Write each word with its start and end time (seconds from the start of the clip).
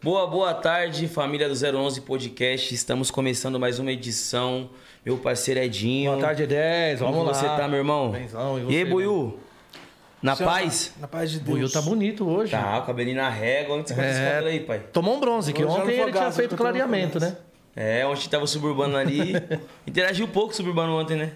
Boa, 0.00 0.26
boa 0.26 0.54
tarde, 0.54 1.08
família 1.08 1.48
do 1.48 1.54
011 1.54 2.00
Podcast. 2.02 2.72
Estamos 2.74 3.10
começando 3.10 3.58
mais 3.58 3.78
uma 3.78 3.90
edição. 3.90 4.70
Meu 5.04 5.18
parceiro 5.18 5.60
Edinho. 5.60 6.12
Boa 6.12 6.22
tarde, 6.22 6.46
10. 6.46 7.00
Vamos 7.00 7.16
Como 7.16 7.28
lá. 7.28 7.34
você 7.34 7.46
tá, 7.46 7.66
meu 7.66 7.78
irmão? 7.78 8.10
Benzão, 8.12 8.58
e 8.58 8.62
e, 8.62 8.64
você, 8.64 8.76
aí, 8.76 8.84
mano? 8.84 8.90
Buiu? 8.94 9.38
Na 10.22 10.36
Chama- 10.36 10.50
paz? 10.52 10.92
Na 11.00 11.08
paz 11.08 11.30
de 11.30 11.38
O 11.38 11.40
Deus. 11.40 11.58
Buiu 11.58 11.70
tá 11.70 11.80
bonito 11.82 12.28
hoje. 12.28 12.52
Tá, 12.52 12.78
o 12.78 12.86
cabelinho 12.86 13.16
na 13.16 13.28
régua. 13.28 13.76
Onde 13.76 13.88
você 13.88 14.00
é... 14.00 14.10
esse 14.10 14.20
cabelo 14.20 14.46
aí, 14.46 14.60
pai? 14.60 14.80
Tomou 14.92 15.16
um 15.16 15.20
bronze, 15.20 15.52
que 15.52 15.64
ontem 15.64 15.98
ele 16.00 16.12
tinha 16.12 16.32
feito 16.32 16.56
clareamento, 16.56 17.18
né? 17.18 17.36
É, 17.74 18.06
ontem 18.06 18.28
tava 18.28 18.44
o 18.44 18.48
Suburbano 18.48 18.96
ali. 18.96 19.32
Interagiu 19.86 20.26
pouco 20.28 20.48
com 20.48 20.52
o 20.54 20.56
Suburbano 20.56 20.96
ontem, 20.98 21.16
né? 21.16 21.32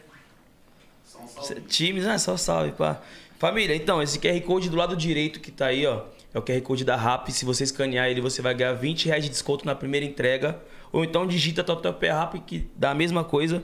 Cê- 1.43 1.61
Times, 1.67 2.07
ah, 2.07 2.19
só 2.19 2.37
salve, 2.37 2.73
pá. 2.73 3.01
Família, 3.39 3.75
então, 3.75 4.01
esse 4.01 4.19
QR 4.21 4.41
Code 4.43 4.69
do 4.71 4.77
lado 4.77 4.97
direito 4.97 5.41
que 5.41 5.51
tá 5.51 5.67
aí, 5.67 5.85
ó, 5.85 6.03
é 6.35 6.39
o 6.39 6.43
QR 6.43 6.61
Code 6.63 6.85
da 6.85 6.97
RAP. 6.97 7.29
Se 7.31 7.45
você 7.45 7.65
escanear 7.65 8.09
ele, 8.09 8.21
você 8.21 8.41
vai 8.41 8.55
ganhar 8.55 8.73
20 8.73 9.07
reais 9.07 9.25
de 9.25 9.31
desconto 9.31 9.67
na 9.67 9.75
primeira 9.75 10.07
entrega. 10.07 10.61
Ou 10.93 11.05
então 11.05 11.27
digita 11.27 11.63
Totopé 11.63 12.11
RAP, 12.11 12.37
que 12.47 12.71
dá 12.77 12.91
a 12.91 12.95
mesma 12.95 13.25
coisa. 13.25 13.63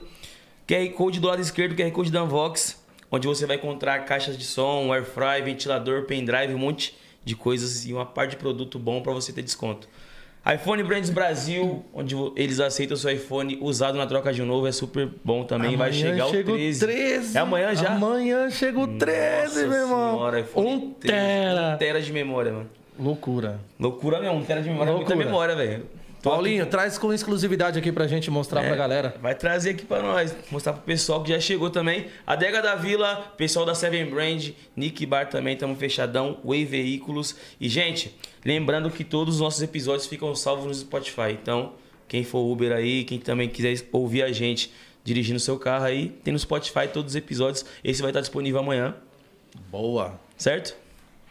QR 0.67 0.87
Code 0.95 1.19
do 1.19 1.27
lado 1.27 1.41
esquerdo, 1.41 1.75
QR 1.75 1.91
Code 1.91 2.11
da 2.11 2.23
Unvox, 2.23 2.79
onde 3.11 3.27
você 3.27 3.45
vai 3.45 3.55
encontrar 3.55 4.05
caixas 4.05 4.37
de 4.37 4.43
som, 4.43 4.93
airfry, 4.93 5.41
ventilador, 5.43 6.03
pendrive, 6.03 6.53
um 6.53 6.59
monte 6.59 6.95
de 7.25 7.35
coisas 7.35 7.85
e 7.85 7.93
uma 7.93 8.05
parte 8.05 8.31
de 8.31 8.37
produto 8.37 8.77
bom 8.77 9.01
para 9.01 9.13
você 9.13 9.33
ter 9.33 9.41
desconto. 9.41 9.87
iPhone 10.45 10.81
Brands 10.83 11.09
Brasil, 11.09 11.83
onde 11.93 12.15
eles 12.35 12.59
aceitam 12.59 12.95
o 12.95 12.97
seu 12.97 13.11
iPhone 13.11 13.57
usado 13.61 13.97
na 13.97 14.07
troca 14.07 14.31
de 14.33 14.41
um 14.41 14.45
novo, 14.45 14.65
é 14.67 14.71
super 14.71 15.07
bom 15.23 15.43
também. 15.43 15.75
vai 15.75 15.89
Amanhã 15.89 16.09
chegar 16.11 16.25
o 16.27 16.29
chega 16.31 16.51
13. 16.53 16.79
13. 16.79 17.37
É 17.37 17.41
amanhã 17.41 17.75
já? 17.75 17.89
Amanhã 17.89 18.49
chega 18.49 18.79
o 18.79 18.87
13, 18.97 19.43
Nossa 19.43 19.67
meu 19.67 19.77
irmão. 19.81 20.11
senhora, 20.15 20.39
iPhone 20.39 20.67
um 20.67 20.91
13, 20.93 20.97
tera. 21.17 21.73
Um 21.73 21.77
tera 21.77 22.01
de 22.01 22.13
memória, 22.13 22.51
mano. 22.53 22.69
Loucura. 22.99 23.59
Loucura 23.79 24.19
mesmo, 24.19 24.37
um 24.37 24.43
tera 24.43 24.61
de 24.61 24.69
memória, 24.69 24.89
é 24.89 24.93
muita 24.95 25.09
Loucura. 25.13 25.25
memória, 25.29 25.55
velho. 25.55 25.85
Paulinho, 26.21 26.63
aqui- 26.63 26.71
traz 26.71 26.97
com 26.97 27.13
exclusividade 27.13 27.79
aqui 27.79 27.91
pra 27.91 28.05
gente 28.07 28.29
mostrar 28.29 28.63
É, 28.63 28.67
pra 28.67 28.75
galera. 28.75 29.15
Vai 29.21 29.35
trazer 29.35 29.71
aqui 29.71 29.85
pra 29.85 30.01
nós, 30.01 30.35
mostrar 30.51 30.73
pro 30.73 30.81
pessoal 30.83 31.23
que 31.23 31.29
já 31.31 31.39
chegou 31.39 31.69
também. 31.69 32.07
Adega 32.27 32.61
da 32.61 32.75
Vila, 32.75 33.33
pessoal 33.37 33.65
da 33.65 33.73
Seven 33.73 34.05
Brand, 34.09 34.49
Nick 34.75 35.05
Bar 35.05 35.29
também, 35.29 35.55
tamo 35.55 35.75
fechadão, 35.75 36.37
Way 36.43 36.65
Veículos. 36.65 37.35
E, 37.59 37.69
gente, 37.69 38.15
lembrando 38.43 38.89
que 38.91 39.03
todos 39.03 39.35
os 39.35 39.41
nossos 39.41 39.61
episódios 39.61 40.07
ficam 40.07 40.33
salvos 40.35 40.65
no 40.65 40.73
Spotify. 40.73 41.31
Então, 41.31 41.73
quem 42.07 42.23
for 42.23 42.39
Uber 42.51 42.71
aí, 42.73 43.03
quem 43.03 43.19
também 43.19 43.47
quiser 43.47 43.87
ouvir 43.91 44.23
a 44.23 44.31
gente 44.31 44.73
dirigindo 45.03 45.39
seu 45.39 45.57
carro 45.57 45.85
aí, 45.85 46.09
tem 46.23 46.33
no 46.33 46.39
Spotify 46.39 46.87
todos 46.91 47.13
os 47.13 47.15
episódios. 47.15 47.65
Esse 47.83 48.01
vai 48.01 48.11
estar 48.11 48.19
disponível 48.21 48.59
amanhã, 48.59 48.93
Boa. 49.71 50.19
certo? 50.37 50.75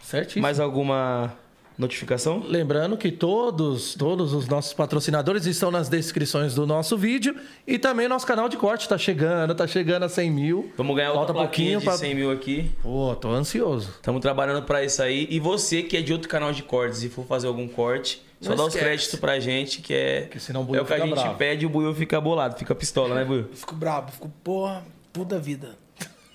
Certíssimo. 0.00 0.42
Mais 0.42 0.58
alguma 0.58 1.36
notificação? 1.78 2.42
Lembrando 2.46 2.96
que 2.96 3.10
todos, 3.12 3.94
todos 3.94 4.32
os 4.32 4.48
nossos 4.48 4.72
patrocinadores 4.72 5.46
estão 5.46 5.70
nas 5.70 5.88
descrições 5.88 6.54
do 6.54 6.66
nosso 6.66 6.96
vídeo 6.98 7.34
e 7.66 7.78
também 7.78 8.08
nosso 8.08 8.26
canal 8.26 8.48
de 8.48 8.56
corte 8.56 8.88
tá 8.88 8.98
chegando, 8.98 9.54
tá 9.54 9.66
chegando 9.66 10.02
a 10.04 10.08
100 10.08 10.30
mil. 10.30 10.72
Vamos 10.76 10.96
ganhar 10.96 11.10
outra 11.12 11.26
Falta 11.26 11.32
plaquinha 11.34 11.72
pouquinho 11.74 11.78
de 11.80 11.84
pra- 11.84 11.96
100 11.96 12.14
mil 12.14 12.30
aqui. 12.32 12.70
Pô, 12.82 13.14
tô 13.14 13.30
ansioso. 13.30 13.90
Estamos 13.96 14.20
trabalhando 14.20 14.62
para 14.64 14.82
isso 14.84 15.00
aí. 15.02 15.26
E 15.30 15.38
você 15.38 15.82
que 15.82 15.96
é 15.96 16.02
de 16.02 16.12
outro 16.12 16.28
canal 16.28 16.52
de 16.52 16.62
cortes 16.62 17.02
e 17.04 17.08
for 17.08 17.24
fazer 17.24 17.46
algum 17.46 17.68
corte, 17.68 18.22
só 18.40 18.50
Não 18.50 18.56
dá 18.56 18.64
os 18.66 18.74
créditos 18.74 19.18
pra 19.18 19.40
gente, 19.40 19.80
que 19.80 19.92
é, 19.94 20.22
Que 20.30 20.38
senão 20.38 20.62
o 20.68 20.76
é 20.76 20.80
o 20.80 20.84
que 20.84 20.92
a 20.94 20.98
gente 21.00 21.10
bravo. 21.14 21.36
pede 21.36 21.64
e 21.64 21.66
o 21.66 21.68
Buiu 21.68 21.94
fica 21.94 22.20
bolado, 22.20 22.56
fica 22.56 22.74
pistola, 22.74 23.14
né, 23.14 23.24
Buiu? 23.24 23.46
Eu 23.50 23.56
Fico 23.56 23.74
brabo, 23.74 24.12
fico, 24.12 24.28
porra, 24.44 24.84
puta 25.12 25.38
vida. 25.38 25.76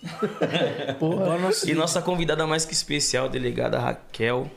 Porra. 0.99 1.37
E 1.65 1.73
nossa 1.73 2.01
convidada 2.01 2.45
mais 2.45 2.65
que 2.65 2.73
especial, 2.73 3.29
delegada 3.29 3.79
Raquel. 3.79 4.51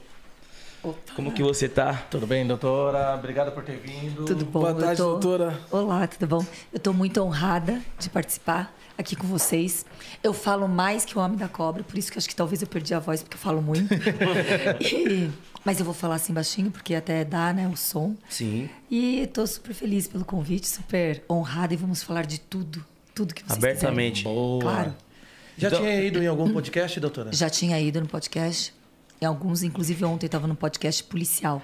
Como 1.14 1.32
que 1.32 1.42
você 1.42 1.68
tá? 1.68 1.94
Tudo 2.10 2.26
bem, 2.26 2.46
doutora? 2.46 3.14
Obrigado 3.14 3.52
por 3.52 3.62
ter 3.64 3.76
vindo. 3.78 4.24
Tudo 4.24 4.44
bom? 4.44 4.60
Boa 4.60 4.70
Eu 4.72 4.78
tarde, 4.78 4.96
tô- 4.96 5.10
doutora. 5.18 5.60
Olá, 5.70 6.06
tudo 6.06 6.26
bom? 6.26 6.46
Eu 6.72 6.76
estou 6.76 6.92
muito 6.94 7.20
honrada 7.22 7.80
de 7.98 8.08
participar 8.10 8.74
aqui 8.98 9.14
com 9.16 9.26
vocês. 9.26 9.84
Eu 10.22 10.32
falo 10.32 10.68
mais 10.68 11.04
que 11.04 11.16
o 11.18 11.20
Homem 11.20 11.36
da 11.36 11.48
Cobra, 11.48 11.82
por 11.82 11.96
isso 11.98 12.10
que 12.10 12.18
eu 12.18 12.20
acho 12.20 12.28
que 12.28 12.36
talvez 12.36 12.62
eu 12.62 12.68
perdi 12.68 12.94
a 12.94 12.98
voz, 12.98 13.22
porque 13.22 13.36
eu 13.36 13.40
falo 13.40 13.60
muito. 13.62 13.92
E- 14.80 15.30
Mas 15.64 15.78
eu 15.80 15.84
vou 15.84 15.94
falar 15.94 16.14
assim 16.16 16.32
baixinho, 16.32 16.70
porque 16.70 16.94
até 16.94 17.24
dá, 17.24 17.52
né, 17.52 17.66
o 17.68 17.76
som. 17.76 18.14
Sim. 18.28 18.68
E 18.90 19.20
estou 19.22 19.46
super 19.46 19.74
feliz 19.74 20.06
pelo 20.06 20.24
convite, 20.24 20.68
super 20.68 21.22
honrada 21.28 21.74
e 21.74 21.76
vamos 21.76 22.02
falar 22.04 22.24
de 22.24 22.38
tudo, 22.38 22.84
tudo 23.14 23.34
que 23.34 23.42
vocês 23.42 23.58
Abertamente. 23.58 24.18
quiserem. 24.22 24.34
Boa. 24.38 24.62
Claro. 24.62 24.94
Já 25.58 25.68
Então- 25.68 25.80
tinha 25.80 26.00
ido 26.04 26.22
em 26.22 26.26
algum 26.26 26.52
podcast, 26.52 27.00
doutora? 27.00 27.30
Já 27.32 27.48
tinha 27.50 27.80
ido 27.80 28.00
no 28.00 28.06
podcast, 28.06 28.72
em 29.20 29.24
alguns, 29.24 29.62
inclusive 29.62 30.04
ontem 30.04 30.26
estava 30.26 30.46
no 30.46 30.54
podcast 30.56 31.02
policial. 31.04 31.62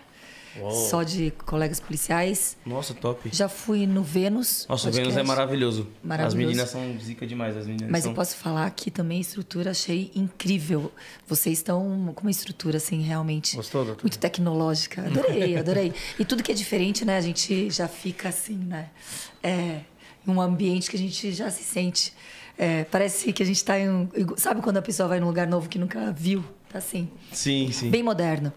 Só 0.91 1.03
de 1.03 1.31
colegas 1.47 1.81
policiais. 1.81 2.59
Nossa, 2.67 2.93
top. 2.93 3.31
Já 3.33 3.49
fui 3.49 3.87
no 3.87 4.03
Vênus. 4.03 4.67
Nossa, 4.69 4.91
o. 4.91 4.93
Vênus 4.93 5.17
é 5.17 5.23
maravilhoso. 5.23 5.89
As 6.03 6.07
Maravilhoso. 6.07 6.37
meninas 6.37 6.69
são 6.69 7.01
zica 7.01 7.27
demais, 7.27 7.57
as 7.57 7.67
meninas 7.67 7.91
Mas 7.91 8.03
são... 8.03 8.13
eu 8.13 8.15
posso 8.15 8.37
falar 8.37 8.71
que 8.73 8.91
também 8.91 9.17
a 9.17 9.21
estrutura 9.23 9.71
achei 9.71 10.11
incrível. 10.15 10.93
Vocês 11.27 11.57
estão 11.57 12.13
com 12.15 12.21
uma 12.21 12.31
estrutura, 12.31 12.77
assim, 12.77 13.01
realmente 13.01 13.57
Gostou, 13.57 13.83
doutora? 13.83 14.03
muito 14.05 14.19
tecnológica. 14.19 15.01
Adorei, 15.07 15.57
adorei. 15.57 15.95
E 16.19 16.25
tudo 16.27 16.43
que 16.43 16.53
é 16.53 16.55
diferente, 16.55 17.03
né? 17.03 17.17
A 17.17 17.23
gente 17.23 17.71
já 17.71 17.89
fica 17.89 18.29
assim, 18.29 18.57
né? 18.59 18.91
É, 19.43 19.81
um 20.27 20.39
ambiente 20.39 20.91
que 20.91 20.97
a 20.97 21.01
gente 21.01 21.33
já 21.33 21.51
se 21.51 21.65
sente. 21.65 22.13
é, 22.59 22.85
parece 22.85 23.33
que 23.33 23.43
a 23.43 23.47
gente 23.47 23.57
está 23.57 23.79
em 23.81 23.89
um. 23.89 24.09
Sabe 24.37 24.61
quando 24.61 24.77
a 24.77 24.83
pessoa 24.83 25.09
vai 25.09 25.19
num 25.19 25.29
lugar 25.29 25.47
novo 25.47 25.67
que 25.67 25.79
nunca 25.79 26.13
viu? 26.13 26.45
Tá 26.73 26.79
assim. 26.79 27.09
Sim, 27.33 27.71
sim. 27.71 27.91
Bem 27.91 28.03
moderno. 28.03 28.53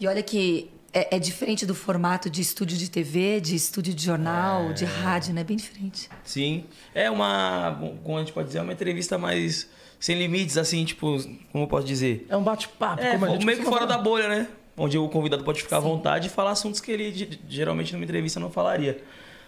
E 0.00 0.06
olha 0.06 0.22
que 0.22 0.70
é, 0.92 1.16
é 1.16 1.18
diferente 1.18 1.66
do 1.66 1.74
formato 1.74 2.30
de 2.30 2.40
estúdio 2.40 2.76
de 2.78 2.90
TV, 2.90 3.40
de 3.40 3.54
estúdio 3.56 3.92
de 3.92 4.04
jornal, 4.04 4.70
É. 4.70 4.72
de 4.72 4.84
rádio, 4.84 5.34
né? 5.34 5.42
Bem 5.42 5.56
diferente. 5.56 6.08
Sim. 6.24 6.64
É 6.94 7.10
uma, 7.10 7.76
como 8.04 8.16
a 8.16 8.20
gente 8.20 8.32
pode 8.32 8.46
dizer, 8.48 8.58
é 8.60 8.62
uma 8.62 8.72
entrevista 8.72 9.18
mais 9.18 9.68
sem 9.98 10.16
limites, 10.18 10.56
assim, 10.58 10.84
tipo, 10.84 11.18
como 11.50 11.64
eu 11.64 11.68
posso 11.68 11.86
dizer? 11.86 12.26
É 12.28 12.36
um 12.36 12.42
bate-papo, 12.42 13.02
É, 13.02 13.12
como 13.12 13.24
a 13.26 13.28
gente 13.30 13.44
meio 13.46 13.58
que 13.58 13.64
fora 13.64 13.86
da 13.86 13.94
falar. 13.94 14.04
bolha, 14.04 14.28
né? 14.28 14.48
Onde 14.76 14.98
o 14.98 15.08
convidado 15.08 15.42
pode 15.42 15.62
ficar 15.62 15.78
à 15.78 15.80
vontade 15.80 16.26
e 16.26 16.30
falar 16.30 16.50
assuntos 16.50 16.80
que 16.80 16.92
ele 16.92 17.10
ge- 17.12 17.38
geralmente 17.48 17.92
numa 17.94 18.04
entrevista 18.04 18.38
não 18.38 18.50
falaria. 18.50 19.02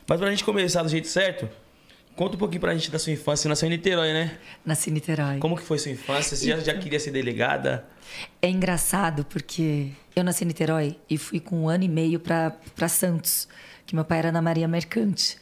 Mas 0.07 0.19
pra 0.19 0.31
gente 0.31 0.43
começar 0.43 0.83
do 0.83 0.89
jeito 0.89 1.07
certo, 1.07 1.47
conta 2.19 2.35
um 2.35 2.39
pouquinho 2.39 2.61
pra 2.61 2.75
gente 2.75 2.91
da 2.91 2.99
sua 2.99 3.13
infância. 3.13 3.43
Você 3.43 3.49
nasceu 3.49 3.69
em 3.69 3.71
Niterói, 3.71 4.13
né? 4.13 4.37
Nasci 4.67 4.91
em 4.91 4.95
Niterói. 4.95 5.39
Como 5.39 5.57
que 5.57 5.63
foi 5.63 5.79
sua 5.79 5.93
infância? 5.93 6.37
Você 6.37 6.49
já, 6.49 6.59
já 6.59 6.75
queria 6.77 6.99
ser 6.99 7.13
delegada? 7.13 7.87
É 8.43 8.51
engraçado 8.51 9.25
porque 9.25 9.91
eu 10.17 10.25
nasci 10.25 10.43
em 10.43 10.49
Niterói 10.49 10.97
e 11.09 11.17
fui 11.17 11.39
com 11.39 11.63
um 11.63 11.69
ano 11.69 11.85
e 11.85 11.89
meio 11.89 12.19
para 12.19 12.89
Santos, 12.89 13.47
que 13.87 13.95
meu 13.95 14.05
pai 14.05 14.19
era 14.19 14.33
na 14.33 14.43
Maria 14.43 14.67
Mercante. 14.67 15.39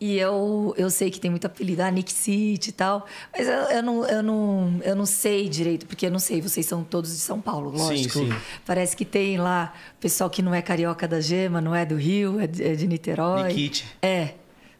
E 0.00 0.16
eu, 0.16 0.74
eu 0.76 0.90
sei 0.90 1.10
que 1.10 1.20
tem 1.20 1.30
muito 1.30 1.46
apelido, 1.46 1.82
ah, 1.82 1.90
Nick 1.90 2.12
City 2.12 2.68
e 2.68 2.72
tal, 2.72 3.06
mas 3.32 3.46
eu, 3.46 3.54
eu, 3.54 3.82
não, 3.82 4.06
eu, 4.06 4.22
não, 4.22 4.80
eu 4.84 4.94
não 4.94 5.06
sei 5.06 5.48
direito, 5.48 5.86
porque 5.86 6.06
eu 6.06 6.10
não 6.10 6.18
sei, 6.18 6.40
vocês 6.42 6.66
são 6.66 6.84
todos 6.84 7.10
de 7.12 7.18
São 7.18 7.40
Paulo, 7.40 7.70
lógico. 7.70 8.18
sim. 8.18 8.28
Parece 8.66 8.94
que 8.94 9.06
tem 9.06 9.38
lá 9.38 9.72
pessoal 9.98 10.28
que 10.28 10.42
não 10.42 10.54
é 10.54 10.60
carioca 10.60 11.08
da 11.08 11.18
Gema, 11.18 11.62
não 11.62 11.74
é 11.74 11.86
do 11.86 11.96
Rio, 11.96 12.38
é 12.38 12.46
de, 12.46 12.62
é 12.62 12.74
de 12.74 12.86
Niterói. 12.86 13.48
Nikite. 13.48 13.86
É, 14.02 14.34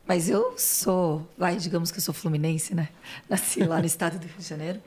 mas 0.06 0.28
eu 0.28 0.55
sou, 0.56 1.27
vai, 1.37 1.56
digamos 1.56 1.91
que 1.91 1.99
eu 1.99 2.03
sou 2.03 2.15
fluminense, 2.15 2.75
né? 2.75 2.89
Nasci 3.28 3.65
lá 3.65 3.78
no 3.81 3.87
estado 3.87 4.19
do 4.19 4.27
Rio 4.27 4.39
de 4.39 4.44
Janeiro. 4.44 4.81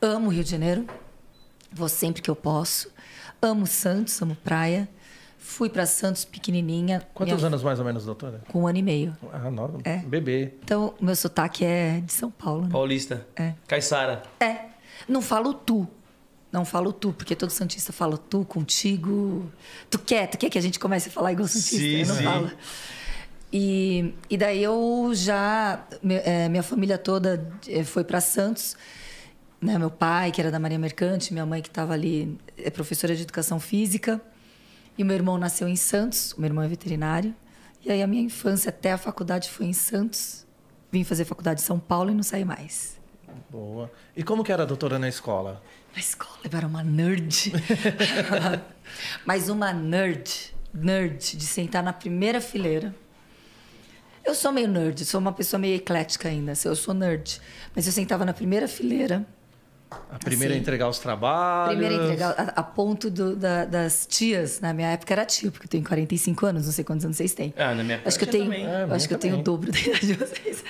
Amo 0.00 0.28
o 0.28 0.30
Rio 0.30 0.44
de 0.44 0.50
Janeiro, 0.50 0.86
vou 1.72 1.88
sempre 1.88 2.22
que 2.22 2.30
eu 2.30 2.36
posso. 2.36 2.90
Amo 3.40 3.66
Santos, 3.66 4.20
amo 4.20 4.34
praia. 4.36 4.88
Fui 5.38 5.70
para 5.70 5.86
Santos 5.86 6.24
pequenininha. 6.24 7.02
Quantos 7.14 7.34
minha- 7.36 7.46
anos 7.46 7.62
mais 7.62 7.78
ou 7.78 7.84
menos, 7.84 8.04
doutora? 8.04 8.42
Com 8.48 8.62
um 8.62 8.66
ano 8.66 8.78
e 8.78 8.82
meio. 8.82 9.16
Ah, 9.32 9.50
nova. 9.50 9.78
É. 9.84 9.96
Bebê. 9.98 10.52
Então, 10.62 10.94
o 11.00 11.04
meu 11.04 11.16
sotaque 11.16 11.64
é 11.64 12.00
de 12.00 12.12
São 12.12 12.30
Paulo, 12.30 12.64
né? 12.64 12.68
Paulista. 12.70 13.26
É. 13.34 13.54
Caissara. 13.66 14.22
É. 14.38 14.66
Não 15.08 15.22
falo 15.22 15.54
tu. 15.54 15.88
Não 16.52 16.64
falo 16.64 16.92
tu, 16.92 17.12
porque 17.12 17.34
todo 17.34 17.50
Santista 17.50 17.92
fala 17.92 18.18
tu, 18.18 18.44
contigo. 18.44 19.50
Tu 19.88 19.98
quer, 20.00 20.26
tu 20.26 20.36
quer 20.36 20.50
que 20.50 20.58
a 20.58 20.60
gente 20.60 20.78
comece 20.78 21.08
a 21.08 21.12
falar 21.12 21.32
igual 21.32 21.48
Santista? 21.48 21.76
Sim, 21.78 22.00
eu 22.00 22.06
não 22.06 22.16
sim. 22.16 22.24
falo. 22.24 22.50
E, 23.52 24.14
e 24.28 24.36
daí 24.36 24.62
eu 24.62 25.10
já. 25.12 25.84
eh, 26.04 26.48
minha 26.48 26.62
família 26.62 26.96
toda 26.96 27.52
eh, 27.68 27.84
foi 27.84 28.04
para 28.04 28.20
Santos. 28.20 28.76
Né? 29.60 29.76
Meu 29.78 29.90
pai, 29.90 30.30
que 30.30 30.40
era 30.40 30.50
da 30.50 30.58
Maria 30.58 30.78
Mercante, 30.78 31.32
minha 31.32 31.44
mãe, 31.44 31.60
que 31.60 31.68
estava 31.68 31.92
ali, 31.92 32.38
é 32.56 32.70
professora 32.70 33.14
de 33.14 33.22
educação 33.22 33.58
física. 33.58 34.20
E 34.96 35.04
meu 35.04 35.16
irmão 35.16 35.36
nasceu 35.38 35.68
em 35.68 35.76
Santos, 35.76 36.32
o 36.32 36.40
meu 36.40 36.48
irmão 36.48 36.62
é 36.62 36.68
veterinário. 36.68 37.34
E 37.84 37.90
aí 37.90 38.02
a 38.02 38.06
minha 38.06 38.22
infância 38.22 38.68
até 38.68 38.92
a 38.92 38.98
faculdade 38.98 39.50
foi 39.50 39.66
em 39.66 39.72
Santos. 39.72 40.46
Vim 40.92 41.04
fazer 41.04 41.24
faculdade 41.24 41.60
em 41.60 41.64
São 41.64 41.78
Paulo 41.78 42.10
e 42.10 42.14
não 42.14 42.22
saí 42.22 42.44
mais. 42.44 43.00
Boa. 43.48 43.90
E 44.16 44.22
como 44.22 44.44
que 44.44 44.52
era 44.52 44.64
a 44.64 44.66
doutora 44.66 44.98
na 44.98 45.08
escola? 45.08 45.62
Na 45.94 46.00
escola 46.00 46.38
eu 46.44 46.56
era 46.56 46.66
uma 46.66 46.82
nerd. 46.82 47.52
Mas 49.24 49.48
uma 49.48 49.72
nerd, 49.72 50.54
nerd, 50.72 51.36
de 51.36 51.46
sentar 51.46 51.82
na 51.82 51.92
primeira 51.92 52.40
fileira. 52.40 52.94
Eu 54.24 54.34
sou 54.34 54.52
meio 54.52 54.68
nerd, 54.68 55.04
sou 55.04 55.20
uma 55.20 55.32
pessoa 55.32 55.58
meio 55.58 55.76
eclética 55.76 56.28
ainda, 56.28 56.52
eu 56.64 56.76
sou 56.76 56.94
nerd. 56.94 57.40
Mas 57.74 57.86
eu 57.86 57.92
sentava 57.92 58.24
na 58.24 58.32
primeira 58.32 58.68
fileira 58.68 59.24
A 60.10 60.18
primeira 60.18 60.54
Assim, 60.54 60.58
a 60.60 60.62
entregar 60.62 60.88
os 60.88 60.98
trabalhos. 61.00 61.76
Primeira 61.78 62.04
entrega, 62.04 62.28
a, 62.28 62.42
a 62.60 62.62
ponto 62.62 63.10
do- 63.10 63.34
da- 63.34 63.64
das 63.64 64.06
tias. 64.06 64.60
Na 64.60 64.72
minha 64.72 64.88
época 64.90 65.12
era 65.14 65.24
tio, 65.24 65.50
porque 65.50 65.66
eu 65.66 65.70
tenho 65.70 65.84
45 65.84 66.46
anos, 66.46 66.66
não 66.66 66.72
sei 66.72 66.84
quantos 66.84 67.04
anos 67.04 67.16
vocês 67.16 67.32
têm. 67.32 67.52
Ah, 67.56 67.74
na 67.74 67.82
minha 67.82 67.94
época 67.96 68.08
Acho 68.08 68.18
que 68.18 68.24
eu 68.24 68.28
tenho, 68.30 68.44
também. 68.44 68.66
É, 68.66 68.86
acho 68.90 69.08
que 69.08 69.14
eu 69.14 69.18
tenho 69.18 69.38
o 69.40 69.42
dobro 69.42 69.72
da 69.72 69.78
idade 69.80 70.06
de 70.06 70.14
vocês. 70.14 70.62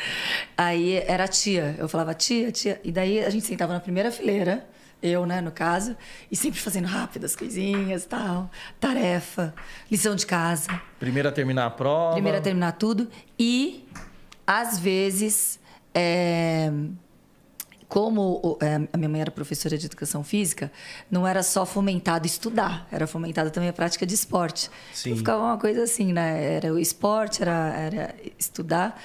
Aí 0.56 0.94
era 1.06 1.28
tia. 1.28 1.74
Eu 1.78 1.88
falava 1.88 2.14
tia, 2.14 2.50
tia. 2.50 2.80
E 2.82 2.90
daí 2.90 3.22
a 3.22 3.28
gente 3.30 3.44
sentava 3.46 3.72
na 3.74 3.80
primeira 3.80 4.10
fileira, 4.10 4.64
eu, 5.02 5.26
né, 5.26 5.40
no 5.40 5.50
caso, 5.50 5.96
e 6.30 6.36
sempre 6.36 6.60
fazendo 6.60 6.86
rápidas 6.86 7.34
coisinhas, 7.34 8.04
tal, 8.04 8.50
tarefa, 8.78 9.54
lição 9.90 10.14
de 10.14 10.26
casa. 10.26 10.68
Primeira 10.98 11.28
a 11.30 11.32
terminar 11.32 11.66
a 11.66 11.70
prova. 11.70 12.12
Primeiro 12.12 12.38
a 12.38 12.40
terminar 12.40 12.72
tudo. 12.72 13.08
E, 13.38 13.86
às 14.46 14.78
vezes, 14.78 15.58
é, 15.94 16.70
como 17.90 18.56
é, 18.62 18.88
a 18.92 18.96
minha 18.96 19.08
mãe 19.08 19.20
era 19.20 19.32
professora 19.32 19.76
de 19.76 19.86
educação 19.86 20.22
física, 20.22 20.70
não 21.10 21.26
era 21.26 21.42
só 21.42 21.66
fomentado 21.66 22.24
estudar, 22.24 22.86
era 22.92 23.04
fomentada 23.06 23.50
também 23.50 23.68
a 23.68 23.72
prática 23.72 24.06
de 24.06 24.14
esporte. 24.14 24.70
Sim. 24.92 25.10
Então, 25.10 25.18
ficava 25.18 25.42
uma 25.42 25.58
coisa 25.58 25.82
assim, 25.82 26.12
né? 26.12 26.54
Era 26.54 26.72
o 26.72 26.78
esporte, 26.78 27.42
era, 27.42 27.74
era 27.76 28.14
estudar. 28.38 29.00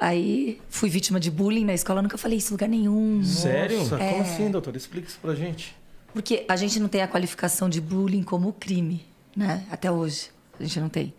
Aí 0.00 0.58
fui 0.70 0.88
vítima 0.88 1.20
de 1.20 1.30
bullying 1.30 1.64
na 1.64 1.74
escola, 1.74 2.00
nunca 2.00 2.16
falei 2.16 2.38
isso 2.38 2.48
em 2.48 2.52
lugar 2.52 2.68
nenhum. 2.68 3.22
Sério? 3.22 3.78
Nossa, 3.78 3.96
É. 4.00 4.10
como 4.12 4.22
assim, 4.22 4.50
doutor? 4.50 4.74
Explica 4.74 5.08
isso 5.08 5.18
pra 5.20 5.34
gente. 5.34 5.76
Porque 6.14 6.44
a 6.48 6.56
gente 6.56 6.80
não 6.80 6.88
tem 6.88 7.02
a 7.02 7.08
qualificação 7.08 7.68
de 7.68 7.80
bullying 7.80 8.22
como 8.22 8.52
crime, 8.54 9.04
né? 9.36 9.64
Até 9.70 9.90
hoje. 9.92 10.30
A 10.58 10.62
gente 10.62 10.80
não 10.80 10.88
tem. 10.88 11.12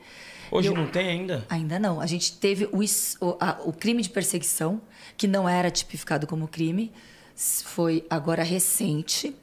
Hoje 0.51 0.67
Eu- 0.67 0.73
não 0.75 0.87
tem 0.87 1.07
ainda? 1.07 1.45
Ainda 1.49 1.79
não. 1.79 2.01
A 2.01 2.05
gente 2.07 2.33
teve 2.37 2.67
o, 2.71 2.81
is- 2.83 3.15
o, 3.21 3.37
a- 3.39 3.59
o 3.63 3.71
crime 3.71 4.01
de 4.01 4.09
perseguição, 4.09 4.81
que 5.15 5.27
não 5.27 5.47
era 5.47 5.69
tipificado 5.71 6.25
como 6.27 6.47
crime, 6.47 6.91
foi 7.35 8.03
agora 8.09 8.43
recente, 8.43 9.33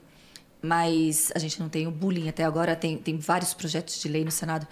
mas 0.60 1.30
a 1.34 1.38
gente 1.38 1.58
não 1.60 1.68
tem 1.68 1.86
o 1.86 1.90
bullying. 1.90 2.28
Até 2.28 2.44
agora 2.44 2.74
tem, 2.76 2.98
tem 2.98 3.16
vários 3.18 3.54
projetos 3.54 4.00
de 4.00 4.08
lei 4.08 4.24
no 4.24 4.30
Senado. 4.30 4.66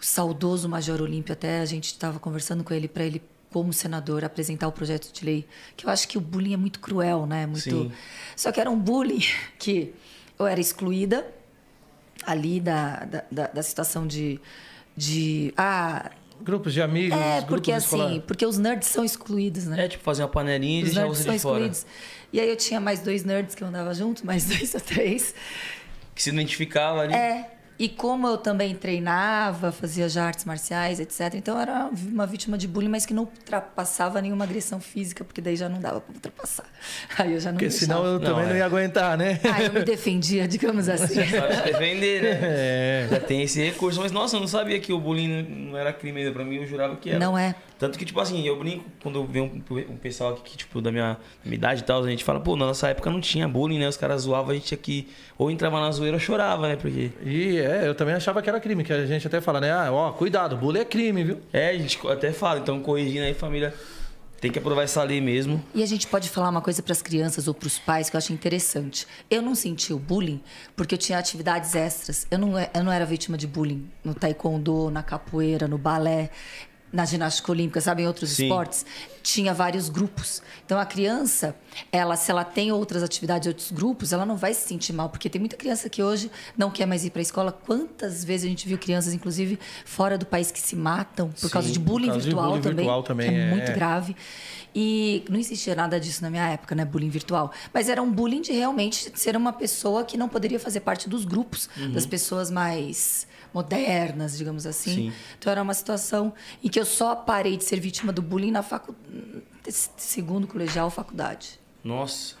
O 0.00 0.04
saudoso 0.04 0.68
Major 0.68 1.02
Olímpio, 1.02 1.32
até 1.32 1.60
a 1.60 1.64
gente 1.66 1.86
estava 1.86 2.18
conversando 2.18 2.62
com 2.64 2.72
ele 2.72 2.86
para 2.88 3.04
ele, 3.04 3.20
como 3.52 3.72
senador, 3.72 4.24
apresentar 4.24 4.68
o 4.68 4.72
projeto 4.72 5.12
de 5.12 5.24
lei. 5.24 5.46
Que 5.76 5.86
eu 5.86 5.90
acho 5.90 6.06
que 6.08 6.18
o 6.18 6.20
bullying 6.20 6.54
é 6.54 6.56
muito 6.56 6.80
cruel, 6.80 7.26
né? 7.26 7.46
Muito... 7.46 7.62
Sim. 7.62 7.92
Só 8.36 8.52
que 8.52 8.60
era 8.60 8.70
um 8.70 8.78
bullying 8.78 9.24
que 9.58 9.94
eu 10.38 10.46
era 10.46 10.60
excluída 10.60 11.26
ali 12.24 12.60
da, 12.60 13.04
da, 13.04 13.24
da, 13.30 13.46
da 13.48 13.62
situação 13.62 14.06
de, 14.06 14.40
de. 14.96 15.52
Ah, 15.56 16.10
Grupos 16.40 16.72
de 16.72 16.80
amigos, 16.80 17.18
é, 17.18 17.42
porque 17.42 17.72
assim, 17.72 17.96
escolares. 17.96 18.22
porque 18.24 18.46
os 18.46 18.58
nerds 18.58 18.88
são 18.88 19.04
excluídos, 19.04 19.64
né? 19.64 19.86
É 19.86 19.88
tipo 19.88 20.04
fazer 20.04 20.22
uma 20.22 20.28
panelinha 20.28 20.82
e 20.82 20.84
nerds 20.84 21.18
você 21.18 21.24
são 21.24 21.34
de 21.34 21.40
fora. 21.40 21.64
excluídos. 21.64 21.86
E 22.32 22.40
aí 22.40 22.48
eu 22.48 22.56
tinha 22.56 22.80
mais 22.80 23.00
dois 23.00 23.24
nerds 23.24 23.56
que 23.56 23.64
eu 23.64 23.68
andava 23.68 23.92
junto, 23.92 24.24
mais 24.24 24.44
dois 24.48 24.72
ou 24.72 24.80
três. 24.80 25.34
Que 26.14 26.22
se 26.22 26.30
identificava 26.30 27.00
ali. 27.00 27.14
É. 27.14 27.57
E 27.78 27.88
como 27.88 28.26
eu 28.26 28.36
também 28.36 28.74
treinava, 28.74 29.70
fazia 29.70 30.08
já 30.08 30.24
artes 30.24 30.44
marciais, 30.44 30.98
etc. 30.98 31.34
Então 31.34 31.54
eu 31.54 31.60
era 31.60 31.88
uma 32.08 32.26
vítima 32.26 32.58
de 32.58 32.66
bullying, 32.66 32.88
mas 32.88 33.06
que 33.06 33.14
não 33.14 33.22
ultrapassava 33.22 34.20
nenhuma 34.20 34.44
agressão 34.44 34.80
física, 34.80 35.24
porque 35.24 35.40
daí 35.40 35.54
já 35.54 35.68
não 35.68 35.78
dava 35.80 36.00
pra 36.00 36.12
ultrapassar. 36.14 36.64
Aí 37.18 37.32
eu 37.34 37.40
já 37.40 37.50
não 37.50 37.58
Porque 37.58 37.68
deixava. 37.68 37.92
senão 38.00 38.04
eu 38.04 38.18
Não, 38.18 38.26
também 38.30 38.46
não 38.46 38.54
é. 38.54 38.58
ia 38.58 38.64
aguentar, 38.66 39.16
né? 39.16 39.38
Aí 39.52 39.66
eu 39.66 39.72
me 39.72 39.82
defendia, 39.84 40.46
digamos 40.48 40.88
assim. 40.90 41.14
Sabe 41.26 41.54
se 41.56 41.62
defender, 41.62 42.22
né? 42.22 42.38
É. 42.48 43.08
Já 43.10 43.20
tem 43.20 43.42
esse 43.42 43.62
recurso. 43.62 44.00
Mas, 44.00 44.10
nossa, 44.12 44.36
eu 44.36 44.40
não 44.40 44.46
sabia 44.48 44.78
que 44.80 44.92
o 44.92 44.98
bullying 45.00 45.42
não 45.42 45.76
era 45.76 45.92
crime 45.92 46.20
ainda. 46.20 46.32
Pra 46.32 46.44
mim, 46.44 46.56
eu 46.56 46.66
jurava 46.66 46.96
que 46.96 47.10
era. 47.10 47.18
Não 47.18 47.36
é. 47.38 47.54
Tanto 47.78 47.96
que, 47.96 48.04
tipo 48.04 48.18
assim, 48.18 48.44
eu 48.44 48.58
brinco 48.58 48.84
quando 49.00 49.20
eu 49.20 49.24
vejo 49.26 49.44
um, 49.44 49.92
um 49.92 49.96
pessoal 49.96 50.32
aqui, 50.32 50.42
que, 50.50 50.56
tipo, 50.56 50.80
da 50.80 50.90
minha, 50.90 51.16
minha 51.44 51.54
idade 51.54 51.82
e 51.82 51.84
tal, 51.84 52.02
a 52.02 52.10
gente 52.10 52.24
fala, 52.24 52.40
pô, 52.40 52.56
na 52.56 52.66
nossa 52.66 52.88
época 52.88 53.08
não 53.08 53.20
tinha 53.20 53.46
bullying, 53.46 53.78
né? 53.78 53.88
Os 53.88 53.96
caras 53.96 54.22
zoavam, 54.22 54.50
a 54.50 54.54
gente 54.54 54.66
tinha 54.66 54.78
que 54.78 55.08
ou 55.36 55.48
entrava 55.50 55.78
na 55.80 55.90
zoeira 55.92 56.16
ou 56.16 56.20
chorava, 56.20 56.66
né? 56.68 56.74
Porque... 56.76 57.12
E 57.24 57.58
é, 57.68 57.86
eu 57.86 57.94
também 57.94 58.14
achava 58.14 58.40
que 58.40 58.48
era 58.48 58.58
crime, 58.60 58.82
que 58.82 58.92
a 58.92 59.06
gente 59.06 59.26
até 59.26 59.40
fala, 59.40 59.60
né? 59.60 59.70
Ah, 59.70 59.92
ó, 59.92 60.12
cuidado, 60.12 60.56
bullying 60.56 60.80
é 60.80 60.84
crime, 60.84 61.24
viu? 61.24 61.40
É, 61.52 61.70
a 61.70 61.78
gente 61.78 61.98
até 62.08 62.32
fala, 62.32 62.60
então 62.60 62.80
corrigindo 62.80 63.24
aí, 63.24 63.34
família, 63.34 63.74
tem 64.40 64.50
que 64.50 64.58
aprovar 64.58 64.82
essa 64.82 65.02
lei 65.02 65.20
mesmo. 65.20 65.62
E 65.74 65.82
a 65.82 65.86
gente 65.86 66.06
pode 66.06 66.28
falar 66.28 66.48
uma 66.48 66.60
coisa 66.60 66.82
para 66.82 66.92
as 66.92 67.02
crianças 67.02 67.48
ou 67.48 67.54
para 67.54 67.66
os 67.66 67.78
pais 67.78 68.08
que 68.08 68.16
eu 68.16 68.18
acho 68.18 68.32
interessante. 68.32 69.06
Eu 69.28 69.42
não 69.42 69.54
senti 69.54 69.92
o 69.92 69.98
bullying 69.98 70.40
porque 70.76 70.94
eu 70.94 70.98
tinha 70.98 71.18
atividades 71.18 71.74
extras. 71.74 72.26
Eu 72.30 72.38
não, 72.38 72.58
eu 72.58 72.84
não 72.84 72.92
era 72.92 73.04
vítima 73.04 73.36
de 73.36 73.46
bullying 73.46 73.88
no 74.04 74.14
taekwondo, 74.14 74.90
na 74.90 75.02
capoeira, 75.02 75.66
no 75.66 75.76
balé, 75.76 76.30
na 76.92 77.04
ginástica 77.04 77.52
olímpica, 77.52 77.80
sabe, 77.80 78.02
em 78.02 78.06
outros 78.06 78.30
Sim. 78.30 78.44
esportes. 78.44 78.86
Tinha 79.30 79.52
vários 79.52 79.90
grupos. 79.90 80.40
Então 80.64 80.78
a 80.78 80.86
criança, 80.86 81.54
ela, 81.92 82.16
se 82.16 82.30
ela 82.30 82.44
tem 82.44 82.72
outras 82.72 83.02
atividades, 83.02 83.46
outros 83.46 83.70
grupos, 83.70 84.10
ela 84.10 84.24
não 84.24 84.38
vai 84.38 84.54
se 84.54 84.66
sentir 84.66 84.94
mal, 84.94 85.10
porque 85.10 85.28
tem 85.28 85.38
muita 85.38 85.54
criança 85.54 85.90
que 85.90 86.02
hoje 86.02 86.30
não 86.56 86.70
quer 86.70 86.86
mais 86.86 87.04
ir 87.04 87.10
para 87.10 87.20
a 87.20 87.22
escola. 87.22 87.52
Quantas 87.52 88.24
vezes 88.24 88.46
a 88.46 88.48
gente 88.48 88.66
viu 88.66 88.78
crianças, 88.78 89.12
inclusive 89.12 89.58
fora 89.84 90.16
do 90.16 90.24
país, 90.24 90.50
que 90.50 90.58
se 90.58 90.74
matam 90.74 91.28
por 91.28 91.40
Sim, 91.40 91.48
causa 91.50 91.70
de 91.70 91.78
bullying 91.78 92.06
causa 92.06 92.20
de 92.20 92.26
virtual 92.26 92.48
bullying 92.48 92.62
também, 92.62 92.76
virtual 92.86 93.02
também, 93.02 93.28
é, 93.28 93.40
é. 93.40 93.50
muito 93.50 93.72
grave. 93.72 94.16
E 94.74 95.24
não 95.28 95.38
existia 95.38 95.74
nada 95.74 96.00
disso 96.00 96.22
na 96.22 96.30
minha 96.30 96.48
época, 96.48 96.74
né? 96.74 96.86
Bullying 96.86 97.10
virtual. 97.10 97.52
Mas 97.72 97.90
era 97.90 98.02
um 98.02 98.10
bullying 98.10 98.40
de 98.40 98.52
realmente 98.52 99.12
ser 99.14 99.36
uma 99.36 99.52
pessoa 99.52 100.04
que 100.04 100.16
não 100.16 100.28
poderia 100.28 100.58
fazer 100.58 100.80
parte 100.80 101.06
dos 101.06 101.26
grupos, 101.26 101.68
das 101.92 102.06
pessoas 102.06 102.50
mais 102.50 103.26
modernas, 103.58 104.38
digamos 104.38 104.66
assim. 104.66 104.94
Sim. 104.94 105.12
Então 105.38 105.50
era 105.50 105.62
uma 105.62 105.74
situação 105.74 106.32
em 106.62 106.68
que 106.68 106.78
eu 106.78 106.84
só 106.84 107.14
parei 107.14 107.56
de 107.56 107.64
ser 107.64 107.80
vítima 107.80 108.12
do 108.12 108.22
bullying 108.22 108.52
na 108.52 108.62
facu... 108.62 108.94
segundo 109.96 110.46
colegial 110.46 110.90
faculdade. 110.90 111.58
Nossa. 111.82 112.36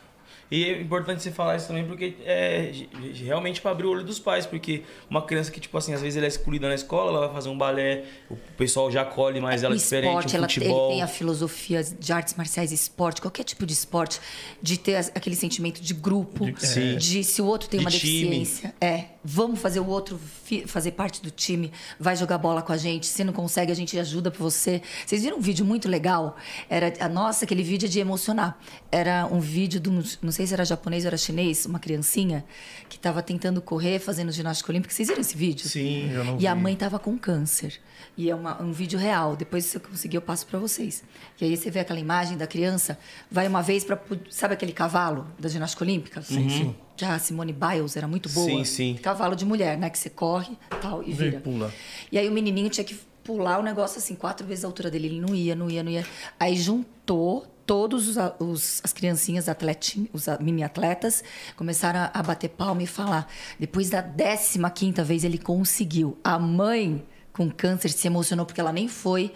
E 0.50 0.64
é 0.64 0.80
importante 0.80 1.22
você 1.22 1.30
falar 1.30 1.56
isso 1.56 1.66
também 1.66 1.84
porque 1.84 2.14
é 2.24 2.72
realmente 3.14 3.60
para 3.60 3.70
abrir 3.70 3.86
o 3.86 3.90
olho 3.90 4.02
dos 4.04 4.18
pais, 4.18 4.46
porque 4.46 4.82
uma 5.10 5.20
criança 5.22 5.50
que, 5.50 5.60
tipo 5.60 5.76
assim, 5.76 5.92
às 5.92 6.00
vezes 6.00 6.16
ela 6.16 6.24
é 6.24 6.28
excluída 6.28 6.68
na 6.68 6.74
escola, 6.74 7.10
ela 7.10 7.26
vai 7.26 7.34
fazer 7.36 7.48
um 7.50 7.58
balé, 7.58 8.04
o 8.30 8.36
pessoal 8.56 8.90
já 8.90 9.02
acolhe 9.02 9.40
mais 9.40 9.62
ela 9.62 9.74
o 9.74 9.78
diferente, 9.78 10.08
esporte, 10.08 10.34
um 10.34 10.38
ela, 10.38 10.48
futebol. 10.48 10.86
ele 10.86 10.94
tem 10.94 11.02
a 11.02 11.06
filosofia 11.06 11.82
de 11.84 12.12
artes 12.12 12.34
marciais, 12.34 12.72
esporte, 12.72 13.20
qualquer 13.20 13.44
tipo 13.44 13.66
de 13.66 13.74
esporte, 13.74 14.20
de 14.62 14.78
ter 14.78 14.96
aquele 15.14 15.36
sentimento 15.36 15.82
de 15.82 15.92
grupo, 15.92 16.46
De- 16.50 16.66
Sim. 16.66 16.96
de 16.96 17.22
se 17.24 17.42
o 17.42 17.44
outro 17.46 17.68
tem 17.68 17.80
De 17.80 17.84
uma 17.84 17.90
time. 17.90 18.28
deficiência, 18.30 18.74
é, 18.80 19.04
vamos 19.22 19.60
fazer 19.60 19.80
o 19.80 19.86
outro 19.86 20.18
fazer 20.66 20.92
parte 20.92 21.20
do 21.22 21.30
time, 21.30 21.70
vai 22.00 22.16
jogar 22.16 22.38
bola 22.38 22.62
com 22.62 22.72
a 22.72 22.76
gente, 22.78 23.04
se 23.06 23.22
não 23.22 23.34
consegue 23.34 23.70
a 23.70 23.74
gente 23.74 23.98
ajuda 23.98 24.30
pra 24.30 24.40
você. 24.42 24.80
Vocês 25.06 25.22
viram 25.22 25.36
um 25.36 25.40
vídeo 25.42 25.62
muito 25.64 25.86
legal? 25.88 26.36
Era 26.70 26.92
a 27.00 27.08
nossa, 27.08 27.44
aquele 27.44 27.62
vídeo 27.62 27.84
é 27.86 27.88
de 27.90 28.00
emocionar. 28.00 28.58
Era 28.90 29.26
um 29.30 29.40
vídeo 29.40 29.78
não 30.22 30.32
sei 30.32 30.37
se 30.46 30.54
era 30.54 30.64
japonês 30.64 31.04
ou 31.04 31.08
era 31.08 31.16
chinês, 31.16 31.66
uma 31.66 31.78
criancinha 31.78 32.44
que 32.88 32.96
estava 32.96 33.22
tentando 33.22 33.60
correr, 33.60 33.98
fazendo 33.98 34.30
ginástica 34.32 34.70
olímpica. 34.72 34.92
Vocês 34.94 35.08
viram 35.08 35.20
esse 35.20 35.36
vídeo? 35.36 35.68
Sim. 35.68 36.10
Eu 36.12 36.24
não 36.24 36.38
E 36.40 36.46
a 36.46 36.54
vi. 36.54 36.60
mãe 36.60 36.76
tava 36.76 36.98
com 36.98 37.18
câncer. 37.18 37.80
E 38.16 38.28
é 38.30 38.34
uma- 38.34 38.60
um 38.62 38.72
vídeo 38.72 38.98
real. 38.98 39.36
Depois, 39.36 39.64
se 39.64 39.76
eu 39.76 39.80
conseguir, 39.80 40.16
eu 40.16 40.22
passo 40.22 40.46
para 40.46 40.58
vocês. 40.58 41.02
E 41.40 41.44
aí 41.44 41.56
você 41.56 41.70
vê 41.70 41.80
aquela 41.80 42.00
imagem 42.00 42.36
da 42.36 42.46
criança, 42.46 42.98
vai 43.30 43.46
uma 43.46 43.62
vez 43.62 43.84
para. 43.84 44.00
Sabe 44.30 44.54
aquele 44.54 44.72
cavalo 44.72 45.26
da 45.38 45.48
ginástica 45.48 45.84
olímpica? 45.84 46.20
Sim, 46.22 46.48
sim. 46.48 46.74
Já 46.96 47.14
a 47.14 47.18
Simone 47.18 47.52
Biles 47.52 47.96
era 47.96 48.08
muito 48.08 48.28
boa. 48.28 48.48
Sim, 48.48 48.64
sim. 48.64 48.98
Cavalo 49.00 49.36
de 49.36 49.44
mulher, 49.44 49.78
né? 49.78 49.88
Que 49.88 49.98
você 49.98 50.10
corre 50.10 50.56
tal, 50.80 51.02
e 51.02 51.12
vira. 51.12 51.38
pula. 51.40 51.72
E 52.10 52.18
aí 52.18 52.28
o 52.28 52.32
menininho 52.32 52.68
tinha 52.70 52.82
que 52.84 52.98
pular 53.22 53.58
o 53.60 53.62
negócio 53.62 53.98
assim, 53.98 54.16
quatro 54.16 54.44
vezes 54.46 54.64
a 54.64 54.66
altura 54.66 54.90
dele. 54.90 55.06
Ele 55.06 55.20
não 55.20 55.32
ia, 55.34 55.54
não 55.54 55.70
ia, 55.70 55.82
não 55.84 55.90
ia. 55.92 56.04
Aí 56.40 56.56
juntou 56.56 57.46
todos 57.68 58.08
os, 58.08 58.16
os- 58.40 58.80
as 58.82 58.94
criancinhas, 58.94 59.46
atletin, 59.46 60.08
os 60.10 60.24
mini 60.40 60.64
atletas, 60.64 61.22
começaram 61.54 62.00
a, 62.00 62.10
a 62.14 62.22
bater 62.22 62.48
palma 62.48 62.82
e 62.82 62.86
falar. 62.86 63.30
Depois 63.60 63.90
da 63.90 64.02
15 64.02 64.58
quinta 64.74 65.04
vez 65.04 65.22
ele 65.22 65.36
conseguiu. 65.36 66.16
A 66.24 66.38
mãe 66.38 67.06
com 67.30 67.50
câncer 67.50 67.90
se 67.90 68.06
emocionou 68.06 68.46
porque 68.46 68.60
ela 68.60 68.72
nem 68.72 68.88
foi 68.88 69.32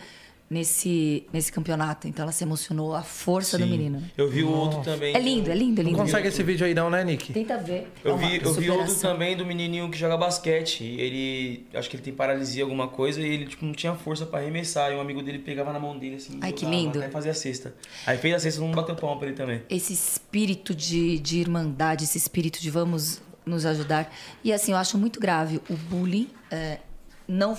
nesse, 0.53 1.27
nesse 1.33 1.51
campeonato. 1.51 2.07
Então 2.07 2.23
ela 2.23 2.33
se 2.33 2.45
emocionou 2.45 2.95
a 2.95 3.03
força 3.03 3.57
do 3.57 3.65
Sim. 3.65 3.71
menino. 3.71 4.01
né? 4.01 4.11
Eu 4.17 4.29
vi 4.29 4.43
o 4.45 4.51
outro 4.51 4.83
também. 4.83 5.17
É 5.17 5.19
lindo, 5.19 5.51
é 5.51 5.55
lindo, 5.55 5.81
é 5.81 5.85
Não 5.85 5.91
lindo. 5.91 6.03
consegue 6.03 6.29
esse 6.29 6.43
vídeo 6.43 6.67
aí 6.67 6.75
não, 6.75 6.91
né, 6.91 7.03
Nick? 7.03 7.33
Tenta 7.33 7.57
ver. 7.57 7.91
Eu 8.05 8.17
vi, 8.17 8.41
eu 8.43 8.53
vi 8.53 8.71
outro 8.71 8.95
também 8.97 9.37
do 9.37 9.47
menininho 9.47 9.91
que 9.91 9.99
joga 9.99 10.17
basquete. 10.17 10.85
Ele, 10.85 11.67
acho 11.75 11.89
que 11.89 11.97
ele 11.97 12.03
tem 12.03 12.13
paralisia, 12.13 12.63
alguma 12.63 12.87
coisa, 12.89 13.21
e 13.21 13.25
ele 13.25 13.47
tipo, 13.47 13.65
não 13.65 13.73
tinha 13.73 13.95
força 13.95 14.27
pra 14.27 14.41
arremessar. 14.41 14.93
E 14.93 14.95
um 14.95 15.01
amigo 15.01 15.23
dele 15.23 15.39
pegava 15.39 15.73
na 15.73 15.81
mão 15.81 15.99
dele 15.99 16.17
assim. 16.17 16.39
Ai, 16.43 16.53
que 16.53 16.67
lindo. 16.67 16.99
Até 16.99 17.09
fazer 17.09 17.31
a 17.31 17.35
cesta. 17.35 17.75
Aí 18.07 18.19
fez 18.19 18.35
a 18.35 18.39
cesta, 18.39 18.61
mundo 18.61 18.77
bateu 18.77 18.95
palma 18.95 19.17
pra 19.19 19.29
ele 19.29 19.37
também. 19.37 19.63
esse 19.71 19.93
espírito 19.93 20.75
de, 20.75 21.19
de 21.19 21.39
irmandade, 21.39 22.05
esse 22.05 22.19
espírito 22.19 22.61
de 22.61 22.71
vamos 22.71 23.21
nos 23.45 23.65
ajudar. 23.67 24.15
E 24.45 24.53
assim, 24.53 24.73
eu 24.73 24.79
acho 24.79 24.99
muito 24.99 25.19
grave 25.19 25.61
o 25.69 25.75
bullying. 25.75 26.29
é, 26.51 26.79
não, 27.27 27.57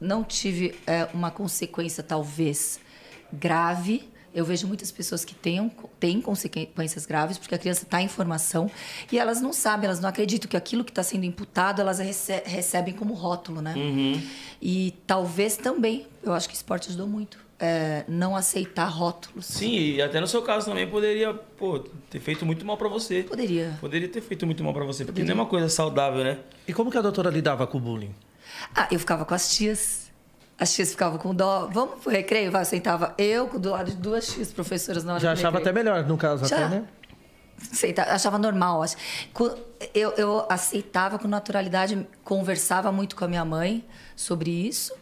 não 0.00 0.22
tive 0.22 0.74
é, 0.86 1.08
uma 1.12 1.30
consequência, 1.30 2.02
talvez, 2.02 2.80
grave 3.32 4.08
Eu 4.34 4.44
vejo 4.44 4.66
muitas 4.66 4.92
pessoas 4.92 5.24
que 5.24 5.34
têm, 5.34 5.70
têm 5.98 6.20
consequências 6.20 7.06
graves 7.06 7.38
porque 7.38 7.54
a 7.54 7.58
criança 7.58 7.84
está 7.84 8.00
em 8.00 8.08
formação 8.08 8.70
e 9.10 9.18
elas 9.18 9.40
não 9.40 9.52
sabem, 9.52 9.86
elas 9.86 10.00
não 10.00 10.08
acreditam 10.08 10.48
que 10.48 10.56
aquilo 10.56 10.84
que 10.84 10.90
está 10.90 11.02
sendo 11.02 11.24
imputado 11.24 11.80
elas 11.80 11.98
rece 11.98 12.42
recebem 12.44 12.94
como 12.94 13.14
rótulo, 13.14 13.60
né? 13.60 13.74
Uhum. 13.74 14.22
E 14.60 14.94
talvez 15.06 15.56
também, 15.56 16.06
eu 16.22 16.32
acho 16.32 16.48
que 16.48 16.54
o 16.54 16.56
esporte 16.56 16.88
ajudou 16.88 17.06
muito. 17.06 17.38
É, 17.60 18.04
não 18.06 18.36
aceitar 18.36 18.86
rótulos. 18.86 19.46
Sim, 19.46 19.72
e 19.72 20.00
até 20.00 20.20
no 20.20 20.28
seu 20.28 20.42
caso 20.42 20.66
também 20.66 20.86
poderia, 20.88 21.34
pô, 21.34 21.80
ter 22.08 22.20
feito 22.20 22.46
muito 22.46 22.64
mal 22.64 22.76
para 22.76 22.88
você. 22.88 23.24
Poderia. 23.24 23.76
Poderia 23.80 24.08
ter 24.08 24.20
feito 24.20 24.46
muito 24.46 24.62
mal 24.62 24.72
para 24.72 24.84
você, 24.84 25.04
porque 25.04 25.22
poderia. 25.22 25.34
não 25.34 25.40
é 25.40 25.44
uma 25.44 25.50
coisa 25.50 25.68
saudável, 25.68 26.22
né? 26.22 26.38
E 26.68 26.72
como 26.72 26.88
que 26.88 26.96
a 26.96 27.02
doutora 27.02 27.30
lidava 27.30 27.66
com 27.66 27.78
o 27.78 27.80
bullying? 27.80 28.14
Ah, 28.74 28.88
eu 28.90 28.98
ficava 28.98 29.24
com 29.24 29.34
as 29.34 29.54
tias 29.54 30.08
as 30.58 30.74
tias 30.74 30.90
ficavam 30.90 31.18
com 31.18 31.32
dó. 31.32 31.68
Vamos 31.72 32.00
pro 32.02 32.10
recreio? 32.10 32.50
Vai, 32.50 32.64
sentava 32.64 33.14
eu 33.16 33.46
do 33.58 33.70
lado 33.70 33.92
de 33.92 33.96
duas 33.96 34.26
tias 34.26 34.52
professoras 34.52 35.04
na 35.04 35.12
hora 35.12 35.22
Já 35.22 35.32
achava 35.32 35.58
até 35.58 35.72
melhor, 35.72 36.04
no 36.04 36.18
caso, 36.18 36.46
Já. 36.46 36.56
até, 36.56 36.68
né? 36.68 36.84
Aceitava, 37.72 38.10
achava 38.10 38.38
normal. 38.38 38.84
Eu, 39.94 40.10
eu 40.12 40.46
aceitava 40.48 41.18
com 41.18 41.28
naturalidade, 41.28 42.06
conversava 42.24 42.90
muito 42.90 43.14
com 43.14 43.24
a 43.24 43.28
minha 43.28 43.44
mãe 43.44 43.84
sobre 44.16 44.50
isso. 44.50 44.92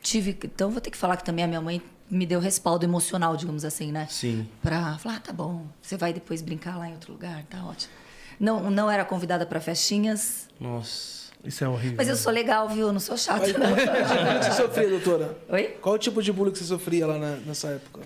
Tive, 0.00 0.38
então, 0.44 0.70
vou 0.70 0.80
ter 0.80 0.90
que 0.90 0.96
falar 0.96 1.16
que 1.16 1.24
também 1.24 1.44
a 1.44 1.48
minha 1.48 1.60
mãe 1.60 1.82
me 2.10 2.26
deu 2.26 2.38
respaldo 2.38 2.84
emocional, 2.84 3.36
digamos 3.36 3.64
assim, 3.64 3.90
né? 3.90 4.06
Sim. 4.10 4.48
Pra 4.62 4.98
falar, 4.98 5.16
ah, 5.16 5.20
tá 5.20 5.32
bom, 5.32 5.66
você 5.80 5.96
vai 5.96 6.12
depois 6.12 6.42
brincar 6.42 6.76
lá 6.76 6.88
em 6.88 6.92
outro 6.92 7.12
lugar, 7.12 7.42
tá 7.44 7.64
ótimo. 7.64 7.92
Não, 8.38 8.70
não 8.70 8.90
era 8.90 9.04
convidada 9.04 9.46
para 9.46 9.60
festinhas. 9.60 10.48
Nossa. 10.60 11.23
Isso 11.44 11.62
é 11.62 11.68
horrível. 11.68 11.96
Mas 11.96 12.08
eu 12.08 12.16
sou 12.16 12.32
legal, 12.32 12.68
viu? 12.68 12.86
Eu 12.86 12.92
não 12.92 13.00
sou 13.00 13.16
chata. 13.16 13.40
Qual 13.40 13.46
tipo 13.46 13.60
de 13.60 14.14
bullying 14.24 14.42
você 14.42 14.52
sofria, 14.52 14.88
doutora? 14.88 15.38
Oi? 15.48 15.62
Qual 15.80 15.94
o 15.94 15.98
tipo 15.98 16.22
de 16.22 16.32
bullying 16.32 16.52
que 16.52 16.58
você 16.58 16.64
sofria 16.64 17.06
lá 17.06 17.18
na, 17.18 17.36
nessa 17.36 17.68
época? 17.68 18.00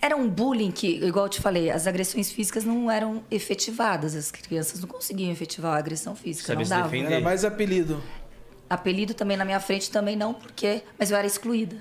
Era 0.00 0.16
um 0.16 0.28
bullying 0.28 0.70
que, 0.70 1.04
igual 1.04 1.26
eu 1.26 1.28
te 1.28 1.40
falei, 1.40 1.70
as 1.70 1.86
agressões 1.86 2.30
físicas 2.30 2.64
não 2.64 2.90
eram 2.90 3.22
efetivadas. 3.30 4.14
As 4.14 4.30
crianças 4.30 4.80
não 4.80 4.88
conseguiam 4.88 5.30
efetivar 5.30 5.74
a 5.74 5.78
agressão 5.78 6.16
física. 6.16 6.46
Sabe 6.46 6.62
não 6.62 6.68
dava. 6.68 6.84
Defender. 6.84 7.12
Era 7.12 7.20
mais 7.20 7.44
apelido. 7.44 8.02
Apelido 8.68 9.14
também 9.14 9.36
na 9.36 9.44
minha 9.44 9.60
frente 9.60 9.90
também 9.90 10.16
não, 10.16 10.32
porque. 10.32 10.82
Mas 10.98 11.10
eu 11.10 11.16
era 11.16 11.26
excluída. 11.26 11.76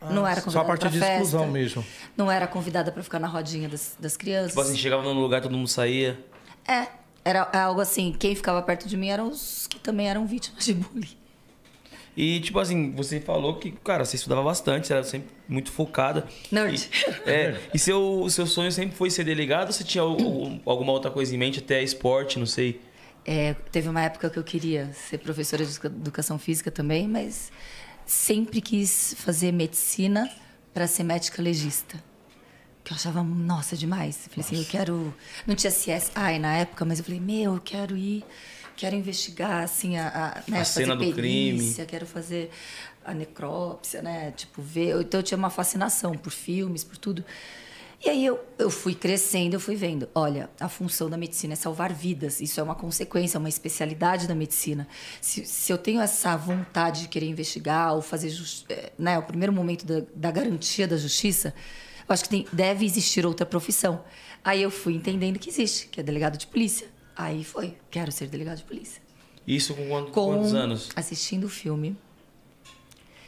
Ah, 0.00 0.10
não 0.10 0.26
era 0.26 0.40
convidada 0.40 0.52
Só 0.52 0.60
a 0.60 0.64
partir 0.64 0.88
de 0.88 0.98
festa, 0.98 1.14
exclusão 1.14 1.46
mesmo. 1.46 1.84
Não 2.16 2.30
era 2.32 2.46
convidada 2.46 2.90
para 2.90 3.02
ficar 3.02 3.18
na 3.18 3.28
rodinha 3.28 3.68
das, 3.68 3.94
das 4.00 4.16
crianças. 4.16 4.50
Tipo 4.52 4.62
assim, 4.62 4.76
chegava 4.76 5.02
num 5.02 5.20
lugar, 5.20 5.42
todo 5.42 5.54
mundo 5.54 5.68
saía. 5.68 6.18
É, 6.66 6.86
era 7.24 7.48
algo 7.52 7.80
assim, 7.80 8.14
quem 8.18 8.34
ficava 8.34 8.62
perto 8.62 8.88
de 8.88 8.96
mim 8.96 9.08
eram 9.08 9.28
os 9.28 9.66
que 9.66 9.78
também 9.78 10.08
eram 10.08 10.26
vítimas 10.26 10.64
de 10.64 10.74
bullying. 10.74 11.20
E, 12.16 12.40
tipo 12.40 12.58
assim, 12.58 12.92
você 12.92 13.20
falou 13.20 13.56
que, 13.56 13.70
cara, 13.70 14.04
você 14.04 14.16
estudava 14.16 14.42
bastante, 14.42 14.88
você 14.88 14.92
era 14.92 15.04
sempre 15.04 15.30
muito 15.48 15.70
focada. 15.70 16.26
Nerd. 16.50 16.90
E, 17.26 17.30
é, 17.30 17.60
e 17.72 17.78
seu, 17.78 18.26
seu 18.28 18.46
sonho 18.46 18.70
sempre 18.72 18.96
foi 18.96 19.10
ser 19.10 19.24
delegado 19.24 19.68
ou 19.68 19.72
você 19.72 19.84
tinha 19.84 20.02
alguma 20.02 20.92
outra 20.92 21.10
coisa 21.10 21.34
em 21.34 21.38
mente, 21.38 21.60
até 21.60 21.82
esporte, 21.82 22.38
não 22.38 22.46
sei? 22.46 22.80
É, 23.24 23.54
teve 23.70 23.88
uma 23.88 24.02
época 24.02 24.28
que 24.28 24.38
eu 24.38 24.44
queria 24.44 24.92
ser 24.92 25.18
professora 25.18 25.64
de 25.64 25.86
educação 25.86 26.38
física 26.38 26.70
também, 26.70 27.06
mas 27.06 27.52
sempre 28.04 28.60
quis 28.60 29.14
fazer 29.18 29.52
medicina 29.52 30.28
para 30.74 30.86
ser 30.86 31.04
médica 31.04 31.40
legista 31.40 32.09
que 32.90 32.94
eu 32.94 32.96
achava, 32.96 33.22
nossa, 33.22 33.76
demais. 33.76 34.16
Eu 34.16 34.22
falei 34.22 34.36
nossa. 34.38 34.54
assim, 34.54 34.64
eu 34.64 34.68
quero. 34.68 35.14
Não 35.46 35.54
tinha 35.54 35.70
CSI 35.70 36.38
na 36.40 36.56
época, 36.56 36.84
mas 36.84 36.98
eu 36.98 37.04
falei, 37.04 37.20
meu, 37.20 37.54
eu 37.54 37.60
quero 37.60 37.96
ir, 37.96 38.24
quero 38.76 38.96
investigar, 38.96 39.62
assim, 39.62 39.96
a, 39.96 40.08
a, 40.08 40.50
né, 40.50 40.60
a 40.60 40.64
cena 40.64 40.96
do 40.96 41.12
crime. 41.12 41.74
Quero 41.86 42.04
fazer 42.04 42.50
a 43.04 43.14
necrópsia, 43.14 44.02
né? 44.02 44.32
Tipo, 44.32 44.60
ver. 44.60 45.00
Então 45.00 45.20
eu 45.20 45.24
tinha 45.24 45.38
uma 45.38 45.50
fascinação 45.50 46.14
por 46.14 46.32
filmes, 46.32 46.82
por 46.82 46.96
tudo. 46.96 47.24
E 48.04 48.08
aí 48.08 48.24
eu, 48.24 48.40
eu 48.58 48.70
fui 48.70 48.94
crescendo, 48.94 49.54
eu 49.54 49.60
fui 49.60 49.76
vendo, 49.76 50.08
olha, 50.14 50.48
a 50.58 50.70
função 50.70 51.10
da 51.10 51.18
medicina 51.18 51.52
é 51.52 51.56
salvar 51.56 51.92
vidas. 51.92 52.40
Isso 52.40 52.58
é 52.58 52.62
uma 52.62 52.74
consequência, 52.74 53.38
uma 53.38 53.48
especialidade 53.48 54.26
da 54.26 54.34
medicina. 54.34 54.88
Se, 55.20 55.44
se 55.44 55.70
eu 55.70 55.78
tenho 55.78 56.00
essa 56.00 56.34
vontade 56.34 57.02
de 57.02 57.08
querer 57.08 57.26
investigar 57.26 57.94
ou 57.94 58.00
fazer 58.00 58.32
eh, 58.70 58.90
né, 58.98 59.18
o 59.18 59.22
primeiro 59.22 59.52
momento 59.52 59.84
da, 59.84 60.02
da 60.14 60.30
garantia 60.30 60.88
da 60.88 60.96
justiça, 60.96 61.54
eu 62.10 62.14
acho 62.14 62.24
que 62.24 62.28
tem, 62.28 62.46
deve 62.52 62.84
existir 62.84 63.24
outra 63.24 63.46
profissão. 63.46 64.04
Aí 64.42 64.62
eu 64.62 64.70
fui 64.70 64.94
entendendo 64.94 65.38
que 65.38 65.48
existe, 65.48 65.86
que 65.86 66.00
é 66.00 66.02
delegado 66.02 66.36
de 66.36 66.46
polícia. 66.46 66.88
Aí 67.16 67.44
foi, 67.44 67.76
quero 67.90 68.10
ser 68.10 68.28
delegado 68.28 68.58
de 68.58 68.64
polícia. 68.64 69.02
Isso 69.46 69.74
com, 69.74 69.88
quantos, 69.88 70.12
com 70.12 70.26
quantos 70.26 70.54
anos? 70.54 70.88
Assistindo 70.94 71.44
o 71.44 71.48
filme 71.48 71.96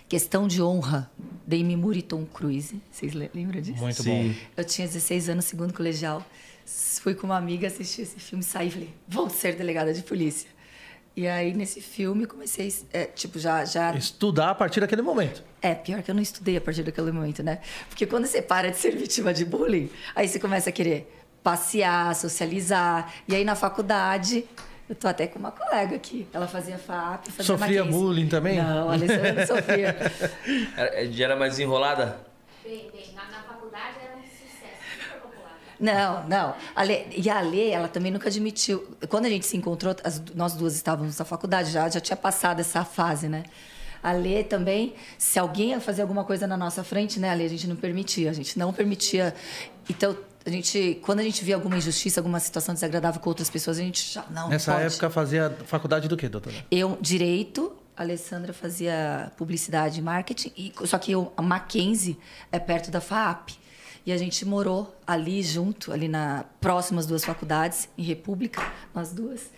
Questão 0.09 0.47
de 0.47 0.61
Honra, 0.61 1.11
de 1.47 1.57
Amy 1.57 1.75
Moore 1.75 2.01
e 2.01 2.03
Tom 2.03 2.27
Cruise. 2.27 2.83
Vocês 2.91 3.15
lembram 3.15 3.61
disso? 3.63 3.81
Muito 3.81 4.03
Sim. 4.03 4.29
bom. 4.29 4.35
Eu 4.57 4.65
tinha 4.65 4.87
16 4.87 5.31
anos, 5.31 5.47
segundo 5.47 5.73
colegial. 5.73 6.23
Fui 6.67 7.15
com 7.15 7.27
uma 7.27 7.37
amiga 7.37 7.67
assistir 7.67 8.03
esse 8.03 8.21
filme, 8.21 8.45
saí 8.45 8.69
e 8.69 8.71
falei, 8.71 8.95
vou 9.09 9.31
ser 9.31 9.57
delegada 9.57 9.95
de 9.95 10.03
polícia. 10.03 10.51
E 11.15 11.29
aí, 11.29 11.53
nesse 11.53 11.81
filme, 11.81 12.27
comecei, 12.27 12.75
é, 12.93 13.05
tipo, 13.05 13.39
já, 13.39 13.65
já... 13.65 13.95
Estudar 13.95 14.51
a 14.51 14.55
partir 14.55 14.81
daquele 14.81 15.03
momento. 15.03 15.43
É, 15.61 15.75
pior 15.75 16.03
que 16.03 16.11
eu 16.11 16.15
não 16.15 16.23
estudei 16.23 16.57
a 16.57 16.61
partir 16.61 16.83
daquele 16.83 17.13
momento, 17.13 17.43
né? 17.43 17.61
Porque 17.89 18.07
quando 18.07 18.27
você 18.27 18.41
para 18.41 18.71
de 18.71 18.79
ser 18.79 18.97
vítima 18.97 19.33
de 19.35 19.45
bullying, 19.45 19.91
aí 20.15 20.27
você 20.27 20.39
começa 20.39 20.71
a 20.71 20.73
querer 20.73 21.13
passear, 21.43 22.15
socializar. 22.15 23.13
E 23.29 23.35
aí, 23.35 23.45
na 23.45 23.55
faculdade, 23.55 24.45
eu 24.89 24.97
tô 24.97 25.09
até 25.09 25.27
com 25.27 25.39
uma 25.39 25.51
colega 25.51 25.97
aqui. 25.97 26.27
Ela 26.33 26.47
fazia 26.47 26.79
FAP, 26.79 27.27
fazia 27.29 27.45
Sofria 27.45 27.85
bullying 27.85 28.29
também? 28.29 28.59
Não, 28.59 28.89
a 28.89 28.93
Alessandra 28.93 29.33
não 29.33 29.47
sofria. 29.47 29.97
Já 31.13 31.25
era 31.25 31.37
mais 31.37 31.59
enrolada? 31.59 32.21
Bem, 32.65 32.91
bem. 32.91 33.13
Na, 33.15 33.25
na 33.27 33.43
faculdade 33.43 33.97
era 34.03 34.17
um 34.17 34.23
sucesso, 34.23 34.83
super 34.93 35.21
popular. 35.21 35.59
Não, 35.79 36.27
não. 36.29 36.55
A 36.75 36.83
Lê, 36.83 37.07
e 37.17 37.29
a 37.29 37.41
Lê, 37.41 37.71
ela 37.71 37.89
também 37.89 38.13
nunca 38.13 38.29
admitiu. 38.29 38.97
Quando 39.09 39.27
a 39.27 39.29
gente 39.29 39.47
se 39.47 39.57
encontrou, 39.57 39.95
as, 40.05 40.23
nós 40.35 40.55
duas 40.55 40.75
estávamos 40.75 41.19
na 41.19 41.25
faculdade, 41.25 41.71
já, 41.71 41.89
já 41.89 42.01
tinha 42.01 42.17
passado 42.17 42.61
essa 42.61 42.85
fase, 42.85 43.29
né? 43.29 43.45
A 44.03 44.13
Lê 44.13 44.43
também, 44.43 44.95
se 45.17 45.39
alguém 45.39 45.71
ia 45.71 45.81
fazer 45.81 46.03
alguma 46.03 46.25
coisa 46.25 46.47
na 46.47 46.57
nossa 46.57 46.83
frente, 46.83 47.21
né, 47.21 47.31
a 47.31 47.35
Lê, 47.35 47.45
a 47.45 47.49
gente 47.49 47.69
não 47.69 47.77
permitia. 47.77 48.31
A 48.31 48.33
gente 48.33 48.59
não 48.59 48.73
permitia. 48.73 49.33
Então, 49.89 50.17
a 50.45 50.51
gente, 50.51 50.99
quando 51.03 51.21
a 51.21 51.23
gente 51.23 51.45
via 51.45 51.55
alguma 51.55 51.77
injustiça, 51.77 52.19
alguma 52.19 52.41
situação 52.41 52.75
desagradável 52.75 53.21
com 53.21 53.31
outras 53.31 53.49
pessoas, 53.49 53.79
a 53.79 53.83
gente 53.83 54.13
já 54.13 54.25
não. 54.31 54.49
Nessa 54.49 54.73
não 54.73 54.81
época 54.81 55.09
fazia 55.09 55.57
faculdade 55.67 56.09
do 56.09 56.17
quê, 56.17 56.29
doutora? 56.29 56.57
Eu 56.71 56.99
direito, 57.01 57.73
a 57.97 58.03
Alessandra 58.03 58.53
fazia 58.53 59.31
publicidade 59.37 60.01
e 60.01 60.03
marketing, 60.03 60.53
e, 60.57 60.73
só 60.85 60.99
que 60.99 61.13
eu, 61.13 61.33
a 61.37 61.43
Mackenzie 61.43 62.19
é 62.51 62.59
perto 62.59 62.91
da 62.91 63.01
FAP. 63.01 63.62
E 64.05 64.13
a 64.13 64.17
gente 64.17 64.45
morou 64.45 64.95
ali 65.07 65.43
junto, 65.43 65.93
ali 65.93 66.09
na 66.09 66.45
próximas 66.61 67.07
duas 67.07 67.25
faculdades, 67.25 67.89
em 67.97 68.03
República, 68.03 68.61
nós 68.95 69.13
duas 69.13 69.51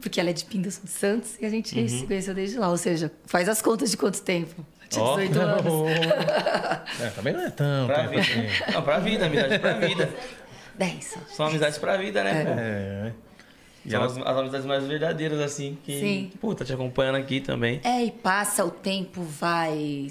porque 0.00 0.20
ela 0.20 0.30
é 0.30 0.32
de 0.32 0.44
Pindas 0.44 0.80
de 0.82 0.90
Santos 0.90 1.36
e 1.40 1.46
a 1.46 1.50
gente 1.50 1.78
uhum. 1.78 1.88
se 1.88 2.06
conheceu 2.06 2.34
desde 2.34 2.58
lá. 2.58 2.68
Ou 2.68 2.76
seja, 2.76 3.10
faz 3.24 3.48
as 3.48 3.62
contas 3.62 3.90
de 3.90 3.96
quanto 3.96 4.20
tempo. 4.22 4.64
tinha 4.88 5.04
18 5.04 5.38
oh. 5.38 5.40
anos. 5.42 5.90
é, 7.00 7.10
também 7.10 7.32
não 7.32 7.40
é 7.40 7.50
tanto. 7.50 7.86
Pra 7.86 8.06
vida. 8.06 8.20
Assim. 8.20 8.72
Não, 8.72 8.82
pra 8.82 8.98
vida, 8.98 9.26
amizade 9.26 9.58
pra 9.58 9.72
vida. 9.74 10.10
10. 10.78 11.18
São 11.28 11.46
amizades 11.46 11.78
pra 11.78 11.96
vida, 11.96 12.22
né? 12.22 12.44
É. 12.46 13.12
E 13.84 13.90
São 13.90 14.02
as, 14.02 14.16
as, 14.16 14.36
amizades 14.36 14.66
mais 14.66 14.84
verdadeiras, 14.84 15.40
assim, 15.40 15.78
que, 15.84 16.00
Sim. 16.00 16.32
pô, 16.40 16.54
tá 16.54 16.64
te 16.64 16.72
acompanhando 16.72 17.16
aqui 17.16 17.40
também. 17.40 17.80
É, 17.84 18.04
e 18.04 18.10
passa 18.10 18.64
o 18.64 18.70
tempo, 18.70 19.22
vai 19.22 20.10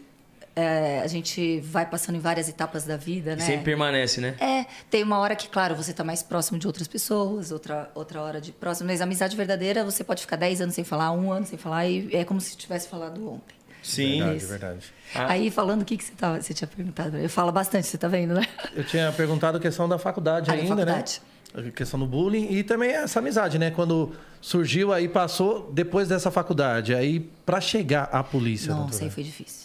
é, 0.56 1.02
a 1.02 1.08
gente 1.08 1.60
vai 1.60 1.86
passando 1.86 2.16
em 2.16 2.20
várias 2.20 2.48
etapas 2.48 2.86
da 2.86 2.96
vida, 2.96 3.36
né? 3.36 3.44
E 3.44 3.46
sempre 3.46 3.66
permanece, 3.66 4.22
né? 4.22 4.36
É, 4.40 4.66
tem 4.90 5.04
uma 5.04 5.20
hora 5.20 5.36
que, 5.36 5.50
claro, 5.50 5.76
você 5.76 5.92
está 5.92 6.04
mais 6.04 6.24
próximo 6.24 6.58
de 6.58 6.66
outras 6.66 6.88
pessoas, 6.88 7.52
outra, 7.52 7.92
outra 7.94 8.22
hora 8.22 8.40
de 8.40 8.54
próximo. 8.54 8.88
Mas 8.90 9.02
a 9.02 9.04
amizade 9.04 9.36
verdadeira, 9.36 9.84
você 9.84 10.04
pode 10.04 10.22
ficar 10.22 10.38
10 10.38 10.62
anos 10.62 10.76
sem 10.76 10.86
falar, 10.86 11.12
um 11.12 11.30
ano 11.32 11.46
sem 11.46 11.58
falar, 11.58 11.86
e 11.88 12.10
é 12.16 12.24
como 12.24 12.40
se 12.40 12.56
tivesse 12.56 12.88
falado 12.88 13.30
ontem. 13.30 13.54
Sim, 13.84 14.20
verdade, 14.20 14.38
Isso. 14.38 14.48
verdade. 14.48 14.86
Ah. 15.14 15.32
Aí, 15.34 15.52
falando 15.52 15.82
o 15.82 15.86
que, 15.86 15.98
que 15.98 16.04
você, 16.04 16.14
tava, 16.14 16.42
você 16.42 16.54
tinha 16.54 16.68
perguntado. 16.68 17.18
Eu 17.18 17.30
falo 17.30 17.52
bastante, 17.52 17.86
você 17.86 17.98
está 17.98 18.08
vendo, 18.08 18.34
né? 18.34 18.48
Eu 18.74 18.84
tinha 18.84 19.12
perguntado 19.12 19.58
a 19.58 19.62
questão 19.62 19.88
da 19.90 20.00
faculdade 20.00 20.50
ah, 20.50 20.54
ainda, 20.54 20.70
faculdade. 20.70 21.22
né? 21.54 21.68
A 21.68 21.72
questão 21.72 22.00
do 22.00 22.06
bullying 22.06 22.52
e 22.52 22.64
também 22.64 22.92
essa 22.92 23.20
amizade, 23.20 23.60
né? 23.60 23.72
Quando 23.72 24.14
surgiu 24.42 24.92
aí, 24.92 25.08
passou 25.08 25.72
depois 25.72 26.08
dessa 26.08 26.32
faculdade. 26.32 26.96
Aí, 26.96 27.20
para 27.46 27.62
chegar 27.62 28.10
à 28.12 28.24
polícia. 28.24 28.74
Não, 28.74 28.92
sei, 28.92 29.10
foi 29.10 29.24
difícil 29.24 29.65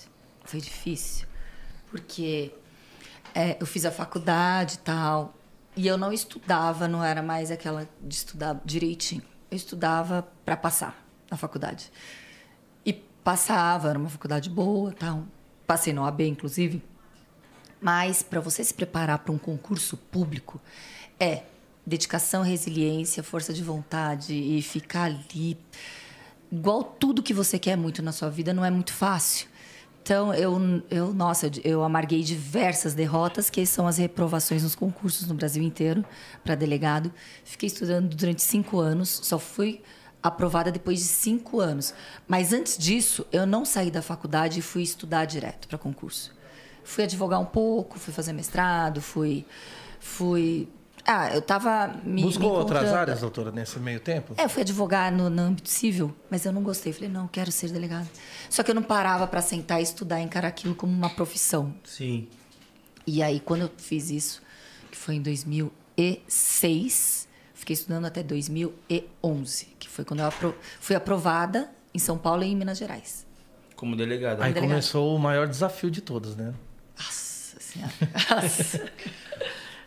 foi 0.51 0.61
difícil, 0.61 1.29
porque 1.91 2.53
é, 3.35 3.57
eu 3.61 3.67
fiz 3.67 3.85
a 3.85 3.91
faculdade 3.93 4.75
e 4.75 4.79
tal, 4.79 5.35
e 5.77 5.87
eu 5.87 5.97
não 5.97 6.13
estudava, 6.13 6.89
não 6.89 7.05
era 7.05 7.23
mais 7.23 7.51
aquela 7.51 7.89
de 8.03 8.15
estudar 8.15 8.61
direitinho. 8.65 9.23
Eu 9.49 9.57
estudava 9.57 10.27
para 10.45 10.57
passar 10.57 11.07
na 11.31 11.37
faculdade. 11.37 11.91
E 12.85 12.93
passava, 12.93 13.91
era 13.91 13.99
uma 13.99 14.09
faculdade 14.09 14.51
boa, 14.51 14.93
tal. 14.93 15.25
Passei 15.67 15.93
no 15.93 16.05
AB, 16.05 16.27
inclusive. 16.27 16.83
Mas 17.81 18.23
para 18.23 18.41
você 18.41 18.65
se 18.65 18.75
preparar 18.75 19.21
para 19.21 19.33
um 19.33 19.39
concurso 19.39 19.97
público 19.97 20.61
é 21.19 21.45
dedicação, 21.87 22.43
resiliência, 22.43 23.23
força 23.23 23.53
de 23.53 23.63
vontade 23.63 24.35
e 24.35 24.61
ficar 24.61 25.05
ali 25.05 25.57
igual 26.53 26.83
tudo 26.83 27.23
que 27.23 27.33
você 27.33 27.59
quer 27.59 27.77
muito 27.77 28.03
na 28.03 28.13
sua 28.13 28.29
vida 28.29 28.53
não 28.53 28.65
é 28.65 28.71
muito 28.71 28.93
fácil 28.93 29.49
Então, 30.03 30.33
eu, 30.35 30.83
eu 30.91 31.13
nossa, 31.13 31.47
eu, 31.47 31.53
eu 31.65 31.85
amarguei 31.85 32.23
diversas 32.23 32.95
derrotas, 32.95 33.51
que 33.51 33.65
são 33.67 33.87
as 33.87 33.99
reprovações 33.99 34.63
nos 34.63 34.75
concursos 34.75 35.29
no 35.29 35.35
Brasil 35.35 35.63
inteiro 35.63 36.05
para 36.43 36.55
delegado. 36.55 37.13
Fiquei 37.45 37.67
estudando 37.67 38.15
durante 38.15 38.43
cinco 38.43 38.79
anos, 38.79 39.21
só 39.23 39.39
fui 39.39 39.83
aprovada 40.23 40.71
depois 40.71 40.99
de 40.99 41.05
cinco 41.05 41.61
anos. 41.61 41.95
Mas 42.27 42.53
antes 42.53 42.77
disso, 42.77 43.27
eu 43.33 43.47
não 43.47 43.65
saí 43.65 43.91
da 43.91 44.03
faculdade 44.03 44.59
e 44.59 44.63
fui 44.63 44.83
estudar 44.83 45.25
direto 45.25 45.69
para 45.69 45.79
concurso. 45.79 46.33
Fui 46.83 47.05
advogar 47.05 47.41
um 47.41 47.47
pouco, 47.47 47.99
fui 47.99 48.13
fazer 48.13 48.33
mestrado, 48.33 49.01
fui, 49.01 49.45
fui 49.99 50.69
ah, 51.13 51.29
eu 51.33 51.41
estava 51.41 51.93
me. 52.05 52.23
Buscou 52.23 52.53
me 52.53 52.59
outras 52.59 52.93
áreas, 52.93 53.21
doutora, 53.21 53.51
nesse 53.51 53.81
meio 53.81 53.99
tempo? 53.99 54.35
É, 54.37 54.45
eu 54.45 54.49
fui 54.49 54.63
advogar 54.63 55.11
no, 55.11 55.29
no 55.29 55.43
âmbito 55.43 55.69
civil, 55.69 56.15
mas 56.31 56.45
eu 56.45 56.53
não 56.53 56.63
gostei. 56.63 56.93
Falei, 56.93 57.09
não, 57.09 57.27
quero 57.27 57.51
ser 57.51 57.73
delegado. 57.73 58.09
Só 58.49 58.63
que 58.63 58.71
eu 58.71 58.77
não 58.77 58.83
parava 58.83 59.27
para 59.27 59.43
sentar 59.43 59.81
e 59.81 59.83
estudar, 59.83 60.21
encarar 60.21 60.47
aquilo 60.47 60.73
como 60.73 60.93
uma 60.93 61.11
profissão. 61.11 61.75
Sim. 61.85 62.29
E 63.05 63.25
aí, 63.25 63.41
quando 63.41 63.63
eu 63.63 63.71
fiz 63.77 64.09
isso, 64.09 64.41
que 64.89 64.97
foi 64.97 65.17
em 65.17 65.23
2006, 65.23 67.27
fiquei 67.55 67.75
estudando 67.75 68.05
até 68.05 68.23
2011, 68.23 69.67
que 69.81 69.89
foi 69.89 70.05
quando 70.05 70.21
eu 70.21 70.27
apro 70.27 70.57
fui 70.79 70.95
aprovada 70.95 71.69
em 71.93 71.99
São 71.99 72.17
Paulo 72.17 72.45
e 72.45 72.47
em 72.47 72.55
Minas 72.55 72.79
Gerais. 72.79 73.27
Como 73.75 73.97
delegada. 73.97 74.45
Aí 74.45 74.53
delegado. 74.53 74.71
começou 74.71 75.17
o 75.17 75.19
maior 75.19 75.49
desafio 75.49 75.91
de 75.91 76.01
todos, 76.01 76.37
né? 76.37 76.55
Nossa 76.97 77.59
Senhora. 77.59 77.93
Nossa. 78.43 78.93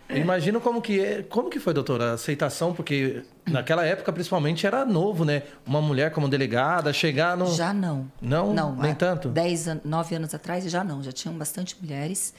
Imagino 0.09 0.59
como 0.61 0.81
que 0.81 0.99
é, 0.99 1.23
como 1.23 1.49
que 1.49 1.59
foi, 1.59 1.73
doutora, 1.73 2.11
a 2.11 2.13
aceitação, 2.13 2.73
porque 2.73 3.23
naquela 3.49 3.85
época 3.85 4.11
principalmente 4.13 4.67
era 4.67 4.85
novo, 4.85 5.23
né? 5.25 5.43
Uma 5.65 5.81
mulher 5.81 6.11
como 6.11 6.27
delegada 6.29 6.91
chegar 6.93 7.35
no 7.37 7.51
Já 7.53 7.73
não. 7.73 8.11
Não? 8.21 8.53
Não, 8.53 8.75
Nem 8.75 8.93
tanto? 8.93 9.29
10, 9.29 9.67
an- 9.67 9.81
9 9.83 10.15
anos 10.15 10.33
atrás 10.35 10.63
já 10.69 10.83
não. 10.83 11.01
Já 11.01 11.11
tinham 11.11 11.35
bastante 11.37 11.75
mulheres 11.81 12.33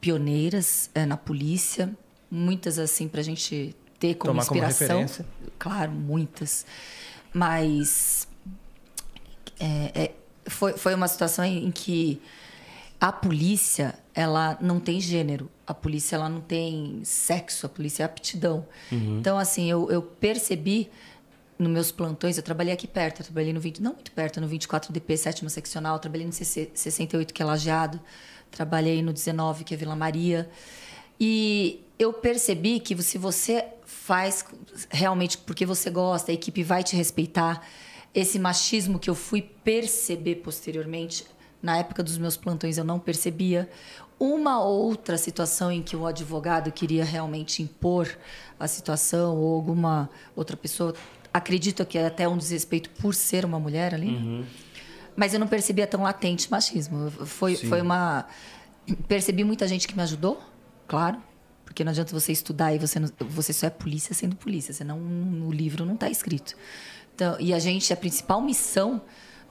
pioneiras 0.00 0.90
eh, 0.94 1.06
na 1.06 1.16
polícia. 1.16 1.90
Muitas, 2.30 2.78
assim, 2.78 3.08
pra 3.08 3.22
gente 3.22 3.74
ter 3.98 4.14
como 4.14 4.32
Tomar 4.34 4.46
como 4.46 4.60
inspiração. 4.64 5.00
referência. 5.00 5.26
claro, 5.58 5.90
muitas. 5.92 6.66
Mas 7.32 8.28
é, 9.58 9.90
é, 9.94 10.12
foi, 10.46 10.72
foi 10.74 10.94
uma 10.94 11.08
situação 11.08 11.44
em 11.44 11.70
que 11.70 12.20
a 13.00 13.10
polícia 13.12 13.94
ela 14.18 14.58
não 14.60 14.80
tem 14.80 15.00
gênero 15.00 15.50
a 15.66 15.74
polícia 15.74 16.16
ela 16.16 16.28
não 16.28 16.40
tem 16.40 17.00
sexo 17.04 17.66
a 17.66 17.68
polícia 17.68 18.02
é 18.02 18.06
aptidão 18.06 18.66
então 19.18 19.38
assim 19.38 19.70
eu, 19.70 19.90
eu 19.90 20.02
percebi 20.02 20.90
nos 21.58 21.70
meus 21.70 21.92
plantões 21.92 22.36
eu 22.36 22.42
trabalhei 22.42 22.72
aqui 22.72 22.86
perto 22.86 23.20
eu 23.20 23.24
trabalhei 23.26 23.52
no 23.52 23.60
20 23.60 23.82
não 23.82 23.92
muito 23.92 24.10
perto 24.12 24.40
no 24.40 24.48
24 24.48 24.92
DP 24.92 25.16
sétima 25.16 25.50
seccional 25.50 25.98
trabalhei 25.98 26.26
no 26.26 26.32
CC 26.32 26.70
68 26.74 27.32
que 27.34 27.42
é 27.42 27.44
Lajeado 27.44 28.00
trabalhei 28.50 29.02
no 29.02 29.12
19 29.12 29.64
que 29.64 29.74
é 29.74 29.76
Vila 29.76 29.94
Maria 29.94 30.50
e 31.20 31.84
eu 31.98 32.12
percebi 32.12 32.78
que 32.78 33.00
se 33.02 33.18
você 33.18 33.64
faz 33.84 34.44
realmente 34.88 35.36
porque 35.38 35.66
você 35.66 35.90
gosta, 35.90 36.30
a 36.30 36.34
equipe 36.34 36.62
vai 36.62 36.84
te 36.84 36.94
respeitar. 36.94 37.66
Esse 38.14 38.38
machismo 38.38 38.98
que 38.98 39.10
eu 39.10 39.14
fui 39.14 39.42
perceber 39.42 40.36
posteriormente, 40.36 41.26
na 41.60 41.78
época 41.78 42.02
dos 42.02 42.16
meus 42.16 42.36
plantões 42.36 42.78
eu 42.78 42.84
não 42.84 42.98
percebia. 42.98 43.68
Uma 44.18 44.60
outra 44.62 45.16
situação 45.16 45.70
em 45.70 45.82
que 45.82 45.94
o 45.94 46.06
advogado 46.06 46.72
queria 46.72 47.04
realmente 47.04 47.62
impor 47.62 48.08
a 48.58 48.66
situação 48.66 49.36
ou 49.36 49.54
alguma 49.54 50.10
outra 50.34 50.56
pessoa, 50.56 50.92
acredito 51.32 51.84
que 51.86 51.96
é 51.96 52.06
até 52.06 52.28
um 52.28 52.36
desrespeito 52.36 52.90
por 52.90 53.14
ser 53.14 53.44
uma 53.44 53.60
mulher 53.60 53.94
ali. 53.94 54.46
Mas 55.14 55.34
eu 55.34 55.40
não 55.40 55.46
percebia 55.46 55.86
tão 55.86 56.02
latente 56.02 56.50
machismo. 56.50 57.10
Foi, 57.10 57.54
foi 57.56 57.80
uma. 57.80 58.26
Percebi 59.06 59.44
muita 59.44 59.68
gente 59.68 59.86
que 59.86 59.94
me 59.94 60.02
ajudou, 60.02 60.40
claro. 60.86 61.22
Porque 61.64 61.84
não 61.84 61.90
adianta 61.90 62.12
você 62.12 62.32
estudar 62.32 62.74
e 62.74 62.78
você, 62.78 62.98
não- 62.98 63.10
você 63.28 63.52
só 63.52 63.66
é 63.66 63.70
polícia 63.70 64.14
sendo 64.14 64.34
polícia. 64.34 64.72
Senão 64.72 64.98
no 64.98 65.50
livro 65.52 65.84
não 65.84 65.94
está 65.94 66.08
escrito. 66.08 66.56
Então, 67.14 67.36
e 67.38 67.52
a 67.52 67.58
gente, 67.58 67.92
a 67.92 67.96
principal 67.96 68.40
missão 68.40 69.00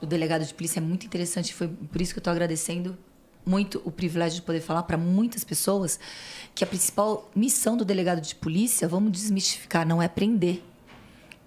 do 0.00 0.06
delegado 0.06 0.44
de 0.44 0.52
polícia 0.52 0.80
é 0.80 0.82
muito 0.82 1.06
interessante. 1.06 1.54
Foi 1.54 1.68
por 1.68 2.00
isso 2.02 2.12
que 2.12 2.18
eu 2.18 2.20
estou 2.20 2.30
agradecendo 2.32 2.96
muito 3.44 3.80
o 3.84 3.90
privilégio 3.90 4.40
de 4.40 4.42
poder 4.46 4.60
falar 4.60 4.82
para 4.82 4.96
muitas 4.96 5.44
pessoas 5.44 5.98
que 6.54 6.64
a 6.64 6.66
principal 6.66 7.30
missão 7.34 7.76
do 7.76 7.84
delegado 7.84 8.20
de 8.20 8.34
polícia, 8.34 8.86
vamos 8.86 9.12
desmistificar, 9.12 9.86
não 9.86 10.02
é 10.02 10.08
prender, 10.08 10.62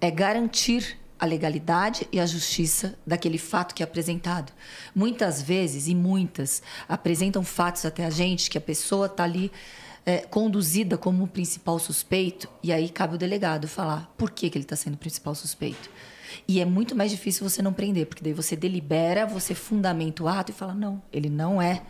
é 0.00 0.10
garantir 0.10 0.98
a 1.18 1.24
legalidade 1.24 2.08
e 2.10 2.18
a 2.18 2.26
justiça 2.26 2.98
daquele 3.06 3.38
fato 3.38 3.76
que 3.76 3.82
é 3.82 3.84
apresentado. 3.84 4.52
Muitas 4.92 5.40
vezes, 5.40 5.86
e 5.86 5.94
muitas, 5.94 6.60
apresentam 6.88 7.44
fatos 7.44 7.84
até 7.84 8.04
a 8.04 8.10
gente 8.10 8.50
que 8.50 8.58
a 8.58 8.60
pessoa 8.60 9.06
está 9.06 9.22
ali 9.22 9.52
é, 10.04 10.18
conduzida 10.18 10.98
como 10.98 11.22
o 11.22 11.28
principal 11.28 11.78
suspeito, 11.78 12.48
e 12.60 12.72
aí 12.72 12.88
cabe 12.88 13.14
o 13.14 13.18
delegado 13.18 13.68
falar 13.68 14.12
por 14.18 14.32
que, 14.32 14.50
que 14.50 14.58
ele 14.58 14.64
está 14.64 14.74
sendo 14.74 14.94
o 14.94 14.98
principal 14.98 15.34
suspeito. 15.34 15.88
E 16.48 16.60
é 16.60 16.64
muito 16.64 16.94
mais 16.94 17.10
difícil 17.10 17.48
você 17.48 17.60
não 17.62 17.72
prender, 17.72 18.06
porque 18.06 18.22
daí 18.22 18.32
você 18.32 18.54
delibera, 18.56 19.26
você 19.26 19.54
fundamenta 19.54 20.22
o 20.22 20.28
ato 20.28 20.50
e 20.50 20.54
fala: 20.54 20.74
não, 20.74 21.00
ele 21.12 21.28
não 21.30 21.60
é 21.60 21.82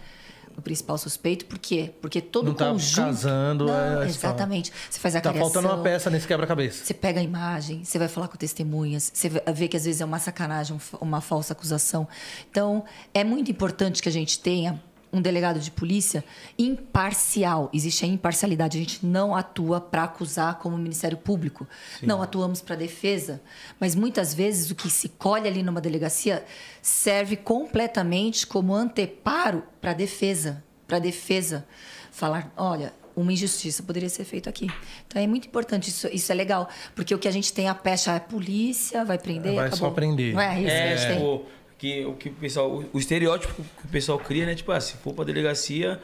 o 0.57 0.61
principal 0.61 0.99
suspeito. 0.99 1.47
Por 1.47 1.59
quê? 1.59 1.93
Porque 2.03 2.21
todo 2.21 2.49
Não 2.49 2.55
tá 2.55 2.71
conjunto... 2.71 3.07
casando, 3.07 3.67
Não, 3.67 4.03
é, 4.03 4.07
exatamente. 4.07 4.71
Você 4.91 4.99
faz 5.01 5.17
a 5.17 5.21
Tá 5.23 5.31
criação, 5.31 5.51
faltando 5.51 5.75
uma 5.75 5.83
peça 5.83 6.11
nesse 6.11 6.27
quebra-cabeça. 6.29 6.85
você 6.85 6.93
pega 6.93 7.21
a 7.21 7.23
imagem, 7.23 7.83
você 7.85 7.99
vai 7.99 8.07
falar 8.09 8.29
com 8.29 8.37
testemunhas, 8.37 9.11
você 9.15 9.31
vê- 9.31 9.69
que 9.69 9.77
às 9.79 9.85
vezes 9.87 10.01
é 10.03 10.05
uma 10.05 10.19
sacanagem, 10.19 10.77
um 10.77 10.97
uma 11.01 11.21
falsa 11.23 11.55
acusação. 11.55 12.07
Então, 12.51 12.85
é 13.15 13.25
muito 13.25 13.51
importante 13.51 14.03
que 14.03 14.09
a 14.11 14.13
gente 14.13 14.39
tenha 14.41 14.79
um 15.12 15.20
delegado 15.20 15.61
de 15.61 15.70
polícia 15.70 16.25
imparcial. 16.59 17.68
Existe 17.72 18.05
a 18.05 18.09
imparcialidade. 18.09 18.79
A 18.79 18.81
gente 18.81 19.05
não 19.05 19.35
atua 19.37 19.81
para 19.81 20.05
acusar 20.05 20.59
como 20.59 20.77
Ministério 20.79 21.16
Público. 21.18 21.66
Não 22.03 22.22
atuamos 22.22 22.61
para 22.61 22.75
defesa. 22.77 23.40
Mas 23.79 23.94
muitas 23.94 24.33
vezes 24.35 24.70
o 24.70 24.75
que 24.75 24.88
se 24.90 25.09
colhe 25.11 25.46
ali 25.46 25.62
numa 25.62 25.81
delegacia 25.81 26.44
serve 26.81 27.37
completamente 27.37 28.46
como 28.46 28.75
anteparo 28.75 29.62
para 29.81 29.92
defesa. 29.92 30.62
Para 30.87 30.98
defesa. 30.98 31.66
Falar, 32.11 32.53
olha, 32.57 32.92
uma 33.16 33.33
injustiça 33.33 33.83
poderia 33.83 34.09
ser 34.09 34.25
feita 34.25 34.48
aqui. 34.51 34.68
Então 35.07 35.20
é 35.20 35.27
muito 35.27 35.46
importante, 35.46 35.88
isso, 35.88 36.09
isso 36.12 36.31
é 36.33 36.35
legal. 36.35 36.68
Porque 36.94 37.14
o 37.14 37.18
que 37.18 37.29
a 37.29 37.31
gente 37.31 37.53
tem 37.53 37.68
a 37.68 37.75
pecha 37.75 38.12
é 38.12 38.16
a 38.16 38.20
polícia, 38.20 39.05
vai 39.05 39.18
prender. 39.18 39.55
Vai 39.55 39.66
acabou. 39.66 39.88
só 39.88 39.94
prender. 39.94 40.35
Não 40.35 40.40
é 40.40 40.55
isso 40.57 40.64
que 40.66 40.70
a 40.70 40.75
É, 40.75 40.96
gente 40.96 41.07
tem. 41.09 41.16
tipo, 41.16 41.46
que, 41.83 42.05
o 42.07 42.14
que 42.14 42.29
o 42.29 42.33
pessoal. 42.35 42.71
O, 42.71 42.88
o 42.92 42.99
estereótipo 43.01 43.55
que 43.55 43.85
o 43.87 43.88
pessoal 43.88 44.16
cria, 44.16 44.47
né? 44.47 44.55
Tipo, 44.55 44.71
ah, 44.71 44.81
se 44.81 44.95
for 44.99 45.12
pra 45.12 45.25
delegacia, 45.25 46.01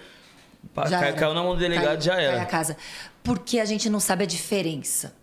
Já 0.89 0.99
cai- 0.99 1.13
caiu 1.15 1.33
na 1.35 1.41
mão 1.43 1.55
do 1.55 1.61
delegado, 1.61 1.85
Cai- 1.99 2.01
já 2.01 2.15
cai 2.17 2.25
era. 2.27 2.43
a 2.43 2.47
casa. 2.47 2.77
Porque 3.23 3.61
a 3.61 3.65
gente 3.65 3.89
não 3.89 4.01
sabe 4.01 4.25
a 4.25 4.27
diferença. 4.27 5.15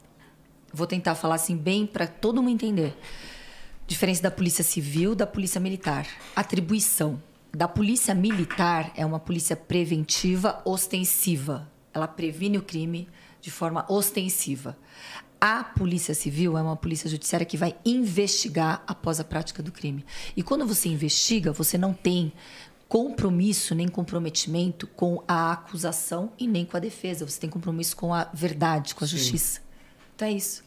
Vou 0.73 0.87
tentar 0.87 1.13
falar 1.15 1.35
assim 1.35 1.57
bem 1.57 1.85
para 1.85 2.07
todo 2.07 2.41
mundo 2.41 2.53
entender. 2.53 2.97
Diferença 3.85 4.23
da 4.23 4.31
polícia 4.31 4.63
civil 4.63 5.13
da 5.13 5.27
polícia 5.27 5.59
militar. 5.59 6.07
Atribuição. 6.35 7.21
Da 7.53 7.67
polícia 7.67 8.15
militar 8.15 8.91
é 8.95 9.05
uma 9.05 9.19
polícia 9.19 9.55
preventiva 9.57 10.61
ostensiva. 10.65 11.69
Ela 11.93 12.07
previne 12.07 12.57
o 12.57 12.61
crime 12.61 13.07
de 13.41 13.51
forma 13.51 13.85
ostensiva. 13.89 14.77
A 15.47 15.63
polícia 15.63 16.15
civil 16.15 16.57
é 16.57 16.61
uma 16.63 16.75
polícia 16.75 17.07
judiciária 17.07 17.45
que 17.45 17.55
vai 17.55 17.75
investigar 17.85 18.83
após 18.87 19.19
a 19.19 19.23
prática 19.23 19.61
do 19.61 19.71
crime. 19.71 20.03
E 20.35 20.41
quando 20.41 20.65
você 20.65 20.89
investiga, 20.89 21.51
você 21.51 21.77
não 21.77 21.93
tem 21.93 22.33
compromisso 22.89 23.75
nem 23.75 23.87
comprometimento 23.87 24.87
com 24.87 25.23
a 25.27 25.51
acusação 25.51 26.31
e 26.39 26.47
nem 26.47 26.65
com 26.65 26.75
a 26.75 26.79
defesa. 26.79 27.29
Você 27.29 27.39
tem 27.39 27.47
compromisso 27.47 27.95
com 27.95 28.11
a 28.11 28.23
verdade, 28.33 28.95
com 28.95 29.03
a 29.03 29.07
justiça. 29.07 29.61
Então 30.15 30.27
é 30.27 30.31
isso. 30.31 30.63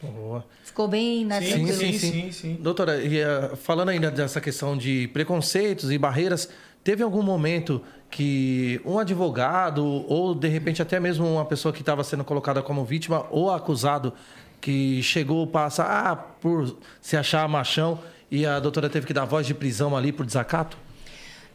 Boa. 0.00 0.46
Ficou 0.62 0.86
bem, 0.86 1.24
né? 1.24 1.42
Sim, 1.42 1.72
sim, 1.72 1.92
sim, 1.98 2.30
sim. 2.30 2.54
Doutora, 2.60 3.02
e, 3.02 3.18
eh, 3.18 3.56
falando 3.56 3.88
ainda 3.88 4.08
dessa 4.08 4.40
questão 4.40 4.78
de 4.78 5.08
preconceitos 5.08 5.90
e 5.90 5.98
barreiras, 5.98 6.48
teve 6.82 7.02
algum 7.02 7.22
momento 7.22 7.82
que 8.10 8.80
um 8.84 8.98
advogado 8.98 9.84
ou 9.84 10.34
de 10.34 10.48
repente 10.48 10.82
até 10.82 11.00
mesmo 11.00 11.26
uma 11.26 11.44
pessoa 11.44 11.72
que 11.72 11.80
estava 11.80 12.04
sendo 12.04 12.24
colocada 12.24 12.62
como 12.62 12.84
vítima 12.84 13.26
ou 13.30 13.50
acusado 13.50 14.12
que 14.60 15.02
chegou 15.02 15.46
passa 15.46 15.82
ah, 15.82 16.14
por 16.14 16.76
se 17.00 17.16
achar 17.16 17.48
machão 17.48 17.98
e 18.30 18.46
a 18.46 18.60
doutora 18.60 18.88
teve 18.88 19.06
que 19.06 19.12
dar 19.12 19.24
voz 19.24 19.46
de 19.46 19.54
prisão 19.54 19.96
ali 19.96 20.12
por 20.12 20.24
desacato? 20.24 20.78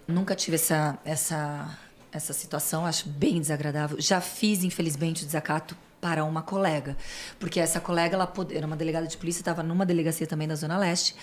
Nunca 0.07 0.35
tive 0.35 0.55
essa, 0.55 0.97
essa, 1.03 1.77
essa 2.11 2.33
situação, 2.33 2.85
acho 2.85 3.09
bem 3.09 3.39
desagradável. 3.39 3.99
Já 3.99 4.21
fiz, 4.21 4.63
infelizmente, 4.63 5.23
o 5.23 5.25
desacato 5.25 5.75
para 5.99 6.23
uma 6.23 6.41
colega, 6.41 6.95
porque 7.39 7.59
essa 7.59 7.79
colega 7.79 8.15
ela 8.15 8.31
era 8.51 8.67
uma 8.67 8.75
delegada 8.75 9.07
de 9.07 9.17
polícia, 9.17 9.41
estava 9.41 9.63
numa 9.63 9.85
delegacia 9.85 10.27
também 10.27 10.47
da 10.47 10.55
Zona 10.55 10.77
Leste. 10.77 11.15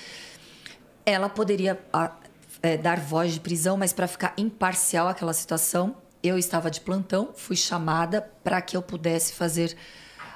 Ela 1.06 1.28
poderia 1.28 1.78
a, 1.92 2.10
é, 2.64 2.78
dar 2.78 2.98
voz 2.98 3.34
de 3.34 3.40
prisão, 3.40 3.76
mas 3.76 3.92
para 3.92 4.06
ficar 4.08 4.32
imparcial 4.38 5.06
àquela 5.06 5.34
situação, 5.34 5.96
eu 6.22 6.38
estava 6.38 6.70
de 6.70 6.80
plantão, 6.80 7.30
fui 7.34 7.56
chamada 7.56 8.22
para 8.42 8.62
que 8.62 8.74
eu 8.74 8.80
pudesse 8.82 9.34
fazer 9.34 9.76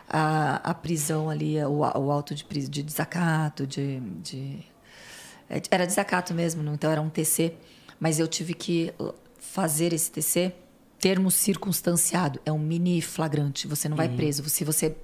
a, 0.07 0.57
a 0.71 0.75
prisão 0.75 1.31
ali, 1.31 1.57
o, 1.65 1.79
o 1.79 2.11
auto 2.13 2.35
de, 2.35 2.45
de 2.69 2.83
desacato, 2.83 3.67
de, 3.67 3.99
de 4.23 4.59
é, 5.49 5.63
era 5.71 5.87
desacato 5.87 6.35
mesmo, 6.35 6.63
não- 6.63 6.75
então 6.75 6.91
era 6.91 7.01
um 7.01 7.09
TC 7.09 7.55
Mas 7.99 8.19
eu 8.21 8.29
tive 8.29 8.53
que 8.53 8.93
uh, 9.01 9.15
fazer 9.39 9.93
esse 9.95 10.11
TC, 10.11 10.53
termo 11.01 11.31
circunstanciado, 11.31 12.39
é 12.45 12.53
um 12.53 12.59
mini 12.59 13.01
flagrante, 13.01 13.67
você 13.67 13.89
não 13.89 13.97
vai 13.97 14.09
preso. 14.17 14.47
Se 14.49 14.65
você 14.65 14.95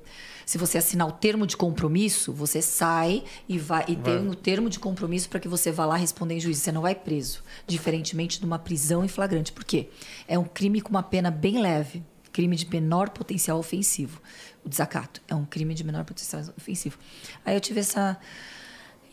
se 0.46 0.58
você 0.58 0.78
assinar 0.78 1.08
o 1.08 1.12
termo 1.12 1.46
de 1.46 1.56
compromisso, 1.56 2.32
você 2.32 2.60
sai 2.60 3.24
e 3.48 3.58
vai 3.58 3.84
e 3.88 3.96
tem 3.96 4.28
o 4.28 4.34
termo 4.34 4.68
de 4.68 4.78
compromisso 4.78 5.28
para 5.28 5.40
que 5.40 5.48
você 5.48 5.72
vá 5.72 5.86
lá 5.86 5.96
responder 5.96 6.34
em 6.34 6.40
juízo. 6.40 6.60
Você 6.60 6.72
não 6.72 6.82
vai 6.82 6.94
preso, 6.94 7.42
diferentemente 7.66 8.38
de 8.38 8.46
uma 8.46 8.58
prisão 8.58 9.04
em 9.04 9.08
flagrante. 9.08 9.52
Por 9.52 9.64
quê? 9.64 9.88
É 10.28 10.38
um 10.38 10.44
crime 10.44 10.80
com 10.80 10.90
uma 10.90 11.02
pena 11.02 11.30
bem 11.30 11.60
leve, 11.60 12.02
crime 12.32 12.56
de 12.56 12.68
menor 12.68 13.10
potencial 13.10 13.58
ofensivo. 13.58 14.20
O 14.64 14.68
desacato 14.68 15.20
é 15.28 15.34
um 15.34 15.44
crime 15.44 15.74
de 15.74 15.84
menor 15.84 16.04
potencial 16.04 16.42
ofensivo. 16.56 16.98
Aí 17.44 17.54
eu 17.54 17.60
tive 17.60 17.80
essa 17.80 18.18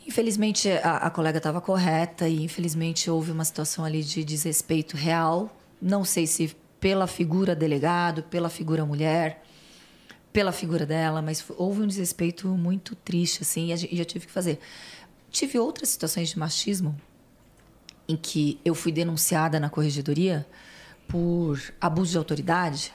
Infelizmente, 0.06 0.68
a, 0.68 0.96
a 0.96 1.10
colega 1.10 1.38
estava 1.38 1.60
correta 1.60 2.28
e, 2.28 2.42
infelizmente, 2.42 3.08
houve 3.08 3.30
uma 3.30 3.44
situação 3.44 3.84
ali 3.84 4.02
de 4.02 4.24
desrespeito 4.24 4.96
real. 4.96 5.56
Não 5.80 6.04
sei 6.04 6.26
se 6.26 6.56
pela 6.80 7.06
figura 7.06 7.54
delegado, 7.54 8.24
pela 8.24 8.48
figura 8.48 8.84
mulher, 8.84 9.44
pela 10.32 10.50
figura 10.50 10.86
dela, 10.86 11.20
mas 11.20 11.44
houve 11.56 11.82
um 11.82 11.86
desrespeito 11.86 12.48
muito 12.48 12.96
triste, 12.96 13.42
assim, 13.42 13.72
e 13.72 13.98
eu 13.98 14.04
tive 14.04 14.26
que 14.26 14.32
fazer. 14.32 14.58
Tive 15.30 15.58
outras 15.58 15.90
situações 15.90 16.30
de 16.30 16.38
machismo 16.38 16.98
em 18.08 18.16
que 18.16 18.58
eu 18.64 18.74
fui 18.74 18.90
denunciada 18.90 19.60
na 19.60 19.68
corregedoria 19.68 20.46
por 21.06 21.60
abuso 21.80 22.12
de 22.12 22.18
autoridade. 22.18 22.92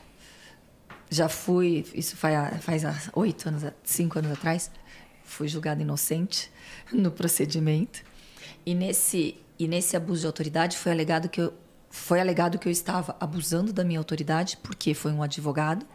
Já 1.10 1.30
fui, 1.30 1.86
isso 1.94 2.18
faz, 2.18 2.84
oito 3.14 3.48
anos, 3.48 3.64
cinco 3.84 4.20
anos 4.20 4.32
atrás, 4.32 4.72
fui 5.24 5.48
julgada 5.48 5.82
inocente 5.82 6.52
no 6.92 7.12
procedimento. 7.12 8.04
E 8.66 8.74
nesse, 8.74 9.38
e 9.58 9.68
nesse 9.68 9.96
abuso 9.96 10.22
de 10.22 10.28
autoridade 10.28 10.78
foi 10.78 10.92
alegado 10.92 11.30
que 11.30 11.40
eu, 11.40 11.54
foi 11.90 12.20
alegado 12.20 12.60
que 12.60 12.68
eu 12.68 12.72
estava 12.72 13.16
abusando 13.20 13.72
da 13.72 13.84
minha 13.84 14.00
autoridade, 14.00 14.58
porque 14.58 14.94
foi 14.94 15.12
um 15.12 15.24
advogado 15.24 15.86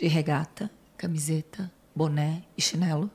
de 0.00 0.06
regata, 0.06 0.70
camiseta, 0.96 1.70
boné 1.94 2.42
e 2.56 2.62
chinelo, 2.62 3.10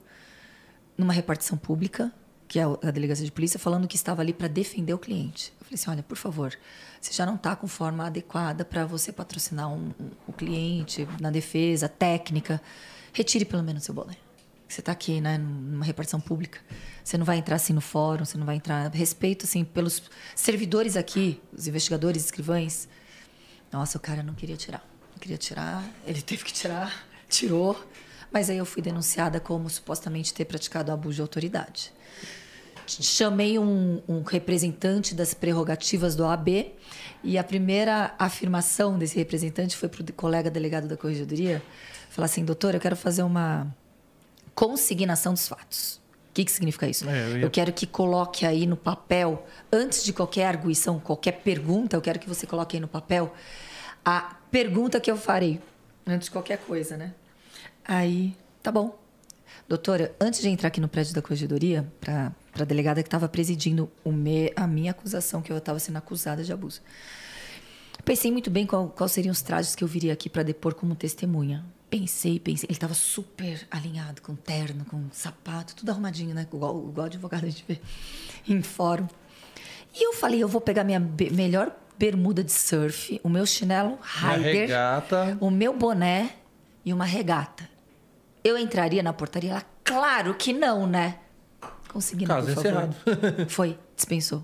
numa 0.97 1.13
repartição 1.13 1.57
pública, 1.57 2.11
que 2.47 2.59
é 2.59 2.63
a 2.63 2.91
delegacia 2.91 3.25
de 3.25 3.31
polícia, 3.31 3.57
falando 3.57 3.87
que 3.87 3.95
estava 3.95 4.21
ali 4.21 4.33
para 4.33 4.47
defender 4.47 4.93
o 4.93 4.99
cliente. 4.99 5.51
Eu 5.59 5.65
falei 5.65 5.75
assim: 5.75 5.89
olha, 5.89 6.03
por 6.03 6.17
favor, 6.17 6.53
você 7.01 7.11
já 7.13 7.25
não 7.25 7.35
está 7.35 7.55
com 7.55 7.67
forma 7.67 8.05
adequada 8.05 8.63
para 8.65 8.85
você 8.85 9.11
patrocinar 9.11 9.69
um, 9.71 9.91
um- 9.99 10.11
o 10.27 10.33
cliente 10.33 11.07
na 11.19 11.31
defesa, 11.31 11.87
técnica. 11.89 12.61
Retire 13.13 13.45
pelo 13.45 13.63
menos 13.63 13.83
seu 13.83 13.93
boné. 13.93 14.17
Você 14.67 14.81
está 14.81 14.91
aqui, 14.91 15.21
né, 15.21 15.37
numa 15.37 15.85
repartição 15.85 16.19
pública. 16.19 16.59
Você 17.03 17.15
não 17.17 17.25
vai 17.25 17.37
entrar 17.37 17.55
assim 17.57 17.73
no 17.73 17.81
fórum, 17.81 18.25
você 18.25 18.37
não 18.37 18.45
vai 18.45 18.55
entrar. 18.55 18.89
Respeito, 18.91 19.45
assim, 19.45 19.63
pelos 19.63 20.03
servidores 20.35 20.97
aqui, 20.97 21.39
os 21.55 21.67
investigadores, 21.67 22.25
escrivães. 22.25 22.87
Nossa, 23.71 23.97
o 23.97 24.01
cara 24.01 24.23
não 24.23 24.33
queria 24.33 24.57
tirar. 24.57 24.83
Queria 25.23 25.37
tirar, 25.37 25.81
ele 26.05 26.21
teve 26.21 26.43
que 26.43 26.51
tirar, 26.51 27.05
tirou. 27.29 27.81
Mas 28.29 28.49
aí 28.49 28.57
eu 28.57 28.65
fui 28.65 28.81
denunciada 28.81 29.39
como 29.39 29.69
supostamente 29.69 30.33
ter 30.33 30.43
praticado 30.43 30.91
abuso 30.91 31.15
de 31.15 31.21
autoridade. 31.21 31.93
Chamei 32.85 33.57
um, 33.57 34.01
um 34.05 34.21
representante 34.21 35.15
das 35.15 35.33
prerrogativas 35.33 36.13
do 36.13 36.23
OAB 36.25 36.73
e 37.23 37.37
a 37.37 37.43
primeira 37.43 38.13
afirmação 38.19 38.97
desse 38.97 39.15
representante 39.15 39.77
foi 39.77 39.87
para 39.87 40.01
o 40.01 40.13
colega 40.13 40.51
delegado 40.51 40.89
da 40.89 40.97
corregedoria 40.97 41.63
falar 42.09 42.25
assim, 42.25 42.43
doutor, 42.43 42.73
eu 42.75 42.81
quero 42.81 42.97
fazer 42.97 43.23
uma 43.23 43.73
consignação 44.53 45.33
dos 45.33 45.47
fatos. 45.47 46.01
O 46.31 46.33
que, 46.33 46.43
que 46.43 46.51
significa 46.51 46.85
isso? 46.87 47.07
É, 47.09 47.23
eu 47.29 47.37
ia- 47.37 47.43
eu 47.43 47.49
quero 47.49 47.71
que 47.71 47.87
coloque 47.87 48.45
aí 48.45 48.65
no 48.67 48.75
papel, 48.75 49.47
antes 49.71 50.03
de 50.03 50.11
qualquer 50.11 50.47
arguição, 50.47 50.99
qualquer 50.99 51.33
pergunta, 51.43 51.95
eu 51.95 52.01
quero 52.01 52.19
que 52.19 52.27
você 52.27 52.45
coloque 52.45 52.75
aí 52.75 52.81
no 52.81 52.87
papel 52.89 53.33
a 54.05 54.35
pergunta 54.51 54.99
que 54.99 55.09
eu 55.09 55.17
farei, 55.17 55.61
antes 56.05 56.25
de 56.25 56.31
qualquer 56.31 56.57
coisa, 56.59 56.97
né? 56.97 57.13
Aí, 57.85 58.35
tá 58.61 58.71
bom. 58.71 58.97
Doutora, 59.67 60.13
antes 60.19 60.41
de 60.41 60.49
entrar 60.49 60.67
aqui 60.67 60.81
no 60.81 60.87
prédio 60.87 61.13
da 61.13 61.21
corregedoria, 61.21 61.91
para 62.01 62.31
a 62.59 62.63
delegada 62.63 63.01
que 63.01 63.07
estava 63.07 63.29
presidindo 63.29 63.89
o 64.03 64.11
me, 64.11 64.51
a 64.55 64.67
minha 64.67 64.91
acusação, 64.91 65.41
que 65.41 65.51
eu 65.51 65.57
estava 65.57 65.79
sendo 65.79 65.97
acusada 65.97 66.43
de 66.43 66.51
abuso, 66.51 66.81
pensei 68.03 68.31
muito 68.31 68.49
bem 68.49 68.65
qual, 68.65 68.89
quais 68.89 69.11
seriam 69.11 69.31
os 69.31 69.41
trajes 69.41 69.75
que 69.75 69.83
eu 69.83 69.87
viria 69.87 70.11
aqui 70.13 70.29
para 70.29 70.43
depor 70.43 70.73
como 70.73 70.95
testemunha. 70.95 71.65
Pensei, 71.89 72.39
pensei. 72.39 72.67
Ele 72.67 72.73
estava 72.73 72.93
super 72.93 73.65
alinhado, 73.69 74.21
com 74.21 74.35
terno, 74.35 74.83
com 74.85 75.07
sapato, 75.11 75.75
tudo 75.75 75.91
arrumadinho, 75.91 76.33
né? 76.33 76.47
Igual, 76.51 76.89
igual 76.89 77.05
advogado 77.05 77.45
a 77.45 77.49
gente 77.49 77.63
vê 77.67 77.79
em 78.47 78.61
fórum. 78.61 79.07
E 79.95 80.05
eu 80.05 80.13
falei, 80.13 80.43
eu 80.43 80.47
vou 80.47 80.59
pegar 80.59 80.83
minha 80.83 80.99
melhor 80.99 81.71
bermuda 82.03 82.43
de 82.43 82.51
surf, 82.51 83.17
o 83.23 83.29
meu 83.29 83.45
chinelo 83.45 83.97
regata. 84.41 85.37
o 85.39 85.49
meu 85.49 85.73
boné 85.73 86.31
e 86.83 86.91
uma 86.91 87.05
regata. 87.05 87.69
Eu 88.43 88.57
entraria 88.57 89.01
na 89.01 89.13
portaria? 89.13 89.51
Ela, 89.51 89.63
claro 89.85 90.33
que 90.33 90.51
não, 90.51 90.85
né? 90.85 91.19
Consegui, 91.87 92.25
não, 92.25 92.35
Caso 92.35 92.47
por 92.47 92.55
favor. 92.55 92.69
encerrado. 92.89 93.47
Foi, 93.49 93.79
dispensou. 93.95 94.39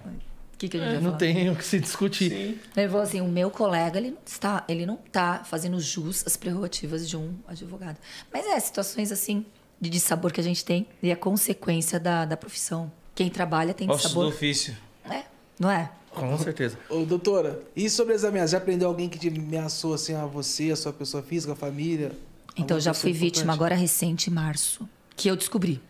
O 0.00 0.56
que, 0.58 0.68
que 0.68 0.76
a 0.76 0.80
gente 0.80 0.88
vai 0.94 0.96
Não 0.96 1.10
falar? 1.10 1.16
tem 1.18 1.50
o 1.50 1.54
que 1.54 1.64
se 1.64 1.78
discutir. 1.78 2.60
Ele 2.76 2.88
falou 2.88 3.02
assim, 3.02 3.20
o 3.20 3.28
meu 3.28 3.48
colega, 3.48 3.96
ele 3.98 4.10
não 4.10 4.18
está, 4.26 4.64
ele 4.66 4.86
não 4.86 4.98
está 5.06 5.44
fazendo 5.44 5.78
jus 5.78 6.26
às 6.26 6.36
prerrogativas 6.36 7.08
de 7.08 7.16
um 7.16 7.36
advogado. 7.46 7.98
Mas 8.32 8.44
é, 8.46 8.58
situações 8.58 9.12
assim, 9.12 9.46
de 9.80 9.88
dissabor 9.88 10.32
que 10.32 10.40
a 10.40 10.44
gente 10.44 10.64
tem, 10.64 10.88
e 11.00 11.10
é 11.10 11.14
consequência 11.14 12.00
da, 12.00 12.24
da 12.24 12.36
profissão. 12.36 12.90
Quem 13.14 13.30
trabalha 13.30 13.72
tem 13.72 13.88
Ossos 13.88 14.02
do 14.02 14.08
dissabor. 14.08 14.26
ofício. 14.28 14.76
É, 15.08 15.22
não 15.58 15.70
é? 15.70 15.90
Com 16.10 16.38
certeza. 16.38 16.78
Ô, 16.88 17.04
doutora, 17.04 17.60
e 17.74 17.90
sobre 17.90 18.14
as 18.14 18.22
ameaças? 18.24 18.52
Já 18.52 18.60
prendeu 18.60 18.88
alguém 18.88 19.08
que 19.08 19.18
te 19.18 19.28
ameaçou 19.28 19.94
assim 19.94 20.14
a 20.14 20.24
você, 20.24 20.70
a 20.70 20.76
sua 20.76 20.92
pessoa 20.92 21.22
física, 21.22 21.52
a 21.52 21.56
família? 21.56 22.12
Então, 22.56 22.78
já 22.78 22.94
fui 22.94 23.12
vítima 23.12 23.52
importante? 23.52 23.56
agora 23.56 23.74
recente, 23.74 24.30
em 24.30 24.32
março, 24.32 24.88
que 25.16 25.28
eu 25.28 25.34
descobri. 25.34 25.82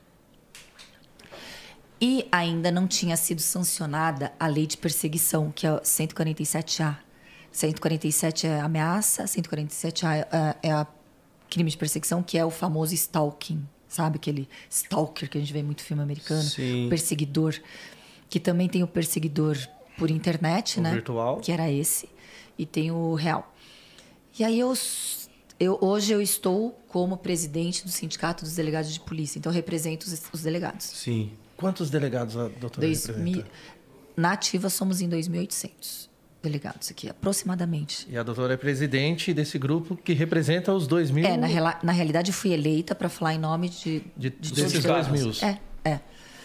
E 2.00 2.26
ainda 2.32 2.70
não 2.70 2.86
tinha 2.86 3.16
sido 3.16 3.40
sancionada 3.40 4.32
a 4.40 4.46
lei 4.46 4.66
de 4.66 4.76
perseguição, 4.76 5.52
que 5.54 5.66
é 5.66 5.72
o 5.72 5.80
147A. 5.80 6.96
147 7.52 8.46
é 8.46 8.60
ameaça, 8.60 9.24
147A 9.24 10.26
é, 10.30 10.56
é 10.62 10.72
a 10.72 10.86
crime 11.48 11.70
de 11.70 11.76
perseguição, 11.76 12.22
que 12.22 12.36
é 12.36 12.44
o 12.44 12.50
famoso 12.50 12.94
stalking. 12.94 13.64
Sabe 13.88 14.16
aquele 14.16 14.48
stalker 14.68 15.30
que 15.30 15.38
a 15.38 15.40
gente 15.40 15.52
vê 15.52 15.60
em 15.60 15.62
muito 15.62 15.82
filme 15.82 16.02
americano? 16.02 16.42
Sim. 16.42 16.88
Perseguidor. 16.88 17.54
Que 18.34 18.40
também 18.40 18.68
tem 18.68 18.82
o 18.82 18.88
perseguidor 18.88 19.56
por 19.96 20.10
internet, 20.10 20.80
O 20.80 20.82
né? 20.82 20.90
virtual. 20.90 21.36
Que 21.38 21.52
era 21.52 21.70
esse. 21.70 22.08
E 22.58 22.66
tem 22.66 22.90
o 22.90 23.14
real. 23.14 23.54
E 24.36 24.42
aí 24.42 24.58
eu, 24.58 24.74
eu 25.60 25.78
hoje 25.80 26.12
eu 26.12 26.20
estou 26.20 26.76
como 26.88 27.16
presidente 27.16 27.84
do 27.84 27.90
sindicato 27.90 28.42
dos 28.44 28.56
delegados 28.56 28.92
de 28.92 28.98
polícia, 28.98 29.38
então 29.38 29.52
eu 29.52 29.54
represento 29.54 30.08
os, 30.08 30.20
os 30.32 30.42
delegados. 30.42 30.84
Sim. 30.84 31.30
Quantos 31.56 31.90
delegados 31.90 32.36
a 32.36 32.48
doutora 32.48 32.88
Dois 32.88 33.06
representa? 33.06 33.36
mil, 33.36 33.44
na 34.16 34.32
ativa 34.32 34.68
somos 34.68 35.00
em 35.00 35.08
2.800 35.08 36.08
delegados 36.42 36.90
aqui, 36.90 37.08
aproximadamente. 37.08 38.04
E 38.10 38.18
a 38.18 38.24
doutora 38.24 38.54
é 38.54 38.56
presidente 38.56 39.32
desse 39.32 39.60
grupo 39.60 39.94
que 39.94 40.12
representa 40.12 40.74
os 40.74 40.88
2 40.88 41.12
mil. 41.12 41.24
É, 41.24 41.36
na, 41.36 41.78
na 41.84 41.92
realidade 41.92 42.32
fui 42.32 42.52
eleita 42.52 42.96
para 42.96 43.08
falar 43.08 43.34
em 43.34 43.38
nome 43.38 43.68
de, 43.68 44.02
de, 44.16 44.30
de 44.30 44.52
desses 44.54 44.82
todos 44.82 45.06
2 45.06 45.28
os 45.30 45.40
mil. 45.40 45.48
É, 45.48 45.60
é. 45.84 46.00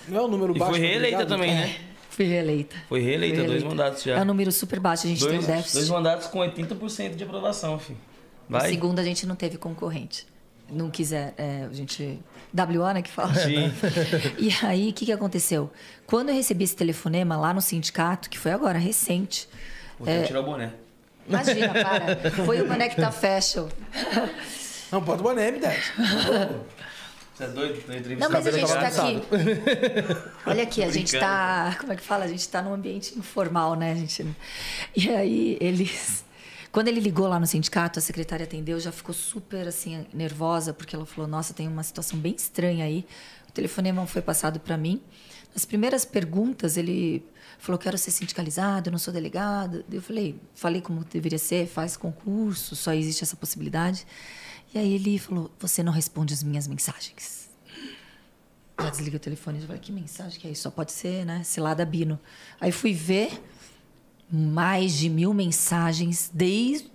Não 0.07 0.17
é 0.19 0.23
um 0.23 0.27
número 0.27 0.55
E 0.55 0.59
baixo. 0.59 0.73
foi 0.73 0.81
reeleita 0.81 1.25
também, 1.25 1.53
né? 1.53 1.75
Fui 2.09 2.25
reeleita. 2.25 2.75
Foi 2.89 2.99
reeleita, 2.99 3.35
Fui 3.37 3.45
dois 3.47 3.61
reeleita. 3.61 3.75
mandatos 3.83 4.03
já. 4.03 4.17
É 4.17 4.21
um 4.21 4.25
número 4.25 4.51
super 4.51 4.79
baixo, 4.79 5.05
a 5.05 5.09
gente 5.09 5.19
dois, 5.19 5.31
tem 5.31 5.39
um 5.39 5.45
déficit. 5.55 5.73
dois 5.75 5.89
mandatos 5.89 6.27
com 6.27 6.39
80% 6.39 7.15
de 7.15 7.23
aprovação, 7.23 7.79
filho. 7.79 7.97
No 8.47 8.57
Vai? 8.57 8.69
segundo 8.69 8.99
a 8.99 9.03
gente 9.03 9.25
não 9.25 9.35
teve 9.35 9.57
concorrente. 9.57 10.25
Não 10.71 10.89
quiser, 10.89 11.33
é, 11.37 11.67
a 11.69 11.73
gente. 11.73 12.19
WO, 12.53 12.91
né, 12.93 13.01
que 13.01 13.09
fala? 13.09 13.33
Sim. 13.33 13.71
E 14.37 14.53
aí, 14.63 14.89
o 14.89 14.93
que, 14.93 15.05
que 15.05 15.11
aconteceu? 15.11 15.71
Quando 16.05 16.29
eu 16.29 16.35
recebi 16.35 16.63
esse 16.63 16.75
telefonema 16.75 17.35
lá 17.37 17.53
no 17.53 17.61
sindicato, 17.61 18.29
que 18.29 18.37
foi 18.37 18.51
agora, 18.51 18.77
recente. 18.77 19.47
Vou 19.97 20.07
É. 20.07 20.23
tirar 20.23 20.41
o 20.41 20.43
boné. 20.43 20.71
Imagina, 21.27 21.73
para. 21.73 22.31
Foi 22.45 22.61
o 22.61 22.67
que 22.67 22.95
tá 22.95 23.11
fashion. 23.11 23.67
Não, 24.91 25.01
bota 25.01 25.19
o 25.21 25.23
boné, 25.23 25.51
M10. 25.51 25.75
Você 27.39 27.45
é 27.45 27.47
doido? 27.47 27.81
Tô 27.85 27.93
entrevistando 27.93 28.19
Não, 28.19 28.31
mas 28.31 28.47
a 28.47 28.51
gente 28.51 28.67
tá 28.67 28.87
aqui. 28.87 29.21
Olha 30.45 30.63
aqui, 30.63 30.83
a 30.83 30.91
gente 30.91 31.17
tá. 31.17 31.77
Como 31.79 31.93
é 31.93 31.95
que 31.95 32.01
fala? 32.01 32.25
A 32.25 32.27
gente 32.27 32.45
tá 32.49 32.61
num 32.61 32.73
ambiente 32.73 33.17
informal, 33.17 33.75
né? 33.75 33.93
A 33.93 33.95
gente... 33.95 34.27
E 34.93 35.09
aí, 35.09 35.57
eles. 35.61 36.25
Quando 36.69 36.89
ele 36.89 36.99
ligou 36.99 37.29
lá 37.29 37.39
no 37.39 37.47
sindicato, 37.47 37.97
a 37.97 38.01
secretária 38.01 38.43
atendeu, 38.43 38.77
já 38.77 38.91
ficou 38.91 39.15
super 39.15 39.69
assim 39.69 40.05
nervosa, 40.13 40.73
porque 40.73 40.93
ela 40.93 41.05
falou: 41.05 41.29
Nossa, 41.29 41.53
tem 41.53 41.65
uma 41.65 41.81
situação 41.81 42.19
bem 42.19 42.35
estranha 42.35 42.83
aí. 42.83 43.05
O 43.47 43.53
telefonema 43.53 44.05
foi 44.05 44.21
passado 44.21 44.59
para 44.59 44.75
mim. 44.75 45.01
Nas 45.53 45.63
primeiras 45.63 46.03
perguntas, 46.03 46.75
ele 46.75 47.25
falou: 47.57 47.79
Quero 47.79 47.97
ser 47.97 48.11
sindicalizado, 48.11 48.89
eu 48.89 48.91
não 48.91 48.99
sou 48.99 49.13
delegado. 49.13 49.85
Eu 49.89 50.01
falei: 50.01 50.35
Falei 50.53 50.81
como 50.81 51.05
deveria 51.05 51.39
ser, 51.39 51.67
faz 51.67 51.95
concurso, 51.95 52.75
só 52.75 52.91
existe 52.91 53.23
essa 53.23 53.37
possibilidade. 53.37 54.05
E 54.73 54.77
aí 54.79 54.93
ele 54.93 55.17
falou: 55.17 55.51
Você 55.59 55.83
não 55.83 55.91
responde 55.91 56.33
as 56.33 56.43
minhas 56.43 56.67
mensagens. 56.67 57.49
Já 58.79 58.89
desliguei 58.89 59.17
o 59.17 59.19
telefone 59.19 59.59
e 59.59 59.61
falei, 59.61 59.81
que 59.81 59.91
mensagem 59.91 60.39
que 60.39 60.47
é 60.47 60.51
isso? 60.51 60.61
Só 60.61 60.71
pode 60.71 60.93
ser, 60.93 61.25
né? 61.25 61.43
Cilada 61.43 61.85
Bino. 61.85 62.17
Aí 62.61 62.71
fui 62.71 62.93
ver 62.93 63.41
mais 64.31 64.93
de 64.93 65.09
mil 65.09 65.33
mensagens 65.33 66.31
desde. 66.33 66.89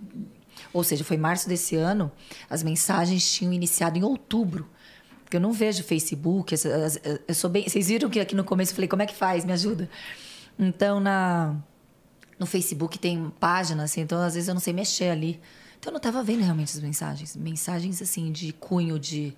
Ou 0.73 0.83
seja, 0.83 1.03
foi 1.03 1.17
março 1.17 1.47
desse 1.47 1.75
ano, 1.75 2.11
as 2.49 2.63
mensagens 2.63 3.31
tinham 3.31 3.53
iniciado 3.53 3.97
em 3.97 4.03
outubro. 4.03 4.67
Porque 5.23 5.37
eu 5.37 5.41
não 5.41 5.51
vejo 5.51 5.83
Facebook, 5.83 6.55
eu 7.27 7.35
sou 7.35 7.49
bem. 7.49 7.67
Vocês 7.67 7.87
viram 7.87 8.09
que 8.09 8.19
aqui 8.19 8.35
no 8.35 8.43
começo 8.43 8.71
eu 8.71 8.75
falei, 8.75 8.87
como 8.87 9.01
é 9.01 9.05
que 9.05 9.15
faz? 9.15 9.45
Me 9.45 9.53
ajuda. 9.53 9.89
Então, 10.57 10.99
na, 10.99 11.55
no 12.39 12.45
Facebook 12.45 12.97
tem 12.97 13.31
páginas, 13.39 13.91
assim, 13.91 14.01
então 14.01 14.21
às 14.21 14.33
vezes 14.33 14.47
eu 14.47 14.53
não 14.53 14.61
sei 14.61 14.73
mexer 14.73 15.09
ali. 15.09 15.39
Então 15.85 15.91
eu 15.91 15.93
não 15.93 15.97
estava 15.97 16.23
vendo 16.23 16.41
realmente 16.41 16.75
as 16.75 16.81
mensagens. 16.81 17.35
Mensagens 17.35 18.01
assim 18.01 18.31
de 18.31 18.51
cunho 18.53 18.97
de 18.97 19.37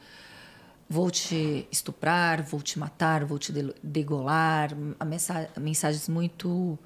vou 0.89 1.11
te 1.11 1.67
estuprar, 1.69 2.41
vou 2.41 2.61
te 2.61 2.79
matar, 2.79 3.25
vou 3.25 3.37
te 3.37 3.51
degolar, 3.83 4.69
mensa 5.05 5.49
mensagens 5.59 6.07
muito 6.07 6.79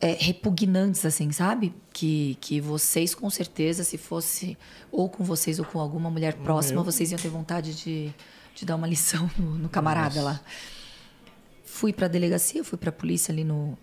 é, 0.00 0.12
repugnantes, 0.12 1.04
assim, 1.04 1.30
sabe? 1.32 1.74
Que, 1.92 2.38
que 2.40 2.58
vocês, 2.58 3.14
com 3.14 3.28
certeza, 3.28 3.84
se 3.84 3.98
fosse 3.98 4.56
ou 4.90 5.10
com 5.10 5.22
vocês 5.22 5.58
ou 5.58 5.64
com 5.66 5.78
alguma 5.78 6.08
mulher 6.08 6.32
próxima, 6.36 6.76
Meu. 6.76 6.90
vocês 6.90 7.12
iam 7.12 7.20
ter 7.20 7.28
vontade 7.28 7.74
de, 7.74 8.10
de 8.54 8.64
dar 8.64 8.76
uma 8.76 8.86
lição 8.86 9.30
no, 9.36 9.58
no 9.58 9.68
camarada 9.68 10.22
Nossa. 10.22 10.30
lá. 10.30 10.40
Fui 11.62 11.92
para 11.92 12.06
a 12.06 12.08
delegacia, 12.08 12.64
fui 12.64 12.78
para 12.78 12.88
a 12.88 12.92
polícia 12.92 13.30
ali 13.30 13.44
no 13.44 13.76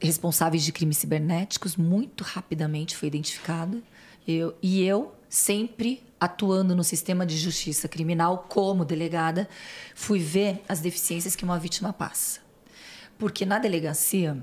responsáveis 0.00 0.62
de 0.62 0.70
crimes 0.70 0.98
cibernéticos, 0.98 1.76
muito 1.76 2.22
rapidamente 2.22 2.96
foi 2.96 3.08
identificado. 3.08 3.82
Eu, 4.26 4.54
e 4.62 4.82
eu 4.82 5.14
sempre 5.28 6.02
atuando 6.20 6.74
no 6.74 6.82
sistema 6.82 7.26
de 7.26 7.36
justiça 7.36 7.86
criminal 7.86 8.46
como 8.48 8.84
delegada, 8.84 9.48
fui 9.94 10.18
ver 10.18 10.62
as 10.68 10.80
deficiências 10.80 11.36
que 11.36 11.44
uma 11.44 11.58
vítima 11.58 11.92
passa. 11.92 12.40
Porque 13.18 13.44
na 13.44 13.58
delegacia, 13.58 14.38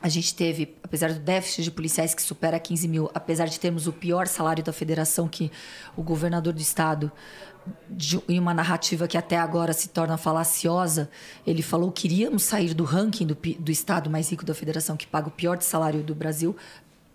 a 0.00 0.08
gente 0.08 0.34
teve, 0.34 0.76
apesar 0.82 1.12
do 1.12 1.18
déficit 1.18 1.64
de 1.64 1.70
policiais 1.70 2.14
que 2.14 2.22
supera 2.22 2.58
15 2.60 2.86
mil, 2.86 3.10
apesar 3.14 3.46
de 3.46 3.58
termos 3.58 3.86
o 3.86 3.92
pior 3.92 4.26
salário 4.28 4.62
da 4.62 4.72
federação, 4.72 5.26
que 5.26 5.50
o 5.96 6.02
governador 6.02 6.52
do 6.52 6.60
estado, 6.60 7.10
de, 7.88 8.20
em 8.28 8.38
uma 8.38 8.54
narrativa 8.54 9.08
que 9.08 9.18
até 9.18 9.36
agora 9.36 9.72
se 9.72 9.88
torna 9.88 10.16
falaciosa, 10.16 11.10
ele 11.46 11.62
falou 11.62 11.90
que 11.90 12.06
iríamos 12.06 12.44
sair 12.44 12.74
do 12.74 12.84
ranking 12.84 13.26
do, 13.26 13.34
do 13.34 13.72
estado 13.72 14.08
mais 14.08 14.30
rico 14.30 14.44
da 14.44 14.54
federação, 14.54 14.96
que 14.96 15.06
paga 15.06 15.28
o 15.28 15.32
pior 15.32 15.60
salário 15.62 16.02
do 16.02 16.14
Brasil, 16.14 16.54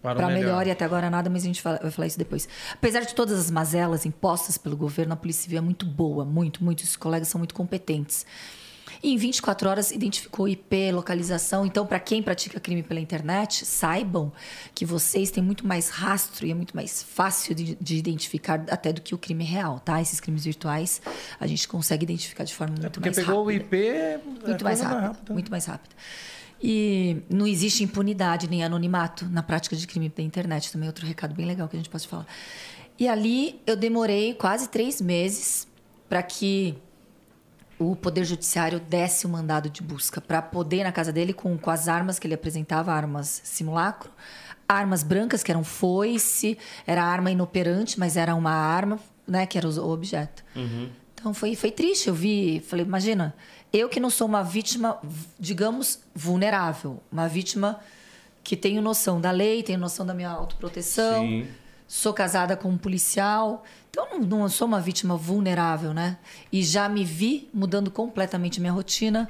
para 0.04 0.28
melhor. 0.28 0.40
melhor. 0.40 0.68
e 0.68 0.72
até 0.72 0.84
agora 0.84 1.10
nada, 1.10 1.30
mas 1.30 1.44
a 1.44 1.46
gente 1.46 1.64
vai 1.64 1.90
falar 1.90 2.08
isso 2.08 2.18
depois. 2.18 2.48
Apesar 2.74 3.02
de 3.02 3.16
todas 3.16 3.40
as 3.40 3.50
mazelas 3.50 4.06
impostas 4.06 4.58
pelo 4.58 4.76
governo, 4.76 5.14
a 5.14 5.16
Polícia 5.16 5.44
Civil 5.44 5.60
é 5.60 5.62
muito 5.62 5.86
boa, 5.86 6.26
muito, 6.26 6.64
muito. 6.64 6.82
Os 6.82 6.98
colegas 6.98 7.30
são 7.30 7.40
muito 7.40 7.56
competentes. 7.56 8.26
E 9.02 9.14
em 9.14 9.18
24 9.18 9.70
horas 9.70 9.92
identificou 9.92 10.48
IP, 10.48 10.92
localização. 10.94 11.66
Então, 11.66 11.86
para 11.86 12.00
quem 12.00 12.24
pratica 12.24 12.58
crime 12.58 12.82
pela 12.82 13.02
internet, 13.02 13.66
saibam 13.66 14.32
que 14.74 14.86
vocês 14.86 15.30
têm 15.30 15.44
muito 15.44 15.68
mais 15.68 15.90
rastro 15.90 16.46
e 16.46 16.52
é 16.52 16.54
muito 16.54 16.74
mais 16.74 17.04
fácil 17.04 17.54
de, 17.54 17.76
de 17.76 17.98
identificar 17.98 18.64
até 18.70 18.94
do 18.94 19.02
que 19.02 19.14
o 19.14 19.18
crime 19.18 19.44
real, 19.44 19.80
tá? 19.80 20.02
Esses 20.02 20.22
crimes 20.22 20.46
virtuais 20.46 21.02
a 21.38 21.46
gente 21.46 21.68
consegue 21.68 22.04
identificar 22.04 22.46
de 22.46 22.56
forma 22.56 22.76
é 22.78 22.82
muito 22.82 23.00
é 23.00 23.02
mais 23.02 23.18
rápida. 23.18 23.26
Porque 23.26 23.32
pegou 23.32 23.46
o 23.46 23.52
IP, 23.52 23.88
é 23.88 24.22
muito 24.48 24.64
mais 24.64 24.80
rápido, 24.80 25.02
rápido. 25.02 25.34
muito 25.34 25.52
mais 25.52 25.66
rápido. 25.66 25.96
E 26.66 27.22
não 27.30 27.46
existe 27.46 27.84
impunidade 27.84 28.50
nem 28.50 28.64
anonimato 28.64 29.26
na 29.26 29.44
prática 29.44 29.76
de 29.76 29.86
crime 29.86 30.10
pela 30.10 30.26
internet. 30.26 30.72
Também 30.72 30.88
outro 30.88 31.06
recado 31.06 31.36
bem 31.36 31.46
legal 31.46 31.68
que 31.68 31.76
a 31.76 31.80
gente 31.80 31.90
pode 31.90 32.08
falar. 32.08 32.26
E 32.98 33.06
ali 33.06 33.60
eu 33.68 33.76
demorei 33.76 34.34
quase 34.34 34.70
três 34.70 35.02
meses 35.02 35.68
para 36.08 36.24
que 36.24 36.78
o 37.78 37.98
Poder 37.98 38.24
Judiciário 38.24 38.80
desse 38.80 39.26
o 39.26 39.30
mandado 39.30 39.70
de 39.70 39.84
busca 39.84 40.22
para 40.22 40.42
poder 40.42 40.78
ir 40.78 40.84
na 40.84 40.92
casa 40.92 41.12
dele 41.12 41.34
com, 41.34 41.58
com 41.58 41.70
as 41.70 41.90
armas 41.90 42.18
que 42.18 42.28
ele 42.28 42.36
apresentava, 42.36 42.94
armas 42.94 43.42
simulacro, 43.44 44.10
armas 44.68 45.04
brancas, 45.04 45.44
que 45.44 45.52
eram 45.52 45.66
foice, 45.66 46.58
era 46.88 47.04
arma 47.04 47.30
inoperante, 47.30 48.00
mas 48.00 48.16
era 48.16 48.36
uma 48.36 48.52
arma, 48.52 49.00
né, 49.28 49.46
que 49.46 49.58
era 49.58 49.68
o 49.68 49.90
objeto. 49.90 50.46
Uhum. 50.56 50.90
Então 51.24 51.34
foi, 51.34 51.56
foi 51.56 51.72
triste, 51.72 52.10
eu 52.10 52.14
vi, 52.14 52.62
falei, 52.68 52.86
imagina, 52.86 53.34
eu 53.72 53.88
que 53.88 53.98
não 53.98 54.10
sou 54.10 54.28
uma 54.28 54.44
vítima, 54.44 55.00
digamos, 55.40 56.00
vulnerável, 56.14 57.02
uma 57.10 57.30
vítima 57.30 57.80
que 58.44 58.58
tenho 58.58 58.82
noção 58.82 59.22
da 59.22 59.32
lei, 59.32 59.64
tenho 59.64 59.80
noção 59.80 60.06
da 60.06 60.14
minha 60.14 60.30
autoproteção, 60.30 61.24
Sim. 61.24 61.48
sou 61.88 62.14
casada 62.14 62.58
com 62.58 62.68
um 62.68 62.78
policial, 62.78 63.64
então, 63.90 64.20
não, 64.20 64.40
não 64.40 64.50
sou 64.50 64.68
uma 64.68 64.82
vítima 64.82 65.16
vulnerável, 65.16 65.94
né? 65.94 66.18
E 66.52 66.62
já 66.62 66.90
me 66.90 67.06
vi 67.06 67.50
mudando 67.54 67.90
completamente 67.90 68.60
minha 68.60 68.74
rotina, 68.74 69.30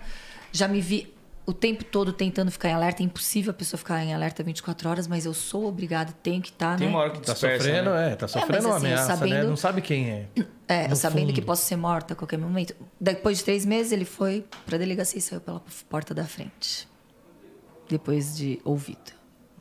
já 0.52 0.68
me 0.68 0.82
vi 0.82 1.13
o 1.46 1.54
tempo 1.54 1.84
todo 1.84 2.14
tentando 2.14 2.50
ficar 2.52 2.70
em 2.70 2.74
alerta. 2.74 3.04
É 3.04 3.06
impossível 3.06 3.52
a 3.52 3.54
pessoa 3.54 3.78
ficar 3.78 4.04
em 4.04 4.14
alerta 4.14 4.44
24 4.44 4.90
horas, 4.90 5.08
mas 5.08 5.26
eu 5.26 5.34
sou 5.34 5.68
obrigada, 5.68 6.14
tenho 6.24 6.42
que 6.42 6.50
estar, 6.50 6.78
Tem 6.78 6.88
né? 6.88 6.94
uma 6.94 7.02
hora 7.02 7.12
que 7.12 7.22
tá 7.22 7.36
sofrendo, 7.36 7.90
né? 7.92 8.12
é, 8.12 8.16
tá 8.16 8.28
sofrendo 8.28 8.54
é, 8.54 8.56
mas, 8.56 8.66
uma 8.66 8.78
assim, 8.78 8.86
ameaça, 8.88 9.08
né? 9.08 9.16
sabendo, 9.18 9.36
né? 9.36 9.44
Não 9.44 9.58
sabe 9.58 9.82
quem 9.82 10.10
é. 10.10 10.28
É, 10.68 10.96
sabendo 10.96 11.28
fundo. 11.28 11.34
que 11.34 11.42
posso 11.42 11.66
ser 11.66 11.76
morta 11.76 12.14
a 12.14 12.16
qualquer 12.16 12.38
momento. 12.38 12.74
Depois 13.00 13.40
de 13.40 13.44
três 13.44 13.66
meses, 13.66 13.92
ele 13.92 14.06
foi 14.06 14.46
pra 14.66 14.78
delegacia 14.78 15.20
e 15.20 15.22
saiu 15.22 15.42
pela 15.42 15.62
porta 15.90 16.14
da 16.14 16.24
frente. 16.24 16.88
Depois 17.90 18.38
de 18.38 18.60
ouvido. 18.64 19.12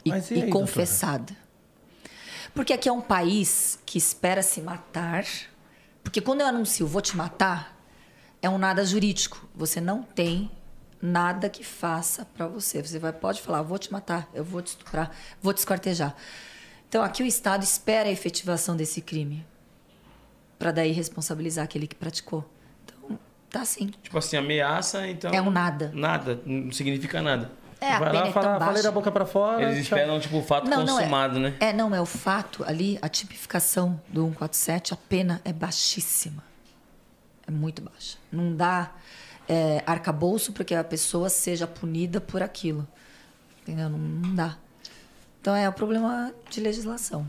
E, 0.05 0.11
e, 0.11 0.13
aí, 0.13 0.23
e 0.31 0.49
confessado. 0.49 1.35
Porque 2.55 2.73
aqui 2.73 2.89
é 2.89 2.93
um 2.93 3.01
país 3.01 3.79
que 3.85 3.99
espera 3.99 4.43
se 4.43 4.61
matar. 4.61 5.25
Porque 6.05 6.21
quando 6.21 6.43
eu 6.43 6.47
anuncio 6.47 6.87
vou 6.87 7.03
te 7.03 7.17
matar, 7.17 7.77
é 8.41 8.49
um 8.49 8.59
nada 8.59 8.85
jurídico. 8.85 9.49
Você 9.55 9.81
não 9.81 10.03
tem 10.03 10.51
nada 11.03 11.51
que 11.51 11.65
faça 11.65 12.25
para 12.25 12.47
você. 12.47 12.81
Você 12.81 12.99
vai, 13.01 13.13
pode 13.13 13.43
falar, 13.43 13.61
vou 13.63 13.79
te 13.79 13.93
matar, 13.93 14.29
eu 14.33 14.45
vou 14.45 14.63
te 14.63 14.69
estuprar, 14.69 15.11
vou 15.43 15.53
te 15.53 15.59
esquartejar. 15.59 16.15
Então 16.89 17.03
aqui 17.03 17.25
o 17.25 17.27
Estado 17.27 17.65
espera 17.65 18.09
a 18.09 18.13
efetivação 18.13 18.77
desse 18.77 19.01
crime 19.01 19.45
para 20.59 20.71
daí 20.71 20.93
responsabilizar 20.93 21.65
aquele 21.65 21.89
que 21.89 21.97
praticou. 21.97 22.49
Então 22.85 23.19
tá 23.51 23.63
assim. 23.63 23.89
Tipo 24.01 24.17
assim, 24.19 24.37
ameaça, 24.37 25.09
então. 25.09 25.33
É 25.33 25.43
um 25.43 25.51
nada. 25.51 25.91
Nada, 25.93 26.41
não 26.47 26.71
significa 26.71 27.21
nada. 27.21 27.51
É, 27.81 27.99
Vai 27.99 28.13
lá, 28.13 28.29
é 28.29 28.33
fala, 28.33 28.65
falei 28.65 28.81
da 28.81 28.93
boca 28.93 29.11
para 29.11 29.27
fora. 29.27 29.61
Eles 29.61 29.79
esperam, 29.79 30.21
tipo, 30.21 30.39
o 30.39 30.43
fato 30.43 30.71
não, 30.71 30.87
consumado, 30.87 31.41
não 31.41 31.49
é, 31.49 31.51
né? 31.51 31.57
É, 31.59 31.73
não, 31.73 31.93
é 31.93 32.01
o 32.01 32.07
fato 32.07 32.63
ali, 32.63 32.97
a 33.03 33.09
tipificação 33.09 34.01
do 34.09 34.23
147, 34.27 34.95
a 34.95 34.97
pena 34.97 35.41
é 35.45 35.53
baixíssima. 35.53 36.45
É 37.45 37.51
muito 37.51 37.83
baixa. 37.83 38.19
Não 38.31 38.55
dá 38.55 38.93
é, 39.53 39.83
arcabouço 39.85 40.53
para 40.53 40.65
que 40.65 40.75
a 40.75 40.83
pessoa 40.83 41.29
seja 41.29 41.67
punida 41.67 42.21
por 42.21 42.43
aquilo. 42.43 42.89
Entendeu? 43.61 43.91
Não, 43.91 43.99
não 43.99 44.35
dá. 44.35 44.57
Então 45.41 45.55
é 45.55 45.69
o 45.69 45.73
problema 45.73 46.33
de 46.49 46.61
legislação. 46.61 47.27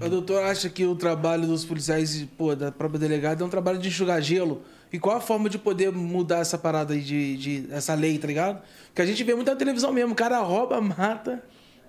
O 0.00 0.08
doutor 0.08 0.44
acha 0.44 0.68
que 0.68 0.84
o 0.84 0.94
trabalho 0.94 1.46
dos 1.46 1.64
policiais, 1.64 2.26
pô, 2.36 2.54
da 2.54 2.70
própria 2.70 3.00
delegada 3.00 3.42
é 3.42 3.46
um 3.46 3.48
trabalho 3.48 3.78
de 3.78 3.88
enxugar 3.88 4.20
gelo? 4.20 4.62
E 4.92 4.98
qual 4.98 5.16
a 5.16 5.20
forma 5.20 5.48
de 5.48 5.58
poder 5.58 5.90
mudar 5.90 6.40
essa 6.40 6.58
parada 6.58 6.92
aí 6.92 7.00
de, 7.00 7.36
de 7.36 7.66
essa 7.70 7.94
lei, 7.94 8.18
tá 8.18 8.26
ligado? 8.26 8.62
Porque 8.88 9.00
a 9.00 9.06
gente 9.06 9.24
vê 9.24 9.34
muito 9.34 9.50
na 9.50 9.56
televisão 9.56 9.92
mesmo, 9.92 10.12
o 10.12 10.14
cara 10.14 10.38
rouba, 10.40 10.80
mata 10.80 11.42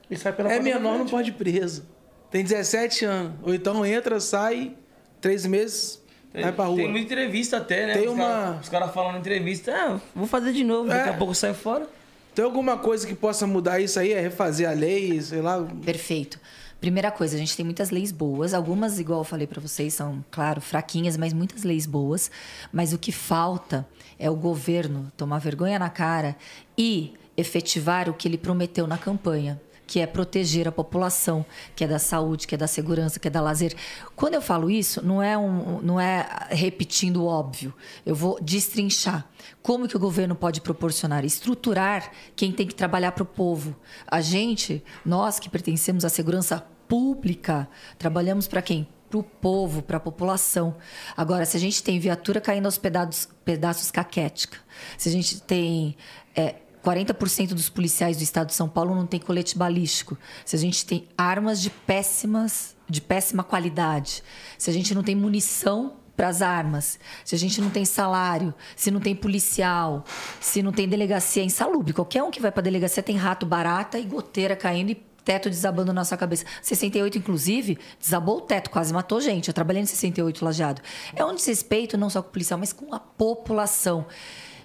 e 0.10 0.16
sai 0.16 0.32
pela 0.32 0.52
É 0.52 0.60
menor, 0.60 0.98
não 0.98 1.06
pode 1.06 1.30
ir 1.30 1.34
preso. 1.34 1.86
Tem 2.32 2.44
17 2.44 3.06
anos. 3.06 3.34
Ou 3.44 3.54
então 3.54 3.86
entra, 3.86 4.20
sai, 4.20 4.76
três 5.20 5.46
meses, 5.46 6.02
vai 6.42 6.52
pra 6.52 6.66
rua. 6.66 6.78
Tem 6.78 6.90
muita 6.90 7.06
entrevista 7.06 7.58
até, 7.58 7.88
né? 7.88 7.94
Tem 7.94 8.08
os 8.08 8.14
uma... 8.14 8.28
Cara, 8.28 8.60
os 8.62 8.70
caras 8.70 8.94
falam 8.94 9.12
na 9.14 9.20
entrevista, 9.20 9.72
ah, 9.72 10.00
vou 10.16 10.28
fazer 10.28 10.52
de 10.54 10.64
novo, 10.64 10.92
é. 10.92 10.98
daqui 10.98 11.10
a 11.10 11.14
pouco 11.14 11.36
sai 11.36 11.54
fora. 11.54 11.88
Tem 12.34 12.44
alguma 12.44 12.78
coisa 12.78 13.06
que 13.06 13.14
possa 13.14 13.46
mudar 13.46 13.80
isso 13.80 14.00
aí? 14.00 14.12
É 14.12 14.20
refazer 14.20 14.68
a 14.68 14.74
lei, 14.74 15.22
sei 15.22 15.42
lá? 15.42 15.64
Perfeito. 15.86 16.40
Primeira 16.82 17.12
coisa, 17.12 17.36
a 17.36 17.40
gente 17.40 17.56
tem 17.56 17.64
muitas 17.64 17.92
leis 17.92 18.12
boas, 18.12 18.54
algumas, 18.54 19.00
igual 19.00 19.22
eu 19.22 19.24
falei 19.24 19.48
para 19.48 19.62
vocês, 19.62 19.94
são, 19.94 20.26
claro, 20.30 20.60
fraquinhas, 20.60 21.16
mas 21.16 21.32
muitas 21.32 21.64
leis 21.64 21.86
boas. 21.86 22.30
Mas 22.74 22.92
o 22.92 22.98
que 22.98 23.12
falta 23.12 23.88
é 24.20 24.30
o 24.30 24.36
governo 24.36 25.12
tomar 25.16 25.40
vergonha 25.40 25.80
na 25.80 25.90
cara 25.90 26.36
e 26.78 27.14
efetivar 27.38 28.10
o 28.10 28.14
que 28.14 28.28
ele 28.28 28.38
prometeu 28.38 28.86
na 28.86 28.98
campanha 28.98 29.62
que 29.86 30.00
é 30.00 30.08
proteger 30.08 30.68
a 30.68 30.72
população, 30.72 31.46
que 31.76 31.84
é 31.84 31.88
da 31.88 32.00
saúde, 32.00 32.48
que 32.48 32.56
é 32.56 32.58
da 32.58 32.68
segurança, 32.68 33.20
que 33.20 33.28
é 33.28 33.32
da 33.32 33.42
lazer. 33.42 33.76
Quando 34.16 34.36
eu 34.36 34.42
falo 34.42 34.70
isso, 34.70 35.06
não 35.06 35.22
é, 35.22 35.38
um, 35.38 35.82
não 35.82 36.00
é 36.00 36.48
repetindo 36.50 37.24
o 37.24 37.26
óbvio. 37.26 37.74
Eu 38.06 38.16
vou 38.16 38.40
destrinchar. 38.42 39.28
Como 39.62 39.88
que 39.88 39.96
o 39.96 40.00
governo 40.00 40.36
pode 40.36 40.62
proporcionar? 40.62 41.26
Estruturar 41.26 42.12
quem 42.36 42.52
tem 42.52 42.66
que 42.66 42.76
trabalhar 42.76 43.12
para 43.12 43.24
o 43.24 43.26
povo. 43.26 43.76
A 44.08 44.22
gente, 44.22 44.84
nós 45.06 45.40
que 45.40 45.50
pertencemos 45.50 46.06
à 46.06 46.10
segurança 46.10 46.66
pública. 46.88 47.68
Trabalhamos 47.98 48.48
para 48.48 48.62
quem? 48.62 48.88
Para 49.10 49.20
o 49.20 49.24
povo, 49.24 49.82
para 49.82 49.98
a 49.98 50.00
população. 50.00 50.76
Agora, 51.16 51.46
se 51.46 51.58
a 51.58 51.60
gente 51.60 51.84
tem 51.84 52.00
viatura 52.00 52.42
caindo 52.42 52.66
aos 52.66 52.78
pedaços, 52.78 53.28
pedaços 53.46 53.92
caquética, 53.92 54.58
se 54.98 55.10
a 55.10 55.12
gente 55.12 55.42
tem 55.42 55.96
é, 56.36 56.56
40% 56.84 57.50
dos 57.50 57.70
policiais 57.70 58.18
do 58.18 58.24
estado 58.24 58.48
de 58.48 58.54
São 58.54 58.68
Paulo 58.68 58.94
não 58.94 59.06
tem 59.06 59.20
colete 59.20 59.58
balístico, 59.58 60.18
se 60.46 60.56
a 60.56 60.60
gente 60.60 60.86
tem 60.86 61.08
armas 61.18 61.62
de 61.62 61.70
péssimas 61.70 62.76
de 62.88 63.02
péssima 63.02 63.44
qualidade, 63.44 64.22
se 64.58 64.70
a 64.70 64.74
gente 64.74 64.94
não 64.94 65.02
tem 65.02 65.16
munição 65.16 65.94
para 66.16 66.28
as 66.28 66.42
armas, 66.42 67.00
se 67.26 67.34
a 67.34 67.38
gente 67.38 67.60
não 67.60 67.70
tem 67.70 67.86
salário, 67.86 68.54
se 68.76 68.92
não 68.92 69.00
tem 69.00 69.16
policial, 69.16 70.04
se 70.40 70.62
não 70.62 70.72
tem 70.72 70.88
delegacia 70.88 71.42
é 71.42 71.46
insalubre. 71.46 71.94
Qualquer 71.94 72.22
um 72.22 72.30
que 72.30 72.40
vai 72.40 72.52
para 72.52 72.62
delegacia 72.62 73.02
tem 73.02 73.16
rato, 73.16 73.46
barata 73.46 73.98
e 73.98 74.04
goteira 74.04 74.56
caindo 74.56 74.92
e 74.92 74.96
teto 75.24 75.50
desabando 75.50 75.92
na 75.92 76.06
sua 76.06 76.18
cabeça. 76.18 76.46
68, 76.62 77.18
inclusive, 77.18 77.80
desabou 78.00 78.38
o 78.38 78.42
teto, 78.42 78.70
quase 78.70 78.94
matou 78.94 79.20
gente. 79.22 79.48
Eu 79.48 79.54
trabalhei 79.54 79.82
em 79.82 79.86
68 79.86 80.46
lajeado. 80.46 80.82
É 81.16 81.26
um 81.26 81.34
desrespeito 81.34 81.98
não 81.98 82.10
só 82.10 82.22
com 82.22 82.30
o 82.30 82.32
policial, 82.32 82.60
mas 82.60 82.74
com 82.74 82.94
a 82.94 83.00
população. 83.00 84.06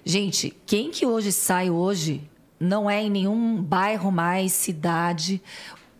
Gente, 0.09 0.57
quem 0.65 0.89
que 0.89 1.05
hoje 1.05 1.31
sai 1.31 1.69
hoje 1.69 2.27
não 2.59 2.89
é 2.89 3.03
em 3.03 3.11
nenhum 3.11 3.61
bairro 3.61 4.11
mais, 4.11 4.53
cidade 4.53 5.39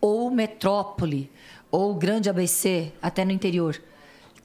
ou 0.02 0.32
metrópole 0.32 1.32
ou 1.70 1.94
grande 1.94 2.28
ABC, 2.28 2.92
até 3.00 3.24
no 3.24 3.32
interior, 3.32 3.80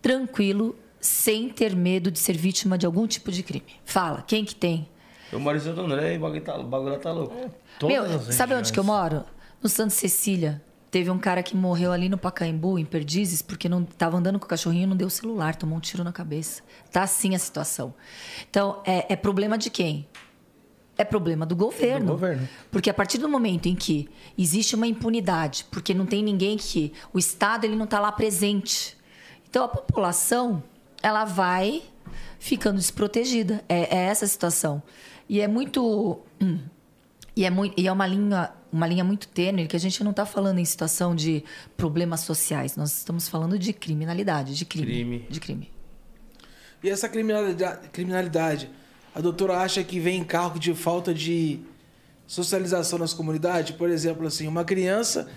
tranquilo, 0.03 0.77
sem 1.01 1.49
ter 1.49 1.75
medo 1.75 2.11
de 2.11 2.19
ser 2.19 2.37
vítima 2.37 2.77
de 2.77 2.85
algum 2.85 3.07
tipo 3.07 3.33
de 3.33 3.43
crime. 3.43 3.81
Fala, 3.87 4.23
quem 4.27 4.45
que 4.45 4.55
tem? 4.55 4.87
Eu 5.33 5.41
moro 5.41 5.57
em 5.57 5.61
Santo 5.61 5.81
André 5.81 6.13
e 6.13 6.19
o 6.19 6.21
bagulho 6.21 6.43
tá, 6.43 6.59
o 6.59 6.65
bagulho 6.65 6.99
tá 6.99 7.11
louco. 7.11 7.35
Todas 7.79 7.97
Meu, 7.97 8.33
sabe 8.35 8.55
onde 8.55 8.71
que 8.71 8.79
eu 8.79 8.85
moro? 8.85 9.25
No 9.63 9.69
Santa 9.71 9.95
Cecília. 9.95 10.63
Teve 10.95 11.11
um 11.11 11.19
cara 11.19 11.43
que 11.43 11.57
morreu 11.57 11.91
ali 11.91 12.09
no 12.09 12.17
Pacaembu, 12.17 12.79
em 12.79 12.85
Perdizes, 12.85 13.43
porque 13.43 13.69
não 13.69 13.83
estava 13.83 14.17
andando 14.17 14.39
com 14.39 14.45
o 14.45 14.49
cachorrinho 14.49 14.85
e 14.85 14.87
não 14.87 14.97
deu 14.97 15.09
o 15.09 15.11
celular, 15.11 15.57
tomou 15.57 15.77
um 15.77 15.81
tiro 15.81 16.05
na 16.05 16.13
cabeça. 16.13 16.63
Tá 16.93 17.03
assim 17.03 17.35
a 17.35 17.39
situação. 17.41 17.93
Então, 18.49 18.81
é, 18.87 19.13
é 19.13 19.17
problema 19.17 19.59
de 19.59 19.71
quem? 19.71 20.07
É 20.97 21.03
problema 21.03 21.45
do 21.45 21.57
governo. 21.57 22.07
Do 22.07 22.13
governo. 22.13 22.49
Porque 22.71 22.89
a 22.89 22.95
partir 22.95 23.19
do 23.19 23.29
momento 23.29 23.67
em 23.67 23.75
que 23.75 24.09
existe 24.39 24.77
uma 24.77 24.87
impunidade, 24.87 25.67
porque 25.69 25.93
não 25.93 26.07
tem 26.07 26.23
ninguém 26.23 26.57
que 26.57 26.93
o 27.13 27.19
Estado 27.19 27.65
ele 27.65 27.75
não 27.75 27.87
está 27.87 27.99
lá 27.99 28.13
presente, 28.13 28.97
então 29.51 29.65
a 29.65 29.69
população 29.69 30.63
ela 31.03 31.25
vai 31.25 31.83
ficando 32.39 32.77
desprotegida. 32.77 33.65
É, 33.69 33.97
é 33.97 34.01
essa 34.05 34.27
a 34.27 34.29
situação. 34.29 34.81
E 35.29 35.41
é 35.41 35.49
muito 35.49 36.21
hum, 36.41 36.61
e 37.37 37.45
é, 37.45 37.51
muito, 37.51 37.75
e 37.77 37.89
é 37.89 37.93
uma 37.93 38.07
linha 38.07 38.53
uma 38.75 38.89
linha 38.89 39.05
muito 39.05 39.29
tênue 39.29 39.69
que 39.69 39.77
a 39.77 39.79
gente 39.79 40.03
não 40.03 40.11
está 40.11 40.27
falando 40.27 40.59
em 40.59 40.65
situação 40.65 41.15
de 41.15 41.45
problemas 41.77 42.23
sociais. 42.23 42.75
Nós 42.75 42.99
estamos 42.99 43.29
falando 43.29 43.57
de 43.57 43.73
criminalidade, 43.73 44.57
de 44.57 44.65
crime, 44.65 44.87
Crime. 44.87 45.27
de 45.31 45.41
crime. 45.41 45.71
E 46.83 46.91
essa 46.91 47.09
criminalidade, 47.09 47.89
criminalidade, 47.91 48.69
a 49.15 49.21
doutora 49.21 49.59
acha 49.59 49.85
que 49.85 50.01
vem 50.01 50.19
em 50.19 50.25
cargo 50.25 50.59
de 50.59 50.75
falta 50.75 51.15
de 51.15 51.61
socialização 52.27 52.99
nas 52.99 53.13
comunidades? 53.13 53.77
Por 53.77 53.89
exemplo, 53.89 54.27
assim, 54.27 54.49
uma 54.49 54.65
criança, 54.65 55.29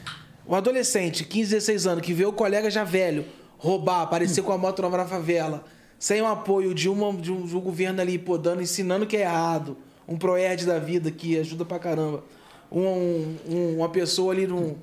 um 0.47 0.56
adolescente, 0.56 1.23
15, 1.23 1.52
16 1.52 1.86
anos, 1.86 2.04
que 2.04 2.13
vê 2.13 2.26
o 2.26 2.34
colega 2.34 2.71
já 2.71 2.84
velho 2.84 3.23
roubar, 3.60 4.02
aparecer 4.02 4.41
com 4.41 4.52
a 4.52 4.58
moto 4.58 4.82
nova 4.82 4.97
na 4.97 5.06
favela, 5.06 5.63
sem 6.00 6.21
o 6.23 6.26
apoio 6.26 6.73
de, 6.73 6.89
uma, 6.89 7.13
de, 7.13 7.32
um, 7.32 7.45
de 7.45 7.56
um 7.56 7.62
governo 7.62 8.02
ali, 8.02 8.17
pô, 8.17 8.36
dando, 8.36 8.63
ensinando 8.63 9.06
que 9.06 9.15
é 9.15 9.21
errado, 9.21 9.78
um 10.08 10.17
proerd 10.17 10.65
da 10.65 10.80
vida 10.80 11.12
que 11.12 11.38
ajuda 11.38 11.63
pra 11.63 11.78
caramba, 11.78 12.23
um, 12.71 13.36
um- 13.49 13.75
uma 13.77 13.89
pessoa 13.89 14.34
ali 14.34 14.45
num, 14.47 14.75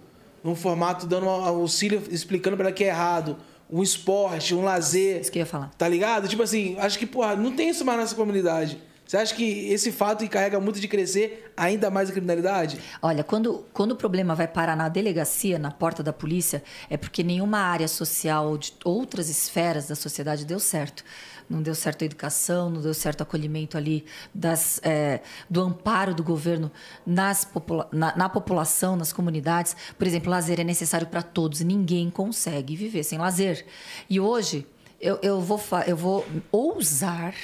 num 0.43 0.55
formato 0.55 1.07
dando 1.07 1.29
auxílio, 1.29 2.03
explicando 2.11 2.57
pra 2.57 2.67
ela 2.67 2.75
que 2.75 2.85
é 2.85 2.89
errado, 2.89 3.37
um 3.71 3.83
esporte, 3.83 4.55
um 4.55 4.63
lazer. 4.63 5.21
Isso 5.21 5.33
que 5.33 5.39
eu 5.39 5.43
ia 5.43 5.47
falar. 5.47 5.71
Tá 5.77 5.89
ligado? 5.89 6.29
Tipo 6.29 6.43
assim, 6.43 6.77
acho 6.79 6.99
que, 6.99 7.07
porra, 7.07 7.35
não 7.35 7.53
tem 7.53 7.69
isso 7.71 7.85
mais 7.85 7.99
nessa 7.99 8.15
comunidade. 8.15 8.79
Você 9.07 9.19
acha 9.19 9.35
que 9.35 9.69
esse 9.69 9.93
fato 9.93 10.25
encarrega 10.25 10.59
muito 10.59 10.81
de 10.81 10.89
crescer 10.89 11.53
ainda 11.55 11.91
mais 11.91 12.09
a 12.09 12.13
criminalidade? 12.13 12.81
Olha, 13.03 13.23
quando, 13.23 13.65
quando 13.73 13.93
o 13.93 13.97
problema 13.97 14.35
vai 14.35 14.49
parar 14.49 14.75
na 14.75 14.89
delegacia, 14.89 15.59
na 15.59 15.71
porta 15.71 16.03
da 16.03 16.13
polícia, 16.13 16.63
é 16.89 16.97
porque 16.97 17.23
nenhuma 17.23 17.59
área 17.59 17.87
social 17.87 18.49
ou 18.49 18.57
de 18.57 18.73
outras 18.83 19.29
esferas 19.29 19.89
da 19.89 19.95
sociedade 19.95 20.47
deu 20.47 20.59
certo. 20.59 21.05
Não 21.49 21.61
deu 21.61 21.75
certo 21.75 22.03
a 22.03 22.07
educação, 22.07 22.71
não 22.71 22.81
deu 22.81 22.95
certo 22.95 23.21
o 23.21 23.23
acolhimento 23.25 23.77
ali 23.77 24.07
das, 24.35 24.81
é, 24.83 25.21
do 25.51 25.61
amparo 25.61 26.15
do 26.15 26.25
governo 26.25 26.73
nas 27.05 27.45
popula 27.45 27.87
na, 27.93 28.17
na 28.17 28.29
população, 28.31 28.97
nas 28.97 29.13
comunidades. 29.13 29.77
Por 29.99 30.07
exemplo, 30.07 30.31
lazer 30.31 30.59
é 30.59 30.65
necessário 30.65 31.07
para 31.07 31.21
todos 31.21 31.61
ninguém 31.61 32.09
consegue 32.09 32.75
viver 32.75 33.05
sem 33.05 33.19
lazer. 33.19 33.67
E 34.09 34.19
hoje, 34.19 34.67
eu, 34.99 35.19
eu, 35.21 35.39
vou, 35.43 35.61
eu 35.87 35.97
vou 35.97 36.27
ousar 36.51 37.35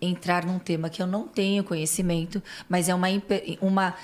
entrar 0.00 0.44
num 0.44 0.58
tema 0.58 0.88
que 0.88 1.02
eu 1.02 1.06
não 1.06 1.26
tenho 1.26 1.64
conhecimento, 1.64 2.42
mas 2.68 2.88
é 2.88 2.94
uma, 2.94 3.08
uma, 3.60 3.94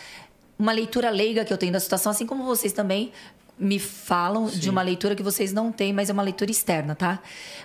uma 0.58 0.72
leitura 0.72 1.10
leiga 1.10 1.44
que 1.44 1.52
eu 1.52 1.58
tenho 1.58 1.72
da 1.72 1.80
situação, 1.80 2.12
assim 2.12 2.26
como 2.26 2.44
vocês 2.44 2.72
também 2.72 3.12
me 3.58 3.78
falam 3.78 4.46
de 4.46 4.68
uma 4.68 4.82
leitura 4.82 5.14
que 5.16 5.22
vocês 5.22 5.52
não 5.52 5.72
têm, 5.72 5.92
mas 5.92 6.10
é 6.10 6.12
uma 6.12 6.22
leitura 6.22 6.50
externa, 6.50 6.94
tá? 6.94 7.22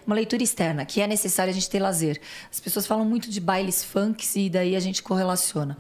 Uma 0.08 0.16
leitura 0.16 0.42
externa, 0.42 0.86
que 0.86 1.02
é 1.02 1.08
necessário 1.08 1.52
a 1.52 1.54
gente 1.54 1.70
ter 1.70 1.80
lazer. 1.80 2.22
As 2.50 2.60
pessoas 2.60 2.88
falam 2.88 3.04
muito 3.04 3.30
de 3.30 3.42
bailes 3.42 3.84
funks 3.84 4.36
e 4.36 4.50
daí 4.50 4.76
a 4.76 4.80
gente 4.80 5.04
correlaciona. 5.04 5.78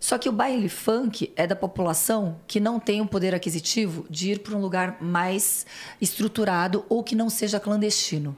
Só 0.00 0.18
que 0.18 0.28
o 0.28 0.32
baile 0.32 0.68
funk 0.68 1.32
é 1.36 1.46
da 1.46 1.54
população 1.54 2.40
que 2.48 2.58
não 2.58 2.80
tem 2.80 3.00
um 3.00 3.06
poder 3.06 3.36
aquisitivo 3.36 4.04
de 4.10 4.32
ir 4.32 4.40
para 4.40 4.56
um 4.56 4.60
lugar 4.60 5.00
mais 5.00 5.64
estruturado 6.00 6.84
ou 6.88 7.04
que 7.04 7.14
não 7.14 7.30
seja 7.30 7.60
clandestino. 7.60 8.36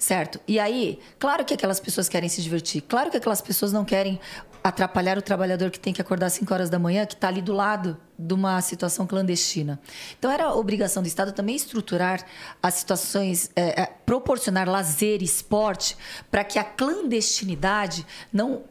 Certo? 0.00 0.40
E 0.48 0.58
aí, 0.58 0.98
claro 1.18 1.44
que 1.44 1.52
aquelas 1.52 1.78
pessoas 1.78 2.08
querem 2.08 2.26
se 2.26 2.40
divertir. 2.40 2.80
Claro 2.80 3.10
que 3.10 3.18
aquelas 3.18 3.42
pessoas 3.42 3.70
não 3.70 3.84
querem 3.84 4.18
atrapalhar 4.64 5.18
o 5.18 5.22
trabalhador 5.22 5.70
que 5.70 5.78
tem 5.78 5.92
que 5.92 6.00
acordar 6.00 6.26
às 6.26 6.32
5 6.32 6.54
horas 6.54 6.70
da 6.70 6.78
manhã, 6.78 7.04
que 7.04 7.12
está 7.12 7.28
ali 7.28 7.42
do 7.42 7.52
lado 7.52 7.98
de 8.18 8.32
uma 8.32 8.58
situação 8.62 9.06
clandestina. 9.06 9.78
Então, 10.18 10.30
era 10.30 10.54
obrigação 10.54 11.02
do 11.02 11.06
Estado 11.06 11.32
também 11.32 11.54
estruturar 11.54 12.24
as 12.62 12.74
situações, 12.74 13.50
é, 13.54 13.82
é, 13.82 13.86
proporcionar 14.06 14.66
lazer 14.66 15.20
e 15.20 15.24
esporte 15.26 15.94
para 16.30 16.44
que 16.44 16.58
a 16.58 16.64
clandestinidade 16.64 18.06
não 18.32 18.62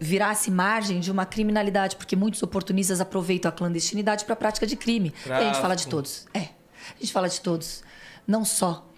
virasse 0.00 0.50
margem 0.50 0.98
de 0.98 1.12
uma 1.12 1.24
criminalidade, 1.24 1.94
porque 1.94 2.16
muitos 2.16 2.42
oportunistas 2.42 3.00
aproveitam 3.00 3.48
a 3.48 3.52
clandestinidade 3.52 4.24
para 4.24 4.32
a 4.32 4.36
prática 4.36 4.66
de 4.66 4.74
crime. 4.74 5.14
E 5.24 5.30
a 5.30 5.44
gente 5.44 5.60
fala 5.60 5.76
de 5.76 5.86
todos. 5.86 6.26
É, 6.34 6.40
a 6.40 6.98
gente 6.98 7.12
fala 7.12 7.28
de 7.28 7.40
todos. 7.40 7.84
Não 8.26 8.44
só. 8.44 8.88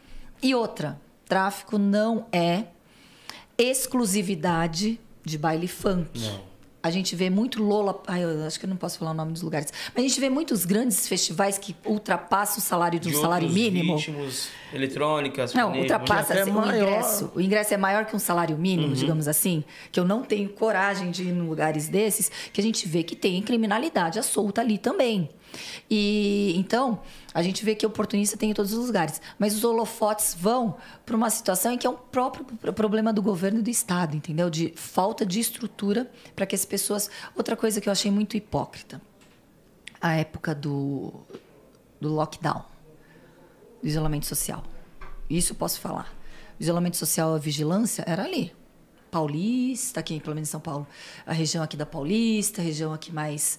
E 0.43 0.55
outra, 0.55 0.99
tráfico 1.27 1.79
não 1.79 2.27
é 2.33 2.65
exclusividade 3.57 5.01
de 5.25 5.39
baile 5.39 5.69
funk. 5.69 6.31
A 6.83 6.91
gente 6.91 7.17
vê 7.17 7.31
muito 7.31 7.63
Lola. 7.63 8.03
Ai, 8.07 8.23
eu 8.25 8.45
acho 8.47 8.61
que 8.61 8.67
eu 8.67 8.69
não 8.69 8.77
posso 8.77 8.99
falar 8.99 9.13
o 9.13 9.15
nome 9.15 9.33
dos 9.33 9.41
lugares. 9.41 9.73
Mas 9.95 10.05
a 10.05 10.09
gente 10.09 10.21
vê 10.21 10.29
muitos 10.29 10.67
grandes 10.67 11.09
festivais 11.09 11.57
que 11.57 11.75
ultrapassam 11.87 12.59
o 12.59 12.61
salário 12.61 13.01
de 13.01 13.09
um 13.09 13.13
De 13.13 13.17
salário 13.17 13.49
mínimo. 13.49 13.97
ritmos, 13.97 14.49
eletrônicas, 14.71 15.55
Não, 15.55 15.73
sertanejo, 15.73 15.81
ultrapassa 15.95 16.33
até 16.35 16.43
assim, 16.43 16.51
o 16.51 16.67
ingresso. 16.67 17.33
O 17.35 17.41
ingresso 17.41 17.73
é 17.73 17.77
maior 17.79 18.05
que 18.05 18.15
um 18.15 18.19
salário 18.19 18.59
mínimo, 18.59 18.89
Uhum. 18.89 18.93
digamos 18.95 19.27
assim. 19.27 19.65
Que 19.91 19.99
eu 19.99 20.05
não 20.05 20.23
tenho 20.23 20.51
coragem 20.51 21.11
de 21.11 21.23
ir 21.23 21.29
em 21.29 21.41
lugares 21.41 21.89
desses, 21.89 22.31
que 22.53 22.61
a 22.61 22.65
gente 22.65 22.87
vê 22.87 23.03
que 23.03 23.17
tem 23.17 23.41
criminalidade 23.41 24.19
à 24.19 24.23
solta 24.23 24.61
ali 24.61 24.77
também. 24.77 25.31
E 25.91 26.55
então, 26.57 27.01
a 27.33 27.43
gente 27.43 27.65
vê 27.65 27.75
que 27.75 27.87
oportunista 27.87 28.37
tem 28.37 28.51
em 28.51 28.55
todos 28.55 28.73
os 28.73 28.87
lugares. 28.87 29.21
Mas 29.39 29.55
os 29.55 29.65
holofotes 29.65 30.37
vão 30.39 30.77
para 31.05 31.17
uma 31.17 31.31
situação 31.31 31.73
em 31.73 31.79
que 31.79 31.87
é 31.87 31.91
um 31.91 31.97
próprio 31.97 32.45
pro- 32.45 32.73
problema 32.73 33.13
do 33.13 33.23
governo 33.23 33.61
e 33.61 33.63
do 33.63 33.71
Estado, 33.71 34.17
entendeu? 34.17 34.49
De 34.51 34.73
falta 34.77 35.25
de 35.25 35.41
estrutura 35.41 36.11
para 36.35 36.47
que 36.47 36.55
as 36.55 36.65
pessoas. 36.65 37.11
Outra 37.35 37.57
coisa 37.57 37.81
que 37.81 37.89
eu 37.89 37.93
achei 37.93 38.11
muito 38.11 38.37
hipócrita. 38.37 39.01
A 40.01 40.15
época 40.17 40.55
do, 40.55 41.13
do 42.01 42.13
lockdown 42.13 42.65
do 43.83 43.89
isolamento 43.89 44.27
social. 44.27 44.63
Isso 45.29 45.53
eu 45.53 45.57
posso 45.57 45.81
falar. 45.81 46.13
O 46.59 46.63
isolamento 46.63 46.97
social, 46.97 47.35
a 47.35 47.39
vigilância 47.39 48.05
era 48.07 48.23
ali. 48.25 48.53
Paulista, 49.11 50.01
aqui 50.01 50.19
pelo 50.21 50.35
menos 50.35 50.49
em 50.49 50.51
São 50.51 50.61
Paulo, 50.61 50.87
a 51.25 51.33
região 51.33 51.63
aqui 51.63 51.77
da 51.77 51.87
Paulista, 51.87 52.61
a 52.61 52.65
região 52.65 52.93
aqui 52.93 53.13
mais 53.13 53.59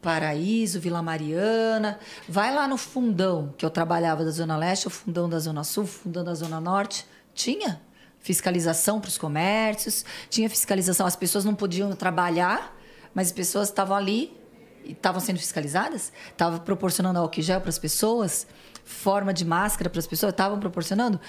Paraíso, 0.00 0.80
Vila 0.80 1.02
Mariana. 1.02 1.98
Vai 2.28 2.54
lá 2.54 2.68
no 2.68 2.76
fundão, 2.76 3.54
que 3.56 3.64
eu 3.64 3.70
trabalhava 3.70 4.24
da 4.24 4.30
Zona 4.30 4.56
Leste, 4.56 4.86
o 4.86 4.90
fundão 4.90 5.28
da 5.28 5.38
Zona 5.38 5.64
Sul, 5.64 5.84
o 5.84 5.86
fundão 5.86 6.24
da 6.24 6.34
Zona 6.34 6.60
Norte. 6.60 7.06
Tinha 7.34 7.80
fiscalização 8.20 9.00
para 9.00 9.08
os 9.08 9.18
comércios, 9.18 10.04
tinha 10.28 10.48
fiscalização. 10.48 11.06
As 11.06 11.16
pessoas 11.16 11.44
não 11.44 11.54
podiam 11.54 11.92
trabalhar, 11.92 12.76
mas 13.14 13.28
as 13.28 13.32
pessoas 13.32 13.68
estavam 13.68 13.96
ali 13.96 14.36
e 14.84 14.92
estavam 14.92 15.20
sendo 15.20 15.38
fiscalizadas, 15.38 16.12
estavam 16.30 16.58
proporcionando 16.60 17.18
álcool 17.18 17.42
gel 17.42 17.60
para 17.60 17.70
as 17.70 17.78
pessoas, 17.78 18.46
forma 18.88 19.34
de 19.34 19.44
máscara 19.44 19.90
para 19.90 19.98
as 19.98 20.06
pessoas, 20.06 20.32
estavam 20.32 20.58
proporcionando. 20.58 21.20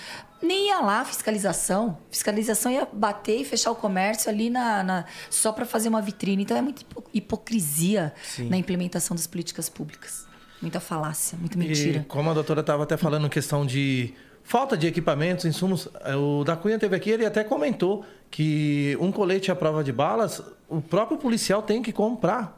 Nem 0.42 0.68
ia 0.70 0.80
lá 0.80 1.02
a 1.02 1.06
fiscalização. 1.06 1.98
Fiscalização 2.10 2.72
ia 2.72 2.88
bater 2.92 3.42
e 3.42 3.44
fechar 3.46 3.70
o 3.72 3.76
comércio 3.76 4.30
ali 4.30 4.50
na, 4.50 4.82
na- 4.82 5.06
só 5.30 5.52
para 5.52 5.66
fazer 5.66 5.90
uma 5.90 6.02
vitrine. 6.02 6.44
Então 6.44 6.56
é 6.56 6.62
muita 6.62 6.82
hipo- 6.82 7.04
hipocrisia 7.14 8.14
na 8.50 8.56
implementação 8.58 9.16
das 9.16 9.28
políticas 9.28 9.68
públicas. 9.68 10.26
Muita 10.62 10.80
falácia, 10.80 11.38
muita 11.38 11.58
mentira. 11.58 12.00
E 12.00 12.04
como 12.06 12.30
a 12.30 12.34
doutora 12.34 12.62
estava 12.62 12.84
até 12.84 12.96
falando 12.98 13.30
questão 13.30 13.66
de 13.66 14.14
falta 14.44 14.78
de 14.78 14.88
equipamentos, 14.88 15.44
insumos, 15.46 15.90
eh, 16.06 16.16
o 16.16 16.44
da 16.46 16.56
Cunha 16.56 16.80
teve 16.80 16.96
aqui, 16.96 17.10
ele 17.10 17.26
até 17.26 17.44
comentou 17.44 18.06
que 18.32 18.98
um 19.02 19.12
colete 19.12 19.52
à 19.52 19.56
prova 19.56 19.84
de 19.84 19.92
balas, 19.92 20.42
o 20.68 20.82
próprio 20.82 21.18
policial 21.18 21.62
tem 21.62 21.82
que 21.82 21.92
comprar. 21.92 22.58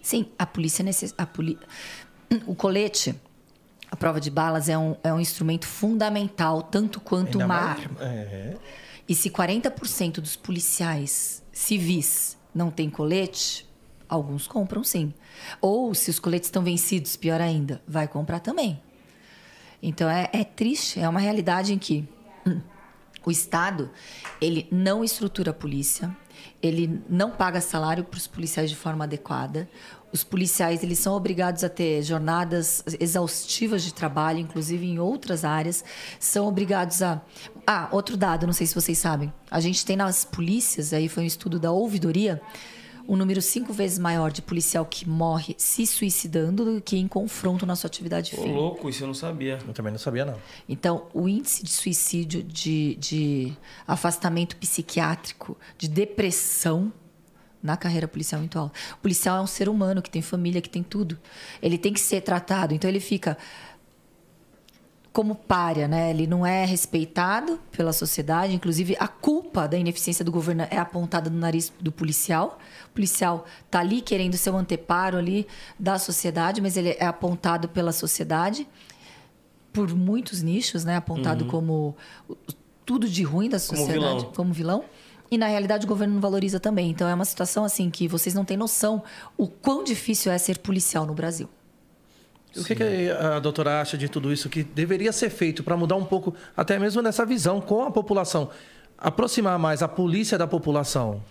Sim, 0.00 0.30
a 0.38 0.46
polícia 0.46 0.82
necess... 0.84 1.12
a 1.18 1.26
poli... 1.26 1.58
o 2.46 2.54
colete 2.54 3.14
A 3.90 3.96
prova 3.96 4.20
de 4.20 4.30
balas 4.30 4.68
é 4.68 4.76
um, 4.76 4.96
é 5.02 5.12
um 5.12 5.18
instrumento 5.20 5.66
fundamental, 5.66 6.62
tanto 6.62 7.00
quanto 7.00 7.40
Ainda 7.40 7.46
uma 7.46 7.60
mais- 7.60 7.78
arma. 7.80 7.96
É. 8.00 8.56
E 9.08 9.14
se 9.14 9.30
40% 9.30 10.20
dos 10.20 10.36
policiais 10.36 11.42
civis 11.50 12.36
não 12.54 12.70
têm 12.70 12.90
colete, 12.90 13.66
alguns 14.08 14.46
compram 14.46 14.84
sim. 14.84 15.14
Ou 15.60 15.94
se 15.94 16.10
os 16.10 16.18
coletes 16.18 16.48
estão 16.48 16.62
vencidos, 16.62 17.16
pior 17.16 17.40
ainda, 17.40 17.80
vai 17.88 18.06
comprar 18.06 18.40
também. 18.40 18.80
Então 19.82 20.08
é, 20.10 20.28
é 20.32 20.44
triste, 20.44 21.00
é 21.00 21.08
uma 21.08 21.20
realidade 21.20 21.72
em 21.72 21.78
que 21.78 22.06
hum, 22.46 22.60
o 23.24 23.30
Estado 23.30 23.90
ele 24.40 24.68
não 24.70 25.02
estrutura 25.02 25.50
a 25.52 25.54
polícia, 25.54 26.14
ele 26.60 27.00
não 27.08 27.30
paga 27.30 27.60
salário 27.60 28.04
para 28.04 28.18
os 28.18 28.26
policiais 28.26 28.68
de 28.68 28.76
forma 28.76 29.04
adequada. 29.04 29.68
Os 30.12 30.24
policiais 30.24 30.82
eles 30.82 30.98
são 30.98 31.14
obrigados 31.14 31.62
a 31.62 31.68
ter 31.68 32.02
jornadas 32.02 32.82
exaustivas 32.98 33.82
de 33.82 33.92
trabalho, 33.92 34.38
inclusive 34.38 34.86
em 34.86 34.98
outras 34.98 35.44
áreas. 35.44 35.84
São 36.18 36.46
obrigados 36.46 37.02
a. 37.02 37.20
Ah, 37.66 37.88
outro 37.92 38.16
dado, 38.16 38.46
não 38.46 38.54
sei 38.54 38.66
se 38.66 38.74
vocês 38.74 38.96
sabem. 38.96 39.32
A 39.50 39.60
gente 39.60 39.84
tem 39.84 39.96
nas 39.96 40.24
polícias, 40.24 40.92
aí 40.92 41.08
foi 41.08 41.24
um 41.24 41.26
estudo 41.26 41.58
da 41.58 41.70
ouvidoria, 41.70 42.40
um 43.06 43.16
número 43.16 43.42
cinco 43.42 43.72
vezes 43.72 43.98
maior 43.98 44.30
de 44.30 44.40
policial 44.40 44.86
que 44.86 45.08
morre 45.08 45.54
se 45.58 45.86
suicidando 45.86 46.64
do 46.64 46.80
que 46.80 46.96
em 46.96 47.08
confronto 47.08 47.64
na 47.64 47.74
sua 47.74 47.88
atividade 47.88 48.36
fim. 48.36 48.52
louco, 48.52 48.88
isso 48.88 49.02
eu 49.02 49.06
não 49.06 49.14
sabia. 49.14 49.58
Eu 49.66 49.72
também 49.72 49.90
não 49.90 49.98
sabia, 49.98 50.26
não. 50.26 50.36
Então, 50.68 51.06
o 51.14 51.26
índice 51.26 51.62
de 51.62 51.70
suicídio, 51.70 52.42
de, 52.42 52.96
de 52.96 53.56
afastamento 53.86 54.56
psiquiátrico, 54.56 55.56
de 55.78 55.88
depressão 55.88 56.92
na 57.62 57.76
carreira 57.76 58.06
policial 58.08 58.40
muito 58.40 58.58
alto. 58.58 58.72
O 58.94 58.98
policial 58.98 59.38
é 59.38 59.40
um 59.40 59.46
ser 59.46 59.68
humano 59.68 60.00
que 60.02 60.10
tem 60.10 60.22
família, 60.22 60.60
que 60.60 60.70
tem 60.70 60.82
tudo. 60.82 61.18
Ele 61.60 61.76
tem 61.78 61.92
que 61.92 62.00
ser 62.00 62.20
tratado. 62.20 62.74
Então, 62.74 62.88
ele 62.88 63.00
fica 63.00 63.36
como 65.12 65.34
párea, 65.34 65.88
né? 65.88 66.10
Ele 66.10 66.26
não 66.26 66.46
é 66.46 66.64
respeitado 66.64 67.58
pela 67.72 67.92
sociedade. 67.92 68.54
Inclusive, 68.54 68.96
a 69.00 69.08
culpa 69.08 69.66
da 69.66 69.76
ineficiência 69.76 70.24
do 70.24 70.30
governo 70.30 70.66
é 70.70 70.78
apontada 70.78 71.28
no 71.28 71.38
nariz 71.38 71.72
do 71.80 71.90
policial. 71.90 72.58
O 72.90 72.94
policial 72.94 73.44
tá 73.70 73.80
ali 73.80 74.00
querendo 74.00 74.36
ser 74.36 74.50
o 74.50 74.56
anteparo 74.56 75.16
ali 75.16 75.46
da 75.78 75.98
sociedade, 75.98 76.60
mas 76.60 76.76
ele 76.76 76.90
é 76.90 77.06
apontado 77.06 77.68
pela 77.68 77.90
sociedade 77.90 78.68
por 79.72 79.92
muitos 79.94 80.40
nichos, 80.42 80.84
né? 80.84 80.96
Apontado 80.96 81.46
como 81.46 81.96
o- 82.28 82.36
tudo 82.86 83.08
de 83.08 83.22
ruim 83.22 83.48
da 83.48 83.58
Como 83.58 83.76
sociedade, 83.76 84.18
vilão. 84.20 84.32
como 84.34 84.52
vilão. 84.52 84.84
E 85.30 85.36
na 85.36 85.46
realidade 85.46 85.84
o 85.84 85.88
governo 85.88 86.14
não 86.14 86.20
valoriza 86.20 86.58
também. 86.58 86.90
Então 86.90 87.08
é 87.08 87.14
uma 87.14 87.24
situação 87.24 87.64
assim 87.64 87.90
que 87.90 88.08
vocês 88.08 88.34
não 88.34 88.44
têm 88.44 88.56
noção 88.56 89.02
o 89.36 89.46
quão 89.46 89.84
difícil 89.84 90.32
é 90.32 90.38
ser 90.38 90.58
policial 90.58 91.06
no 91.06 91.14
Brasil. 91.14 91.48
O 92.56 92.64
que, 92.64 92.74
que 92.74 93.10
a 93.10 93.38
doutora 93.38 93.80
acha 93.80 93.96
de 93.96 94.08
tudo 94.08 94.32
isso 94.32 94.48
que 94.48 94.62
deveria 94.62 95.12
ser 95.12 95.30
feito 95.30 95.62
para 95.62 95.76
mudar 95.76 95.96
um 95.96 96.04
pouco, 96.04 96.34
até 96.56 96.78
mesmo 96.78 97.02
nessa 97.02 97.24
visão 97.24 97.60
com 97.60 97.84
a 97.84 97.90
população? 97.90 98.50
Aproximar 98.96 99.58
mais 99.58 99.82
a 99.82 99.86
polícia 99.86 100.38
da 100.38 100.46
população. 100.46 101.22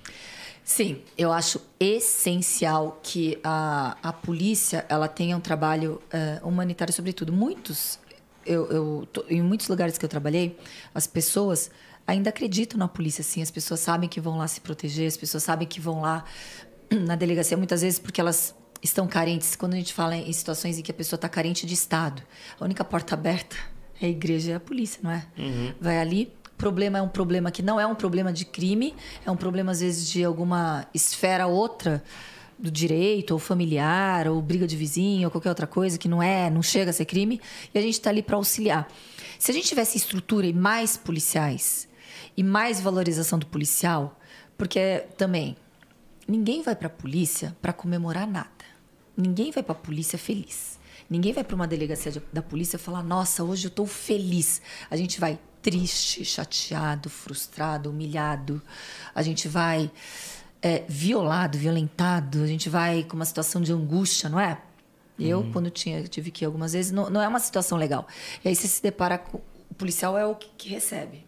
Sim, 0.63 1.01
eu 1.17 1.31
acho 1.31 1.61
essencial 1.79 2.99
que 3.01 3.39
a, 3.43 3.97
a 4.03 4.13
polícia 4.13 4.85
ela 4.89 5.07
tenha 5.07 5.35
um 5.35 5.39
trabalho 5.39 6.01
eh, 6.11 6.39
humanitário, 6.43 6.93
sobretudo. 6.93 7.31
Muitos, 7.31 7.97
eu, 8.45 8.69
eu 8.69 9.07
em 9.29 9.41
muitos 9.41 9.69
lugares 9.69 9.97
que 9.97 10.03
eu 10.03 10.09
trabalhei, 10.09 10.57
as 10.93 11.07
pessoas 11.07 11.71
ainda 12.07 12.29
acreditam 12.29 12.79
na 12.79 12.87
polícia, 12.87 13.21
assim. 13.21 13.41
As 13.41 13.51
pessoas 13.51 13.81
sabem 13.81 14.07
que 14.07 14.21
vão 14.21 14.37
lá 14.37 14.47
se 14.47 14.61
proteger, 14.61 15.07
as 15.07 15.17
pessoas 15.17 15.43
sabem 15.43 15.67
que 15.67 15.79
vão 15.81 16.01
lá 16.01 16.23
na 16.89 17.15
delegacia, 17.15 17.57
muitas 17.57 17.81
vezes 17.81 17.99
porque 17.99 18.21
elas 18.21 18.55
estão 18.81 19.05
carentes. 19.05 19.55
Quando 19.55 19.73
a 19.73 19.77
gente 19.77 19.93
fala 19.93 20.15
em 20.15 20.31
situações 20.31 20.79
em 20.79 20.81
que 20.81 20.89
a 20.89 20.93
pessoa 20.93 21.17
está 21.17 21.27
carente 21.27 21.65
de 21.65 21.73
Estado, 21.73 22.23
a 22.59 22.63
única 22.63 22.83
porta 22.85 23.13
aberta 23.13 23.57
é 24.01 24.05
a 24.05 24.09
igreja 24.09 24.51
e 24.51 24.53
a 24.53 24.59
polícia, 24.59 24.99
não 25.03 25.11
é? 25.11 25.25
Vai 25.81 25.99
ali, 25.99 26.33
o 26.53 26.57
problema 26.57 26.99
é 26.99 27.01
um 27.01 27.09
problema 27.09 27.51
que 27.51 27.61
não 27.61 27.79
é 27.79 27.85
um 27.85 27.95
problema 27.95 28.31
de 28.31 28.45
crime, 28.45 28.95
é 29.25 29.29
um 29.29 29.35
problema, 29.35 29.71
às 29.71 29.81
vezes, 29.81 30.09
de 30.09 30.23
alguma 30.23 30.87
esfera 30.93 31.45
outra 31.45 32.03
do 32.57 32.71
direito, 32.71 33.31
ou 33.31 33.39
familiar, 33.39 34.27
ou 34.27 34.41
briga 34.41 34.65
de 34.65 34.75
vizinho, 34.75 35.27
ou 35.27 35.31
qualquer 35.31 35.49
outra 35.49 35.67
coisa 35.67 35.97
que 35.97 36.07
não 36.07 36.23
é, 36.23 36.49
não 36.49 36.63
chega 36.63 36.89
a 36.89 36.93
ser 36.93 37.05
crime, 37.05 37.39
e 37.73 37.77
a 37.77 37.81
gente 37.81 37.93
está 37.93 38.09
ali 38.09 38.23
para 38.23 38.35
auxiliar. 38.35 38.87
Se 39.37 39.51
a 39.51 39.53
gente 39.53 39.67
tivesse 39.67 39.97
estrutura 39.97 40.47
e 40.47 40.53
mais 40.53 40.97
policiais, 40.97 41.87
e 42.37 42.43
mais 42.43 42.79
valorização 42.79 43.37
do 43.39 43.47
policial, 43.47 44.17
porque 44.57 45.05
também 45.17 45.57
ninguém 46.27 46.61
vai 46.61 46.75
para 46.75 46.87
a 46.87 46.89
polícia 46.89 47.55
para 47.61 47.73
comemorar 47.73 48.27
nada. 48.27 48.49
Ninguém 49.17 49.51
vai 49.51 49.63
para 49.63 49.71
a 49.73 49.77
polícia 49.77 50.17
feliz. 50.19 50.77
Ninguém 51.09 51.33
vai 51.33 51.43
para 51.43 51.55
uma 51.55 51.67
delegacia 51.67 52.11
de- 52.11 52.21
da 52.31 52.41
polícia 52.41 52.77
falar: 52.77 53.01
"Nossa, 53.01 53.43
hoje 53.43 53.65
eu 53.65 53.69
estou 53.69 53.87
feliz". 53.87 54.61
A 54.91 54.95
gente 54.95 55.19
vai 55.19 55.39
triste, 55.61 56.23
chateado, 56.23 57.09
frustrado, 57.09 57.89
humilhado. 57.89 58.61
A 59.15 59.21
gente 59.21 59.47
vai 59.47 59.89
é, 60.61 60.83
violado, 60.87 61.57
violentado. 61.57 62.41
A 62.43 62.47
gente 62.47 62.67
vai 62.69 63.03
com 63.03 63.15
uma 63.15 63.25
situação 63.25 63.61
de 63.61 63.71
angústia, 63.71 64.27
não 64.29 64.39
é? 64.39 64.59
Eu, 65.19 65.47
quando 65.53 65.69
tinha, 65.69 66.03
tive 66.07 66.29
que 66.31 66.43
ir 66.43 66.45
algumas 66.47 66.73
vezes, 66.73 66.91
não, 66.91 67.09
não 67.09 67.21
é 67.21 67.27
uma 67.27 67.39
situação 67.39 67.77
legal. 67.77 68.07
E 68.43 68.47
aí 68.49 68.55
você 68.55 68.67
se 68.67 68.81
depara 68.81 69.17
com. 69.19 69.37
O 69.69 69.73
policial 69.75 70.17
é 70.17 70.25
o 70.25 70.33
que, 70.35 70.49
que 70.57 70.69
recebe 70.69 71.26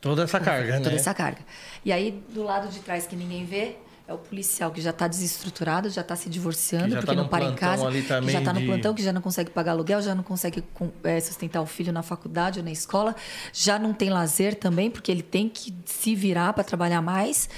Toda 0.00 0.22
essa 0.22 0.38
carga, 0.38 0.78
toda 0.78 0.90
né? 0.90 0.96
essa 0.96 1.12
carga. 1.12 1.40
E 1.84 1.92
aí, 1.92 2.22
do 2.32 2.42
lado 2.42 2.68
de 2.68 2.78
trás, 2.80 3.06
que 3.06 3.16
ninguém 3.16 3.44
vê, 3.44 3.76
é 4.06 4.12
o 4.14 4.18
policial 4.18 4.70
que 4.70 4.80
já 4.80 4.90
está 4.90 5.06
desestruturado, 5.06 5.90
já 5.90 6.00
está 6.00 6.16
se 6.16 6.30
divorciando, 6.30 6.94
porque 6.96 7.06
tá 7.06 7.14
não 7.14 7.28
para 7.28 7.44
em 7.44 7.54
casa, 7.54 7.90
que 7.90 8.30
já 8.30 8.38
está 8.38 8.52
no 8.54 8.60
de- 8.60 8.66
plantão, 8.66 8.94
que 8.94 9.02
já 9.02 9.12
não 9.12 9.20
consegue 9.20 9.50
pagar 9.50 9.72
aluguel, 9.72 10.00
já 10.00 10.14
não 10.14 10.22
consegue 10.22 10.64
eh, 11.04 11.20
sustentar 11.20 11.60
o 11.60 11.66
filho 11.66 11.92
na 11.92 12.02
faculdade 12.02 12.58
ou 12.60 12.64
na 12.64 12.70
escola, 12.70 13.14
já 13.52 13.78
não 13.78 13.92
tem 13.92 14.08
lazer 14.08 14.54
também, 14.54 14.90
porque 14.90 15.12
ele 15.12 15.22
tem 15.22 15.48
que 15.48 15.74
se 15.84 16.14
virar 16.14 16.52
para 16.54 16.64
trabalhar 16.64 17.02
mais. 17.02 17.48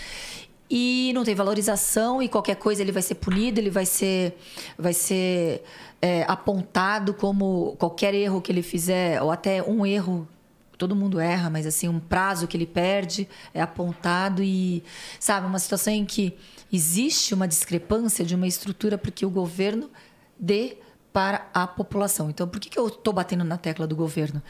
E 0.73 1.11
não 1.15 1.25
tem 1.25 1.35
valorização 1.35 2.23
e 2.23 2.29
qualquer 2.29 2.55
coisa 2.55 2.81
ele 2.81 2.93
vai 2.93 3.03
ser 3.03 3.17
punido, 3.17 3.59
ele 3.61 3.71
vai 3.71 3.85
ser, 3.85 4.37
vai 4.79 4.93
ser 4.93 5.63
eh, 6.01 6.25
apontado 6.29 7.13
como 7.13 7.75
qualquer 7.79 8.15
erro 8.15 8.41
que 8.41 8.51
ele 8.53 8.63
fizer, 8.63 9.21
ou 9.21 9.31
até 9.33 9.63
um 9.63 9.85
erro 9.85 10.29
todo 10.81 10.97
mundo 10.97 11.21
erra, 11.21 11.51
mas 11.51 11.67
assim, 11.67 11.87
um 11.89 12.01
prazo 12.01 12.49
que 12.49 12.57
ele 12.57 12.67
perde 12.67 13.29
é 13.53 13.61
apontado 13.61 14.43
e, 14.43 14.83
sabe, 15.21 15.47
uma 15.47 15.59
situação 15.59 15.93
em 15.93 16.07
que 16.07 16.37
existe 16.73 17.35
uma 17.35 17.47
discrepância 17.47 18.25
de 18.25 18.35
uma 18.35 18.47
estrutura 18.47 18.97
porque 18.97 19.27
o 19.27 19.31
governo 19.31 19.91
dê 20.39 20.79
para 21.13 21.49
a 21.53 21.67
população. 21.67 22.31
Então, 22.31 22.49
por 22.49 22.59
que, 22.59 22.71
que 22.71 22.79
eu 22.79 22.87
estou 22.89 23.13
batendo 23.13 23.45
na 23.45 23.59
tecla 23.59 23.87
do 23.87 23.95
governo? 23.95 24.43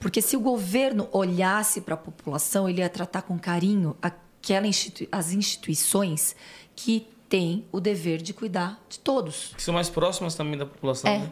Porque 0.00 0.20
se 0.20 0.36
o 0.36 0.40
governo 0.40 1.08
olhasse 1.12 1.80
para 1.80 1.94
a 1.94 1.98
população, 1.98 2.68
ele 2.68 2.80
ia 2.80 2.88
tratar 2.88 3.22
com 3.22 3.38
carinho 3.38 3.96
aquela 4.02 4.66
institui 4.66 5.08
as 5.12 5.30
instituições 5.32 6.34
que 6.74 7.06
têm 7.28 7.64
o 7.70 7.80
dever 7.80 8.20
de 8.22 8.32
cuidar 8.32 8.82
de 8.88 8.98
todos. 8.98 9.52
Que 9.56 9.62
são 9.62 9.72
mais 9.74 9.88
próximas 9.88 10.34
também 10.34 10.58
da 10.58 10.66
população, 10.66 11.08
É. 11.10 11.30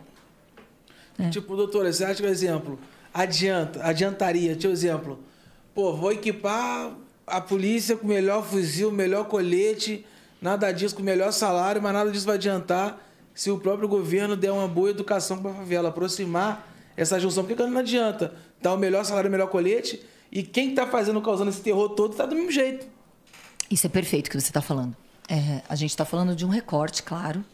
né? 1.18 1.30
Tipo, 1.30 1.56
doutora, 1.56 1.92
você 1.92 2.04
acha 2.04 2.14
que, 2.16 2.22
por 2.22 2.28
exemplo, 2.30 2.78
adianta, 3.14 3.80
adiantaria, 3.84 4.56
tipo 4.56 4.72
exemplo, 4.72 5.20
pô, 5.72 5.94
vou 5.94 6.10
equipar 6.10 6.92
a 7.24 7.40
polícia 7.40 7.96
com 7.96 8.04
o 8.04 8.08
melhor 8.08 8.44
fuzil, 8.44 8.90
melhor 8.90 9.26
colete, 9.26 10.04
nada 10.42 10.72
disso, 10.72 10.96
com 10.96 11.02
o 11.02 11.04
melhor 11.04 11.32
salário, 11.32 11.80
mas 11.80 11.92
nada 11.92 12.10
disso 12.10 12.26
vai 12.26 12.34
adiantar 12.34 13.00
se 13.32 13.50
o 13.50 13.58
próprio 13.58 13.88
governo 13.88 14.36
der 14.36 14.50
uma 14.50 14.68
boa 14.68 14.90
educação 14.90 15.38
para 15.38 15.52
a 15.52 15.54
favela, 15.54 15.88
aproximar 15.88 16.68
essa 16.96 17.18
junção. 17.18 17.44
Por 17.44 17.48
que 17.48 17.62
que 17.62 17.68
não 17.68 17.78
adianta 17.78 18.34
dar 18.60 18.74
o 18.74 18.76
melhor 18.76 19.04
salário, 19.04 19.28
o 19.28 19.32
melhor 19.32 19.48
colete, 19.48 20.04
e 20.30 20.42
quem 20.42 20.70
está 20.70 20.86
fazendo, 20.86 21.22
causando 21.22 21.50
esse 21.50 21.60
terror 21.60 21.90
todo, 21.90 22.12
está 22.12 22.26
do 22.26 22.34
mesmo 22.34 22.50
jeito. 22.50 22.86
Isso 23.70 23.86
é 23.86 23.90
perfeito 23.90 24.28
que 24.28 24.40
você 24.40 24.48
está 24.48 24.60
falando. 24.60 24.96
É, 25.28 25.62
a 25.68 25.76
gente 25.76 25.90
está 25.90 26.04
falando 26.04 26.34
de 26.34 26.44
um 26.44 26.48
recorte, 26.48 27.02
claro. 27.02 27.44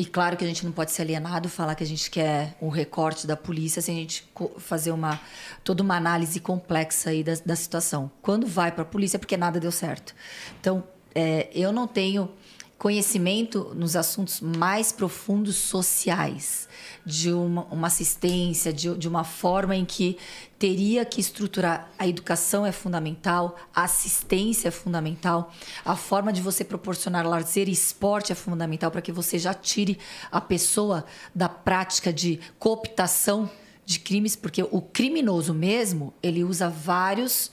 E 0.00 0.04
claro 0.06 0.34
que 0.34 0.42
a 0.42 0.46
gente 0.46 0.64
não 0.64 0.72
pode 0.72 0.92
ser 0.92 1.02
alienado, 1.02 1.46
falar 1.46 1.74
que 1.74 1.84
a 1.84 1.86
gente 1.86 2.10
quer 2.10 2.56
um 2.58 2.70
recorte 2.70 3.26
da 3.26 3.36
polícia 3.36 3.82
sem 3.82 3.98
a 3.98 4.00
gente 4.00 4.26
fazer 4.56 4.92
uma 4.92 5.20
toda 5.62 5.82
uma 5.82 5.94
análise 5.94 6.40
complexa 6.40 7.10
aí 7.10 7.22
da, 7.22 7.34
da 7.44 7.54
situação. 7.54 8.10
Quando 8.22 8.46
vai 8.46 8.72
para 8.72 8.80
a 8.80 8.86
polícia 8.86 9.18
é 9.18 9.20
porque 9.20 9.36
nada 9.36 9.60
deu 9.60 9.70
certo. 9.70 10.14
Então, 10.58 10.82
é, 11.14 11.50
eu 11.52 11.70
não 11.70 11.86
tenho 11.86 12.30
conhecimento 12.78 13.74
nos 13.74 13.94
assuntos 13.94 14.40
mais 14.40 14.90
profundos 14.90 15.56
sociais, 15.56 16.66
de 17.04 17.32
uma, 17.32 17.64
uma 17.64 17.86
assistência, 17.86 18.72
de, 18.72 18.96
de 18.96 19.08
uma 19.08 19.24
forma 19.24 19.74
em 19.74 19.84
que 19.84 20.18
teria 20.58 21.04
que 21.04 21.20
estruturar. 21.20 21.90
A 21.98 22.06
educação 22.06 22.66
é 22.66 22.72
fundamental, 22.72 23.56
a 23.74 23.84
assistência 23.84 24.68
é 24.68 24.70
fundamental, 24.70 25.52
a 25.84 25.96
forma 25.96 26.32
de 26.32 26.40
você 26.40 26.64
proporcionar 26.64 27.26
lazer 27.26 27.68
e 27.68 27.72
esporte 27.72 28.32
é 28.32 28.34
fundamental 28.34 28.90
para 28.90 29.02
que 29.02 29.12
você 29.12 29.38
já 29.38 29.54
tire 29.54 29.98
a 30.30 30.40
pessoa 30.40 31.04
da 31.34 31.48
prática 31.48 32.12
de 32.12 32.40
cooptação 32.58 33.50
de 33.84 33.98
crimes, 33.98 34.36
porque 34.36 34.62
o 34.70 34.80
criminoso 34.80 35.52
mesmo, 35.52 36.14
ele 36.22 36.44
usa 36.44 36.68
vários 36.68 37.50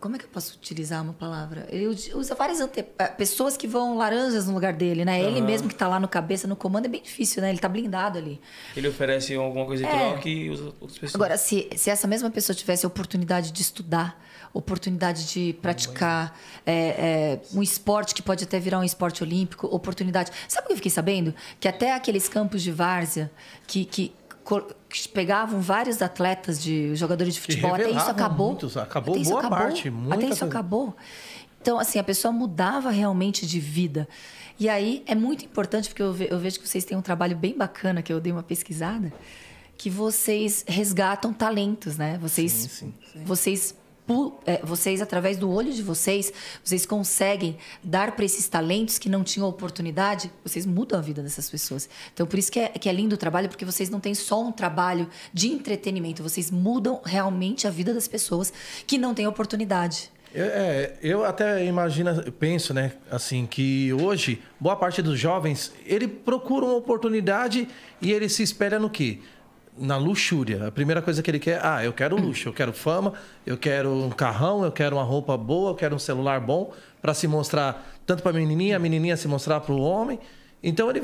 Como 0.00 0.16
é 0.16 0.18
que 0.18 0.24
eu 0.24 0.28
posso 0.28 0.54
utilizar 0.56 1.02
uma 1.02 1.12
palavra? 1.12 1.66
Ele 1.70 1.86
usa- 1.86 2.34
várias 2.34 2.60
ante- 2.60 2.84
eh, 2.98 3.06
pessoas 3.08 3.56
que 3.56 3.66
vão 3.66 3.96
laranjas 3.96 4.46
no 4.46 4.54
lugar 4.54 4.72
dele, 4.72 5.04
né? 5.04 5.20
Ele 5.22 5.40
mesmo 5.40 5.68
que 5.68 5.74
tá 5.74 5.86
lá 5.88 5.98
no 6.00 6.08
cabeça, 6.08 6.46
no 6.48 6.56
comando, 6.56 6.86
é 6.86 6.88
bem 6.88 7.02
difícil, 7.02 7.42
né? 7.42 7.50
Ele 7.50 7.58
tá 7.58 7.68
blindado 7.68 8.18
ali. 8.18 8.40
Ele 8.76 8.88
oferece 8.88 9.34
alguma 9.34 9.66
coisa 9.66 9.86
É. 9.86 9.90
troca 10.12 10.28
e 10.28 10.50
usa 10.50 10.64
outras 10.80 10.98
pessoas. 10.98 11.14
Agora, 11.14 11.36
se, 11.38 11.68
se 11.76 11.90
essa 11.90 12.06
mesma 12.06 12.30
pessoa 12.30 12.54
tivesse 12.56 12.86
oportunidade 12.86 13.50
de 13.52 13.62
estudar, 13.62 14.20
oportunidade 14.54 15.26
de 15.32 15.54
praticar 15.62 16.38
é, 16.66 16.72
é, 16.72 17.40
um 17.54 17.62
esporte 17.62 18.14
que 18.14 18.22
pode 18.22 18.44
até 18.44 18.58
virar 18.60 18.78
um 18.78 18.84
esporte 18.84 19.22
olímpico, 19.22 19.66
oportunidade. 19.66 20.30
Sabe 20.46 20.64
o 20.64 20.66
que 20.68 20.72
eu 20.74 20.76
fiquei 20.76 20.90
sabendo? 20.90 21.34
Que 21.58 21.66
até 21.66 21.92
aqueles 21.94 22.28
campos 22.28 22.62
de 22.62 22.70
várzea 22.70 23.30
que, 23.66 23.84
que, 23.84 24.12
que 24.21 24.21
pegavam 25.12 25.60
vários 25.60 26.02
atletas 26.02 26.62
de 26.62 26.94
jogadores 26.96 27.34
de 27.34 27.40
futebol, 27.40 27.74
até 27.74 27.90
isso 27.90 28.10
acabou. 28.10 28.48
muitos, 28.48 28.76
acabou 28.76 29.14
Até 29.14 29.22
isso 29.22 29.30
boa 29.30 29.48
parte, 29.48 29.90
muita 29.90 30.14
até 30.14 30.24
isso 30.24 30.28
coisa. 30.40 30.46
acabou. 30.46 30.96
Então, 31.60 31.78
assim, 31.78 31.98
a 31.98 32.04
pessoa 32.04 32.32
mudava 32.32 32.90
realmente 32.90 33.46
de 33.46 33.60
vida. 33.60 34.08
E 34.58 34.68
aí 34.68 35.02
é 35.06 35.14
muito 35.14 35.44
importante, 35.44 35.88
porque 35.88 36.02
eu, 36.02 36.12
ve- 36.12 36.28
eu 36.30 36.38
vejo 36.38 36.58
que 36.60 36.68
vocês 36.68 36.84
têm 36.84 36.96
um 36.98 37.02
trabalho 37.02 37.36
bem 37.36 37.56
bacana, 37.56 38.02
que 38.02 38.12
eu 38.12 38.20
dei 38.20 38.32
uma 38.32 38.42
pesquisada, 38.42 39.12
que 39.78 39.88
vocês 39.88 40.64
resgatam 40.66 41.32
talentos, 41.32 41.96
né? 41.96 42.18
Vocês, 42.20 42.52
vocês, 42.52 42.80
pu- 42.80 42.92
é, 43.18 43.24
vocês 43.24 43.74
através 45.00 45.36
do 45.36 45.50
olho 45.50 45.72
de 45.72 45.82
vocês, 45.82 46.32
vocês 46.62 46.84
conseguem 46.84 47.56
dar 47.82 48.12
para 48.12 48.24
esses 48.24 48.48
talentos 48.48 48.98
que 48.98 49.08
não 49.08 49.22
tinham 49.22 49.48
oportunidade, 49.48 50.30
vocês 50.44 50.66
mudam 50.66 50.98
a 50.98 51.02
vida 51.02 51.22
dessas 51.22 51.48
pessoas. 51.48 51.88
Então, 52.12 52.26
por 52.26 52.38
isso 52.38 52.50
que 52.50 52.60
é, 52.60 52.68
que 52.68 52.88
é 52.88 52.92
lindo 52.92 53.14
o 53.14 53.18
trabalho, 53.18 53.48
porque 53.48 53.64
vocês 53.64 53.88
não 53.90 54.00
têm 54.00 54.14
só 54.14 54.42
um 54.42 54.52
trabalho 54.52 55.08
de 55.32 55.48
entretenimento, 55.48 56.22
vocês 56.22 56.50
mudam 56.50 57.00
realmente 57.04 57.66
a 57.66 57.70
vida 57.70 57.94
das 57.94 58.08
pessoas 58.08 58.52
que 58.86 58.98
não 58.98 59.14
têm 59.14 59.26
oportunidade. 59.26 60.10
Eu, 60.34 60.46
é, 60.46 60.94
eu 61.02 61.24
até 61.24 61.64
imagino, 61.66 62.32
penso, 62.32 62.72
né, 62.72 62.92
assim, 63.10 63.44
que 63.44 63.92
hoje 63.92 64.42
boa 64.58 64.74
parte 64.74 65.02
dos 65.02 65.18
jovens 65.18 65.72
ele 65.84 66.08
procura 66.08 66.64
uma 66.64 66.74
oportunidade 66.74 67.68
e 68.00 68.10
ele 68.10 68.28
se 68.30 68.42
espelha 68.42 68.78
no 68.78 68.88
quê? 68.88 69.18
Na 69.76 69.96
luxúria. 69.96 70.68
A 70.68 70.70
primeira 70.70 71.00
coisa 71.00 71.22
que 71.22 71.30
ele 71.30 71.38
quer, 71.38 71.64
ah, 71.64 71.82
eu 71.82 71.92
quero 71.92 72.14
luxo, 72.14 72.48
eu 72.48 72.52
quero 72.52 72.72
fama, 72.72 73.14
eu 73.46 73.56
quero 73.56 73.90
um 73.90 74.10
carrão, 74.10 74.64
eu 74.64 74.70
quero 74.70 74.96
uma 74.96 75.02
roupa 75.02 75.36
boa, 75.36 75.70
eu 75.70 75.74
quero 75.74 75.96
um 75.96 75.98
celular 75.98 76.40
bom 76.40 76.72
para 77.00 77.14
se 77.14 77.26
mostrar 77.26 77.90
tanto 78.04 78.22
para 78.22 78.32
a 78.32 78.34
menininha, 78.34 78.76
a 78.76 78.78
menininha 78.78 79.16
se 79.16 79.26
mostrar 79.26 79.60
para 79.60 79.72
o 79.72 79.80
homem. 79.80 80.18
Então 80.62 80.90
ele 80.90 81.02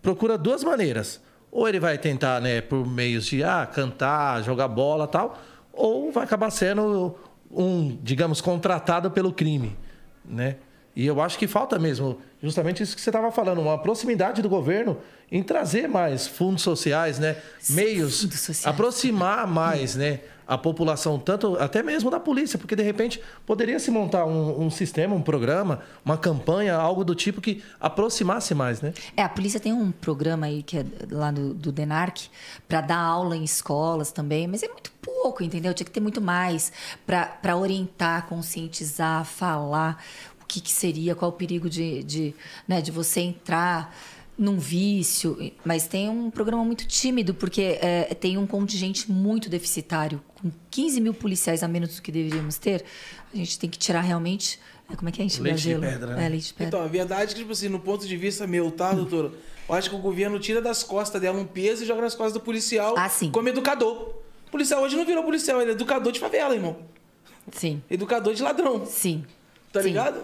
procura 0.00 0.38
duas 0.38 0.62
maneiras. 0.62 1.20
Ou 1.50 1.68
ele 1.68 1.80
vai 1.80 1.98
tentar, 1.98 2.40
né, 2.40 2.60
por 2.60 2.86
meios 2.86 3.26
de 3.26 3.42
ah, 3.42 3.66
cantar, 3.66 4.40
jogar 4.42 4.68
bola, 4.68 5.08
tal, 5.08 5.36
ou 5.72 6.12
vai 6.12 6.22
acabar 6.22 6.50
sendo 6.50 7.16
um, 7.50 7.98
digamos, 8.02 8.40
contratado 8.40 9.10
pelo 9.10 9.32
crime, 9.32 9.76
né? 10.24 10.56
E 10.94 11.06
eu 11.06 11.20
acho 11.20 11.38
que 11.38 11.46
falta 11.46 11.78
mesmo, 11.78 12.18
justamente 12.42 12.82
isso 12.82 12.96
que 12.96 13.00
você 13.00 13.10
estava 13.10 13.30
falando, 13.30 13.60
uma 13.60 13.78
proximidade 13.78 14.42
do 14.42 14.48
governo 14.48 14.96
em 15.30 15.42
trazer 15.42 15.88
mais 15.88 16.26
fundos 16.26 16.62
sociais, 16.62 17.18
né? 17.18 17.36
Meios, 17.68 18.20
sociais. 18.20 18.66
aproximar 18.66 19.46
mais, 19.46 19.94
né? 19.94 20.20
A 20.46 20.58
população, 20.58 21.16
tanto 21.16 21.54
até 21.60 21.80
mesmo 21.80 22.10
da 22.10 22.18
polícia, 22.18 22.58
porque 22.58 22.74
de 22.74 22.82
repente 22.82 23.22
poderia 23.46 23.78
se 23.78 23.88
montar 23.88 24.24
um, 24.24 24.64
um 24.64 24.68
sistema, 24.68 25.14
um 25.14 25.22
programa, 25.22 25.80
uma 26.04 26.18
campanha, 26.18 26.74
algo 26.74 27.04
do 27.04 27.14
tipo 27.14 27.40
que 27.40 27.62
aproximasse 27.78 28.52
mais, 28.52 28.80
né? 28.80 28.92
É, 29.16 29.22
a 29.22 29.28
polícia 29.28 29.60
tem 29.60 29.72
um 29.72 29.92
programa 29.92 30.46
aí 30.46 30.64
que 30.64 30.78
é 30.78 30.84
lá 31.08 31.30
do, 31.30 31.54
do 31.54 31.70
DENARC 31.70 32.22
para 32.68 32.80
dar 32.80 32.98
aula 32.98 33.36
em 33.36 33.44
escolas 33.44 34.10
também, 34.10 34.48
mas 34.48 34.64
é 34.64 34.68
muito 34.68 34.90
pouco, 35.00 35.42
entendeu? 35.44 35.72
Tinha 35.72 35.84
que 35.84 35.90
ter 35.92 36.00
muito 36.00 36.20
mais 36.20 36.72
para 37.06 37.56
orientar, 37.56 38.26
conscientizar, 38.26 39.24
falar 39.24 40.02
que, 40.50 40.60
que 40.60 40.72
seria, 40.72 41.14
qual 41.14 41.30
o 41.30 41.34
perigo 41.34 41.70
de, 41.70 42.02
de, 42.02 42.34
né, 42.66 42.80
de 42.82 42.90
você 42.90 43.20
entrar 43.20 43.96
num 44.36 44.58
vício, 44.58 45.38
mas 45.64 45.86
tem 45.86 46.08
um 46.08 46.30
programa 46.30 46.64
muito 46.64 46.86
tímido, 46.88 47.32
porque 47.34 47.78
é, 47.80 48.04
tem 48.18 48.36
um 48.38 48.46
contingente 48.46 49.10
muito 49.12 49.48
deficitário. 49.48 50.20
Com 50.34 50.50
15 50.70 51.00
mil 51.00 51.14
policiais 51.14 51.62
a 51.62 51.68
menos 51.68 51.94
do 51.96 52.02
que 52.02 52.10
deveríamos 52.10 52.56
ter, 52.58 52.84
a 53.32 53.36
gente 53.36 53.58
tem 53.58 53.68
que 53.70 53.78
tirar 53.78 54.00
realmente. 54.00 54.58
é, 54.90 54.96
Como 54.96 55.08
é 55.08 55.12
que 55.12 55.20
é 55.22 55.24
enxugar 55.26 55.52
Leite 55.52 55.68
de 55.68 55.74
pedra, 55.78 56.14
né? 56.16 56.26
É, 56.26 56.28
leite 56.28 56.46
de 56.48 56.54
pedra. 56.54 56.66
Então, 56.68 56.82
a 56.82 56.88
verdade 56.88 57.22
é 57.22 57.26
que, 57.34 57.34
tipo 57.42 57.52
assim, 57.52 57.68
no 57.68 57.78
ponto 57.78 58.06
de 58.08 58.16
vista 58.16 58.46
meu, 58.46 58.70
tá, 58.72 58.92
doutora? 58.92 59.30
Eu 59.68 59.74
acho 59.74 59.88
que 59.90 59.94
o 59.94 59.98
governo 60.00 60.40
tira 60.40 60.60
das 60.62 60.82
costas 60.82 61.20
dela 61.20 61.38
um 61.38 61.46
peso 61.46 61.84
e 61.84 61.86
joga 61.86 62.00
nas 62.00 62.14
costas 62.14 62.32
do 62.32 62.40
policial 62.40 62.94
Ah, 62.96 63.08
sim. 63.08 63.30
como 63.30 63.48
educador. 63.48 64.14
O 64.48 64.50
policial 64.50 64.82
hoje 64.82 64.96
não 64.96 65.04
virou 65.06 65.22
policial, 65.22 65.60
ele 65.60 65.70
é 65.70 65.74
educador 65.74 66.10
de 66.12 66.18
favela, 66.18 66.54
irmão. 66.54 66.76
Sim, 67.52 67.82
Educador 67.90 68.32
de 68.34 68.42
ladrão. 68.42 68.84
sim. 68.86 69.24
Tá 69.72 69.80
Sim. 69.80 69.88
ligado? 69.88 70.22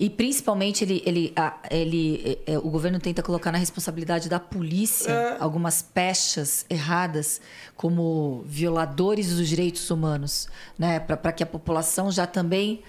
E 0.00 0.10
principalmente 0.10 0.82
ele, 0.82 1.02
ele, 1.06 1.32
ele, 1.70 2.38
é, 2.46 2.54
é, 2.54 2.58
o 2.58 2.62
governo 2.70 2.98
tenta 2.98 3.22
colocar 3.22 3.52
na 3.52 3.58
responsabilidade 3.58 4.28
da 4.28 4.40
polícia 4.40 5.12
É. 5.12 5.36
algumas 5.38 5.80
pechas 5.82 6.66
erradas, 6.68 7.40
como 7.76 8.42
violadores 8.46 9.36
dos 9.36 9.48
direitos 9.48 9.88
humanos, 9.90 10.48
né? 10.78 10.98
Para 10.98 11.30
que 11.32 11.42
a 11.42 11.46
população 11.46 12.10
já 12.10 12.26
também 12.26 12.82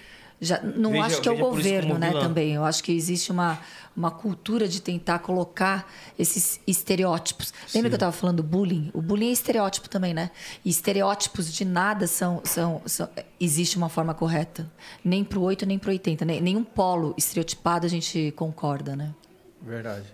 já 0.44 0.60
não 0.60 0.92
Veja- 0.92 1.04
acho 1.06 1.20
que 1.22 1.28
é 1.28 1.32
o 1.32 1.36
a 1.36 1.38
governo, 1.38 1.98
né? 1.98 2.12
Também 2.12 2.52
eu 2.54 2.64
acho 2.64 2.82
que 2.84 2.92
existe 2.92 3.32
uma 3.32 3.58
uma 3.96 4.10
cultura 4.10 4.66
de 4.66 4.82
tentar 4.82 5.20
colocar 5.20 5.88
esses 6.18 6.58
estereótipos. 6.66 7.54
Lembra 7.72 7.90
que 7.90 7.94
eu 7.94 7.96
estava 7.96 8.10
falando 8.10 8.38
do 8.38 8.42
bullying? 8.42 8.90
O 8.92 9.00
bullying 9.00 9.28
é 9.28 9.32
estereótipo 9.32 9.88
também, 9.88 10.12
né? 10.12 10.32
E 10.64 10.68
estereótipos 10.70 11.52
de 11.54 11.64
nada 11.64 12.08
são, 12.08 12.40
são, 12.42 12.82
são 12.86 13.08
existe 13.40 13.76
uma 13.76 13.88
forma 13.88 14.12
correta. 14.12 14.68
Nem 15.04 15.22
pro 15.22 15.40
8, 15.42 15.64
nem 15.64 15.78
pro 15.78 15.90
80. 15.92 16.24
né? 16.24 16.40
Nenhum 16.40 16.64
polo 16.64 17.14
estereotipado 17.16 17.86
a 17.86 17.88
gente 17.88 18.32
concorda, 18.36 18.96
né? 18.96 19.14
Verdade. 19.62 20.06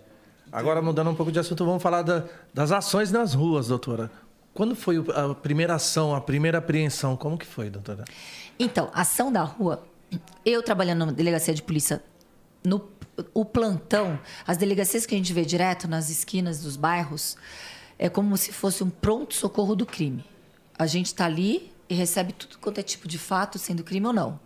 Agora, 0.51 0.79
mudando 0.79 1.09
um 1.09 1.15
pouco 1.15 1.31
de 1.31 1.39
assunto, 1.39 1.65
vamos 1.65 1.81
falar 1.81 2.03
da- 2.03 2.25
das 2.53 2.71
ações 2.71 3.11
nas 3.11 3.33
ruas, 3.33 3.69
doutora. 3.69 4.11
Quando 4.53 4.75
foi 4.75 4.99
o- 4.99 5.11
a 5.11 5.33
primeira 5.33 5.73
ação, 5.73 6.13
a 6.13 6.21
primeira 6.21 6.59
apreensão? 6.59 7.15
Como 7.17 7.35
que 7.35 7.47
foi, 7.47 7.69
doutora? 7.69 8.05
Então, 8.59 8.91
ação 8.93 9.31
da 9.31 9.41
rua, 9.43 9.81
eu 10.45 10.61
trabalhando 10.63 11.05
na 11.05 11.11
delegacia 11.11 11.53
de 11.53 11.61
polícia, 11.61 12.03
no 12.63 12.89
o 13.33 13.45
plantão, 13.45 14.19
as 14.47 14.57
delegacias 14.57 15.05
que 15.05 15.13
a 15.13 15.17
gente 15.17 15.33
vê 15.33 15.43
direto 15.43 15.87
nas 15.87 16.09
esquinas 16.09 16.61
dos 16.61 16.75
bairros, 16.75 17.37
é 17.99 18.09
como 18.09 18.35
se 18.37 18.51
fosse 18.51 18.83
um 18.83 18.89
pronto-socorro 18.89 19.75
do 19.75 19.85
crime. 19.85 20.23
A 20.77 20.87
gente 20.87 21.07
está 21.07 21.25
ali 21.25 21.71
e 21.87 21.93
recebe 21.93 22.33
tudo 22.33 22.57
quanto 22.57 22.79
é 22.79 22.83
tipo 22.83 23.07
de 23.07 23.17
fato, 23.17 23.59
sendo 23.59 23.83
crime 23.83 24.07
ou 24.07 24.13
não. 24.13 24.39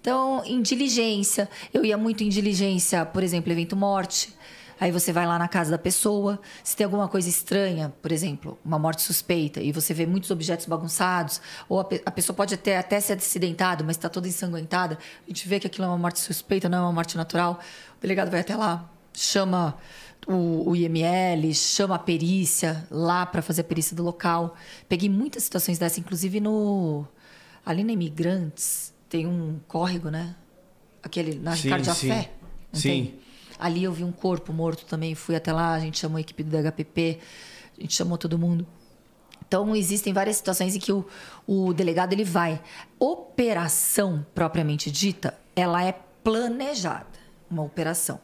Então, 0.00 0.42
em 0.44 0.60
diligência, 0.60 1.48
eu 1.72 1.84
ia 1.84 1.96
muito 1.96 2.22
em 2.22 2.28
diligência, 2.28 3.04
por 3.04 3.22
exemplo, 3.22 3.50
evento 3.50 3.76
morte. 3.76 4.34
Aí 4.82 4.90
você 4.90 5.12
vai 5.12 5.24
lá 5.28 5.38
na 5.38 5.46
casa 5.46 5.70
da 5.70 5.78
pessoa, 5.78 6.40
se 6.64 6.74
tem 6.74 6.84
alguma 6.84 7.06
coisa 7.06 7.28
estranha, 7.28 7.92
por 8.02 8.10
exemplo, 8.10 8.58
uma 8.64 8.80
morte 8.80 9.00
suspeita, 9.00 9.60
e 9.60 9.70
você 9.70 9.94
vê 9.94 10.04
muitos 10.06 10.28
objetos 10.32 10.66
bagunçados, 10.66 11.40
ou 11.68 11.78
a, 11.78 11.84
pe- 11.84 12.02
a 12.04 12.10
pessoa 12.10 12.34
pode 12.34 12.52
até, 12.54 12.76
até 12.76 12.98
ser 12.98 13.12
acidentada, 13.12 13.84
mas 13.84 13.94
está 13.94 14.08
toda 14.08 14.26
ensanguentada, 14.26 14.98
a 15.24 15.30
gente 15.30 15.46
vê 15.48 15.60
que 15.60 15.68
aquilo 15.68 15.84
é 15.84 15.88
uma 15.88 15.96
morte 15.98 16.18
suspeita, 16.18 16.68
não 16.68 16.78
é 16.78 16.80
uma 16.80 16.92
morte 16.92 17.16
natural, 17.16 17.60
o 17.96 18.00
delegado 18.02 18.28
vai 18.28 18.40
até 18.40 18.56
lá, 18.56 18.90
chama 19.14 19.76
o, 20.26 20.70
o 20.70 20.74
IML, 20.74 21.54
chama 21.54 21.94
a 21.94 21.98
perícia 22.00 22.84
lá 22.90 23.24
para 23.24 23.40
fazer 23.40 23.60
a 23.60 23.64
perícia 23.64 23.94
do 23.96 24.02
local. 24.02 24.56
Peguei 24.88 25.08
muitas 25.08 25.44
situações 25.44 25.78
dessas, 25.78 25.98
inclusive 25.98 26.40
no 26.40 27.06
ali 27.64 27.84
na 27.84 27.92
Imigrantes 27.92 28.92
tem 29.08 29.28
um 29.28 29.60
córrego, 29.68 30.08
né? 30.10 30.34
Aquele 31.04 31.36
na 31.38 31.54
Sim, 31.54 31.62
Ricardo 31.62 31.84
sim. 31.84 32.08
Jafé. 32.08 32.30
não 32.72 32.80
Sim. 32.80 33.14
Ali 33.62 33.84
eu 33.84 33.92
vi 33.92 34.04
um 34.04 34.12
corpo 34.12 34.52
morto 34.52 34.84
também, 34.86 35.14
fui 35.14 35.34
até 35.36 35.52
lá, 35.52 35.72
a 35.74 35.80
gente 35.80 35.98
chamou 35.98 36.18
a 36.18 36.20
equipe 36.20 36.42
do 36.42 36.50
DHPP, 36.50 37.18
a 37.78 37.80
gente 37.82 37.94
chamou 37.94 38.18
todo 38.18 38.38
mundo. 38.38 38.66
Então, 39.46 39.76
existem 39.76 40.12
várias 40.12 40.36
situações 40.36 40.74
em 40.74 40.78
que 40.78 40.90
o, 40.92 41.04
o 41.46 41.74
delegado 41.74 42.12
ele 42.14 42.24
vai. 42.24 42.60
Operação 42.98 44.24
propriamente 44.34 44.90
dita, 44.90 45.38
ela 45.54 45.84
é 45.84 45.92
planejada, 46.24 47.06
uma 47.50 47.62
operação. 47.62 48.18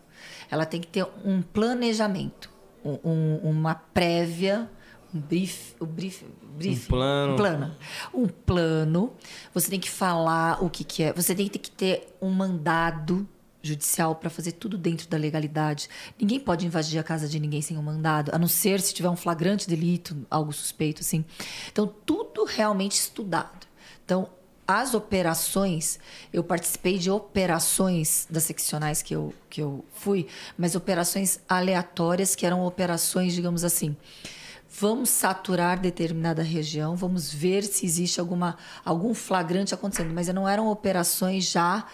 Ela 0.50 0.64
tem 0.66 0.80
que 0.80 0.86
ter 0.86 1.06
um 1.24 1.42
planejamento, 1.42 2.50
um- 2.84 2.98
um- 3.04 3.36
uma 3.50 3.74
prévia, 3.74 4.70
um 5.14 5.20
brief, 5.20 5.74
o 5.78 5.86
brief, 5.86 6.24
brief, 6.56 6.84
Um 6.86 6.88
plano. 6.88 7.32
um 7.32 7.36
plano. 7.36 7.76
Um 8.14 8.26
plano. 8.26 9.12
Você 9.54 9.70
tem 9.70 9.78
que 9.80 9.90
falar 9.90 10.62
o 10.64 10.68
que, 10.70 10.82
que 10.84 11.02
é. 11.02 11.12
Você 11.12 11.34
tem 11.34 11.46
que 11.48 11.70
ter 11.70 12.16
um 12.20 12.30
mandado 12.30 13.28
judicial 13.68 14.14
para 14.14 14.28
fazer 14.28 14.52
tudo 14.52 14.76
dentro 14.76 15.08
da 15.08 15.16
legalidade. 15.16 15.88
Ninguém 16.20 16.40
pode 16.40 16.66
invadir 16.66 16.98
a 16.98 17.02
casa 17.02 17.28
de 17.28 17.38
ninguém 17.38 17.62
sem 17.62 17.76
um 17.76 17.82
mandado, 17.82 18.30
a 18.34 18.38
não 18.38 18.48
ser 18.48 18.80
se 18.80 18.92
tiver 18.92 19.08
um 19.08 19.16
flagrante 19.16 19.68
delito, 19.68 20.16
algo 20.30 20.52
suspeito, 20.52 21.00
assim. 21.00 21.24
Então, 21.70 21.86
tudo 22.04 22.44
realmente 22.44 22.98
estudado. 22.98 23.66
Então, 24.04 24.28
as 24.66 24.92
operações, 24.92 25.98
eu 26.30 26.44
participei 26.44 26.98
de 26.98 27.10
operações 27.10 28.26
das 28.28 28.42
seccionais 28.42 29.00
que 29.00 29.14
eu, 29.14 29.32
que 29.48 29.62
eu 29.62 29.84
fui, 29.94 30.26
mas 30.58 30.74
operações 30.74 31.40
aleatórias, 31.48 32.34
que 32.34 32.44
eram 32.44 32.64
operações, 32.66 33.32
digamos 33.32 33.64
assim, 33.64 33.96
Vamos 34.70 35.08
saturar 35.08 35.80
determinada 35.80 36.42
região, 36.42 36.94
vamos 36.94 37.32
ver 37.32 37.64
se 37.64 37.86
existe 37.86 38.20
alguma, 38.20 38.56
algum 38.84 39.14
flagrante 39.14 39.72
acontecendo. 39.74 40.12
Mas 40.12 40.28
não 40.28 40.46
eram 40.46 40.68
operações 40.68 41.50
já 41.50 41.86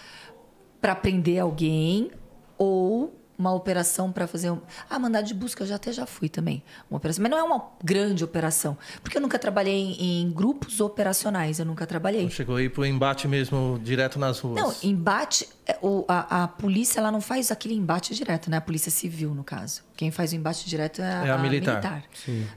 para 0.85 0.93
prender 0.93 1.39
alguém 1.41 2.11
ou 2.59 3.19
uma 3.37 3.51
operação 3.51 4.11
para 4.11 4.27
fazer. 4.27 4.51
Um... 4.51 4.59
Ah, 4.87 4.99
mandado 4.99 5.25
de 5.25 5.33
busca 5.33 5.63
eu 5.63 5.67
já 5.67 5.75
até 5.77 5.91
já 5.91 6.05
fui 6.05 6.29
também. 6.29 6.61
Uma 6.89 6.97
operação. 6.97 7.23
Mas 7.23 7.31
não 7.31 7.39
é 7.39 7.43
uma 7.43 7.65
grande 7.83 8.23
operação. 8.23 8.77
Porque 9.01 9.17
eu 9.17 9.21
nunca 9.21 9.39
trabalhei 9.39 9.73
em, 9.75 10.21
em 10.21 10.31
grupos 10.31 10.79
operacionais, 10.79 11.57
eu 11.57 11.65
nunca 11.65 11.87
trabalhei. 11.87 12.29
Chegou 12.29 12.55
aí 12.57 12.69
pro 12.69 12.85
embate 12.85 13.27
mesmo, 13.27 13.79
direto 13.83 14.19
nas 14.19 14.39
ruas. 14.39 14.61
Não, 14.61 14.73
embate. 14.89 15.49
é, 15.65 15.75
o- 15.81 16.05
A, 16.07 16.43
a 16.43 16.47
polícia 16.47 16.99
ela 16.99 17.11
não 17.11 17.19
faz 17.19 17.49
aquele 17.51 17.73
embate 17.73 18.13
direto, 18.13 18.47
né? 18.51 18.57
A 18.57 18.61
polícia 18.61 18.91
civil, 18.91 19.33
no 19.33 19.43
caso. 19.43 19.81
Quem 19.97 20.11
faz 20.11 20.31
o 20.31 20.35
embate 20.35 20.69
direto 20.69 21.01
é 21.01 21.11
a, 21.11 21.25
É 21.25 21.31
a 21.31 21.37
militar. 21.39 22.03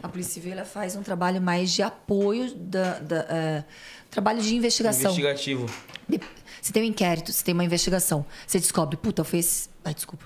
A 0.02 0.08
polícia 0.08 0.34
civil 0.34 0.52
ela 0.52 0.66
faz 0.66 0.94
um 0.94 1.02
trabalho 1.02 1.40
mais 1.40 1.72
de 1.72 1.80
apoio, 1.82 2.54
da, 2.54 2.98
da, 2.98 3.16
é, 3.30 3.64
trabalho 4.10 4.42
de 4.42 4.54
investigação. 4.54 5.10
Investigativo. 5.12 5.64
De- 6.06 6.20
Você 6.68 6.72
tem 6.74 6.82
um 6.82 6.86
inquérito, 6.86 7.32
você 7.32 7.42
tem 7.42 7.54
uma 7.54 7.64
investigação. 7.64 8.26
Você 8.46 8.60
descobre, 8.60 8.94
puta, 8.98 9.24
foi 9.24 9.38
esse. 9.38 9.70
Ai, 9.82 9.94
desculpa. 9.94 10.22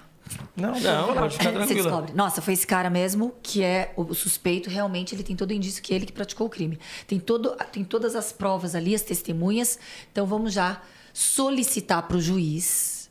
Não, 0.57 0.72
Não, 0.80 1.14
pode 1.14 1.38
ficar 1.38 1.51
Você 1.53 1.57
tranquila. 1.57 1.82
descobre. 1.84 2.12
Nossa, 2.14 2.43
foi 2.43 2.55
esse 2.55 2.66
cara 2.66 2.90
mesmo 2.90 3.32
que 3.40 3.62
é 3.62 3.95
o 3.97 4.12
suspeito. 4.12 4.68
Realmente, 4.68 5.14
ele 5.14 5.22
tem 5.22 5.36
todo 5.36 5.53
o 5.53 5.55
indício 5.55 5.80
que 5.80 5.93
é 5.93 5.97
ele 5.97 6.05
que 6.05 6.12
praticou 6.12 6.49
o 6.49 6.51
crime. 6.51 6.80
Tem, 7.07 7.20
todo, 7.20 7.55
tem 7.70 7.84
todas 7.84 8.16
as 8.16 8.32
provas 8.32 8.74
ali, 8.74 8.93
as 8.93 9.03
testemunhas. 9.03 9.78
Então, 10.11 10.26
vamos 10.26 10.53
já 10.53 10.82
solicitar 11.14 12.09
para 12.09 12.16
o 12.16 12.20
juiz 12.20 13.09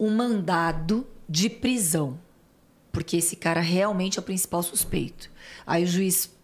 um 0.00 0.16
mandado 0.16 1.06
de 1.28 1.50
prisão. 1.50 2.18
Porque 2.90 3.18
esse 3.18 3.36
cara 3.36 3.60
realmente 3.60 4.18
é 4.18 4.22
o 4.22 4.24
principal 4.24 4.62
suspeito. 4.62 5.30
Aí 5.66 5.84
o 5.84 5.86
juiz 5.86 6.34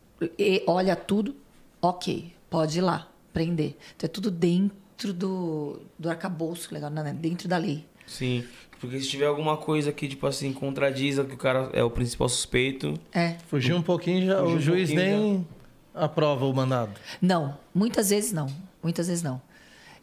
olha 0.67 0.95
tudo, 0.95 1.35
ok, 1.81 2.35
pode 2.51 2.77
ir 2.77 2.83
lá, 2.83 3.09
prender. 3.33 3.79
Então, 3.97 4.07
é 4.07 4.09
tudo 4.09 4.31
dentro 4.31 4.82
do, 5.11 5.81
do 5.99 6.11
arcabouço, 6.11 6.75
legal, 6.75 6.91
né? 6.91 7.17
dentro 7.19 7.49
da 7.49 7.57
lei. 7.57 7.87
Sim. 8.07 8.45
Porque 8.79 9.01
se 9.01 9.09
tiver 9.09 9.27
alguma 9.27 9.57
coisa 9.57 9.91
que, 9.93 10.07
tipo 10.07 10.27
assim, 10.27 10.53
contradiz 10.53 11.15
que 11.15 11.35
o 11.35 11.39
cara 11.39 11.71
é 11.73 11.83
o 11.83 11.91
principal 11.91 12.29
suspeito. 12.29 12.93
É. 13.13 13.37
Fugiu 13.47 13.77
um 13.77 13.83
pouquinho, 13.83 14.27
já, 14.27 14.41
Fugiu 14.41 14.53
o 14.53 14.57
um 14.57 14.61
juiz 14.61 14.91
nem 14.91 15.47
aprova 15.95 16.45
o 16.45 16.53
mandado. 16.53 16.93
Não, 17.21 17.57
muitas 17.75 18.11
vezes 18.11 18.33
não. 18.33 18.49
Muitas 18.83 19.07
vezes 19.07 19.23
não. 19.23 19.41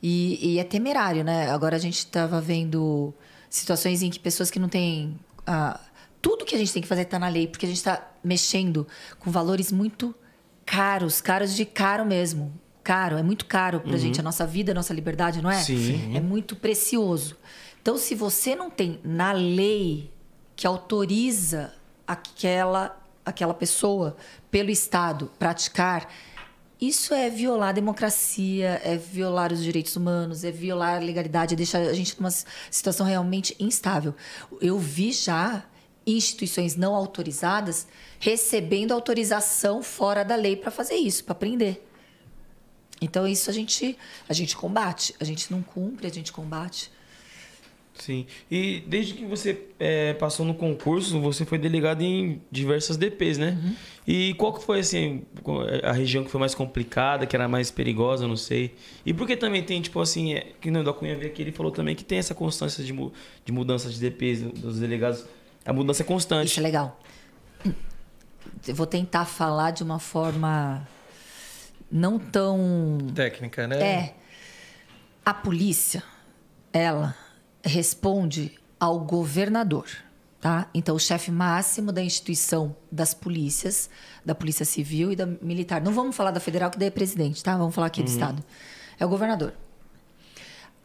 E, 0.02 0.54
e 0.54 0.60
é 0.60 0.64
temerário, 0.64 1.24
né? 1.24 1.50
Agora 1.50 1.76
a 1.76 1.80
gente 1.80 1.98
estava 1.98 2.40
vendo 2.40 3.14
situações 3.50 4.02
em 4.02 4.10
que 4.10 4.20
pessoas 4.20 4.50
que 4.50 4.60
não 4.60 4.70
têm. 4.70 5.20
ah, 5.46 5.80
tudo 6.22 6.46
que 6.46 6.56
a 6.56 6.58
gente 6.58 6.72
tem 6.72 6.82
que 6.82 6.88
fazer 6.88 7.02
está 7.02 7.20
na 7.20 7.28
lei, 7.28 7.48
porque 7.48 7.66
a 7.66 7.70
gente 7.70 7.78
está 7.78 8.10
mexendo 8.24 8.88
com 9.20 9.32
valores 9.32 9.72
muito 9.72 10.16
caros, 10.66 11.20
caros 11.20 11.56
de 11.56 11.66
caro 11.66 12.06
mesmo. 12.06 12.54
Caro, 12.90 13.18
é 13.20 13.22
muito 13.22 13.46
caro 13.46 13.82
pra 13.82 13.98
gente. 14.00 14.20
A 14.20 14.24
nossa 14.24 14.48
vida, 14.48 14.72
a 14.72 14.74
nossa 14.74 14.92
liberdade, 14.96 15.44
não 15.44 15.52
é? 15.52 15.62
Sim. 15.62 16.18
É 16.18 16.20
muito 16.20 16.56
precioso. 16.56 17.38
Então, 17.80 18.00
se 18.00 18.16
você 18.16 18.56
não 18.56 18.68
tem 18.68 19.00
na 19.04 19.32
lei 19.32 20.12
que 20.56 20.66
autoriza 20.66 21.72
aquela, 22.08 23.00
aquela 23.24 23.54
pessoa, 23.54 24.18
pelo 24.50 24.72
Estado, 24.72 25.32
praticar, 25.38 26.12
isso 26.82 27.14
é 27.14 27.30
violar 27.30 27.70
a 27.70 27.74
democracia, 27.74 28.82
é 28.84 28.98
violar 28.98 29.54
os 29.54 29.64
direitos 29.64 29.96
humanos, 29.96 30.44
é 30.44 30.50
violar 30.50 30.96
a 30.96 31.00
legalidade, 31.00 31.54
é 31.54 31.58
deixar 31.58 31.82
a 31.82 31.94
gente 31.94 32.20
numa 32.20 32.34
situação 32.72 33.06
realmente 33.06 33.56
instável. 33.60 34.16
Eu 34.60 34.80
vi 34.80 35.12
já 35.12 35.64
instituições 36.08 36.76
não 36.76 36.96
autorizadas 36.96 37.86
recebendo 38.20 38.92
autorização 38.94 39.84
fora 39.84 40.26
da 40.26 40.36
lei 40.36 40.56
para 40.56 40.72
fazer 40.72 40.96
isso, 40.96 41.24
para 41.24 41.36
prender. 41.36 41.84
Então 43.02 43.28
isso 43.28 43.50
a 43.50 43.54
gente 43.54 43.98
a 44.28 44.34
gente 44.34 44.56
combate, 44.56 45.16
a 45.20 45.24
gente 45.24 45.52
não 45.52 45.62
cumpre, 45.62 46.08
a 46.08 46.12
gente 46.12 46.32
combate. 46.32 46.92
Sim. 47.96 48.26
E 48.50 48.82
desde 48.88 49.14
que 49.14 49.26
você 49.26 49.62
é, 49.78 50.14
passou 50.14 50.46
no 50.46 50.54
concurso, 50.54 51.20
você 51.20 51.44
foi 51.44 51.58
delegado 51.58 52.02
em 52.02 52.42
diversas 52.50 52.96
DPs, 52.96 53.38
né? 53.38 53.60
Uhum. 53.62 53.76
E 54.08 54.34
qual 54.36 54.54
que 54.54 54.64
foi, 54.64 54.80
assim, 54.80 55.24
a 55.84 55.92
região 55.92 56.24
que 56.24 56.32
foi 56.32 56.40
mais 56.40 56.56
complicada, 56.56 57.26
que 57.26 57.36
era 57.36 57.46
mais 57.50 57.70
perigosa, 57.70 58.26
não 58.26 58.38
sei? 58.38 58.74
E 59.06 59.14
por 59.14 59.28
que 59.28 59.36
também 59.36 59.62
tem, 59.64 59.82
tipo 59.82 60.00
assim, 60.00 60.34
é, 60.34 60.54
que 60.62 60.72
no 60.72 60.82
da 60.82 60.94
Cunha 60.94 61.14
veio 61.18 61.30
aqui, 61.30 61.42
ele 61.42 61.52
falou 61.52 61.74
também 61.74 61.94
que 61.94 62.06
tem 62.06 62.18
essa 62.20 62.34
constância 62.34 62.82
de, 62.82 62.94
mu- 62.94 63.12
de 63.44 63.52
mudança 63.52 63.90
de 63.90 64.00
DPs 64.00 64.44
dos 64.44 64.80
delegados. 64.80 65.26
A 65.66 65.74
mudança 65.74 66.02
é 66.02 66.06
constante. 66.06 66.48
Isso 66.48 66.60
é 66.62 66.64
legal. 66.64 66.98
Eu 68.66 68.76
vou 68.76 68.88
tentar 68.88 69.26
falar 69.26 69.72
de 69.72 69.84
uma 69.84 70.00
forma 70.00 70.88
não 71.92 72.20
tão 72.20 72.98
Técnica, 73.16 73.68
né? 73.68 73.82
É. 73.82 74.16
A 75.26 75.34
polícia, 75.34 76.04
ela 76.72 77.16
responde 77.64 78.58
ao 78.80 79.00
governador, 79.00 79.88
tá? 80.40 80.70
Então, 80.74 80.96
o 80.96 81.00
chefe 81.00 81.32
máximo 81.32 81.92
da 81.92 82.02
instituição 82.02 82.76
das 82.92 83.14
polícias, 83.14 83.90
da 84.26 84.34
Polícia 84.34 84.66
Civil 84.66 85.12
e 85.12 85.16
da 85.16 85.26
Militar. 85.26 85.82
Não 85.82 85.92
vamos 85.92 86.16
falar 86.16 86.32
da 86.32 86.40
federal, 86.40 86.72
que 86.72 86.78
daí 86.78 86.88
é 86.88 86.92
presidente, 86.92 87.44
tá? 87.44 87.58
Vamos 87.58 87.76
falar 87.76 87.88
aqui 87.88 88.02
do 88.02 88.10
Estado. 88.10 88.44
É 89.00 89.06
o 89.06 89.10
governador. 89.10 89.54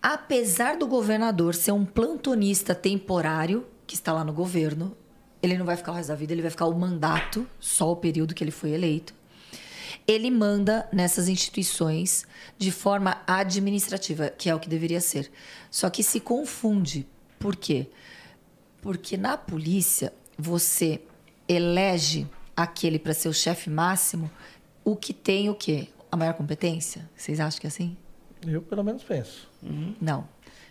Apesar 0.02 0.76
do 0.76 0.86
governador 0.86 1.54
ser 1.54 1.72
um 1.72 1.84
plantonista 1.84 2.74
temporário, 2.74 3.66
que 3.86 3.94
está 3.94 4.12
lá 4.12 4.24
no 4.24 4.32
governo, 4.32 4.96
ele 5.42 5.56
não 5.56 5.64
vai 5.64 5.76
ficar 5.76 5.92
o 5.92 5.94
resto 5.94 6.08
da 6.08 6.14
vida, 6.14 6.32
ele 6.32 6.42
vai 6.42 6.50
ficar 6.50 6.66
o 6.66 6.78
mandato, 6.78 7.46
só 7.60 7.92
o 7.92 7.96
período 7.96 8.34
que 8.34 8.42
ele 8.42 8.50
foi 8.50 8.70
eleito 8.70 9.14
ele 10.06 10.30
manda 10.30 10.88
nessas 10.92 11.28
instituições 11.28 12.26
de 12.58 12.70
forma 12.70 13.22
administrativa, 13.26 14.28
que 14.28 14.48
é 14.48 14.54
o 14.54 14.60
que 14.60 14.68
deveria 14.68 15.00
ser. 15.00 15.30
Só 15.70 15.90
que 15.90 16.02
se 16.02 16.20
confunde. 16.20 17.06
Por 17.38 17.56
quê? 17.56 17.88
Porque 18.80 19.16
na 19.16 19.36
polícia 19.36 20.12
você 20.38 21.00
elege 21.48 22.26
aquele 22.56 22.98
para 22.98 23.14
ser 23.14 23.28
o 23.28 23.34
chefe 23.34 23.68
máximo, 23.68 24.30
o 24.84 24.94
que 24.96 25.12
tem 25.12 25.48
o 25.48 25.54
quê? 25.54 25.88
A 26.10 26.16
maior 26.16 26.34
competência? 26.34 27.08
Vocês 27.16 27.40
acham 27.40 27.60
que 27.60 27.66
é 27.66 27.68
assim? 27.68 27.96
Eu 28.46 28.62
pelo 28.62 28.84
menos 28.84 29.02
penso. 29.02 29.48
Não. 30.00 30.28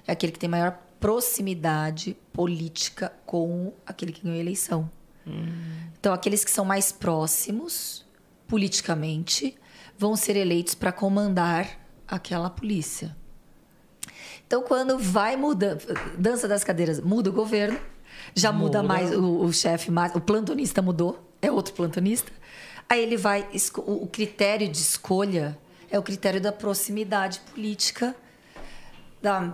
É 0.07 0.11
aquele 0.11 0.31
que 0.31 0.39
tem 0.39 0.49
maior 0.49 0.79
proximidade 0.99 2.15
política 2.31 3.11
com 3.25 3.73
aquele 3.85 4.11
que 4.11 4.21
ganhou 4.21 4.37
a 4.37 4.41
eleição. 4.41 4.89
Então, 5.99 6.13
aqueles 6.13 6.43
que 6.43 6.51
são 6.51 6.65
mais 6.65 6.91
próximos 6.91 8.05
politicamente 8.47 9.55
vão 9.97 10.15
ser 10.15 10.35
eleitos 10.35 10.75
para 10.75 10.91
comandar 10.91 11.79
aquela 12.07 12.49
polícia. 12.49 13.15
Então, 14.45 14.61
quando 14.61 14.97
vai 14.99 15.35
mudando, 15.35 15.81
dança 16.17 16.47
das 16.47 16.63
cadeiras, 16.63 16.99
muda 16.99 17.29
o 17.29 17.33
governo, 17.33 17.79
já 18.35 18.51
muda, 18.51 18.81
Muda. 18.81 18.93
mais 18.93 19.11
o, 19.11 19.39
o 19.39 19.53
chefe, 19.53 19.89
o 20.13 20.21
plantonista 20.21 20.81
mudou, 20.81 21.19
é 21.41 21.51
outro 21.51 21.73
plantonista. 21.73 22.31
Aí 22.89 23.01
ele 23.01 23.17
vai, 23.17 23.47
o 23.77 24.07
critério 24.07 24.67
de 24.67 24.77
escolha 24.77 25.57
é 25.89 25.97
o 25.97 26.03
critério 26.03 26.39
da 26.41 26.51
proximidade 26.51 27.39
política, 27.51 28.15
da, 29.21 29.53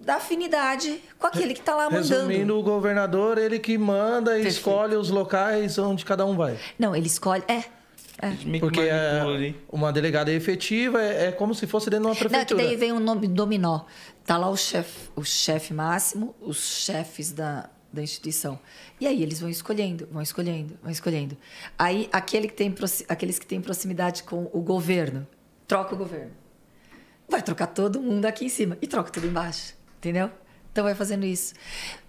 da 0.00 0.16
afinidade 0.16 1.00
com 1.18 1.26
aquele 1.26 1.54
que 1.54 1.60
está 1.60 1.74
lá 1.76 1.84
mandando. 1.90 2.28
Resumindo, 2.28 2.58
o 2.58 2.62
governador, 2.62 3.38
ele 3.38 3.58
que 3.58 3.76
manda 3.76 4.32
e 4.32 4.42
Perfeito. 4.42 4.56
escolhe 4.56 4.96
os 4.96 5.10
locais 5.10 5.78
onde 5.78 6.04
cada 6.04 6.24
um 6.24 6.36
vai. 6.36 6.58
Não, 6.78 6.96
ele 6.96 7.06
escolhe. 7.06 7.44
É. 7.46 7.64
é. 8.20 8.58
Porque 8.58 8.80
é, 8.80 9.54
uma 9.70 9.92
delegada 9.92 10.30
efetiva 10.30 11.02
é, 11.02 11.28
é 11.28 11.32
como 11.32 11.54
se 11.54 11.66
fosse 11.66 11.88
dentro 11.88 12.02
de 12.04 12.06
uma 12.08 12.10
Não, 12.10 12.16
que 12.16 12.28
prefeitura. 12.28 12.62
daí 12.62 12.76
vem 12.76 12.92
um 12.92 13.00
nome 13.00 13.26
dominó. 13.26 13.82
Tá 14.24 14.36
lá 14.36 14.48
o 14.48 14.56
chefe, 14.56 15.08
o 15.16 15.24
chefe 15.24 15.72
máximo, 15.72 16.34
os 16.40 16.58
chefes 16.58 17.32
da, 17.32 17.70
da 17.92 18.02
instituição. 18.02 18.58
E 19.00 19.06
aí 19.06 19.22
eles 19.22 19.40
vão 19.40 19.48
escolhendo, 19.48 20.06
vão 20.12 20.22
escolhendo, 20.22 20.78
vão 20.82 20.92
escolhendo. 20.92 21.36
Aí 21.78 22.08
aquele 22.12 22.46
que 22.48 22.54
tem, 22.54 22.74
aqueles 23.08 23.38
que 23.38 23.46
têm 23.46 23.60
proximidade 23.60 24.22
com 24.22 24.50
o 24.52 24.60
governo, 24.60 25.26
troca 25.66 25.94
o 25.94 25.98
governo. 25.98 26.32
Vai 27.28 27.42
trocar 27.42 27.68
todo 27.68 28.00
mundo 28.00 28.26
aqui 28.26 28.44
em 28.44 28.48
cima 28.48 28.76
e 28.82 28.86
troca 28.86 29.10
tudo 29.10 29.26
embaixo, 29.26 29.74
entendeu? 29.98 30.30
Então 30.72 30.84
vai 30.84 30.94
fazendo 30.94 31.24
isso. 31.24 31.54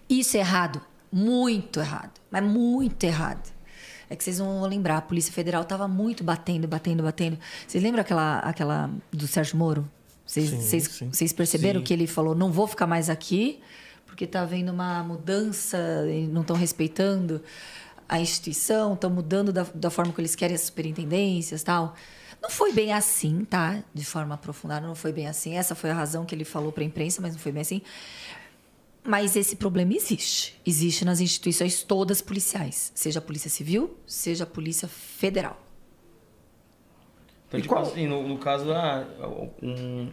Isso 0.09 0.35
é 0.35 0.39
errado, 0.41 0.81
muito 1.11 1.79
errado, 1.79 2.19
mas 2.29 2.43
muito 2.43 3.03
errado. 3.03 3.60
É 4.11 4.15
que 4.17 4.25
vocês 4.25 4.39
não 4.39 4.59
vão 4.59 4.69
lembrar, 4.69 4.97
a 4.97 5.01
Polícia 5.01 5.31
Federal 5.31 5.61
estava 5.61 5.87
muito 5.87 6.21
batendo, 6.21 6.67
batendo, 6.67 7.01
batendo. 7.01 7.39
Vocês 7.65 7.81
lembram 7.81 8.01
aquela, 8.01 8.39
aquela 8.39 8.89
do 9.09 9.25
Sérgio 9.25 9.55
Moro? 9.55 9.89
Vocês, 10.25 11.31
perceberam 11.31 11.79
Sim. 11.79 11.85
que 11.85 11.93
ele 11.93 12.05
falou: 12.05 12.35
não 12.35 12.51
vou 12.51 12.67
ficar 12.67 12.85
mais 12.85 13.09
aqui, 13.09 13.61
porque 14.05 14.25
está 14.25 14.41
havendo 14.41 14.69
uma 14.73 15.01
mudança, 15.01 15.77
e 16.09 16.27
não 16.27 16.41
estão 16.41 16.57
respeitando 16.57 17.41
a 18.09 18.19
instituição, 18.19 18.95
estão 18.95 19.09
mudando 19.09 19.53
da, 19.53 19.65
da 19.73 19.89
forma 19.89 20.11
que 20.11 20.19
eles 20.19 20.35
querem 20.35 20.55
as 20.55 20.61
superintendências 20.63 21.63
tal. 21.63 21.95
Não 22.41 22.49
foi 22.49 22.73
bem 22.73 22.91
assim, 22.91 23.45
tá? 23.45 23.81
De 23.93 24.03
forma 24.03 24.35
aprofundada, 24.35 24.85
não 24.85 24.95
foi 24.95 25.13
bem 25.13 25.27
assim. 25.27 25.55
Essa 25.55 25.73
foi 25.73 25.89
a 25.89 25.93
razão 25.93 26.25
que 26.25 26.35
ele 26.35 26.43
falou 26.43 26.73
para 26.73 26.83
a 26.83 26.85
imprensa, 26.85 27.21
mas 27.21 27.31
não 27.31 27.39
foi 27.39 27.53
bem 27.53 27.61
assim. 27.61 27.81
Mas 29.03 29.35
esse 29.35 29.55
problema 29.55 29.93
existe. 29.93 30.59
Existe 30.65 31.03
nas 31.03 31.19
instituições 31.19 31.81
todas 31.83 32.21
policiais, 32.21 32.91
seja 32.93 33.19
a 33.19 33.21
Polícia 33.21 33.49
Civil, 33.49 33.97
seja 34.05 34.43
a 34.43 34.47
Polícia 34.47 34.87
Federal. 34.87 35.59
Então, 37.47 37.59
E 37.59 37.63
tipo 37.63 37.73
qual- 37.73 37.83
assim, 37.83 38.07
no, 38.07 38.27
no 38.27 38.37
caso, 38.37 38.71
ah, 38.71 39.05
um, 39.61 40.11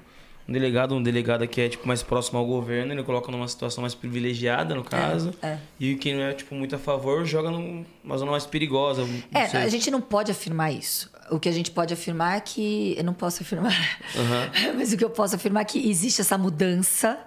um 0.49 0.53
delegado, 0.53 0.95
um 0.95 1.03
delegado 1.03 1.47
que 1.47 1.61
é 1.61 1.69
tipo 1.69 1.87
mais 1.87 2.03
próximo 2.03 2.39
ao 2.39 2.47
governo, 2.47 2.93
ele 2.93 3.03
coloca 3.05 3.31
numa 3.31 3.47
situação 3.47 3.83
mais 3.83 3.95
privilegiada, 3.95 4.75
no 4.75 4.83
caso. 4.83 5.33
é. 5.43 5.59
E 5.79 5.95
quem 5.97 6.15
não 6.17 6.23
é 6.23 6.33
tipo 6.33 6.55
muito 6.55 6.75
a 6.75 6.79
favor 6.79 7.25
joga 7.27 7.51
numa 7.51 8.17
zona 8.17 8.31
mais 8.33 8.47
perigosa. 8.47 9.05
não 9.05 9.23
É, 9.41 9.47
sei. 9.49 9.61
a 9.61 9.69
gente 9.69 9.91
não 9.91 10.01
pode 10.01 10.33
afirmar 10.33 10.73
isso. 10.73 11.11
O 11.31 11.39
que 11.39 11.49
a 11.49 11.53
gente 11.53 11.71
pode 11.71 11.93
afirmar 11.93 12.39
é 12.39 12.41
que. 12.41 12.95
Eu 12.97 13.05
não 13.05 13.13
posso 13.13 13.43
afirmar. 13.43 13.77
Mas 14.77 14.95
o 14.95 14.97
que 14.97 15.05
eu 15.05 15.11
posso 15.11 15.37
afirmar 15.37 15.61
é 15.61 15.65
que 15.67 15.91
existe 15.91 16.23
essa 16.23 16.39
mudança, 16.39 17.21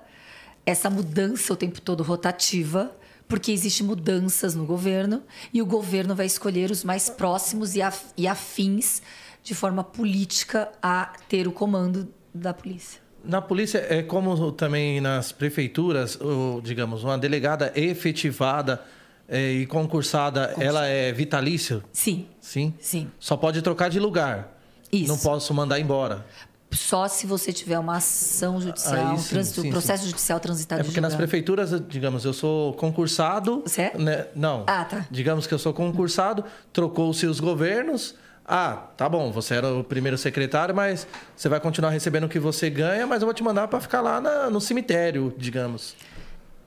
essa 0.65 0.89
mudança 0.89 1.53
o 1.53 1.55
tempo 1.55 1.81
todo 1.81 2.03
rotativa, 2.03 2.91
porque 3.27 3.51
existe 3.51 3.83
mudanças 3.83 4.55
no 4.55 4.65
governo 4.65 5.23
e 5.53 5.61
o 5.61 5.65
governo 5.65 6.13
vai 6.15 6.25
escolher 6.25 6.69
os 6.69 6.83
mais 6.83 7.09
próximos 7.09 7.75
e, 7.75 7.81
af- 7.81 8.11
e 8.17 8.27
afins 8.27 9.01
de 9.43 9.55
forma 9.55 9.83
política 9.83 10.69
a 10.81 11.13
ter 11.29 11.47
o 11.47 11.51
comando 11.51 12.07
da 12.33 12.53
polícia. 12.53 12.99
Na 13.23 13.41
polícia, 13.41 13.85
é 13.89 14.01
como 14.03 14.51
também 14.51 14.99
nas 14.99 15.31
prefeituras, 15.31 16.19
ou, 16.19 16.59
digamos, 16.61 17.03
uma 17.03 17.17
delegada 17.17 17.71
efetivada 17.75 18.81
é, 19.29 19.51
e 19.51 19.65
concursada, 19.67 20.53
ela 20.59 20.85
é 20.87 21.11
vitalícia? 21.11 21.81
Sim, 21.93 22.27
Sim? 22.39 22.73
sim. 22.79 23.09
Só 23.19 23.37
pode 23.37 23.61
trocar 23.61 23.89
de 23.89 23.99
lugar. 23.99 24.57
Isso. 24.91 25.07
Não 25.07 25.17
posso 25.17 25.53
mandar 25.53 25.79
embora. 25.79 26.25
Só 26.71 27.07
se 27.07 27.27
você 27.27 27.51
tiver 27.51 27.77
uma 27.77 27.97
ação 27.97 28.61
judicial, 28.61 28.95
Aí 28.95 29.13
um 29.13 29.17
sim, 29.17 29.29
trânsito, 29.29 29.61
sim, 29.61 29.69
processo 29.69 30.05
judicial 30.07 30.39
transitado 30.39 30.79
É 30.81 30.83
porque 30.83 31.01
nas 31.01 31.15
prefeituras, 31.15 31.71
digamos, 31.87 32.23
eu 32.23 32.33
sou 32.33 32.73
concursado. 32.75 33.61
Você 33.65 33.81
é? 33.83 33.97
né? 33.97 34.27
Não. 34.33 34.63
Ah, 34.67 34.85
tá. 34.85 35.05
Digamos 35.11 35.45
que 35.45 35.53
eu 35.53 35.59
sou 35.59 35.73
concursado, 35.73 36.45
trocou-se 36.71 37.25
os 37.25 37.39
governos. 37.41 38.15
Ah, 38.45 38.87
tá 38.97 39.07
bom, 39.07 39.31
você 39.31 39.55
era 39.55 39.73
o 39.73 39.83
primeiro 39.83 40.17
secretário, 40.17 40.73
mas 40.73 41.05
você 41.35 41.47
vai 41.47 41.59
continuar 41.59 41.89
recebendo 41.91 42.23
o 42.25 42.29
que 42.29 42.39
você 42.39 42.69
ganha, 42.69 43.05
mas 43.05 43.21
eu 43.21 43.25
vou 43.27 43.33
te 43.33 43.43
mandar 43.43 43.67
para 43.67 43.79
ficar 43.79 44.01
lá 44.01 44.19
na- 44.19 44.49
no 44.49 44.59
cemitério, 44.59 45.33
digamos. 45.37 45.95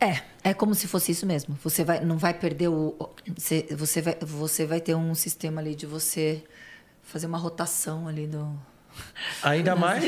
É, 0.01 0.21
é 0.43 0.55
como 0.55 0.75
se 0.75 0.87
fosse 0.87 1.13
isso 1.13 1.25
mesmo. 1.27 1.59
Você 1.65 1.83
vai, 1.83 2.05
não 2.05 2.19
vai 2.19 2.35
perder 2.35 2.69
o. 2.69 2.95
Você, 3.37 3.67
você, 3.77 4.03
vai, 4.03 4.17
você 4.21 4.67
vai 4.67 4.81
ter 4.81 4.95
um 4.95 5.15
sistema 5.15 5.61
ali 5.61 5.75
de 5.75 5.87
você 5.87 6.45
fazer 7.03 7.27
uma 7.27 7.39
rotação 7.39 8.07
ali 8.07 8.27
do. 8.27 8.47
Ainda 9.43 9.75
mais. 9.77 10.05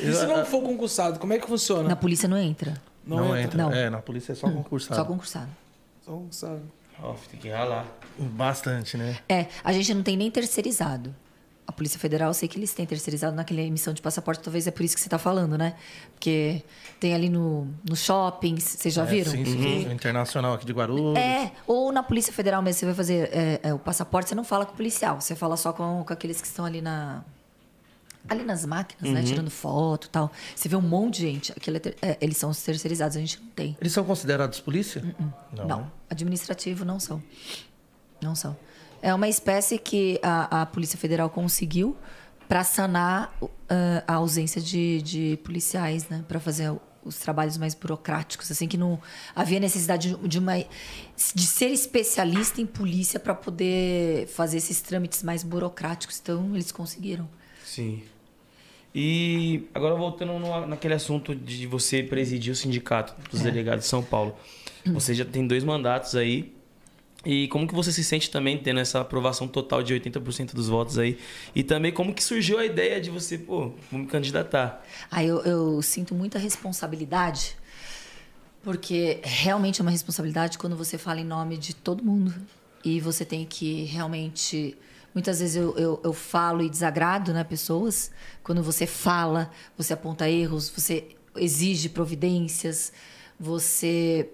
E 0.00 0.12
se 0.12 0.26
não 0.26 0.44
for 0.44 0.62
concursado, 0.62 1.18
como 1.18 1.32
é 1.32 1.38
que 1.38 1.46
funciona? 1.46 1.88
Na 1.88 1.96
polícia 1.96 2.28
não 2.28 2.38
entra. 2.38 2.74
Não, 3.06 3.36
entra. 3.36 3.62
Não. 3.64 3.72
É, 3.72 3.90
na 3.90 3.98
polícia 3.98 4.32
é 4.32 4.34
só 4.34 4.48
concursado. 4.50 4.94
Só 4.96 5.04
concursado. 5.04 5.48
Só 6.04 6.12
concursado. 6.12 6.62
Ó, 7.02 7.14
tem 7.30 7.40
que 7.40 7.48
ralar. 7.48 7.86
Bastante, 8.18 8.96
né? 8.96 9.18
É, 9.28 9.46
a 9.64 9.72
gente 9.72 9.92
não 9.94 10.02
tem 10.02 10.16
nem 10.16 10.30
terceirizado. 10.30 11.14
A 11.66 11.70
Polícia 11.72 11.98
Federal, 11.98 12.28
eu 12.28 12.34
sei 12.34 12.48
que 12.48 12.58
eles 12.58 12.74
têm 12.74 12.84
terceirizado 12.84 13.34
naquela 13.36 13.60
emissão 13.60 13.94
de 13.94 14.02
passaporte, 14.02 14.42
talvez 14.42 14.66
é 14.66 14.70
por 14.70 14.84
isso 14.84 14.94
que 14.94 15.00
você 15.00 15.06
está 15.06 15.16
falando, 15.18 15.56
né? 15.56 15.74
Porque 16.12 16.62
tem 17.00 17.14
ali 17.14 17.28
no, 17.30 17.68
nos 17.88 18.00
shoppings, 18.00 18.64
vocês 18.64 18.92
já 18.92 19.02
É, 19.02 19.06
viram? 19.06 19.30
sim, 19.30 19.44
sim. 19.44 19.88
O 19.88 19.92
Internacional 19.92 20.54
aqui 20.54 20.66
de 20.66 20.72
Guarulhos. 20.72 21.16
É, 21.16 21.52
ou 21.66 21.92
na 21.92 22.02
Polícia 22.02 22.32
Federal 22.32 22.60
mesmo, 22.62 22.80
você 22.80 22.86
vai 22.86 22.94
fazer 22.94 23.30
é, 23.32 23.60
é, 23.62 23.72
o 23.74 23.78
passaporte, 23.78 24.28
você 24.28 24.34
não 24.34 24.44
fala 24.44 24.66
com 24.66 24.72
o 24.74 24.76
policial, 24.76 25.20
você 25.20 25.34
fala 25.36 25.56
só 25.56 25.72
com, 25.72 26.04
com 26.04 26.12
aqueles 26.12 26.40
que 26.40 26.46
estão 26.46 26.64
ali 26.64 26.82
na. 26.82 27.24
Ali 28.28 28.44
nas 28.44 28.64
máquinas, 28.64 29.08
Uhum. 29.08 29.14
né? 29.14 29.22
Tirando 29.22 29.50
foto 29.50 30.06
e 30.06 30.10
tal. 30.10 30.30
Você 30.54 30.68
vê 30.68 30.76
um 30.76 30.80
monte 30.80 31.16
de 31.16 31.20
gente. 31.22 31.52
Aquilo 31.52 31.76
é 31.76 31.80
ter- 31.80 31.96
é, 32.00 32.16
eles 32.20 32.36
são 32.36 32.50
os 32.50 32.62
terceirizados, 32.62 33.16
a 33.16 33.20
gente 33.20 33.40
não 33.40 33.48
tem. 33.48 33.76
Eles 33.80 33.92
são 33.92 34.04
considerados 34.04 34.60
polícia? 34.60 35.02
Não. 35.52 35.90
Administrativo 36.08 36.84
não 36.84 37.00
são. 37.00 37.22
Não 38.20 38.34
são. 38.34 38.56
É 39.00 39.12
uma 39.12 39.28
espécie 39.28 39.78
que 39.78 40.20
a, 40.22 40.62
a 40.62 40.66
Polícia 40.66 40.96
Federal 40.96 41.28
conseguiu 41.28 41.96
para 42.48 42.62
sanar 42.62 43.34
uh, 43.42 43.48
a 44.06 44.14
ausência 44.14 44.60
de, 44.60 45.02
de 45.02 45.38
policiais, 45.42 46.08
né? 46.08 46.24
Para 46.28 46.38
fazer 46.38 46.72
os 47.04 47.16
trabalhos 47.16 47.58
mais 47.58 47.74
burocráticos, 47.74 48.48
assim 48.52 48.68
que 48.68 48.76
não 48.76 49.00
havia 49.34 49.58
necessidade 49.58 50.14
de, 50.14 50.28
de 50.28 50.38
uma 50.38 50.52
de 51.34 51.46
ser 51.46 51.66
especialista 51.70 52.60
em 52.60 52.66
polícia 52.66 53.18
para 53.18 53.34
poder 53.34 54.28
fazer 54.28 54.58
esses 54.58 54.80
trâmites 54.80 55.24
mais 55.24 55.42
burocráticos. 55.42 56.20
Então 56.22 56.50
eles 56.54 56.70
conseguiram. 56.70 57.28
Sim. 57.64 58.04
E 58.94 59.64
agora 59.74 59.94
voltando 59.94 60.38
no- 60.38 60.66
naquele 60.66 60.94
assunto 60.94 61.34
de 61.34 61.66
você 61.66 62.02
presidir 62.02 62.52
o 62.52 62.56
sindicato 62.56 63.14
dos 63.30 63.40
É. 63.40 63.44
delegados 63.44 63.84
de 63.84 63.88
São 63.90 64.02
Paulo. 64.02 64.36
Você 64.86 65.14
já 65.14 65.24
tem 65.24 65.46
dois 65.46 65.64
mandatos 65.64 66.14
aí. 66.14 66.52
E 67.24 67.46
como 67.48 67.68
que 67.68 67.74
você 67.74 67.92
se 67.92 68.02
sente 68.02 68.28
também 68.30 68.58
tendo 68.58 68.80
essa 68.80 69.00
aprovação 69.00 69.46
total 69.46 69.80
de 69.82 69.94
80% 69.94 70.54
dos 70.54 70.68
votos 70.68 70.98
aí? 70.98 71.16
E 71.54 71.62
também 71.62 71.92
como 71.92 72.12
que 72.12 72.22
surgiu 72.22 72.58
a 72.58 72.66
ideia 72.66 73.00
de 73.00 73.10
você, 73.10 73.38
pô, 73.38 73.72
vamos 73.92 74.06
me 74.06 74.06
candidatar? 74.08 74.84
Aí 75.08 75.28
eu, 75.28 75.38
eu 75.42 75.80
sinto 75.82 76.16
muita 76.16 76.36
responsabilidade, 76.38 77.54
porque 78.62 79.20
realmente 79.22 79.80
é 79.80 79.82
uma 79.82 79.90
responsabilidade 79.92 80.58
quando 80.58 80.76
você 80.76 80.98
fala 80.98 81.20
em 81.20 81.24
nome 81.24 81.56
de 81.56 81.74
todo 81.74 82.04
mundo. 82.04 82.34
E 82.84 83.00
você 83.00 83.24
tem 83.24 83.46
que 83.46 83.84
realmente. 83.84 84.76
Muitas 85.14 85.40
vezes 85.40 85.56
eu, 85.56 85.76
eu, 85.76 86.00
eu 86.02 86.12
falo 86.12 86.62
e 86.62 86.70
desagrado 86.70 87.32
né, 87.32 87.44
pessoas. 87.44 88.10
Quando 88.42 88.62
você 88.62 88.86
fala, 88.86 89.50
você 89.76 89.92
aponta 89.92 90.28
erros, 90.28 90.70
você 90.70 91.08
exige 91.36 91.88
providências, 91.88 92.92
você 93.38 94.30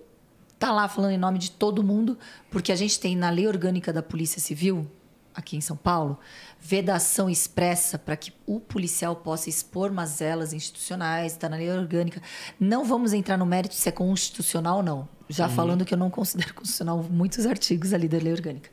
tá 0.58 0.72
lá 0.72 0.88
falando 0.88 1.12
em 1.12 1.18
nome 1.18 1.38
de 1.38 1.50
todo 1.50 1.82
mundo, 1.82 2.18
porque 2.50 2.72
a 2.72 2.76
gente 2.76 2.98
tem 2.98 3.16
na 3.16 3.30
lei 3.30 3.46
orgânica 3.46 3.92
da 3.92 4.02
Polícia 4.02 4.40
Civil, 4.40 4.90
aqui 5.34 5.56
em 5.56 5.60
São 5.60 5.76
Paulo, 5.76 6.18
vedação 6.60 7.30
expressa 7.30 7.96
para 7.96 8.16
que 8.16 8.32
o 8.44 8.58
policial 8.58 9.14
possa 9.14 9.48
expor 9.48 9.92
mazelas 9.92 10.52
institucionais, 10.52 11.32
está 11.32 11.48
na 11.48 11.56
lei 11.56 11.70
orgânica. 11.70 12.20
Não 12.58 12.84
vamos 12.84 13.12
entrar 13.12 13.36
no 13.36 13.46
mérito 13.46 13.74
se 13.74 13.88
é 13.88 13.92
constitucional 13.92 14.78
ou 14.78 14.82
não. 14.82 15.08
Já 15.28 15.48
falando 15.48 15.84
que 15.84 15.94
eu 15.94 15.98
não 15.98 16.10
considero 16.10 16.54
constitucional 16.54 17.04
muitos 17.04 17.46
artigos 17.46 17.92
ali 17.92 18.08
da 18.08 18.18
lei 18.18 18.32
orgânica. 18.32 18.70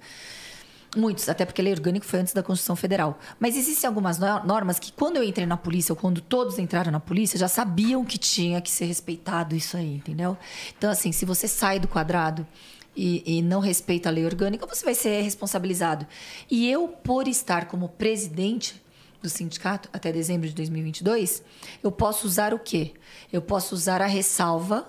Muitos, 0.96 1.28
até 1.28 1.44
porque 1.46 1.60
a 1.60 1.64
lei 1.64 1.74
orgânica 1.74 2.06
foi 2.08 2.20
antes 2.20 2.34
da 2.34 2.42
Constituição 2.42 2.76
Federal. 2.76 3.20
Mas 3.40 3.58
existem 3.58 3.88
algumas 3.88 4.18
no- 4.18 4.44
normas 4.46 4.80
que, 4.80 4.94
quando 4.94 5.18
eu 5.18 5.24
entrei 5.24 5.46
na 5.46 5.58
polícia, 5.58 5.92
ou 5.92 5.98
quando 5.98 6.22
todos 6.22 6.58
entraram 6.58 6.92
na 6.92 7.00
polícia, 7.02 7.38
já 7.38 7.50
sabiam 7.50 8.06
que 8.06 8.18
tinha 8.18 8.62
que 8.62 8.72
ser 8.72 8.86
respeitado 8.86 9.56
isso 9.56 9.76
aí, 9.76 9.96
entendeu? 9.96 10.38
Então, 10.78 10.90
assim, 10.90 11.12
se 11.12 11.26
você 11.26 11.48
sai 11.50 11.80
do 11.80 11.88
quadrado 11.88 12.48
e, 12.96 13.40
e 13.40 13.42
não 13.42 13.60
respeita 13.60 14.08
a 14.08 14.12
lei 14.12 14.26
orgânica, 14.26 14.66
você 14.66 14.86
vai 14.86 14.96
ser 14.96 15.22
responsabilizado. 15.22 16.08
E 16.50 16.70
eu, 16.70 16.88
por 16.88 17.28
estar 17.28 17.66
como 17.66 17.90
presidente 17.90 18.82
do 19.22 19.28
sindicato 19.28 19.90
até 19.92 20.14
dezembro 20.14 20.48
de 20.48 20.56
2022, 20.56 21.44
eu 21.84 21.92
posso 21.92 22.26
usar 22.26 22.54
o 22.54 22.60
quê? 22.60 22.94
Eu 23.34 23.42
posso 23.42 23.76
usar 23.76 24.02
a 24.02 24.06
ressalva 24.06 24.88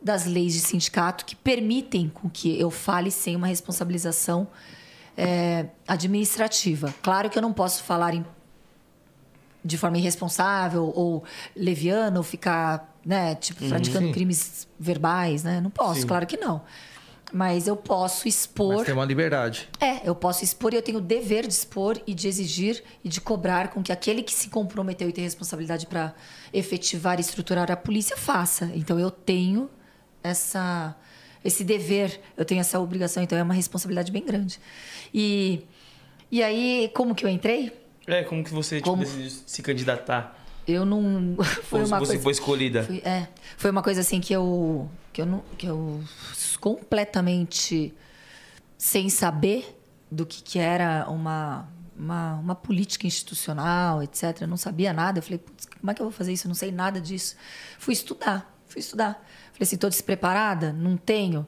das 0.00 0.24
leis 0.24 0.52
de 0.52 0.60
sindicato 0.60 1.24
que 1.24 1.34
permitem 1.34 2.08
com 2.08 2.30
que 2.30 2.56
eu 2.60 2.70
fale 2.70 3.10
sem 3.10 3.34
uma 3.34 3.48
responsabilização 3.48 4.46
é, 5.20 5.66
administrativa. 5.86 6.94
Claro 7.02 7.28
que 7.28 7.36
eu 7.36 7.42
não 7.42 7.52
posso 7.52 7.82
falar 7.82 8.14
em- 8.14 8.24
de 9.64 9.76
forma 9.76 9.98
irresponsável 9.98 10.92
ou 10.94 11.24
leviana 11.56 12.16
ou 12.16 12.22
ficar, 12.22 12.94
né, 13.04 13.34
tipo, 13.34 13.68
praticando 13.68 14.06
Sim. 14.06 14.12
crimes 14.12 14.68
verbais, 14.78 15.42
né? 15.42 15.60
Não 15.60 15.70
posso, 15.70 16.06
claro 16.06 16.24
que 16.24 16.36
não. 16.36 16.62
Mas 17.32 17.66
eu 17.66 17.76
posso 17.76 18.26
expor. 18.28 18.76
Mas 18.76 18.86
tem 18.86 18.94
uma 18.94 19.04
liberdade. 19.04 19.68
É, 19.80 20.08
eu 20.08 20.14
posso 20.14 20.42
expor 20.44 20.72
e 20.72 20.76
eu 20.76 20.82
tenho 20.82 20.96
o 20.98 21.00
dever 21.00 21.46
de 21.46 21.52
expor 21.52 22.00
e 22.06 22.14
de 22.14 22.26
exigir 22.28 22.82
e 23.04 23.08
de 23.08 23.20
cobrar 23.20 23.68
com 23.68 23.82
que 23.82 23.92
aquele 23.92 24.22
que 24.22 24.32
se 24.32 24.48
comprometeu 24.48 25.08
e 25.08 25.12
tem 25.12 25.24
responsabilidade 25.24 25.86
para 25.86 26.14
efetivar 26.54 27.18
e 27.18 27.20
estruturar 27.20 27.70
a 27.70 27.76
polícia 27.76 28.16
faça. 28.16 28.70
Então 28.74 28.98
eu 28.98 29.10
tenho 29.10 29.68
essa 30.22 30.96
esse 31.44 31.64
dever, 31.64 32.20
eu 32.36 32.44
tenho 32.44 32.60
essa 32.60 32.78
obrigação, 32.80 33.22
então 33.22 33.38
é 33.38 33.42
uma 33.42 33.54
responsabilidade 33.54 34.10
bem 34.10 34.24
grande. 34.24 34.60
E 35.12 35.62
e 36.30 36.42
aí, 36.42 36.90
como 36.94 37.14
que 37.14 37.24
eu 37.24 37.28
entrei? 37.28 37.72
É, 38.06 38.22
como 38.22 38.44
que 38.44 38.52
você 38.52 38.76
tipo, 38.76 38.90
Como? 38.90 39.02
decidiu 39.02 39.30
se 39.46 39.62
candidatar? 39.62 40.36
Eu 40.66 40.84
não 40.84 41.36
foi 41.64 41.84
uma 41.84 41.98
você 41.98 42.06
coisa 42.06 42.22
foi 42.22 42.32
escolhida? 42.32 42.84
foi, 42.84 42.98
é, 42.98 43.28
foi 43.56 43.70
uma 43.70 43.82
coisa 43.82 44.02
assim 44.02 44.20
que 44.20 44.32
eu 44.32 44.88
que 45.12 45.22
eu 45.22 45.26
não 45.26 45.42
que 45.56 45.66
eu 45.66 46.02
completamente 46.60 47.94
sem 48.76 49.08
saber 49.08 49.76
do 50.10 50.24
que, 50.24 50.42
que 50.42 50.58
era 50.58 51.06
uma, 51.08 51.68
uma, 51.96 52.34
uma 52.34 52.54
política 52.54 53.06
institucional, 53.06 54.02
etc. 54.02 54.42
Eu 54.42 54.48
não 54.48 54.56
sabia 54.56 54.92
nada. 54.92 55.18
Eu 55.18 55.22
falei, 55.22 55.38
Putz, 55.38 55.66
como 55.66 55.90
é 55.90 55.94
que 55.94 56.00
eu 56.00 56.06
vou 56.06 56.12
fazer 56.12 56.32
isso? 56.32 56.46
Eu 56.46 56.48
não 56.48 56.54
sei 56.54 56.70
nada 56.70 57.00
disso. 57.00 57.36
Fui 57.78 57.92
estudar, 57.92 58.54
fui 58.66 58.80
estudar. 58.80 59.22
Falei 59.58 59.66
assim, 59.66 59.74
estou 59.74 59.90
despreparada? 59.90 60.72
Não 60.72 60.96
tenho. 60.96 61.44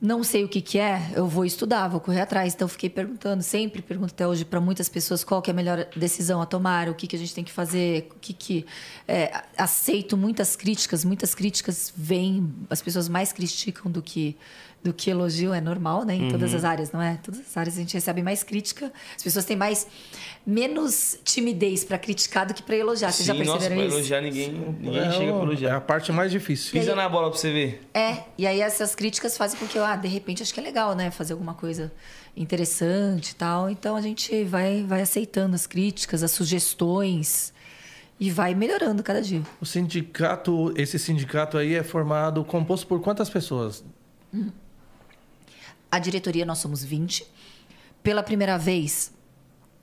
não 0.00 0.24
sei 0.24 0.44
o 0.44 0.48
que, 0.48 0.62
que 0.62 0.78
é, 0.78 1.10
eu 1.14 1.26
vou 1.26 1.44
estudar, 1.44 1.88
vou 1.88 2.00
correr 2.00 2.22
atrás. 2.22 2.54
Então, 2.54 2.66
fiquei 2.66 2.88
perguntando, 2.88 3.42
sempre 3.42 3.82
pergunto 3.82 4.14
até 4.14 4.26
hoje 4.26 4.46
para 4.46 4.60
muitas 4.60 4.88
pessoas 4.88 5.22
qual 5.22 5.42
que 5.42 5.50
é 5.50 5.52
a 5.52 5.54
melhor 5.54 5.86
decisão 5.94 6.40
a 6.40 6.46
tomar, 6.46 6.88
o 6.88 6.94
que, 6.94 7.06
que 7.06 7.14
a 7.14 7.18
gente 7.18 7.34
tem 7.34 7.44
que 7.44 7.52
fazer, 7.52 8.08
o 8.16 8.18
que 8.18 8.32
que... 8.32 8.66
É, 9.06 9.42
aceito 9.58 10.16
muitas 10.16 10.56
críticas, 10.56 11.04
muitas 11.04 11.34
críticas 11.34 11.92
vêm, 11.94 12.50
as 12.70 12.80
pessoas 12.80 13.10
mais 13.10 13.30
criticam 13.30 13.90
do 13.90 14.00
que 14.00 14.36
do 14.86 14.92
que 14.94 15.10
elogio, 15.10 15.52
é 15.52 15.60
normal, 15.60 16.04
né? 16.04 16.14
Em 16.14 16.22
Uhum. 16.22 16.28
todas 16.30 16.54
as 16.54 16.64
áreas, 16.64 16.92
não 16.92 17.02
é? 17.02 17.18
Todas 17.20 17.40
as 17.40 17.56
áreas 17.56 17.76
a 17.76 17.80
gente 17.80 17.94
recebe 17.94 18.22
mais 18.22 18.44
crítica. 18.44 18.92
As 19.16 19.22
pessoas 19.22 19.44
têm 19.44 19.56
mais 19.56 19.84
menos 20.46 21.18
timidez 21.24 21.82
para 21.82 21.98
criticar 21.98 22.46
do 22.46 22.54
que 22.54 22.62
para 22.62 22.76
elogiar. 22.76 23.10
Vocês 23.10 23.26
já 23.26 23.32
Sim, 23.34 23.40
nossa, 23.42 23.58
perceberam 23.58 23.84
isso? 23.88 23.96
elogiar 23.96 24.20
ninguém, 24.20 24.52
ninguém 24.80 25.00
É, 25.00 25.10
chega 25.10 25.32
pra 25.32 25.38
o- 25.38 25.40
é 25.40 25.44
elogiar. 25.46 25.76
a 25.76 25.80
parte 25.80 26.12
mais 26.12 26.30
difícil. 26.30 26.70
Pisa 26.70 26.94
na 26.94 27.08
bola 27.08 27.30
pra 27.30 27.38
você 27.38 27.52
ver. 27.52 27.88
É, 27.92 28.18
e 28.38 28.46
aí 28.46 28.60
essas 28.60 28.94
críticas 28.94 29.36
fazem 29.36 29.58
com 29.58 29.66
que 29.66 29.76
eu, 29.76 29.84
ah, 29.84 29.96
de 29.96 30.06
repente 30.06 30.42
acho 30.42 30.54
que 30.54 30.60
é 30.60 30.62
legal, 30.62 30.94
né? 30.94 31.10
Fazer 31.10 31.32
alguma 31.32 31.54
coisa 31.54 31.92
interessante 32.36 33.30
e 33.30 33.34
tal. 33.34 33.68
Então 33.68 33.96
a 33.96 34.00
gente 34.00 34.44
vai, 34.44 34.84
vai 34.86 35.00
aceitando 35.02 35.56
as 35.56 35.66
críticas, 35.66 36.22
as 36.22 36.30
sugestões 36.30 37.52
e 38.20 38.30
vai 38.30 38.54
melhorando 38.54 39.02
cada 39.02 39.20
dia. 39.20 39.42
O 39.60 39.66
sindicato, 39.66 40.72
esse 40.76 40.96
sindicato 40.98 41.58
aí 41.58 41.74
é 41.74 41.82
formado, 41.82 42.44
composto 42.44 42.86
por 42.86 43.00
quantas 43.00 43.28
pessoas? 43.28 43.84
A 45.90 45.98
diretoria, 45.98 46.44
nós 46.44 46.58
somos 46.58 46.82
20. 46.84 47.26
Pela 48.02 48.22
primeira 48.22 48.58
vez, 48.58 49.12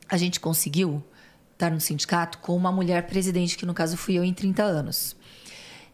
a 0.10 0.18
gente 0.18 0.40
conseguiu 0.40 1.04
estar 1.54 1.70
no 1.70 1.80
sindicato 1.80 2.38
com 2.40 2.56
uma 2.56 2.72
mulher 2.72 3.08
presidente, 3.08 3.58
que 3.58 3.66
no 3.66 3.74
caso 3.74 3.98
fui 3.98 4.18
eu 4.18 4.24
em 4.24 4.34
30 4.34 4.64
anos. 4.64 5.16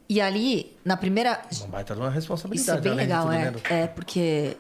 E 0.08 0.20
ali, 0.20 0.76
na 0.84 0.98
primeira. 0.98 1.40
Uma 1.60 1.68
baita 1.68 1.94
de 1.94 2.00
uma 2.00 2.08
Isso 2.08 2.16
responsabilidade. 2.16 2.80
é 2.80 2.82
bem 2.82 2.94
legal, 2.96 3.26
tudo, 3.26 3.34
é. 3.36 3.52
né? 3.52 3.62
É, 3.70 3.88
porque 3.88 4.58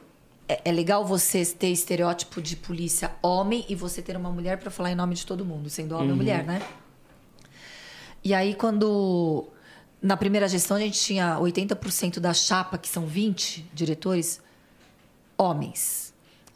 é, 0.47 0.62
é 0.66 0.72
legal 0.72 1.04
você 1.04 1.43
ter 1.45 1.70
estereótipo 1.70 2.39
de 2.39 2.56
polícia 2.56 3.12
homem 3.22 3.66
e 3.68 3.74
você 3.74 4.02
ter 4.02 4.16
uma 4.16 4.32
mulher 4.32 4.60
para 4.60 4.70
falar 4.70 4.91
em 4.91 4.95
nome 4.95 5.16
de 5.16 5.26
todo 5.26 5.43
mundo, 5.43 5.70
sendo 5.70 5.95
homem 5.95 6.12
ou 6.12 6.16
mulher, 6.16 6.43
né? 6.43 6.62
E 8.24 8.34
aí, 8.34 8.54
quando. 8.54 9.47
Na 10.02 10.16
primeira 10.16 10.47
gestão, 10.47 10.78
a 10.78 10.80
gente 10.80 10.97
tinha 10.97 11.38
80% 11.38 12.20
da 12.20 12.34
chapa, 12.34 12.78
que 12.78 12.88
são 12.88 13.06
20 13.06 13.70
diretores, 13.74 14.41
homens. 15.40 16.14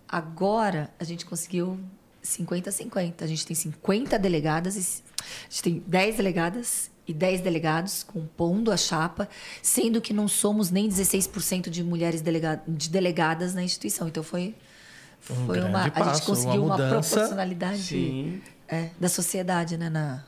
Agora, 0.08 0.94
a 1.00 1.04
gente 1.04 1.26
conseguiu 1.26 1.80
50-50. 2.24 3.22
A 3.22 3.28
gente 3.28 3.48
tem 3.48 3.56
50 3.56 4.20
delegadas, 4.20 4.76
e, 4.76 5.04
a 5.20 5.50
gente 5.50 5.64
tem 5.64 5.84
10 5.88 6.18
delegadas 6.18 6.92
e 7.08 7.14
10 7.14 7.42
delegados 7.42 8.04
compondo 8.04 8.72
a 8.72 8.78
chapa, 8.78 9.28
sendo 9.62 10.00
que 10.00 10.14
não 10.14 10.28
somos 10.28 10.70
nem 10.70 10.88
16% 10.88 11.70
de 11.70 11.84
mulheres 11.84 12.22
delega 12.22 12.62
de 12.68 12.90
delegadas 12.90 13.54
na 13.54 13.64
instituição. 13.64 14.08
Então, 14.08 14.24
foi, 14.24 14.56
Um 15.30 15.46
foi 15.46 15.56
grande 15.58 15.70
uma. 15.70 15.86
a 15.86 15.92
passo, 15.92 16.16
gente 16.16 16.26
conseguiu 16.26 16.66
uma 16.66 16.76
uma, 16.76 16.90
proporcionalidade 16.90 17.82
Sim. 17.82 18.42
é, 18.68 18.90
da 19.00 19.10
sociedade, 19.10 19.78
né? 19.78 19.90
Na, 19.90 20.24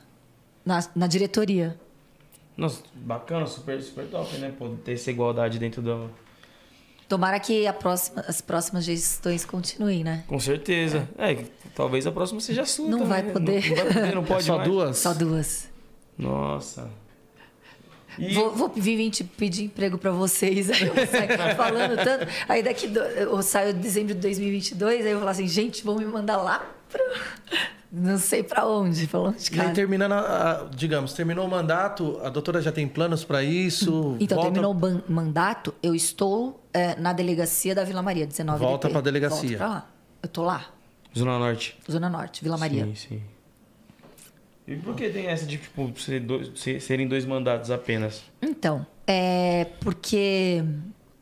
na, 0.64 0.84
na 0.94 1.06
diretoria. 1.06 1.78
Nossa, 2.56 2.82
bacana, 2.94 3.46
super, 3.46 3.80
super 3.82 4.06
top, 4.06 4.36
né? 4.38 4.52
Pô, 4.58 4.70
ter 4.70 4.94
essa 4.94 5.10
igualdade 5.10 5.58
dentro 5.58 5.82
do. 5.82 6.10
Tomara 7.08 7.38
que 7.38 7.66
a 7.66 7.72
próxima, 7.72 8.24
as 8.26 8.40
próximas 8.40 8.84
gestões 8.84 9.44
continuem, 9.44 10.02
né? 10.02 10.24
Com 10.26 10.40
certeza. 10.40 11.08
É, 11.16 11.44
talvez 11.74 12.06
a 12.06 12.10
próxima 12.12 12.40
seja 12.40 12.62
a 12.62 12.66
sua. 12.66 12.88
Não 12.88 12.98
também, 12.98 13.08
vai 13.08 13.22
né? 13.22 13.32
poder. 13.32 13.62
Não, 13.70 13.76
não 13.76 13.84
vai 13.84 13.92
poder, 13.94 14.14
não 14.14 14.22
É 14.22 14.26
pode 14.26 14.44
só 14.44 14.56
mais. 14.56 14.68
duas? 14.68 14.98
Só 14.98 15.14
duas. 15.14 15.68
Nossa. 16.18 16.90
E 18.18 18.32
Vou, 18.34 18.50
vou 18.50 18.68
vir 18.74 19.10
te 19.10 19.22
pedir 19.22 19.64
emprego 19.64 19.98
pra 19.98 20.10
vocês. 20.10 20.70
Aí 20.70 20.86
eu 20.86 20.94
saio 21.06 21.28
falando 21.56 21.96
tanto. 22.02 22.26
Aí 22.48 22.62
daqui 22.62 22.88
do, 22.88 22.98
eu 23.00 23.42
saio 23.42 23.74
de 23.74 23.80
dezembro 23.80 24.14
de 24.14 24.20
2022, 24.20 25.00
aí 25.04 25.06
eu 25.06 25.12
vou 25.12 25.20
falar 25.20 25.32
assim, 25.32 25.46
gente, 25.46 25.84
vão 25.84 25.96
me 25.96 26.04
mandar 26.06 26.38
lá 26.38 26.66
pra... 26.90 27.02
Não 27.92 28.18
sei 28.18 28.42
pra 28.42 28.66
onde, 28.66 29.06
pra 29.06 29.20
onde, 29.20 29.38
E 29.38 29.54
aí, 29.54 29.56
cara. 29.58 29.70
terminando, 29.72 30.12
a- 30.12 30.18
a- 30.64 30.66
digamos, 30.74 31.12
terminou 31.12 31.46
o 31.46 31.48
mandato, 31.50 32.18
a 32.22 32.28
doutora 32.28 32.60
já 32.60 32.72
tem 32.72 32.86
planos 32.88 33.22
para 33.24 33.42
isso? 33.44 34.16
Então, 34.18 34.36
volta, 34.36 34.50
terminou 34.52 34.74
o 34.74 35.12
mandato, 35.12 35.72
eu 35.82 35.94
estou 35.94 36.60
é, 36.76 36.94
na 36.96 37.12
delegacia 37.12 37.74
da 37.74 37.84
Vila 37.84 38.02
Maria, 38.02 38.26
19 38.26 38.58
Volta 38.58 38.88
DP. 38.88 38.92
pra 38.92 39.00
delegacia. 39.00 39.40
Volto 39.50 39.56
pra 39.58 39.68
lá. 39.68 39.90
Eu 40.22 40.28
tô 40.28 40.42
lá, 40.42 40.66
Zona 41.16 41.38
Norte. 41.38 41.78
Zona 41.90 42.08
Norte, 42.08 42.42
Vila 42.42 42.58
Maria. 42.58 42.84
Sim, 42.86 42.94
sim. 42.94 43.22
E 44.66 44.74
por 44.76 44.94
que 44.96 45.08
tem 45.08 45.26
essa 45.28 45.46
de, 45.46 45.58
tipo, 45.58 45.92
ser 45.98 46.20
dois- 46.20 46.50
ser- 46.58 46.80
serem 46.80 47.06
dois 47.06 47.24
mandatos 47.24 47.70
apenas? 47.70 48.22
Então, 48.42 48.84
é 49.06 49.66
porque 49.80 50.64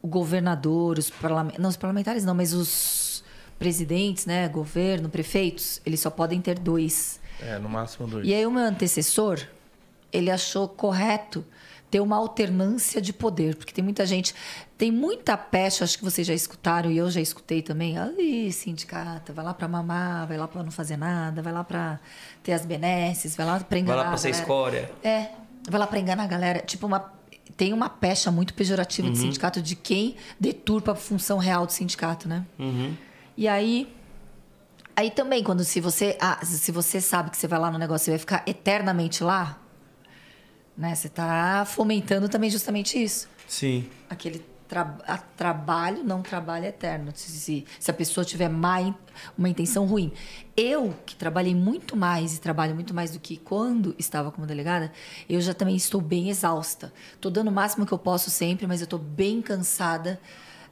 o 0.00 0.08
governador, 0.08 0.98
os 0.98 1.10
parlamentares, 1.10 1.62
não 1.62 1.68
os 1.68 1.76
parlamentares 1.76 2.24
não, 2.24 2.34
mas 2.34 2.54
os 2.54 3.22
presidentes, 3.58 4.24
né, 4.26 4.48
governo, 4.48 5.08
prefeitos, 5.10 5.80
eles 5.84 6.00
só 6.00 6.10
podem 6.10 6.40
ter 6.40 6.58
dois. 6.58 7.20
É, 7.40 7.58
no 7.58 7.68
máximo 7.68 8.06
dois. 8.08 8.26
E 8.26 8.32
aí 8.34 8.46
o 8.46 8.50
meu 8.50 8.62
antecessor, 8.64 9.38
ele 10.12 10.30
achou 10.30 10.66
correto 10.66 11.44
ter 11.94 12.00
uma 12.00 12.16
alternância 12.16 13.00
de 13.00 13.12
poder, 13.12 13.54
porque 13.54 13.72
tem 13.72 13.84
muita 13.84 14.04
gente, 14.04 14.34
tem 14.76 14.90
muita 14.90 15.36
pecha, 15.36 15.84
acho 15.84 15.96
que 15.96 16.02
vocês 16.02 16.26
já 16.26 16.34
escutaram 16.34 16.90
e 16.90 16.98
eu 16.98 17.08
já 17.08 17.20
escutei 17.20 17.62
também. 17.62 17.96
Ai, 17.96 18.50
sindicato, 18.50 19.32
vai 19.32 19.44
lá 19.44 19.54
para 19.54 19.68
mamar, 19.68 20.26
vai 20.26 20.36
lá 20.36 20.48
para 20.48 20.64
não 20.64 20.72
fazer 20.72 20.96
nada, 20.96 21.40
vai 21.40 21.52
lá 21.52 21.62
para 21.62 22.00
ter 22.42 22.52
as 22.52 22.66
benesses, 22.66 23.36
vai 23.36 23.46
lá 23.46 23.60
para 23.60 23.78
enganar. 23.78 23.94
Vai 23.94 24.04
lá 24.06 24.10
pra 24.10 24.18
ser 24.18 24.30
escória. 24.30 24.90
É, 25.04 25.28
vai 25.70 25.78
lá 25.78 25.86
para 25.86 26.00
enganar 26.00 26.24
a 26.24 26.26
galera, 26.26 26.58
tipo 26.62 26.84
uma 26.84 27.14
tem 27.56 27.72
uma 27.72 27.88
pecha 27.88 28.28
muito 28.32 28.54
pejorativa 28.54 29.08
de 29.08 29.16
sindicato 29.16 29.62
de 29.62 29.76
quem 29.76 30.16
deturpa 30.40 30.90
a 30.90 30.94
função 30.96 31.38
real 31.38 31.64
do 31.64 31.70
sindicato, 31.70 32.28
né? 32.28 32.44
Uhum. 32.58 32.96
E 33.36 33.46
aí. 33.46 33.94
Aí 34.96 35.12
também, 35.12 35.44
quando 35.44 35.62
se 35.62 35.80
você. 35.80 36.18
Ah, 36.20 36.44
se 36.44 36.72
você 36.72 37.00
sabe 37.00 37.30
que 37.30 37.36
você 37.36 37.46
vai 37.46 37.60
lá 37.60 37.70
no 37.70 37.78
negócio 37.78 38.10
e 38.10 38.12
vai 38.12 38.18
ficar 38.18 38.42
eternamente 38.48 39.22
lá, 39.22 39.60
né? 40.76 40.94
Você 40.94 41.08
tá 41.08 41.64
fomentando 41.66 42.28
também 42.28 42.50
justamente 42.50 43.02
isso. 43.02 43.28
Sim. 43.46 43.88
Aquele 44.08 44.44
tra 44.68 44.96
a 45.06 45.18
trabalho, 45.18 46.02
não 46.02 46.22
trabalho 46.22 46.64
eterno. 46.64 47.12
Se, 47.14 47.30
se, 47.30 47.64
se 47.78 47.90
a 47.90 47.94
pessoa 47.94 48.24
tiver 48.24 48.48
má, 48.48 48.94
uma 49.36 49.48
intenção 49.48 49.86
ruim. 49.86 50.12
Eu, 50.56 50.94
que 51.04 51.14
trabalhei 51.14 51.54
muito 51.54 51.96
mais 51.96 52.36
e 52.36 52.40
trabalho 52.40 52.74
muito 52.74 52.94
mais 52.94 53.10
do 53.12 53.20
que 53.20 53.36
quando 53.36 53.94
estava 53.98 54.32
como 54.32 54.46
delegada, 54.46 54.92
eu 55.28 55.40
já 55.40 55.54
também 55.54 55.76
estou 55.76 56.00
bem 56.00 56.30
exausta. 56.30 56.92
Estou 57.14 57.30
dando 57.30 57.48
o 57.48 57.52
máximo 57.52 57.86
que 57.86 57.92
eu 57.92 57.98
posso 57.98 58.30
sempre, 58.30 58.66
mas 58.66 58.80
eu 58.80 58.84
estou 58.84 58.98
bem 58.98 59.40
cansada 59.42 60.20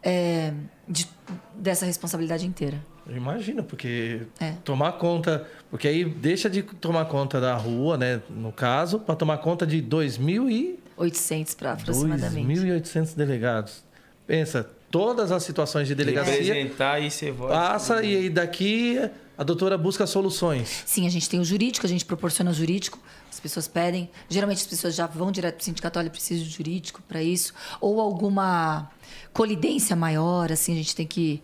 é, 0.03 0.53
de, 0.89 1.09
dessa 1.55 1.87
responsabilidade 1.87 2.47
inteira. 2.47 2.85
Eu 3.07 3.17
imagino, 3.17 3.63
porque 3.65 4.23
É. 4.41 4.53
tomar 4.65 4.93
conta. 4.93 5.47
Porque 5.71 5.89
aí 5.89 6.05
deixa 6.05 6.49
de 6.49 6.63
tomar 6.63 7.05
conta 7.07 7.41
da 7.41 7.55
rua, 7.57 7.97
né? 7.97 8.21
No 8.31 8.53
caso, 8.53 8.99
para 8.99 9.15
tomar 9.17 9.39
conta 9.39 9.67
de 9.67 9.81
2.000 9.83 10.49
e 10.51 10.79
800 10.97 11.55
para 11.55 11.73
aproximadamente. 11.73 12.47
2.800 12.47 13.15
delegados. 13.15 13.83
Pensa, 14.27 14.71
todas 14.91 15.33
as 15.33 15.43
situações 15.43 15.89
de 15.89 15.95
delegacia 15.95 16.35
Representar 16.55 17.01
e 17.01 17.11
ser 17.11 17.33
voz. 17.33 17.51
passa 17.53 18.03
e 18.05 18.17
aí 18.17 18.31
daqui 18.31 18.99
a 19.37 19.43
doutora 19.43 19.77
busca 19.77 20.07
soluções. 20.07 20.85
Sim, 20.87 21.07
a 21.07 21.11
gente 21.11 21.29
tem 21.29 21.41
o 21.41 21.45
jurídico, 21.45 21.85
a 21.85 21.89
gente 21.89 22.05
proporciona 22.05 22.51
o 22.51 22.55
jurídico. 22.55 22.99
As 23.31 23.41
pessoas 23.41 23.67
pedem. 23.67 24.09
Geralmente 24.29 24.59
as 24.59 24.67
pessoas 24.67 24.95
já 24.95 25.07
vão 25.07 25.33
direto 25.33 25.55
para 25.57 25.63
o 25.63 25.65
sindicato, 25.65 25.99
olha, 25.99 26.11
preciso 26.11 26.45
de 26.45 26.51
jurídico 26.51 27.03
para 27.09 27.23
isso. 27.23 27.53
Ou 27.81 27.99
alguma 28.01 28.91
colidência 29.33 29.97
maior, 29.97 30.53
assim, 30.53 30.73
a 30.73 30.77
gente 30.77 30.95
tem 30.95 31.07
que 31.07 31.43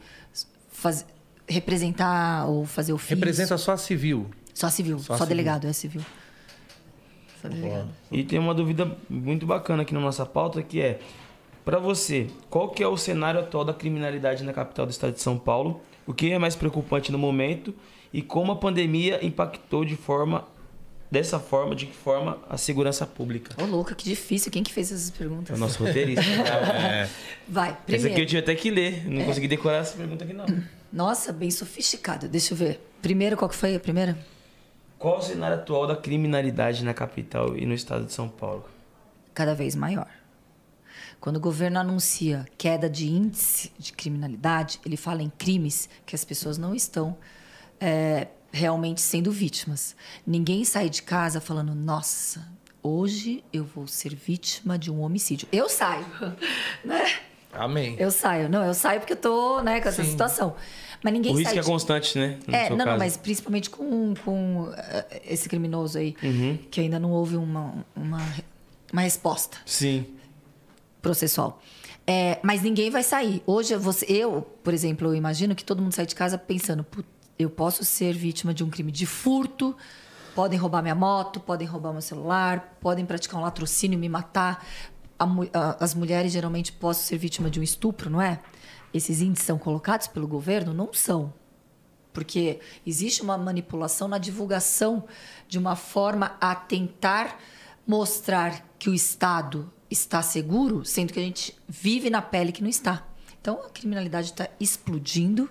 faz- 0.71 1.05
representar 1.49 2.47
ou 2.47 2.65
fazer 2.67 2.93
ofício. 2.93 3.15
Representa 3.17 3.57
só 3.59 3.73
a 3.73 3.77
civil. 3.77 4.27
Só 4.55 4.69
civil, 4.69 4.99
Só 4.99 5.05
só, 5.05 5.15
civil. 5.15 5.29
delegado, 5.29 5.67
é 5.67 5.73
civil. 5.73 6.03
Só 7.41 7.49
delegado. 7.49 7.89
E 8.11 8.25
tem 8.25 8.39
uma 8.39 8.55
dúvida 8.55 8.97
muito 9.09 9.47
bacana 9.47 9.83
aqui 9.83 9.95
na 9.95 10.01
nossa 10.01 10.27
pauta 10.27 10.63
que 10.63 10.81
é 10.81 10.99
para 11.65 11.79
você, 11.79 12.27
qual 12.49 12.71
que 12.71 12.83
é 12.83 12.89
o 12.89 12.97
cenário 12.97 13.41
atual 13.41 13.65
da 13.65 13.75
criminalidade 13.75 14.43
na 14.43 14.53
capital 14.53 14.87
do 14.87 14.91
estado 14.91 15.13
de 15.13 15.21
São 15.21 15.39
Paulo? 15.39 15.81
O 16.07 16.15
que 16.15 16.33
é 16.33 16.39
mais 16.39 16.57
preocupante 16.57 17.13
no 17.13 17.19
momento 17.19 17.75
e 18.13 18.23
como 18.23 18.51
a 18.53 18.57
pandemia 18.57 19.25
impactou 19.25 19.85
de 19.85 19.95
forma 19.95 20.47
dessa 21.11 21.39
forma, 21.39 21.75
de 21.75 21.87
que 21.87 21.95
forma 21.95 22.39
a 22.49 22.57
segurança 22.57 23.07
pública? 23.07 23.55
Ô, 23.63 23.67
louca, 23.67 23.95
que 23.95 24.05
difícil. 24.05 24.51
Quem 24.51 24.63
que 24.63 24.73
fez 24.73 24.91
essas 24.91 25.11
É 25.11 25.13
perguntas? 25.19 25.57
o 25.57 25.61
nosso 25.61 25.83
roteirista. 25.85 26.23
Vai, 27.47 27.69
Essa 27.71 27.79
primeiro. 27.87 28.13
aqui 28.13 28.21
eu 28.23 28.27
tive 28.27 28.39
até 28.41 28.55
que 28.55 28.71
ler, 28.71 29.07
não 29.09 29.25
consegui 29.27 29.47
decorar 29.49 29.79
essa 29.79 29.97
pergunta 29.97 30.25
aqui 30.25 30.33
não. 30.33 30.47
Nossa, 30.93 31.33
bem 31.33 31.51
sofisticado. 31.51 32.29
Deixa 32.29 32.55
eu 32.55 32.59
ver. 32.59 32.81
Primeiro, 33.03 33.37
qual 33.37 33.49
que 33.49 33.57
foi 33.57 33.75
a 33.75 33.81
primeira? 33.81 34.19
Qual 34.99 35.19
o 35.19 35.23
cenário 35.23 35.57
atual 35.57 35.87
da 35.87 35.97
criminalidade 35.97 36.85
na 36.85 36.93
capital 36.93 37.57
e 37.57 37.65
no 37.65 37.75
estado 37.75 38.05
de 38.05 38.13
São 38.13 38.29
Paulo? 38.29 38.65
cada 39.39 39.55
vez 39.55 39.77
maior. 39.77 40.09
Quando 41.21 41.37
o 41.37 41.41
governo 41.41 41.79
anuncia 41.79 42.45
queda 42.59 42.91
de 42.91 43.07
índice 43.07 43.73
de 43.79 43.93
criminalidade, 43.93 44.81
ele 44.85 44.97
fala 44.97 45.23
em 45.23 45.31
crimes 45.31 45.89
que 46.05 46.17
as 46.17 46.25
pessoas 46.25 46.59
não 46.59 46.75
estão 46.75 47.17
é, 47.81 48.27
realmente 48.51 49.01
sendo 49.01 49.31
vítimas. 49.31 49.95
Ninguém 50.27 50.65
sai 50.65 50.91
de 50.91 51.05
casa 51.05 51.41
falando, 51.41 51.73
nossa, 51.73 52.49
hoje 52.83 53.45
eu 53.53 53.65
vou 53.65 53.87
ser 53.87 54.13
vítima 54.13 54.77
de 54.77 54.91
um 54.91 55.03
homicídio. 55.03 55.47
Eu 55.53 55.69
saio, 55.69 56.05
né? 56.85 57.05
Amém. 57.53 57.97
Eu 57.99 58.11
saio. 58.11 58.49
Não, 58.49 58.65
eu 58.65 58.75
saio 58.75 59.01
porque 59.01 59.15
eu 59.15 59.17
tô, 59.17 59.61
né, 59.63 59.81
com 59.81 59.89
essa 59.89 60.03
Sim. 60.05 60.11
situação. 60.11 60.55
Mas 61.03 61.13
ninguém 61.13 61.33
O 61.33 61.37
risco 61.37 61.51
sai 61.51 61.59
é 61.59 61.63
de- 61.63 61.67
constante, 61.67 62.19
né? 62.19 62.39
No 62.47 62.55
É, 62.55 62.71
não, 62.71 62.77
não, 62.85 62.99
mas 62.99 63.17
principalmente 63.17 63.71
com, 63.71 64.15
com 64.25 64.71
eh, 64.77 65.23
esse 65.29 65.49
criminoso 65.49 65.97
aí, 65.99 66.17
Uhum. 66.23 66.59
que 66.71 66.81
ainda 66.81 66.99
não 66.99 67.11
houve 67.13 67.37
uma, 67.37 67.85
uma, 67.95 68.21
uma 68.93 69.01
resposta 69.03 69.59
Sim. 69.65 70.07
processual. 71.01 71.61
É, 72.07 72.39
mas 72.43 72.63
ninguém 72.63 72.91
vai 72.91 73.03
sair. 73.03 73.43
Hoje, 73.47 73.77
você, 73.77 74.07
eu, 74.09 74.43
por 74.65 74.73
exemplo, 74.75 75.09
eu 75.09 75.15
imagino 75.15 75.55
que 75.55 75.65
todo 75.65 75.83
mundo 75.83 75.93
sai 75.95 76.07
de 76.07 76.15
casa 76.15 76.37
pensando: 76.39 76.83
"Put- 76.83 77.07
eu 77.39 77.49
posso 77.51 77.85
ser 77.85 78.13
vítima 78.15 78.53
de 78.53 78.65
um 78.65 78.71
crime 78.71 78.91
de 78.91 79.07
furto, 79.07 79.77
podem 80.35 80.59
roubar 80.59 80.83
minha 80.83 80.95
moto, 80.95 81.39
podem 81.39 81.67
roubar 81.69 81.93
meu 81.93 82.01
celular, 82.03 82.77
podem 82.81 83.05
praticar 83.07 83.39
um 83.39 83.43
latrocínio 83.45 83.97
e 83.97 84.01
me 84.01 84.09
matar. 84.09 84.67
A 85.19 85.25
a- 85.25 85.77
as 85.85 85.95
mulheres 85.95 86.33
geralmente 86.33 86.73
possam 86.73 87.05
ser 87.05 87.19
vítima 87.19 87.51
de 87.51 87.59
um 87.59 87.63
estupro, 87.63 88.09
não 88.11 88.21
é? 88.23 88.41
Esses 88.95 89.21
índices 89.21 89.47
são 89.47 89.59
colocados 89.59 90.07
pelo 90.07 90.27
governo? 90.27 90.73
Não 90.73 90.93
são. 90.93 91.33
Porque 92.13 92.61
existe 92.87 93.23
uma 93.23 93.37
manipulação 93.37 94.09
na 94.09 94.19
divulgação 94.19 95.05
de 95.47 95.59
uma 95.59 95.77
forma 95.77 96.37
a 96.41 96.55
tentar 96.55 97.39
mostrar 97.87 98.65
que 98.79 98.89
o 98.89 98.95
Estado 98.95 99.71
está 99.91 100.23
seguro, 100.23 100.85
sendo 100.85 101.13
que 101.13 101.19
a 101.19 101.23
gente 101.23 101.57
vive 101.67 102.11
na 102.11 102.21
pele 102.23 102.53
que 102.53 102.63
não 102.63 102.69
está. 102.69 103.07
Então 103.41 103.61
a 103.65 103.71
criminalidade 103.71 104.29
está 104.31 104.49
explodindo, 104.61 105.49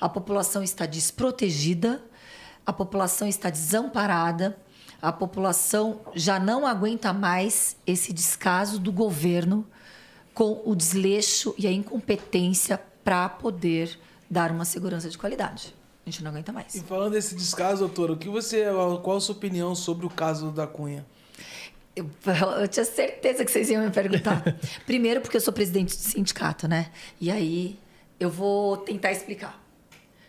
a 0.00 0.08
população 0.08 0.62
está 0.62 0.86
desprotegida, 0.86 2.02
a 2.64 2.72
população 2.72 3.28
está 3.28 3.50
desamparada, 3.50 4.58
a 5.02 5.12
população 5.12 6.00
já 6.14 6.38
não 6.38 6.66
aguenta 6.66 7.12
mais 7.12 7.76
esse 7.86 8.12
descaso 8.12 8.78
do 8.78 8.92
governo 8.92 9.66
com 10.34 10.62
o 10.64 10.74
desleixo 10.74 11.54
e 11.58 11.66
a 11.66 11.72
incompetência 11.72 12.80
para 13.04 13.28
poder 13.28 13.98
dar 14.28 14.50
uma 14.50 14.64
segurança 14.64 15.08
de 15.08 15.18
qualidade. 15.18 15.74
A 16.06 16.10
gente 16.10 16.22
não 16.22 16.30
aguenta 16.30 16.50
E 16.50 16.54
mais. 16.54 16.82
falando 16.86 17.12
desse 17.12 17.34
descaso, 17.34 17.80
doutor, 17.86 18.10
o 18.10 18.16
que 18.16 18.28
você, 18.28 18.64
qual 19.02 19.16
a 19.16 19.20
sua 19.20 19.34
opinião 19.34 19.74
sobre 19.74 20.06
o 20.06 20.10
caso 20.10 20.50
da 20.50 20.66
Cunha? 20.66 21.04
Eu, 21.94 22.08
eu 22.60 22.68
tinha 22.68 22.84
certeza 22.84 23.44
que 23.44 23.50
vocês 23.50 23.68
iam 23.68 23.84
me 23.84 23.90
perguntar. 23.90 24.42
Primeiro, 24.86 25.20
porque 25.20 25.36
eu 25.36 25.40
sou 25.40 25.52
presidente 25.52 25.94
do 25.96 26.00
sindicato, 26.00 26.66
né? 26.68 26.90
E 27.20 27.30
aí 27.30 27.78
eu 28.18 28.30
vou 28.30 28.76
tentar 28.78 29.12
explicar. 29.12 29.60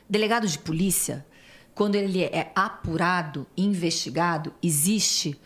Delegado 0.10 0.48
de 0.48 0.58
polícia, 0.60 1.26
quando 1.74 1.96
ele 1.96 2.24
é 2.24 2.52
apurado, 2.56 3.48
investigado, 3.56 4.54
existe 4.62 5.40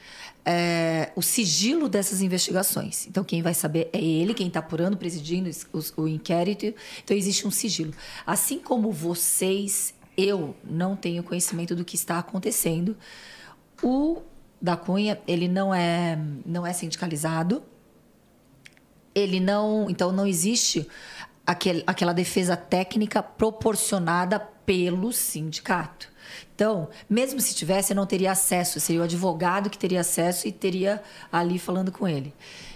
é, 0.45 1.11
o 1.15 1.21
sigilo 1.23 1.89
dessas 1.89 2.21
investigações. 2.21 3.07
Então, 3.07 3.23
quem 3.23 3.41
vai 3.41 3.53
saber 3.53 3.89
é 3.91 3.99
ele, 3.99 4.33
quem 4.33 4.47
está 4.47 4.59
apurando, 4.59 4.95
presidindo 4.95 5.49
os- 5.73 5.91
o, 5.97 6.07
inquérito. 6.07 6.73
Então, 7.03 7.17
existe 7.17 7.47
um 7.47 7.51
sigilo. 7.51 7.93
Assim 8.25 8.59
como 8.59 8.91
vocês, 8.91 9.93
eu 10.15 10.55
não 10.63 10.95
tenho 10.95 11.23
conhecimento 11.23 11.75
do 11.75 11.83
que 11.83 11.95
está 11.95 12.19
acontecendo. 12.19 12.95
O 13.81 14.21
da 14.61 14.77
Cunha, 14.77 15.19
ele 15.27 15.47
não 15.47 15.73
é, 15.73 16.19
não 16.45 16.65
é 16.65 16.73
sindicalizado. 16.73 17.63
Ele 19.15 19.39
não. 19.39 19.89
Então, 19.89 20.11
não 20.11 20.27
existe 20.27 20.87
aquele, 21.45 21.83
aquela 21.87 22.13
defesa 22.13 22.55
técnica 22.55 23.23
proporcionada 23.23 24.39
pelo 24.39 25.11
sindicato. 25.11 26.13
Então, 26.55 26.87
mesmo 27.09 27.41
se 27.41 27.53
tivesse, 27.53 27.91
eu 27.91 27.95
não 27.95 28.05
teria 28.05 28.31
acesso. 28.31 28.79
Seria 28.79 29.01
o 29.01 29.03
advogado 29.03 29.69
que 29.69 29.77
teria 29.77 29.99
acesso 30.01 30.47
e 30.47 30.51
teria 30.53 31.03
ali 31.31 31.59
falando 31.59 31.91
com 31.91 32.07
ele. 32.07 32.33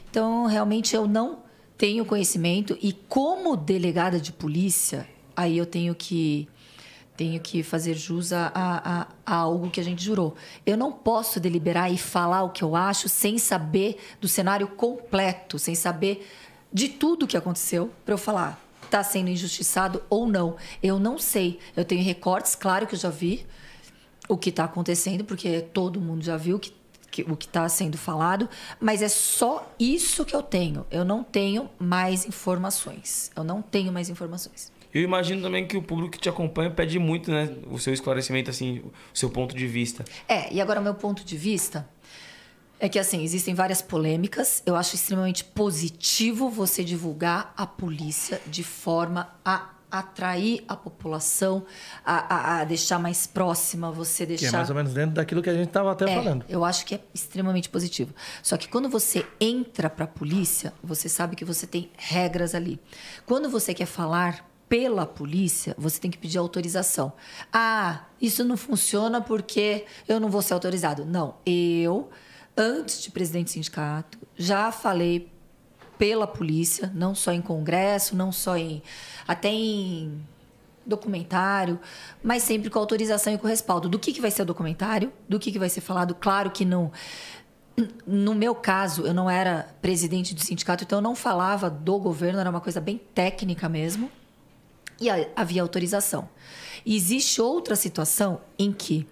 Então, 0.09 0.45
realmente, 0.45 0.93
eu 0.95 1.07
não 1.07 1.39
tenho 1.77 2.03
conhecimento. 2.05 2.77
E 2.82 2.91
como 2.91 3.55
delegada 3.55 4.19
de 4.19 4.34
polícia, 4.34 5.07
aí 5.36 5.57
eu 5.57 5.65
tenho 5.65 5.95
que 5.95 6.47
tenho 7.15 7.38
que 7.41 7.63
fazer 7.63 7.95
jus 7.95 8.32
a, 8.32 8.49
a, 8.55 9.01
a- 9.01 9.07
algo 9.36 9.69
que 9.69 9.80
a 9.82 9.84
gente 9.84 10.01
jurou. 10.01 10.36
Eu 10.65 10.77
não 10.77 10.89
posso 10.89 11.38
deliberar 11.38 11.91
e 11.91 11.97
falar 11.97 12.43
o 12.43 12.49
que 12.49 12.63
eu 12.63 12.77
acho 12.77 13.09
sem 13.09 13.38
saber 13.38 13.97
do 14.21 14.27
cenário 14.30 14.67
completo, 14.69 15.59
sem 15.59 15.75
saber 15.75 16.25
de 16.71 16.88
tudo 16.88 17.27
que 17.27 17.36
aconteceu, 17.36 17.91
para 18.05 18.13
eu 18.13 18.17
falar 18.17 18.65
está 18.86 19.03
sendo 19.03 19.30
injustiçado 19.30 20.01
ou 20.09 20.25
não. 20.27 20.55
Eu 20.82 20.97
não 20.97 21.19
sei. 21.19 21.59
Eu 21.75 21.86
tenho 21.86 22.03
recortes, 22.03 22.55
claro 22.55 22.88
que 22.88 22.95
eu 22.95 22.99
já 22.99 23.09
vi 23.09 23.45
o 24.30 24.38
que 24.38 24.49
está 24.49 24.63
acontecendo, 24.63 25.25
porque 25.25 25.59
todo 25.59 25.99
mundo 25.99 26.23
já 26.23 26.38
viu 26.38 26.57
que, 26.57 26.71
que- 27.11 27.23
o 27.23 27.36
que 27.36 27.45
está 27.47 27.67
sendo 27.67 27.97
falado, 27.97 28.47
mas 28.80 29.01
é 29.01 29.09
só 29.09 29.69
isso 29.77 30.23
que 30.23 30.34
eu 30.36 30.41
tenho. 30.43 30.86
Eu 30.89 31.03
não 31.03 31.21
tenho 31.23 31.69
mais 31.77 32.25
informações. 32.25 33.32
Eu 33.36 33.43
não 33.43 33.61
tenho 33.61 33.91
mais 33.91 34.07
informações. 34.09 34.71
Eu 34.93 35.01
imagino 35.03 35.41
também 35.41 35.67
que 35.67 35.75
o 35.77 35.82
público 35.84 36.11
que 36.11 36.19
te 36.19 36.30
acompanha 36.30 36.71
pede 36.71 36.97
muito, 36.97 37.30
né? 37.32 37.53
O 37.69 37.77
seu 37.77 37.93
esclarecimento, 37.93 38.49
assim, 38.49 38.80
o 39.13 39.17
seu 39.17 39.30
ponto 39.30 39.55
de 39.55 39.67
vista. 39.67 40.05
É, 40.27 40.51
e 40.53 40.61
agora 40.61 40.80
o 40.80 40.84
meu 40.84 40.95
ponto 40.95 41.23
de 41.25 41.36
vista 41.38 41.88
é 42.80 42.88
que 42.89 42.97
assim, 42.97 43.23
existem 43.23 43.53
várias 43.53 43.82
polêmicas. 43.82 44.63
Eu 44.65 44.75
acho 44.75 44.95
extremamente 44.95 45.43
positivo 45.43 46.49
você 46.49 46.84
divulgar 46.84 47.53
a 47.57 47.67
polícia 47.67 48.41
de 48.47 48.63
forma 48.63 49.30
a 49.43 49.69
atrair 49.92 50.64
a 50.68 50.76
população, 50.76 51.66
a, 52.06 52.36
a- 52.36 52.60
a 52.62 52.64
deixar 52.64 53.00
mais 53.00 53.26
próxima, 53.26 53.92
você 53.92 54.26
Que 54.26 54.34
é 54.34 54.38
deixar. 54.38 54.58
mais 54.58 54.70
ou 54.70 54.76
menos 54.76 54.94
dentro 54.94 55.16
daquilo 55.16 55.42
que 55.42 55.50
a 55.50 55.54
gente 55.54 55.68
estava 55.70 55.92
até 55.92 56.10
É, 56.10 56.16
falando. 56.16 56.46
Eu 56.48 56.64
acho 56.64 56.86
que 56.86 56.96
é 56.96 57.02
extremamente 57.14 57.70
positivo. 57.70 58.14
Só 58.44 58.56
que 58.58 58.68
quando 58.68 58.90
você 58.90 59.26
entra 59.40 59.90
para 59.90 60.06
a 60.06 60.08
polícia, 60.08 60.74
você 60.84 61.10
sabe 61.10 61.36
que 61.36 61.44
você 61.46 61.66
tem 61.66 61.90
regras 61.98 62.54
ali. 62.54 62.80
Quando 63.26 63.50
você 63.50 63.74
quer 63.74 63.86
falar 63.88 64.48
pela 64.68 65.06
polícia, 65.06 65.74
você 65.80 66.00
tem 66.00 66.12
que 66.12 66.18
pedir 66.20 66.38
autorização. 66.38 67.12
Ah, 67.52 68.04
isso 68.22 68.44
não 68.44 68.56
funciona 68.56 69.20
porque 69.20 69.86
eu 70.08 70.20
não 70.20 70.30
vou 70.30 70.44
ser 70.44 70.54
autorizado. 70.54 71.04
Não, 71.06 71.38
eu, 71.44 72.10
antes 72.56 73.02
de 73.02 73.10
presidente 73.10 73.46
do 73.46 73.50
sindicato, 73.54 74.20
já 74.38 74.72
falei 74.72 75.32
pela 76.00 76.26
polícia, 76.26 76.89
não 76.95 77.14
só 77.14 77.34
em 77.34 77.41
congresso, 77.41 78.16
não 78.16 78.32
só 78.32 78.58
em 78.58 78.82
até 79.28 79.50
em 79.50 80.26
documentário, 80.86 81.78
mas 82.24 82.41
sempre 82.41 82.70
com 82.70 82.80
autorização 82.80 83.34
e 83.34 83.38
com 83.38 83.45
respaldo. 83.45 83.89
Do 83.89 84.00
que, 84.00 84.14
que 84.14 84.22
vai 84.22 84.32
ser 84.32 84.43
o 84.43 84.45
documentário, 84.45 85.12
do 85.28 85.38
que, 85.38 85.52
que 85.52 85.60
vai 85.60 85.70
ser 85.70 85.82
falado. 85.82 86.16
Claro 86.16 86.50
que 86.50 86.64
não. 86.64 86.91
No 88.08 88.34
meu 88.34 88.56
caso, 88.56 89.06
eu 89.06 89.14
não 89.14 89.30
era 89.30 89.74
presidente 89.82 90.34
do 90.34 90.41
sindicato, 90.41 90.84
então 90.84 90.97
eu 90.97 91.04
não 91.04 91.16
falava 91.16 91.70
do 91.70 92.00
governo, 92.00 92.39
era 92.39 92.50
uma 92.50 92.62
coisa 92.62 92.82
bem 92.82 92.97
técnica 93.14 93.70
mesmo. 93.70 94.10
E 95.00 95.10
havia 95.36 95.62
autorização. 95.62 96.30
E 96.86 96.95
existe 96.95 97.41
outra 97.41 97.76
situação 97.76 98.41
em 98.58 98.72
que, 98.72 99.06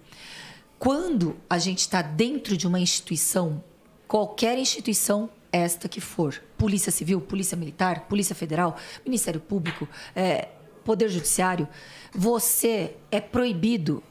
quando 0.78 1.36
a 1.48 1.58
gente 1.58 1.80
está 1.80 2.02
dentro 2.02 2.56
de 2.56 2.66
uma 2.66 2.80
instituição, 2.80 3.62
qualquer 4.06 4.58
instituição 4.58 5.30
esta 5.52 5.88
que 5.88 6.00
for, 6.00 6.42
Polícia 6.56 6.92
Civil, 6.92 7.20
Polícia 7.20 7.56
Militar, 7.56 8.06
Polícia 8.08 8.34
Federal, 8.34 8.76
Ministério 9.04 9.40
Público, 9.40 9.88
é, 10.14 10.48
Poder 10.84 11.08
Judiciário, 11.08 11.68
você 12.12 12.96
é 13.10 13.20
proibido 13.20 14.02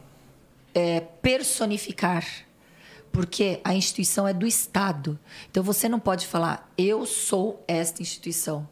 é, 0.74 1.00
personificar, 1.00 2.24
porque 3.12 3.60
a 3.64 3.74
instituição 3.74 4.28
é 4.28 4.34
do 4.34 4.46
Estado. 4.46 5.20
Então 5.50 5.64
você 5.64 5.90
não 5.90 6.00
pode 6.00 6.28
falar, 6.28 6.72
eu 6.78 7.06
sou 7.06 7.64
esta 7.68 8.02
instituição. 8.02 8.68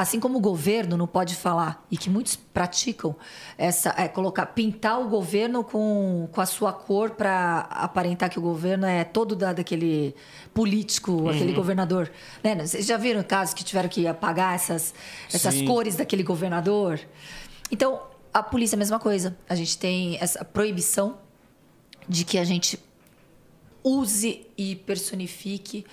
Assim 0.00 0.20
como 0.20 0.38
o 0.38 0.40
governo 0.40 0.96
não 0.96 1.08
pode 1.08 1.34
falar, 1.34 1.84
e 1.90 1.96
que 1.96 2.08
muitos 2.08 2.36
praticam, 2.36 3.16
essa, 3.58 3.92
é, 3.98 4.06
colocar, 4.06 4.46
pintar 4.46 5.00
o 5.00 5.08
governo 5.08 5.64
com, 5.64 6.28
com 6.30 6.40
a 6.40 6.46
sua 6.46 6.72
cor 6.72 7.10
para 7.10 7.66
aparentar 7.68 8.30
que 8.30 8.38
o 8.38 8.42
governo 8.42 8.86
é 8.86 9.02
todo 9.02 9.34
da, 9.34 9.52
daquele 9.52 10.14
político, 10.54 11.28
aquele 11.28 11.52
governador. 11.52 12.12
Né? 12.44 12.54
Vocês 12.64 12.86
já 12.86 12.96
viram 12.96 13.24
casos 13.24 13.52
que 13.54 13.64
tiveram 13.64 13.88
que 13.88 14.06
apagar 14.06 14.54
essas, 14.54 14.94
essas 15.34 15.54
Sim. 15.54 15.64
cores 15.64 15.96
daquele 15.96 16.22
governador? 16.22 17.00
Então, 17.68 18.00
a 18.32 18.40
polícia 18.40 18.76
é 18.76 18.78
a 18.78 18.78
mesma 18.78 19.00
coisa. 19.00 19.36
A 19.48 19.56
gente 19.56 19.76
tem 19.76 20.16
essa 20.20 20.44
proibição 20.44 21.18
de 22.08 22.24
que 22.24 22.38
a 22.38 22.44
gente 22.44 22.78
use 23.82 24.46
e 24.56 24.76
personifique 24.76 25.84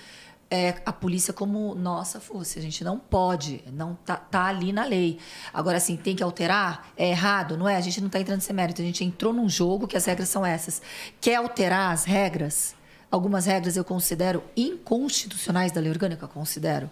é, 0.50 0.76
a 0.86 0.93
polícia 0.93 1.34
como 1.34 1.74
nossa 1.76 2.20
força. 2.20 2.60
A 2.60 2.62
gente 2.62 2.84
não 2.84 3.00
pode, 3.00 3.64
não 3.74 3.96
tá, 4.06 4.16
tá 4.16 4.46
ali 4.46 4.72
na 4.72 4.86
lei. 4.86 5.18
Agora, 5.54 5.78
assim, 5.78 5.98
tem 5.98 6.16
que 6.16 6.22
alterar? 6.24 6.91
É 6.96 7.10
errado, 7.10 7.58
não 7.58 7.68
é? 7.68 7.76
A 7.76 7.82
gente 7.82 8.00
não 8.00 8.08
está 8.08 8.20
entrando 8.20 8.38
nesse 8.38 8.54
mérito. 8.54 8.82
A 8.82 8.86
gente 8.86 9.04
entrou 9.04 9.34
num 9.34 9.50
jogo 9.50 9.88
que 9.88 9.98
as 9.98 10.06
regras 10.06 10.30
são 10.30 10.46
essas. 10.46 10.82
Quer 11.20 11.36
alterar 11.36 11.91
as 11.91 12.06
regras? 12.06 12.76
Algumas 13.12 13.46
regras 13.46 13.76
eu 13.78 13.84
considero 13.86 14.43
inconstitucionais 14.58 15.72
da 15.72 15.80
lei 15.82 15.89
orgânica, 15.89 16.28
considero. 16.28 16.89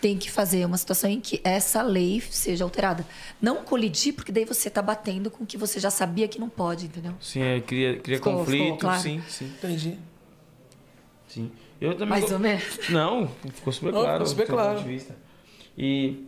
Tem 0.00 0.16
que 0.16 0.30
fazer 0.30 0.64
uma 0.64 0.78
situação 0.78 1.10
em 1.10 1.20
que 1.20 1.40
essa 1.44 1.82
lei 1.82 2.20
seja 2.30 2.64
alterada. 2.64 3.06
Não 3.40 3.62
colidir, 3.62 4.14
porque 4.14 4.32
daí 4.32 4.44
você 4.46 4.68
está 4.68 4.80
batendo 4.80 5.30
com 5.30 5.44
o 5.44 5.46
que 5.46 5.58
você 5.58 5.78
já 5.78 5.90
sabia 5.90 6.26
que 6.26 6.38
não 6.40 6.48
pode, 6.48 6.86
entendeu? 6.86 7.14
Sim, 7.20 7.42
é, 7.42 7.60
cria, 7.60 7.98
cria 8.00 8.16
Ficou- 8.16 8.38
conflito, 8.38 8.62
ficou 8.64 8.78
claro? 8.78 9.02
sim, 9.02 9.22
sim, 9.28 9.44
Entendi. 9.46 9.98
sim. 11.28 11.52
Eu 11.80 11.92
também 11.94 12.08
Mais 12.08 12.24
go- 12.26 12.34
ou 12.34 12.38
menos. 12.38 12.88
Não, 12.90 13.28
ficou 13.54 13.72
super 13.72 13.92
Não, 13.92 14.00
claro. 14.02 14.12
ficou 14.26 14.26
super 14.26 14.46
claro. 14.46 14.74
ponto 14.76 14.82
de 14.82 14.88
vista. 14.88 15.16
E 15.78 16.26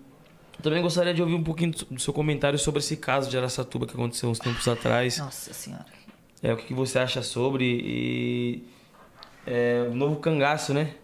Eu 0.59 0.62
também 0.62 0.82
gostaria 0.82 1.12
de 1.12 1.20
ouvir 1.20 1.34
um 1.34 1.42
pouquinho 1.42 1.72
do 1.90 2.00
seu 2.00 2.12
comentário 2.12 2.59
sobre 2.59 2.78
esse 2.80 2.96
caso 2.96 3.28
de 3.28 3.36
Araçatuba 3.36 3.86
que 3.86 3.92
aconteceu 3.94 4.28
uns 4.30 4.38
tempos 4.38 4.66
atrás. 4.68 5.18
Nossa 5.18 5.53
Senhora. 5.53 5.84
É, 6.42 6.53
o 6.53 6.57
que 6.57 6.72
você 6.74 6.98
acha 6.98 7.22
sobre 7.22 7.64
e 7.64 8.64
é, 9.46 9.86
o 9.90 9.94
novo 9.94 10.16
cangaço, 10.16 10.72
né? 10.72 10.94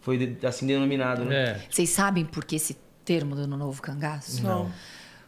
Foi 0.00 0.36
assim 0.44 0.66
denominado, 0.66 1.24
né? 1.24 1.34
É. 1.50 1.66
Vocês 1.70 1.90
sabem 1.90 2.24
por 2.24 2.44
que 2.44 2.56
esse 2.56 2.76
termo 3.04 3.34
do 3.34 3.46
novo 3.46 3.80
cangaço? 3.82 4.42
Não. 4.42 4.70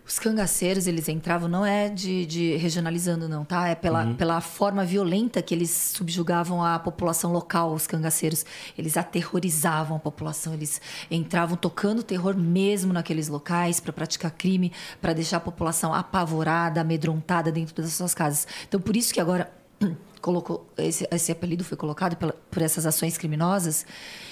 Os 0.08 0.18
cangaceiros, 0.18 0.86
eles 0.86 1.06
entravam, 1.06 1.50
não 1.50 1.66
é 1.66 1.90
de, 1.90 2.24
de 2.24 2.56
regionalizando, 2.56 3.28
não, 3.28 3.44
tá? 3.44 3.68
É 3.68 3.74
pela, 3.74 4.14
pela 4.14 4.40
forma 4.40 4.82
violenta 4.82 5.42
que 5.42 5.54
eles 5.54 5.70
subjugavam 5.70 6.64
a 6.64 6.78
população 6.78 7.30
local, 7.30 7.74
os 7.74 7.86
cangaceiros. 7.86 8.42
Eles 8.78 8.96
aterrorizavam 8.96 9.98
a 9.98 10.00
população, 10.00 10.54
eles 10.54 10.80
entravam 11.10 11.58
tocando 11.58 12.02
terror 12.02 12.34
mesmo 12.34 12.90
naqueles 12.90 13.28
locais 13.28 13.80
para 13.80 13.92
praticar 13.92 14.30
crime, 14.30 14.72
para 14.98 15.12
deixar 15.12 15.36
a 15.36 15.40
população 15.40 15.92
apavorada, 15.92 16.80
amedrontada 16.80 17.52
dentro 17.52 17.74
das 17.74 17.92
suas 17.92 18.14
casas. 18.14 18.46
Então, 18.66 18.80
por 18.80 18.96
isso 18.96 19.12
que 19.12 19.20
agora 19.20 19.52
colocou 20.20 20.68
esse, 20.76 21.06
esse 21.10 21.30
apelido 21.32 21.62
foi 21.64 21.76
colocado 21.76 22.16
pela- 22.16 22.34
por 22.50 22.62
essas 22.62 22.86
ações 22.86 23.16
criminosas 23.18 23.86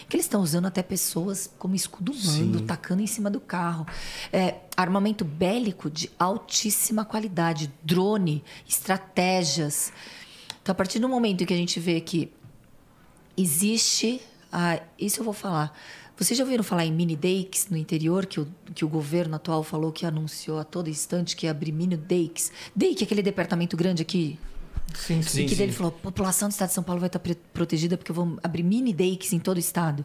que 0.08 0.16
eles 0.16 0.26
estão 0.26 0.40
usando 0.40 0.66
até 0.66 0.82
pessoas 0.82 1.50
como 1.58 1.74
escudo 1.74 2.12
humano, 2.12 2.60
tacando 2.62 3.02
em 3.02 3.06
cima 3.06 3.28
do 3.28 3.40
carro. 3.40 3.86
É, 4.32 4.56
armamento 4.76 5.24
bélico 5.24 5.90
de 5.90 6.10
altíssima 6.18 7.04
qualidade, 7.04 7.72
drone, 7.82 8.42
estratégias. 8.68 9.92
Então, 10.62 10.72
a 10.72 10.76
partir 10.76 10.98
do 10.98 11.08
momento 11.08 11.42
em 11.42 11.46
que 11.46 11.54
a 11.54 11.56
gente 11.56 11.78
vê 11.80 12.00
que 12.00 12.32
existe. 13.36 14.20
Ah, 14.52 14.80
isso 14.98 15.20
eu 15.20 15.24
vou 15.24 15.34
falar. 15.34 15.76
Vocês 16.16 16.38
já 16.38 16.44
ouviram 16.44 16.64
falar 16.64 16.86
em 16.86 16.92
mini 16.92 17.14
dakes 17.14 17.68
no 17.68 17.76
interior, 17.76 18.24
que 18.24 18.40
o, 18.40 18.48
que 18.74 18.84
o 18.84 18.88
governo 18.88 19.36
atual 19.36 19.62
falou 19.62 19.92
que 19.92 20.06
anunciou 20.06 20.58
a 20.58 20.64
todo 20.64 20.88
instante 20.88 21.36
que 21.36 21.44
ia 21.46 21.50
abrir 21.50 21.72
mini 21.72 21.96
dakes? 21.96 22.50
Dake, 22.74 23.04
aquele 23.04 23.22
departamento 23.22 23.76
grande 23.76 24.00
aqui 24.00 24.38
Sim, 24.96 25.22
sim. 25.22 25.44
Que 25.44 25.50
sim. 25.50 25.56
dele 25.56 25.72
falou: 25.72 25.94
a 25.96 26.02
população 26.02 26.48
do 26.48 26.52
estado 26.52 26.68
de 26.68 26.74
São 26.74 26.82
Paulo 26.84 27.00
vai 27.00 27.08
estar 27.08 27.20
protegida 27.52 27.96
porque 27.96 28.12
vão 28.12 28.38
abrir 28.42 28.62
mini 28.62 28.92
dakes 28.92 29.32
em 29.32 29.38
todo 29.38 29.56
o 29.56 29.60
estado. 29.60 30.04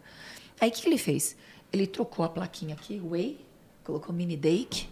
Aí 0.60 0.70
o 0.70 0.72
que 0.72 0.88
ele 0.88 0.98
fez? 0.98 1.36
Ele 1.72 1.88
trocou 1.88 2.26
a 2.26 2.30
plaquinha 2.30 2.76
aqui, 2.76 3.00
Way, 3.00 3.40
colocou 3.84 4.14
mini 4.14 4.36
dake, 4.36 4.88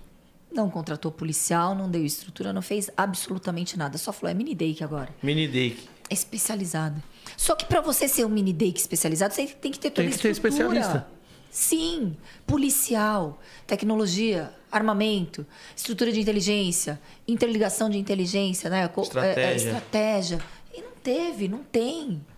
não 0.51 0.69
contratou 0.69 1.11
policial, 1.11 1.75
não 1.75 1.89
deu 1.89 2.05
estrutura, 2.05 2.53
não 2.53 2.61
fez 2.61 2.89
absolutamente 2.95 3.77
nada. 3.77 3.97
Só 3.97 4.11
falou: 4.13 4.31
é 4.31 4.33
mini 4.33 4.55
dake 4.55 4.83
agora. 4.83 5.09
Mini 5.21 5.47
Dake. 5.47 5.87
É 6.09 6.13
especializado. 6.13 7.03
Só 7.37 7.55
que 7.55 7.65
para 7.65 7.81
você 7.81 8.07
ser 8.07 8.25
um 8.25 8.29
mini 8.29 8.51
dake 8.53 8.79
especializado, 8.79 9.33
você 9.33 9.45
tem 9.45 9.71
que 9.71 9.77
ter 9.79 9.91
toda 9.91 10.07
Tem 10.07 10.09
que 10.15 10.19
ser 10.21 10.31
estrutura. 10.31 10.57
especialista. 10.79 11.07
Sim, 11.51 12.15
policial, 12.45 13.39
tecnologia, 13.65 14.53
armamento, 14.71 15.45
estrutura 15.75 16.11
de 16.11 16.19
inteligência, 16.19 16.99
interligação 17.27 17.89
de 17.89 17.97
inteligência, 17.97 18.69
né? 18.69 18.87
Co- 18.87 19.01
é, 19.01 19.03
é, 19.03 19.07
Estratégia. 19.07 19.67
estratégia. 19.69 20.39
E 20.75 20.81
não 20.81 20.91
teve, 21.03 21.47
não 21.47 21.63
tem. 21.63 22.21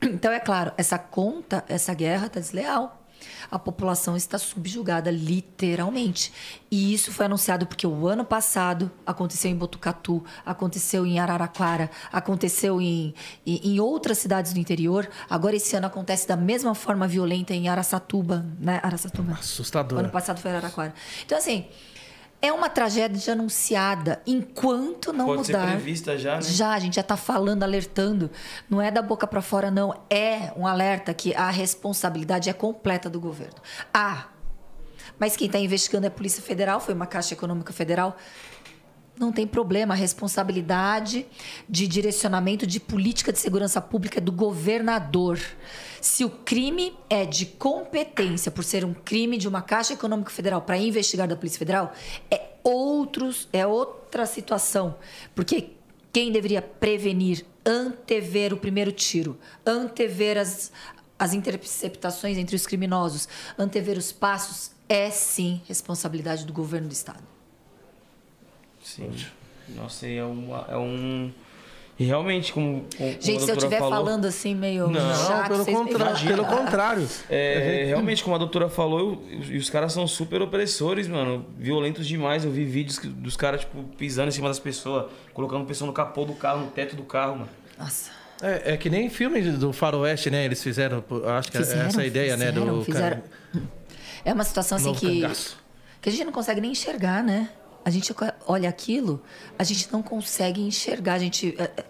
Então, 0.00 0.30
é 0.30 0.38
claro, 0.38 0.70
essa 0.76 0.96
conta, 0.96 1.64
essa 1.68 1.92
guerra 1.92 2.26
está 2.26 2.38
desleal. 2.38 3.02
A 3.50 3.58
população 3.58 4.16
está 4.16 4.38
subjugada, 4.38 5.10
literalmente. 5.10 6.32
E 6.70 6.92
isso 6.92 7.12
foi 7.12 7.26
anunciado 7.26 7.66
porque 7.66 7.86
o 7.86 8.06
ano 8.06 8.24
passado 8.24 8.90
aconteceu 9.06 9.50
em 9.50 9.56
Botucatu, 9.56 10.24
aconteceu 10.44 11.06
em 11.06 11.18
Araraquara, 11.18 11.90
aconteceu 12.12 12.80
em, 12.80 13.14
em, 13.46 13.74
em 13.74 13.80
outras 13.80 14.18
cidades 14.18 14.52
do 14.52 14.58
interior. 14.58 15.08
Agora, 15.28 15.56
esse 15.56 15.74
ano 15.76 15.86
acontece 15.86 16.26
da 16.28 16.36
mesma 16.36 16.74
forma 16.74 17.08
violenta 17.08 17.54
em 17.54 17.68
Araçatuba, 17.68 18.44
né? 18.58 18.80
Araçatuba. 18.82 19.32
Assustador. 19.32 19.98
Ano 19.98 20.10
passado 20.10 20.40
foi 20.40 20.50
Araraquara. 20.50 20.94
Então, 21.24 21.38
assim, 21.38 21.66
é 22.40 22.52
uma 22.52 22.68
tragédia 22.70 23.32
anunciada 23.32 24.22
enquanto 24.26 25.12
não 25.12 25.26
Pode 25.26 25.48
mudar. 25.48 25.66
ser 25.66 25.72
prevista 25.72 26.16
já, 26.16 26.36
né? 26.36 26.42
Já, 26.42 26.70
a 26.72 26.78
gente 26.78 26.94
já 26.94 27.00
está 27.00 27.16
falando, 27.16 27.62
alertando. 27.64 28.30
Não 28.70 28.80
é 28.80 28.90
da 28.90 29.02
boca 29.02 29.26
para 29.26 29.42
fora, 29.42 29.70
não. 29.70 29.94
É 30.08 30.52
um 30.56 30.66
alerta 30.66 31.12
que 31.12 31.34
a 31.34 31.50
responsabilidade 31.50 32.48
é 32.48 32.52
completa 32.52 33.10
do 33.10 33.20
governo. 33.20 33.56
Ah, 33.92 34.28
mas 35.18 35.36
quem 35.36 35.46
está 35.46 35.58
investigando 35.58 36.06
é 36.06 36.08
a 36.08 36.12
Polícia 36.12 36.42
Federal, 36.42 36.80
foi 36.80 36.94
uma 36.94 37.06
Caixa 37.06 37.34
Econômica 37.34 37.72
Federal. 37.72 38.16
Não 39.18 39.32
tem 39.32 39.46
problema, 39.46 39.94
a 39.94 39.96
responsabilidade 39.96 41.26
de 41.68 41.88
direcionamento 41.88 42.64
de 42.64 42.78
política 42.78 43.32
de 43.32 43.38
segurança 43.40 43.80
pública 43.80 44.18
é 44.18 44.20
do 44.20 44.30
governador. 44.30 45.40
Se 46.00 46.24
o 46.24 46.30
crime 46.30 46.96
é 47.10 47.26
de 47.26 47.44
competência, 47.44 48.52
por 48.52 48.62
ser 48.62 48.84
um 48.84 48.94
crime 48.94 49.36
de 49.36 49.48
uma 49.48 49.60
Caixa 49.60 49.94
Econômica 49.94 50.30
Federal 50.30 50.62
para 50.62 50.78
investigar 50.78 51.26
da 51.26 51.34
Polícia 51.34 51.58
Federal, 51.58 51.92
é 52.30 52.48
outros, 52.62 53.48
é 53.52 53.66
outra 53.66 54.24
situação. 54.24 54.94
Porque 55.34 55.70
quem 56.12 56.30
deveria 56.30 56.62
prevenir, 56.62 57.44
antever 57.66 58.52
o 58.52 58.56
primeiro 58.56 58.92
tiro, 58.92 59.36
antever 59.66 60.38
as, 60.38 60.70
as 61.18 61.34
interceptações 61.34 62.38
entre 62.38 62.54
os 62.54 62.66
criminosos, 62.66 63.28
antever 63.58 63.98
os 63.98 64.12
passos, 64.12 64.70
é 64.88 65.10
sim 65.10 65.60
responsabilidade 65.66 66.46
do 66.46 66.52
governo 66.52 66.86
do 66.86 66.92
Estado. 66.92 67.37
Sim. 68.94 69.10
Nossa, 69.76 70.06
é, 70.06 70.22
uma, 70.24 70.64
é 70.68 70.76
um. 70.76 71.30
E 71.98 72.04
realmente, 72.04 72.52
como, 72.52 72.84
como 72.96 73.10
Gente, 73.20 73.38
a 73.38 73.40
se 73.40 73.50
eu 73.50 73.56
estiver 73.56 73.78
falou, 73.80 73.90
falando 74.04 74.24
assim 74.24 74.54
meio 74.54 74.88
Não, 74.88 75.14
chato, 75.26 75.48
pelo, 75.48 75.64
vocês 75.64 75.76
me 75.76 75.84
contra... 75.84 76.04
falam. 76.06 76.26
pelo 76.26 76.44
contrário. 76.44 77.08
É, 77.28 77.84
realmente, 77.88 78.22
como 78.22 78.36
a 78.36 78.38
doutora 78.38 78.68
falou, 78.68 79.20
eu- 79.28 79.42
e 79.42 79.56
os 79.58 79.68
caras 79.68 79.92
são 79.92 80.06
super 80.06 80.40
opressores, 80.40 81.08
mano. 81.08 81.44
Violentos 81.58 82.06
demais. 82.06 82.44
Eu 82.44 82.52
vi 82.52 82.64
vídeos 82.64 82.98
dos 83.00 83.36
caras, 83.36 83.62
tipo, 83.62 83.82
pisando 83.98 84.28
em 84.28 84.30
cima 84.30 84.46
das 84.48 84.60
pessoas, 84.60 85.10
colocando 85.34 85.64
pessoa 85.66 85.86
no 85.88 85.92
capô 85.92 86.24
do 86.24 86.34
carro, 86.34 86.60
no 86.60 86.70
teto 86.70 86.94
do 86.94 87.02
carro, 87.02 87.38
mano. 87.40 87.48
Nossa. 87.76 88.12
É, 88.40 88.74
é 88.74 88.76
que 88.76 88.88
nem 88.88 89.10
filme 89.10 89.42
do 89.50 89.72
faroeste, 89.72 90.30
né? 90.30 90.44
Eles 90.44 90.62
fizeram, 90.62 91.04
acho 91.36 91.50
que 91.50 91.58
Fizeram, 91.58 91.82
é 91.82 91.86
essa 91.88 92.00
a 92.00 92.06
ideia, 92.06 92.36
né? 92.36 92.46
fizeram, 92.46 92.78
Do 92.78 92.84
fizeram. 92.84 93.22
É 94.24 94.32
uma 94.32 94.44
situação 94.44 94.76
assim 94.76 94.86
Novo 94.86 95.00
que, 95.00 95.20
cangaço. 95.22 95.58
que 96.00 96.08
a 96.08 96.12
gente 96.12 96.24
não 96.24 96.32
consegue 96.32 96.60
nem 96.60 96.70
enxergar, 96.70 97.24
né? 97.24 97.50
A 97.84 97.90
gente 97.90 98.14
olha 98.46 98.68
aquilo, 98.68 99.22
a 99.58 99.64
gente 99.64 99.90
não 99.92 100.02
consegue 100.02 100.60
enxergar. 100.60 101.14
A 101.14 101.18
gente 101.18 101.54
é, 101.58 101.84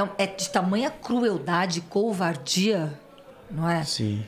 é- 0.00 0.08
é 0.18 0.26
de 0.26 0.48
tamanha 0.50 0.90
crueldade, 0.90 1.80
covardia, 1.82 2.98
não 3.50 3.68
é? 3.68 3.84
Sim. 3.84 4.24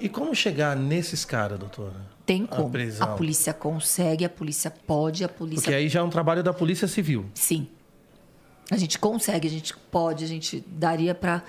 E 0.00 0.08
como 0.08 0.34
chegar 0.34 0.74
nesses 0.76 1.24
caras, 1.24 1.58
doutora? 1.58 1.94
Tem 2.26 2.44
A 2.50 2.56
como. 2.56 2.70
prisão. 2.70 3.06
A 3.12 3.16
polícia 3.16 3.52
consegue, 3.52 4.24
a 4.24 4.28
polícia 4.30 4.70
pode, 4.70 5.22
a 5.22 5.28
polícia 5.28 5.62
Porque 5.62 5.74
aí 5.74 5.88
já 5.88 6.00
é 6.00 6.02
um 6.02 6.10
trabalho 6.10 6.42
da 6.42 6.52
Polícia 6.52 6.88
Civil. 6.88 7.26
Sim. 7.34 7.68
A 8.70 8.76
gente 8.76 8.98
consegue, 8.98 9.46
a 9.46 9.50
gente 9.50 9.76
pode, 9.90 10.24
a 10.24 10.26
gente 10.26 10.64
daria 10.66 11.14
para 11.14 11.42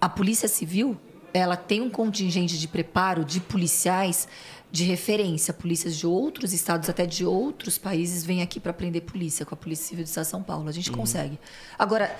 a 0.00 0.08
Polícia 0.08 0.48
Civil, 0.48 0.96
ela 1.32 1.56
tem 1.56 1.80
um 1.80 1.88
contingente 1.90 2.58
de 2.58 2.68
preparo 2.68 3.24
de 3.24 3.40
policiais 3.40 4.28
de 4.70 4.84
referência, 4.84 5.54
polícias 5.54 5.96
de 5.96 6.06
outros 6.06 6.52
estados, 6.52 6.88
até 6.88 7.06
de 7.06 7.24
outros 7.24 7.78
países 7.78 8.24
vêm 8.24 8.42
aqui 8.42 8.60
para 8.60 8.70
aprender 8.70 9.02
polícia 9.02 9.46
com 9.46 9.54
a 9.54 9.56
Polícia 9.56 9.86
Civil 9.86 10.04
do 10.04 10.08
Estado 10.08 10.24
de 10.24 10.30
São 10.30 10.42
Paulo. 10.42 10.68
A 10.68 10.72
gente 10.72 10.90
consegue. 10.90 11.38
Agora, 11.78 12.14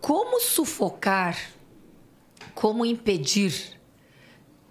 como 0.00 0.40
sufocar, 0.40 1.38
como 2.54 2.84
impedir 2.84 3.80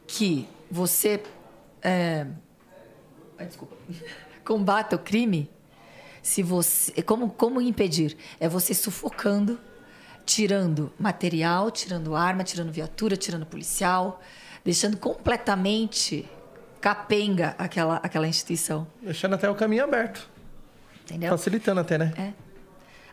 que 0.05 0.47
você 0.69 1.23
é, 1.81 2.27
Ai, 3.41 3.47
desculpa. 3.47 3.75
Combata 4.45 4.95
o 4.95 4.99
crime. 4.99 5.49
Se 6.21 6.43
você, 6.43 7.01
como, 7.01 7.31
como 7.31 7.59
impedir? 7.59 8.15
É 8.39 8.47
você 8.47 8.73
sufocando, 8.73 9.59
tirando 10.23 10.93
material, 10.99 11.71
tirando 11.71 12.15
arma, 12.15 12.43
tirando 12.43 12.71
viatura, 12.71 13.17
tirando 13.17 13.45
policial, 13.45 14.21
deixando 14.63 14.97
completamente 14.97 16.29
capenga 16.81 17.55
aquela, 17.57 17.97
aquela 17.97 18.27
instituição. 18.27 18.87
Deixando 19.01 19.35
até 19.35 19.49
o 19.49 19.55
caminho 19.55 19.83
aberto. 19.83 20.27
Entendeu? 21.03 21.29
Facilitando 21.29 21.79
até, 21.79 21.97
né? 21.97 22.13
É. 22.17 22.33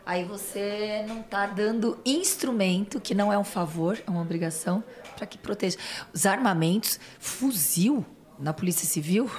Aí 0.05 0.23
você 0.25 1.05
não 1.07 1.19
está 1.21 1.45
dando 1.45 1.99
instrumento, 2.03 2.99
que 2.99 3.13
não 3.13 3.31
é 3.31 3.37
um 3.37 3.43
favor, 3.43 4.01
é 4.05 4.09
uma 4.09 4.21
obrigação, 4.21 4.83
para 5.15 5.27
que 5.27 5.37
proteja. 5.37 5.77
Os 6.11 6.25
armamentos, 6.25 6.99
fuzil 7.19 8.03
na 8.39 8.51
Polícia 8.51 8.87
Civil, 8.87 9.29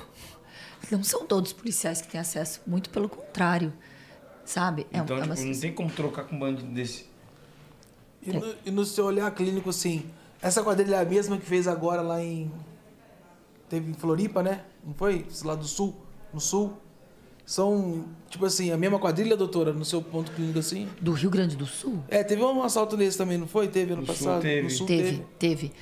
não 0.91 1.03
são 1.03 1.26
todos 1.26 1.51
os 1.51 1.57
policiais 1.57 2.01
que 2.01 2.07
têm 2.09 2.20
acesso, 2.20 2.61
muito 2.66 2.89
pelo 2.91 3.09
contrário. 3.09 3.72
Sabe? 4.45 4.87
É, 4.93 5.01
um- 5.01 5.05
Então, 5.05 5.16
é 5.16 5.24
uma 5.24 5.35
tipo, 5.35 5.49
não 5.49 5.61
tem 5.61 5.72
como 5.74 5.91
trocar 5.91 6.25
com 6.25 6.37
um 6.37 6.38
bandido 6.38 6.71
desse. 6.71 7.07
E 8.22 8.33
no, 8.33 8.55
e 8.67 8.71
no 8.71 8.84
seu 8.84 9.07
olhar 9.07 9.30
clínico, 9.33 9.71
assim, 9.71 10.09
essa 10.42 10.63
quadrilha 10.63 10.96
é 10.96 11.00
a 11.00 11.05
mesma 11.05 11.37
que 11.38 11.46
fez 11.46 11.67
agora 11.67 12.03
lá 12.03 12.22
em. 12.22 12.50
Teve 13.71 13.91
em 13.91 13.95
Floripa, 13.95 14.42
né? 14.42 14.64
Não 14.84 14.92
foi? 14.92 15.25
Lá 15.45 15.55
do 15.55 15.64
sul? 15.64 15.97
No 16.34 16.41
sul? 16.41 16.76
São, 17.47 18.05
tipo 18.29 18.45
assim, 18.45 18.71
a 18.71 18.76
mesma 18.76 18.99
quadrilha, 18.99 19.37
doutora, 19.37 19.72
no 19.72 19.84
seu 19.84 20.03
ponto 20.03 20.30
clínico 20.33 20.59
assim? 20.59 20.88
Do 21.01 21.13
Rio 21.13 21.30
Grande 21.30 21.57
do 21.57 21.67
Sul? 21.67 22.03
É, 22.09 22.22
teve 22.22 22.42
um 22.45 22.63
assalto 22.63 22.97
nesse 22.97 23.17
também, 23.18 23.38
não 23.38 23.47
foi? 23.47 23.67
Teve 23.68 23.92
ano 23.92 24.03
No 24.03 24.07
sul 24.07 24.14
passado? 24.17 24.42
teve. 24.42 24.63
No 24.63 24.71
sul 24.71 24.87
teve, 24.87 25.26
teve. 25.38 25.72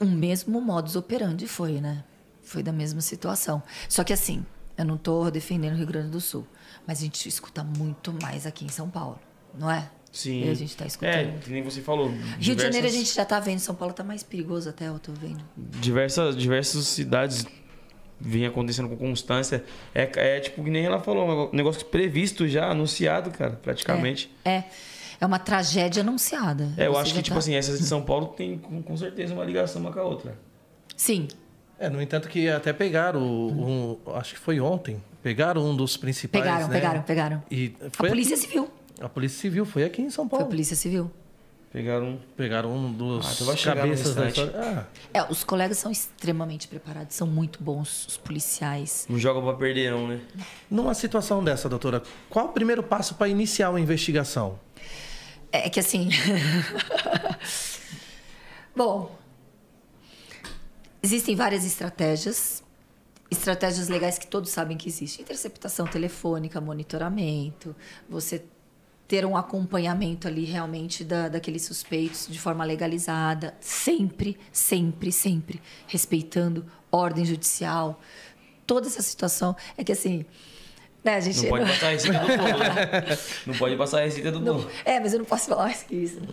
O 0.00 0.04
mesmo 0.06 0.60
modus 0.60 0.94
operandi 0.96 1.46
foi, 1.46 1.80
né? 1.80 2.04
Foi 2.42 2.62
da 2.62 2.72
mesma 2.72 3.00
situação. 3.00 3.62
Só 3.88 4.04
que 4.04 4.12
assim, 4.12 4.44
eu 4.76 4.84
não 4.84 4.96
tô 4.96 5.30
defendendo 5.30 5.74
o 5.74 5.76
Rio 5.76 5.86
Grande 5.86 6.08
do 6.10 6.20
Sul, 6.20 6.46
mas 6.86 6.98
a 6.98 7.02
gente 7.02 7.28
escuta 7.28 7.62
muito 7.64 8.14
mais 8.22 8.46
aqui 8.46 8.64
em 8.64 8.68
São 8.70 8.88
Paulo, 8.88 9.18
não 9.58 9.70
é? 9.70 9.90
Sim. 10.16 10.44
E 10.46 10.48
a 10.50 10.54
gente 10.54 10.74
tá 10.74 10.86
escutando. 10.86 11.10
É, 11.14 11.24
que 11.42 11.50
nem 11.50 11.62
você 11.62 11.82
falou. 11.82 12.08
Rio 12.38 12.56
de 12.56 12.62
Janeiro 12.62 12.86
a 12.86 12.90
gente 12.90 13.14
já 13.14 13.24
tá 13.24 13.38
vendo, 13.38 13.58
São 13.58 13.74
Paulo 13.74 13.92
tá 13.92 14.02
mais 14.02 14.22
perigoso 14.22 14.70
até, 14.70 14.88
eu 14.88 14.98
tô 14.98 15.12
vendo. 15.12 15.44
diversas, 15.56 16.34
diversas 16.34 16.86
cidades 16.86 17.44
vem 18.18 18.46
acontecendo 18.46 18.88
com 18.88 18.96
constância. 18.96 19.62
É, 19.94 20.08
é 20.36 20.40
tipo 20.40 20.64
que 20.64 20.70
nem 20.70 20.86
ela 20.86 21.00
falou, 21.00 21.50
um 21.52 21.54
negócio 21.56 21.84
previsto 21.84 22.48
já, 22.48 22.70
anunciado, 22.70 23.30
cara, 23.30 23.60
praticamente. 23.62 24.34
É. 24.42 24.64
É 25.20 25.24
uma 25.26 25.38
tragédia 25.38 26.02
anunciada. 26.02 26.72
É, 26.78 26.86
eu 26.86 26.96
acho 26.96 27.12
que, 27.14 27.22
tipo 27.22 27.34
tá- 27.34 27.38
assim, 27.40 27.54
essas 27.54 27.78
de 27.78 27.84
São 27.86 28.02
Paulo 28.02 28.28
tem 28.28 28.56
com, 28.58 28.82
com 28.82 28.96
certeza 28.96 29.34
uma 29.34 29.44
ligação 29.44 29.80
uma 29.82 29.92
com 29.92 29.98
a 30.00 30.02
outra. 30.02 30.34
Sim. 30.96 31.28
É, 31.78 31.90
no 31.90 32.00
entanto 32.00 32.26
que 32.28 32.48
até 32.48 32.72
pegaram, 32.72 33.20
um, 33.22 33.98
acho 34.14 34.32
que 34.34 34.40
foi 34.40 34.60
ontem, 34.60 35.02
pegaram 35.22 35.62
um 35.62 35.76
dos 35.76 35.94
principais, 35.96 36.42
Pegaram, 36.44 36.68
né? 36.68 36.74
pegaram, 36.74 37.02
pegaram. 37.02 37.42
E 37.50 37.74
A 37.80 37.90
foi 37.92 38.08
Polícia 38.08 38.34
aqui- 38.34 38.46
Civil. 38.46 38.70
A 39.00 39.08
Polícia 39.08 39.38
Civil 39.40 39.64
foi 39.64 39.84
aqui 39.84 40.02
em 40.02 40.10
São 40.10 40.24
Foi 40.24 40.30
Paulo. 40.30 40.46
a 40.46 40.48
Polícia 40.48 40.76
Civil. 40.76 41.10
Pegaram. 41.72 42.18
Pegaram 42.36 42.74
um 42.74 42.90
dos 42.92 43.26
Ah, 43.26 43.32
então 43.52 43.74
cabeças 43.74 44.14
da 44.14 44.28
história. 44.28 44.52
Ah, 44.56 44.84
É, 45.12 45.22
os 45.30 45.44
colegas 45.44 45.76
são 45.76 45.90
extremamente 45.90 46.68
preparados, 46.68 47.14
são 47.14 47.26
muito 47.26 47.62
bons, 47.62 48.06
os 48.06 48.16
policiais. 48.16 49.06
Não 49.10 49.18
joga 49.18 49.42
pra 49.42 49.52
perder, 49.54 49.90
não, 49.90 50.08
né? 50.08 50.20
numa 50.70 50.94
situação 50.94 51.44
dessa, 51.44 51.68
doutora, 51.68 52.02
qual 52.30 52.46
o 52.46 52.48
primeiro 52.50 52.82
passo 52.82 53.14
para 53.16 53.28
iniciar 53.28 53.70
uma 53.70 53.80
investigação? 53.80 54.58
É 55.52 55.68
que 55.68 55.80
assim. 55.80 56.08
Bom, 58.74 59.14
existem 61.02 61.34
várias 61.36 61.64
estratégias. 61.64 62.62
Estratégias 63.30 63.88
legais 63.88 64.18
que 64.18 64.26
todos 64.26 64.50
sabem 64.50 64.76
que 64.76 64.88
existem. 64.88 65.22
Interceptação 65.24 65.86
telefônica, 65.86 66.60
monitoramento, 66.60 67.74
você 68.08 68.44
ter 69.08 69.24
um 69.24 69.36
acompanhamento 69.36 70.26
ali 70.26 70.44
realmente 70.44 71.04
da, 71.04 71.28
daqueles 71.28 71.62
suspeitos 71.62 72.26
de 72.28 72.38
forma 72.40 72.64
legalizada, 72.64 73.54
sempre, 73.60 74.36
sempre, 74.52 75.12
sempre 75.12 75.62
respeitando 75.86 76.66
ordem 76.90 77.24
judicial. 77.24 78.00
Toda 78.66 78.88
essa 78.88 79.02
situação 79.02 79.54
é 79.76 79.84
que 79.84 79.92
assim, 79.92 80.26
né, 81.04 81.14
a 81.16 81.20
gente 81.20 81.40
Não 81.42 81.50
pode 81.50 81.66
passar 81.66 81.86
a 81.86 81.90
receita 81.90 82.18
do 82.18 82.36
bolo, 82.36 82.58
né? 82.58 83.18
Não 83.46 83.54
pode 83.54 83.76
passar 83.76 83.98
a 84.00 84.04
receita 84.04 84.32
do 84.32 84.40
bolo. 84.40 84.70
É, 84.84 84.98
mas 84.98 85.12
eu 85.12 85.20
não 85.20 85.26
posso 85.26 85.46
falar 85.46 85.64
mais 85.64 85.82
que 85.84 85.94
isso. 85.94 86.18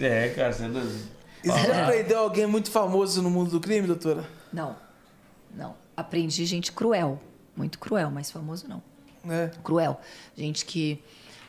É, 0.00 0.28
cara, 0.30 0.52
você 0.52 0.64
é 0.64 0.68
doido. 0.68 1.08
E 1.42 1.48
você 1.48 1.66
já 1.66 1.86
prendeu 1.86 2.18
alguém 2.18 2.46
muito 2.46 2.70
famoso 2.70 3.22
no 3.22 3.30
mundo 3.30 3.50
do 3.50 3.60
crime, 3.60 3.86
doutora? 3.86 4.24
Não, 4.52 4.76
não. 5.54 5.74
Aprendi 5.96 6.44
gente 6.44 6.72
cruel, 6.72 7.20
muito 7.56 7.78
cruel, 7.78 8.10
mas 8.10 8.30
famoso 8.30 8.66
não. 8.68 8.82
É. 9.28 9.50
Cruel, 9.62 10.00
gente 10.36 10.64
que 10.64 11.02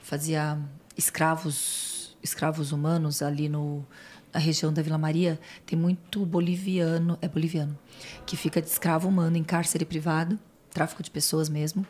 fazia 0.04 0.58
escravos, 0.98 2.16
escravos 2.24 2.72
humanos 2.72 3.22
ali 3.22 3.50
no 3.50 3.86
na 4.32 4.40
região 4.40 4.72
da 4.72 4.82
Vila 4.84 4.98
Maria. 4.98 5.40
Tem 5.66 5.78
muito 5.78 6.24
boliviano, 6.26 7.18
é 7.20 7.28
boliviano, 7.28 7.78
que 8.28 8.38
fica 8.38 8.62
de 8.62 8.68
escravo 8.68 9.08
humano 9.08 9.36
em 9.38 9.44
cárcere 9.44 9.84
privado, 9.86 10.38
tráfico 10.72 11.02
de 11.02 11.10
pessoas 11.10 11.50
mesmo. 11.50 11.86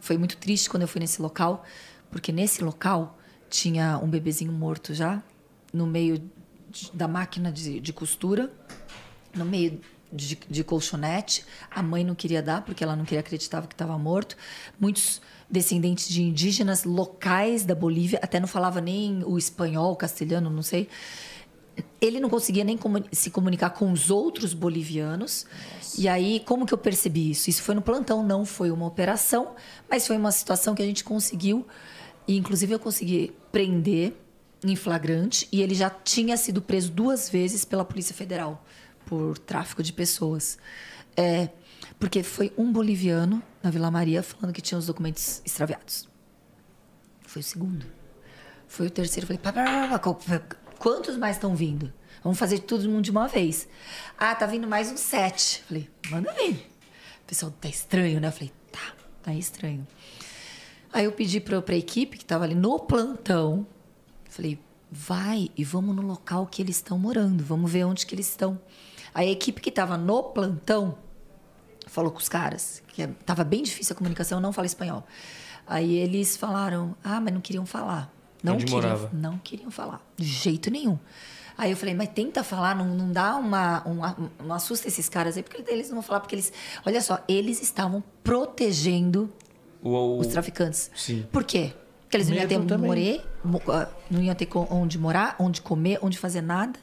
Foi 0.00 0.18
muito 0.18 0.36
triste 0.36 0.68
quando 0.68 0.82
eu 0.82 0.88
fui 0.88 1.00
nesse 1.00 1.22
local, 1.22 1.64
porque 2.10 2.32
nesse 2.32 2.64
local 2.64 3.16
tinha 3.48 3.96
um 4.02 4.08
bebezinho 4.08 4.52
morto 4.52 4.92
já 4.92 5.22
no 5.72 5.86
meio 5.86 6.18
de- 6.68 6.90
da 6.92 7.06
máquina 7.06 7.50
de, 7.52 7.78
de 7.80 7.92
costura 7.92 8.52
no 9.34 9.44
meio 9.44 9.80
de, 10.12 10.38
de 10.48 10.64
colchonete. 10.64 11.44
A 11.70 11.82
mãe 11.82 12.04
não 12.04 12.14
queria 12.14 12.42
dar 12.42 12.62
porque 12.62 12.82
ela 12.82 12.96
não 12.96 13.04
queria 13.04 13.20
acreditar 13.20 13.66
que 13.66 13.74
estava 13.74 13.96
morto. 13.98 14.36
Muitos 14.78 15.20
descendentes 15.50 16.08
de 16.08 16.22
indígenas 16.22 16.84
locais 16.84 17.64
da 17.64 17.74
Bolívia, 17.74 18.18
até 18.22 18.38
não 18.38 18.48
falava 18.48 18.80
nem 18.80 19.22
o 19.24 19.38
espanhol, 19.38 19.92
o 19.92 19.96
castelhano, 19.96 20.50
não 20.50 20.62
sei. 20.62 20.88
Ele 22.00 22.18
não 22.20 22.28
conseguia 22.28 22.64
nem 22.64 22.76
comuni- 22.76 23.06
se 23.12 23.30
comunicar 23.30 23.70
com 23.70 23.92
os 23.92 24.10
outros 24.10 24.52
bolivianos. 24.52 25.46
E 25.96 26.08
aí, 26.08 26.40
como 26.40 26.66
que 26.66 26.74
eu 26.74 26.78
percebi 26.78 27.30
isso? 27.30 27.48
Isso 27.48 27.62
foi 27.62 27.74
no 27.74 27.82
plantão, 27.82 28.22
não 28.22 28.44
foi 28.44 28.70
uma 28.70 28.86
operação, 28.86 29.54
mas 29.88 30.06
foi 30.06 30.16
uma 30.16 30.32
situação 30.32 30.74
que 30.74 30.82
a 30.82 30.86
gente 30.86 31.04
conseguiu. 31.04 31.66
E, 32.26 32.36
inclusive, 32.36 32.74
eu 32.74 32.78
consegui 32.78 33.32
prender 33.50 34.14
em 34.64 34.74
flagrante 34.74 35.48
e 35.52 35.62
ele 35.62 35.74
já 35.74 35.88
tinha 35.88 36.36
sido 36.36 36.60
preso 36.60 36.90
duas 36.90 37.30
vezes 37.30 37.64
pela 37.64 37.84
Polícia 37.84 38.14
Federal 38.14 38.64
por 39.08 39.38
tráfico 39.38 39.82
de 39.82 39.92
pessoas. 39.92 40.58
É, 41.16 41.48
porque 41.98 42.22
foi 42.22 42.52
um 42.56 42.70
boliviano 42.70 43.42
na 43.62 43.70
Vila 43.70 43.90
Maria 43.90 44.22
falando 44.22 44.52
que 44.52 44.60
tinha 44.60 44.78
os 44.78 44.86
documentos 44.86 45.40
extraviados. 45.44 46.08
Foi 47.22 47.40
o 47.40 47.44
segundo. 47.44 47.86
Foi 48.68 48.86
o 48.86 48.90
terceiro. 48.90 49.26
Falei, 49.26 49.40
pá, 49.42 49.52
pá, 49.52 49.64
pá, 49.64 49.98
pá, 49.98 50.38
qu- 50.38 50.56
quantos 50.78 51.16
mais 51.16 51.36
estão 51.36 51.56
vindo? 51.56 51.92
Vamos 52.22 52.38
fazer 52.38 52.58
todo 52.60 52.88
mundo 52.88 53.02
de 53.04 53.10
uma 53.10 53.26
vez. 53.28 53.66
Ah, 54.18 54.34
tá 54.34 54.44
vindo 54.46 54.66
mais 54.68 54.90
uns 54.92 55.00
sete. 55.00 55.62
Falei, 55.66 55.88
manda 56.10 56.32
vir. 56.34 56.54
O 57.22 57.26
pessoal, 57.26 57.52
tá 57.60 57.68
estranho, 57.68 58.20
né? 58.20 58.28
Eu 58.28 58.32
falei, 58.32 58.52
tá, 58.70 58.92
tá 59.22 59.32
estranho. 59.34 59.86
Aí 60.92 61.04
eu 61.04 61.12
pedi 61.12 61.40
pra, 61.40 61.60
pra 61.62 61.74
equipe 61.76 62.16
que 62.18 62.24
tava 62.24 62.44
ali 62.44 62.54
no 62.54 62.78
plantão. 62.80 63.66
Falei, 64.28 64.58
vai 64.90 65.50
e 65.56 65.64
vamos 65.64 65.94
no 65.94 66.02
local 66.02 66.46
que 66.46 66.60
eles 66.62 66.76
estão 66.76 66.98
morando. 66.98 67.44
Vamos 67.44 67.70
ver 67.70 67.84
onde 67.84 68.04
que 68.06 68.14
eles 68.14 68.28
estão. 68.28 68.60
A 69.14 69.24
equipe 69.24 69.60
que 69.60 69.70
tava 69.70 69.96
no 69.96 70.22
plantão 70.22 70.96
falou 71.86 72.10
com 72.10 72.18
os 72.18 72.28
caras, 72.28 72.82
que 72.88 73.02
é- 73.02 73.10
tava 73.24 73.44
bem 73.44 73.62
difícil 73.62 73.94
a 73.94 73.96
comunicação, 73.96 74.40
não 74.40 74.52
falo 74.52 74.66
espanhol. 74.66 75.04
Aí 75.66 75.96
eles 75.96 76.36
falaram, 76.36 76.94
ah, 77.04 77.20
mas 77.20 77.32
não 77.32 77.40
queriam 77.40 77.66
falar. 77.66 78.12
Não 78.42 78.54
Onde 78.54 78.64
queriam, 78.66 78.82
morava? 78.82 79.10
não 79.12 79.38
queriam 79.38 79.70
falar, 79.70 80.00
de 80.16 80.24
jeito 80.26 80.70
nenhum. 80.70 80.98
Aí 81.56 81.72
eu 81.72 81.76
falei, 81.76 81.92
mas 81.92 82.08
tenta 82.10 82.44
falar, 82.44 82.76
não, 82.76 82.86
não 82.86 83.10
dá 83.10 83.34
uma, 83.34 83.82
uma. 83.84 84.16
Não 84.44 84.54
assusta 84.54 84.86
esses 84.86 85.08
caras 85.08 85.36
aí, 85.36 85.42
porque 85.42 85.64
eles 85.68 85.88
não 85.88 85.94
vão 85.96 86.02
falar, 86.02 86.20
porque 86.20 86.36
eles. 86.36 86.52
Olha 86.86 87.00
só, 87.00 87.18
eles 87.26 87.60
estavam 87.60 88.00
protegendo 88.22 89.28
O, 89.82 90.18
os 90.20 90.28
traficantes. 90.28 90.88
Sim. 90.94 91.26
Por 91.32 91.42
quê? 91.42 91.72
Porque 92.02 92.16
eles 92.16 92.28
não 92.28 92.36
iam 92.36 92.46
ter 92.46 92.58
Medo 92.58 92.68
também. 92.68 92.86
morer, 92.86 93.24
mo- 93.44 93.60
ah, 93.68 93.88
não 94.08 94.22
iam 94.22 94.34
ter 94.36 94.48
onde 94.70 94.96
morar, 94.98 95.34
onde 95.38 95.60
comer, 95.60 95.98
onde 96.00 96.16
fazer 96.16 96.40
nada. 96.42 96.78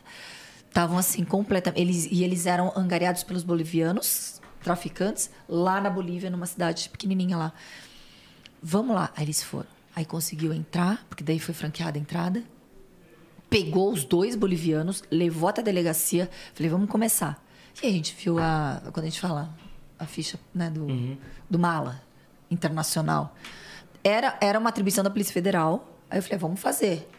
Estavam 0.76 0.97
assim, 0.97 1.23
completamente. 1.23 1.81
Eles, 1.81 2.06
e 2.11 2.22
eles 2.22 2.45
eram 2.45 2.69
angariados 2.76 3.23
pelos 3.23 3.43
bolivianos, 3.43 4.41
traficantes, 4.61 5.30
lá 5.47 5.80
na 5.80 5.89
Bolívia, 5.89 6.30
numa 6.30 6.45
cidade 6.45 6.89
pequenininha 6.89 7.38
lá. 7.38 7.53
Vamos 8.61 8.93
lá. 8.93 9.10
Aí 9.15 9.23
eles 9.23 9.41
foram. 9.41 9.69
Aí 9.95 10.03
conseguiu 10.03 10.52
entrar, 10.53 11.06
porque 11.07 11.23
daí 11.23 11.39
foi 11.39 11.53
franqueada 11.53 11.97
a 11.97 12.02
entrada. 12.02 12.43
Pegou 13.49 13.89
os 13.89 14.03
dois 14.03 14.35
bolivianos, 14.35 15.02
levou 15.10 15.47
até 15.47 15.61
a 15.61 15.64
delegacia. 15.64 16.30
Falei, 16.53 16.69
vamos 16.69 16.89
começar. 16.89 17.41
E 17.81 17.85
aí 17.85 17.93
a 17.93 17.95
gente 17.95 18.14
viu 18.14 18.38
a. 18.38 18.81
Quando 18.91 19.06
a 19.06 19.10
gente 19.10 19.22
fala 19.22 19.56
a 19.97 20.06
ficha 20.06 20.38
né, 20.53 20.69
do, 20.69 20.88
do 21.49 21.57
mala 21.57 22.02
internacional. 22.52 23.34
Era, 24.03 24.38
era 24.41 24.60
uma 24.60 24.68
atribuição 24.68 25.06
da 25.06 25.10
Polícia 25.10 25.31
Federal. 25.31 25.88
Aí 26.10 26.19
eu 26.19 26.22
falei, 26.22 26.38
vamos 26.38 26.60
fazer. 26.60 27.10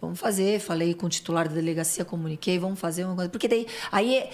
Vamos 0.00 0.18
fazer. 0.18 0.60
Falei 0.60 0.94
com 0.94 1.06
o 1.06 1.08
titular 1.08 1.48
da 1.48 1.54
delegacia, 1.54 2.04
comuniquei, 2.04 2.58
vamos 2.58 2.78
fazer 2.78 3.04
uma 3.04 3.14
coisa. 3.14 3.30
Porque 3.30 3.48
daí. 3.48 3.66
Aí 3.90 4.14
é, 4.16 4.30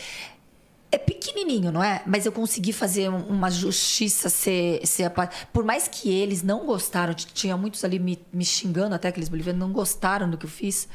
é 0.93 0.99
pequenininho, 0.99 1.73
não 1.73 1.82
é? 1.82 2.03
Mas 2.07 2.27
eu 2.27 2.32
consegui 2.32 2.73
fazer 2.73 3.09
um- 3.11 3.27
uma 3.27 3.51
justiça 3.51 4.28
ser, 4.28 4.86
ser 4.86 5.11
Por 5.53 5.65
mais 5.65 5.89
que 5.89 6.11
eles 6.11 6.43
não 6.43 6.66
gostaram, 6.66 7.15
tinha 7.15 7.57
muitos 7.57 7.82
ali 7.85 7.99
me, 7.99 8.19
me 8.32 8.45
xingando, 8.45 8.95
até 8.95 9.09
aqueles 9.09 9.28
bolivianos, 9.28 9.59
não 9.61 9.73
gostaram 9.73 10.28
do 10.31 10.36
que 10.39 10.47
eu 10.47 10.51
fiz. 10.51 10.86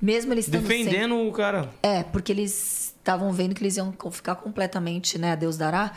Mesmo 0.00 0.32
eles 0.32 0.48
Defendendo 0.48 1.16
o 1.16 1.30
cara. 1.32 1.70
é, 1.82 2.02
porque 2.02 2.32
eles 2.32 2.92
estavam 2.98 3.32
vendo 3.32 3.54
que 3.54 3.62
eles 3.62 3.76
iam 3.76 3.94
ficar 4.10 4.34
completamente, 4.34 5.16
né, 5.16 5.36
Deus 5.36 5.56
dará. 5.56 5.92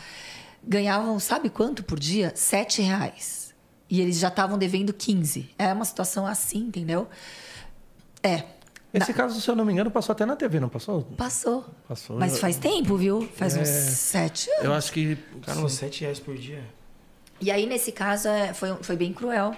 Ganhavam, 0.64 1.20
sabe 1.20 1.50
quanto 1.50 1.84
por 1.84 2.00
dia? 2.00 2.32
Sete 2.36 2.82
reais. 2.82 3.54
E 3.90 4.02
eles 4.02 4.18
já 4.20 4.28
estavam 4.30 4.58
devendo 4.58 4.92
15. 4.94 5.50
É 5.58 5.72
uma 5.74 5.86
situação 5.86 6.26
assim, 6.26 6.60
entendeu? 6.60 7.08
É, 8.28 8.44
Esse 8.94 9.14
caso, 9.14 9.40
se 9.42 9.50
eu 9.50 9.56
não 9.56 9.66
me 9.66 9.74
engano, 9.74 9.92
passou 9.92 10.14
até 10.14 10.26
na 10.26 10.36
TV, 10.38 10.60
não 10.60 10.70
passou? 10.70 11.04
passou. 11.18 11.66
Passou. 11.88 12.18
Mas 12.18 12.34
Eu- 12.34 12.40
faz 12.40 12.56
tempo, 12.58 12.96
viu? 12.98 13.28
Faz 13.36 13.56
uns 13.58 13.68
É. 13.68 13.82
sete 13.92 14.50
Eu 14.60 14.66
anos. 14.72 14.78
acho 14.78 14.94
que. 14.94 15.18
Caramba, 15.46 15.68
7 15.70 16.02
reais 16.02 16.20
por 16.20 16.38
dia. 16.38 16.64
E 17.42 17.52
aí, 17.52 17.66
nesse 17.66 17.92
caso, 17.92 18.28
é, 18.30 18.54
foi, 18.54 18.74
foi 18.82 18.96
bem 18.96 19.12
cruel. 19.12 19.54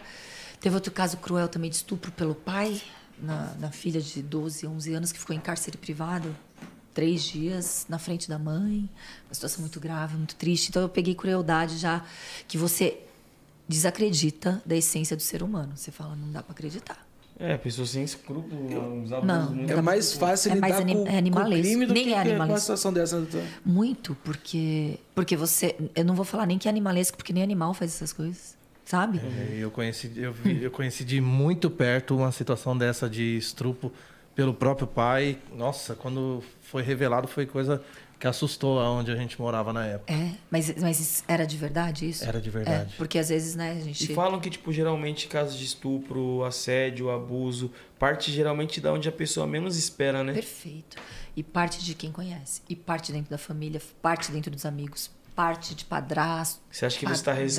Teve 0.59 0.73
outro 0.75 0.91
caso 0.91 1.17
cruel 1.17 1.47
também 1.47 1.69
de 1.69 1.75
estupro 1.75 2.11
pelo 2.11 2.33
pai, 2.33 2.81
na, 3.19 3.53
na 3.59 3.71
filha 3.71 4.01
de 4.01 4.23
12, 4.23 4.65
11 4.65 4.91
anos, 4.93 5.11
que 5.11 5.19
ficou 5.19 5.35
em 5.35 5.39
cárcere 5.39 5.77
privado 5.77 6.35
três 6.95 7.21
dias 7.23 7.85
na 7.87 7.99
frente 7.99 8.27
da 8.27 8.39
mãe. 8.39 8.89
Uma 9.27 9.33
situação 9.35 9.61
muito 9.61 9.79
grave, 9.79 10.17
muito 10.17 10.35
triste. 10.35 10.69
Então, 10.69 10.81
eu 10.81 10.89
peguei 10.89 11.13
crueldade 11.13 11.77
já, 11.77 12.03
que 12.47 12.57
você 12.57 12.97
desacredita 13.69 14.61
da 14.65 14.75
essência 14.75 15.15
do 15.15 15.21
ser 15.21 15.43
humano. 15.43 15.73
Você 15.75 15.91
fala, 15.91 16.15
não 16.15 16.31
dá 16.31 16.41
para 16.41 16.53
acreditar. 16.53 17.06
É, 17.39 17.55
pessoas 17.55 17.91
sem 17.91 18.03
escrúpulos, 18.03 18.59
uns 18.73 19.11
abusos 19.11 19.23
Não. 19.27 19.51
muito. 19.53 19.71
É 19.71 19.81
mais 19.81 20.13
fácil 20.13 20.51
É 20.51 20.55
lidar 20.55 20.67
mais 20.69 20.81
anim- 20.81 20.93
com, 20.95 21.01
é 21.03 21.09
com 21.09 21.13
o 21.13 21.17
animalesco. 21.17 21.63
crime 21.63 21.85
do 21.85 21.93
Nem 21.93 22.03
que 22.05 22.13
é 22.13 22.23
com 22.37 22.43
uma 22.43 22.57
situação 22.59 22.91
dessa, 22.91 23.19
né, 23.19 23.27
doutor? 23.29 23.47
Muito, 23.63 24.17
porque. 24.23 24.99
Porque 25.13 25.35
você. 25.37 25.75
Eu 25.95 26.03
não 26.03 26.15
vou 26.15 26.25
falar 26.25 26.45
nem 26.47 26.57
que 26.57 26.67
é 26.67 26.71
animalesco, 26.71 27.15
porque 27.15 27.31
nem 27.31 27.43
animal 27.43 27.73
faz 27.75 27.93
essas 27.93 28.11
coisas. 28.11 28.57
Sabe? 28.83 29.19
É, 29.19 29.57
Eu 29.59 29.69
conheci, 29.69 30.11
eu, 30.15 30.31
vi- 30.33 30.63
eu 30.63 30.71
conheci 30.71 31.03
de 31.03 31.19
muito 31.21 31.69
perto 31.69 32.15
uma 32.15 32.31
situação 32.31 32.75
dessa 32.77 33.09
de 33.09 33.37
estrupo 33.37 33.91
pelo 34.33 34.53
próprio 34.53 34.87
pai. 34.87 35.37
Nossa, 35.55 35.93
quando 35.93 36.41
foi 36.61 36.81
revelado 36.81 37.27
foi 37.27 37.45
coisa 37.45 37.83
que 38.19 38.27
assustou 38.27 38.79
aonde 38.79 39.11
a 39.11 39.15
gente 39.15 39.39
morava 39.39 39.71
na 39.71 39.85
época. 39.85 40.11
É, 40.11 40.31
mas, 40.49 40.73
mas 40.81 40.99
isso 40.99 41.23
era 41.27 41.45
de 41.45 41.55
verdade 41.57 42.09
isso? 42.09 42.25
Era 42.25 42.41
de 42.41 42.49
verdade. 42.49 42.91
É, 42.93 42.97
porque 42.97 43.19
às 43.19 43.29
vezes, 43.29 43.55
né, 43.55 43.71
a 43.71 43.83
gente. 43.83 44.11
E 44.11 44.15
falam 44.15 44.39
que, 44.39 44.49
tipo, 44.49 44.71
geralmente 44.73 45.27
casos 45.27 45.57
de 45.57 45.65
estupro, 45.65 46.43
assédio, 46.43 47.09
abuso, 47.11 47.71
parte 47.99 48.31
geralmente 48.31 48.81
da 48.81 48.91
onde 48.91 49.07
a 49.07 49.11
pessoa 49.11 49.45
menos 49.45 49.77
espera, 49.77 50.23
né? 50.23 50.33
Perfeito. 50.33 50.97
E 51.35 51.43
parte 51.43 51.83
de 51.83 51.93
quem 51.93 52.11
conhece. 52.11 52.61
E 52.67 52.75
parte 52.75 53.11
dentro 53.11 53.29
da 53.29 53.37
família, 53.37 53.79
parte 54.01 54.31
dentro 54.31 54.49
dos 54.49 54.65
amigos, 54.65 55.11
parte 55.35 55.75
de 55.75 55.85
padrasto. 55.85 56.59
Você 56.71 56.85
acha 56.87 56.97
que 56.97 57.05
você 57.05 57.23
tá 57.23 57.33
res- 57.33 57.53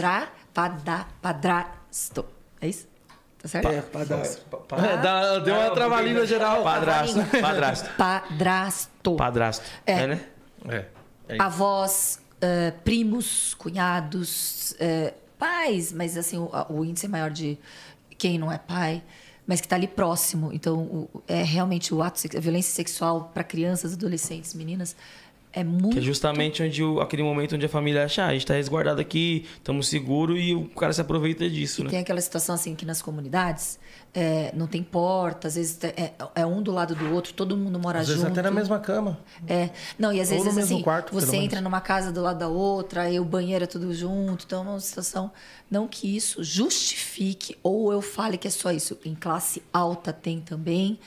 Padra, 0.53 1.07
padrasto. 1.23 2.25
É 2.61 2.67
isso? 2.67 2.89
Tá 3.41 3.47
certo? 3.47 3.69
É. 3.69 3.77
É, 3.77 5.41
deu 5.41 5.55
uma 5.55 5.71
trava-língua 5.71 6.27
geral. 6.27 6.65
Padrasto, 6.65 7.21
padrasto. 7.41 7.91
Padrasto. 7.97 9.15
Padrasto. 9.15 9.65
É. 9.87 9.93
É, 9.93 10.07
né? 10.09 10.21
É. 10.67 10.85
é. 11.29 11.37
Avós, 11.41 12.21
eh, 12.41 12.73
primos, 12.85 13.55
cunhados, 13.55 14.75
eh, 14.79 15.15
pais, 15.39 15.93
mas 15.93 16.17
assim, 16.17 16.39
o, 16.39 16.51
o 16.71 16.85
índice 16.85 17.07
é 17.07 17.09
maior 17.09 17.31
de 17.31 17.59
quem 18.17 18.39
não 18.39 18.51
é 18.51 18.59
pai, 18.59 19.03
mas 19.47 19.61
que 19.61 19.67
está 19.67 19.77
ali 19.77 19.87
próximo. 19.87 20.53
Então, 20.53 20.79
o- 20.81 21.23
é 21.29 21.43
realmente 21.43 21.95
o 21.95 22.03
ato, 22.03 22.21
a 22.37 22.41
violência 22.41 22.73
sexual 22.75 23.31
para 23.33 23.45
crianças, 23.45 23.93
adolescentes, 23.95 24.53
meninas, 24.55 24.97
é 25.53 25.65
muito. 25.65 25.91
Que 25.95 25.99
é 25.99 26.03
justamente 26.03 26.63
onde 26.63 26.83
o- 26.83 27.01
aquele 27.01 27.23
momento 27.23 27.55
onde 27.55 27.65
a 27.67 27.69
família 27.69 28.05
acha, 28.05 28.23
ah, 28.25 28.29
a 28.29 28.33
gente 28.33 28.47
tá 28.47 28.55
resguardado 28.55 29.01
aqui, 29.01 29.47
estamos 29.57 29.89
seguros 29.89 30.39
e 30.41 30.55
o 30.55 30.69
cara 30.69 30.93
se 30.93 31.01
aproveita 31.01 31.49
disso, 31.49 31.81
E 31.81 31.85
né? 31.85 31.91
tem 31.91 31.99
aquela 32.01 32.21
situação 32.21 32.55
assim 32.55 32.75
que 32.75 32.85
nas 32.85 33.01
comunidades 33.03 33.79
é, 34.15 34.51
não 34.55 34.67
tem 34.67 34.83
porta, 34.83 35.49
às 35.49 35.55
vezes 35.55 35.79
é, 35.85 36.13
é 36.35 36.47
um 36.47 36.63
do 36.63 36.73
lado 36.73 36.95
do 36.95 37.13
outro, 37.15 37.33
todo 37.35 37.57
mundo 37.57 37.79
mora 37.79 38.01
Às 38.01 38.07
junto. 38.07 38.17
vezes 38.21 38.31
até 38.33 38.43
na 38.43 38.51
mesma 38.51 38.79
cama. 38.79 39.19
É. 39.47 39.71
Não, 39.99 40.13
e 40.13 40.21
às 40.21 40.29
Ou 40.31 40.39
vezes 40.39 40.55
mesmo 40.55 40.75
assim, 40.77 40.83
quarto, 40.83 41.13
você 41.13 41.37
entra 41.37 41.61
numa 41.61 41.81
casa 41.81 42.11
do 42.13 42.23
lado 42.23 42.39
da 42.39 42.49
outra, 42.49 43.03
aí 43.03 43.19
o 43.21 43.25
banheiro 43.25 43.65
é 43.65 43.67
tudo 43.67 43.93
junto, 43.95 44.45
então 44.47 44.65
é 44.67 44.69
uma 44.71 44.81
situação. 44.81 45.31
Não 45.71 45.87
que 45.87 46.17
isso 46.17 46.43
justifique, 46.43 47.57
ou 47.63 47.93
eu 47.93 48.01
fale 48.01 48.39
que 48.39 48.49
é 48.49 48.51
só 48.51 48.71
isso. 48.73 48.99
Em 49.05 49.15
classe 49.15 49.63
alta 49.73 50.13
tem 50.13 50.41
também, 50.41 50.99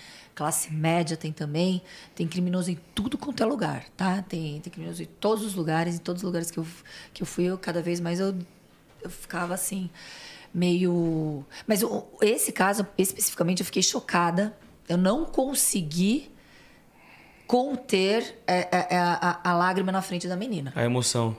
classe 0.42 0.74
média 0.74 1.16
tem 1.16 1.32
também, 1.32 1.84
tem 2.16 2.28
criminoso 2.28 2.72
em 2.72 2.80
tudo 2.96 3.16
quanto 3.16 3.44
é 3.44 3.46
lugar, 3.46 3.86
tá? 3.96 4.24
Tem, 4.24 4.60
tem 4.60 4.72
criminoso 4.74 5.04
em 5.04 5.06
todos 5.06 5.46
os 5.46 5.54
lugares, 5.54 5.94
em 5.94 6.00
todos 6.00 6.24
os 6.24 6.26
lugares 6.26 6.50
que 6.50 6.58
eu, 6.58 6.66
que 7.14 7.22
eu 7.22 7.28
fui, 7.28 7.44
eu 7.44 7.60
cada 7.60 7.80
vez 7.80 8.00
mais 8.00 8.20
eu, 8.20 8.36
eu 9.04 9.10
ficava 9.12 9.54
assim, 9.54 9.88
meio. 10.52 11.46
Mas 11.68 11.84
o- 11.84 12.08
esse 12.22 12.52
caso, 12.52 12.88
especificamente, 12.98 13.60
eu 13.60 13.66
fiquei 13.68 13.84
chocada. 13.84 14.58
Eu 14.90 14.98
não 14.98 15.26
consegui 15.26 16.32
conter 17.46 18.42
é, 18.48 18.62
é, 18.76 18.88
é, 18.96 18.98
a, 18.98 19.40
a 19.44 19.54
lágrima 19.54 19.92
na 19.92 20.02
frente 20.02 20.28
da 20.28 20.36
menina. 20.36 20.72
A 20.76 20.84
emoção. 20.84 21.38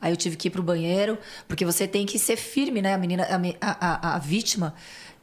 Aí 0.00 0.12
eu 0.12 0.16
tive 0.16 0.36
que 0.36 0.48
ir 0.48 0.50
pro 0.50 0.62
banheiro, 0.62 1.18
porque 1.46 1.64
você 1.64 1.86
tem 1.86 2.04
que 2.04 2.18
ser 2.18 2.36
firme, 2.36 2.82
né? 2.82 2.94
A 2.94 2.98
menina, 2.98 3.24
a, 3.26 3.38
me- 3.38 3.56
a, 3.60 4.10
a- 4.10 4.16
a 4.16 4.18
vítima, 4.18 4.74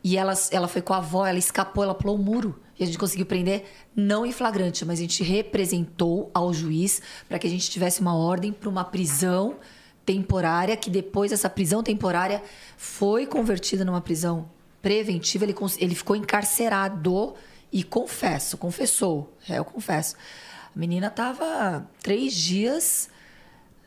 e 0.03 0.17
ela, 0.17 0.33
ela 0.49 0.67
foi 0.67 0.81
com 0.81 0.93
a 0.93 0.97
avó, 0.97 1.25
ela 1.25 1.37
escapou, 1.37 1.83
ela 1.83 1.93
pulou 1.93 2.15
o 2.15 2.19
muro. 2.19 2.59
E 2.81 2.83
a 2.83 2.87
gente 2.87 2.97
conseguiu 2.97 3.27
prender, 3.27 3.63
não 3.95 4.25
em 4.25 4.31
flagrante, 4.31 4.83
mas 4.83 4.97
a 4.97 5.03
gente 5.03 5.21
representou 5.21 6.31
ao 6.33 6.51
juiz 6.51 6.99
para 7.29 7.37
que 7.37 7.45
a 7.45 7.49
gente 7.49 7.69
tivesse 7.69 8.01
uma 8.01 8.15
ordem 8.15 8.51
para 8.51 8.67
uma 8.67 8.83
prisão 8.83 9.57
temporária, 10.03 10.75
que 10.75 10.89
depois 10.89 11.31
essa 11.31 11.47
prisão 11.47 11.83
temporária 11.83 12.41
foi 12.75 13.27
convertida 13.27 13.85
numa 13.85 14.01
prisão 14.01 14.49
preventiva. 14.81 15.45
Ele, 15.45 15.55
ele 15.77 15.93
ficou 15.93 16.15
encarcerado 16.15 17.35
e 17.71 17.83
confesso, 17.83 18.57
confessou, 18.57 19.31
é, 19.47 19.59
eu 19.59 19.63
confesso. 19.63 20.15
A 20.75 20.79
menina 20.79 21.11
tava 21.11 21.87
três 22.01 22.33
dias 22.33 23.11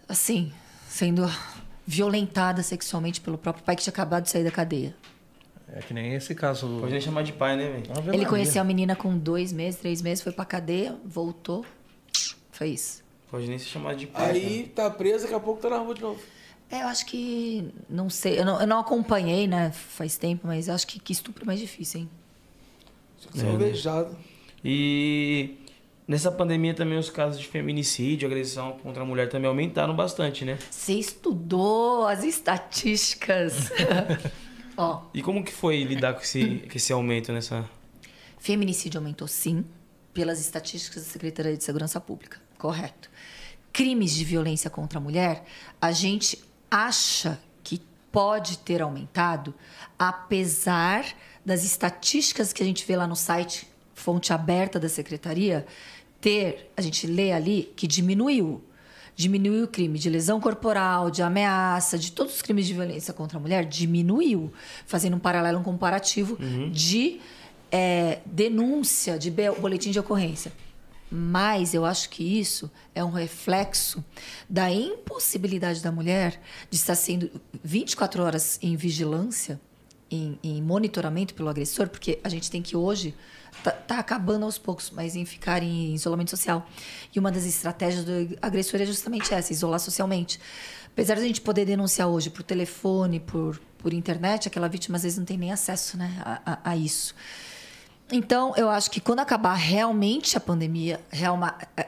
assim, 0.08 0.52
sendo 0.88 1.28
violentada 1.84 2.62
sexualmente 2.62 3.20
pelo 3.20 3.38
próprio 3.38 3.64
pai 3.64 3.74
que 3.74 3.82
tinha 3.82 3.92
acabado 3.92 4.22
de 4.22 4.30
sair 4.30 4.44
da 4.44 4.52
cadeia. 4.52 4.94
É 5.72 5.80
que 5.80 5.94
nem 5.94 6.14
esse 6.14 6.34
caso. 6.34 6.78
Pode 6.80 6.92
nem 6.92 7.00
chamar 7.00 7.22
de 7.22 7.32
pai, 7.32 7.56
né, 7.56 7.70
velho? 7.70 7.84
Ele 7.98 8.06
Maria. 8.06 8.26
conheceu 8.26 8.60
a 8.60 8.64
menina 8.64 8.94
com 8.94 9.16
dois 9.16 9.52
meses, 9.52 9.80
três 9.80 10.02
meses, 10.02 10.22
foi 10.22 10.32
pra 10.32 10.44
cadeia, 10.44 10.96
voltou. 11.04 11.64
Foi 12.50 12.68
isso. 12.68 13.02
Pode 13.30 13.48
nem 13.48 13.58
se 13.58 13.66
chamar 13.66 13.94
de 13.94 14.06
pai. 14.06 14.30
Aí 14.30 14.72
tá 14.74 14.88
preso, 14.90 15.24
daqui 15.24 15.34
a 15.34 15.40
pouco 15.40 15.60
tá 15.60 15.70
na 15.70 15.78
rua 15.78 15.94
de 15.94 16.02
novo. 16.02 16.20
É, 16.70 16.82
eu 16.82 16.86
acho 16.86 17.06
que. 17.06 17.68
Não 17.88 18.08
sei, 18.10 18.38
eu 18.38 18.44
não, 18.44 18.60
eu 18.60 18.66
não 18.66 18.78
acompanhei, 18.78 19.46
né? 19.46 19.70
Faz 19.72 20.16
tempo, 20.16 20.46
mas 20.46 20.68
eu 20.68 20.74
acho 20.74 20.86
que, 20.86 21.00
que 21.00 21.12
estupro 21.12 21.44
é 21.44 21.46
mais 21.46 21.58
difícil, 21.58 22.00
hein? 22.00 22.10
Você 23.32 23.46
é 23.46 23.50
alvejado. 23.50 24.16
E 24.64 25.56
nessa 26.06 26.30
pandemia 26.30 26.74
também 26.74 26.98
os 26.98 27.10
casos 27.10 27.40
de 27.40 27.46
feminicídio, 27.46 28.28
agressão 28.28 28.78
contra 28.82 29.02
a 29.02 29.06
mulher 29.06 29.28
também 29.28 29.48
aumentaram 29.48 29.96
bastante, 29.96 30.44
né? 30.44 30.58
Você 30.70 30.94
estudou 30.94 32.06
as 32.06 32.22
estatísticas. 32.22 33.70
Ó, 34.76 35.02
E 35.14 35.22
como 35.22 35.44
que 35.44 35.52
foi 35.52 35.84
lidar 35.84 36.14
com 36.14 36.20
esse, 36.20 36.59
com 36.70 36.76
esse 36.76 36.92
aumento 36.92 37.32
nessa... 37.32 37.68
Feminicídio 38.38 38.98
aumentou 38.98 39.26
sim, 39.26 39.64
pelas 40.12 40.40
estatísticas 40.40 41.05
da 41.05 41.10
Secretaria 41.10 41.56
de 41.56 41.64
Segurança 41.64 42.01
Pública. 42.01 42.40
Correto. 42.59 43.10
Crimes 43.72 44.14
de 44.14 44.24
violência 44.24 44.70
contra 44.70 44.98
a 44.98 45.02
mulher, 45.02 45.44
a 45.80 45.90
gente 45.92 46.42
acha 46.70 47.40
que 47.62 47.80
pode 48.12 48.59
ter 48.59 48.82
aumentado, 48.82 49.55
apesar 49.98 51.05
das 51.44 51.64
estatísticas 51.64 52.52
que 52.52 52.62
a 52.62 52.66
gente 52.66 52.86
vê 52.86 52.96
lá 52.96 53.06
no 53.06 53.16
site, 53.16 53.68
fonte 53.94 54.32
aberta 54.32 54.78
da 54.78 54.88
Secretaria, 54.88 55.66
ter, 56.20 56.70
a 56.76 56.80
gente 56.80 57.06
lê 57.06 57.32
ali, 57.32 57.72
que 57.76 57.86
diminuiu. 57.86 58.62
Diminuiu 59.16 59.64
o 59.64 59.68
crime 59.68 59.98
de 59.98 60.10
lesão 60.10 60.40
corporal, 60.40 61.10
de 61.10 61.22
ameaça, 61.22 61.96
de 61.98 62.10
todos 62.10 62.34
os 62.34 62.42
crimes 62.42 62.66
de 62.66 62.74
violência 62.74 63.14
contra 63.14 63.38
a 63.38 63.40
mulher, 63.40 63.64
diminuiu. 63.64 64.52
Fazendo 64.86 65.16
um 65.16 65.20
paralelo, 65.20 65.58
um 65.58 65.62
comparativo 65.62 66.36
de 66.72 67.20
é, 67.70 68.20
denúncia, 68.26 69.18
de 69.18 69.30
boletim 69.30 69.90
de 69.90 69.98
ocorrência. 69.98 70.52
Mas 71.10 71.74
eu 71.74 71.84
acho 71.84 72.10
que 72.10 72.24
isso 72.24 72.70
é 72.94 73.04
um 73.04 73.10
reflexo 73.10 74.04
da 74.48 74.70
impossibilidade 74.70 75.80
da 75.80 75.92
mulher 75.92 76.40
de 76.68 76.76
estar 76.76 76.96
sendo 76.96 77.30
24 77.62 78.22
horas 78.22 78.58
em 78.60 78.74
vigilância, 78.74 79.60
em, 80.10 80.38
em 80.42 80.60
monitoramento 80.60 81.34
pelo 81.34 81.48
agressor, 81.48 81.88
porque 81.88 82.18
a 82.24 82.28
gente 82.28 82.50
tem 82.50 82.62
que 82.62 82.76
hoje 82.76 83.14
tá, 83.62 83.70
tá 83.70 83.98
acabando 83.98 84.44
aos 84.44 84.59
poucos, 84.59 84.90
mas 84.90 85.14
em 85.16 85.24
ficar 85.24 85.62
em 85.62 85.94
isolamento 85.94 86.31
social. 86.31 86.66
E 87.14 87.18
uma 87.18 87.31
das 87.31 87.44
estratégias 87.44 88.05
do 88.05 88.36
agressor 88.43 88.81
é 88.81 88.86
justamente 88.86 89.32
essa, 89.32 89.52
isolar 89.52 89.81
socialmente. 89.81 90.40
Apesar 90.93 91.14
de 91.16 91.22
a 91.22 91.26
gente 91.26 91.40
poder 91.40 91.64
denunciar 91.64 92.09
hoje 92.09 92.31
por 92.31 92.43
telefone, 92.43 93.18
por, 93.20 93.60
por 93.78 93.93
internet, 93.93 94.47
aquela 94.48 94.68
vítima 94.68 94.97
às 94.97 95.02
vezes 95.02 95.18
não 95.18 95.24
tem 95.24 95.36
nem 95.36 95.52
acesso 95.52 95.97
né, 95.97 96.10
a, 96.24 96.40
a- 96.52 96.59
a 96.70 96.76
isso. 96.76 97.14
Então, 98.12 98.52
eu 98.55 98.68
acho 98.68 98.90
que 98.90 99.01
quando 99.01 99.20
acabar 99.20 99.55
realmente 99.55 100.36
a 100.36 100.40
pandemia, 100.40 101.01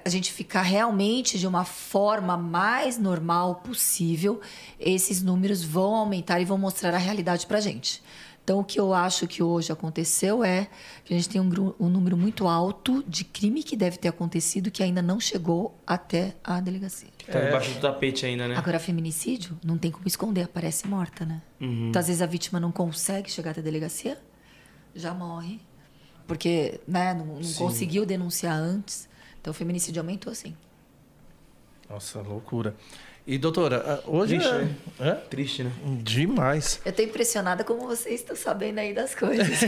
a 0.02 0.08
gente 0.08 0.32
ficar 0.32 0.62
realmente 0.62 1.38
de 1.38 1.46
uma 1.46 1.64
forma 1.64 2.38
mais 2.38 2.96
normal 2.98 3.56
possível, 3.56 4.40
esses 4.80 5.22
números 5.22 5.62
vão 5.62 5.94
aumentar 5.94 6.40
e 6.40 6.44
vão 6.44 6.56
mostrar 6.56 6.94
a 6.94 6.98
realidade 6.98 7.46
para 7.46 7.60
gente. 7.60 8.02
Então, 8.46 8.60
o 8.60 8.64
que 8.64 8.78
eu 8.78 8.94
acho 8.94 9.26
que 9.26 9.42
hoje 9.42 9.72
aconteceu 9.72 10.44
é 10.44 10.68
que 11.04 11.12
a 11.12 11.16
gente 11.16 11.28
tem 11.28 11.40
um, 11.40 11.74
um 11.80 11.88
número 11.88 12.16
muito 12.16 12.46
alto 12.46 13.02
de 13.02 13.24
crime 13.24 13.60
que 13.60 13.76
deve 13.76 13.98
ter 13.98 14.06
acontecido 14.06 14.70
que 14.70 14.84
ainda 14.84 15.02
não 15.02 15.18
chegou 15.18 15.76
até 15.84 16.36
a 16.44 16.60
delegacia. 16.60 17.08
Tá 17.26 17.40
debaixo 17.40 17.74
do 17.74 17.80
tapete 17.80 18.24
ainda, 18.24 18.46
né? 18.46 18.54
Agora, 18.54 18.78
feminicídio 18.78 19.58
não 19.64 19.76
tem 19.76 19.90
como 19.90 20.06
esconder, 20.06 20.42
aparece 20.42 20.86
morta, 20.86 21.24
né? 21.24 21.42
Então, 21.60 21.98
às 21.98 22.06
vezes 22.06 22.22
a 22.22 22.26
vítima 22.26 22.60
não 22.60 22.70
consegue 22.70 23.28
chegar 23.28 23.50
até 23.50 23.58
a 23.58 23.64
delegacia, 23.64 24.16
já 24.94 25.12
morre. 25.12 25.60
Porque 26.28 26.80
né, 26.86 27.14
não, 27.14 27.26
não 27.26 27.52
conseguiu 27.54 28.06
denunciar 28.06 28.56
antes. 28.56 29.08
Então, 29.40 29.50
o 29.50 29.54
feminicídio 29.54 30.00
aumentou, 30.00 30.32
sim. 30.36 30.56
Nossa, 31.90 32.20
loucura. 32.20 32.76
E, 33.26 33.38
doutora, 33.38 34.02
hoje. 34.06 34.38
Triste, 34.38 34.54
é... 34.54 34.58
né? 34.58 34.76
é? 35.00 35.12
Triste, 35.12 35.64
né? 35.64 35.72
Demais. 36.02 36.80
Eu 36.84 36.92
tô 36.92 37.02
impressionada 37.02 37.64
como 37.64 37.86
vocês 37.86 38.20
estão 38.20 38.36
sabendo 38.36 38.78
aí 38.78 38.94
das 38.94 39.14
coisas. 39.14 39.58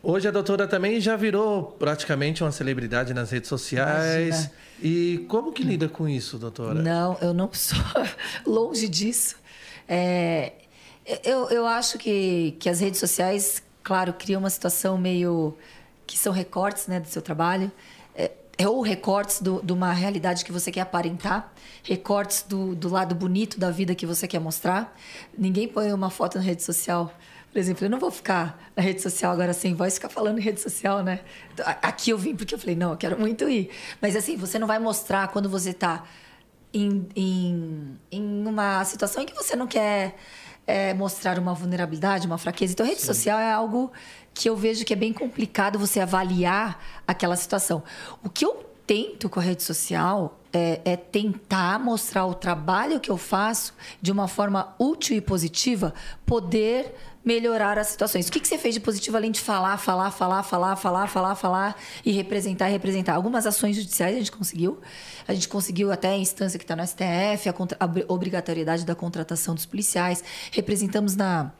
Hoje 0.00 0.28
a 0.28 0.30
doutora 0.30 0.66
também 0.68 1.00
já 1.00 1.16
virou 1.16 1.62
praticamente 1.64 2.42
uma 2.44 2.52
celebridade 2.52 3.12
nas 3.12 3.32
redes 3.32 3.48
sociais. 3.48 4.28
Imagina. 4.28 4.52
E 4.80 5.26
como 5.28 5.52
que 5.52 5.62
lida 5.62 5.88
com 5.88 6.08
isso, 6.08 6.38
doutora? 6.38 6.80
Não, 6.80 7.18
eu 7.20 7.34
não 7.34 7.50
sou 7.52 7.78
longe 8.46 8.88
disso. 8.88 9.34
É, 9.88 10.52
eu, 11.24 11.50
eu 11.50 11.66
acho 11.66 11.98
que, 11.98 12.56
que 12.60 12.68
as 12.68 12.78
redes 12.78 13.00
sociais 13.00 13.60
claro, 13.88 14.12
cria 14.12 14.38
uma 14.38 14.50
situação 14.50 14.98
meio 14.98 15.56
que 16.06 16.18
são 16.18 16.30
recortes, 16.30 16.86
né, 16.86 17.00
do 17.00 17.08
seu 17.08 17.22
trabalho. 17.22 17.72
É, 18.58 18.68
ou 18.68 18.82
recortes 18.82 19.40
do, 19.40 19.62
de 19.62 19.72
uma 19.72 19.92
realidade 19.92 20.44
que 20.44 20.50
você 20.50 20.72
quer 20.72 20.80
aparentar, 20.80 21.52
recortes 21.84 22.42
do, 22.42 22.74
do 22.74 22.88
lado 22.88 23.14
bonito 23.14 23.58
da 23.58 23.70
vida 23.70 23.94
que 23.94 24.04
você 24.04 24.26
quer 24.26 24.40
mostrar. 24.40 24.96
Ninguém 25.36 25.68
põe 25.68 25.92
uma 25.92 26.10
foto 26.10 26.38
na 26.38 26.44
rede 26.44 26.62
social 26.64 27.14
por 27.52 27.58
exemplo, 27.58 27.84
eu 27.86 27.90
não 27.90 27.98
vou 27.98 28.10
ficar 28.10 28.70
na 28.76 28.82
rede 28.82 29.00
social 29.00 29.32
agora 29.32 29.52
sem 29.54 29.74
voz 29.74 29.94
ficar 29.94 30.08
falando 30.08 30.38
em 30.38 30.42
rede 30.42 30.60
social, 30.60 31.02
né? 31.02 31.20
Aqui 31.82 32.10
eu 32.10 32.18
vim 32.18 32.36
porque 32.36 32.54
eu 32.54 32.58
falei, 32.58 32.76
não, 32.76 32.90
eu 32.90 32.96
quero 32.96 33.18
muito 33.18 33.48
ir. 33.48 33.70
Mas 34.00 34.14
assim, 34.14 34.36
você 34.36 34.58
não 34.58 34.66
vai 34.66 34.78
mostrar 34.78 35.28
quando 35.28 35.48
você 35.48 35.70
está 35.70 36.04
em, 36.72 37.08
em, 37.16 37.98
em 38.12 38.46
uma 38.46 38.84
situação 38.84 39.22
em 39.22 39.26
que 39.26 39.34
você 39.34 39.56
não 39.56 39.66
quer 39.66 40.14
é, 40.66 40.92
mostrar 40.92 41.38
uma 41.38 41.54
vulnerabilidade, 41.54 42.26
uma 42.26 42.36
fraqueza. 42.36 42.74
Então, 42.74 42.84
rede 42.84 43.00
Sim. 43.00 43.06
social 43.06 43.38
é 43.38 43.50
algo 43.50 43.90
que 44.38 44.48
eu 44.48 44.56
vejo 44.56 44.84
que 44.84 44.92
é 44.92 44.96
bem 44.96 45.12
complicado 45.12 45.80
você 45.80 45.98
avaliar 45.98 46.80
aquela 47.04 47.34
situação. 47.34 47.82
O 48.22 48.30
que 48.30 48.44
eu 48.44 48.64
tento 48.86 49.28
com 49.28 49.40
a 49.40 49.42
rede 49.42 49.64
social 49.64 50.38
é, 50.52 50.80
é, 50.84 50.96
tentar 50.96 51.76
mostrar 51.80 52.24
o 52.24 52.34
trabalho 52.34 53.00
que 53.00 53.10
eu 53.10 53.16
faço 53.16 53.74
de 54.00 54.12
uma 54.12 54.28
forma 54.28 54.76
útil 54.78 55.16
e 55.16 55.20
positiva, 55.20 55.92
poder 56.24 56.94
melhorar 57.24 57.80
as 57.80 57.88
situações. 57.88 58.28
O 58.28 58.32
que, 58.32 58.38
que 58.38 58.46
você 58.46 58.56
fez 58.56 58.76
de 58.76 58.80
positivo 58.80 59.16
além 59.16 59.32
de 59.32 59.40
falar, 59.40 59.76
falar, 59.76 60.12
falar, 60.12 60.44
falar, 60.44 60.76
falar, 60.76 61.08
falar, 61.08 61.34
falar 61.34 61.76
e 62.06 62.12
representar, 62.12 62.68
representar? 62.68 63.14
Algumas 63.16 63.44
ações 63.44 63.74
judiciais 63.74 64.14
a 64.14 64.18
gente 64.18 64.30
conseguiu. 64.30 64.78
A 65.26 65.34
gente 65.34 65.48
conseguiu 65.48 65.90
até 65.90 66.10
a 66.10 66.16
instância 66.16 66.60
que 66.60 66.64
está 66.64 66.76
no 66.76 66.86
STF, 66.86 67.48
a, 67.48 67.52
contra, 67.52 67.76
a 67.80 68.12
obrigatoriedade 68.12 68.86
da 68.86 68.94
contratação 68.94 69.52
dos 69.52 69.66
policiais. 69.66 70.22
Representamos 70.52 71.16
na, 71.16 71.50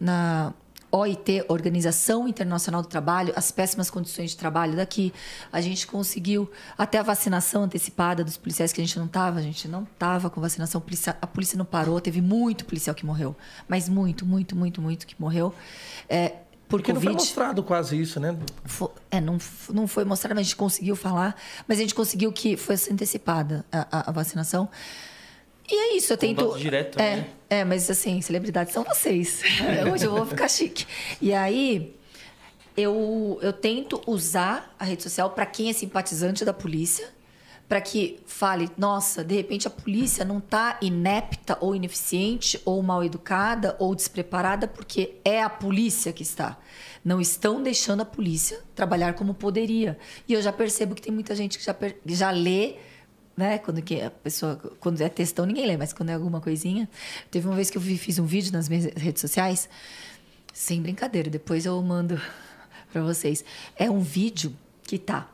na 0.00 0.54
OIT, 0.94 1.44
Organização 1.48 2.28
Internacional 2.28 2.80
do 2.80 2.86
Trabalho, 2.86 3.32
as 3.34 3.50
péssimas 3.50 3.90
condições 3.90 4.30
de 4.30 4.36
trabalho 4.36 4.76
daqui. 4.76 5.12
A 5.52 5.60
gente 5.60 5.88
conseguiu 5.88 6.48
até 6.78 6.98
a 6.98 7.02
vacinação 7.02 7.64
antecipada 7.64 8.22
dos 8.22 8.36
policiais 8.36 8.72
que 8.72 8.80
a 8.80 8.84
gente 8.84 8.96
não 8.96 9.06
estava, 9.06 9.40
a 9.40 9.42
gente 9.42 9.66
não 9.66 9.82
estava 9.82 10.30
com 10.30 10.40
vacinação, 10.40 10.80
a 11.20 11.26
polícia 11.26 11.58
não 11.58 11.64
parou, 11.64 12.00
teve 12.00 12.20
muito 12.20 12.64
policial 12.64 12.94
que 12.94 13.04
morreu, 13.04 13.34
mas 13.66 13.88
muito, 13.88 14.24
muito, 14.24 14.54
muito, 14.54 14.80
muito 14.80 15.04
que 15.04 15.16
morreu. 15.18 15.52
É, 16.08 16.28
por 16.68 16.78
Porque 16.78 16.92
COVID. 16.92 17.06
não 17.06 17.12
foi 17.12 17.24
mostrado 17.24 17.62
quase 17.64 18.00
isso, 18.00 18.20
né? 18.20 18.36
É, 19.10 19.20
não, 19.20 19.38
não 19.70 19.88
foi 19.88 20.04
mostrado, 20.04 20.36
mas 20.36 20.42
a 20.42 20.44
gente 20.44 20.56
conseguiu 20.56 20.94
falar, 20.94 21.34
mas 21.66 21.78
a 21.78 21.82
gente 21.82 21.94
conseguiu 21.94 22.32
que 22.32 22.56
fosse 22.56 22.92
antecipada 22.92 23.64
a, 23.72 23.98
a, 23.98 24.10
a 24.10 24.12
vacinação. 24.12 24.68
E 25.70 25.74
é 25.74 25.96
isso, 25.96 26.12
eu 26.12 26.16
tento. 26.16 26.58
direto, 26.58 26.98
é, 26.98 27.16
né? 27.16 27.26
é, 27.48 27.64
mas 27.64 27.90
assim, 27.90 28.20
celebridades 28.20 28.72
são 28.72 28.84
vocês. 28.84 29.42
Hoje 29.92 30.04
eu 30.04 30.10
vou 30.10 30.26
ficar 30.26 30.48
chique. 30.48 30.86
E 31.20 31.32
aí, 31.32 31.96
eu, 32.76 33.38
eu 33.40 33.52
tento 33.52 34.00
usar 34.06 34.74
a 34.78 34.84
rede 34.84 35.02
social 35.02 35.30
para 35.30 35.46
quem 35.46 35.70
é 35.70 35.72
simpatizante 35.72 36.44
da 36.44 36.52
polícia, 36.52 37.08
para 37.66 37.80
que 37.80 38.20
fale, 38.26 38.70
nossa, 38.76 39.24
de 39.24 39.34
repente 39.34 39.66
a 39.66 39.70
polícia 39.70 40.22
não 40.22 40.38
está 40.38 40.76
inepta 40.82 41.56
ou 41.60 41.74
ineficiente 41.74 42.60
ou 42.64 42.82
mal 42.82 43.02
educada 43.02 43.74
ou 43.78 43.94
despreparada 43.94 44.68
porque 44.68 45.16
é 45.24 45.42
a 45.42 45.48
polícia 45.48 46.12
que 46.12 46.22
está. 46.22 46.58
Não 47.02 47.20
estão 47.20 47.62
deixando 47.62 48.02
a 48.02 48.04
polícia 48.04 48.60
trabalhar 48.74 49.14
como 49.14 49.32
poderia. 49.32 49.98
E 50.28 50.34
eu 50.34 50.42
já 50.42 50.52
percebo 50.52 50.94
que 50.94 51.00
tem 51.00 51.12
muita 51.12 51.34
gente 51.34 51.58
que 51.58 51.64
já, 51.64 51.74
já 52.06 52.30
lê 52.30 52.76
né? 53.36 53.58
Quando 53.58 53.82
que 53.82 54.00
a 54.00 54.10
pessoa, 54.10 54.56
quando 54.80 55.00
é 55.00 55.08
textão, 55.08 55.46
ninguém 55.46 55.66
lê, 55.66 55.76
mas 55.76 55.92
quando 55.92 56.10
é 56.10 56.14
alguma 56.14 56.40
coisinha. 56.40 56.88
Teve 57.30 57.46
uma 57.46 57.56
vez 57.56 57.70
que 57.70 57.78
eu 57.78 57.82
fiz 57.82 58.18
um 58.18 58.26
vídeo 58.26 58.52
nas 58.52 58.68
minhas 58.68 58.84
redes 58.94 59.20
sociais, 59.20 59.68
sem 60.52 60.80
brincadeira, 60.80 61.28
depois 61.28 61.66
eu 61.66 61.80
mando 61.82 62.20
para 62.92 63.02
vocês. 63.02 63.44
É 63.76 63.90
um 63.90 64.00
vídeo 64.00 64.54
que 64.82 64.98
tá 64.98 65.28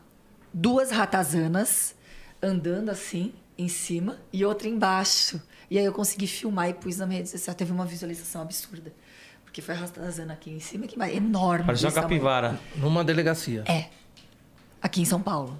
duas 0.52 0.90
ratazanas 0.90 1.94
andando 2.42 2.90
assim 2.90 3.32
em 3.58 3.68
cima 3.68 4.18
e 4.32 4.44
outra 4.44 4.68
embaixo. 4.68 5.40
E 5.70 5.78
aí 5.78 5.84
eu 5.84 5.92
consegui 5.92 6.26
filmar 6.26 6.68
e 6.68 6.74
pus 6.74 6.96
na 6.96 7.06
minha 7.06 7.18
rede 7.18 7.30
social. 7.30 7.54
Teve 7.54 7.70
uma 7.70 7.84
visualização 7.84 8.42
absurda. 8.42 8.92
Porque 9.44 9.60
foi 9.60 9.74
a 9.74 9.78
ratazana 9.78 10.32
aqui 10.32 10.50
em 10.50 10.60
cima, 10.60 10.86
que 10.86 11.00
é 11.00 11.14
enorme. 11.16 11.66
Parece 11.66 11.84
uma 11.84 11.92
capivara. 11.92 12.58
Numa 12.76 13.04
delegacia. 13.04 13.64
É. 13.66 13.88
Aqui 14.80 15.02
em 15.02 15.04
São 15.04 15.20
Paulo. 15.20 15.58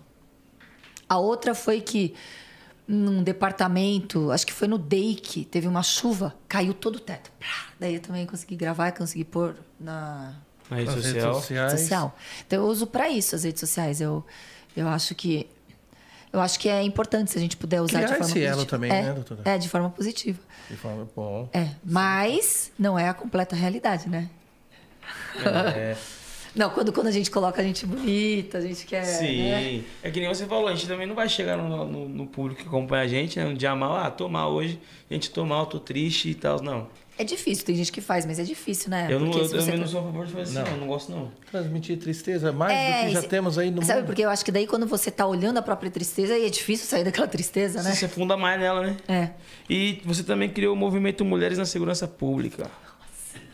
A 1.10 1.18
outra 1.18 1.56
foi 1.56 1.80
que 1.80 2.14
num 2.86 3.20
departamento, 3.20 4.30
acho 4.30 4.46
que 4.46 4.52
foi 4.52 4.68
no 4.68 4.78
DEIC, 4.78 5.44
teve 5.44 5.66
uma 5.66 5.82
chuva, 5.82 6.36
caiu 6.48 6.72
todo 6.72 6.96
o 6.96 7.00
teto. 7.00 7.32
Daí 7.80 7.96
eu 7.96 8.00
também 8.00 8.24
consegui 8.24 8.54
gravar, 8.54 8.92
consegui 8.92 9.24
pôr 9.24 9.56
na, 9.78 10.36
na 10.70 10.76
rede 10.76 10.92
social. 10.92 11.14
Redes 11.14 11.40
sociais. 11.40 11.80
social. 11.80 12.18
Então 12.46 12.62
eu 12.62 12.68
uso 12.68 12.86
para 12.86 13.08
isso 13.08 13.34
as 13.34 13.42
redes 13.42 13.58
sociais. 13.58 14.00
Eu, 14.00 14.24
eu 14.76 14.86
acho 14.86 15.16
que 15.16 15.50
eu 16.32 16.40
acho 16.40 16.60
que 16.60 16.68
é 16.68 16.80
importante 16.84 17.32
se 17.32 17.38
a 17.38 17.40
gente 17.40 17.56
puder 17.56 17.80
usar 17.80 17.98
Criar 17.98 18.02
de 18.02 18.08
forma 18.08 18.24
esse 18.24 18.32
positiva. 18.34 18.52
elo 18.52 18.64
também, 18.64 18.92
é, 18.92 19.02
né, 19.02 19.12
doutora? 19.14 19.42
É, 19.44 19.58
de 19.58 19.68
forma 19.68 19.90
positiva. 19.90 20.38
De 20.70 20.76
forma 20.76 21.08
bom. 21.16 21.48
É, 21.52 21.70
mas 21.84 22.70
não 22.78 22.96
é 22.96 23.08
a 23.08 23.14
completa 23.14 23.56
realidade, 23.56 24.08
né? 24.08 24.30
É. 25.44 25.96
Não, 26.54 26.70
quando, 26.70 26.92
quando 26.92 27.06
a 27.06 27.10
gente 27.12 27.30
coloca 27.30 27.60
a 27.60 27.64
gente 27.64 27.86
bonita, 27.86 28.58
a 28.58 28.60
gente 28.60 28.84
quer. 28.86 29.04
Sim. 29.04 29.42
né? 29.50 29.82
É 30.02 30.10
que 30.10 30.18
nem 30.20 30.28
você 30.28 30.46
falou, 30.46 30.68
a 30.68 30.74
gente 30.74 30.86
também 30.88 31.06
não 31.06 31.14
vai 31.14 31.28
chegar 31.28 31.56
no, 31.56 31.84
no, 31.86 32.08
no 32.08 32.26
público 32.26 32.62
que 32.62 32.66
acompanha 32.68 33.04
a 33.04 33.06
gente, 33.08 33.38
né? 33.38 33.46
Um 33.46 33.54
dia 33.54 33.74
mal, 33.76 33.96
ah, 33.96 34.10
tô 34.10 34.28
mal 34.28 34.52
hoje, 34.52 34.80
gente, 35.10 35.30
tô 35.30 35.44
mal, 35.46 35.66
tô 35.66 35.78
triste 35.78 36.30
e 36.30 36.34
tal. 36.34 36.60
Não. 36.62 36.88
É 37.18 37.24
difícil, 37.24 37.66
tem 37.66 37.76
gente 37.76 37.92
que 37.92 38.00
faz, 38.00 38.24
mas 38.24 38.38
é 38.38 38.42
difícil, 38.44 38.88
né? 38.88 39.06
Eu, 39.10 39.20
não, 39.20 39.26
eu 39.26 39.44
se 39.44 39.50
você 39.50 39.56
também 39.58 39.76
não 39.76 39.84
tá- 39.84 39.90
sou 39.90 40.00
a 40.00 40.04
favor 40.04 40.24
de 40.26 40.32
fazer 40.32 40.54
Não. 40.54 40.62
assim, 40.62 40.70
não, 40.70 40.78
não 40.80 40.86
gosto 40.86 41.12
não. 41.12 41.30
Transmitir 41.50 41.98
tristeza 41.98 42.50
mais 42.50 42.72
É, 42.72 43.00
do 43.02 43.06
que 43.08 43.12
já 43.12 43.18
esse- 43.18 43.28
temos 43.28 43.58
aí 43.58 43.70
no 43.70 43.82
Sabe 43.84 43.98
mundo. 44.00 44.06
porque 44.06 44.24
eu 44.24 44.30
acho 44.30 44.42
que 44.42 44.50
daí 44.50 44.66
quando 44.66 44.86
você 44.86 45.10
tá 45.10 45.26
olhando 45.26 45.58
a 45.58 45.62
própria 45.62 45.90
tristeza, 45.90 46.32
aí 46.32 46.46
é 46.46 46.48
difícil 46.48 46.86
sair 46.86 47.04
daquela 47.04 47.28
tristeza, 47.28 47.82
né? 47.82 47.90
Você 47.90 47.96
se 47.96 48.04
afunda 48.06 48.38
mais 48.38 48.58
nela, 48.58 48.80
né? 48.80 48.96
É. 49.06 49.30
E 49.68 50.00
você 50.04 50.22
também 50.22 50.48
criou 50.48 50.72
o 50.74 50.76
movimento 50.76 51.22
Mulheres 51.22 51.58
na 51.58 51.66
Segurança 51.66 52.08
Pública. 52.08 52.70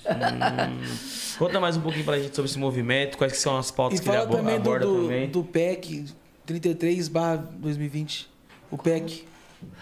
Hum. 0.08 1.36
Conta 1.38 1.60
mais 1.60 1.76
um 1.76 1.80
pouquinho 1.80 2.04
pra 2.04 2.18
gente 2.18 2.34
sobre 2.34 2.50
esse 2.50 2.58
movimento, 2.58 3.18
quais 3.18 3.32
que 3.32 3.38
são 3.38 3.56
as 3.58 3.70
pautas 3.70 3.98
E 3.98 4.02
que 4.02 4.08
ele 4.08 4.16
abo- 4.16 4.36
também 4.36 4.56
aborda 4.56 4.86
do, 4.86 5.02
também. 5.02 5.28
do 5.28 5.44
PEC 5.44 6.06
33 6.46 7.08
2020. 7.08 8.30
O 8.70 8.78
PEC. 8.78 9.26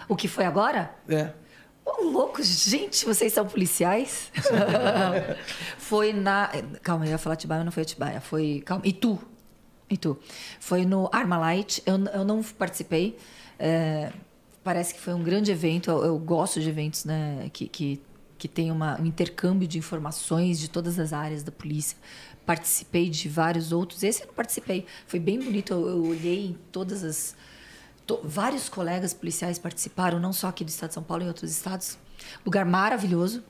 O 0.09 0.17
que 0.17 0.27
foi 0.29 0.45
agora? 0.45 0.95
É. 1.09 1.31
Ô, 1.85 2.05
louco, 2.05 2.43
gente, 2.43 3.05
vocês 3.05 3.33
são 3.33 3.47
policiais? 3.47 4.31
foi 5.79 6.13
na. 6.13 6.51
Calma, 6.83 7.05
eu 7.07 7.11
ia 7.11 7.19
falar 7.19 7.35
Atibaia, 7.35 7.59
mas 7.59 7.65
não 7.67 7.73
foi 7.73 7.83
Atibaia. 7.83 8.21
Foi. 8.21 8.63
Calma, 8.65 8.87
Itu. 8.87 9.19
Itu. 9.91 10.19
Foi 10.59 10.85
no 10.87 11.09
Armalite. 11.13 11.83
Eu, 11.85 12.03
eu 12.07 12.25
não 12.25 12.43
participei. 12.43 13.17
É, 13.59 14.11
parece 14.63 14.95
que 14.95 15.01
foi 15.01 15.13
um 15.15 15.23
grande 15.23 15.53
evento. 15.53 15.91
Eu, 15.91 16.05
eu 16.05 16.19
gosto 16.19 16.59
de 16.61 16.69
eventos 16.69 17.05
né, 17.05 17.51
que, 17.53 17.69
que, 17.69 18.01
que 18.45 18.49
tem 18.49 18.71
uma, 18.71 19.01
um 19.01 19.07
intercâmbio 19.07 19.67
de 19.67 19.79
informações 19.79 20.59
de 20.59 20.69
todas 20.69 20.99
as 20.99 21.15
áreas 21.15 21.43
da 21.43 21.51
polícia. 21.51 21.97
Participei 22.45 23.09
de 23.09 23.27
vários 23.27 23.73
outros. 23.73 24.03
Esse 24.03 24.21
eu 24.23 24.27
não 24.27 24.35
participei. 24.35 24.85
Foi 25.07 25.19
bem 25.19 25.39
bonito. 25.41 25.73
Eu, 25.73 25.89
eu 25.89 26.05
olhei 26.05 26.49
em 26.49 26.59
todas 26.71 27.03
as. 27.03 27.35
to- 28.07 28.21
vários 28.23 28.69
colegas 28.69 29.15
policiais 29.15 29.59
participaram, 29.59 30.21
não 30.21 30.31
só 30.31 30.49
aqui 30.49 30.63
do 30.63 30.69
estado 30.69 30.91
de 30.91 30.95
São 30.95 31.03
Paulo, 31.03 31.23
em 31.25 31.29
outros 31.29 31.51
estados. 31.51 31.97
Lugar 32.45 32.67
maravilhoso. 32.67 33.43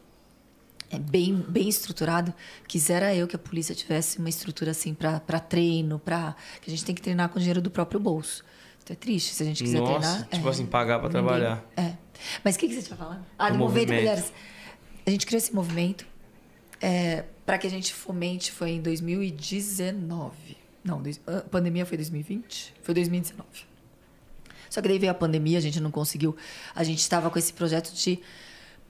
É 0.91 0.97
bem, 0.99 1.35
bem 1.49 1.69
estruturado. 1.69 2.33
Quisera 2.69 3.13
eu 3.13 3.27
que 3.27 3.35
a 3.35 3.39
polícia 3.39 3.75
tivesse 3.75 4.19
uma 4.21 4.29
estrutura 4.29 4.71
assim 4.71 4.95
para 4.95 5.19
treino, 5.41 5.99
para 5.99 6.37
que 6.63 6.71
a 6.71 6.73
gente 6.73 6.85
tem 6.85 6.95
que 6.95 7.03
treinar 7.03 7.31
com 7.31 7.37
o 7.37 7.41
dinheiro 7.41 7.61
do 7.61 7.69
próprio 7.69 7.99
bolso. 7.99 8.45
Isso 8.85 8.93
é 8.93 8.95
triste 8.95 9.35
se 9.35 9.43
a 9.43 9.47
gente 9.47 9.65
quiser 9.65 9.81
Nossa, 9.81 9.99
treinar. 9.99 10.29
tipo 10.29 10.47
é, 10.47 10.51
assim, 10.53 10.67
pagar 10.67 10.97
ninguém- 10.99 11.11
trabalhar. 11.11 11.65
É. 11.77 11.95
Mas 12.45 12.55
o 12.55 12.59
que, 12.61 12.69
que 12.69 12.75
você 12.77 12.83
tinha 12.83 12.97
falando? 12.97 13.27
Ah, 13.37 13.51
do 13.51 13.59
movimento, 13.59 13.89
movimento. 13.89 14.09
Mulheres. 14.09 14.33
A 15.07 15.11
gente 15.11 15.27
criou 15.27 15.39
esse 15.39 15.55
movimento 15.55 16.07
para 17.45 17.59
que 17.59 17.67
a 17.67 17.71
gente 17.71 17.93
fomente, 17.93 18.51
foi 18.51 18.71
em 18.71 18.81
2019. 18.81 20.57
Não, 20.83 21.03
a 21.27 21.41
pandemia 21.43 21.87
foi 21.87 21.97
2020? 21.97 22.75
Foi 22.83 22.95
2019. 22.95 23.47
Só 24.69 24.83
que 24.83 24.89
daí 24.89 24.99
veio 24.99 25.13
a 25.13 25.15
pandemia, 25.15 25.59
a 25.59 25.61
gente 25.61 25.81
não 25.81 25.91
conseguiu. 25.91 26.37
A 26.75 26.83
gente 26.83 26.99
estava 26.99 27.31
com 27.31 27.39
esse 27.39 27.53
projeto 27.53 27.93
de 27.93 28.21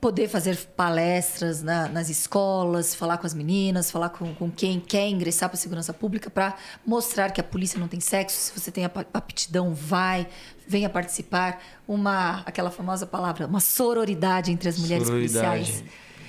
poder 0.04 0.28
fazer 0.28 0.54
palestras 0.76 1.62
na- 1.62 1.88
nas 1.88 2.10
escolas, 2.10 2.94
falar 2.94 3.16
com 3.16 3.26
as 3.26 3.32
meninas, 3.32 3.90
falar 3.90 4.10
com, 4.10 4.34
com 4.34 4.50
quem 4.50 4.78
quer 4.78 5.08
ingressar 5.08 5.48
para 5.48 5.56
a 5.56 5.58
segurança 5.58 5.94
pública 5.94 6.28
para 6.28 6.54
mostrar 6.86 7.30
que 7.30 7.40
a 7.40 7.44
polícia 7.44 7.80
não 7.80 7.88
tem 7.88 8.00
sexo. 8.00 8.36
Se 8.52 8.60
você 8.60 8.70
tem 8.70 8.84
aptidão, 8.84 9.72
vai, 9.72 10.26
venha 10.68 10.90
participar. 10.90 11.58
Uma, 11.88 12.42
aquela 12.44 12.70
famosa 12.70 13.06
palavra, 13.06 13.46
uma 13.46 13.60
sororidade 13.60 14.52
entre 14.52 14.68
as 14.68 14.78
mulheres 14.78 15.06
Sororidade. 15.06 15.48
policiais. 15.72 15.84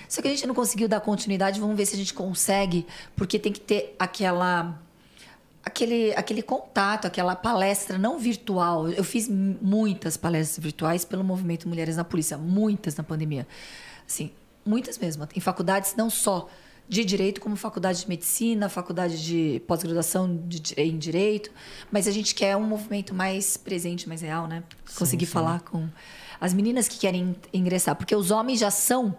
Só 0.07 0.21
que 0.21 0.29
a 0.29 0.31
gente 0.31 0.47
não 0.47 0.55
conseguiu 0.55 0.87
dar 0.87 1.01
continuidade, 1.01 1.59
vamos 1.59 1.75
ver 1.75 1.85
se 1.85 1.95
a 1.95 1.97
gente 1.97 2.13
consegue, 2.13 2.87
porque 3.13 3.37
tem 3.37 3.51
que 3.51 3.59
ter 3.59 3.93
aquela 3.99 4.79
aquele, 5.65 6.13
aquele 6.15 6.41
contato, 6.41 7.05
aquela 7.07 7.35
palestra 7.35 7.97
não 7.97 8.19
virtual. 8.19 8.87
Eu 8.87 9.03
fiz 9.03 9.27
muitas 9.27 10.15
palestras 10.15 10.63
virtuais 10.63 11.03
pelo 11.03 11.23
movimento 11.23 11.67
Mulheres 11.67 11.97
na 11.97 12.03
Polícia, 12.03 12.37
muitas 12.37 12.95
na 12.95 13.03
pandemia. 13.03 13.47
Assim, 14.07 14.31
muitas 14.63 14.97
mesmo. 14.97 15.27
Em 15.35 15.39
faculdades, 15.39 15.95
não 15.95 16.09
só 16.09 16.47
de 16.87 17.03
direito, 17.03 17.41
como 17.41 17.55
faculdade 17.55 18.01
de 18.01 18.07
medicina, 18.07 18.69
faculdade 18.69 19.25
de 19.25 19.59
pós-graduação 19.67 20.39
em 20.77 20.97
direito, 20.99 21.49
mas 21.91 22.07
a 22.07 22.11
gente 22.11 22.35
quer 22.35 22.55
um 22.55 22.63
movimento 22.63 23.11
mais 23.11 23.57
presente, 23.57 24.07
mais 24.07 24.21
real, 24.21 24.45
né? 24.47 24.63
Conseguir 24.95 25.25
falar 25.25 25.61
com 25.61 25.89
as 26.39 26.53
meninas 26.53 26.87
que 26.87 26.99
querem 26.99 27.21
in- 27.21 27.35
ingressar, 27.59 27.95
porque 27.95 28.15
os 28.15 28.29
homens 28.29 28.59
já 28.59 28.69
são 28.69 29.17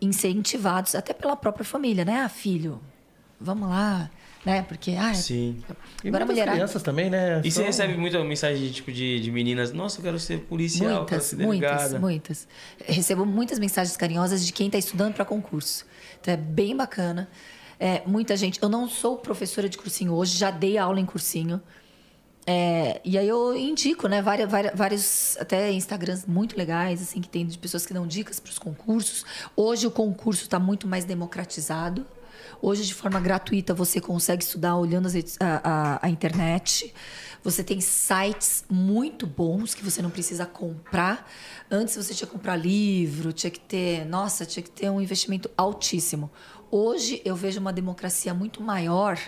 incentivados 0.00 0.94
até 0.94 1.12
pela 1.12 1.34
própria 1.34 1.64
família, 1.64 2.04
né? 2.04 2.20
Ah, 2.20 2.28
filho, 2.28 2.80
vamos 3.40 3.68
lá, 3.68 4.08
né? 4.44 4.62
Porque 4.62 4.92
ah, 4.92 5.12
Sim. 5.14 5.62
E 6.02 6.08
agora 6.08 6.24
muitas 6.24 6.26
mulherada 6.26 6.52
crianças 6.56 6.82
também, 6.82 7.10
né? 7.10 7.40
E 7.44 7.50
você 7.50 7.56
São- 7.56 7.64
recebe 7.64 7.96
muita 7.96 8.22
mensagem 8.24 8.62
de, 8.62 8.72
tipo, 8.72 8.92
de, 8.92 9.20
de 9.20 9.30
meninas, 9.30 9.72
nossa, 9.72 9.98
eu 9.98 10.04
quero 10.04 10.18
ser 10.18 10.40
policial, 10.40 11.04
quero 11.04 11.20
Muitas, 11.20 11.24
ser 11.24 11.36
muitas, 11.36 11.70
delegada. 11.70 11.98
muitas. 11.98 12.48
Recebo 12.86 13.26
muitas 13.26 13.58
mensagens 13.58 13.96
carinhosas 13.96 14.46
de 14.46 14.52
quem 14.52 14.66
está 14.66 14.78
estudando 14.78 15.14
para 15.14 15.24
concurso. 15.24 15.84
Então 16.20 16.32
é 16.34 16.36
bem 16.36 16.76
bacana. 16.76 17.28
É, 17.80 18.02
muita 18.06 18.36
gente. 18.36 18.58
Eu 18.62 18.68
não 18.68 18.88
sou 18.88 19.16
professora 19.18 19.68
de 19.68 19.78
cursinho 19.78 20.12
hoje, 20.12 20.36
já 20.36 20.50
dei 20.50 20.78
aula 20.78 20.98
em 21.00 21.06
cursinho. 21.06 21.60
É, 22.46 23.00
e 23.04 23.18
aí 23.18 23.28
eu 23.28 23.54
indico, 23.54 24.08
né, 24.08 24.22
várias, 24.22 24.50
várias, 24.50 24.74
vários 24.74 25.36
até 25.38 25.70
Instagrams 25.70 26.24
muito 26.26 26.56
legais, 26.56 27.02
assim, 27.02 27.20
que 27.20 27.28
tem 27.28 27.46
de 27.46 27.58
pessoas 27.58 27.84
que 27.84 27.92
dão 27.92 28.06
dicas 28.06 28.40
para 28.40 28.50
os 28.50 28.58
concursos. 28.58 29.24
Hoje 29.54 29.86
o 29.86 29.90
concurso 29.90 30.44
está 30.44 30.58
muito 30.58 30.88
mais 30.88 31.04
democratizado. 31.04 32.06
Hoje, 32.60 32.84
de 32.84 32.94
forma 32.94 33.20
gratuita, 33.20 33.72
você 33.74 34.00
consegue 34.00 34.42
estudar 34.42 34.76
olhando 34.76 35.06
as 35.06 35.14
a, 35.40 35.60
a- 35.64 35.98
a 36.02 36.08
internet. 36.08 36.92
Você 37.44 37.62
tem 37.62 37.80
sites 37.80 38.64
muito 38.68 39.26
bons 39.26 39.74
que 39.74 39.84
você 39.84 40.02
não 40.02 40.10
precisa 40.10 40.44
comprar. 40.44 41.30
Antes 41.70 41.96
você 41.96 42.12
tinha 42.14 42.26
que 42.26 42.32
comprar 42.32 42.56
livro, 42.56 43.32
tinha 43.32 43.50
que 43.50 43.60
ter. 43.60 44.04
Nossa, 44.04 44.44
tinha 44.44 44.62
que 44.62 44.70
ter 44.70 44.90
um 44.90 45.00
investimento 45.00 45.48
altíssimo. 45.56 46.30
Hoje 46.70 47.22
eu 47.24 47.34
vejo 47.36 47.60
uma 47.60 47.72
democracia 47.72 48.34
muito 48.34 48.62
maior 48.62 49.18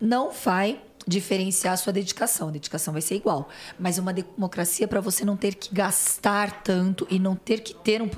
não 0.00 0.30
vai 0.30 0.80
diferenciar 1.06 1.74
a 1.74 1.76
sua 1.76 1.92
dedicação. 1.92 2.48
A 2.48 2.50
dedicação 2.50 2.92
vai 2.92 3.00
ser 3.02 3.14
igual. 3.14 3.48
Mas 3.78 3.98
uma 3.98 4.12
democracia 4.12 4.88
para 4.88 5.00
você 5.00 5.24
não 5.24 5.36
ter 5.36 5.54
que 5.54 5.72
gastar 5.74 6.62
tanto 6.62 7.06
e 7.10 7.18
não 7.18 7.36
ter 7.36 7.60
que 7.60 7.74
ter 7.74 8.02
um 8.02 8.08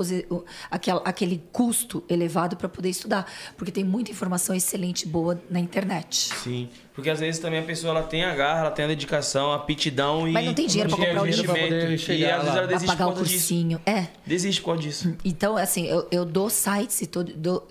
aquela- 0.71 1.03
aquele 1.05 1.43
custo 1.53 2.03
elevado 2.09 2.57
para 2.57 2.69
poder 2.69 2.89
estudar. 2.89 3.31
Porque 3.57 3.71
tem 3.71 3.85
muita 3.85 4.11
informação 4.11 4.55
excelente 4.55 5.03
e 5.03 5.09
boa 5.09 5.41
na 5.51 5.61
internet. 5.61 6.31
Sim. 6.43 6.69
Porque 6.95 7.11
às 7.11 7.21
vezes 7.21 7.41
também 7.41 7.61
a 7.61 7.63
pessoa 7.63 7.91
ela 7.93 8.03
tem 8.03 8.25
a 8.25 8.35
garra, 8.35 8.61
ela 8.61 8.71
tem 8.71 8.85
a 8.85 8.89
dedicação, 8.89 9.53
a 9.53 9.57
aptidão 9.57 10.27
e. 10.27 10.33
Mas 10.33 10.45
não 10.47 10.55
tem 10.55 10.67
dinheiro 10.67 10.89
pra 10.89 10.99
comprar 11.05 11.23
o 11.23 11.27
investimento. 11.27 11.75
livro. 11.75 11.93
E 11.93 11.99
chegar 11.99 12.37
às 12.39 12.43
vezes 12.43 12.57
ela 12.57 12.67
Para 12.67 12.67
desiste 12.67 12.87
pagar 12.87 13.05
por 13.05 13.11
o 13.13 13.15
causa 13.17 13.29
disso. 13.31 13.49
cursinho. 13.49 13.81
É. 13.87 14.07
Desiste 14.27 14.61
por 14.63 14.67
causa 14.69 14.83
disso. 14.83 15.17
Então, 15.25 15.57
assim, 15.57 15.87
eu, 15.87 16.09
eu 16.11 16.25
dou 16.25 16.51
sites 16.51 17.01
e 17.03 17.07
todo, 17.07 17.33
dou- 17.35 17.69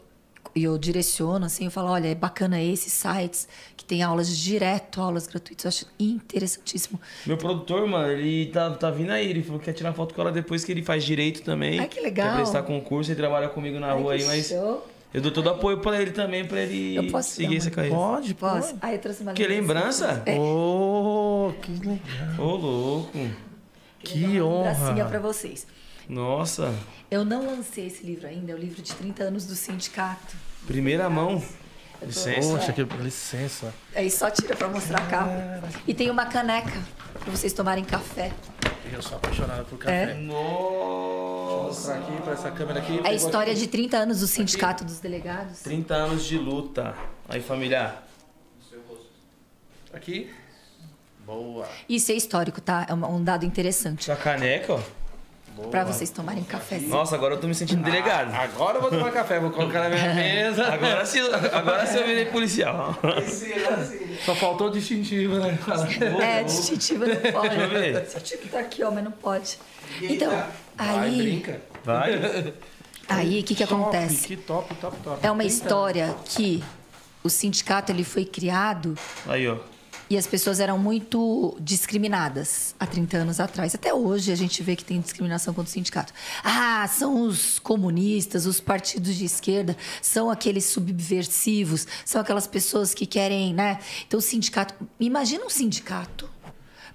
e 0.57 0.63
eu 0.63 0.77
direciono, 0.77 1.45
assim, 1.45 1.65
eu 1.65 1.71
falo, 1.71 1.89
olha, 1.89 2.07
é 2.07 2.15
bacana 2.15 2.61
esses 2.61 2.91
sites 2.91 3.47
que 3.75 3.85
tem 3.85 4.01
aulas 4.03 4.35
direto, 4.35 4.99
aulas 5.01 5.27
gratuitas. 5.27 5.63
Eu 5.65 5.69
acho 5.69 5.85
interessantíssimo. 5.99 6.99
Meu 7.25 7.37
produtor, 7.37 7.87
mano, 7.87 8.11
ele 8.11 8.47
tá, 8.47 8.69
tá 8.71 8.89
vindo 8.91 9.11
aí. 9.11 9.29
Ele 9.29 9.43
falou 9.43 9.59
que 9.59 9.65
quer 9.65 9.73
tirar 9.73 9.93
foto 9.93 10.13
com 10.13 10.21
ela 10.21 10.31
depois 10.31 10.65
que 10.65 10.71
ele 10.71 10.83
faz 10.83 11.03
direito 11.03 11.41
também. 11.43 11.79
Ai, 11.79 11.87
que 11.87 11.99
legal. 12.01 12.29
Quer 12.31 12.35
prestar 12.37 12.63
concurso 12.63 13.11
e 13.11 13.15
trabalha 13.15 13.49
comigo 13.49 13.79
na 13.79 13.91
Ai, 13.93 14.01
rua 14.01 14.13
aí, 14.13 14.23
mas. 14.25 14.47
show. 14.47 14.85
Eu 15.13 15.21
dou 15.21 15.31
todo 15.31 15.49
apoio 15.49 15.77
pra 15.79 15.99
ele 16.01 16.11
também, 16.11 16.43
pra 16.45 16.59
ele 16.61 16.95
Eu 16.95 17.07
posso 17.09 17.29
seguir 17.31 17.51
dar 17.51 17.55
essa 17.55 17.69
uma- 17.69 17.75
carreira. 17.75 17.95
Pode, 17.95 18.33
Posso? 18.33 18.67
pode. 18.69 18.77
Ah, 18.81 18.93
eu 18.93 18.99
trouxe 18.99 19.23
uma 19.23 19.33
Que 19.33 19.47
lembrança? 19.47 20.21
É. 20.25 20.37
Oh, 20.37 21.53
que 21.61 21.71
legal. 21.71 21.99
Ô, 22.37 22.55
louco. 22.55 23.17
Que 23.99 24.19
Gracinha 24.37 25.05
pra 25.05 25.17
honra. 25.17 25.19
vocês. 25.19 25.65
Nossa. 26.09 26.73
Eu 27.09 27.23
não 27.23 27.45
lancei 27.45 27.87
esse 27.87 28.05
livro 28.05 28.27
ainda, 28.27 28.51
é 28.51 28.55
o 28.55 28.57
livro 28.57 28.81
de 28.81 28.93
30 28.93 29.23
anos 29.23 29.45
do 29.45 29.55
sindicato. 29.55 30.35
Primeira 30.67 31.09
mão. 31.09 31.41
Licença. 32.01 32.49
Poxa, 32.49 32.73
que 32.73 32.83
licença. 33.01 33.73
Aí 33.95 34.11
só 34.11 34.29
tira 34.29 34.55
pra 34.55 34.67
mostrar 34.67 34.99
a 35.01 35.05
capa. 35.07 35.63
E 35.87 35.93
tem 35.95 36.11
uma 36.11 36.27
caneca 36.27 36.79
pra 37.19 37.31
vocês 37.31 37.51
tomarem 37.53 37.83
café. 37.83 38.31
Eu 38.93 39.01
sou 39.01 39.17
apaixonado 39.17 39.65
por 39.65 39.75
É. 39.89 40.05
café. 40.07 40.13
Nossa. 40.13 41.63
Mostrar 41.63 41.95
aqui 41.95 42.21
pra 42.21 42.33
essa 42.33 42.51
câmera 42.51 42.79
aqui. 42.79 42.99
É 43.03 43.07
a 43.07 43.13
história 43.13 43.55
de 43.55 43.65
30 43.67 43.97
anos 43.97 44.19
do 44.19 44.27
sindicato 44.27 44.83
dos 44.83 44.99
delegados. 44.99 45.61
30 45.61 45.95
anos 45.95 46.23
de 46.25 46.37
luta. 46.37 46.93
Aí, 47.27 47.41
familiar. 47.41 48.03
Aqui. 49.93 50.31
Boa. 51.25 51.67
Isso 51.89 52.11
é 52.11 52.15
histórico, 52.15 52.61
tá? 52.61 52.85
É 52.87 52.93
um 52.93 53.23
dado 53.23 53.43
interessante. 53.45 54.05
Sua 54.05 54.15
caneca, 54.15 54.73
ó. 54.73 54.79
Pra 55.71 55.83
vocês 55.83 56.09
tomarem 56.09 56.43
cafezinho. 56.43 56.89
Nossa, 56.89 57.15
agora 57.15 57.33
eu 57.35 57.39
tô 57.39 57.47
me 57.47 57.55
sentindo 57.55 57.83
delegado. 57.83 58.33
Agora 58.33 58.77
eu 58.77 58.81
vou 58.81 58.89
tomar 58.91 59.11
café, 59.11 59.39
vou 59.39 59.49
colocar 59.51 59.81
na 59.81 59.89
minha 59.89 60.13
mesa. 60.15 60.67
Agora 60.67 61.05
sim, 61.05 61.19
agora 61.51 61.85
sim 61.85 61.97
eu 61.97 62.05
virei 62.05 62.25
policial. 62.25 62.95
Só 64.25 64.35
faltou 64.35 64.67
o 64.67 64.71
distintivo, 64.71 65.35
né? 65.39 65.57
É, 66.21 66.43
distintivo 66.43 67.05
não 67.05 67.15
pode. 67.15 67.49
Deixa 67.49 67.63
eu 67.63 67.69
ver. 67.69 68.01
Distintivo 68.03 68.49
tá 68.49 68.59
aqui, 68.59 68.83
ó, 68.83 68.91
mas 68.91 69.03
não 69.03 69.11
pode. 69.11 69.57
Então, 70.01 70.29
Vai, 70.75 70.97
aí, 70.99 71.17
brinca. 71.17 71.61
Vai. 71.83 72.53
aí, 73.09 73.39
o 73.39 73.43
que 73.43 73.55
que 73.55 73.65
Top, 73.65 73.81
acontece? 73.81 74.27
Que 74.27 74.37
top, 74.37 74.75
top, 74.75 74.97
top. 75.03 75.25
É 75.25 75.31
uma 75.31 75.43
30 75.43 75.53
história 75.53 76.15
que 76.25 76.63
o 77.23 77.29
sindicato 77.29 77.91
ele 77.91 78.03
foi 78.03 78.25
criado 78.25 78.95
Aí, 79.27 79.47
ó. 79.47 79.57
E 80.09 80.17
as 80.17 80.25
pessoas 80.25 80.59
eram 80.59 80.77
muito 80.77 81.57
discriminadas 81.59 82.75
há 82.79 82.85
30 82.85 83.17
anos 83.17 83.39
atrás. 83.39 83.75
Até 83.75 83.93
hoje 83.93 84.31
a 84.31 84.35
gente 84.35 84.63
vê 84.63 84.75
que 84.75 84.85
tem 84.85 84.99
discriminação 85.01 85.53
contra 85.53 85.69
o 85.69 85.73
sindicato. 85.73 86.13
Ah, 86.43 86.87
são 86.87 87.23
os 87.23 87.59
comunistas, 87.59 88.45
os 88.45 88.59
partidos 88.59 89.15
de 89.15 89.25
esquerda, 89.25 89.75
são 90.01 90.29
aqueles 90.29 90.65
subversivos, 90.65 91.87
são 92.05 92.21
aquelas 92.21 92.47
pessoas 92.47 92.93
que 92.93 93.05
querem, 93.05 93.53
né? 93.53 93.79
Então 94.07 94.19
o 94.19 94.21
sindicato, 94.21 94.73
imagina 94.99 95.45
um 95.45 95.49
sindicato 95.49 96.29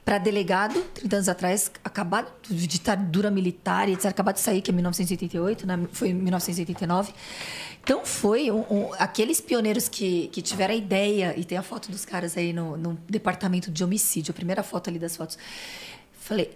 para 0.05 0.19
delegado, 0.19 0.81
30 0.95 1.17
anos 1.17 1.29
atrás, 1.29 1.71
acabado 1.85 2.29
de 2.49 2.67
ditadura 2.67 3.31
militar, 3.31 3.89
etc., 3.89 4.07
acabado 4.07 4.35
de 4.35 4.41
sair, 4.41 4.61
que 4.61 4.71
é 4.71 4.75
1988, 4.75 5.67
né? 5.67 5.79
foi 5.93 6.09
em 6.09 6.15
1989. 6.15 7.13
Então, 7.83 8.05
foi 8.07 8.51
um- 8.51 8.65
um- 8.71 8.91
aqueles 8.99 9.41
pioneiros 9.41 9.89
que, 9.89 10.29
que 10.29 10.41
tiveram 10.41 10.73
a 10.73 10.77
ideia, 10.77 11.35
e 11.37 11.45
tem 11.45 11.59
a 11.59 11.63
foto 11.63 11.91
dos 11.91 12.05
caras 12.05 12.37
aí 12.37 12.53
no, 12.53 12.77
no 12.77 12.95
departamento 13.09 13.71
de 13.71 13.83
homicídio, 13.83 14.31
a 14.31 14.35
primeira 14.35 14.63
foto 14.63 14.89
ali 14.89 14.99
das 15.01 15.17
fotos. 15.17 15.37
Falei, 16.13 16.53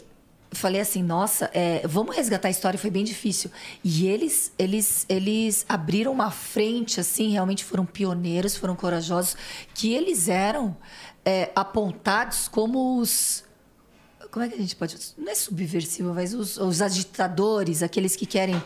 falei 0.53 0.81
assim, 0.81 1.03
nossa, 1.03 1.51
é, 1.53 1.83
vamos 1.87 2.15
resgatar 2.15 2.47
a 2.47 2.51
história, 2.51 2.79
foi 2.79 2.91
bem 2.91 3.03
difícil. 3.05 3.51
E 3.83 4.07
eles, 4.07 4.53
eles, 4.57 5.05
eles 5.09 5.67
abriram 5.69 6.13
uma 6.13 6.31
frente, 6.31 7.01
assim, 7.01 7.31
realmente 7.31 7.65
foram 7.65 7.85
pioneiros, 7.85 8.57
foram 8.57 8.77
corajosos, 8.77 9.37
que 9.75 9.93
eles 9.93 10.29
eram 10.29 10.77
é, 11.25 11.51
apontados 11.57 12.47
como 12.47 13.01
os. 13.01 13.45
Como 14.31 14.45
é 14.45 14.49
que 14.49 14.55
a 14.55 14.59
gente 14.59 14.77
pode. 14.77 14.97
Não 15.19 15.29
é 15.31 15.35
subversivo, 15.35 16.15
mas 16.15 16.35
os, 16.35 16.57
os 16.57 16.81
agitadores, 16.81 17.83
aqueles 17.83 18.15
que 18.15 18.27
querem. 18.27 18.63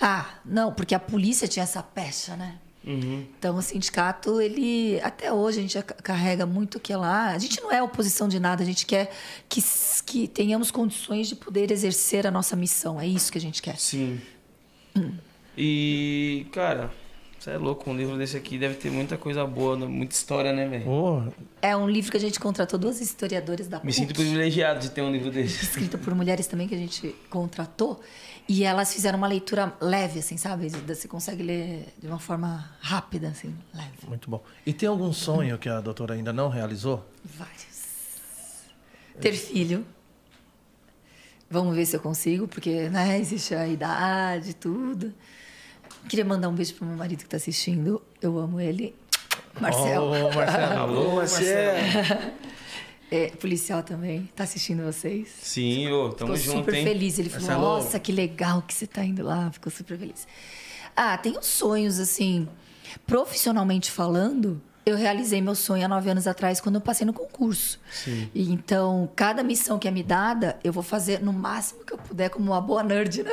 Ah, 0.00 0.26
não, 0.44 0.72
porque 0.72 0.94
a 0.94 0.98
polícia 1.00 1.48
tinha 1.48 1.62
essa 1.64 1.82
pecha, 1.82 2.36
né? 2.36 2.58
Então, 2.90 3.56
o 3.56 3.60
sindicato, 3.60 4.40
ele. 4.40 4.98
Até 5.02 5.30
hoje, 5.30 5.58
a 5.58 5.62
gente 5.62 5.82
ca- 5.82 5.94
carrega 5.96 6.46
muito 6.46 6.80
que 6.80 6.94
lá. 6.96 7.26
A 7.32 7.38
gente 7.38 7.60
não 7.60 7.70
é 7.70 7.82
oposição 7.82 8.28
de 8.28 8.40
nada, 8.40 8.62
a 8.62 8.66
gente 8.66 8.86
quer 8.86 9.10
que, 9.46 9.62
que 10.06 10.26
tenhamos 10.26 10.70
condições 10.70 11.28
de 11.28 11.36
poder 11.36 11.70
exercer 11.70 12.26
a 12.26 12.30
nossa 12.30 12.56
missão. 12.56 12.98
É 12.98 13.06
isso 13.06 13.30
que 13.30 13.36
a 13.36 13.40
gente 13.40 13.60
quer. 13.60 13.76
Sim. 13.78 14.18
E, 15.56 16.46
cara, 16.52 16.90
você 17.38 17.50
é 17.50 17.58
louco, 17.58 17.90
um 17.90 17.96
livro 17.96 18.16
desse 18.16 18.36
aqui 18.36 18.56
deve 18.58 18.76
ter 18.76 18.90
muita 18.90 19.16
coisa 19.16 19.44
boa, 19.46 19.76
né? 19.76 19.86
muita 19.86 20.14
história, 20.14 20.52
né, 20.52 20.66
velho? 20.68 20.84
Pô, 20.84 21.22
É 21.60 21.76
um 21.76 21.88
livro 21.88 22.10
que 22.10 22.16
a 22.16 22.20
gente 22.20 22.38
contratou 22.40 22.78
duas 22.78 23.00
historiadoras 23.00 23.66
da 23.68 23.78
Me 23.78 23.84
PUC. 23.86 23.92
sinto 23.94 24.14
privilegiado 24.14 24.80
de 24.80 24.90
ter 24.90 25.02
um 25.02 25.10
livro 25.12 25.30
desse. 25.30 25.62
escrita 25.64 25.98
por 25.98 26.14
mulheres 26.14 26.46
também 26.46 26.68
que 26.68 26.74
a 26.74 26.78
gente 26.78 27.14
contratou 27.28 28.00
e 28.48 28.64
elas 28.64 28.94
fizeram 28.94 29.18
uma 29.18 29.28
leitura 29.28 29.76
leve 29.80 30.20
assim 30.20 30.38
sabe? 30.38 30.68
Você 30.70 31.06
consegue 31.06 31.42
ler 31.42 31.92
de 32.00 32.06
uma 32.06 32.18
forma 32.18 32.70
rápida 32.80 33.28
assim 33.28 33.54
leve. 33.74 34.08
Muito 34.08 34.30
bom. 34.30 34.42
E 34.64 34.72
tem 34.72 34.88
algum 34.88 35.12
sonho 35.12 35.58
que 35.58 35.68
a 35.68 35.80
doutora 35.80 36.14
ainda 36.14 36.32
não 36.32 36.48
realizou? 36.48 37.06
vários. 37.24 37.78
Ter 39.20 39.32
filho. 39.32 39.84
Vamos 41.50 41.74
ver 41.74 41.86
se 41.86 41.96
eu 41.96 42.00
consigo 42.00 42.48
porque 42.48 42.88
né 42.88 43.18
existe 43.18 43.54
a 43.54 43.66
idade 43.68 44.54
tudo. 44.54 45.12
Queria 46.08 46.24
mandar 46.24 46.48
um 46.48 46.54
beijo 46.54 46.74
pro 46.74 46.86
meu 46.86 46.96
marido 46.96 47.18
que 47.18 47.24
está 47.26 47.36
assistindo. 47.36 48.00
Eu 48.22 48.38
amo 48.38 48.60
ele. 48.60 48.94
Marcel 49.60 50.04
Ô, 50.04 50.32
Marcelo. 50.32 50.80
Alô, 50.80 51.16
Marcelo. 51.16 51.78
é 53.10 53.28
policial 53.28 53.82
também 53.82 54.28
tá 54.36 54.44
assistindo 54.44 54.84
vocês 54.84 55.28
Sim, 55.40 55.88
ô, 55.90 56.10
tamo 56.10 56.36
Ficou 56.36 56.36
junto, 56.36 56.58
super 56.58 56.74
hein? 56.74 56.84
feliz. 56.84 57.18
Ele 57.18 57.28
falou, 57.30 57.46
Marcelo. 57.48 57.62
nossa, 57.62 57.98
que 57.98 58.12
legal 58.12 58.62
que 58.62 58.74
você 58.74 58.86
tá 58.86 59.04
indo 59.04 59.22
lá. 59.24 59.50
Ficou 59.50 59.70
super 59.72 59.98
feliz. 59.98 60.26
Ah, 60.94 61.16
tenho 61.16 61.42
sonhos, 61.42 61.98
assim, 61.98 62.48
profissionalmente 63.06 63.90
falando, 63.90 64.60
eu 64.90 64.96
realizei 64.96 65.40
meu 65.40 65.54
sonho 65.54 65.84
há 65.84 65.88
nove 65.88 66.10
anos 66.10 66.26
atrás 66.26 66.60
quando 66.60 66.76
eu 66.76 66.80
passei 66.80 67.06
no 67.06 67.12
concurso. 67.12 67.78
Sim. 67.92 68.30
E 68.34 68.52
então, 68.52 69.08
cada 69.14 69.42
missão 69.42 69.78
que 69.78 69.88
é 69.88 69.90
me 69.90 70.02
dada, 70.02 70.58
eu 70.62 70.72
vou 70.72 70.82
fazer 70.82 71.20
no 71.22 71.32
máximo 71.32 71.84
que 71.84 71.92
eu 71.92 71.98
puder, 71.98 72.28
como 72.30 72.52
uma 72.52 72.60
boa 72.60 72.82
nerd, 72.82 73.22
né? 73.22 73.30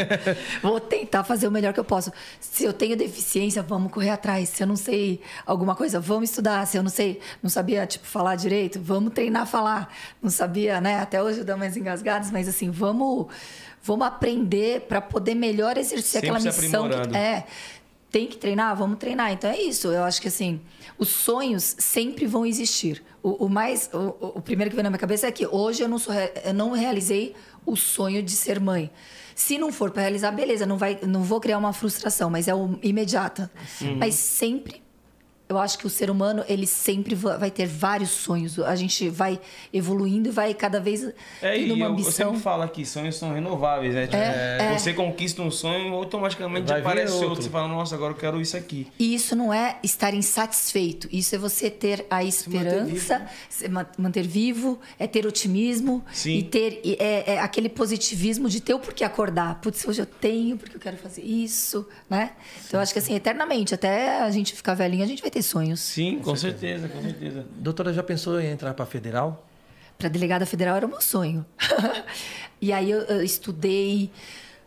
vou 0.62 0.80
tentar 0.80 1.24
fazer 1.24 1.46
o 1.48 1.50
melhor 1.50 1.72
que 1.72 1.80
eu 1.80 1.84
posso. 1.84 2.12
Se 2.40 2.64
eu 2.64 2.72
tenho 2.72 2.96
deficiência, 2.96 3.62
vamos 3.62 3.92
correr 3.92 4.10
atrás. 4.10 4.48
Se 4.48 4.62
eu 4.62 4.66
não 4.66 4.76
sei 4.76 5.20
alguma 5.46 5.74
coisa, 5.74 6.00
vamos 6.00 6.30
estudar. 6.30 6.66
Se 6.66 6.76
eu 6.76 6.82
não 6.82 6.90
sei, 6.90 7.20
não 7.42 7.50
sabia, 7.50 7.86
tipo, 7.86 8.06
falar 8.06 8.36
direito, 8.36 8.80
vamos 8.80 9.12
treinar 9.12 9.42
a 9.42 9.46
falar. 9.46 9.92
Não 10.22 10.30
sabia, 10.30 10.80
né? 10.80 11.00
Até 11.00 11.22
hoje 11.22 11.40
eu 11.40 11.44
dou 11.44 11.56
mais 11.56 11.76
engasgadas, 11.76 12.30
mas 12.30 12.48
assim, 12.48 12.70
vamos, 12.70 13.26
vamos 13.82 14.06
aprender 14.06 14.82
para 14.82 15.00
poder 15.00 15.34
melhor 15.34 15.76
exercer 15.76 16.20
Sempre 16.20 16.30
aquela 16.30 16.52
se 16.52 16.62
missão. 16.62 16.84
aprimorando. 16.84 17.12
Que, 17.12 17.16
é, 17.16 17.44
tem 18.10 18.26
que 18.26 18.36
treinar? 18.36 18.76
Vamos 18.76 18.98
treinar. 18.98 19.32
Então 19.32 19.50
é 19.50 19.60
isso. 19.60 19.88
Eu 19.88 20.04
acho 20.04 20.20
que 20.20 20.28
assim, 20.28 20.60
os 20.98 21.08
sonhos 21.08 21.76
sempre 21.78 22.26
vão 22.26 22.46
existir. 22.46 23.02
O, 23.22 23.46
o 23.46 23.48
mais, 23.48 23.90
o, 23.92 24.36
o 24.38 24.40
primeiro 24.40 24.70
que 24.70 24.76
vem 24.76 24.82
na 24.82 24.90
minha 24.90 24.98
cabeça 24.98 25.26
é 25.26 25.32
que 25.32 25.46
hoje 25.46 25.82
eu 25.82 25.88
não, 25.88 25.98
sou, 25.98 26.14
eu 26.14 26.54
não 26.54 26.72
realizei 26.72 27.34
o 27.66 27.76
sonho 27.76 28.22
de 28.22 28.32
ser 28.32 28.60
mãe. 28.60 28.90
Se 29.34 29.56
não 29.58 29.70
for 29.70 29.90
para 29.90 30.02
realizar, 30.02 30.32
beleza, 30.32 30.66
não, 30.66 30.76
vai, 30.76 30.98
não 31.06 31.22
vou 31.22 31.38
criar 31.40 31.58
uma 31.58 31.72
frustração, 31.72 32.28
mas 32.28 32.48
é 32.48 32.54
o 32.54 32.78
imediata. 32.82 33.50
Mas 33.96 34.14
sempre 34.14 34.82
eu 35.48 35.58
acho 35.58 35.78
que 35.78 35.86
o 35.86 35.90
ser 35.90 36.10
humano, 36.10 36.44
ele 36.48 36.66
sempre 36.66 37.14
va- 37.14 37.36
vai 37.36 37.50
ter 37.50 37.66
vários 37.66 38.10
sonhos. 38.10 38.58
A 38.58 38.76
gente 38.76 39.08
vai 39.08 39.40
evoluindo 39.72 40.28
e 40.28 40.32
vai 40.32 40.52
cada 40.54 40.78
vez 40.80 41.04
É, 41.40 41.54
tendo 41.58 41.74
uma 41.74 41.86
eu, 41.86 41.90
ambição. 41.92 42.12
sempre 42.12 42.40
falo 42.40 42.62
aqui, 42.62 42.84
sonhos 42.84 43.16
são 43.16 43.32
renováveis, 43.32 43.94
né? 43.94 44.04
Tipo, 44.06 44.16
É, 44.16 44.72
é. 44.74 44.78
Você 44.78 44.92
conquista 44.92 45.40
um 45.42 45.50
sonho, 45.50 45.94
automaticamente 45.94 46.68
Vai 46.68 46.80
aparece 46.80 47.12
outro. 47.14 47.28
outro. 47.30 47.44
Você 47.44 47.50
fala, 47.50 47.68
nossa, 47.68 47.94
agora 47.94 48.12
eu 48.12 48.16
quero 48.18 48.40
isso 48.40 48.56
aqui. 48.56 48.86
E 48.98 49.14
isso 49.14 49.34
não 49.34 49.52
é 49.52 49.78
estar 49.82 50.12
insatisfeito. 50.14 51.08
Isso 51.10 51.34
é 51.34 51.38
você 51.38 51.70
ter 51.70 52.06
a 52.10 52.22
esperança, 52.22 53.26
se 53.48 53.68
ma- 53.68 53.86
manter 53.96 54.26
vivo, 54.26 54.78
é 54.98 55.06
ter 55.06 55.26
otimismo 55.26 56.04
Sim. 56.12 56.38
e 56.38 56.42
ter 56.42 56.80
é, 56.98 57.34
é 57.34 57.40
aquele 57.40 57.68
positivismo 57.68 58.48
de 58.48 58.60
ter 58.60 58.74
o 58.74 58.78
porquê 58.78 59.04
acordar. 59.04 59.60
Putz, 59.60 59.86
hoje 59.86 60.02
eu 60.02 60.06
tenho 60.06 60.56
porque 60.56 60.76
eu 60.76 60.80
quero 60.80 60.96
fazer 60.96 61.22
isso, 61.22 61.86
né? 62.08 62.32
Então 62.66 62.78
eu 62.78 62.82
acho 62.82 62.92
que 62.92 62.98
assim, 62.98 63.14
eternamente, 63.14 63.74
até 63.74 64.20
a 64.20 64.30
gente 64.30 64.54
ficar 64.54 64.74
velhinho, 64.74 65.04
a 65.04 65.06
gente 65.06 65.22
vai 65.22 65.30
ter 65.30 65.37
sonhos. 65.46 65.80
Sim, 65.80 66.18
com, 66.18 66.34
certeza. 66.36 66.88
com 66.88 67.02
certeza. 67.02 67.46
Doutora, 67.56 67.92
já 67.92 68.02
pensou 68.02 68.40
em 68.40 68.50
entrar 68.50 68.74
para 68.74 68.86
federal? 68.86 69.46
Para 69.96 70.08
delegada 70.08 70.46
federal 70.46 70.76
era 70.76 70.86
o 70.86 70.88
meu 70.88 71.00
sonho. 71.00 71.44
e 72.60 72.72
aí 72.72 72.90
eu, 72.90 73.00
eu 73.00 73.22
estudei 73.22 74.10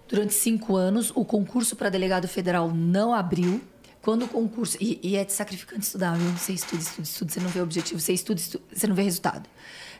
durante 0.07 0.33
cinco 0.33 0.75
anos. 0.75 1.11
O 1.15 1.23
concurso 1.23 1.75
para 1.75 1.89
delegado 1.89 2.27
federal 2.27 2.71
não 2.73 3.13
abriu. 3.13 3.61
Quando 4.01 4.25
o 4.25 4.27
concurso. 4.27 4.77
E, 4.81 4.99
e 5.03 5.15
é 5.15 5.23
de 5.23 5.31
sacrificante 5.31 5.85
estudar, 5.85 6.17
viu? 6.17 6.29
Você 6.31 6.53
estuda, 6.53 6.81
estuda, 6.81 7.03
estuda, 7.03 7.31
você 7.31 7.39
não 7.39 7.49
vê 7.49 7.61
objetivo. 7.61 7.99
Você 7.99 8.13
estuda, 8.13 8.39
estuda, 8.39 8.63
você 8.73 8.87
não 8.87 8.95
vê 8.95 9.03
resultado. 9.03 9.47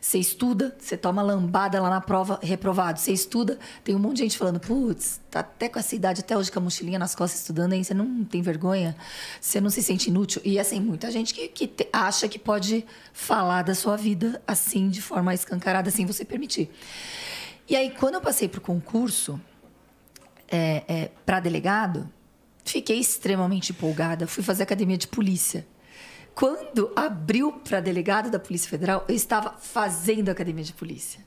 Você 0.02 0.18
estuda, 0.18 0.76
você 0.80 0.98
toma 0.98 1.22
lambada 1.22 1.80
lá 1.80 1.88
na 1.88 2.02
prova, 2.02 2.40
reprovado. 2.41 2.99
Você 2.99 3.11
estuda, 3.11 3.60
tem 3.84 3.94
um 3.94 3.99
monte 3.99 4.18
de 4.18 4.23
gente 4.23 4.38
falando, 4.38 4.60
putz, 4.60 5.22
tá 5.30 5.41
até 5.41 5.69
com 5.69 5.78
essa 5.78 5.95
idade, 5.95 6.22
até 6.22 6.36
hoje 6.36 6.52
com 6.52 6.57
a 6.57 6.61
mochilinha 6.64 6.98
nas 6.98 7.14
costas 7.14 7.41
estudando, 7.41 7.73
hein? 7.73 7.84
Você 7.84 7.94
não 7.94 8.26
tem 8.26 8.41
vergonha? 8.41 8.95
Você 9.40 9.61
não 9.61 9.69
se 9.69 9.84
sente 9.84 10.10
inútil? 10.10 10.41
E 10.44 10.57
assim, 10.60 10.80
muita 10.80 11.11
gente 11.11 11.36
que, 11.36 11.48
que 11.48 11.68
te- 11.68 11.88
acha 11.94 12.28
que 12.28 12.40
pode 12.40 12.84
falar 13.14 13.61
da 13.61 13.76
sua 13.76 13.95
vida 13.95 14.41
assim, 14.48 14.90
de 14.90 15.03
forma 15.03 15.36
escancarada, 15.36 15.91
sem 15.91 16.03
você 16.03 16.26
permitir. 16.26 16.72
E 17.69 17.76
aí, 17.76 17.91
quando 17.91 18.15
eu 18.15 18.22
passei 18.22 18.49
pro 18.49 18.60
concurso, 18.60 19.40
é, 20.48 20.84
é, 20.88 21.11
para 21.23 21.40
delegado, 21.40 22.10
fiquei 22.65 22.99
extremamente 22.99 23.72
empolgada. 23.72 24.26
Fui 24.26 24.44
fazer 24.44 24.64
academia 24.64 24.98
de 24.98 25.07
polícia. 25.07 25.64
Quando 26.34 26.91
abriu 26.95 27.52
para 27.52 27.80
delegado 27.80 28.30
da 28.30 28.40
Polícia 28.40 28.70
Federal, 28.70 29.03
eu 29.08 29.16
estava 29.16 29.56
fazendo 29.60 30.30
academia 30.30 30.64
de 30.64 30.74
polícia. 30.74 31.20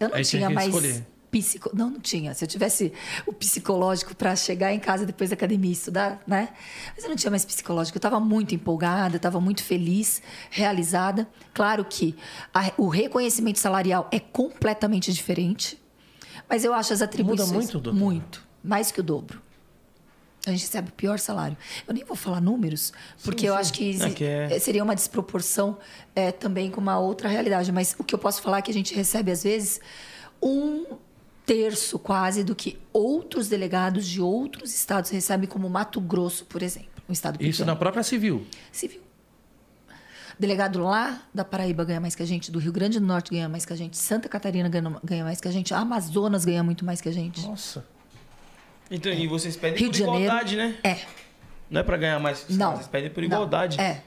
Eu 0.00 0.08
não 0.08 0.16
Aí 0.16 0.24
tinha 0.24 0.48
mais 0.50 0.68
escolher. 0.68 1.06
psico... 1.30 1.70
Não, 1.74 1.90
não 1.90 2.00
tinha. 2.00 2.34
Se 2.34 2.44
eu 2.44 2.48
tivesse 2.48 2.92
o 3.26 3.32
psicológico 3.32 4.14
para 4.16 4.34
chegar 4.34 4.72
em 4.72 4.78
casa 4.80 5.04
depois 5.06 5.30
da 5.30 5.34
academia 5.34 5.70
e 5.70 5.72
estudar, 5.72 6.22
né? 6.26 6.50
Mas 6.94 7.04
eu 7.04 7.10
não 7.10 7.16
tinha 7.16 7.30
mais 7.30 7.44
psicológico. 7.44 7.96
Eu 7.96 7.98
estava 7.98 8.18
muito 8.18 8.54
empolgada, 8.54 9.16
estava 9.16 9.40
muito 9.40 9.62
feliz, 9.62 10.22
realizada. 10.50 11.28
Claro 11.54 11.84
que 11.84 12.16
a- 12.52 12.72
o 12.76 12.88
reconhecimento 12.88 13.58
salarial 13.58 14.08
é 14.10 14.18
completamente 14.20 15.12
diferente, 15.12 15.80
mas 16.48 16.64
eu 16.64 16.72
acho 16.74 16.92
as 16.92 17.02
atribuições 17.02 17.50
muito, 17.50 17.72
doutora? 17.78 17.94
muito, 17.96 18.46
mais 18.64 18.90
que 18.90 19.00
o 19.00 19.02
dobro. 19.02 19.40
A 20.46 20.50
gente 20.50 20.60
recebe 20.62 20.90
o 20.90 20.92
pior 20.92 21.18
salário. 21.18 21.56
Eu 21.88 21.92
nem 21.92 22.04
vou 22.04 22.16
falar 22.16 22.40
números, 22.40 22.92
porque 23.24 23.46
eu 23.48 23.54
acho 23.54 23.72
que, 23.72 24.00
É 24.00 24.10
que 24.10 24.24
é- 24.24 24.48
eh, 24.52 24.58
seria 24.60 24.82
uma 24.84 24.94
desproporção 24.94 25.76
eh, 26.14 26.30
também 26.30 26.70
com 26.70 26.80
uma 26.80 26.98
outra 27.00 27.28
realidade. 27.28 27.72
Mas 27.72 27.96
o 27.98 28.04
que 28.04 28.14
eu 28.14 28.18
posso 28.18 28.40
falar 28.40 28.58
é 28.58 28.62
que 28.62 28.70
a 28.70 28.74
gente 28.74 28.94
recebe, 28.94 29.32
às 29.32 29.42
vezes, 29.42 29.80
um 30.40 30.84
terço 31.44 31.98
quase 31.98 32.44
do 32.44 32.54
que 32.54 32.78
outros 32.92 33.48
delegados 33.48 34.06
de 34.06 34.20
outros 34.20 34.72
estados 34.72 35.10
recebem, 35.10 35.48
como 35.48 35.68
Mato 35.68 36.00
Grosso, 36.00 36.44
por 36.44 36.62
exemplo. 36.62 36.90
Um 37.08 37.12
estado 37.12 37.34
pequeno. 37.34 37.50
Isso 37.50 37.64
na 37.64 37.74
própria 37.76 38.02
civil. 38.04 38.46
Civil. 38.70 39.00
Delegado 40.38 40.78
lá 40.80 41.22
da 41.32 41.44
Paraíba 41.44 41.84
ganha 41.84 42.00
mais 42.00 42.14
que 42.14 42.22
a 42.22 42.26
gente, 42.26 42.52
do 42.52 42.58
Rio 42.58 42.72
Grande 42.72 43.00
do 43.00 43.06
Norte 43.06 43.30
ganha 43.30 43.48
mais 43.48 43.64
que 43.64 43.72
a 43.72 43.76
gente, 43.76 43.96
Santa 43.96 44.28
Catarina 44.28 44.68
ganha 44.68 45.24
mais 45.24 45.40
que 45.40 45.48
a 45.48 45.50
gente, 45.50 45.72
Amazonas 45.72 46.44
ganha 46.44 46.62
muito 46.62 46.84
mais 46.84 47.00
que 47.00 47.08
a 47.08 47.12
gente. 47.12 47.46
Nossa. 47.46 47.84
Então, 48.90 49.12
e 49.12 49.26
vocês 49.26 49.56
pedem 49.56 49.78
Rio 49.78 49.88
por 49.88 49.92
de 49.92 49.98
Janeiro. 50.00 50.24
igualdade, 50.24 50.56
né? 50.56 50.76
É. 50.84 50.98
Não 51.68 51.80
é 51.80 51.84
pra 51.84 51.96
ganhar 51.96 52.18
mais. 52.20 52.46
Não. 52.48 52.72
Vocês 52.76 52.86
pedem 52.86 53.10
por 53.10 53.20
Não. 53.20 53.26
igualdade. 53.26 53.80
É. 53.80 54.02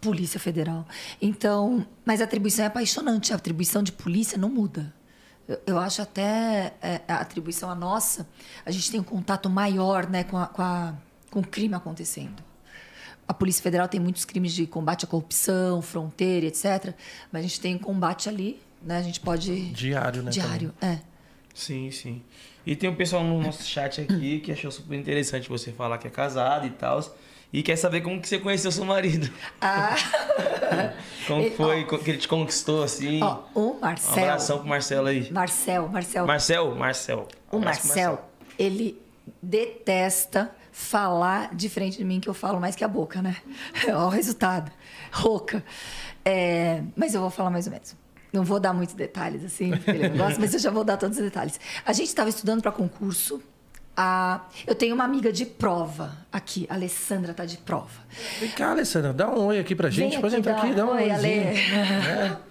Polícia 0.00 0.38
Federal. 0.38 0.86
Então, 1.20 1.84
mas 2.04 2.20
a 2.20 2.24
atribuição 2.24 2.64
é 2.64 2.68
apaixonante. 2.68 3.32
A 3.32 3.36
atribuição 3.36 3.82
de 3.82 3.90
polícia 3.90 4.38
não 4.38 4.48
muda. 4.48 4.94
Eu, 5.48 5.60
eu 5.66 5.78
acho 5.78 6.00
até 6.00 6.74
é, 6.80 7.00
a 7.08 7.16
atribuição 7.16 7.68
a 7.70 7.74
nossa, 7.74 8.28
a 8.64 8.70
gente 8.70 8.90
tem 8.90 9.00
um 9.00 9.04
contato 9.04 9.50
maior 9.50 10.08
né, 10.08 10.22
com, 10.22 10.36
a, 10.36 10.46
com, 10.46 10.62
a- 10.62 10.94
com 11.30 11.40
o 11.40 11.46
crime 11.46 11.74
acontecendo. 11.74 12.42
A 13.26 13.34
Polícia 13.34 13.62
Federal 13.62 13.88
tem 13.88 13.98
muitos 13.98 14.24
crimes 14.24 14.52
de 14.54 14.66
combate 14.66 15.04
à 15.04 15.08
corrupção, 15.08 15.82
fronteira, 15.82 16.46
etc. 16.46 16.94
Mas 17.32 17.40
a 17.40 17.42
gente 17.42 17.60
tem 17.60 17.74
um 17.74 17.78
combate 17.78 18.28
ali, 18.28 18.62
né? 18.80 18.98
A 18.98 19.02
gente 19.02 19.20
pode. 19.20 19.70
Diário, 19.70 20.22
né? 20.22 20.30
Diário, 20.30 20.72
é. 20.80 20.98
Sim, 21.52 21.90
sim. 21.90 22.22
E 22.66 22.76
tem 22.76 22.90
um 22.90 22.94
pessoal 22.94 23.22
no 23.24 23.40
nosso 23.42 23.64
chat 23.64 24.00
aqui 24.00 24.40
que 24.40 24.52
achou 24.52 24.70
super 24.70 24.94
interessante 24.96 25.48
você 25.48 25.72
falar 25.72 25.98
que 25.98 26.06
é 26.06 26.10
casado 26.10 26.66
e 26.66 26.70
tal. 26.70 27.00
E 27.50 27.62
quer 27.62 27.76
saber 27.76 28.02
como 28.02 28.20
que 28.20 28.28
você 28.28 28.38
conheceu 28.38 28.70
seu 28.70 28.84
marido. 28.84 29.30
Ah, 29.60 29.96
Como 31.26 31.50
foi 31.56 31.84
que 31.84 32.10
ele 32.10 32.18
te 32.18 32.28
conquistou, 32.28 32.82
assim. 32.82 33.22
ó, 33.22 33.38
o 33.54 33.70
um 33.76 33.80
Marcel. 33.80 34.24
abração 34.24 34.58
pro 34.58 34.68
Marcelo 34.68 35.06
aí. 35.08 35.32
Marcel, 35.32 35.88
Marcel. 35.88 36.26
Marcel? 36.26 36.74
Marcel. 36.74 37.28
O 37.46 37.50
pro 37.52 37.60
Marcel, 37.60 38.20
ele 38.58 39.00
detesta 39.42 40.54
falar 40.70 41.54
de 41.54 41.68
frente 41.70 41.96
de 41.98 42.04
mim, 42.04 42.20
que 42.20 42.28
eu 42.28 42.34
falo 42.34 42.60
mais 42.60 42.76
que 42.76 42.84
a 42.84 42.88
boca, 42.88 43.22
né? 43.22 43.36
Olha 43.86 43.98
o 43.98 44.08
resultado. 44.10 44.70
Rouca. 45.10 45.64
É, 46.24 46.82
mas 46.94 47.14
eu 47.14 47.20
vou 47.22 47.30
falar 47.30 47.50
mais 47.50 47.66
ou 47.66 47.72
menos. 47.72 47.96
Não 48.32 48.44
vou 48.44 48.60
dar 48.60 48.72
muitos 48.72 48.94
detalhes, 48.94 49.44
assim, 49.44 49.70
porque 49.70 49.90
ele 49.90 50.08
não 50.10 50.16
gosta, 50.18 50.38
mas 50.40 50.52
eu 50.52 50.60
já 50.60 50.70
vou 50.70 50.84
dar 50.84 50.96
todos 50.96 51.16
os 51.16 51.24
detalhes. 51.24 51.58
A 51.84 51.92
gente 51.92 52.08
estava 52.08 52.28
estudando 52.28 52.60
para 52.62 52.72
concurso. 52.72 53.42
A... 53.96 54.42
Eu 54.66 54.74
tenho 54.74 54.94
uma 54.94 55.04
amiga 55.04 55.32
de 55.32 55.44
prova 55.44 56.16
aqui, 56.30 56.66
a 56.70 56.74
Alessandra 56.74 57.34
tá 57.34 57.44
de 57.44 57.56
prova. 57.58 58.00
Vem 58.38 58.50
cá, 58.50 58.70
Alessandra, 58.70 59.12
dá 59.12 59.28
um 59.28 59.46
oi 59.46 59.58
aqui 59.58 59.74
pra 59.74 59.90
gente. 59.90 60.12
Vem 60.12 60.20
Pode 60.20 60.36
entrar 60.36 60.58
aqui, 60.58 60.74
dá 60.74 60.84
um 60.86 60.90
Oi, 60.90 61.10
Ale. 61.10 61.26
oizinho. 61.26 62.38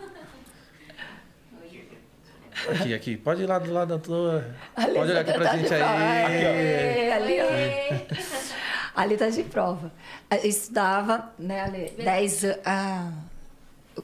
Aqui, 2.69 2.93
aqui. 2.93 3.15
Pode 3.15 3.43
ir 3.43 3.45
lá 3.45 3.59
do 3.59 3.71
lado 3.71 3.89
da 3.89 3.99
tua. 3.99 4.43
Pode 4.75 4.97
olhar 4.97 5.21
aqui 5.21 5.31
pra 5.31 5.45
tá 5.45 5.57
gente 5.57 5.73
aí. 5.73 5.81
Aê, 5.81 7.11
Ali, 7.13 7.37
ó. 7.39 8.99
Ali 8.99 9.15
tá 9.15 9.29
de 9.29 9.43
prova. 9.43 9.91
Eu 10.29 10.49
estudava, 10.49 11.31
né, 11.37 11.61
Ale, 11.61 11.93
10 12.03 12.43
anos. 12.43 12.57
Ah, 12.65 13.11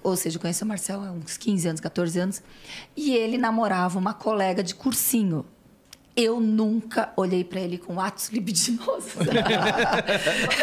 ou 0.02 0.16
seja, 0.16 0.38
eu 0.38 0.42
conheço 0.42 0.64
o 0.66 0.68
Marcel 0.68 1.02
há 1.02 1.12
uns 1.12 1.38
15 1.38 1.68
anos, 1.68 1.82
14 1.82 2.20
anos. 2.20 2.44
E 2.96 3.16
ele 3.16 3.38
namorava 3.38 4.00
uma 4.00 4.14
colega 4.14 4.64
de 4.64 4.74
cursinho. 4.74 5.46
Eu 6.16 6.40
nunca 6.40 7.12
olhei 7.18 7.44
pra 7.44 7.60
ele 7.60 7.78
com 7.78 8.00
atos 8.00 8.30
libidinosos. 8.30 9.14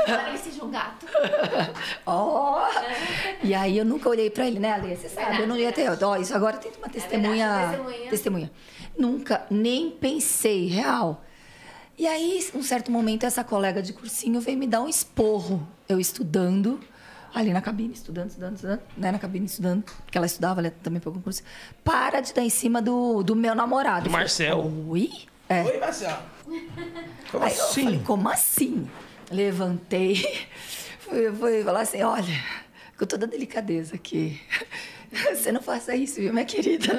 Parece 0.06 0.62
um 0.62 0.70
gato. 0.70 1.06
Ó! 2.06 2.68
E 3.42 3.52
aí 3.52 3.76
eu 3.76 3.84
nunca 3.84 4.08
olhei 4.08 4.30
pra 4.30 4.46
ele, 4.46 4.60
né, 4.60 4.72
Ale? 4.72 4.96
Você 4.96 5.08
sabe, 5.08 5.40
eu 5.40 5.48
não 5.48 5.56
ia 5.56 5.72
ter. 5.72 5.90
Ó, 5.90 6.16
isso 6.16 6.34
agora 6.34 6.56
tem 6.56 6.70
uma 6.78 6.88
testemunha. 6.88 7.48
verdade, 7.48 7.70
testemunha. 7.70 8.10
testemunha. 8.10 8.52
Nunca, 8.96 9.46
nem 9.50 9.90
pensei, 9.90 10.66
real. 10.66 11.24
E 11.98 12.06
aí, 12.06 12.48
um 12.54 12.62
certo 12.62 12.90
momento, 12.90 13.26
essa 13.26 13.42
colega 13.44 13.82
de 13.82 13.92
cursinho 13.92 14.40
veio 14.40 14.56
me 14.56 14.66
dar 14.66 14.80
um 14.80 14.88
esporro. 14.88 15.66
Eu 15.88 15.98
estudando, 15.98 16.80
ali 17.34 17.52
na 17.52 17.60
cabine, 17.60 17.94
estudando, 17.94 18.28
estudando, 18.30 18.54
estudando, 18.56 18.80
né, 18.96 19.12
na 19.12 19.18
cabine 19.18 19.46
estudando, 19.46 19.84
porque 20.04 20.16
ela 20.18 20.26
estudava 20.26 20.60
ali 20.60 20.70
também 20.70 21.00
para 21.00 21.10
o 21.10 21.12
concurso. 21.14 21.42
Para 21.84 22.20
de 22.20 22.32
dar 22.34 22.42
em 22.42 22.50
cima 22.50 22.80
do, 22.82 23.22
do 23.22 23.36
meu 23.36 23.54
namorado. 23.54 24.04
Do 24.04 24.10
falei, 24.10 24.24
Marcel. 24.24 24.72
Oi? 24.88 25.10
É. 25.48 25.64
Oi, 25.64 25.78
Marcelo. 25.78 26.22
Como 27.30 27.44
Aí 27.44 27.56
eu 27.56 27.64
assim? 27.64 27.84
falei, 27.84 28.02
como 28.04 28.28
assim? 28.28 28.90
Levantei, 29.30 30.48
fui, 31.00 31.30
fui 31.32 31.62
falar 31.62 31.80
assim, 31.82 32.02
olha, 32.02 32.44
com 32.98 33.06
toda 33.06 33.26
a 33.26 33.28
delicadeza 33.28 33.94
aqui. 33.94 34.40
Você 35.34 35.50
não 35.50 35.60
faça 35.60 35.94
isso, 35.96 36.20
viu, 36.20 36.32
minha 36.32 36.44
querida? 36.44 36.92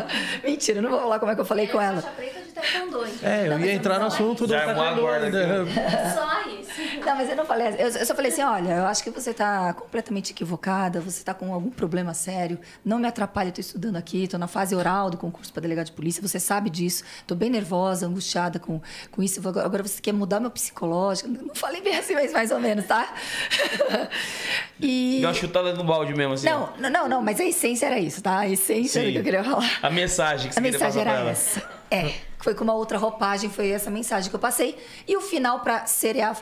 Mentira, 0.42 0.80
não 0.80 0.88
vou 0.88 1.00
falar 1.00 1.18
como 1.18 1.30
é 1.32 1.34
que 1.34 1.40
eu 1.40 1.44
falei 1.44 1.66
com 1.66 1.78
ela. 1.80 2.00
Preta 2.00 2.40
taekwondo? 2.72 3.04
É, 3.22 3.46
eu 3.46 3.50
Não, 3.58 3.60
ia 3.64 3.72
entrar 3.72 3.98
no 3.98 4.06
assunto 4.06 4.46
do 4.46 4.54
a 4.54 4.60
taekwondo 4.60 5.00
guarda 5.00 5.26
ainda. 5.26 5.66
Só 6.14 6.48
isso. 6.48 6.68
Não, 7.04 7.16
mas 7.16 7.28
eu 7.28 7.36
não 7.36 7.44
falei. 7.44 7.68
Eu, 7.78 7.88
eu 7.88 8.06
só 8.06 8.14
falei 8.14 8.30
assim: 8.30 8.42
olha, 8.42 8.70
eu 8.72 8.86
acho 8.86 9.02
que 9.02 9.10
você 9.10 9.30
está 9.30 9.72
completamente 9.74 10.32
equivocada, 10.32 11.00
você 11.00 11.18
está 11.18 11.34
com 11.34 11.52
algum 11.52 11.70
problema 11.70 12.14
sério. 12.14 12.58
Não 12.84 12.98
me 12.98 13.06
atrapalhe, 13.08 13.48
eu 13.48 13.50
estou 13.50 13.62
estudando 13.62 13.96
aqui, 13.96 14.24
estou 14.24 14.38
na 14.38 14.46
fase 14.48 14.74
oral 14.74 15.10
do 15.10 15.16
concurso 15.16 15.52
para 15.52 15.62
delegado 15.62 15.86
de 15.86 15.92
polícia, 15.92 16.20
você 16.26 16.38
sabe 16.40 16.70
disso. 16.70 17.04
Estou 17.20 17.36
bem 17.36 17.50
nervosa, 17.50 18.06
angustiada 18.06 18.58
com, 18.58 18.80
com 19.10 19.22
isso. 19.22 19.40
Agora, 19.46 19.66
agora 19.66 19.82
você 19.82 20.00
quer 20.00 20.12
mudar 20.12 20.40
meu 20.40 20.50
psicológico. 20.50 21.28
Não 21.28 21.54
falei 21.54 21.80
bem 21.80 21.96
assim, 21.96 22.14
mas 22.14 22.32
mais 22.32 22.50
ou 22.50 22.60
menos, 22.60 22.86
tá? 22.86 23.12
e. 24.80 25.18
Deu 25.20 25.28
uma 25.28 25.34
chutada 25.34 25.72
no 25.74 25.84
balde 25.84 26.14
mesmo, 26.14 26.34
assim. 26.34 26.46
Não, 26.46 26.72
não, 26.78 26.90
não, 26.90 27.08
não, 27.08 27.22
mas 27.22 27.40
a 27.40 27.44
essência 27.44 27.86
era 27.86 27.98
isso, 27.98 28.22
tá? 28.22 28.38
A 28.40 28.48
essência 28.48 29.00
Sim. 29.00 29.08
do 29.08 29.12
que 29.12 29.18
eu 29.18 29.24
queria 29.24 29.44
falar. 29.44 29.78
A 29.82 29.90
mensagem 29.90 30.48
que 30.48 30.54
você 30.54 30.60
A 30.60 30.62
queria 30.62 30.78
mensagem 30.78 31.02
passar 31.04 31.10
pra 31.10 31.12
era 31.12 31.20
ela. 31.22 31.30
essa. 31.30 31.77
É, 31.90 32.14
foi 32.38 32.54
com 32.54 32.64
uma 32.64 32.74
outra 32.74 32.98
roupagem, 32.98 33.48
foi 33.50 33.68
essa 33.70 33.90
mensagem 33.90 34.28
que 34.30 34.36
eu 34.36 34.40
passei. 34.40 34.76
E 35.06 35.16
o 35.16 35.20
final, 35.20 35.60
para 35.60 35.86
cerear, 35.86 36.36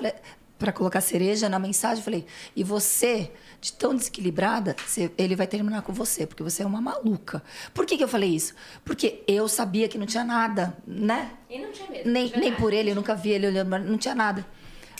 para 0.58 0.72
colocar 0.72 1.00
cereja 1.00 1.48
na 1.48 1.58
mensagem, 1.58 2.02
falei: 2.02 2.26
e 2.54 2.64
você, 2.64 3.30
de 3.60 3.72
tão 3.72 3.94
desequilibrada, 3.94 4.74
você- 4.86 5.10
ele 5.16 5.36
vai 5.36 5.46
terminar 5.46 5.82
com 5.82 5.92
você, 5.92 6.26
porque 6.26 6.42
você 6.42 6.62
é 6.62 6.66
uma 6.66 6.80
maluca. 6.80 7.42
Por 7.72 7.86
que, 7.86 7.96
que 7.96 8.02
eu 8.04 8.08
falei 8.08 8.30
isso? 8.34 8.54
Porque 8.84 9.22
eu 9.28 9.46
sabia 9.48 9.88
que 9.88 9.98
não 9.98 10.06
tinha 10.06 10.24
nada, 10.24 10.76
né? 10.86 11.30
E 11.48 11.58
não 11.58 11.70
tinha 11.70 11.88
medo. 11.90 12.10
Nem, 12.10 12.32
nem 12.36 12.52
por 12.54 12.72
ele, 12.72 12.90
eu 12.90 12.94
nunca 12.94 13.14
vi 13.14 13.30
ele 13.30 13.46
olhando, 13.46 13.68
mas 13.68 13.84
não 13.84 13.98
tinha 13.98 14.14
nada. 14.14 14.46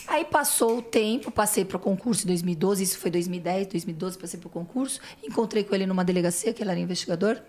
Aí 0.07 0.23
passou 0.23 0.77
o 0.77 0.81
tempo, 0.81 1.29
passei 1.29 1.65
para 1.65 1.75
o 1.75 1.79
concurso 1.81 2.23
em 2.23 2.27
2012, 2.27 2.81
isso 2.81 2.97
foi 2.97 3.11
2010, 3.11 3.67
2012, 3.67 4.17
passei 4.17 4.39
para 4.39 4.47
o 4.47 4.49
concurso. 4.49 5.01
Encontrei 5.21 5.65
com 5.65 5.75
ele 5.75 5.85
numa 5.85 6.05
delegacia, 6.05 6.53
que 6.53 6.63
ele 6.63 6.71
era 6.71 6.79
investigador. 6.79 7.41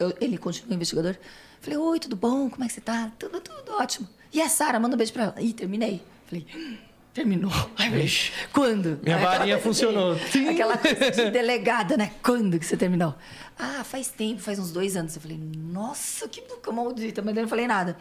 Eu- 0.00 0.16
ele 0.20 0.36
continua 0.38 0.74
investigador. 0.74 1.14
Falei, 1.60 1.78
oi, 1.78 2.00
tudo 2.00 2.16
bom? 2.16 2.48
Como 2.50 2.64
é 2.64 2.66
que 2.66 2.72
você 2.72 2.80
tá? 2.80 3.12
Tudo, 3.18 3.40
tudo 3.40 3.72
ótimo. 3.74 4.08
E 4.32 4.40
a 4.40 4.48
Sara, 4.48 4.80
manda 4.80 4.94
um 4.94 4.98
beijo 4.98 5.12
para 5.12 5.24
ela. 5.24 5.34
Ih, 5.38 5.52
terminei. 5.52 6.02
Falei, 6.26 6.46
"Hum, 6.54 6.76
terminou. 7.12 7.50
Eu 7.50 7.70
falei, 7.76 8.10
quando? 8.52 8.98
Minha 9.02 9.18
varinha 9.18 9.58
funcionou. 9.58 10.16
Tim. 10.30 10.48
Aquela 10.48 10.78
coisa 10.78 11.10
de 11.10 11.30
delegada, 11.30 11.96
né? 11.96 12.12
Quando 12.22 12.58
que 12.58 12.64
você 12.64 12.76
terminou? 12.76 13.14
Ah, 13.58 13.84
faz 13.84 14.08
tempo, 14.08 14.40
faz 14.40 14.58
uns 14.58 14.70
dois 14.72 14.96
anos. 14.96 15.14
Eu 15.16 15.20
falei, 15.20 15.36
nossa, 15.38 16.26
que 16.28 16.40
boca 16.42 16.72
maldita, 16.72 17.20
mas 17.20 17.36
eu 17.36 17.42
não 17.42 17.48
falei 17.48 17.66
nada. 17.66 17.96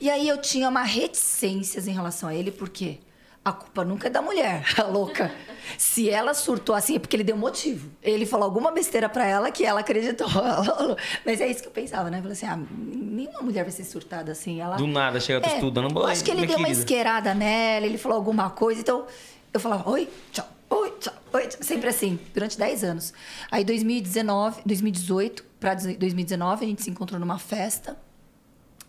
E 0.00 0.08
aí 0.08 0.28
eu 0.28 0.40
tinha 0.40 0.68
uma 0.68 0.84
reticências 0.84 1.88
em 1.88 1.92
relação 1.92 2.28
a 2.28 2.34
ele, 2.34 2.52
porque 2.52 2.98
a 3.44 3.52
culpa 3.52 3.84
nunca 3.84 4.08
é 4.08 4.10
da 4.10 4.20
mulher, 4.20 4.64
a 4.78 4.82
louca. 4.82 5.32
Se 5.78 6.10
ela 6.10 6.34
surtou 6.34 6.74
assim, 6.74 6.96
é 6.96 6.98
porque 6.98 7.14
ele 7.16 7.24
deu 7.24 7.36
motivo. 7.36 7.90
Ele 8.02 8.26
falou 8.26 8.44
alguma 8.44 8.70
besteira 8.72 9.08
pra 9.08 9.26
ela 9.26 9.50
que 9.50 9.64
ela 9.64 9.80
acreditou. 9.80 10.26
Mas 11.24 11.40
é 11.40 11.46
isso 11.48 11.62
que 11.62 11.68
eu 11.68 11.72
pensava, 11.72 12.10
né? 12.10 12.18
Eu 12.18 12.22
falei 12.22 12.32
assim, 12.36 12.46
ah, 12.46 12.56
nenhuma 12.56 13.40
mulher 13.42 13.62
vai 13.62 13.70
ser 13.72 13.84
surtada 13.84 14.32
assim. 14.32 14.60
Ela... 14.60 14.76
Do 14.76 14.86
nada, 14.86 15.20
chega, 15.20 15.40
tô 15.40 15.48
É, 15.50 15.54
estudando. 15.54 15.96
Eu 15.98 16.06
acho 16.06 16.24
que 16.24 16.30
ele 16.30 16.46
deu 16.46 16.56
uma 16.56 16.66
querida. 16.66 16.80
esquerada 16.80 17.34
nela, 17.34 17.86
ele 17.86 17.98
falou 17.98 18.16
alguma 18.16 18.50
coisa, 18.50 18.80
então 18.80 19.06
eu 19.52 19.60
falava, 19.60 19.88
oi, 19.90 20.08
tchau, 20.32 20.46
oi, 20.70 20.94
tchau, 21.00 21.14
oi, 21.32 21.46
tchau. 21.46 21.62
Sempre 21.62 21.88
assim, 21.88 22.18
durante 22.34 22.58
10 22.58 22.84
anos. 22.84 23.12
Aí 23.50 23.64
2019, 23.64 24.62
2018 24.66 25.44
para 25.60 25.74
2019, 25.74 26.64
a 26.64 26.68
gente 26.68 26.82
se 26.82 26.90
encontrou 26.90 27.20
numa 27.20 27.38
festa. 27.38 27.96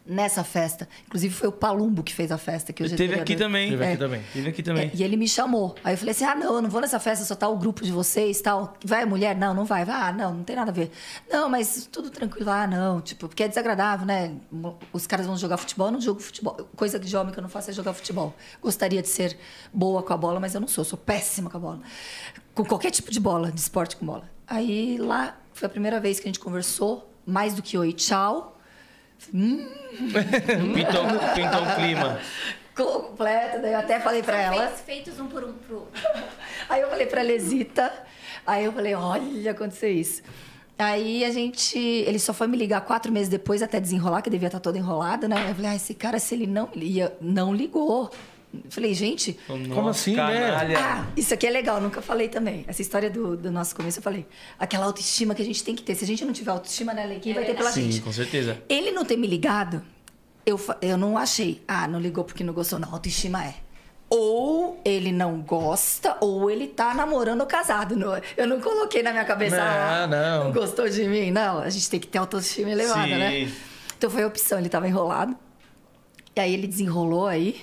Nessa 0.03 0.43
festa, 0.43 0.89
inclusive 1.05 1.31
foi 1.33 1.47
o 1.47 1.51
Palumbo 1.51 2.01
que 2.01 2.11
fez 2.13 2.31
a 2.31 2.37
festa, 2.37 2.73
que 2.73 2.81
hoje 2.83 2.95
é 2.95 2.97
Teve 2.97 3.13
aqui 3.19 3.35
também. 3.35 3.69
Teve 3.69 3.83
aqui 3.83 3.93
É. 3.93 3.97
também. 3.97 4.21
Teve 4.33 4.49
aqui 4.49 4.63
também. 4.63 4.87
É, 4.87 4.91
e 4.95 5.03
ele 5.03 5.15
me 5.15 5.27
chamou. 5.27 5.75
Aí 5.83 5.93
eu 5.93 5.97
falei 5.97 6.11
assim: 6.11 6.25
ah, 6.25 6.33
não, 6.33 6.55
eu 6.55 6.61
não 6.61 6.69
vou 6.71 6.81
nessa 6.81 6.99
festa, 6.99 7.23
só 7.23 7.35
tá 7.35 7.47
o 7.47 7.55
grupo 7.55 7.83
de 7.83 7.91
vocês 7.91 8.41
tal. 8.41 8.73
Vai 8.83 9.03
a 9.03 9.05
mulher? 9.05 9.35
Não, 9.35 9.53
não 9.53 9.63
vai. 9.63 9.83
Ah, 9.83 10.11
não, 10.11 10.33
não 10.33 10.43
tem 10.43 10.55
nada 10.55 10.71
a 10.71 10.73
ver. 10.73 10.91
Não, 11.31 11.47
mas 11.47 11.87
tudo 11.91 12.09
tranquilo. 12.09 12.49
Ah, 12.49 12.65
não, 12.65 12.99
tipo, 12.99 13.27
porque 13.27 13.43
é 13.43 13.47
desagradável, 13.47 14.05
né? 14.07 14.33
Os 14.91 15.05
caras 15.05 15.27
vão 15.27 15.37
jogar 15.37 15.57
futebol, 15.57 15.87
eu 15.87 15.91
não 15.93 16.01
jogo 16.01 16.19
futebol. 16.19 16.57
Coisa 16.75 16.99
de 16.99 17.15
homem 17.15 17.31
que 17.31 17.37
eu 17.37 17.43
não 17.43 17.49
faço 17.49 17.69
é 17.69 17.73
jogar 17.73 17.93
futebol. 17.93 18.33
Gostaria 18.59 19.03
de 19.03 19.07
ser 19.07 19.37
boa 19.71 20.01
com 20.01 20.13
a 20.13 20.17
bola, 20.17 20.39
mas 20.39 20.55
eu 20.55 20.61
não 20.61 20.67
sou, 20.67 20.83
sou 20.83 20.97
péssima 20.97 21.47
com 21.49 21.57
a 21.57 21.59
bola. 21.59 21.79
Com 22.55 22.65
qualquer 22.65 22.89
tipo 22.89 23.11
de 23.11 23.19
bola, 23.19 23.51
de 23.51 23.59
esporte 23.59 23.95
com 23.95 24.05
bola. 24.05 24.23
Aí 24.47 24.97
lá 24.97 25.37
foi 25.53 25.67
a 25.67 25.69
primeira 25.69 25.99
vez 25.99 26.19
que 26.19 26.25
a 26.25 26.29
gente 26.29 26.39
conversou, 26.39 27.07
mais 27.23 27.53
do 27.53 27.61
que 27.61 27.77
oi, 27.77 27.93
tchau. 27.93 28.57
Pintou, 29.31 31.05
pintou 31.35 31.61
um 31.61 31.75
clima. 31.75 32.19
Completa, 32.75 33.59
daí 33.59 33.73
eu 33.73 33.79
até 33.79 33.99
falei 33.99 34.23
pra 34.23 34.41
ela. 34.41 34.67
Feitos, 34.67 34.81
feitos 34.81 35.19
um 35.19 35.27
por 35.27 35.43
um 35.43 35.53
pro 35.53 35.79
outro. 35.79 36.01
Aí 36.69 36.81
eu 36.81 36.89
falei 36.89 37.05
pra 37.05 37.21
Lesita, 37.21 37.91
aí 38.47 38.65
eu 38.65 38.71
falei, 38.71 38.95
olha, 38.95 39.51
aconteceu 39.51 39.91
isso. 39.91 40.21
Aí 40.79 41.23
a 41.23 41.29
gente. 41.29 41.77
Ele 41.77 42.17
só 42.17 42.33
foi 42.33 42.47
me 42.47 42.57
ligar 42.57 42.81
quatro 42.81 43.11
meses 43.11 43.29
depois 43.29 43.61
até 43.61 43.79
desenrolar, 43.79 44.21
que 44.21 44.29
devia 44.29 44.47
estar 44.47 44.59
toda 44.59 44.77
enrolada, 44.77 45.27
né? 45.27 45.49
Eu 45.49 45.55
falei, 45.55 45.71
ah, 45.71 45.75
esse 45.75 45.93
cara, 45.93 46.17
se 46.17 46.33
ele 46.33 46.47
não 46.47 46.69
ia, 46.75 47.15
não 47.21 47.53
ligou. 47.53 48.09
Eu 48.53 48.69
falei, 48.69 48.93
gente. 48.93 49.37
Como 49.47 49.89
assim, 49.89 50.15
né? 50.15 50.75
Ah, 50.77 51.05
isso 51.15 51.33
aqui 51.33 51.47
é 51.47 51.49
legal, 51.49 51.79
nunca 51.79 52.01
falei 52.01 52.27
também. 52.27 52.65
Essa 52.67 52.81
história 52.81 53.09
do, 53.09 53.37
do 53.37 53.49
nosso 53.49 53.75
começo, 53.75 53.99
eu 53.99 54.03
falei. 54.03 54.25
Aquela 54.59 54.85
autoestima 54.85 55.33
que 55.33 55.41
a 55.41 55.45
gente 55.45 55.63
tem 55.63 55.73
que 55.73 55.83
ter. 55.83 55.95
Se 55.95 56.03
a 56.03 56.07
gente 56.07 56.25
não 56.25 56.33
tiver 56.33 56.51
autoestima, 56.51 56.93
né, 56.93 57.19
Quem 57.21 57.33
vai 57.33 57.45
ter 57.45 57.55
pela 57.55 57.71
Sim, 57.71 57.83
gente? 57.91 58.01
com 58.01 58.11
certeza. 58.11 58.61
Ele 58.67 58.91
não 58.91 59.05
ter 59.05 59.15
me 59.17 59.25
ligado, 59.25 59.81
eu, 60.45 60.59
eu 60.81 60.97
não 60.97 61.17
achei. 61.17 61.63
Ah, 61.67 61.87
não 61.87 61.99
ligou 61.99 62.23
porque 62.23 62.43
não 62.43 62.53
gostou. 62.53 62.77
Não, 62.77 62.91
autoestima 62.93 63.45
é. 63.45 63.55
Ou 64.09 64.81
ele 64.83 65.13
não 65.13 65.39
gosta, 65.39 66.17
ou 66.19 66.51
ele 66.51 66.67
tá 66.67 66.93
namorando 66.93 67.39
ou 67.39 67.47
casado. 67.47 67.95
Não, 67.95 68.21
eu 68.35 68.45
não 68.45 68.59
coloquei 68.59 69.01
na 69.01 69.11
minha 69.11 69.23
cabeça. 69.23 69.55
Não, 69.55 69.63
ah, 69.63 70.07
não. 70.07 70.43
não 70.45 70.51
gostou 70.51 70.89
de 70.89 71.07
mim. 71.07 71.31
Não, 71.31 71.59
a 71.59 71.69
gente 71.69 71.89
tem 71.89 71.99
que 71.99 72.07
ter 72.07 72.17
autoestima 72.17 72.69
elevada, 72.69 73.03
Sim. 73.07 73.17
né? 73.17 73.51
Então 73.97 74.09
foi 74.09 74.23
a 74.23 74.27
opção. 74.27 74.59
Ele 74.59 74.67
tava 74.67 74.85
enrolado. 74.87 75.37
E 76.35 76.39
aí 76.41 76.53
ele 76.53 76.67
desenrolou 76.67 77.27
aí. 77.27 77.61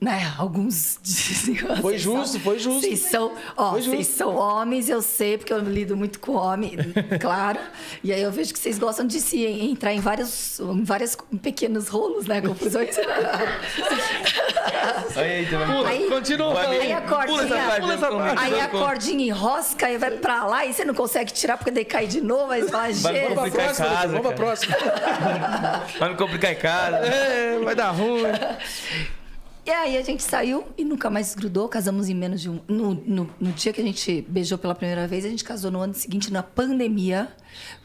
Né, 0.00 0.32
alguns 0.38 0.98
dizem, 1.04 1.56
Foi 1.56 1.76
"Vocês 1.76 2.00
justo, 2.00 2.26
são- 2.32 2.40
foi 2.40 2.58
justo. 2.58 2.80
Vocês 2.80 3.00
são, 3.00 3.32
ó, 3.54 3.72
Foi 3.72 3.82
justo. 3.82 3.94
vocês 3.96 4.06
são 4.06 4.34
homens, 4.34 4.88
eu 4.88 5.02
sei, 5.02 5.36
porque 5.36 5.52
eu 5.52 5.58
lido 5.58 5.94
muito 5.94 6.18
com 6.20 6.32
homem, 6.32 6.74
claro. 7.20 7.58
E 8.02 8.10
aí 8.10 8.22
eu 8.22 8.32
vejo 8.32 8.50
que 8.54 8.58
vocês 8.58 8.78
gostam 8.78 9.06
de 9.06 9.20
se 9.20 9.44
entrar 9.44 9.92
em 9.92 10.00
vários, 10.00 10.58
em 10.58 10.84
vários 10.84 11.18
pequenos 11.42 11.88
rolos, 11.88 12.26
né? 12.26 12.40
Confusões. 12.40 12.96
Aí, 15.16 15.46
tá 15.50 15.58
vendo? 15.58 15.86
Aí- 15.86 16.08
Continua 16.08 16.54
ver. 16.68 16.80
Aí 16.80 16.92
a 16.92 17.00
Pula 17.02 17.26
cordinha, 17.26 17.70
pula 17.78 18.34
aí 18.40 18.60
a 18.60 18.68
cordinha 18.68 19.26
enrosca 19.26 19.90
e 19.90 19.98
vai 19.98 20.10
pra 20.12 20.46
lá 20.46 20.64
e 20.64 20.72
você 20.72 20.84
não 20.84 20.94
consegue 20.94 21.32
tirar 21.32 21.56
porque 21.58 21.70
daí 21.70 21.84
cai 21.84 22.06
de 22.06 22.20
novo, 22.20 22.50
aí 22.52 22.62
você 22.62 22.68
fala, 22.70 22.82
Vai 22.84 22.92
gente. 22.94 23.34
Vamos 23.34 23.34
pra 23.34 23.34
Complicar 23.44 23.60
em 23.60 23.64
próxima, 23.74 23.88
casa, 23.88 24.08
vamos 24.08 24.26
pra 24.26 24.32
próxima. 24.32 24.76
Vai 25.98 26.08
me 26.10 26.16
complicar 26.16 26.52
em 26.52 26.56
casa. 26.56 26.96
É, 26.96 27.58
vai 27.58 27.74
dar 27.74 27.90
ruim. 27.90 28.22
E 29.64 29.70
aí 29.70 29.96
a 29.98 30.02
gente 30.02 30.22
saiu 30.22 30.66
e 30.76 30.84
nunca 30.84 31.10
mais 31.10 31.34
grudou, 31.34 31.68
casamos 31.68 32.08
em 32.08 32.14
menos 32.14 32.40
de 32.40 32.48
um. 32.48 32.60
No, 32.66 32.94
no, 32.94 33.30
no 33.38 33.52
dia 33.52 33.72
que 33.72 33.80
a 33.80 33.84
gente 33.84 34.22
beijou 34.28 34.56
pela 34.56 34.74
primeira 34.74 35.06
vez, 35.06 35.24
a 35.24 35.28
gente 35.28 35.44
casou 35.44 35.70
no 35.70 35.78
ano 35.80 35.92
seguinte, 35.94 36.32
na 36.32 36.42
pandemia, 36.42 37.28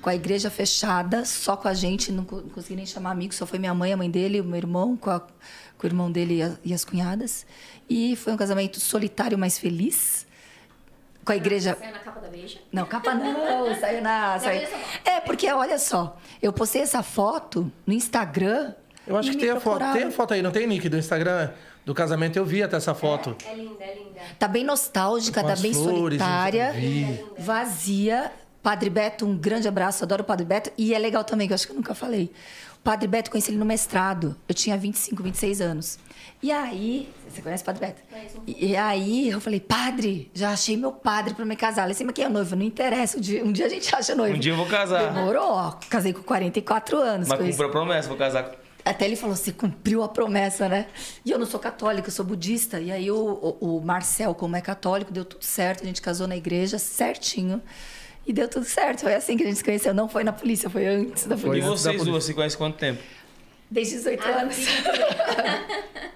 com 0.02 0.10
a 0.10 0.16
igreja 0.16 0.50
fechada, 0.50 1.26
só 1.26 1.56
com 1.58 1.68
a 1.68 1.74
gente, 1.74 2.12
não 2.12 2.24
co- 2.24 2.42
consegui 2.54 2.78
nem 2.78 2.86
chamar 2.86 3.12
amigos, 3.12 3.36
só 3.36 3.46
foi 3.46 3.60
minha 3.60 3.74
mãe, 3.74 3.92
a 3.92 3.98
mãe 3.98 4.10
dele, 4.10 4.40
o 4.40 4.44
meu 4.46 4.56
irmão, 4.58 4.96
com, 4.96 5.10
a- 5.10 5.20
com 5.20 5.84
o 5.84 5.86
irmão 5.86 6.10
dele 6.12 6.38
e, 6.38 6.44
a- 6.44 6.56
e 6.64 6.74
as 6.74 6.86
cunhadas. 6.86 7.46
E 7.90 8.16
foi 8.16 8.32
um 8.34 8.38
casamento 8.38 8.80
solitário, 8.80 9.38
mas 9.38 9.60
feliz. 9.60 10.26
Com 11.26 11.32
a 11.34 11.36
igreja. 11.36 11.76
Saiu 11.78 11.92
na 11.92 12.00
capa 12.00 12.20
da 12.22 12.28
beija. 12.30 12.60
Não, 12.72 12.86
capa 12.86 13.14
não, 13.16 13.76
saiu 13.80 14.02
na. 14.02 14.38
Saiu... 14.40 14.68
É, 15.04 15.20
porque 15.20 15.52
olha 15.52 15.78
só, 15.78 16.18
eu 16.42 16.54
postei 16.54 16.82
essa 16.84 17.04
foto 17.04 17.72
no 17.86 17.94
Instagram. 17.94 18.74
Eu 19.08 19.18
acho 19.18 19.30
e 19.30 19.32
que 19.34 19.38
tem 19.38 19.50
a 19.50 19.60
foto. 19.60 19.84
Tem 19.94 20.04
a 20.04 20.12
foto 20.12 20.34
aí, 20.34 20.42
não 20.42 20.52
tem, 20.52 20.66
Nick, 20.68 20.90
do 20.90 20.98
Instagram 20.98 21.50
do 21.86 21.94
casamento? 21.94 22.38
Eu 22.38 22.46
vi 22.46 22.64
até 22.64 22.78
essa 22.78 22.96
foto. 22.96 23.36
É 23.46 23.54
linda, 23.54 23.84
é 23.84 23.96
linda. 23.96 24.22
Tá 24.40 24.48
bem 24.48 24.64
nostálgica, 24.64 25.42
Com 25.42 25.48
tá 25.48 25.56
bem 25.56 25.74
flores, 25.74 26.20
solitária, 26.20 26.74
vazia. 27.38 28.32
Padre 28.64 28.90
Beto, 28.90 29.28
um 29.28 29.38
grande 29.38 29.68
abraço, 29.68 30.04
adoro 30.04 30.24
o 30.24 30.26
Padre 30.26 30.44
Beto. 30.44 30.72
E 30.76 30.96
é 30.96 30.98
legal 30.98 31.24
também, 31.24 31.46
que 31.46 31.54
eu 31.54 31.56
acho 31.56 31.68
que 31.68 31.72
eu 31.72 31.76
nunca 31.76 31.94
falei. 31.94 32.32
O 32.80 32.84
Padre 32.84 33.08
Beto, 33.08 33.30
conheci 33.30 33.52
ele 33.52 33.60
no 33.60 33.66
mestrado. 33.66 34.36
Eu 34.50 34.56
tinha 34.56 34.76
25, 34.76 35.22
26 35.22 35.62
anos. 35.62 36.00
E 36.42 36.52
aí, 36.52 37.08
você 37.30 37.44
conhece 37.44 37.62
o 37.62 37.66
Padre 37.68 37.86
Beto? 37.86 38.02
Conheço 38.10 38.42
E, 38.48 38.72
e 38.72 38.76
aí 38.76 39.30
eu 39.30 39.40
falei, 39.40 39.60
padre, 39.60 40.32
já 40.34 40.50
achei 40.50 40.76
meu 40.76 40.92
padre 40.92 41.36
pra 41.36 41.46
me 41.46 41.56
casar. 41.56 41.84
Ele 41.84 41.92
disse, 41.92 42.04
mas 42.04 42.16
quem 42.16 42.26
é 42.26 42.30
noivo? 42.30 42.56
Não 42.56 42.66
interessa, 42.66 43.20
um 43.20 43.22
dia, 43.22 43.46
um 43.46 43.52
dia 43.52 43.68
a 43.68 43.70
gente 43.70 43.94
acha 43.96 44.16
noivo. 44.16 44.36
Um 44.36 44.40
dia 44.40 44.54
eu 44.54 44.58
vou 44.58 44.66
casar. 44.66 45.14
Demorou, 45.14 45.52
ó. 45.52 45.72
Casei 45.88 46.12
com 46.12 46.24
44 46.24 46.98
anos. 46.98 47.28
Mas 47.28 47.40
cumpra 47.40 47.68
a 47.68 47.70
promessa, 47.70 48.08
vou 48.08 48.18
casar 48.18 48.46
com. 48.46 48.65
Até 48.86 49.06
ele 49.06 49.16
falou, 49.16 49.36
você 49.36 49.52
cumpriu 49.52 50.04
a 50.04 50.08
promessa, 50.08 50.70
né? 50.70 50.86
E 51.26 51.32
eu 51.32 51.40
não 51.40 51.46
sou 51.48 51.60
católica, 51.60 52.08
eu 52.08 52.12
sou 52.12 52.24
budista. 52.24 52.80
E 52.80 52.92
aí 52.92 53.10
o, 53.10 53.58
o, 53.60 53.82
Marcel, 53.82 54.36
como 54.36 54.56
é 54.56 54.62
católico, 54.62 55.12
deu 55.12 55.26
tudo 55.26 55.44
certo. 55.44 55.84
A 55.84 55.88
gente 55.88 56.02
casou 56.02 56.28
na 56.28 56.38
igreja 56.38 56.78
certinho. 56.78 57.62
E 58.28 58.32
deu 58.32 58.48
tudo 58.48 58.66
certo. 58.66 59.02
Foi 59.02 59.16
assim 59.16 59.38
que 59.38 59.44
a 59.44 59.48
gente 59.48 59.58
se 59.58 59.64
conheceu. 59.64 59.94
Não 59.94 60.08
foi 60.08 60.24
na 60.24 60.32
polícia, 60.32 60.70
foi 60.70 60.86
antes 60.86 61.26
da 61.26 61.36
E 61.36 61.40
polícia. 61.40 61.70
da 61.70 61.76
vocês 61.76 62.04
duas 62.04 62.24
se 62.24 62.34
conhecem 62.34 62.58
quanto 62.58 62.78
tempo? 62.78 63.02
Desde 63.70 63.96
18 63.96 64.24
Ah, 64.24 64.30
anos. 64.42 64.58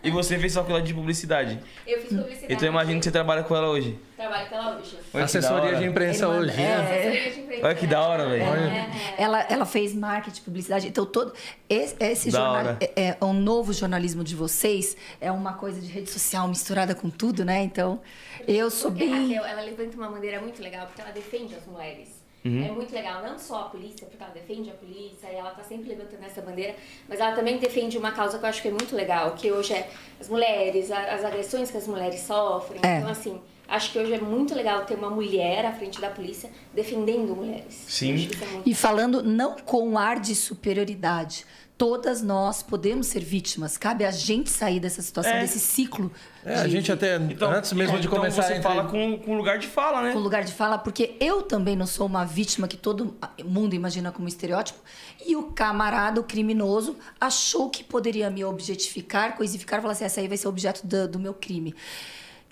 E 0.02 0.10
você 0.12 0.40
fez 0.40 0.54
faculdade 0.54 0.88
de 0.88 0.94
publicidade. 0.94 1.60
Eu 1.86 2.00
fiz 2.00 2.08
publicidade. 2.18 2.54
Então 2.54 2.66
eu 2.66 2.72
imagino 2.72 3.00
que 3.00 3.04
você 3.04 3.12
trabalha 3.12 3.44
com 3.44 3.54
ela 3.54 3.68
hoje. 3.68 4.00
Trabalho 4.16 4.48
com 4.48 4.56
ela 4.56 4.78
hoje. 4.78 4.96
Olha 4.96 5.02
que 5.12 5.18
da 5.18 5.24
Assessoria 5.26 5.76
de 5.76 5.84
imprensa 5.86 6.26
manda- 6.28 6.40
hoje, 6.40 6.56
né? 6.56 6.76
Assessoria 6.76 7.32
de 7.34 7.40
imprensa. 7.42 7.66
Olha 7.66 7.76
que 7.76 7.88
da 7.88 8.02
hora, 8.02 8.30
velho. 8.30 8.44
É, 8.44 8.78
é. 8.78 9.16
Ela, 9.22 9.42
ela 9.50 9.66
fez 9.66 9.94
marketing, 9.94 10.42
publicidade. 10.42 10.88
Então, 10.88 11.06
todo 11.06 11.34
esse, 11.70 11.98
esse 12.00 12.32
jornal, 12.32 12.78
é, 12.80 13.18
é 13.20 13.26
um 13.26 13.34
novo 13.34 13.74
jornalismo 13.74 14.24
de 14.24 14.36
vocês. 14.36 14.96
É 15.20 15.30
uma 15.30 15.54
coisa 15.56 15.82
de 15.82 15.88
rede 15.92 16.10
social 16.10 16.48
misturada 16.48 16.96
com 16.96 17.10
tudo, 17.10 17.44
né? 17.44 17.62
Então, 17.64 18.00
eu 18.48 18.72
sou 18.72 18.92
Porque 18.92 19.06
bem. 19.06 19.34
Raquel, 19.36 19.46
ela 19.52 19.62
levanta 19.64 19.98
uma 19.98 20.08
bandeira 20.10 20.40
muito 20.40 20.62
legal, 20.64 20.88
porque 20.88 21.02
ela 21.02 21.12
defende 21.12 21.56
as 21.56 21.66
mulheres. 21.68 22.19
Uhum. 22.46 22.66
É 22.66 22.72
muito 22.72 22.94
legal, 22.94 23.22
não 23.22 23.38
só 23.38 23.62
a 23.62 23.64
polícia, 23.66 24.08
porque 24.08 24.22
ela 24.24 24.32
defende 24.34 24.70
a 24.70 24.74
polícia, 24.74 25.28
e 25.32 25.36
ela 25.36 25.52
tá 25.52 25.64
sempre 25.64 25.90
levantando 25.90 26.24
essa 26.26 26.42
bandeira, 26.42 26.76
mas 27.08 27.20
ela 27.20 27.34
também 27.36 27.58
defende 27.58 27.98
uma 27.98 28.12
causa 28.12 28.38
que 28.40 28.46
eu 28.46 28.50
acho 28.50 28.62
que 28.62 28.68
é 28.70 28.72
muito 28.72 28.96
legal, 28.96 29.34
que 29.36 29.52
hoje 29.52 29.74
é 29.74 29.90
as 30.20 30.30
mulheres, 30.30 30.90
a- 30.92 31.14
as 31.16 31.26
agressões 31.26 31.70
que 31.70 31.78
as 31.78 31.88
mulheres 31.88 32.22
sofrem. 32.22 32.80
É. 32.84 32.98
Então, 33.00 33.10
assim, 33.10 33.42
acho 33.68 33.92
que 33.92 34.00
hoje 34.00 34.14
é 34.14 34.20
muito 34.20 34.56
legal 34.56 34.86
ter 34.86 34.96
uma 34.96 35.10
mulher 35.10 35.66
à 35.66 35.74
frente 35.74 36.00
da 36.00 36.10
polícia 36.10 36.50
defendendo 36.74 37.36
mulheres. 37.36 37.74
Sim. 37.88 38.30
É 38.42 38.46
muito 38.46 38.70
E 38.70 38.74
falando 38.74 39.22
não 39.22 39.56
com 39.58 39.98
ar 39.98 40.20
de 40.20 40.34
superioridade. 40.34 41.46
Todas 41.80 42.22
nós 42.22 42.62
podemos 42.62 43.08
ser 43.08 43.22
vítimas. 43.24 43.78
Cabe 43.78 44.04
a 44.04 44.12
gente 44.12 44.50
sair 44.50 44.82
dessa 44.82 45.02
situação, 45.02 45.32
É. 45.32 45.40
desse 45.40 45.60
ciclo. 45.62 46.12
É, 46.46 46.56
a 46.60 46.64
de- 46.66 46.72
gente 46.72 46.92
até, 46.92 47.14
antes 47.16 47.72
mesmo 47.72 47.98
de 47.98 48.06
então 48.06 48.18
começar 48.18 48.44
você 48.44 48.54
a 48.56 48.62
fala 48.62 48.84
entre- 48.84 48.92
com, 48.92 49.18
com 49.20 49.38
lugar 49.38 49.58
de 49.58 49.66
fala, 49.66 50.02
né? 50.02 50.12
com 50.12 50.20
lugar 50.20 50.44
de 50.44 50.52
fala, 50.52 50.78
porque 50.78 51.16
eu 51.22 51.42
também 51.42 51.78
não 51.78 51.88
sou 51.88 52.06
uma 52.06 52.26
vítima 52.26 52.68
que 52.68 52.76
todo 52.76 53.16
mundo 53.46 53.76
imagina 53.76 54.12
como 54.12 54.28
estereótipo, 54.28 54.78
e 55.26 55.38
o 55.38 55.44
camarada, 55.54 56.20
o 56.20 56.24
criminoso, 56.26 56.98
achou 57.18 57.70
que 57.70 57.82
poderia 57.82 58.30
me 58.30 58.44
objetificar, 58.44 59.38
coisificar, 59.38 59.80
falar 59.82 59.94
assim, 59.94 60.04
essa 60.04 60.20
aí 60.20 60.28
vai 60.28 60.36
ser 60.38 60.50
objeto 60.50 60.86
do, 60.86 61.08
do 61.08 61.18
meu 61.18 61.34
crime. 61.34 61.74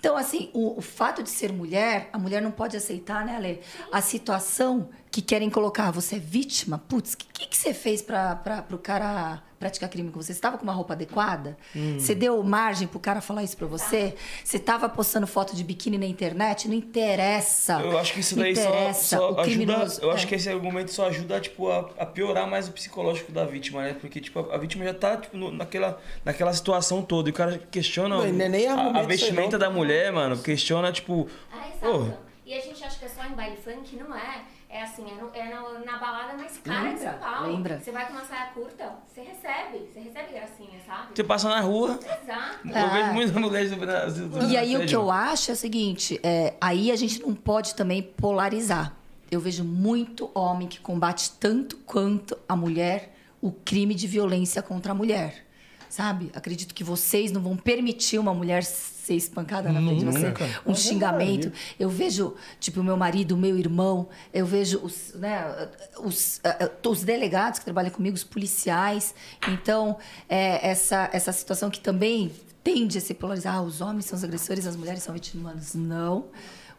Então, 0.00 0.16
assim, 0.16 0.48
o, 0.54 0.78
o 0.78 0.80
fato 0.80 1.22
de 1.24 1.28
ser 1.28 1.52
mulher, 1.52 2.08
a 2.12 2.18
mulher 2.18 2.40
não 2.40 2.52
pode 2.52 2.76
aceitar, 2.76 3.26
né, 3.26 3.34
Ale? 3.36 3.60
A 3.92 4.00
situação 4.00 4.88
que 5.18 5.22
querem 5.22 5.50
colocar, 5.50 5.90
você 5.90 6.14
é 6.14 6.18
vítima? 6.20 6.78
Putz, 6.88 7.14
o 7.14 7.16
que, 7.16 7.26
que, 7.32 7.46
que 7.48 7.56
você 7.56 7.74
fez 7.74 8.00
para 8.00 8.64
o 8.70 8.78
cara 8.78 9.42
praticar 9.58 9.88
crime 9.88 10.12
com 10.12 10.22
você? 10.22 10.26
Você 10.28 10.38
estava 10.38 10.56
com 10.56 10.62
uma 10.62 10.72
roupa 10.72 10.92
adequada? 10.94 11.58
Você 11.98 12.14
deu 12.14 12.40
margem 12.44 12.86
pro 12.86 13.00
cara 13.00 13.20
falar 13.20 13.42
isso 13.42 13.56
para 13.56 13.66
você? 13.66 14.14
Você 14.44 14.58
estava 14.58 14.88
postando 14.88 15.26
foto 15.26 15.56
de 15.56 15.64
biquíni 15.64 15.98
na 15.98 16.06
internet? 16.06 16.68
Não 16.68 16.74
interessa. 16.74 17.80
Eu 17.80 17.98
acho 17.98 18.12
que 18.12 18.20
isso 18.20 18.36
daí 18.36 18.54
só, 18.54 18.62
interessa. 18.68 19.16
só 19.16 19.22
o 19.32 19.40
ajuda. 19.40 19.42
criminoso. 19.42 20.00
Eu 20.00 20.10
acho 20.12 20.24
é. 20.24 20.28
que 20.28 20.34
esse 20.36 20.48
argumento 20.48 20.92
só 20.92 21.08
ajuda 21.08 21.40
tipo, 21.40 21.68
a, 21.68 21.90
a 21.98 22.06
piorar 22.06 22.48
mais 22.48 22.68
o 22.68 22.72
psicológico 22.72 23.32
da 23.32 23.44
vítima, 23.44 23.82
né? 23.82 23.96
Porque 24.00 24.20
tipo, 24.20 24.38
a, 24.38 24.54
a 24.54 24.58
vítima 24.58 24.84
já 24.84 24.94
tá 24.94 25.16
tipo, 25.16 25.36
no- 25.36 25.50
naquela, 25.50 26.00
naquela 26.24 26.52
situação 26.52 27.02
toda. 27.02 27.28
E 27.28 27.32
o 27.32 27.34
cara 27.34 27.58
questiona 27.72 28.16
Não, 28.18 28.22
o- 28.24 28.32
não 28.32 28.44
é 28.44 28.48
nem 28.48 28.68
a, 28.68 29.00
a 29.00 29.02
vestimenta 29.02 29.58
da 29.58 29.68
mulher, 29.68 30.12
mano. 30.12 30.38
Questiona, 30.38 30.92
tipo. 30.92 31.28
Ah, 31.52 31.66
exato. 31.74 32.14
E 32.46 32.54
a 32.54 32.60
gente 32.60 32.82
acha 32.84 32.96
que 33.00 33.04
é 33.04 33.08
só 33.08 33.24
em 33.24 33.34
baile 33.34 33.56
funk, 33.56 33.96
não 33.96 34.14
é. 34.16 34.42
É 34.70 34.82
assim, 34.82 35.02
é, 35.10 35.14
no- 35.14 35.30
é 35.34 35.48
na, 35.48 35.78
na 35.80 35.98
balada 35.98 36.34
mais 36.34 36.58
cara 36.58 36.80
de 36.90 36.96
Lembra, 36.96 37.10
São 37.10 37.18
Paulo. 37.20 37.52
lembra. 37.52 37.80
Você 37.80 37.90
vai 37.90 38.06
com 38.06 38.12
uma 38.12 38.24
saia 38.26 38.46
curta, 38.52 38.92
você 39.06 39.22
recebe. 39.22 39.88
Você 39.92 40.00
recebe 40.00 40.32
gracinha, 40.32 40.78
sabe? 40.86 41.08
Você 41.14 41.24
passa 41.24 41.48
na 41.48 41.60
rua. 41.60 41.98
Exato. 42.02 42.68
Eu 42.68 42.76
Ah. 42.76 42.86
vejo 42.88 43.12
muitas 43.14 43.34
mulheres 43.34 43.70
do 43.70 43.76
Brasil. 43.76 44.30
E 44.48 44.56
aí 44.58 44.76
o 44.76 44.84
que 44.86 44.94
eu 44.94 45.10
acho 45.10 45.50
é 45.50 45.54
o 45.54 45.56
seguinte, 45.56 46.20
é, 46.22 46.52
aí 46.60 46.92
a 46.92 46.96
gente 46.96 47.20
não 47.22 47.34
pode 47.34 47.74
também 47.74 48.02
polarizar. 48.02 48.94
Eu 49.30 49.40
vejo 49.40 49.64
muito 49.64 50.30
homem 50.34 50.68
que 50.68 50.80
combate 50.80 51.32
tanto 51.40 51.76
quanto 51.78 52.36
a 52.48 52.54
mulher 52.54 53.14
o 53.40 53.50
crime 53.52 53.94
de 53.94 54.06
violência 54.06 54.60
contra 54.62 54.92
a 54.92 54.94
mulher. 54.94 55.46
Sabe? 55.88 56.30
Acredito 56.34 56.74
que 56.74 56.84
vocês 56.84 57.32
não 57.32 57.40
vão 57.40 57.56
permitir 57.56 58.18
uma 58.18 58.34
mulher 58.34 58.62
ser 59.08 59.14
espancada 59.14 59.72
na 59.72 59.80
frente 59.80 60.00
de 60.00 60.04
você. 60.04 60.34
Um 60.66 60.74
xingamento. 60.74 61.50
Eu 61.78 61.88
vejo, 61.88 62.34
tipo, 62.60 62.80
o 62.80 62.84
meu 62.84 62.96
marido, 62.96 63.32
o 63.32 63.38
meu 63.38 63.58
irmão, 63.58 64.08
eu 64.32 64.44
vejo 64.44 64.78
os, 64.78 65.14
né, 65.14 65.68
os, 65.98 66.40
os 66.86 67.02
delegados 67.02 67.58
que 67.58 67.64
trabalham 67.64 67.90
comigo, 67.90 68.14
os 68.14 68.24
policiais. 68.24 69.14
Então, 69.48 69.96
é, 70.28 70.68
essa, 70.68 71.08
essa 71.12 71.32
situação 71.32 71.70
que 71.70 71.80
também 71.80 72.30
tende 72.62 72.98
a 72.98 73.00
se 73.00 73.14
polarizar. 73.14 73.54
Ah, 73.54 73.62
os 73.62 73.80
homens 73.80 74.04
são 74.04 74.16
os 74.16 74.24
agressores, 74.24 74.66
as 74.66 74.76
mulheres 74.76 75.02
são 75.02 75.14
vítimas. 75.14 75.74
Não. 75.74 76.26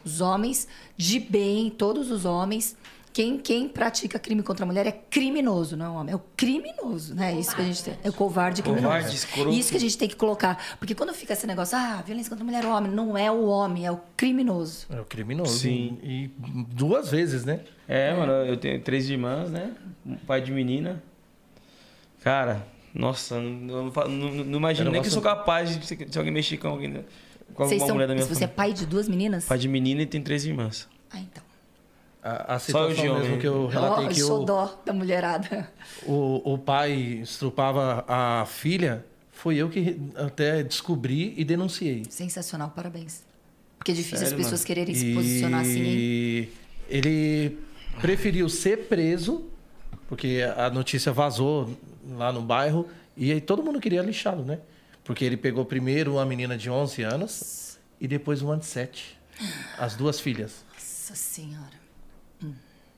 Os 0.06 0.22
homens, 0.22 0.68
de 0.96 1.20
bem, 1.20 1.70
todos 1.70 2.12
os 2.12 2.26
homens. 2.26 2.76
Quem, 3.12 3.38
quem 3.40 3.68
pratica 3.68 4.20
crime 4.20 4.44
contra 4.44 4.64
a 4.64 4.68
mulher 4.68 4.86
é 4.86 4.92
criminoso, 4.92 5.76
não 5.76 5.86
é 5.86 5.90
um 5.90 5.96
homem. 5.96 6.14
É 6.14 6.16
o 6.16 6.22
criminoso, 6.38 7.16
né? 7.16 7.34
Isso 7.34 7.56
que 7.56 7.62
a 7.62 7.66
gente 7.66 7.84
tem. 7.84 7.96
É 8.04 8.10
o 8.10 8.14
covarde 8.14 8.62
criminoso. 8.62 8.88
Covarde, 8.88 9.16
escroto. 9.16 9.50
Isso 9.50 9.72
que 9.72 9.78
a 9.78 9.80
gente 9.80 9.98
tem 9.98 10.08
que 10.08 10.16
colocar. 10.16 10.78
Porque 10.78 10.94
quando 10.94 11.14
fica 11.14 11.34
esse 11.34 11.48
negócio, 11.48 11.76
ah, 11.78 12.04
violência 12.06 12.30
contra 12.30 12.44
a 12.44 12.46
mulher 12.46 12.64
é 12.64 12.68
o 12.68 12.72
homem. 12.72 12.92
Não 12.92 13.18
é 13.18 13.32
o 13.32 13.46
homem, 13.46 13.86
é 13.86 13.92
o 13.92 14.00
criminoso. 14.16 14.86
É 14.92 15.02
o 15.02 15.06
criminoso. 15.06 15.58
Sim. 15.58 15.98
E 16.04 16.30
duas 16.70 17.10
vezes, 17.10 17.44
né? 17.46 17.62
É, 17.88 18.14
mano, 18.14 18.32
eu 18.32 18.56
tenho 18.58 18.80
três 18.82 19.10
irmãs, 19.10 19.50
né? 19.50 19.72
Um 20.06 20.16
pai 20.16 20.40
de 20.42 20.52
menina. 20.52 21.02
Cara, 22.24 22.66
nossa, 22.94 23.40
não, 23.40 23.76
eu 23.88 23.92
não, 23.92 24.08
não, 24.08 24.32
não 24.46 24.60
imagino 24.60 24.92
nem 24.92 25.02
que 25.02 25.08
eu 25.08 25.12
sou 25.12 25.22
capaz 25.22 25.78
de, 25.80 25.86
se- 25.86 25.96
de 26.06 26.18
alguém 26.18 26.34
mexer 26.34 26.58
com 26.58 26.68
alguém. 26.68 27.04
Com 27.54 27.66
Vocês 27.66 27.82
alguma 27.82 27.88
são, 27.88 27.96
mulher 27.96 28.08
da 28.08 28.14
minha 28.14 28.26
se 28.26 28.30
você 28.36 28.44
é 28.44 28.48
família. 28.48 28.56
pai 28.56 28.74
de 28.74 28.86
duas 28.86 29.08
meninas? 29.08 29.46
Pai 29.46 29.58
de 29.58 29.68
menina 29.68 30.02
e 30.02 30.06
tem 30.06 30.22
três 30.22 30.46
irmãs. 30.46 30.88
Ah, 31.10 31.20
então. 31.20 31.44
A, 32.22 32.56
a 32.56 32.60
Só 32.60 32.90
situação 32.90 33.16
homem. 33.16 33.22
mesmo 33.24 33.38
que 33.40 33.48
eu 33.48 33.68
relatei 33.68 34.06
Ó, 34.06 34.08
que 34.10 34.20
sou 34.20 34.42
o, 34.42 34.46
dó 34.46 34.82
da 34.86 34.92
mulherada. 34.92 35.72
o, 36.06 36.54
o 36.54 36.58
pai 36.58 36.92
estrupava 36.92 38.04
a 38.08 38.46
filha, 38.46 39.06
foi 39.32 39.56
eu 39.56 39.70
que 39.70 39.98
até 40.16 40.62
descobri 40.64 41.34
e 41.38 41.46
denunciei. 41.46 42.04
Sensacional, 42.10 42.72
parabéns. 42.76 43.24
Porque 43.78 43.92
é 43.92 43.96
difícil 43.96 44.18
Sério, 44.18 44.34
as 44.34 44.38
pessoas 44.38 44.60
mano? 44.62 44.68
quererem 44.68 44.94
se 44.94 45.14
posicionar 45.14 45.62
assim, 45.62 45.80
hein? 45.80 45.98
E 45.98 46.50
ele 46.90 47.58
preferiu 48.02 48.50
ser 48.50 48.88
preso, 48.90 49.46
porque 50.10 50.42
a 50.58 50.70
notícia 50.70 51.14
vazou 51.14 51.78
lá 52.18 52.34
no 52.34 52.42
bairro, 52.42 52.86
e 53.16 53.32
aí 53.32 53.40
todo 53.40 53.64
mundo 53.64 53.80
queria 53.80 54.02
lixá-lo, 54.02 54.44
né? 54.44 54.60
Porque 55.06 55.24
ele 55.24 55.38
pegou 55.38 55.64
primeiro 55.64 56.14
uma 56.16 56.26
menina 56.26 56.58
de 56.58 56.70
11 56.70 57.02
anos 57.04 57.80
e 58.00 58.08
depois 58.10 58.42
uma 58.42 58.58
de 58.58 58.66
7. 58.66 59.18
As 59.78 59.96
duas 59.96 60.20
filhas. 60.20 60.66
Nossa 60.74 61.16
senhora. 61.16 61.79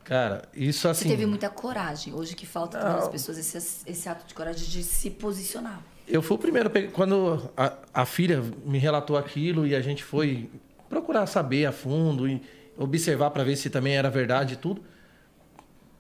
Cara, 0.04 0.44
isso 0.54 0.88
assim. 0.88 1.04
Você 1.04 1.10
teve 1.10 1.26
muita 1.26 1.50
coragem. 1.50 2.14
Hoje 2.14 2.36
que 2.36 2.46
falta 2.46 2.80
também 2.80 2.96
nas 2.96 3.08
pessoas 3.10 3.38
esse, 3.38 3.90
esse 3.90 4.10
ato 4.10 4.28
de 4.28 4.34
coragem 4.34 4.68
de 4.68 4.84
se 4.84 5.10
posicionar. 5.10 5.82
Eu 6.08 6.22
fui 6.22 6.36
o 6.36 6.40
primeiro. 6.40 6.70
Quando 6.92 7.52
a, 7.56 7.74
a 7.94 8.06
filha 8.06 8.44
me 8.66 8.78
relatou 8.78 9.18
aquilo 9.18 9.66
e 9.66 9.76
a 9.76 9.82
gente 9.82 10.04
foi 10.04 10.50
procurar 10.90 11.26
saber 11.26 11.66
a 11.66 11.72
fundo 11.72 12.28
e 12.28 12.42
observar 12.78 13.32
para 13.32 13.44
ver 13.44 13.56
se 13.56 13.70
também 13.70 13.96
era 13.96 14.10
verdade 14.10 14.56
e 14.56 14.58
tudo. 14.58 14.82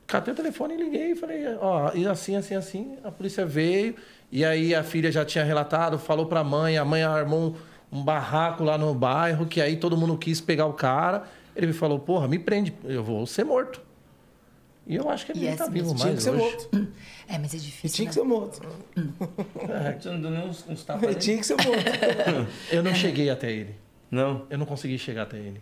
Catei 0.07 0.33
o 0.33 0.35
telefone 0.35 0.73
e 0.73 0.77
liguei 0.77 1.11
e 1.11 1.15
falei, 1.15 1.45
ó, 1.61 1.93
e 1.93 2.05
assim, 2.05 2.35
assim, 2.35 2.55
assim. 2.55 2.97
A 3.03 3.09
polícia 3.11 3.45
veio 3.45 3.95
e 4.29 4.43
aí 4.43 4.75
a 4.75 4.83
filha 4.83 5.09
já 5.09 5.23
tinha 5.23 5.43
relatado, 5.43 5.97
falou 5.97 6.25
para 6.25 6.41
a 6.41 6.43
mãe, 6.43 6.77
a 6.77 6.83
mãe 6.83 7.03
armou 7.03 7.55
um, 7.91 7.99
um 7.99 8.03
barraco 8.03 8.63
lá 8.63 8.77
no 8.77 8.93
bairro, 8.93 9.45
que 9.45 9.61
aí 9.61 9.77
todo 9.77 9.95
mundo 9.95 10.17
quis 10.17 10.41
pegar 10.41 10.65
o 10.65 10.73
cara. 10.73 11.23
Ele 11.55 11.67
me 11.67 11.73
falou, 11.73 11.99
porra, 11.99 12.27
me 12.27 12.37
prende, 12.37 12.73
eu 12.83 13.03
vou 13.03 13.25
ser 13.25 13.45
morto. 13.45 13.81
E 14.91 14.95
eu 14.97 15.09
acho 15.09 15.25
que 15.25 15.31
ele 15.31 15.45
E 15.45 15.47
é 15.47 15.55
tá 15.55 15.63
assim 15.63 15.71
vivo 15.71 15.93
mesmo. 15.93 15.99
Tinha 15.99 16.07
mais 16.11 16.17
que 16.17 16.23
ser 16.23 16.29
hoje. 16.31 16.39
morto. 16.43 16.87
É, 17.29 17.37
mas 17.39 17.53
é 17.53 17.57
E 17.57 17.59
difícil. 17.61 17.95
tinha 17.95 18.05
né? 18.05 18.09
que 18.09 18.13
ser 18.13 18.23
morto. 18.25 18.61
Você 20.01 20.09
não 20.09 20.21
deu 20.21 20.31
nem 20.31 20.47
uns, 20.49 20.65
uns 20.67 20.83
tapas 20.83 21.15
tinha 21.23 21.37
que 21.37 21.45
ser 21.45 21.55
morto. 21.55 21.71
Eu 22.69 22.83
não 22.83 22.93
cheguei 22.93 23.29
até 23.29 23.49
ele. 23.49 23.73
Não. 24.11 24.45
Eu 24.49 24.57
não 24.57 24.65
consegui 24.65 24.99
chegar 24.99 25.23
até 25.23 25.37
ele. 25.37 25.61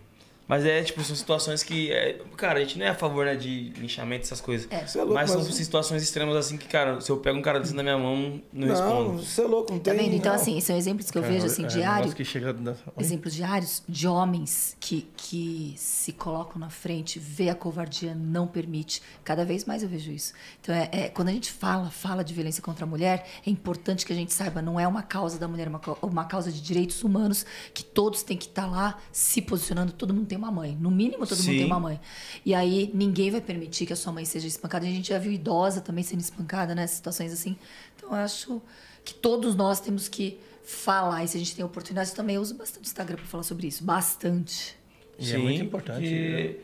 Mas 0.50 0.66
é, 0.66 0.82
tipo, 0.84 1.02
são 1.04 1.16
situações 1.16 1.62
que. 1.64 1.92
é, 1.92 2.20
cara, 2.36 2.58
a 2.60 2.62
gente 2.64 2.78
não 2.80 2.86
é 2.86 2.90
a 2.90 2.96
favor, 2.96 3.24
né, 3.24 3.36
de 3.36 3.70
linchamento, 3.78 4.24
essas 4.26 4.42
coisas. 4.42 4.68
É. 4.72 4.86
Você 4.86 4.98
é 4.98 5.02
louco, 5.04 5.14
mas 5.14 5.30
são 5.30 5.44
mas- 5.44 5.54
situações 5.56 6.02
extremas 6.02 6.36
assim 6.36 6.58
que, 6.58 6.68
cara, 6.68 7.00
se 7.00 7.12
eu 7.12 7.18
pego 7.18 7.38
um 7.38 7.42
cara 7.44 7.60
desse 7.60 7.76
na 7.76 7.84
minha 7.84 8.00
mão, 8.00 8.42
não, 8.52 8.68
Não, 8.68 8.76
respondo. 8.76 9.24
você 9.24 9.42
é 9.42 9.46
louco, 9.46 9.72
não 9.74 9.80
Tá 9.80 9.92
tem. 9.92 10.00
vendo? 10.06 10.16
Então, 10.16 10.34
não. 10.34 10.42
assim, 10.42 10.60
são 10.60 10.76
exemplos 10.76 11.12
que 11.12 11.18
eu 11.20 11.24
É, 11.24 11.28
vejo, 11.28 11.46
assim, 11.46 11.66
é, 11.66 11.68
diário. 11.68 11.96
negócio 11.98 12.16
que 12.18 12.26
chega 12.26 12.52
da- 12.52 12.74
Exemplos 12.98 13.36
diários 13.36 13.84
de 13.88 14.08
homens 14.08 14.76
que, 14.80 15.08
que 15.16 15.76
se 15.78 16.12
colocam 16.14 16.58
na 16.60 16.72
frente, 16.72 17.20
vê 17.20 17.50
a 17.50 17.56
covardia, 17.56 18.16
não 18.16 18.48
permite. 18.48 19.04
Cada 19.24 19.46
vez 19.46 19.66
mais 19.66 19.84
eu 19.84 19.90
vejo 19.90 20.12
isso. 20.12 20.34
Então, 20.62 20.74
é, 20.74 20.90
é- 20.92 21.10
quando 21.10 21.28
a 21.30 21.32
gente 21.32 21.52
fala, 21.52 21.92
fala 21.92 22.24
de 22.24 22.34
violência 22.34 22.64
contra 22.64 22.86
a 22.86 22.88
mulher, 22.88 23.24
é 23.46 23.50
importante 23.52 24.04
que 24.04 24.12
a 24.12 24.16
gente 24.16 24.34
saiba, 24.34 24.64
não 24.64 24.80
é 24.80 24.88
uma 24.88 25.04
causa 25.04 25.38
da 25.38 25.48
mulher, 25.48 25.68
é 25.68 25.70
uma, 25.70 25.82
uma 26.02 26.26
causa 26.26 26.52
de 26.52 26.60
direitos 26.60 27.04
humanos, 27.04 27.46
que 27.72 27.84
todos 27.84 28.24
têm 28.24 28.36
que 28.36 28.48
estar 28.48 28.66
lá 28.66 28.98
se 29.12 29.44
posicionando. 29.44 29.92
Todo 29.92 30.12
mundo 30.12 30.26
tem 30.26 30.39
uma 30.40 30.52
mãe. 30.52 30.78
No 30.80 30.90
mínimo, 30.90 31.28
todo 31.28 31.38
Sim. 31.38 31.52
mundo 31.52 31.58
tem 31.58 31.66
uma 31.66 31.80
mãe. 31.80 32.00
E 32.46 32.56
aí, 32.56 32.90
ninguém 32.94 33.30
vai 33.30 33.42
permitir 33.42 33.86
que 33.86 33.94
a 33.94 33.96
sua 33.96 34.12
mãe 34.12 34.26
seja 34.26 34.48
espancada. 34.48 34.86
A 34.86 34.90
gente 34.90 35.10
já 35.10 35.20
viu 35.20 35.32
idosa 35.32 35.82
também 35.82 36.04
sendo 36.04 36.22
espancada, 36.22 36.74
né? 36.74 36.88
Situações 36.88 37.32
assim. 37.32 37.56
Então, 37.96 38.10
eu 38.10 38.16
acho 38.16 38.62
que 39.04 39.14
todos 39.14 39.56
nós 39.56 39.80
temos 39.80 40.08
que 40.08 40.40
falar. 40.64 41.24
E 41.24 41.28
se 41.28 41.38
a 41.38 41.40
gente 41.40 41.56
tem 41.56 41.64
oportunidade, 41.64 42.10
eu 42.10 42.16
também 42.16 42.38
uso 42.38 42.56
bastante 42.56 42.86
o 42.86 42.88
Instagram 42.88 43.18
para 43.18 43.26
falar 43.26 43.44
sobre 43.44 43.68
isso. 43.68 43.84
Bastante. 43.84 44.78
E 45.18 45.34
é 45.34 45.38
muito 45.38 45.62
importante, 45.62 46.00
porque, 46.00 46.60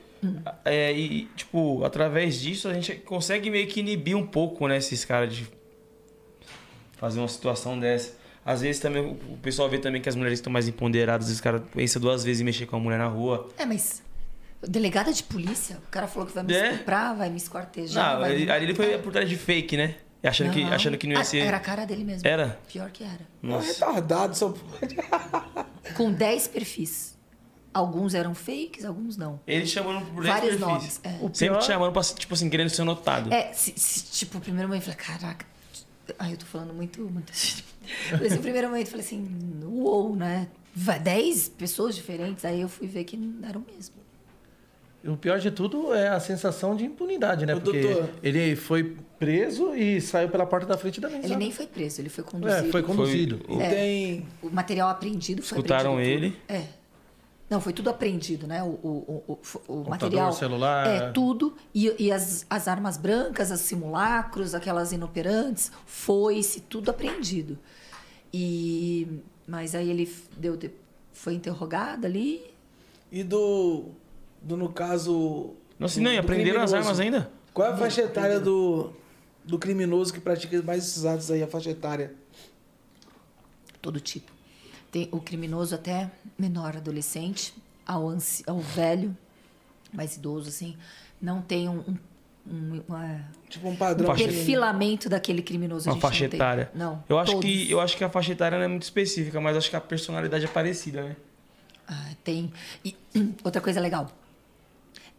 é, 0.64 0.94
e, 0.94 1.26
tipo, 1.36 1.84
através 1.84 2.40
disso 2.40 2.70
a 2.70 2.74
gente 2.74 2.96
consegue 2.96 3.50
meio 3.50 3.68
que 3.68 3.82
inibir 3.82 4.16
um 4.16 4.26
pouco, 4.26 4.68
né, 4.68 4.78
esses 4.78 5.04
caras 5.04 5.36
de. 5.36 5.48
fazer 6.94 7.20
uma 7.20 7.28
situação 7.28 7.80
dessa. 7.80 8.14
Às 8.46 8.62
vezes 8.62 8.80
também 8.80 9.04
o 9.04 9.38
pessoal 9.42 9.68
vê 9.68 9.80
também 9.80 10.00
que 10.00 10.08
as 10.08 10.16
mulheres 10.16 10.38
estão 10.38 10.54
mais 10.54 10.68
empoderadas, 10.68 11.30
os 11.32 11.42
caras 11.42 11.64
pensam 11.74 12.00
duas 12.00 12.24
vezes 12.24 12.42
em 12.42 12.44
mexer 12.44 12.68
com 12.68 12.76
a 12.76 12.80
mulher 12.80 13.00
na 13.00 13.08
rua. 13.08 13.50
É, 13.58 13.66
mas. 13.66 14.04
Delegada 14.68 15.12
de 15.12 15.22
polícia, 15.24 15.78
o 15.88 15.90
cara 15.92 16.08
falou 16.08 16.28
que 16.28 16.34
vai 16.34 16.44
me 16.44 16.54
É? 16.54 16.72
estuprar, 16.74 17.16
vai 17.16 17.30
me 17.30 17.38
esquartejar. 17.38 18.14
Não, 18.14 18.20
vai 18.22 18.50
ali 18.50 18.66
ele 18.66 18.74
foi 18.76 18.98
por 19.00 19.12
trás 19.12 19.28
de 19.28 19.36
fake, 19.36 19.76
né? 19.78 19.96
Achando, 20.24 20.52
que, 20.52 20.64
Não. 20.64 20.74
achando 20.74 20.98
que 20.98 21.06
não 21.06 21.14
ia 21.14 21.20
Ah, 21.22 21.24
ser. 21.24 21.40
Era 21.40 21.58
a 21.58 21.60
cara 21.60 21.86
dele 21.86 22.04
mesmo. 22.04 22.28
Era? 22.28 22.60
Pior 22.68 22.90
que 22.90 23.04
era. 23.04 23.14
É 23.14 23.26
Nossa. 23.44 23.68
retardado, 23.68 24.36
só 24.36 24.50
pode. 24.50 24.96
Com 25.96 26.12
10 26.12 26.48
perfis. 26.48 27.16
Alguns 27.72 28.16
eram 28.16 28.34
fakes, 28.34 28.86
alguns 28.86 29.18
não. 29.18 29.40
Ele 29.46 29.68
chamando 29.68 30.04
por 30.06 30.24
dez 30.24 30.34
Vários 30.34 30.56
perfis. 30.58 30.60
nomes. 30.68 31.02
É. 31.04 31.10
O 31.22 31.30
Sempre 31.34 31.50
pior- 31.50 31.58
te 31.60 31.66
chamando 31.66 31.92
pra, 31.94 32.02
tipo 32.02 32.34
assim, 32.34 32.50
querendo 32.50 32.70
ser 32.70 32.84
notado. 32.86 33.32
É, 33.32 33.52
se, 33.54 33.74
se, 33.78 34.04
tipo, 34.14 34.38
o 34.40 34.42
primeiro 34.42 34.68
momento 34.68 34.88
eu 34.90 34.94
falei, 34.94 35.20
caraca. 35.20 35.46
Ai, 36.20 36.34
eu 36.34 36.38
tô 36.38 36.46
falando 36.46 36.74
muito. 36.74 37.02
muito... 37.02 37.32
Falei 38.10 38.28
assim, 38.28 38.38
o 38.38 38.42
primeiro 38.42 38.68
momento 38.68 38.88
eu 38.88 38.92
falei 38.92 39.06
assim, 39.06 39.28
uou, 39.64 40.16
né? 40.16 40.48
Vai, 40.76 41.00
10 41.00 41.50
pessoas 41.50 41.96
diferentes. 41.96 42.44
Aí 42.46 42.62
eu 42.62 42.70
fui 42.70 42.88
ver 42.88 43.04
que 43.04 43.16
não 43.16 43.48
eram 43.48 43.64
mesmo. 43.74 43.96
O 45.08 45.16
pior 45.16 45.38
de 45.38 45.52
tudo 45.52 45.94
é 45.94 46.08
a 46.08 46.20
sensação 46.20 46.76
de 46.76 46.84
impunidade, 46.84 47.46
né? 47.46 47.54
Ô, 47.54 47.62
Porque 47.62 47.80
doutor. 47.80 48.10
ele 48.24 48.56
foi 48.56 48.98
preso 49.20 49.76
e 49.76 50.02
saiu 50.02 50.30
pela 50.30 50.48
porta 50.48 50.66
da 50.66 50.78
frente 50.78 51.00
da 51.00 51.08
mesa. 51.08 51.28
Ele 51.28 51.36
nem 51.36 51.52
foi 51.52 51.68
preso, 51.68 52.02
ele 52.02 52.10
foi 52.10 52.24
conduzido. 52.24 52.68
É, 52.68 52.72
foi 52.72 52.82
conduzido. 52.82 53.40
E 53.48 53.58
tem. 53.70 54.26
O 54.42 54.50
material 54.50 54.90
apreendido 54.90 55.44
foi 55.44 55.60
Escutaram 55.60 56.00
ele? 56.02 56.32
tudo. 56.32 56.42
É. 56.50 56.66
Não, 57.50 57.62
foi 57.62 57.74
tudo 57.74 57.90
apreendido, 57.92 58.48
né? 58.48 58.64
O, 58.64 58.68
o, 58.68 59.40
o, 59.68 59.74
o, 59.74 59.90
material. 59.90 60.32
celular. 60.34 60.88
É, 60.88 61.12
tudo. 61.12 61.56
E, 61.74 61.94
e 62.06 62.12
as, 62.12 62.46
as 62.50 62.68
armas 62.68 62.98
brancas, 62.98 63.52
os 63.52 63.60
simulacros, 63.60 64.56
aquelas 64.56 64.92
inoperantes, 64.92 65.72
foi-se, 65.86 66.62
tudo 66.62 66.90
apreendido. 66.90 67.58
E. 68.34 69.22
Mas 69.48 69.76
aí 69.76 69.90
ele 69.92 70.12
deu, 70.36 70.58
de- 70.58 70.72
foi 71.14 71.36
interrogado 71.36 72.06
ali. 72.06 72.44
E 73.12 73.24
do. 73.24 73.86
Do, 74.42 74.58
no 74.58 74.70
caso. 74.70 75.54
Nossa, 75.80 76.00
do- 76.00 76.04
não, 76.04 76.12
e 76.12 76.18
aprenderam 76.18 76.62
as 76.62 76.74
armas 76.74 77.00
ainda? 77.00 77.30
Qual 77.54 77.68
é 77.68 77.72
a 77.72 77.78
faixa 77.78 78.02
etária 78.02 78.40
do, 78.40 78.92
do 79.44 79.60
criminoso 79.60 80.12
que 80.12 80.20
pratica 80.20 80.62
mais 80.64 80.84
esses 80.84 81.06
atos 81.06 81.30
aí, 81.30 81.44
a 81.44 81.48
faixa 81.48 81.70
etária? 81.70 82.14
todo 83.82 84.00
tipo. 84.00 84.32
Tem 84.96 85.10
o 85.12 85.20
criminoso 85.20 85.76
até 85.76 86.10
menor, 86.40 86.78
adolescente, 86.78 87.54
ao, 87.86 88.08
anci, 88.08 88.46
ao 88.48 88.62
velho, 88.62 89.14
mais 89.92 90.16
idoso, 90.16 90.48
assim, 90.48 90.78
não 91.22 91.42
tem 91.42 91.68
um, 91.68 91.80
um- 91.80 91.98
um- 92.48 92.84
uma- 92.88 93.20
Tipo 93.50 93.68
um 93.68 93.76
padrão. 93.76 94.08
Faixa- 94.08 94.24
perfilamento 94.24 95.10
daquele 95.10 95.42
criminoso. 95.42 95.90
Uma 95.90 96.00
faixa 96.00 96.24
não 96.24 96.30
tem. 96.30 96.38
etária. 96.38 96.72
Não. 96.74 97.04
Eu 97.10 97.20
acho, 97.20 97.34
todos. 97.34 97.46
que, 97.46 97.70
eu 97.70 97.82
acho 97.82 97.98
que 97.98 98.06
a 98.06 98.10
faixa 98.10 98.32
etária 98.32 98.58
não 98.58 98.64
é 98.64 98.70
muito 98.70 98.84
específica, 98.84 99.42
mas 99.42 99.58
acho 99.58 99.70
que 99.70 99.76
a 99.76 99.82
personalidade 99.82 100.46
é 100.46 100.48
parecida, 100.48 101.04
né? 101.04 101.18
Ah, 101.86 102.12
tem. 102.24 102.54
E 102.86 102.96
outra 103.44 103.60
coisa 103.60 103.82
legal. 103.82 104.10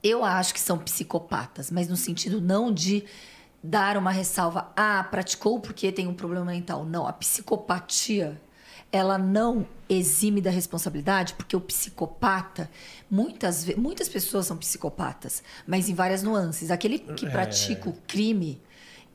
Eu 0.03 0.24
acho 0.24 0.55
que 0.55 0.61
são 0.61 0.78
psicopatas, 0.78 1.70
mas 1.70 1.86
no 1.86 1.98
sentido 1.98 2.40
não 2.40 2.73
de 2.73 3.05
dar 3.62 3.98
uma 3.98 4.11
ressalva. 4.11 4.73
Ah, 4.74 5.05
praticou 5.11 5.61
porque 5.61 5.93
tem 5.93 6.07
um 6.09 6.15
problema 6.15 6.47
mental. 6.47 6.86
Não, 6.86 7.07
a 7.07 7.12
psicopatia, 7.12 8.40
ela 8.90 9.18
não 9.18 9.66
exime 9.88 10.40
da 10.40 10.50
responsabilidade, 10.50 11.34
porque 11.34 11.56
o 11.56 11.60
psicopata, 11.60 12.70
muitas, 13.10 13.66
muitas 13.76 14.08
pessoas 14.08 14.46
são 14.46 14.56
psicopatas, 14.56 15.42
mas 15.66 15.88
em 15.88 15.94
várias 15.94 16.22
nuances. 16.22 16.70
Aquele 16.70 16.98
que 16.98 17.28
pratica 17.28 17.88
o 17.88 17.94
crime, 18.06 18.60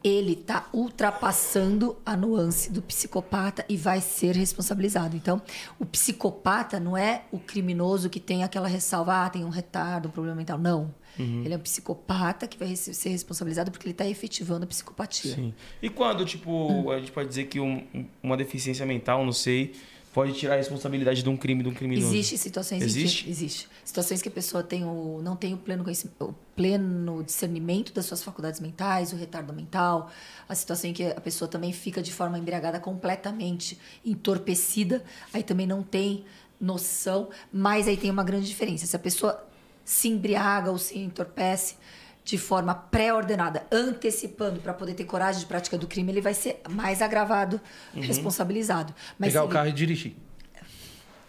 ele 0.03 0.33
está 0.33 0.67
ultrapassando 0.73 1.97
a 2.05 2.17
nuance 2.17 2.71
do 2.71 2.81
psicopata 2.81 3.63
e 3.69 3.77
vai 3.77 4.01
ser 4.01 4.35
responsabilizado. 4.35 5.15
Então, 5.15 5.41
o 5.79 5.85
psicopata 5.85 6.79
não 6.79 6.97
é 6.97 7.23
o 7.31 7.39
criminoso 7.39 8.09
que 8.09 8.19
tem 8.19 8.43
aquela 8.43 8.67
ressalva, 8.67 9.25
ah, 9.25 9.29
tem 9.29 9.45
um 9.45 9.49
retardo, 9.49 10.07
um 10.07 10.11
problema 10.11 10.37
mental. 10.37 10.57
Não. 10.57 10.93
Ele 11.19 11.53
é 11.53 11.57
um 11.57 11.59
psicopata 11.59 12.47
que 12.47 12.57
vai 12.57 12.75
ser 12.75 13.09
responsabilizado 13.09 13.69
porque 13.71 13.85
ele 13.85 13.91
está 13.93 14.07
efetivando 14.07 14.63
a 14.63 14.67
psicopatia. 14.67 15.35
Sim. 15.35 15.53
E 15.81 15.89
quando, 15.89 16.25
tipo, 16.25 16.49
Hum. 16.71 16.89
a 16.91 16.99
gente 16.99 17.11
pode 17.11 17.29
dizer 17.29 17.45
que 17.45 17.59
um- 17.59 17.85
um- 17.93 18.05
uma 18.23 18.35
deficiência 18.37 18.85
mental, 18.85 19.23
não 19.25 19.33
sei, 19.33 19.73
pode 20.13 20.33
tirar 20.33 20.55
a 20.55 20.57
responsabilidade 20.57 21.23
de 21.23 21.29
um 21.29 21.37
crime 21.37 21.63
de 21.63 21.69
um 21.69 21.73
criminoso? 21.73 22.07
Existe 22.07 22.37
situações 22.37 22.81
Existe? 22.83 23.23
que 23.23 23.29
existe 23.29 23.69
situações 23.85 24.21
que 24.21 24.27
a 24.27 24.31
pessoa 24.31 24.61
tem 24.63 24.83
o, 24.83 25.21
não 25.23 25.35
tem 25.37 25.53
o 25.53 25.57
pleno 25.57 25.83
conhecimento, 25.83 26.21
o 26.25 26.35
pleno 26.55 27.23
discernimento 27.23 27.93
das 27.93 28.05
suas 28.05 28.21
faculdades 28.23 28.59
mentais, 28.59 29.13
o 29.13 29.15
retardo 29.15 29.53
mental, 29.53 30.09
a 30.49 30.55
situação 30.55 30.89
em 30.89 30.93
que 30.93 31.03
a 31.03 31.21
pessoa 31.21 31.47
também 31.47 31.71
fica 31.71 32.01
de 32.01 32.11
forma 32.11 32.37
embriagada 32.37 32.79
completamente 32.79 33.77
entorpecida, 34.25 35.03
aí 35.33 35.43
também 35.43 35.65
não 35.67 35.81
tem 35.83 36.23
noção, 36.59 37.29
mas 37.51 37.87
aí 37.87 37.97
tem 37.97 38.09
uma 38.11 38.23
grande 38.23 38.47
diferença. 38.47 38.85
Se 38.85 38.95
a 38.95 38.99
pessoa 38.99 39.47
se 39.91 40.07
embriaga 40.07 40.71
ou 40.71 40.77
se 40.77 40.97
entorpece 40.97 41.75
de 42.23 42.37
forma 42.37 42.73
pré-ordenada, 42.73 43.65
antecipando 43.71 44.59
para 44.61 44.73
poder 44.73 44.93
ter 44.93 45.03
coragem 45.05 45.41
de 45.41 45.45
prática 45.47 45.77
do 45.77 45.87
crime, 45.87 46.11
ele 46.11 46.21
vai 46.21 46.33
ser 46.33 46.61
mais 46.69 47.01
agravado, 47.01 47.59
responsabilizado. 47.93 48.93
Mas 49.19 49.29
Pegar 49.33 49.41
se 49.41 49.45
o 49.45 49.47
ele- 49.47 49.53
carro 49.53 49.67
e 49.69 49.71
dirigir. 49.73 50.15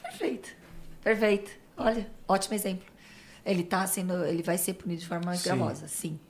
Perfeito. 0.02 0.51
Perfeito. 1.02 1.51
Olha, 1.76 2.09
ótimo 2.28 2.55
exemplo. 2.55 2.86
Ele 3.44 3.64
tá 3.64 3.84
sendo, 3.86 4.24
ele 4.24 4.43
vai 4.43 4.56
ser 4.59 4.74
punido 4.74 5.01
de 5.01 5.06
forma 5.09 5.24
mais 5.26 5.40
Sim. 5.40 5.44
gravosa, 5.48 5.89
sim. 5.89 6.20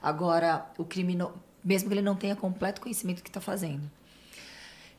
Agora, 0.00 0.66
o 0.78 0.84
criminoso, 0.84 1.34
mesmo 1.62 1.88
que 1.88 1.94
ele 1.94 2.02
não 2.02 2.16
tenha 2.16 2.34
completo 2.34 2.80
conhecimento 2.80 3.18
do 3.18 3.22
que 3.22 3.28
está 3.28 3.40
fazendo. 3.40 3.90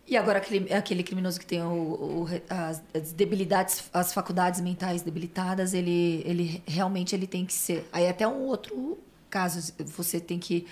E 0.05 0.17
agora 0.17 0.39
aquele, 0.39 0.73
aquele 0.73 1.01
criminoso 1.03 1.39
que 1.39 1.45
tem 1.45 1.61
o, 1.63 2.23
o- 2.23 2.27
as, 2.49 2.81
debilidades, 3.13 3.89
as 3.93 4.13
faculdades 4.13 4.59
mentais 4.59 5.01
debilitadas, 5.01 5.73
ele, 5.73 6.21
ele 6.25 6.61
realmente 6.67 7.15
ele 7.15 7.25
tem 7.25 7.45
que 7.45 7.53
ser. 7.53 7.87
Aí 7.91 8.07
até 8.07 8.27
um 8.27 8.41
outro 8.43 8.97
caso, 9.29 9.73
você 9.85 10.19
tem 10.19 10.37
que 10.39 10.67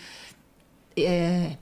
é, 0.98 1.58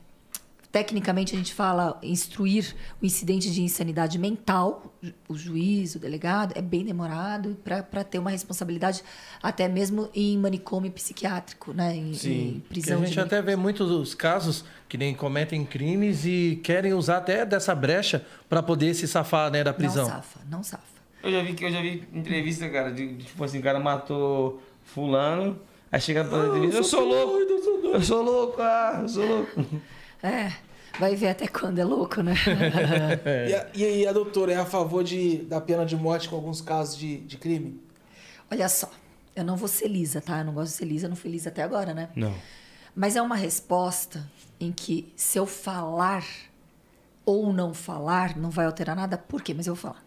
tecnicamente 0.80 1.36
a 1.36 1.38
gente 1.38 1.54
fala 1.54 2.00
instruir 2.02 2.74
o 3.02 3.06
incidente 3.06 3.52
de 3.52 3.62
insanidade 3.62 4.18
mental, 4.18 4.96
o 5.28 5.36
juiz, 5.36 5.96
o 5.96 6.00
delegado, 6.00 6.58
é 6.58 6.62
bem 6.62 6.86
demorado 6.86 7.58
para 7.64 8.04
ter 8.04 8.18
uma 8.18 8.30
responsabilidade 8.30 9.04
até 9.44 9.68
mesmo 9.68 10.10
em 10.16 10.38
manicômio 10.38 10.90
psiquiátrico, 10.90 11.74
né? 11.74 11.94
Em, 11.96 12.14
Sim. 12.14 12.30
em 12.30 12.60
Que 12.60 12.66
a 12.66 12.70
prisão 12.70 13.00
gente 13.06 13.14
de 13.14 13.20
até 13.20 13.42
vê 13.42 13.58
muitos 13.58 14.16
casos 14.16 14.64
que 14.88 14.98
nem 14.98 15.14
cometem 15.14 15.66
crimes 15.66 16.26
e 16.26 16.62
querem 16.64 16.94
usar 16.94 17.18
até 17.18 17.46
dessa 17.46 17.76
brecha 17.76 18.26
para 18.48 18.64
poder 18.64 18.94
se 18.94 19.06
safar 19.06 19.52
né, 19.52 19.62
da 19.62 19.74
prisão. 19.74 20.08
Não 20.08 20.16
safa, 20.16 20.40
não 20.50 20.64
safa. 20.64 21.00
Eu 21.22 21.32
já 21.32 21.44
vi 21.44 21.54
que 21.54 21.66
eu 21.66 21.72
já 21.72 21.82
vi 21.82 22.08
entrevista, 22.14 22.70
cara, 22.70 22.90
de, 22.90 23.16
de, 23.16 23.26
tipo 23.26 23.44
assim, 23.44 23.60
o 23.60 23.62
cara 23.62 23.82
matou 23.82 24.64
fulano, 24.86 25.60
aí 25.92 26.00
chega 26.00 26.24
pra 26.24 26.48
entrevista, 26.48 26.78
eu 26.78 26.84
sou 26.86 27.04
louco, 27.06 27.38
eu 27.84 28.02
sou 28.02 28.24
louco, 28.24 28.62
ah, 28.62 29.00
eu 29.02 29.10
sou 29.10 29.26
louco. 29.26 29.66
É, 30.22 30.52
vai 31.00 31.16
ver 31.16 31.30
até 31.30 31.48
quando 31.48 31.80
é 31.80 31.86
louco, 31.86 32.22
né? 32.22 32.36
E, 33.48 33.54
a, 33.54 33.68
e 33.74 33.86
aí, 33.86 34.08
a 34.08 34.12
doutora 34.12 34.52
é 34.52 34.58
a 34.58 34.66
favor 34.66 35.04
de, 35.04 35.38
da 35.38 35.62
pena 35.62 35.86
de 35.86 35.96
morte 35.96 36.28
com 36.28 36.36
alguns 36.36 36.62
casos 36.62 36.98
de, 36.98 37.18
de 37.20 37.38
crime? 37.38 37.82
Olha 38.52 38.68
só, 38.68 38.92
eu 39.36 39.44
não 39.44 39.56
vou 39.56 39.68
ser 39.68 39.88
lisa, 39.88 40.20
tá? 40.20 40.40
Eu 40.40 40.46
não 40.46 40.54
gosto 40.54 40.72
de 40.72 40.78
ser 40.78 40.86
lisa, 40.86 41.08
não 41.08 41.16
fui 41.16 41.32
lisa 41.32 41.50
até 41.50 41.64
agora, 41.64 41.94
né? 41.94 42.10
Não. 42.16 42.34
Mas 42.96 43.16
é 43.16 43.22
uma 43.22 43.36
resposta 43.36 44.30
em 44.60 44.72
que 44.72 45.12
se 45.16 45.38
eu 45.38 45.46
falar 45.46 46.26
ou 47.26 47.54
não 47.54 47.74
falar, 47.74 48.36
não 48.36 48.50
vai 48.50 48.66
alterar 48.66 48.96
nada. 48.96 49.18
Por 49.18 49.42
quê? 49.42 49.54
Mas 49.54 49.68
eu 49.68 49.76
vou 49.76 49.82
falar. 49.82 50.04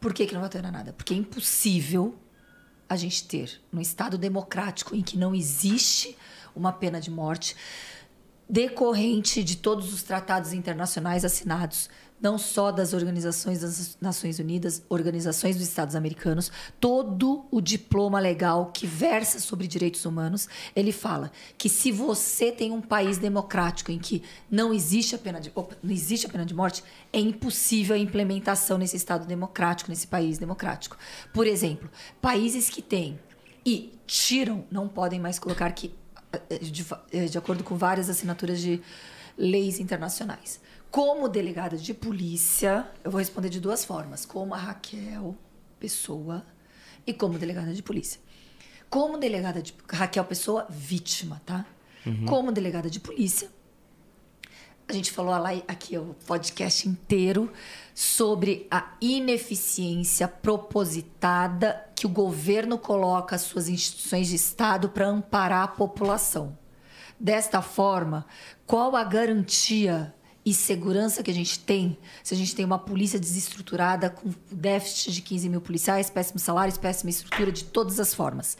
Por 0.00 0.14
que, 0.14 0.26
que 0.26 0.32
não 0.32 0.40
vai 0.40 0.46
alterar 0.46 0.72
nada? 0.72 0.92
Porque 0.92 1.12
é 1.12 1.16
impossível 1.16 2.14
a 2.88 2.96
gente 2.96 3.24
ter, 3.24 3.60
num 3.72 3.80
Estado 3.80 4.16
democrático 4.16 4.96
em 4.96 5.02
que 5.02 5.18
não 5.18 5.34
existe 5.34 6.16
uma 6.56 6.72
pena 6.72 7.00
de 7.00 7.10
morte, 7.10 7.54
decorrente 8.50 9.44
de 9.44 9.56
todos 9.56 9.94
os 9.94 10.02
tratados 10.02 10.52
internacionais 10.52 11.24
assinados, 11.24 11.88
não 12.20 12.36
só 12.36 12.70
das 12.70 12.92
organizações 12.92 13.60
das 13.60 13.96
Nações 14.00 14.38
Unidas, 14.38 14.82
organizações 14.88 15.56
dos 15.56 15.66
Estados 15.66 15.94
Americanos, 15.94 16.50
todo 16.78 17.46
o 17.50 17.60
diploma 17.60 18.18
legal 18.20 18.72
que 18.74 18.86
versa 18.86 19.38
sobre 19.38 19.66
direitos 19.66 20.04
humanos, 20.04 20.48
ele 20.74 20.92
fala 20.92 21.30
que 21.56 21.68
se 21.68 21.90
você 21.90 22.52
tem 22.52 22.72
um 22.72 22.80
país 22.80 23.18
democrático 23.18 23.90
em 23.90 23.98
que 23.98 24.22
não 24.50 24.74
existe 24.74 25.14
a 25.14 25.18
pena 25.18 25.40
de, 25.40 25.50
opa, 25.54 25.76
não 25.82 25.92
existe 25.92 26.26
a 26.26 26.28
pena 26.28 26.44
de 26.44 26.52
morte, 26.52 26.84
é 27.12 27.20
impossível 27.20 27.94
a 27.94 27.98
implementação 27.98 28.76
nesse 28.76 28.96
Estado 28.96 29.26
democrático, 29.26 29.90
nesse 29.90 30.08
país 30.08 30.36
democrático. 30.38 30.98
Por 31.32 31.46
exemplo, 31.46 31.88
países 32.20 32.68
que 32.68 32.82
têm 32.82 33.18
e 33.64 33.92
tiram, 34.06 34.64
não 34.70 34.88
podem 34.88 35.20
mais 35.20 35.38
colocar 35.38 35.70
que 35.72 35.94
de, 36.60 37.28
de 37.28 37.38
acordo 37.38 37.64
com 37.64 37.76
várias 37.76 38.08
assinaturas 38.08 38.60
de 38.60 38.80
leis 39.36 39.80
internacionais. 39.80 40.60
Como 40.90 41.28
delegada 41.28 41.76
de 41.76 41.94
polícia, 41.94 42.88
eu 43.04 43.10
vou 43.10 43.18
responder 43.18 43.48
de 43.48 43.60
duas 43.60 43.84
formas: 43.84 44.24
como 44.26 44.54
a 44.54 44.58
Raquel 44.58 45.36
Pessoa 45.78 46.44
e 47.06 47.12
como 47.14 47.38
delegada 47.38 47.72
de 47.72 47.82
polícia. 47.82 48.20
Como 48.88 49.18
delegada 49.18 49.62
de 49.62 49.72
Raquel 49.88 50.24
Pessoa, 50.24 50.66
vítima, 50.68 51.40
tá? 51.46 51.64
Como 52.26 52.50
delegada 52.50 52.90
de 52.90 52.98
polícia, 52.98 53.48
A 54.88 54.92
gente 54.92 55.12
falou 55.12 55.30
lá 55.38 55.50
aqui 55.68 55.96
o 55.96 56.16
podcast 56.26 56.88
inteiro 56.88 57.52
sobre 58.00 58.66
a 58.70 58.94
ineficiência 58.98 60.26
propositada 60.26 61.86
que 61.94 62.06
o 62.06 62.08
governo 62.08 62.78
coloca 62.78 63.36
as 63.36 63.42
suas 63.42 63.68
instituições 63.68 64.28
de 64.28 64.36
Estado 64.36 64.88
para 64.88 65.06
amparar 65.06 65.64
a 65.64 65.68
população. 65.68 66.56
Desta 67.18 67.60
forma, 67.60 68.24
qual 68.66 68.96
a 68.96 69.04
garantia 69.04 70.14
e 70.46 70.54
segurança 70.54 71.22
que 71.22 71.30
a 71.30 71.34
gente 71.34 71.58
tem 71.58 71.98
se 72.24 72.32
a 72.32 72.36
gente 72.38 72.56
tem 72.56 72.64
uma 72.64 72.78
polícia 72.78 73.20
desestruturada 73.20 74.08
com 74.08 74.32
déficit 74.50 75.12
de 75.12 75.20
15 75.20 75.50
mil 75.50 75.60
policiais, 75.60 76.08
péssimos 76.08 76.40
salários, 76.40 76.78
péssima 76.78 77.10
estrutura 77.10 77.52
de 77.52 77.64
todas 77.64 78.00
as 78.00 78.14
formas. 78.14 78.56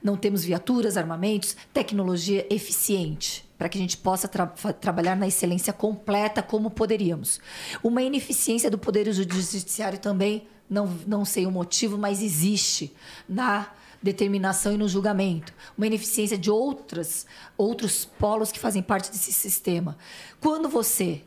Não 0.00 0.16
temos 0.16 0.44
viaturas, 0.44 0.96
armamentos, 0.96 1.56
tecnologia 1.72 2.46
eficiente 2.48 3.43
para 3.56 3.68
que 3.68 3.78
a 3.78 3.80
gente 3.80 3.96
possa 3.96 4.26
tra 4.28 4.46
trabalhar 4.46 5.16
na 5.16 5.26
excelência 5.26 5.72
completa 5.72 6.42
como 6.42 6.70
poderíamos. 6.70 7.40
Uma 7.82 8.02
ineficiência 8.02 8.70
do 8.70 8.78
Poder 8.78 9.10
Judiciário 9.12 9.98
também, 9.98 10.46
não, 10.68 10.86
não 11.06 11.24
sei 11.24 11.46
o 11.46 11.50
motivo, 11.50 11.96
mas 11.96 12.22
existe 12.22 12.94
na 13.28 13.68
determinação 14.02 14.74
e 14.74 14.76
no 14.76 14.86
julgamento, 14.86 15.52
uma 15.78 15.86
ineficiência 15.86 16.36
de 16.36 16.50
outras, 16.50 17.26
outros 17.56 18.04
polos 18.04 18.52
que 18.52 18.58
fazem 18.58 18.82
parte 18.82 19.10
desse 19.10 19.32
sistema. 19.32 19.96
Quando 20.40 20.68
você 20.68 21.22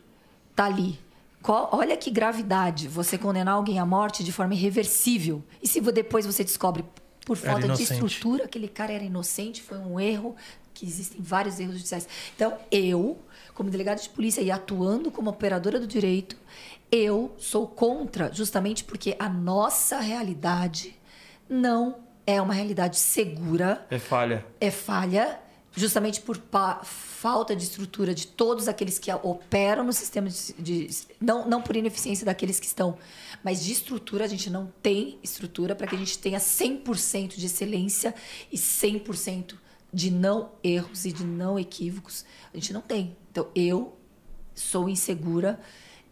está 0.51 0.65
ali, 0.65 0.99
olha 1.43 1.97
que 1.97 2.11
gravidade 2.11 2.87
você 2.87 3.17
condenar 3.17 3.55
alguém 3.55 3.79
à 3.79 3.85
morte 3.85 4.23
de 4.23 4.31
forma 4.31 4.53
irreversível, 4.53 5.43
e 5.61 5.67
se 5.67 5.81
depois 5.81 6.23
você 6.23 6.43
descobre 6.43 6.85
por 7.25 7.35
falta 7.35 7.67
de 7.67 7.83
estrutura 7.83 8.45
aquele 8.45 8.67
cara 8.67 8.93
era 8.93 9.03
inocente, 9.03 9.61
foi 9.61 9.79
um 9.79 9.99
erro, 9.99 10.35
que 10.77 10.85
existem 10.85 11.19
vários 11.19 11.59
erros 11.59 11.73
judiciais. 11.73 12.07
Então, 12.35 12.55
eu, 12.71 13.17
como 13.55 13.69
delegada 13.71 13.99
de 13.99 14.09
polícia 14.09 14.41
e 14.41 14.51
atuando 14.51 15.09
como 15.09 15.31
operadora 15.31 15.79
do 15.79 15.87
direito, 15.87 16.37
eu 16.91 17.33
sou 17.37 17.67
contra, 17.67 18.31
justamente 18.31 18.83
porque 18.83 19.15
a 19.17 19.27
nossa 19.27 19.99
realidade 19.99 20.95
não 21.49 21.97
é 22.27 22.39
uma 22.39 22.53
realidade 22.53 22.99
segura. 22.99 23.85
É 23.89 23.97
falha. 23.97 24.45
É 24.61 24.69
falha, 24.69 25.39
justamente 25.75 26.21
por 26.21 26.39
falta 26.83 27.55
de 27.55 27.63
estrutura 27.63 28.13
de 28.13 28.27
todos 28.27 28.67
aqueles 28.67 28.99
que 28.99 29.11
operam 29.11 29.83
no 29.83 29.93
sistema 29.93 30.29
de, 30.29 30.53
de, 30.59 30.89
não, 31.19 31.47
não 31.49 31.61
por 31.61 31.75
ineficiência 31.75 32.25
daqueles 32.25 32.59
que 32.59 32.67
estão, 32.67 32.97
mas 33.43 33.65
de 33.65 33.71
estrutura, 33.71 34.25
a 34.25 34.27
gente 34.27 34.49
não 34.49 34.71
tem 34.81 35.17
estrutura 35.23 35.75
para 35.75 35.87
que 35.87 35.95
a 35.95 35.97
gente 35.97 36.19
tenha 36.19 36.37
100% 36.37 37.35
de 37.35 37.47
excelência 37.47 38.13
e 38.51 38.57
100% 38.57 39.55
de 39.93 40.11
não 40.11 40.51
erros 40.63 41.05
e 41.05 41.11
de 41.11 41.23
não 41.23 41.57
equívocos. 41.57 42.25
A 42.53 42.57
gente 42.57 42.73
não 42.73 42.81
tem. 42.81 43.15
Então, 43.31 43.47
eu 43.55 43.97
sou 44.53 44.89
insegura 44.89 45.59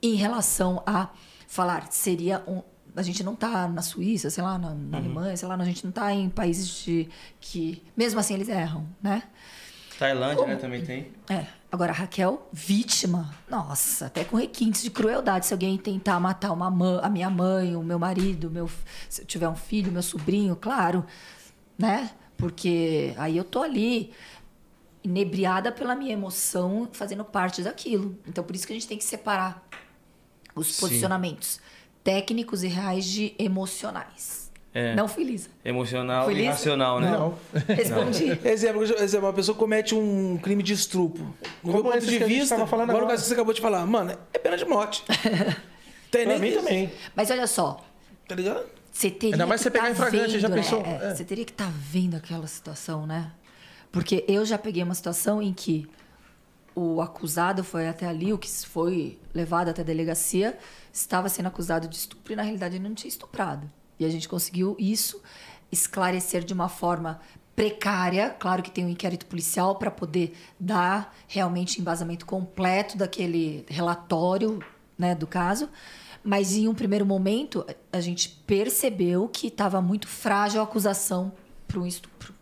em 0.02 0.16
relação 0.16 0.84
a 0.86 1.10
falar 1.48 1.92
seria 1.92 2.44
um, 2.48 2.62
a 2.96 3.02
gente 3.02 3.24
não 3.24 3.34
está 3.34 3.68
na 3.68 3.82
Suíça, 3.82 4.30
sei 4.30 4.44
lá, 4.44 4.58
na, 4.58 4.70
na 4.70 4.76
uhum. 4.76 5.04
Alemanha, 5.04 5.38
sei 5.38 5.48
lá, 5.48 5.56
a 5.56 5.66
gente 5.66 5.84
não 5.84 5.90
está 5.90 6.14
em 6.14 6.30
países 6.30 6.68
de, 6.84 7.10
que, 7.40 7.84
mesmo 7.96 8.20
assim, 8.20 8.34
eles 8.34 8.48
erram, 8.48 8.88
né? 9.02 9.24
Tailândia, 10.00 10.36
Como? 10.38 10.48
né, 10.48 10.56
também 10.56 10.84
tem. 10.84 11.12
É. 11.30 11.46
Agora, 11.72 11.92
Raquel, 11.92 12.48
vítima, 12.54 13.34
nossa, 13.50 14.06
até 14.06 14.24
com 14.24 14.38
requintes 14.38 14.82
de 14.82 14.90
crueldade. 14.90 15.46
Se 15.46 15.54
alguém 15.54 15.78
tentar 15.78 16.20
matar 16.20 16.52
uma 16.52 16.70
mãe, 16.70 17.00
a 17.02 17.10
minha 17.10 17.30
mãe, 17.30 17.76
o 17.76 17.84
meu 17.84 18.00
marido, 18.00 18.50
meu, 18.50 18.70
se 19.10 19.22
eu 19.22 19.26
tiver 19.26 19.50
um 19.50 19.56
filho, 19.56 19.92
meu 19.92 20.02
sobrinho, 20.02 20.56
claro, 20.56 21.06
né? 21.78 22.12
Porque 22.38 23.14
aí 23.18 23.38
eu 23.38 23.44
tô 23.44 23.62
ali 23.64 24.12
inebriada 25.03 25.72
pela 25.72 25.95
minha 25.95 26.14
emoção, 26.14 26.90
fazendo 26.91 27.24
parte 27.24 27.62
daquilo. 27.62 28.18
Então, 28.28 28.44
por 28.44 28.56
isso 28.56 28.66
que 28.66 28.74
a 28.74 28.76
gente 28.76 28.88
tem 28.88 28.98
que 28.98 29.03
separar 29.03 29.68
os 30.56 30.76
Sim. 30.76 30.82
posicionamentos 30.82 31.60
técnicos 32.03 32.64
e 32.64 32.68
reais 32.68 33.06
de 33.06 33.34
emocionais. 33.38 34.52
É. 34.74 34.94
Não 34.94 35.07
fui 35.07 35.24
lisa. 35.24 35.49
Emocional 35.64 36.26
fui 36.26 36.36
e 36.38 36.45
racional, 36.45 36.99
né? 36.99 37.10
Não. 37.12 37.38
Respondi. 37.74 38.40
exemplo, 38.44 38.84
exemplo, 38.84 39.28
uma 39.28 39.34
pessoa 39.34 39.57
comete 39.57 39.95
um 39.95 40.38
crime 40.38 40.62
de 40.62 40.74
estupro. 40.74 41.24
No 41.64 41.72
Como 41.72 41.84
meu 41.84 41.94
ponto 41.94 42.06
de 42.06 42.20
vista, 42.20 42.68
falando 42.68 42.90
agora, 42.90 43.06
agora 43.06 43.18
que 43.18 43.24
você 43.24 43.34
acabou 43.34 43.53
de 43.53 43.62
falar, 43.62 43.86
mano, 43.86 44.18
é 44.34 44.38
pena 44.38 44.57
de 44.57 44.66
morte. 44.66 45.03
Tem 46.12 46.26
pra 46.26 46.38
mim 46.38 46.49
isso. 46.49 46.60
também. 46.60 46.91
Mas 47.16 47.32
olha 47.32 47.48
só. 47.48 47.84
Tá 48.28 48.36
ligado? 48.36 48.66
Você 48.96 49.12
teria 49.12 49.36
Ainda 49.36 49.46
mais 49.46 49.60
você 49.60 49.70
pegar 49.70 49.84
tá 49.84 49.92
em 49.92 49.96
flagrante, 49.96 50.40
já 50.40 50.50
pensou? 50.50 50.82
É, 50.86 51.08
é. 51.08 51.14
Você 51.14 51.26
teria 51.26 51.44
que 51.44 51.52
estar 51.52 51.66
tá 51.66 51.74
vendo 51.78 52.16
aquela 52.16 52.48
situação, 52.48 53.06
né? 53.06 53.30
Porque 53.92 54.24
eu 54.26 54.46
já 54.46 54.58
peguei 54.58 54.82
uma 54.82 54.96
situação 54.96 55.42
em 55.42 55.54
que 55.54 55.86
o 56.74 57.02
acusado 57.02 57.62
foi 57.62 57.90
até 57.90 58.08
ali, 58.08 58.32
o 58.32 58.38
que 58.38 58.50
foi 58.50 59.20
levado 59.34 59.68
até 59.68 59.82
a 59.82 59.86
delegacia, 59.86 60.58
estava 60.94 61.28
sendo 61.28 61.48
acusado 61.48 61.90
de 61.90 61.96
estupro 61.98 62.32
e 62.32 62.36
na 62.38 62.44
realidade 62.44 62.78
ele 62.78 62.88
não 62.88 62.96
tinha 62.96 63.10
estuprado. 63.10 63.70
E 64.00 64.06
a 64.06 64.10
gente 64.10 64.30
conseguiu 64.30 64.78
isso 64.80 65.22
esclarecer 65.70 66.46
de 66.46 66.54
uma 66.54 66.70
forma 66.70 67.20
precária, 67.54 68.30
claro 68.30 68.64
que 68.64 68.72
tem 68.72 68.86
um 68.86 68.90
inquérito 68.90 69.26
policial 69.26 69.76
para 69.76 69.92
poder 69.92 70.34
dar 70.58 71.14
realmente 71.28 71.82
embasamento 71.82 72.26
completo 72.26 72.98
daquele 72.98 73.66
relatório, 73.68 74.60
né, 74.98 75.16
do 75.16 75.28
caso. 75.28 75.70
Mas 76.24 76.56
em 76.56 76.68
um 76.68 76.74
primeiro 76.74 77.06
momento 77.06 77.66
a 77.92 78.02
gente 78.02 78.30
percebeu 78.48 79.28
que 79.28 79.48
estava 79.48 79.82
muito 79.82 80.08
frágil 80.08 80.60
a 80.60 80.64
acusação 80.64 81.32
para 81.68 81.80
um 81.80 81.86
estupro. 81.86 82.34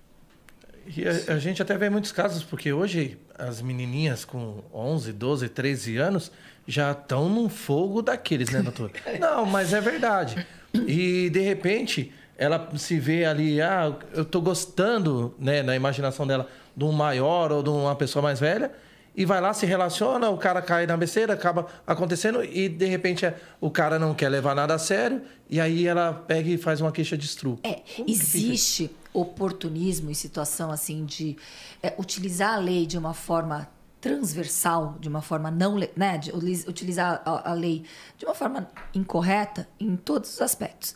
E 0.85 1.07
a, 1.07 1.33
a, 1.33 1.39
gente 1.39 1.61
até 1.61 1.77
vê 1.77 1.89
muitos 1.89 2.11
casos, 2.11 2.43
porque 2.43 2.71
hoje 2.71 3.17
as 3.37 3.61
menininhas 3.61 4.25
com 4.25 4.63
11, 4.73 5.13
12, 5.13 5.49
13 5.49 5.97
anos 5.97 6.31
já 6.67 6.91
estão 6.91 7.29
num 7.29 7.49
fogo 7.49 8.01
daqueles, 8.01 8.49
né, 8.49 8.61
doutor? 8.61 8.91
Não, 9.19 9.45
mas 9.45 9.73
é 9.73 9.81
verdade. 9.81 10.45
E, 10.73 11.29
de 11.29 11.39
repente, 11.39 12.11
ela 12.37 12.69
se 12.77 12.99
vê 12.99 13.25
ali, 13.25 13.61
ah, 13.61 13.95
eu 14.13 14.23
estou 14.23 14.41
gostando, 14.41 15.35
né, 15.39 15.61
na 15.61 15.75
imaginação 15.75 16.25
dela, 16.25 16.47
de 16.75 16.83
um 16.83 16.91
maior 16.91 17.51
ou 17.51 17.61
de 17.61 17.69
uma 17.69 17.95
pessoa 17.95 18.23
mais 18.23 18.39
velha, 18.39 18.71
e 19.15 19.25
vai 19.25 19.39
lá, 19.39 19.53
se 19.53 19.65
relaciona, 19.65 20.29
o 20.29 20.37
cara 20.37 20.61
cai 20.61 20.87
na 20.87 20.97
besteira, 20.97 21.33
acaba 21.33 21.67
acontecendo, 21.85 22.43
e, 22.43 22.67
de 22.67 22.85
repente, 22.85 23.31
o 23.61 23.69
cara 23.69 23.99
não 23.99 24.13
quer 24.13 24.29
levar 24.29 24.55
nada 24.55 24.73
a 24.73 24.79
sério, 24.79 25.21
e 25.49 25.61
aí 25.61 25.87
ela 25.87 26.13
pega 26.13 26.49
e 26.49 26.57
faz 26.57 26.81
uma 26.81 26.91
queixa 26.91 27.17
de 27.17 27.25
estupro. 27.25 27.59
É, 27.63 27.81
existe 28.07 28.89
oportunismo 29.13 30.09
e 30.09 30.15
situação 30.15 30.71
assim 30.71 31.05
de 31.05 31.37
é, 31.81 31.93
utilizar 31.99 32.55
a 32.55 32.57
lei 32.57 32.87
de 32.87 32.97
uma 32.97 33.13
forma 33.13 33.69
transversal, 34.01 34.97
de 34.99 35.07
uma 35.07 35.21
forma 35.21 35.49
não, 35.49 35.77
né, 35.95 36.17
de 36.17 36.31
utilizar 36.67 37.21
a, 37.23 37.51
a 37.51 37.53
lei 37.53 37.85
de 38.17 38.25
uma 38.25 38.33
forma 38.33 38.67
incorreta 38.93 39.67
em 39.79 39.95
todos 39.95 40.33
os 40.33 40.41
aspectos. 40.41 40.95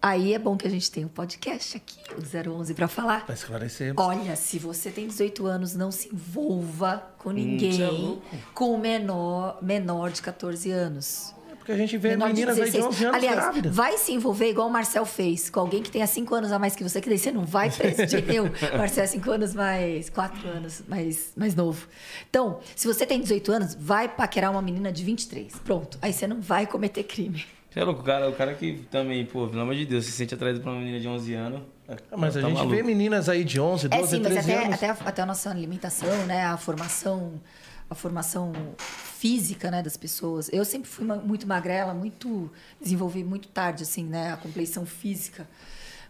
Aí 0.00 0.32
é 0.32 0.38
bom 0.38 0.56
que 0.56 0.66
a 0.66 0.70
gente 0.70 0.90
tem 0.90 1.04
um 1.04 1.08
podcast 1.08 1.76
aqui, 1.76 1.98
o 2.14 2.50
011, 2.56 2.72
para 2.72 2.86
falar. 2.86 3.26
Para 3.26 3.34
esclarecer. 3.34 3.94
Olha, 3.96 4.36
se 4.36 4.56
você 4.58 4.90
tem 4.90 5.08
18 5.08 5.44
anos, 5.46 5.74
não 5.74 5.90
se 5.90 6.08
envolva 6.08 7.04
com 7.18 7.30
hum, 7.30 7.32
ninguém 7.32 7.82
hum, 7.82 8.20
com 8.54 8.78
menor, 8.78 9.58
menor 9.60 10.10
de 10.10 10.22
14 10.22 10.70
anos. 10.70 11.34
Porque 11.68 11.72
a 11.72 11.76
gente 11.76 11.98
vê 11.98 12.10
Menor 12.10 12.28
meninas 12.28 12.56
de 12.56 12.62
aí 12.62 12.70
de 12.70 12.80
11 12.80 13.04
anos 13.04 13.16
Aliás, 13.16 13.36
grávidas. 13.36 13.76
vai 13.76 13.98
se 13.98 14.12
envolver 14.12 14.48
igual 14.48 14.68
o 14.68 14.70
Marcel 14.70 15.04
fez, 15.04 15.50
com 15.50 15.60
alguém 15.60 15.82
que 15.82 15.90
tenha 15.90 16.06
5 16.06 16.34
anos 16.34 16.50
a 16.50 16.58
mais 16.58 16.74
que 16.74 16.82
você, 16.82 16.98
que 16.98 17.10
daí 17.10 17.18
você 17.18 17.30
não 17.30 17.44
vai 17.44 17.70
preso 17.70 18.16
eu. 18.32 18.44
Marcel 18.78 19.04
é 19.04 19.06
5 19.06 19.30
anos 19.30 19.52
mais 19.52 20.08
4 20.08 20.48
anos 20.48 20.82
mais, 20.88 21.32
mais 21.36 21.54
novo. 21.54 21.86
Então, 22.30 22.60
se 22.74 22.86
você 22.86 23.04
tem 23.04 23.20
18 23.20 23.52
anos, 23.52 23.74
vai 23.74 24.08
paquerar 24.08 24.50
uma 24.50 24.62
menina 24.62 24.90
de 24.90 25.04
23. 25.04 25.52
Pronto. 25.58 25.98
Aí 26.00 26.12
você 26.12 26.26
não 26.26 26.40
vai 26.40 26.66
cometer 26.66 27.02
crime. 27.02 27.44
Você 27.70 27.80
é 27.80 27.84
louco, 27.84 28.00
o 28.00 28.04
cara, 28.04 28.28
o 28.28 28.32
cara 28.32 28.54
que 28.54 28.86
também, 28.90 29.24
pô, 29.26 29.46
pelo 29.46 29.60
amor 29.60 29.74
de 29.74 29.84
Deus, 29.84 30.06
se 30.06 30.12
sente 30.12 30.34
atraído 30.34 30.60
por 30.60 30.70
uma 30.70 30.78
menina 30.78 30.98
de 30.98 31.06
11 31.06 31.34
anos. 31.34 31.62
Ah, 31.86 32.16
mas 32.16 32.36
a 32.36 32.40
tá 32.40 32.48
gente 32.48 32.56
maluco. 32.56 32.74
vê 32.74 32.82
meninas 32.82 33.28
aí 33.28 33.44
de 33.44 33.60
11, 33.60 33.88
12, 33.88 34.02
é, 34.02 34.06
sim, 34.06 34.22
13 34.22 34.34
mas 34.34 34.44
até, 34.44 34.64
anos. 34.64 34.74
Até, 34.74 35.08
até 35.08 35.22
a 35.22 35.26
nossa 35.26 35.50
alimentação, 35.50 36.26
né? 36.26 36.44
A 36.44 36.56
formação 36.56 37.40
a 37.90 37.94
formação 37.94 38.52
física 38.78 39.70
né, 39.70 39.82
das 39.82 39.96
pessoas. 39.96 40.50
Eu 40.52 40.64
sempre 40.64 40.88
fui 40.88 41.06
muito 41.06 41.46
magrela, 41.46 41.94
muito 41.94 42.50
desenvolvi 42.80 43.24
muito 43.24 43.48
tarde 43.48 43.82
assim, 43.82 44.04
né, 44.04 44.32
a 44.32 44.36
compleição 44.36 44.84
física. 44.84 45.48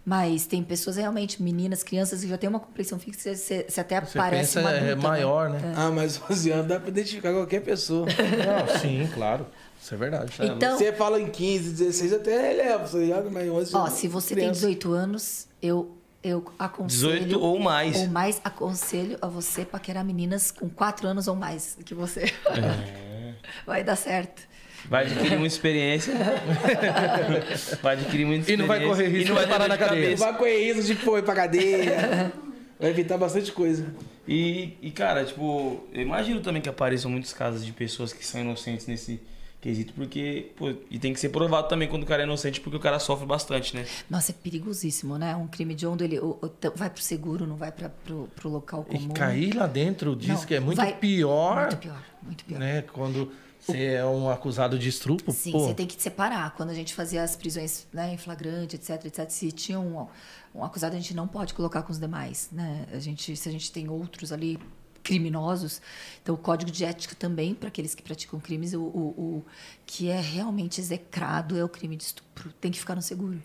Mas 0.05 0.47
tem 0.47 0.63
pessoas 0.63 0.97
realmente, 0.97 1.43
meninas, 1.43 1.83
crianças 1.83 2.23
que 2.23 2.29
já 2.29 2.39
têm 2.39 2.49
uma 2.49 2.61
compleição 2.61 2.99
física, 2.99 3.35
você, 3.35 3.67
você 3.69 3.81
até 3.81 4.01
você 4.01 4.19
parece 4.19 4.59
uma 4.59 4.73
é 4.73 4.77
adulta, 4.79 4.93
é 4.93 4.95
maior, 4.95 5.51
né? 5.51 5.59
né? 5.59 5.75
Ah, 5.77 5.91
mas 5.91 6.21
11 6.31 6.51
anos 6.51 6.67
dá 6.67 6.81
para 6.81 6.89
identificar 6.89 7.33
qualquer 7.33 7.61
pessoa. 7.61 8.07
Não, 8.07 8.79
sim, 8.81 9.09
claro. 9.13 9.47
Isso 9.81 9.95
é 9.95 9.97
verdade. 9.97 10.33
Então, 10.41 10.77
você 10.77 10.93
fala 10.93 11.21
em 11.21 11.31
15, 11.31 11.71
16, 11.71 12.13
até 12.13 12.41
releva, 12.41 12.89
tá 12.89 12.99
ligado? 12.99 13.31
Mas 13.31 13.49
11 13.49 13.77
Ó, 13.77 13.87
se 13.89 14.09
você 14.09 14.35
criança. 14.35 14.61
tem 14.61 14.71
18 14.71 14.93
anos, 14.93 15.49
eu 15.63 15.95
eu 16.23 16.45
aconselho. 16.59 17.25
18 17.25 17.41
ou 17.41 17.59
mais. 17.61 17.97
Ou 17.97 18.09
mais, 18.09 18.41
aconselho 18.43 19.17
a 19.23 19.29
você 19.29 19.65
paquerar 19.65 20.05
meninas 20.05 20.51
com 20.51 20.69
4 20.69 21.07
anos 21.07 21.29
ou 21.29 21.37
mais 21.37 21.79
que 21.85 21.95
você. 21.95 22.33
É. 22.47 23.35
Vai 23.65 23.85
dar 23.85 23.97
certo. 23.97 24.43
Vai 24.89 25.05
adquirir 25.05 25.39
muita 25.39 25.55
experiência. 25.55 26.15
vai 27.83 27.95
adquirir 27.95 28.25
muita 28.25 28.41
experiência. 28.41 28.53
E 28.53 28.57
não 28.57 28.67
vai 28.67 28.85
correr 28.85 29.09
risco 29.09 29.25
e 29.25 29.29
não 29.29 29.35
vai 29.35 29.47
parar 29.47 29.69
na 29.69 29.77
cadeia. 29.77 30.11
Não 30.11 30.17
vai 30.17 30.37
correr 30.37 30.73
risco 30.73 30.83
de 30.83 30.95
pôr 30.97 31.23
pra 31.23 31.35
cadeia. 31.35 32.33
vai 32.79 32.91
evitar 32.91 33.19
bastante 33.19 33.51
coisa. 33.53 33.87
E, 34.27 34.77
e, 34.81 34.91
cara, 34.91 35.25
tipo, 35.25 35.85
eu 35.93 36.03
imagino 36.03 36.41
também 36.41 36.63
que 36.63 36.69
apareçam 36.69 37.11
muitos 37.11 37.33
casos 37.33 37.65
de 37.65 37.73
pessoas 37.73 38.13
que 38.13 38.25
são 38.25 38.41
inocentes 38.41 38.87
nesse 38.87 39.21
quesito, 39.61 39.93
porque, 39.95 40.53
pô, 40.57 40.73
e 40.91 40.99
tem 40.99 41.13
que 41.13 41.19
ser 41.19 41.31
provado 41.31 41.69
também 41.69 41.89
quando 41.89 42.05
o 42.05 42.07
cara 42.07 42.23
é 42.23 42.25
inocente, 42.25 42.61
porque 42.61 42.77
o 42.77 42.81
cara 42.81 42.99
sofre 43.01 43.27
bastante, 43.27 43.75
né? 43.75 43.85
Nossa, 44.09 44.31
é 44.31 44.35
perigosíssimo, 44.35 45.19
né? 45.19 45.35
Um 45.35 45.49
crime 45.49 45.75
de 45.75 45.87
onde 45.87 46.05
ele 46.05 46.19
o- 46.21 46.39
o- 46.41 46.51
vai 46.77 46.89
pro 46.89 47.03
seguro, 47.03 47.47
não 47.47 47.57
vai 47.57 47.73
para 47.73 47.89
pro, 47.89 48.29
pro 48.37 48.49
local 48.49 48.87
E 48.89 48.95
comum. 48.99 49.09
cair 49.15 49.55
lá 49.57 49.67
dentro 49.67 50.15
diz 50.15 50.29
Não, 50.29 50.45
que 50.45 50.55
é 50.55 50.61
muito 50.61 50.77
vai- 50.77 50.97
pior, 50.97 51.63
Muito 51.67 51.77
pior, 51.79 52.05
muito 52.23 52.45
pior. 52.45 52.59
né? 52.61 52.83
Quando 52.83 53.33
você 53.61 53.85
é 53.95 54.07
um 54.07 54.31
acusado 54.31 54.79
de 54.79 54.89
estupro, 54.89 55.33
Sim, 55.33 55.51
pô. 55.51 55.59
você 55.59 55.75
tem 55.75 55.87
que 55.89 56.01
separar. 56.01 56.55
Quando 56.55 56.71
a 56.71 56.75
gente 56.75 56.95
fazia 56.95 57.23
as 57.25 57.35
prisões 57.35 57.87
né, 57.93 58.15
em 58.15 58.17
flagrante, 58.17 58.77
etc, 58.77 59.05
etc, 59.07 59.29
se 59.29 59.51
tinha 59.51 59.81
um, 59.81 60.07
um 60.55 60.63
acusado, 60.65 60.95
a 60.95 60.99
gente 61.01 61.15
não 61.15 61.27
pode 61.27 61.53
colocar 61.53 61.83
com 61.83 61.91
os 61.91 61.99
demais, 61.99 62.49
né? 62.53 62.87
A 62.93 63.01
gente, 63.01 63.35
se 63.37 63.49
a 63.49 63.53
gente 63.53 63.73
tem 63.73 63.89
outros 63.89 64.31
ali 64.33 64.57
criminosos, 65.03 65.81
então 66.23 66.35
o 66.35 66.39
código 66.39 66.71
de 66.71 66.85
ética 66.85 67.15
também 67.15 67.55
para 67.55 67.69
aqueles 67.69 67.95
que 67.95 68.03
praticam 68.03 68.39
crimes, 68.41 68.75
o, 68.75 68.81
o, 68.83 69.01
o 69.19 69.45
que 69.87 70.09
é 70.09 70.21
realmente 70.21 70.81
execrado 70.81 71.57
é 71.57 71.65
o 71.65 71.69
crime 71.69 71.97
de 71.97 72.05
estupro. 72.05 72.53
Tem 72.61 72.71
que 72.71 72.79
ficar 72.79 72.95
no 72.95 73.03
seguro. 73.03 73.43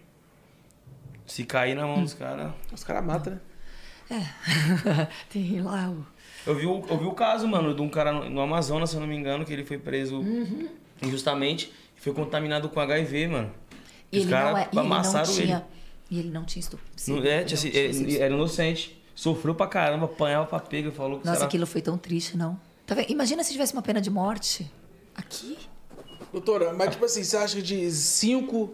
Se 1.25 1.45
cair 1.45 1.75
na 1.75 1.85
mão 1.87 2.01
dos 2.03 2.13
caras. 2.13 2.51
Os 2.71 2.83
caras 2.83 3.05
matam, 3.05 3.33
né? 3.33 3.39
tem 5.29 5.61
lá 5.61 5.89
o 5.89 6.05
Eu 6.45 6.55
vi, 6.55 6.65
o, 6.65 6.83
eu 6.89 6.97
vi 6.99 7.05
o 7.05 7.13
caso, 7.13 7.47
mano, 7.47 7.73
de 7.73 7.81
um 7.81 7.89
cara 7.89 8.11
no, 8.11 8.29
no 8.29 8.41
Amazonas, 8.41 8.89
se 8.89 8.95
eu 8.95 8.99
não 8.99 9.07
me 9.07 9.15
engano, 9.15 9.45
que 9.45 9.53
ele 9.53 9.63
foi 9.65 9.77
preso 9.77 10.17
Uhum. 10.19 10.67
injustamente 11.01 11.73
e 11.97 12.01
foi 12.01 12.13
contaminado 12.13 12.67
com 12.69 12.79
HIV, 12.79 13.27
mano. 13.27 13.51
E 14.11 14.17
Os 14.19 14.23
ele 14.25 14.31
não, 14.31 14.37
caras 14.37 14.59
é, 14.59 14.63
e 14.71 14.77
ele 14.77 14.79
amassaram 14.85 15.33
tinha. 15.33 15.55
ele. 15.57 15.63
E 16.11 16.19
ele 16.19 16.29
não 16.29 16.43
tinha 16.45 16.59
estupro. 16.59 16.85
Não, 17.07 17.17
ele 17.17 17.29
é, 17.29 17.39
não 17.39 17.45
tinha, 17.45 17.57
assim, 17.57 17.69
tinha 17.71 17.83
ele, 17.83 17.93
sido 17.93 18.21
era 18.21 18.33
inocente. 18.33 19.02
Sofreu 19.23 19.55
pra 19.55 19.67
caramba, 19.67 20.03
apanhava 20.03 20.45
pra 20.45 20.59
pega, 20.59 20.91
falou 20.91 21.17
que 21.19 21.25
Nossa, 21.25 21.37
será- 21.37 21.47
aquilo 21.47 21.65
foi 21.65 21.81
tão 21.81 21.97
triste, 21.97 22.35
não? 22.35 22.59
Tá 22.85 22.93
vendo? 22.93 23.09
Imagina 23.09 23.41
se 23.41 23.53
tivesse 23.53 23.71
uma 23.71 23.81
pena 23.81 24.01
de 24.01 24.09
morte 24.09 24.69
aqui. 25.15 25.57
Doutora, 26.33 26.73
mas 26.73 26.89
tipo 26.89 27.05
assim, 27.05 27.23
você 27.23 27.37
acha 27.37 27.55
que 27.55 27.61
de 27.61 27.89
cinco, 27.89 28.73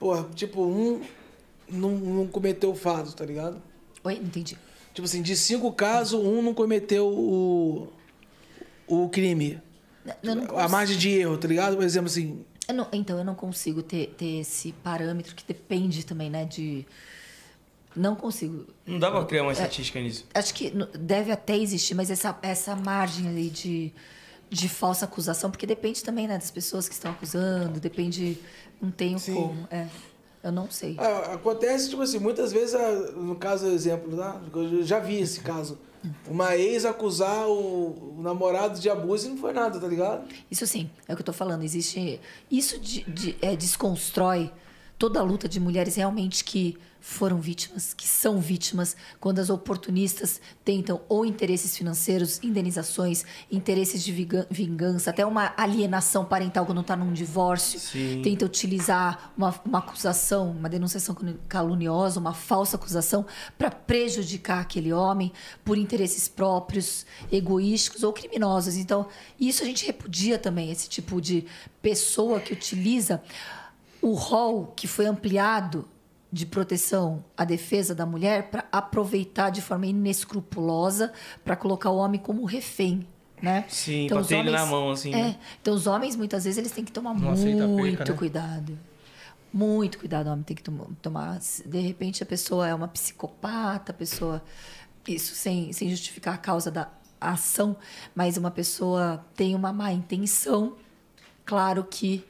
porra, 0.00 0.26
tipo, 0.34 0.60
um 0.64 1.00
não, 1.68 1.92
não 1.92 2.26
cometeu 2.26 2.72
o 2.72 2.74
fato, 2.74 3.14
tá 3.14 3.24
ligado? 3.24 3.62
Oi, 4.02 4.16
não 4.16 4.24
entendi. 4.24 4.58
Tipo 4.92 5.04
assim, 5.06 5.22
de 5.22 5.36
cinco 5.36 5.72
casos, 5.72 6.18
um 6.20 6.42
não 6.42 6.52
cometeu 6.52 7.06
o, 7.06 7.86
o 8.88 9.08
crime. 9.08 9.60
Eu 10.20 10.34
não 10.34 10.58
A 10.58 10.68
margem 10.68 10.98
de 10.98 11.10
erro, 11.10 11.38
tá 11.38 11.46
ligado? 11.46 11.76
Por 11.76 11.84
exemplo, 11.84 12.08
assim, 12.08 12.44
eu 12.66 12.74
não- 12.74 12.88
então, 12.92 13.16
eu 13.18 13.24
não 13.24 13.36
consigo 13.36 13.84
ter, 13.84 14.08
ter 14.18 14.40
esse 14.40 14.72
parâmetro 14.82 15.32
que 15.36 15.44
depende 15.46 16.04
também, 16.04 16.28
né, 16.28 16.44
de... 16.44 16.84
Não 17.96 18.14
consigo. 18.14 18.66
Não 18.86 18.98
dá 18.98 19.10
pra 19.10 19.24
criar 19.24 19.40
É. 19.40 19.42
uma 19.42 19.52
estatística 19.52 19.98
nisso. 20.00 20.26
Acho 20.34 20.52
que 20.54 20.70
deve 20.98 21.32
até 21.32 21.56
existir, 21.56 21.94
mas 21.94 22.10
essa, 22.10 22.36
essa 22.42 22.76
margem 22.76 23.26
ali 23.28 23.48
de, 23.48 23.92
de 24.50 24.68
falsa 24.68 25.06
acusação, 25.06 25.50
porque 25.50 25.66
depende 25.66 26.04
também, 26.04 26.28
né, 26.28 26.34
das 26.36 26.50
pessoas 26.50 26.86
que 26.88 26.94
estão 26.94 27.10
acusando, 27.12 27.80
depende... 27.80 28.38
Não 28.80 28.90
tenho 28.90 29.18
Sim. 29.18 29.34
como, 29.34 29.66
é. 29.70 29.88
Eu 30.42 30.52
não 30.52 30.70
sei. 30.70 30.94
ah, 30.98 31.32
acontece, 31.32 31.88
tipo 31.88 32.02
assim, 32.02 32.18
muitas 32.18 32.52
vezes, 32.52 32.74
ah, 32.74 32.92
no 33.16 33.34
caso, 33.36 33.66
exemplo, 33.68 34.16
tá? 34.16 34.40
Eu 34.54 34.82
já 34.84 34.98
vi 35.00 35.18
esse 35.18 35.40
caso. 35.40 35.78
Uma 36.28 36.54
ex 36.56 36.84
acusar 36.84 37.48
o, 37.48 38.14
o 38.18 38.22
namorado 38.22 38.78
de 38.78 38.88
abuso 38.88 39.26
e 39.26 39.30
não 39.30 39.38
foi 39.38 39.52
nada, 39.52 39.80
tá 39.80 39.88
ligado? 39.88 40.28
Isso 40.48 40.64
sim, 40.66 40.88
é 41.08 41.12
o 41.14 41.16
que 41.16 41.22
eu 41.22 41.26
tô 41.26 41.32
falando. 41.32 41.64
Existe. 41.64 42.20
Isso 42.48 42.78
de, 42.78 43.02
de- 43.10 43.36
é, 43.42 43.56
desconstrói 43.56 44.52
toda 44.98 45.20
a 45.20 45.22
luta 45.22 45.48
de 45.48 45.60
mulheres 45.60 45.96
realmente 45.96 46.44
que 46.44 46.78
foram 47.08 47.40
vítimas, 47.40 47.94
que 47.94 48.06
são 48.06 48.40
vítimas, 48.40 48.96
quando 49.20 49.38
as 49.38 49.48
oportunistas 49.48 50.40
tentam 50.64 51.00
ou 51.08 51.24
interesses 51.24 51.76
financeiros, 51.76 52.40
indenizações, 52.42 53.24
interesses 53.50 54.02
de 54.02 54.12
vingança, 54.50 55.10
até 55.10 55.24
uma 55.24 55.54
alienação 55.56 56.24
parental 56.24 56.66
quando 56.66 56.80
está 56.80 56.96
num 56.96 57.12
divórcio, 57.12 57.78
Sim. 57.78 58.22
tenta 58.24 58.44
utilizar 58.44 59.32
uma, 59.36 59.54
uma 59.64 59.78
acusação, 59.78 60.50
uma 60.50 60.68
denunciação 60.68 61.16
caluniosa, 61.46 62.18
uma 62.18 62.34
falsa 62.34 62.76
acusação 62.76 63.24
para 63.56 63.70
prejudicar 63.70 64.60
aquele 64.60 64.92
homem 64.92 65.32
por 65.64 65.78
interesses 65.78 66.26
próprios, 66.26 67.06
egoísticos 67.30 68.02
ou 68.02 68.12
criminosos. 68.12 68.76
Então, 68.76 69.06
isso 69.38 69.62
a 69.62 69.66
gente 69.66 69.86
repudia 69.86 70.40
também, 70.40 70.72
esse 70.72 70.88
tipo 70.88 71.20
de 71.20 71.46
pessoa 71.80 72.40
que 72.40 72.52
utiliza 72.52 73.22
o 74.08 74.12
rol 74.12 74.72
que 74.76 74.86
foi 74.86 75.06
ampliado 75.06 75.88
de 76.32 76.46
proteção 76.46 77.24
à 77.36 77.44
defesa 77.44 77.94
da 77.94 78.06
mulher 78.06 78.50
para 78.50 78.64
aproveitar 78.70 79.50
de 79.50 79.60
forma 79.60 79.86
inescrupulosa 79.86 81.12
para 81.44 81.56
colocar 81.56 81.90
o 81.90 81.96
homem 81.96 82.20
como 82.20 82.44
refém. 82.44 83.06
Né? 83.42 83.64
Sim, 83.68 84.06
pra 84.06 84.20
os 84.20 84.28
ter 84.28 84.36
ele 84.38 84.50
na 84.50 84.64
mão, 84.64 84.90
assim, 84.90 85.12
É, 85.12 85.16
né? 85.24 85.36
então 85.60 85.74
os 85.74 85.86
homens 85.86 86.14
muitas 86.16 86.44
vezes 86.44 86.56
eles 86.58 86.70
têm 86.72 86.84
que 86.84 86.92
tomar 86.92 87.14
Não 87.14 87.32
a 87.32 87.34
perca, 87.34 87.66
muito 87.66 88.12
né? 88.12 88.16
cuidado. 88.18 88.78
Muito 89.52 89.98
cuidado, 89.98 90.26
o 90.28 90.32
homem 90.32 90.42
tem 90.44 90.56
que 90.56 90.62
tom- 90.62 90.90
tomar. 91.02 91.38
De 91.64 91.80
repente 91.80 92.22
a 92.22 92.26
pessoa 92.26 92.66
é 92.68 92.74
uma 92.74 92.88
psicopata, 92.88 93.92
a 93.92 93.94
pessoa. 93.94 94.42
Isso 95.06 95.34
sem, 95.34 95.72
sem 95.72 95.88
justificar 95.90 96.34
a 96.34 96.38
causa 96.38 96.70
da 96.70 96.88
ação, 97.20 97.76
mas 98.14 98.36
uma 98.36 98.50
pessoa 98.50 99.24
tem 99.34 99.54
uma 99.54 99.72
má 99.72 99.92
intenção, 99.92 100.74
claro 101.44 101.84
que 101.84 102.24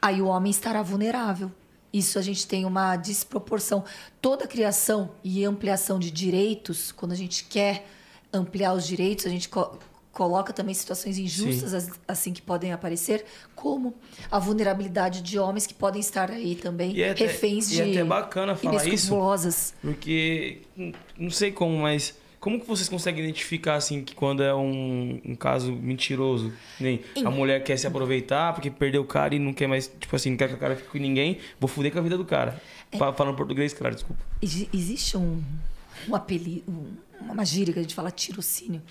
aí 0.00 0.20
o 0.22 0.26
homem 0.26 0.50
estará 0.50 0.82
vulnerável. 0.82 1.50
Isso 1.92 2.18
a 2.18 2.22
gente 2.22 2.46
tem 2.46 2.64
uma 2.64 2.96
desproporção. 2.96 3.84
Toda 4.20 4.46
criação 4.46 5.10
e 5.24 5.44
ampliação 5.44 5.98
de 5.98 6.10
direitos, 6.10 6.92
quando 6.92 7.12
a 7.12 7.16
gente 7.16 7.44
quer 7.44 7.86
ampliar 8.32 8.74
os 8.74 8.86
direitos, 8.86 9.24
a 9.24 9.30
gente 9.30 9.48
co- 9.48 9.78
coloca 10.12 10.52
também 10.52 10.74
situações 10.74 11.16
injustas 11.18 11.72
as- 11.74 11.90
assim 12.08 12.32
que 12.32 12.42
podem 12.42 12.72
aparecer, 12.72 13.24
como 13.54 13.94
a 14.30 14.38
vulnerabilidade 14.38 15.22
de 15.22 15.38
homens 15.38 15.66
que 15.66 15.74
podem 15.74 16.00
estar 16.00 16.30
aí 16.30 16.54
também 16.54 16.92
E 16.94 17.02
é 17.02 17.10
até- 17.12 17.26
reféns 17.26 17.68
e 17.70 17.76
de 17.76 17.80
é 17.82 17.90
até 17.90 18.04
bacana 18.04 18.54
falar 18.56 18.76
isso. 18.94 19.08
Porque, 19.80 20.62
não 21.18 21.30
sei 21.30 21.50
como, 21.52 21.78
mas 21.78 22.14
como 22.40 22.60
que 22.60 22.66
vocês 22.66 22.88
conseguem 22.88 23.22
identificar, 23.24 23.74
assim, 23.76 24.02
que 24.04 24.14
quando 24.14 24.42
é 24.42 24.54
um, 24.54 25.20
um 25.24 25.34
caso 25.34 25.72
mentiroso? 25.72 26.52
Nem 26.78 27.00
a 27.24 27.30
mulher 27.30 27.62
quer 27.64 27.76
se 27.76 27.86
aproveitar 27.86 28.52
porque 28.52 28.70
perdeu 28.70 29.02
o 29.02 29.06
cara 29.06 29.34
e 29.34 29.38
não 29.38 29.52
quer 29.52 29.66
mais, 29.66 29.90
tipo 30.00 30.14
assim, 30.14 30.30
não 30.30 30.36
quer 30.36 30.48
que 30.48 30.54
o 30.54 30.58
cara 30.58 30.76
fique 30.76 30.88
com 30.88 30.98
ninguém, 30.98 31.38
vou 31.58 31.68
fuder 31.68 31.92
com 31.92 31.98
a 31.98 32.02
vida 32.02 32.16
do 32.16 32.24
cara. 32.24 32.60
É. 32.92 32.96
Fa- 32.98 33.12
Falando 33.12 33.36
português, 33.36 33.72
claro, 33.74 33.94
desculpa. 33.94 34.22
Exi- 34.40 34.68
Existe 34.72 35.16
um, 35.16 35.42
um 36.08 36.14
apelido, 36.14 36.62
um- 36.70 36.92
uma 37.32 37.44
gíria 37.44 37.72
que 37.72 37.78
a 37.80 37.82
gente 37.82 37.94
fala 37.94 38.10
tirocínio, 38.10 38.82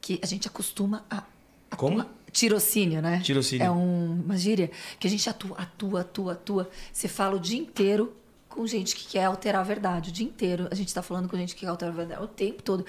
que 0.00 0.20
a 0.22 0.26
gente 0.26 0.46
acostuma 0.46 1.04
a. 1.10 1.24
a 1.70 1.76
Como? 1.76 2.00
atuar- 2.00 2.14
Tirocínio, 2.32 3.02
né? 3.02 3.20
Tirocínio. 3.24 3.64
É 3.66 3.70
um- 3.72 4.22
uma 4.24 4.36
gíria 4.36 4.70
que 5.00 5.06
a 5.08 5.10
gente 5.10 5.28
atua, 5.28 5.56
atua, 5.58 6.02
atua, 6.02 6.32
atua. 6.34 6.70
Você 6.92 7.08
fala 7.08 7.34
o 7.34 7.40
dia 7.40 7.58
inteiro 7.58 8.14
com 8.50 8.66
gente 8.66 8.94
que 8.94 9.06
quer 9.06 9.24
alterar 9.24 9.60
a 9.62 9.64
verdade. 9.64 10.10
O 10.10 10.12
dia 10.12 10.26
inteiro 10.26 10.68
a 10.70 10.74
gente 10.74 10.88
está 10.88 11.00
falando 11.02 11.28
com 11.28 11.36
gente 11.38 11.54
que 11.54 11.60
quer 11.62 11.68
alterar 11.68 11.94
a 11.94 11.96
verdade 11.96 12.22
o 12.22 12.26
tempo 12.28 12.62
todo. 12.62 12.84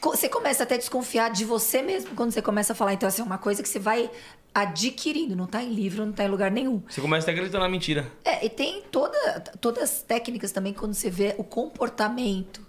Você 0.00 0.28
começa 0.28 0.62
até 0.62 0.76
a 0.76 0.78
desconfiar 0.78 1.30
de 1.30 1.44
você 1.44 1.82
mesmo 1.82 2.14
quando 2.16 2.30
você 2.32 2.40
começa 2.42 2.72
a 2.72 2.76
falar. 2.76 2.92
Então, 2.94 3.08
assim, 3.08 3.20
é 3.20 3.24
uma 3.24 3.38
coisa 3.38 3.62
que 3.62 3.68
você 3.68 3.78
vai 3.80 4.10
adquirindo. 4.54 5.34
Não 5.36 5.44
está 5.44 5.62
em 5.62 5.72
livro, 5.72 6.02
não 6.04 6.10
está 6.12 6.24
em 6.24 6.28
lugar 6.28 6.50
nenhum. 6.50 6.82
Você 6.88 7.00
começa 7.00 7.24
até 7.24 7.32
acreditando 7.32 7.64
na 7.64 7.68
mentira. 7.70 8.10
É, 8.24 8.44
e 8.44 8.48
tem 8.48 8.82
toda, 8.90 9.40
todas 9.60 9.82
as 9.84 10.02
técnicas 10.02 10.52
também 10.52 10.72
quando 10.72 10.94
você 10.94 11.10
vê 11.10 11.34
o 11.36 11.42
comportamento, 11.44 12.66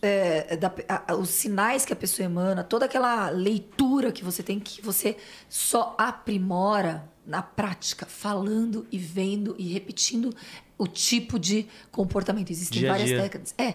é, 0.00 0.56
da- 0.56 0.72
a- 1.08 1.14
os 1.16 1.28
sinais 1.30 1.84
que 1.84 1.92
a 1.92 1.96
pessoa 1.96 2.24
emana, 2.24 2.62
toda 2.62 2.84
aquela 2.86 3.28
leitura 3.30 4.12
que 4.12 4.24
você 4.24 4.42
tem 4.42 4.60
que 4.60 4.80
você 4.80 5.16
só 5.48 5.94
aprimora 5.98 7.10
na 7.26 7.42
prática, 7.42 8.06
falando 8.06 8.86
e 8.92 8.98
vendo 8.98 9.54
e 9.58 9.72
repetindo 9.72 10.32
o 10.78 10.86
tipo 10.86 11.38
de 11.38 11.66
comportamento. 11.90 12.50
Existem 12.50 12.80
Dia 12.80 12.90
várias 12.90 13.08
dia. 13.08 13.22
técnicas. 13.22 13.54
É. 13.58 13.74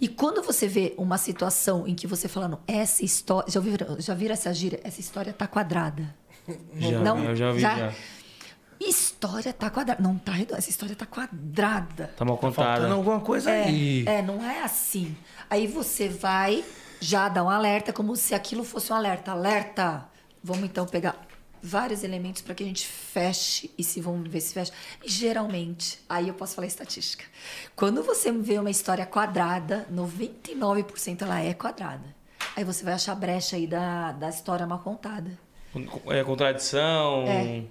E 0.00 0.08
quando 0.08 0.42
você 0.42 0.66
vê 0.66 0.94
uma 0.96 1.16
situação 1.18 1.86
em 1.86 1.94
que 1.94 2.06
você 2.06 2.26
falando, 2.28 2.58
essa 2.66 3.04
história. 3.04 3.50
Já 3.50 3.60
viram, 3.60 4.00
já 4.00 4.14
viram 4.14 4.32
essa 4.32 4.52
gíria? 4.52 4.80
Essa 4.82 5.00
história 5.00 5.32
tá 5.32 5.46
quadrada. 5.46 6.14
Já, 6.76 6.98
Não, 7.00 7.22
eu 7.24 7.36
já 7.36 7.48
ouvi, 7.48 7.60
já? 7.60 7.76
já. 7.78 7.92
História 8.80 9.52
tá 9.52 9.70
quadrada. 9.70 10.02
Não 10.02 10.18
tá 10.18 10.32
redonda. 10.32 10.58
Essa 10.58 10.70
história 10.70 10.96
tá 10.96 11.06
quadrada. 11.06 12.10
Tá 12.16 12.24
mal 12.24 12.36
contada. 12.36 12.68
Faltando 12.80 12.94
alguma 12.94 13.20
coisa 13.20 13.50
É, 13.50 13.64
aí. 13.64 14.04
é, 14.06 14.22
não 14.22 14.44
é 14.44 14.62
assim. 14.62 15.16
Aí 15.48 15.68
você 15.68 16.08
vai 16.08 16.64
já 17.00 17.28
dar 17.28 17.44
um 17.44 17.48
alerta, 17.50 17.92
como 17.92 18.16
se 18.16 18.34
aquilo 18.34 18.64
fosse 18.64 18.92
um 18.92 18.96
alerta. 18.96 19.30
Alerta! 19.30 20.08
Vamos 20.42 20.64
então 20.64 20.84
pegar 20.84 21.14
vários 21.62 22.02
elementos 22.02 22.42
para 22.42 22.54
que 22.54 22.62
a 22.64 22.66
gente 22.66 22.86
feche 22.86 23.70
e 23.78 23.84
se 23.84 24.00
vamos 24.00 24.28
ver 24.28 24.40
se 24.40 24.52
fecha. 24.52 24.72
E 25.02 25.08
geralmente, 25.08 26.00
aí 26.08 26.28
eu 26.28 26.34
posso 26.34 26.54
falar 26.56 26.66
estatística. 26.66 27.24
Quando 27.76 28.02
você 28.02 28.32
vê 28.32 28.58
uma 28.58 28.70
história 28.70 29.06
quadrada, 29.06 29.86
99% 29.92 31.22
ela 31.22 31.40
é 31.40 31.54
quadrada. 31.54 32.14
Aí 32.56 32.64
você 32.64 32.84
vai 32.84 32.94
achar 32.94 33.14
brecha 33.14 33.56
aí 33.56 33.66
da, 33.66 34.12
da 34.12 34.28
história 34.28 34.66
mal 34.66 34.80
contada. 34.80 35.38
É, 36.08 36.24
contradição. 36.24 37.24
É. 37.26 37.62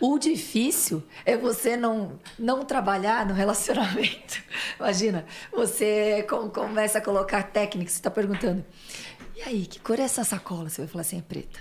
O 0.00 0.18
difícil 0.18 1.02
é 1.24 1.36
você 1.36 1.76
não, 1.76 2.18
não 2.38 2.64
trabalhar 2.64 3.24
no 3.26 3.34
relacionamento. 3.34 4.42
Imagina, 4.80 5.24
você 5.52 6.26
com- 6.28 6.48
começa 6.50 6.98
a 6.98 7.00
colocar 7.00 7.42
técnicas, 7.44 7.92
você 7.92 7.98
está 7.98 8.10
perguntando. 8.10 8.64
E 9.34 9.42
aí, 9.42 9.66
que 9.66 9.78
cor 9.80 9.98
é 9.98 10.02
essa 10.02 10.24
sacola? 10.24 10.68
Você 10.68 10.82
vai 10.82 10.88
falar 10.88 11.02
assim, 11.02 11.18
é 11.18 11.22
preta. 11.22 11.60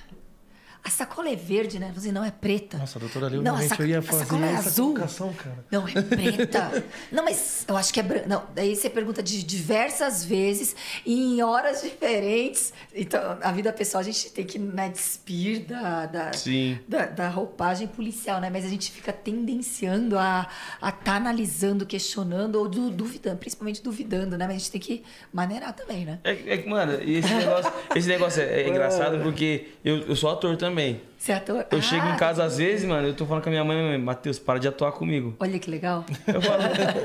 A 0.85 0.89
sacola 0.91 1.29
é 1.29 1.35
verde, 1.35 1.79
né? 1.79 1.91
Você 1.95 2.11
não 2.11 2.23
é 2.23 2.29
preta. 2.29 2.77
Nossa, 2.77 2.99
doutora 2.99 3.27
Lil, 3.27 3.41
não, 3.41 3.55
a, 3.55 3.57
realmente 3.57 3.69
saco- 3.69 3.81
eu 3.81 3.87
ia 3.87 3.97
a 3.99 4.01
fazer 4.03 4.25
sacola 4.25 4.45
é 4.45 4.51
essa 4.51 4.69
azul. 4.69 4.85
colocação, 4.93 5.33
cara. 5.33 5.65
Não, 5.71 5.87
é 5.87 6.01
preta. 6.03 6.83
não, 7.11 7.23
mas 7.23 7.65
eu 7.67 7.75
acho 7.75 7.91
que 7.91 7.99
é 7.99 8.03
branca. 8.03 8.27
Não, 8.27 8.43
daí 8.53 8.75
você 8.75 8.87
pergunta 8.87 9.23
de 9.23 9.41
diversas 9.43 10.23
vezes 10.23 10.75
e 11.03 11.13
em 11.37 11.41
horas 11.41 11.81
diferentes. 11.81 12.71
Então, 12.93 13.19
a 13.41 13.51
vida 13.51 13.73
pessoal 13.73 14.01
a 14.01 14.03
gente 14.03 14.31
tem 14.31 14.45
que 14.45 14.59
né, 14.59 14.87
despir 14.89 15.65
da, 15.65 16.05
da, 16.05 16.33
Sim. 16.33 16.77
da, 16.87 17.07
da 17.07 17.29
roupagem 17.29 17.87
policial, 17.87 18.39
né? 18.39 18.51
Mas 18.51 18.63
a 18.63 18.69
gente 18.69 18.91
fica 18.91 19.11
tendenciando 19.11 20.19
a 20.19 20.47
estar 20.75 20.91
tá 20.91 21.15
analisando, 21.15 21.83
questionando 21.87 22.57
ou 22.57 22.69
du- 22.69 22.91
duvidando, 22.91 23.37
principalmente 23.37 23.81
duvidando, 23.81 24.37
né? 24.37 24.45
Mas 24.45 24.57
a 24.57 24.59
gente 24.59 24.71
tem 24.71 24.81
que 24.81 25.03
maneirar 25.33 25.73
também, 25.73 26.05
né? 26.05 26.19
É, 26.23 26.31
é 26.31 26.57
que, 26.57 26.69
mano, 26.69 26.93
esse 27.01 27.33
negócio, 27.33 27.73
esse 27.95 28.07
negócio 28.07 28.41
é, 28.43 28.61
é 28.61 28.69
engraçado 28.69 29.17
porque 29.23 29.69
eu, 29.83 29.97
eu 30.01 30.15
sou 30.15 30.29
ator 30.29 30.55
também. 30.55 30.74
Você 31.17 31.31
é 31.31 31.35
ator? 31.35 31.65
Eu 31.71 31.77
Ah, 31.77 31.81
chego 31.81 32.05
em 32.07 32.17
casa 32.17 32.43
às 32.43 32.57
vezes, 32.57 32.85
mano, 32.87 33.07
eu 33.07 33.13
tô 33.15 33.25
falando 33.25 33.43
com 33.43 33.49
a 33.49 33.51
minha 33.51 33.63
mãe, 33.63 33.97
Matheus, 33.97 34.37
para 34.39 34.59
de 34.59 34.67
atuar 34.67 34.91
comigo. 34.91 35.35
Olha 35.39 35.57
que 35.59 35.69
legal. 35.69 36.05
Eu 36.27 36.41
falo, 36.41 36.63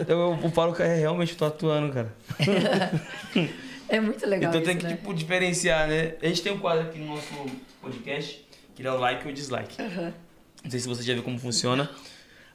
eu, 0.09 0.38
eu 0.42 0.51
falo 0.51 0.74
que 0.74 0.82
é, 0.82 0.94
realmente 0.97 1.32
eu 1.32 1.38
tô 1.38 1.44
atuando, 1.47 1.92
cara. 1.92 2.12
É 3.88 3.98
muito 3.98 4.24
legal 4.24 4.51
então 4.51 4.60
isso, 4.60 4.70
tem 4.70 4.78
que, 4.78 4.84
né? 4.84 4.90
tipo, 4.97 5.12
diferenciar, 5.12 5.88
né? 5.88 6.14
A 6.22 6.26
gente 6.28 6.42
tem 6.42 6.52
um 6.52 6.59
quadro 6.60 6.84
aqui 6.86 6.98
no 6.98 7.06
nosso 7.09 7.26
podcast, 7.82 8.47
que 8.74 8.86
é 8.86 8.92
o 8.92 8.97
like 8.98 9.26
ou 9.26 9.32
dislike. 9.34 9.82
Aham. 9.82 10.12
Não 10.62 10.70
sei 10.70 10.78
se 10.78 10.86
você 10.86 11.02
já 11.02 11.12
viu 11.14 11.24
como 11.24 11.36
funciona. 11.40 11.90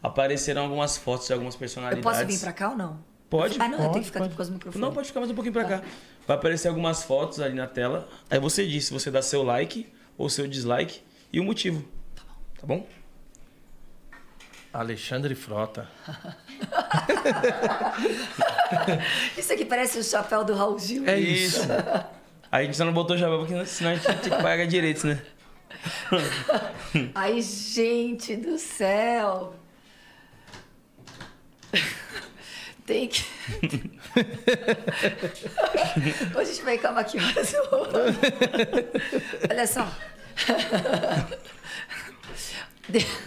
Aparecerão 0.02 0.64
algumas 0.64 0.98
fotos 0.98 1.28
de 1.28 1.34
algumas 1.34 1.56
Eu 1.56 1.60
personalidades. 1.60 2.04
posso 2.04 2.26
vir 2.26 2.40
pra 2.40 2.54
cá 2.54 2.70
ou 2.70 2.78
não? 2.78 3.00
Pode. 3.30 3.58
Ah, 3.60 3.68
não, 3.68 3.74
eu 3.74 3.78
tenho 3.80 3.90
Pode, 3.92 4.00
que 4.00 4.06
ficar 4.06 4.20
pode. 4.20 4.32
por 4.32 4.38
causa 4.38 4.52
do 4.52 4.54
microfone. 4.54 4.82
Não, 4.86 4.94
pode 4.94 5.08
ficar 5.08 5.20
mais 5.20 5.32
um 5.32 5.36
pouquinho 5.36 5.52
pra 5.54 5.66
cá. 5.66 5.82
Vai 6.26 6.38
aparecer 6.38 6.68
algumas 6.70 7.04
fotos 7.04 7.42
ali 7.42 7.56
na 7.56 7.68
tela. 7.68 8.08
Aí 8.30 8.40
você 8.40 8.66
diz 8.66 8.86
se 8.86 8.94
você 8.94 9.12
dá 9.12 9.22
seu 9.22 9.44
like 9.44 9.88
ou 10.18 10.30
seu 10.30 10.48
dislike 10.48 11.02
e 11.32 11.40
o 11.40 11.44
motivo. 11.44 11.88
Tá 12.60 12.66
bom? 12.66 12.88
Alexandre 14.74 15.36
Frota. 15.36 15.88
Isso 19.38 19.54
aqui 19.54 19.64
parece 19.64 20.00
o 20.00 20.04
chapéu 20.04 20.44
do 20.44 20.54
Raul 20.54 20.78
Gil. 20.78 21.08
É 21.08 21.18
isso. 21.18 21.62
Aí 22.52 22.64
a 22.64 22.66
gente 22.66 22.76
só 22.76 22.84
não 22.84 22.94
botou 22.94 23.16
o 23.16 23.20
chapéu 23.20 23.40
porque 23.40 23.66
senão 23.66 23.92
a 23.92 23.96
gente 23.96 24.04
tinha 24.04 24.18
que 24.18 24.30
pagar 24.30 24.68
direitos, 24.68 25.06
né? 25.06 25.22
Ai, 27.16 27.42
gente 27.42 28.36
do 28.36 28.58
céu. 28.58 29.56
Tem 32.86 33.08
que. 33.08 33.24
Ô, 36.36 36.40
a 36.40 36.44
gente 36.44 36.62
vai 36.62 36.78
calma 36.78 37.02
aqui, 37.02 37.18
horas. 37.18 37.56
Olha 39.50 39.68
só. 39.68 39.92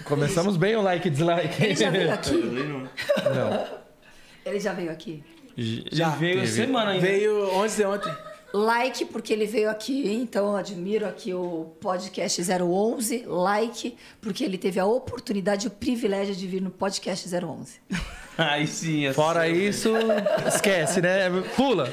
Começamos 0.04 0.56
bem 0.56 0.76
o 0.76 0.82
like 0.82 1.08
e 1.08 1.10
dislike. 1.10 1.64
Ele 1.64 1.74
já 1.74 1.90
veio 1.90 2.12
aqui? 2.12 2.34
Não. 2.34 2.88
Ele 4.44 4.60
já 4.60 4.72
veio 4.72 4.92
aqui. 4.92 5.24
Já 5.90 6.10
veio 6.10 6.40
teve. 6.40 6.52
semana 6.52 6.92
ainda. 6.92 7.04
Veio 7.04 7.52
ontem 7.52 7.76
de 7.76 7.84
ontem. 7.84 8.14
Like 8.52 9.04
porque 9.06 9.32
ele 9.32 9.44
veio 9.44 9.68
aqui, 9.68 10.10
então 10.10 10.48
eu 10.48 10.56
admiro 10.56 11.06
aqui 11.06 11.34
o 11.34 11.72
podcast 11.80 12.40
011. 12.42 13.24
Like 13.26 13.96
porque 14.20 14.42
ele 14.42 14.56
teve 14.56 14.80
a 14.80 14.86
oportunidade 14.86 15.66
e 15.66 15.68
o 15.68 15.70
privilégio 15.70 16.34
de 16.34 16.46
vir 16.46 16.62
no 16.62 16.70
podcast 16.70 17.28
011. 17.28 17.80
Aí 18.38 18.66
sim. 18.68 19.04
assim, 19.06 19.14
Fora 19.14 19.48
isso, 19.48 19.92
esquece, 20.46 21.02
né? 21.02 21.28
Pula. 21.56 21.90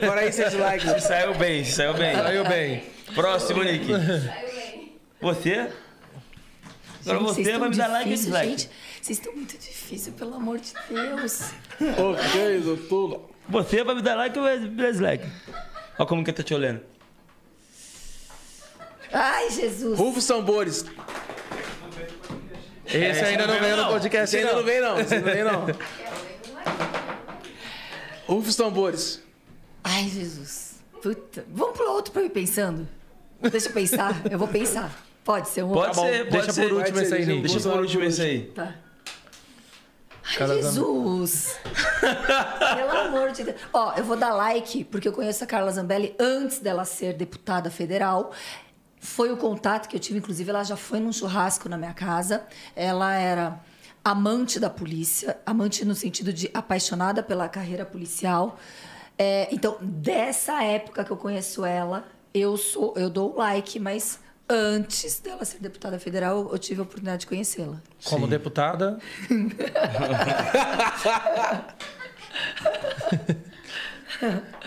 Fora 0.00 0.32
seus 0.32 0.54
likes. 0.54 0.90
Se 0.92 1.00
saiu 1.00 1.34
bem, 1.34 1.62
saiu 1.62 1.94
bem. 1.94 2.16
Saiu 2.16 2.44
bem. 2.48 2.82
Próximo, 3.14 3.62
Nick. 3.62 3.86
Você? 5.20 5.68
Agora 7.06 7.34
Gente, 7.34 7.44
você 7.44 7.58
vai 7.58 7.68
me 7.68 7.76
dar 7.76 7.88
like 7.88 8.08
ou 8.08 8.14
difícil, 8.14 8.32
dislike? 8.32 8.50
Gente, 8.50 8.70
vocês 9.02 9.18
estão 9.18 9.34
muito 9.34 9.58
difícil, 9.58 10.12
pelo 10.14 10.34
amor 10.34 10.58
de 10.58 10.72
Deus. 10.88 11.52
Ok, 11.80 12.60
doutor. 12.60 13.30
Você 13.48 13.84
vai 13.84 13.94
me 13.94 14.02
dar 14.02 14.14
like 14.14 14.38
ou 14.38 14.44
vai 14.44 14.58
me 14.58 14.68
dar 14.68 14.90
dislike? 14.90 15.26
Olha 15.98 16.08
como 16.08 16.22
que 16.24 16.30
eu 16.30 16.34
tô 16.34 16.42
te 16.42 16.54
olhando. 16.54 16.80
Ai, 19.12 19.50
Jesus. 19.50 19.98
Rufo 19.98 20.26
Tambores. 20.26 20.84
Esse 22.86 23.24
ainda 23.24 23.46
não 23.46 23.58
veio 23.60 23.76
no 23.76 23.86
podcast, 23.88 24.30
Você 24.30 24.38
ainda 24.38 24.52
não 24.52 24.58
não. 24.58 24.64
vem, 24.66 24.80
não. 24.80 24.96
Você 24.96 25.18
não 25.18 25.24
vem, 25.32 25.44
não. 25.44 25.66
Rufo 28.26 28.56
Tambores. 28.56 29.22
Ai, 29.84 30.08
Jesus. 30.08 30.76
Puta. 31.02 31.44
Vamos 31.48 31.76
pro 31.76 31.90
outro 31.92 32.12
pra 32.12 32.22
eu 32.22 32.26
ir 32.26 32.30
pensando? 32.30 32.88
Deixa 33.50 33.68
eu 33.68 33.72
pensar. 33.72 34.20
Eu 34.30 34.38
vou 34.38 34.48
pensar. 34.48 34.92
Pode 35.24 35.48
ser 35.48 35.62
um 35.62 35.68
Pode 35.72 35.88
outro? 35.88 36.02
bom, 36.02 36.08
ser, 36.08 36.18
pode 36.18 36.30
deixa 36.30 36.52
ser. 36.52 36.68
por 36.68 36.72
último 36.78 37.00
esse 37.00 37.14
aí. 37.14 37.40
Deixa 37.42 37.60
por 37.60 37.80
último 37.80 38.04
esse 38.04 38.22
aí. 38.22 38.40
Tá. 38.46 38.74
Ai, 40.28 40.36
Carlos 40.36 40.64
Jesus! 40.64 41.56
Pelo 42.76 42.90
amor 42.90 43.32
de 43.32 43.44
Deus. 43.44 43.56
Ó, 43.72 43.94
eu 43.94 44.04
vou 44.04 44.16
dar 44.16 44.34
like, 44.34 44.84
porque 44.84 45.08
eu 45.08 45.12
conheço 45.12 45.42
a 45.42 45.46
Carla 45.46 45.72
Zambelli 45.72 46.14
antes 46.18 46.58
dela 46.58 46.84
ser 46.84 47.14
deputada 47.14 47.70
federal. 47.70 48.32
Foi 49.00 49.32
o 49.32 49.36
contato 49.36 49.88
que 49.88 49.96
eu 49.96 50.00
tive, 50.00 50.18
inclusive, 50.18 50.50
ela 50.50 50.64
já 50.64 50.76
foi 50.76 51.00
num 51.00 51.12
churrasco 51.12 51.68
na 51.68 51.78
minha 51.78 51.94
casa. 51.94 52.46
Ela 52.76 53.14
era 53.14 53.60
amante 54.04 54.60
da 54.60 54.68
polícia, 54.68 55.38
amante 55.46 55.84
no 55.84 55.94
sentido 55.94 56.32
de 56.32 56.50
apaixonada 56.52 57.22
pela 57.22 57.48
carreira 57.48 57.86
policial. 57.86 58.58
É, 59.16 59.48
então, 59.50 59.78
dessa 59.80 60.62
época 60.62 61.04
que 61.04 61.10
eu 61.10 61.16
conheço 61.16 61.64
ela, 61.64 62.06
eu 62.34 62.56
sou, 62.56 62.92
eu 62.96 63.08
dou 63.08 63.34
like, 63.36 63.80
mas 63.80 64.20
antes 64.48 65.20
dela 65.20 65.44
ser 65.44 65.58
deputada 65.58 65.98
federal, 65.98 66.48
eu 66.50 66.58
tive 66.58 66.80
a 66.80 66.84
oportunidade 66.84 67.20
de 67.20 67.26
conhecê-la. 67.26 67.82
Como 68.04 68.26
deputada. 68.26 68.98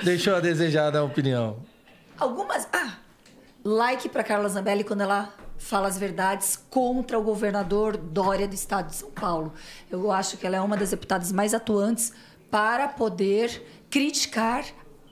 Deixou 0.04 0.36
a 0.36 0.40
desejar 0.40 0.92
da 0.92 1.04
opinião. 1.04 1.58
Algumas. 2.18 2.68
Ah! 2.72 2.98
Like 3.64 4.10
para 4.10 4.24
Carla 4.24 4.50
Zambelli 4.50 4.84
quando 4.84 5.02
ela 5.02 5.34
fala 5.58 5.88
as 5.88 5.98
verdades 5.98 6.60
contra 6.70 7.20
o 7.20 7.24
governador 7.24 7.96
Dória 7.96 8.48
do 8.48 8.56
estado 8.56 8.90
de 8.90 8.96
São 8.96 9.12
Paulo. 9.12 9.54
Eu 9.90 10.12
acho 10.12 10.38
que 10.38 10.48
ela 10.48 10.56
é 10.56 10.62
uma 10.62 10.76
das 10.76 10.90
deputadas 10.90 11.32
mais 11.32 11.54
atuantes 11.54 12.12
para 12.50 12.88
poder 12.88 13.86
criticar 13.90 14.66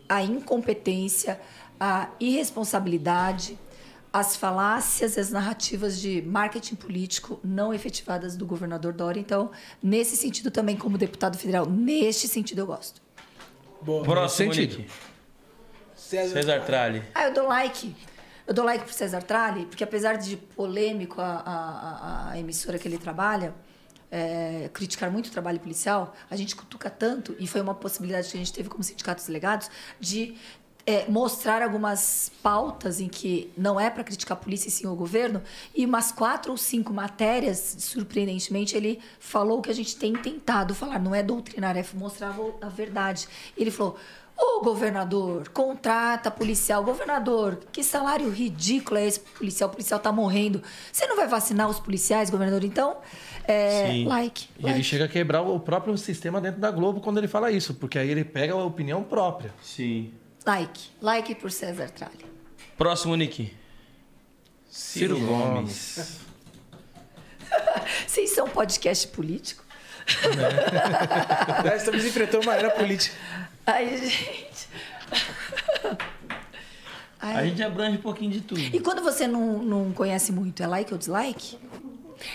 a 0.07 0.23
incompetência, 0.23 1.39
a 1.79 2.09
irresponsabilidade, 2.19 3.59
as 4.11 4.35
falácias 4.35 5.17
e 5.17 5.19
as 5.19 5.29
narrativas 5.29 5.99
de 5.99 6.21
marketing 6.23 6.75
político 6.75 7.39
não 7.43 7.73
efetivadas 7.73 8.35
do 8.35 8.45
governador 8.45 8.91
Dória. 8.93 9.19
Então, 9.19 9.51
nesse 9.81 10.15
sentido 10.17 10.49
também, 10.49 10.75
como 10.75 10.97
deputado 10.97 11.37
federal, 11.37 11.65
neste 11.67 12.27
sentido 12.27 12.59
eu 12.59 12.65
gosto. 12.65 13.01
Boa. 13.81 14.03
Próximo, 14.03 14.53
sentido. 14.53 14.83
César. 15.95 16.33
César 16.33 16.59
Tralli. 16.65 17.03
Ah, 17.13 17.25
eu 17.25 17.33
dou 17.33 17.47
like. 17.47 17.95
Eu 18.47 18.53
dou 18.53 18.65
like 18.65 18.83
pro 18.83 18.93
César 18.93 19.21
Tralli, 19.21 19.65
porque 19.67 19.83
apesar 19.83 20.15
de 20.17 20.35
polêmico 20.35 21.21
a, 21.21 21.25
a, 21.45 22.31
a- 22.31 22.39
emissora 22.39 22.79
que 22.79 22.87
ele 22.87 22.97
trabalha, 22.97 23.53
é, 24.09 24.71
criticar 24.73 25.11
muito 25.11 25.27
o 25.27 25.31
trabalho 25.31 25.59
policial, 25.59 26.15
a 26.31 26.35
gente 26.35 26.55
cutuca 26.55 26.89
tanto, 26.89 27.35
e 27.37 27.45
foi 27.45 27.61
uma 27.61 27.75
possibilidade 27.75 28.27
que 28.29 28.35
a 28.35 28.39
gente 28.39 28.51
teve 28.51 28.67
como 28.67 28.83
sindicatos 28.83 29.27
delegados, 29.27 29.69
de 29.99 30.35
é, 30.89 31.05
mostrar 31.07 31.61
algumas 31.61 32.31
pautas 32.41 32.99
em 32.99 33.07
que 33.07 33.53
não 33.55 33.79
é 33.79 33.91
para 33.91 34.03
criticar 34.03 34.35
a 34.35 34.41
polícia 34.41 34.69
e 34.69 34.71
sim 34.71 34.87
o 34.87 34.95
governo, 34.95 35.39
e 35.75 35.85
umas 35.85 36.11
quatro 36.11 36.51
ou 36.51 36.57
cinco 36.57 36.91
matérias, 36.91 37.75
surpreendentemente, 37.77 38.75
ele 38.75 38.99
falou 39.19 39.59
o 39.59 39.61
que 39.61 39.69
a 39.69 39.75
gente 39.75 39.95
tem 39.95 40.13
tentado 40.13 40.73
falar, 40.73 40.97
não 40.97 41.13
é 41.13 41.21
doutrinar, 41.21 41.77
é 41.77 41.85
mostrar 41.93 42.35
a 42.59 42.69
verdade. 42.69 43.27
Ele 43.55 43.69
falou. 43.69 43.97
Ô 44.41 44.63
governador, 44.63 45.49
contrata 45.49 46.31
policial. 46.31 46.81
Governador, 46.81 47.59
que 47.73 47.83
salário 47.83 48.29
ridículo 48.29 48.97
é 48.97 49.05
esse 49.05 49.19
policial? 49.19 49.67
O 49.67 49.73
policial 49.73 49.99
tá 49.99 50.13
morrendo. 50.13 50.63
Você 50.93 51.05
não 51.07 51.17
vai 51.17 51.27
vacinar 51.27 51.69
os 51.69 51.77
policiais, 51.77 52.29
governador? 52.29 52.63
Então, 52.63 52.95
é, 53.43 53.87
Sim. 53.87 54.05
like. 54.05 54.47
E 54.57 54.61
ele 54.61 54.71
like. 54.71 54.83
chega 54.85 55.03
a 55.03 55.07
quebrar 55.09 55.41
o 55.41 55.59
próprio 55.59 55.97
sistema 55.97 56.39
dentro 56.39 56.61
da 56.61 56.71
Globo 56.71 57.01
quando 57.01 57.17
ele 57.17 57.27
fala 57.27 57.51
isso, 57.51 57.73
porque 57.73 57.99
aí 57.99 58.09
ele 58.09 58.23
pega 58.23 58.53
a 58.53 58.63
opinião 58.63 59.03
própria. 59.03 59.53
Sim. 59.61 60.13
Like. 60.45 60.81
Like 61.01 61.35
por 61.35 61.51
César 61.51 61.89
Tralli. 61.89 62.25
Próximo, 62.77 63.15
Nick. 63.15 63.53
Ciro, 64.69 65.19
Gomes. 65.19 66.19
Vocês 68.07 68.31
são 68.31 68.45
um 68.45 68.49
podcast 68.49 69.07
político? 69.09 69.63
Nós 71.65 71.81
estamos 71.81 72.05
enfrentando 72.05 72.43
uma 72.43 72.55
era 72.55 72.69
política. 72.71 73.15
Ai, 73.65 73.97
gente. 73.97 74.67
Ai. 77.19 77.35
A 77.43 77.45
gente 77.45 77.61
abrange 77.61 77.97
um 77.97 78.01
pouquinho 78.01 78.31
de 78.31 78.41
tudo. 78.41 78.61
E 78.61 78.79
quando 78.79 79.03
você 79.03 79.27
não, 79.27 79.61
não 79.61 79.91
conhece 79.91 80.31
muito, 80.31 80.63
é 80.63 80.67
like 80.67 80.91
ou 80.93 80.97
dislike? 80.97 81.57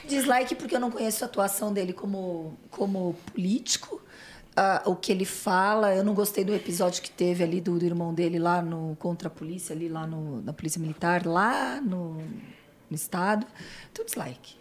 Dislike 0.06 0.54
porque 0.54 0.76
eu 0.76 0.80
não 0.80 0.90
conheço 0.90 1.24
a 1.24 1.26
atuação 1.26 1.72
dele 1.72 1.92
como, 1.92 2.58
como 2.70 3.14
político. 3.32 4.03
Ah, 4.56 4.82
o 4.86 4.94
que 4.94 5.10
ele 5.10 5.24
fala, 5.24 5.94
eu 5.94 6.04
não 6.04 6.14
gostei 6.14 6.44
do 6.44 6.54
episódio 6.54 7.02
que 7.02 7.10
teve 7.10 7.42
ali 7.42 7.60
do, 7.60 7.76
do 7.76 7.84
irmão 7.84 8.14
dele 8.14 8.38
lá 8.38 8.62
no 8.62 8.96
contra 9.00 9.26
a 9.26 9.30
polícia, 9.30 9.74
ali 9.74 9.88
lá 9.88 10.06
no, 10.06 10.40
na 10.42 10.52
polícia 10.52 10.80
militar, 10.80 11.26
lá 11.26 11.80
no, 11.80 12.14
no 12.14 12.94
estado. 12.94 13.46
Então, 13.90 14.04
dislike. 14.04 14.54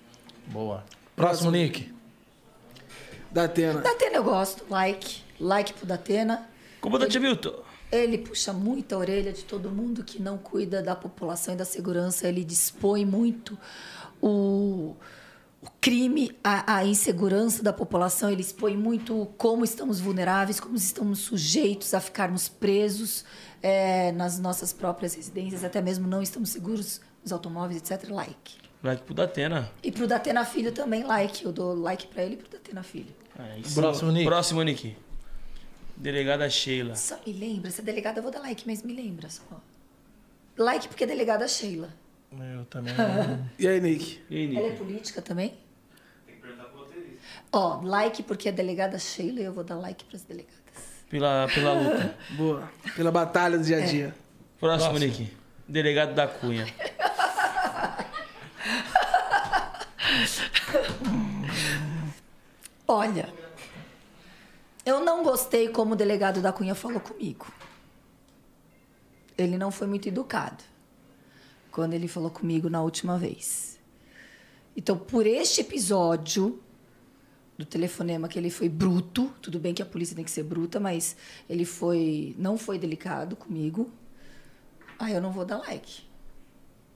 Boa. 0.48 0.84
Próximo, 1.16 1.52
Nick. 1.52 1.94
Da 3.32 3.46
Atena. 3.46 3.82
Datena 3.82 4.18
eu 4.18 4.24
gosto, 4.24 4.66
like. 4.70 5.22
Like 5.40 5.74
pro 5.74 5.86
Datena. 5.86 6.48
Comandante 6.82 7.20
Milton. 7.20 7.54
Ele 7.92 8.18
puxa 8.18 8.52
muito 8.52 8.96
a 8.96 8.98
orelha 8.98 9.32
de 9.32 9.44
todo 9.44 9.70
mundo 9.70 10.04
que 10.04 10.20
não 10.20 10.38
cuida 10.38 10.82
da 10.82 10.96
população 10.96 11.54
e 11.54 11.58
da 11.58 11.66
segurança. 11.66 12.28
Ele 12.28 12.44
dispõe 12.44 13.06
muito 13.06 13.58
o, 14.20 14.96
o 15.64 15.72
crime, 15.80 16.38
a, 16.44 16.76
a 16.76 16.86
insegurança 16.86 17.64
da 17.64 17.72
população. 17.72 18.30
Ele 18.30 18.42
expõe 18.42 18.76
muito 18.76 19.28
como 19.38 19.64
estamos 19.64 20.02
vulneráveis, 20.02 20.60
como 20.60 20.76
estamos 20.76 21.20
sujeitos 21.20 21.94
a 21.94 22.02
ficarmos 22.02 22.50
presos 22.50 23.24
é, 23.62 24.12
nas 24.12 24.38
nossas 24.38 24.74
próprias 24.74 25.16
residências, 25.16 25.64
até 25.64 25.82
mesmo 25.82 26.06
não 26.06 26.22
estamos 26.22 26.50
seguros 26.50 27.00
nos 27.24 27.32
automóveis, 27.32 27.82
etc. 27.82 28.10
Like. 28.10 28.58
Like 28.84 29.04
pro 29.04 29.14
Datena. 29.14 29.72
E 29.82 29.90
pro 29.90 30.06
Datena 30.06 30.44
Filho 30.44 30.74
também, 30.74 31.04
like. 31.04 31.46
Eu 31.46 31.54
dou 31.54 31.74
like 31.74 32.08
pra 32.08 32.24
ele 32.24 32.34
e 32.34 32.38
pro 32.38 32.50
Datena 32.50 32.84
Filho. 32.84 33.16
É 33.40 33.60
isso. 33.60 33.76
Próximo, 33.76 34.12
Nick. 34.12 34.26
Próximo, 34.26 34.62
Nick. 34.62 34.98
Delegada 35.96 36.50
Sheila. 36.50 36.96
Só 36.96 37.18
me 37.26 37.32
lembra, 37.32 37.70
essa 37.70 37.82
delegada 37.82 38.20
eu 38.20 38.24
vou 38.24 38.32
dar 38.32 38.42
like, 38.42 38.64
mas 38.66 38.84
me 38.84 38.94
lembra 38.94 39.30
só. 39.30 39.44
Like 40.58 40.90
porque 40.90 41.06
é 41.06 41.08
delegada 41.08 41.48
Sheila. 41.48 41.90
Eu 42.42 42.66
também. 42.66 42.94
E 43.60 43.68
aí, 43.68 43.80
Nick? 43.80 44.22
E 44.30 44.38
aí, 44.38 44.56
Ela 44.56 44.68
é 44.68 44.70
Nick? 44.72 44.84
política 44.84 45.22
também? 45.22 45.54
Tem 46.26 46.36
que 46.36 46.42
perguntar 46.42 46.64
pro 46.66 46.80
roteirista. 46.80 47.20
Ó, 47.52 47.82
like 47.82 48.24
porque 48.24 48.50
é 48.50 48.52
delegada 48.52 48.98
Sheila 48.98 49.40
e 49.40 49.44
eu 49.44 49.54
vou 49.54 49.64
dar 49.64 49.76
like 49.76 50.04
pras 50.06 50.24
delegadas. 50.24 50.62
Pela, 51.10 51.48
pela 51.54 51.74
luta. 51.74 52.18
Boa. 52.36 52.72
Pela 52.96 53.12
batalha 53.12 53.58
do 53.58 53.64
dia 53.64 53.78
a 53.78 53.86
dia. 53.86 54.16
Próximo, 54.60 54.98
Nick. 54.98 55.32
Delegado 55.68 56.14
da 56.16 56.28
Cunha. 56.28 56.66
Olha, 62.88 63.30
eu 64.86 65.00
não 65.04 65.24
gostei 65.24 65.70
como 65.70 65.94
o 65.94 65.96
delegado 65.96 66.42
da 66.42 66.52
Cunha 66.52 66.76
falou 66.76 67.00
comigo. 67.00 67.48
Ele 69.38 69.58
não 69.58 69.72
foi 69.72 69.88
muito 69.88 70.08
educado 70.08 70.64
quando 71.74 71.96
ele 71.96 72.08
falou 72.08 72.30
comigo 72.30 72.70
na 72.70 72.84
última 72.84 73.18
vez. 73.18 73.80
Então, 74.78 74.96
por 74.96 75.26
este 75.26 75.62
episódio 75.62 76.62
do 77.58 77.66
telefonema 77.66 78.28
que 78.28 78.38
ele 78.38 78.52
foi 78.52 78.70
bruto, 78.70 79.34
tudo 79.42 79.60
bem 79.60 79.74
que 79.74 79.82
a 79.82 79.86
polícia 79.86 80.16
tem 80.16 80.24
que 80.24 80.30
ser 80.30 80.44
bruta, 80.44 80.80
mas 80.80 81.16
ele 81.50 81.66
foi 81.66 82.36
não 82.38 82.60
foi 82.60 82.78
delicado 82.78 83.36
comigo. 83.36 83.92
Aí 85.00 85.14
eu 85.14 85.22
não 85.22 85.32
vou 85.32 85.46
dar 85.46 85.58
like. 85.58 86.04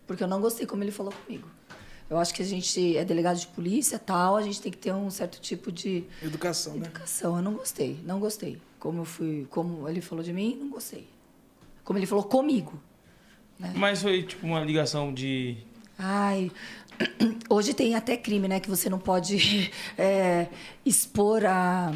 Porque 0.05 0.23
eu 0.23 0.27
não 0.27 0.39
gostei 0.39 0.67
como 0.67 0.83
ele 0.83 0.91
falou 0.91 1.11
comigo. 1.11 1.49
Eu 2.07 2.17
acho 2.19 2.33
que 2.33 2.43
a 2.43 2.45
gente 2.45 2.95
é 2.95 3.03
delegado 3.03 3.37
de 3.37 3.47
polícia, 3.47 3.97
tal, 3.97 4.37
a 4.37 4.43
gente 4.43 4.61
tem 4.61 4.71
que 4.71 4.77
ter 4.77 4.93
um 4.93 5.09
certo 5.09 5.41
tipo 5.41 5.71
de 5.71 6.05
Educação, 6.21 6.73
né? 6.75 6.85
educação. 6.85 7.35
Eu 7.35 7.41
não 7.41 7.53
gostei, 7.53 7.99
não 8.05 8.19
gostei. 8.19 8.61
Como 8.79 9.01
eu 9.01 9.05
fui, 9.05 9.47
como 9.49 9.89
ele 9.89 10.01
falou 10.01 10.23
de 10.23 10.31
mim, 10.31 10.55
não 10.55 10.69
gostei. 10.69 11.07
Como 11.83 11.97
ele 11.97 12.05
falou 12.05 12.23
comigo. 12.23 12.79
Mas 13.75 14.01
foi 14.01 14.23
tipo 14.23 14.45
uma 14.45 14.59
ligação 14.59 15.13
de. 15.13 15.57
Ai, 15.97 16.51
hoje 17.49 17.73
tem 17.73 17.95
até 17.95 18.15
crime, 18.17 18.47
né? 18.47 18.59
Que 18.59 18.69
você 18.69 18.89
não 18.89 18.99
pode 18.99 19.71
é, 19.97 20.47
expor 20.85 21.43
a, 21.45 21.91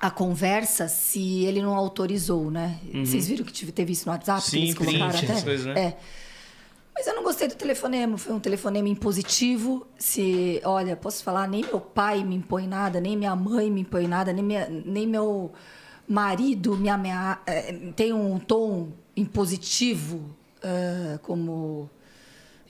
a 0.00 0.10
conversa 0.10 0.86
se 0.88 1.44
ele 1.44 1.60
não 1.60 1.74
autorizou, 1.74 2.50
né? 2.50 2.78
Vocês 3.04 3.26
viram 3.28 3.44
que 3.44 3.52
tive- 3.52 3.72
teve 3.72 3.92
isso 3.92 4.06
no 4.06 4.12
WhatsApp? 4.12 4.42
Sim, 4.42 4.58
eles 4.62 4.74
colocaram 4.74 5.10
print, 5.18 5.32
até? 5.32 5.42
coisas, 5.42 5.66
né? 5.66 5.80
É. 5.80 5.96
Mas 6.94 7.06
eu 7.06 7.14
não 7.14 7.22
gostei 7.22 7.46
do 7.46 7.54
telefonema. 7.54 8.18
Foi 8.18 8.32
um 8.34 8.40
telefonema 8.40 8.88
impositivo. 8.88 9.86
Se, 9.96 10.60
olha, 10.64 10.96
posso 10.96 11.22
falar, 11.22 11.46
nem 11.48 11.62
meu 11.62 11.80
pai 11.80 12.24
me 12.24 12.34
impõe 12.36 12.66
nada, 12.66 13.00
nem 13.00 13.16
minha 13.16 13.36
mãe 13.36 13.70
me 13.70 13.82
impõe 13.82 14.08
nada, 14.08 14.32
nem, 14.32 14.44
minha, 14.44 14.68
nem 14.68 15.06
meu 15.06 15.52
marido 16.08 16.76
me 16.76 16.88
ameaça. 16.88 17.40
Tem 17.94 18.12
um 18.12 18.38
tom 18.40 18.88
impositivo, 19.16 20.24
ah, 20.62 21.18
como. 21.22 21.90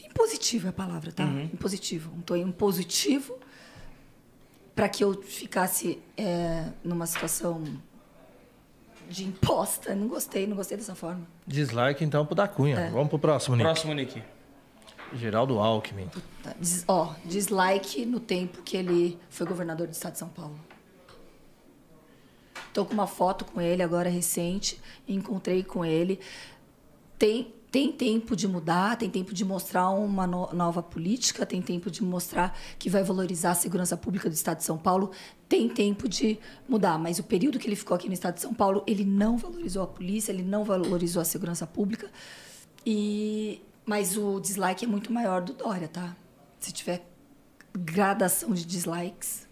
Impositivo 0.05 0.67
é 0.67 0.71
a 0.71 0.73
palavra, 0.73 1.13
tá? 1.13 1.25
Impositivo. 1.53 2.11
Um 2.17 2.21
tom 2.23 2.35
impositivo 2.37 3.39
para 4.75 4.89
que 4.89 5.05
eu 5.05 5.23
ficasse 5.23 6.01
é, 6.17 6.71
numa 6.83 7.07
situação 7.07 7.63
de 9.09 9.25
imposta. 9.25 9.95
Não 9.95 10.09
gostei, 10.09 10.47
não 10.47 10.57
gostei 10.57 10.77
dessa 10.77 10.95
forma. 10.95 11.27
Dislike 11.47 12.03
então 12.05 12.25
pro 12.25 12.35
da 12.35 12.49
Cunha. 12.49 12.91
Vamos 12.91 13.09
pro 13.09 13.19
próximo, 13.19 13.55
Nick. 13.57 13.65
Próximo, 13.65 13.93
Nick. 13.95 14.23
Geraldo 15.15 15.59
Alckmin. 15.59 16.09
Dis- 16.59 16.85
Ó, 16.89 17.15
dislike 17.25 18.05
no 18.05 18.21
tempo 18.21 18.63
que 18.63 18.77
ele 18.77 19.19
foi 19.31 19.47
governador 19.47 19.87
do 19.87 19.93
estado 19.93 20.13
de 20.13 20.19
São 20.19 20.29
Paulo. 20.29 20.59
Tô 22.73 22.85
com 22.85 22.93
uma 22.93 23.07
foto 23.07 23.45
com 23.45 23.61
ele 23.61 23.83
agora 23.83 24.09
recente, 24.11 24.81
encontrei 25.07 25.63
com 25.65 25.85
ele. 25.85 26.21
Tem, 27.19 27.53
tem 27.71 27.93
tempo 27.93 28.35
de 28.35 28.49
mudar, 28.49 28.97
tem 28.97 29.11
tempo 29.11 29.35
de 29.35 29.45
mostrar 29.45 29.91
uma 29.91 30.27
no- 30.27 30.51
nova 30.55 30.83
política, 30.83 31.45
tem 31.45 31.61
tempo 31.61 31.91
de 31.91 32.03
mostrar 32.03 32.57
que 32.79 32.89
vai 32.89 33.03
valorizar 33.03 33.51
a 33.51 33.55
segurança 33.55 33.97
pública 33.97 34.29
do 34.31 34.33
estado 34.33 34.59
de 34.59 34.65
São 34.65 34.79
Paulo, 34.79 35.11
tem 35.49 35.69
tempo 35.69 36.09
de 36.09 36.39
mudar. 36.69 36.99
Mas 36.99 37.19
o 37.19 37.23
período 37.23 37.59
que 37.59 37.69
ele 37.69 37.77
ficou 37.77 37.95
aqui 37.95 38.07
no 38.09 38.15
estado 38.15 38.37
de 38.37 38.41
São 38.41 38.55
Paulo, 38.55 38.83
ele 38.87 39.05
não 39.05 39.37
valorizou 39.37 39.83
a 39.83 39.87
polícia, 39.87 40.33
ele 40.33 40.43
não 40.43 40.65
valorizou 40.65 41.21
a 41.21 41.25
segurança 41.25 41.67
pública. 41.67 42.09
E 42.87 43.61
mas 43.85 44.17
o 44.19 44.39
dislike 44.41 44.85
é 44.85 44.89
muito 44.89 45.13
maior 45.13 45.41
do 45.43 45.53
Dória, 45.55 45.89
tá? 45.89 46.15
Se 46.61 46.71
tiver 46.73 47.07
gradação 47.77 48.53
de 48.53 48.65
dislikes, 48.67 49.47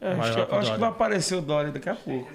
É, 0.00 0.12
acho, 0.12 0.34
que, 0.46 0.54
acho 0.54 0.72
que 0.72 0.78
vai 0.78 0.88
aparecer 0.88 1.34
o 1.36 1.40
Dória 1.42 1.70
daqui 1.70 1.88
a 1.88 1.94
pouco. 1.94 2.30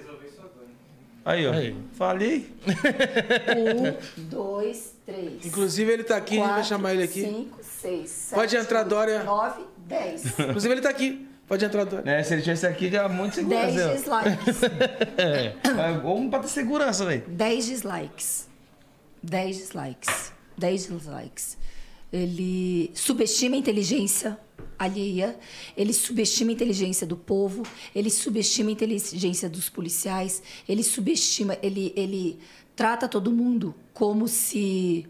Aí, 1.24 1.46
ó. 1.46 1.52
Aí. 1.52 1.76
Falei. 1.92 2.50
um, 2.66 4.22
dois, 4.30 4.94
três. 5.08 5.46
Inclusive, 5.46 5.90
ele 5.90 6.04
tá 6.04 6.16
aqui, 6.16 6.34
a 6.34 6.36
gente 6.36 6.44
vai 6.44 6.54
quatro, 6.54 6.68
chamar 6.68 6.94
ele 6.94 7.02
aqui. 7.04 7.22
Cinco, 7.22 7.58
seis, 7.62 8.10
sete, 8.10 8.34
Pode 8.38 8.56
entrar, 8.56 8.80
oito, 8.80 8.88
Dória. 8.90 9.24
Nove, 9.24 9.64
dez. 9.86 10.38
Inclusive, 10.38 10.74
ele 10.74 10.80
tá 10.82 10.90
aqui. 10.90 11.26
Pode 11.46 11.64
entrar, 11.64 11.84
Dória. 11.84 12.04
Né, 12.04 12.22
se 12.22 12.34
ele 12.34 12.42
tivesse 12.42 12.66
aqui, 12.66 12.90
já 12.90 13.08
muito 13.08 13.42
Dez 13.42 13.74
segurança. 13.74 13.94
dislikes. 13.94 14.60
ó. 15.78 16.00
Vamos 16.02 16.28
pra 16.28 16.40
ter 16.40 16.48
segurança, 16.48 17.06
velho. 17.06 17.24
10 17.26 17.66
dislikes. 17.66 18.48
10 19.22 19.56
dislikes. 19.56 20.32
10 20.58 20.86
dislikes. 20.88 21.58
Ele 22.12 22.90
subestima 22.94 23.56
a 23.56 23.58
inteligência 23.58 24.38
alheia, 24.78 25.36
ele 25.76 25.92
subestima 25.92 26.50
a 26.50 26.54
inteligência 26.54 27.06
do 27.06 27.16
povo, 27.16 27.64
ele 27.94 28.10
subestima 28.10 28.70
a 28.70 28.72
inteligência 28.72 29.48
dos 29.48 29.68
policiais, 29.68 30.42
ele 30.68 30.82
subestima, 30.84 31.58
ele, 31.60 31.92
ele 31.96 32.38
trata 32.76 33.08
todo 33.08 33.32
mundo 33.32 33.74
como 33.98 34.28
se 34.28 35.08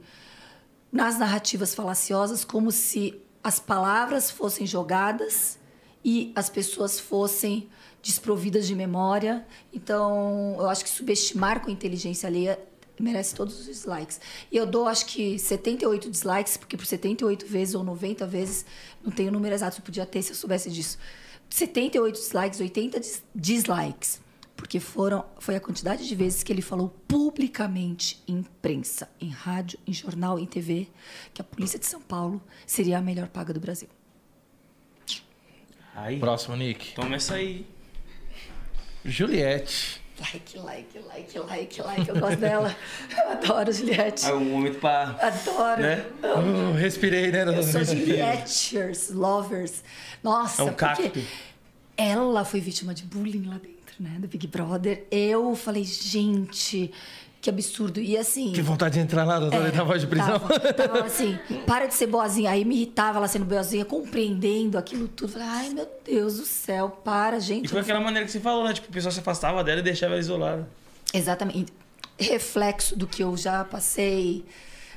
nas 0.91 1.19
narrativas 1.19 1.75
falaciosas 1.75 2.43
como 2.43 2.73
se 2.73 3.21
as 3.45 3.61
palavras 3.61 4.31
fossem 4.31 4.67
jogadas 4.67 5.59
e 6.03 6.33
as 6.35 6.49
pessoas 6.49 6.99
fossem 6.99 7.69
desprovidas 8.03 8.67
de 8.67 8.75
memória. 8.75 9.47
Então, 9.75 10.57
eu 10.59 10.71
acho 10.71 10.83
que 10.85 10.89
subestimar 10.91 11.61
com 11.61 11.71
inteligência 11.71 12.27
alheia 12.27 12.59
merece 12.99 13.35
todos 13.35 13.61
os 13.61 13.67
dislikes. 13.67 14.19
E 14.51 14.57
eu 14.57 14.65
dou, 14.67 14.89
acho 14.89 15.05
que 15.05 15.39
78 15.39 16.11
dislikes, 16.11 16.57
porque 16.57 16.75
por 16.77 16.87
78 16.87 17.47
vezes 17.47 17.75
ou 17.75 17.85
90 17.85 18.27
vezes, 18.27 18.65
não 19.05 19.13
tenho 19.13 19.29
o 19.29 19.33
número 19.33 19.55
exato, 19.55 19.79
eu 19.81 19.85
podia 19.85 20.07
ter 20.07 20.23
se 20.23 20.31
eu 20.33 20.37
soubesse 20.37 20.71
disso. 20.71 20.97
78 21.51 22.15
dislikes, 22.15 22.59
80 22.59 23.01
dis- 23.01 23.23
dislikes. 23.35 24.21
Porque 24.59 24.81
foram, 24.81 25.25
foi 25.39 25.55
a 25.55 25.61
quantidade 25.61 26.07
de 26.07 26.15
vezes 26.17 26.43
que 26.43 26.53
ele 26.53 26.61
falou 26.61 26.89
publicamente 27.07 28.21
em 28.27 28.39
imprensa, 28.39 29.09
em 29.21 29.29
rádio, 29.31 29.79
em 29.87 29.93
jornal, 29.93 30.37
em 30.37 30.45
TV, 30.47 30.89
que 31.33 31.41
a 31.41 31.45
polícia 31.45 31.79
de 31.79 31.87
São 31.87 32.03
Paulo 32.03 32.43
seria 32.67 32.99
a 32.99 33.01
melhor 33.01 33.29
paga 33.29 33.55
do 33.55 33.61
Brasil. 33.61 33.89
Aí. 35.95 36.19
Próximo, 36.19 36.57
Nick. 36.57 36.93
Toma 36.95 37.15
essa 37.17 37.37
aí. 37.37 37.65
Juliette. 39.05 40.01
Like, 40.21 40.59
like, 40.59 40.99
like, 40.99 41.39
like, 41.39 41.81
like. 41.83 42.09
Eu 42.09 42.19
gosto 42.19 42.37
dela. 42.39 42.77
Eu 43.17 43.31
adoro 43.31 43.73
Juliette. 43.73 44.27
Aí 44.27 44.33
um 44.33 44.45
momento 44.45 44.81
pra. 44.81 45.17
Adoro. 45.23 45.81
Né? 45.83 46.05
Uh, 46.23 46.73
respirei, 46.77 47.31
né? 47.31 47.45
Eu 47.57 47.63
sou 47.63 47.85
Julieters, 47.85 49.11
lovers. 49.11 49.85
Nossa, 50.23 50.63
É 50.63 50.65
um 50.65 50.69
porque 50.75 50.85
cacto. 50.85 51.21
ela 51.97 52.45
foi 52.45 52.61
vítima 52.61 52.93
de 52.93 53.05
bullying 53.05 53.47
lá 53.47 53.55
dentro, 53.59 53.78
né? 53.99 54.17
Do 54.19 54.29
Big 54.29 54.47
Brother. 54.47 55.05
Eu 55.11 55.55
falei, 55.55 55.85
gente, 55.85 56.93
Que 57.41 57.51
absurdo. 57.51 58.01
E 58.01 58.17
assim. 58.17 58.53
Que 58.53 58.61
vontade 58.61 58.95
de 58.95 59.01
entrar 59.01 59.25
lá, 59.25 59.39
doutora, 59.39 59.69
é, 59.69 59.73
na 59.73 59.85
voz 59.85 60.01
de 60.01 60.09
prisão. 60.09 60.41
Tava, 60.41 60.73
tava 60.73 61.05
assim, 61.05 61.39
para 61.67 61.87
de 61.87 61.95
ser 61.95 62.09
boazinha. 62.09 62.51
Aí 62.51 62.65
me 62.65 62.75
irritava 62.75 63.19
ela 63.19 63.29
sendo 63.29 63.45
boazinha, 63.45 63.85
compreendendo 63.85 64.77
aquilo 64.77 65.07
tudo. 65.07 65.33
Falei, 65.33 65.47
ai 65.49 65.69
meu 65.71 65.89
Deus 66.05 66.37
do 66.39 66.45
céu, 66.45 66.91
para, 66.91 67.39
gente. 67.39 67.67
E 67.67 67.69
foi 67.69 67.81
aquela 67.81 68.01
maneira 68.01 68.27
que 68.27 68.33
você 68.33 68.41
falou, 68.41 68.65
né? 68.65 68.73
Tipo, 68.73 68.89
o 68.89 68.93
pessoal 68.93 69.13
se 69.13 69.21
afastava 69.21 69.63
dela 69.63 69.79
e 69.81 69.83
deixava 69.85 70.15
ela 70.15 70.21
isolada. 70.21 70.69
Exatamente. 71.15 71.73
Reflexo 72.19 72.97
do 72.99 73.07
que 73.07 73.23
eu 73.23 73.37
já 73.37 73.65
passei. 73.65 74.45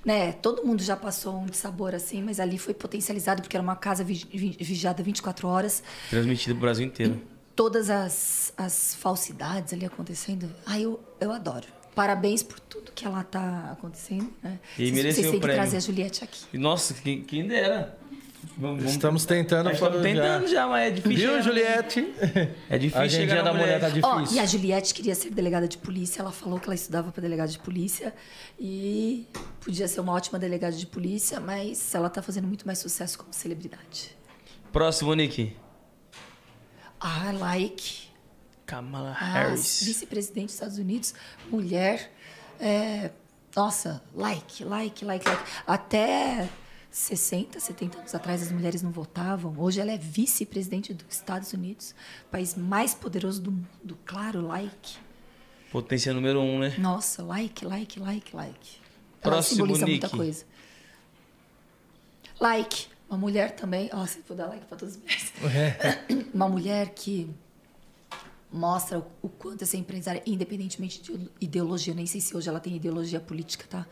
Né? 0.04 0.32
Todo 0.32 0.66
mundo 0.66 0.82
já 0.82 0.96
passou 0.96 1.38
um 1.38 1.54
sabor 1.54 1.94
assim, 1.94 2.24
mas 2.24 2.40
ali 2.40 2.58
foi 2.58 2.74
potencializado 2.74 3.44
porque 3.44 3.56
era 3.56 3.62
uma 3.62 3.76
casa 3.76 4.04
vigiada 4.04 5.04
24 5.04 5.48
horas. 5.48 5.84
Transmitido 6.10 6.56
pro 6.56 6.62
Brasil 6.62 6.88
inteiro. 6.88 7.22
Todas 7.62 7.92
as, 7.92 8.52
as 8.58 8.96
falsidades 8.96 9.72
ali 9.72 9.86
acontecendo. 9.86 10.50
Ai, 10.66 10.82
eu, 10.84 11.00
eu 11.20 11.32
adoro 11.32 11.68
parabéns 11.94 12.42
por 12.42 12.60
tudo 12.60 12.92
que 12.92 13.06
ela 13.06 13.24
tá 13.24 13.70
acontecendo. 13.74 14.34
Né? 14.42 14.58
E 14.80 14.86
vocês, 14.86 14.92
mereceu 14.92 15.24
vocês 15.24 15.32
têm 15.32 15.40
que 15.40 15.48
trazer 15.48 15.78
a 15.78 15.80
Juliette 15.80 16.24
aqui. 16.24 16.58
Nossa, 16.58 16.96
quem, 16.96 17.22
quem 17.22 17.46
dera. 17.48 17.96
Vamos, 18.58 18.86
Estamos 18.86 19.26
tentando 19.26 19.70
Estamos 19.70 20.02
tentando 20.02 20.48
já. 20.48 20.62
já, 20.62 20.68
mas 20.68 20.88
é 20.88 20.90
difícil. 20.96 21.34
Viu, 21.34 21.42
Juliette? 21.44 22.14
É 22.68 22.78
difícil. 22.80 23.02
A 23.04 23.10
chegar 23.10 23.44
da 23.44 23.54
mulher 23.54 23.80
tá 23.80 23.90
difícil. 23.90 24.10
Oh, 24.10 24.34
e 24.34 24.40
a 24.40 24.46
Juliette 24.48 24.92
queria 24.96 25.14
ser 25.14 25.30
delegada 25.30 25.68
de 25.68 25.78
polícia. 25.78 26.22
Ela 26.22 26.32
falou 26.32 26.60
que 26.60 26.66
ela 26.66 26.74
estudava 26.74 27.12
para 27.12 27.22
delegada 27.22 27.52
de 27.52 27.60
polícia 27.60 28.12
e 28.60 29.28
podia 29.60 29.88
ser 29.88 30.00
uma 30.00 30.14
ótima 30.14 30.40
delegada 30.40 30.76
de 30.76 30.88
polícia, 30.88 31.40
mas 31.40 31.94
ela 31.94 32.10
tá 32.10 32.24
fazendo 32.24 32.48
muito 32.48 32.66
mais 32.66 32.80
sucesso 32.80 33.20
como 33.20 33.32
celebridade. 33.32 34.18
Próximo, 34.72 35.14
Nick. 35.14 35.54
Ah, 37.02 37.32
like. 37.32 38.10
Kamala 38.66 39.12
Harris. 39.12 39.84
Vice-presidente 39.84 40.46
dos 40.46 40.54
Estados 40.54 40.78
Unidos, 40.78 41.14
mulher. 41.50 42.12
É, 42.60 43.12
nossa, 43.56 44.02
like, 44.14 44.64
like, 44.64 45.04
like, 45.04 45.28
like. 45.28 45.44
Até 45.66 46.48
60, 46.92 47.60
70 47.60 47.98
anos 48.00 48.14
atrás 48.14 48.44
as 48.44 48.52
mulheres 48.52 48.82
não 48.84 48.92
votavam. 48.92 49.56
Hoje 49.58 49.82
ela 49.82 49.92
é 49.92 49.98
vice-presidente 49.98 50.94
dos 50.94 51.16
Estados 51.16 51.52
Unidos, 51.54 51.96
país 52.30 52.56
mais 52.56 52.94
poderoso 52.94 53.42
do 53.42 53.52
mundo. 53.52 53.98
Claro, 54.06 54.46
like. 54.46 54.98
Potência 55.72 56.14
número 56.14 56.40
um, 56.40 56.60
né? 56.60 56.76
Nossa, 56.78 57.24
like, 57.24 57.66
like, 57.66 58.00
like, 58.00 58.36
like. 58.36 58.80
Ela 59.24 59.34
Próximo 59.34 59.56
simboliza 59.66 59.86
Nick. 59.86 60.00
muita 60.02 60.10
coisa. 60.16 60.46
Like, 62.40 62.88
uma 63.12 63.18
mulher 63.18 63.52
também. 63.52 63.90
Ó, 63.92 64.06
você 64.06 64.20
vou 64.26 64.38
dar 64.38 64.48
like 64.48 64.66
para 64.66 64.86
as 64.86 64.96
mulheres. 64.96 65.34
É. 65.44 66.24
uma 66.34 66.48
mulher 66.48 66.94
que 66.94 67.30
mostra 68.52 69.06
o, 69.22 69.28
quanto 69.28 69.64
essa 69.64 69.76
empresária, 69.76 70.24
independentemente 70.26 71.02
de 71.02 71.30
ideologia, 71.40 71.94
nem 71.94 72.06
sei 72.06 72.22
se 72.22 72.36
hoje 72.36 72.48
ela 72.48 72.60
tem 72.60 72.76
ideologia 72.76 73.20
política, 73.20 73.66
tá? 73.70 73.86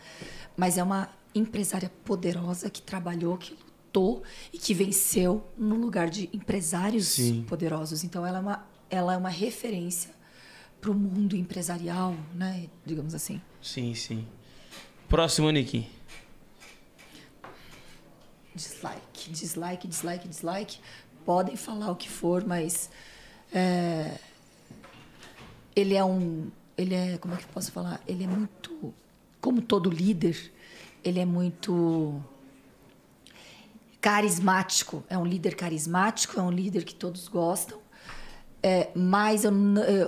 Mas 0.56 0.78
é 0.78 0.84
uma 0.84 1.10
empresária 1.36 1.92
poderosa 2.06 2.70
que 2.70 2.82
trabalhou, 2.82 3.38
que 3.38 3.54
lutou 3.54 4.24
e 4.54 4.58
que 4.58 4.74
venceu 4.74 5.46
no 5.58 5.76
lugar 5.76 6.10
de 6.10 6.30
empresários 6.32 7.08
Sim. 7.08 7.44
poderosos. 7.48 8.06
Então 8.06 8.26
ela 8.26 8.38
é 8.38 8.42
uma, 8.42 8.68
ela 8.90 9.14
é 9.14 9.18
uma 9.18 9.30
referência 9.30 10.12
para 10.80 10.92
o 10.92 10.94
mundo 10.94 11.36
empresarial, 11.36 12.16
né? 12.34 12.68
Digamos 12.86 13.14
assim. 13.14 13.42
Sim, 13.62 13.94
sim. 13.94 14.26
Próximo, 15.10 15.52
Nick. 15.52 15.99
Dislike, 18.54 19.30
dislike, 19.32 19.88
dislike, 19.88 20.28
dislike. 20.28 20.80
Podem 21.26 21.56
falar 21.56 21.92
o 21.92 21.96
que 21.96 22.10
for, 22.10 22.46
mas 22.46 22.90
é, 23.54 24.18
ele 25.76 25.96
é 25.96 26.04
um. 26.04 26.50
Ele 26.78 26.96
é. 26.96 27.18
Como 27.18 27.34
é 27.34 27.38
que 27.38 27.44
eu 27.44 27.50
posso 27.50 27.72
falar? 27.72 28.02
Ele 28.08 28.24
é 28.24 28.28
muito. 28.28 28.94
Como 29.40 29.62
todo 29.62 29.90
líder, 29.90 30.52
ele 31.04 31.20
é 31.20 31.26
muito 31.26 32.22
carismático. 34.02 35.04
É 35.10 35.18
um 35.18 35.26
líder 35.26 35.56
carismático, 35.56 36.40
é 36.40 36.44
um 36.44 36.52
líder 36.52 36.84
que 36.84 36.94
todos 36.94 37.28
gostam. 37.28 37.80
É, 38.62 38.90
mas 38.94 39.46
eu, 39.46 39.54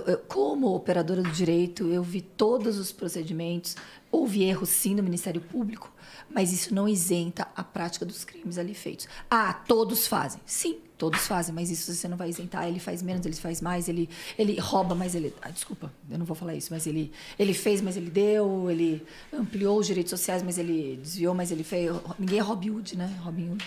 eu, 0.06 0.18
como 0.28 0.74
operadora 0.74 1.22
do 1.22 1.30
direito, 1.30 1.86
eu 1.88 2.02
vi 2.02 2.20
todos 2.20 2.78
os 2.78 2.92
procedimentos. 2.92 3.76
Houve 4.10 4.42
erros 4.42 4.68
sim 4.68 4.94
no 4.94 5.02
Ministério 5.02 5.40
Público, 5.40 5.90
mas 6.28 6.52
isso 6.52 6.74
não 6.74 6.86
isenta 6.86 7.48
a 7.56 7.64
prática 7.64 8.04
dos 8.04 8.24
crimes 8.24 8.58
ali 8.58 8.74
feitos. 8.74 9.08
Ah, 9.30 9.54
todos 9.54 10.06
fazem. 10.06 10.38
Sim, 10.44 10.76
todos 10.98 11.26
fazem, 11.26 11.54
mas 11.54 11.70
isso 11.70 11.94
você 11.94 12.06
não 12.06 12.16
vai 12.16 12.28
isentar. 12.28 12.68
Ele 12.68 12.78
faz 12.78 13.02
menos, 13.02 13.24
ele 13.24 13.34
faz 13.34 13.62
mais, 13.62 13.88
ele, 13.88 14.06
ele 14.38 14.60
rouba, 14.60 14.94
mas 14.94 15.14
ele. 15.14 15.34
Ah, 15.40 15.48
desculpa, 15.48 15.90
eu 16.10 16.18
não 16.18 16.26
vou 16.26 16.36
falar 16.36 16.54
isso, 16.54 16.68
mas 16.70 16.86
ele, 16.86 17.10
ele 17.38 17.54
fez, 17.54 17.80
mas 17.80 17.96
ele 17.96 18.10
deu, 18.10 18.70
ele 18.70 19.02
ampliou 19.32 19.78
os 19.78 19.86
direitos 19.86 20.10
sociais, 20.10 20.42
mas 20.42 20.58
ele 20.58 20.98
desviou, 21.02 21.34
mas 21.34 21.50
ele 21.50 21.64
fez. 21.64 21.90
Ninguém 22.18 22.38
é 22.38 22.42
Robin 22.42 22.70
Hood, 22.70 22.98
né? 22.98 23.18
Robin 23.22 23.52
Hood. 23.52 23.64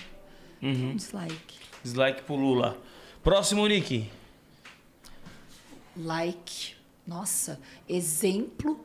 Uhum. 0.61 0.95
Dislike. 0.95 1.59
Dislike 1.83 2.21
pro 2.21 2.35
Lula. 2.35 2.77
Próximo, 3.23 3.67
Nick. 3.67 4.07
Like. 5.95 6.75
Nossa, 7.07 7.59
exemplo 7.87 8.83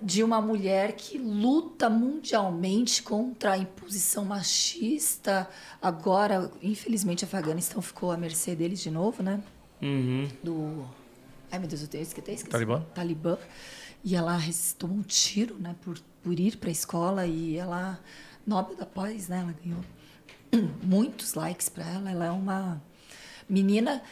de 0.00 0.22
uma 0.22 0.40
mulher 0.40 0.92
que 0.92 1.18
luta 1.18 1.90
mundialmente 1.90 3.02
contra 3.02 3.52
a 3.52 3.58
imposição 3.58 4.24
machista. 4.24 5.48
Agora, 5.82 6.50
infelizmente, 6.62 7.24
o 7.24 7.26
Afeganistão 7.26 7.82
ficou 7.82 8.12
à 8.12 8.16
mercê 8.16 8.54
deles 8.54 8.80
de 8.80 8.90
novo, 8.90 9.22
né? 9.22 9.42
Uhum. 9.82 10.28
Do. 10.42 10.88
Ai, 11.50 11.58
meu 11.58 11.68
Deus, 11.68 11.82
eu 11.82 11.88
tenho 11.88 12.02
esqueci. 12.02 12.44
Talibã? 12.44 12.84
Talibã. 12.94 13.38
E 14.04 14.14
ela 14.14 14.38
tomou 14.78 14.98
um 14.98 15.02
tiro, 15.02 15.56
né, 15.58 15.74
por, 15.82 15.98
por 16.22 16.38
ir 16.38 16.56
para 16.56 16.68
a 16.68 16.72
escola 16.72 17.26
e 17.26 17.56
ela. 17.56 17.98
Nobel 18.46 18.76
da 18.76 18.86
Paz, 18.86 19.28
né? 19.28 19.40
Ela 19.40 19.54
ganhou 19.62 19.84
muitos 20.82 21.34
likes 21.34 21.68
para 21.68 21.84
ela. 21.84 22.10
Ela 22.10 22.26
é 22.26 22.30
uma 22.30 22.80
menina 23.48 24.02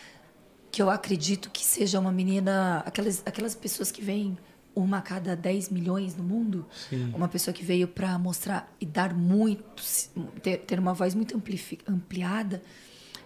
que 0.71 0.83
eu 0.83 0.91
acredito 0.91 1.51
que 1.51 1.65
seja 1.65 1.99
uma 1.99 2.13
menina. 2.13 2.83
Aquelas, 2.87 3.23
aquelas 3.25 3.55
pessoas 3.55 3.91
que 3.91 4.03
vêm 4.03 4.37
uma 4.75 4.99
a 4.99 5.03
cada 5.03 5.35
10 5.35 5.71
milhões 5.71 6.15
no 6.15 6.23
mundo. 6.23 6.67
Sim. 6.91 7.11
Uma 7.15 7.29
pessoa 7.29 7.55
que 7.55 7.65
veio 7.65 7.89
para 7.89 8.19
mostrar 8.19 8.71
e 8.79 8.85
dar 8.85 9.15
muito, 9.15 9.65
ter, 10.43 10.59
ter 10.59 10.79
uma 10.79 10.93
voz 10.93 11.15
muito 11.15 11.35
ampliada 11.89 12.63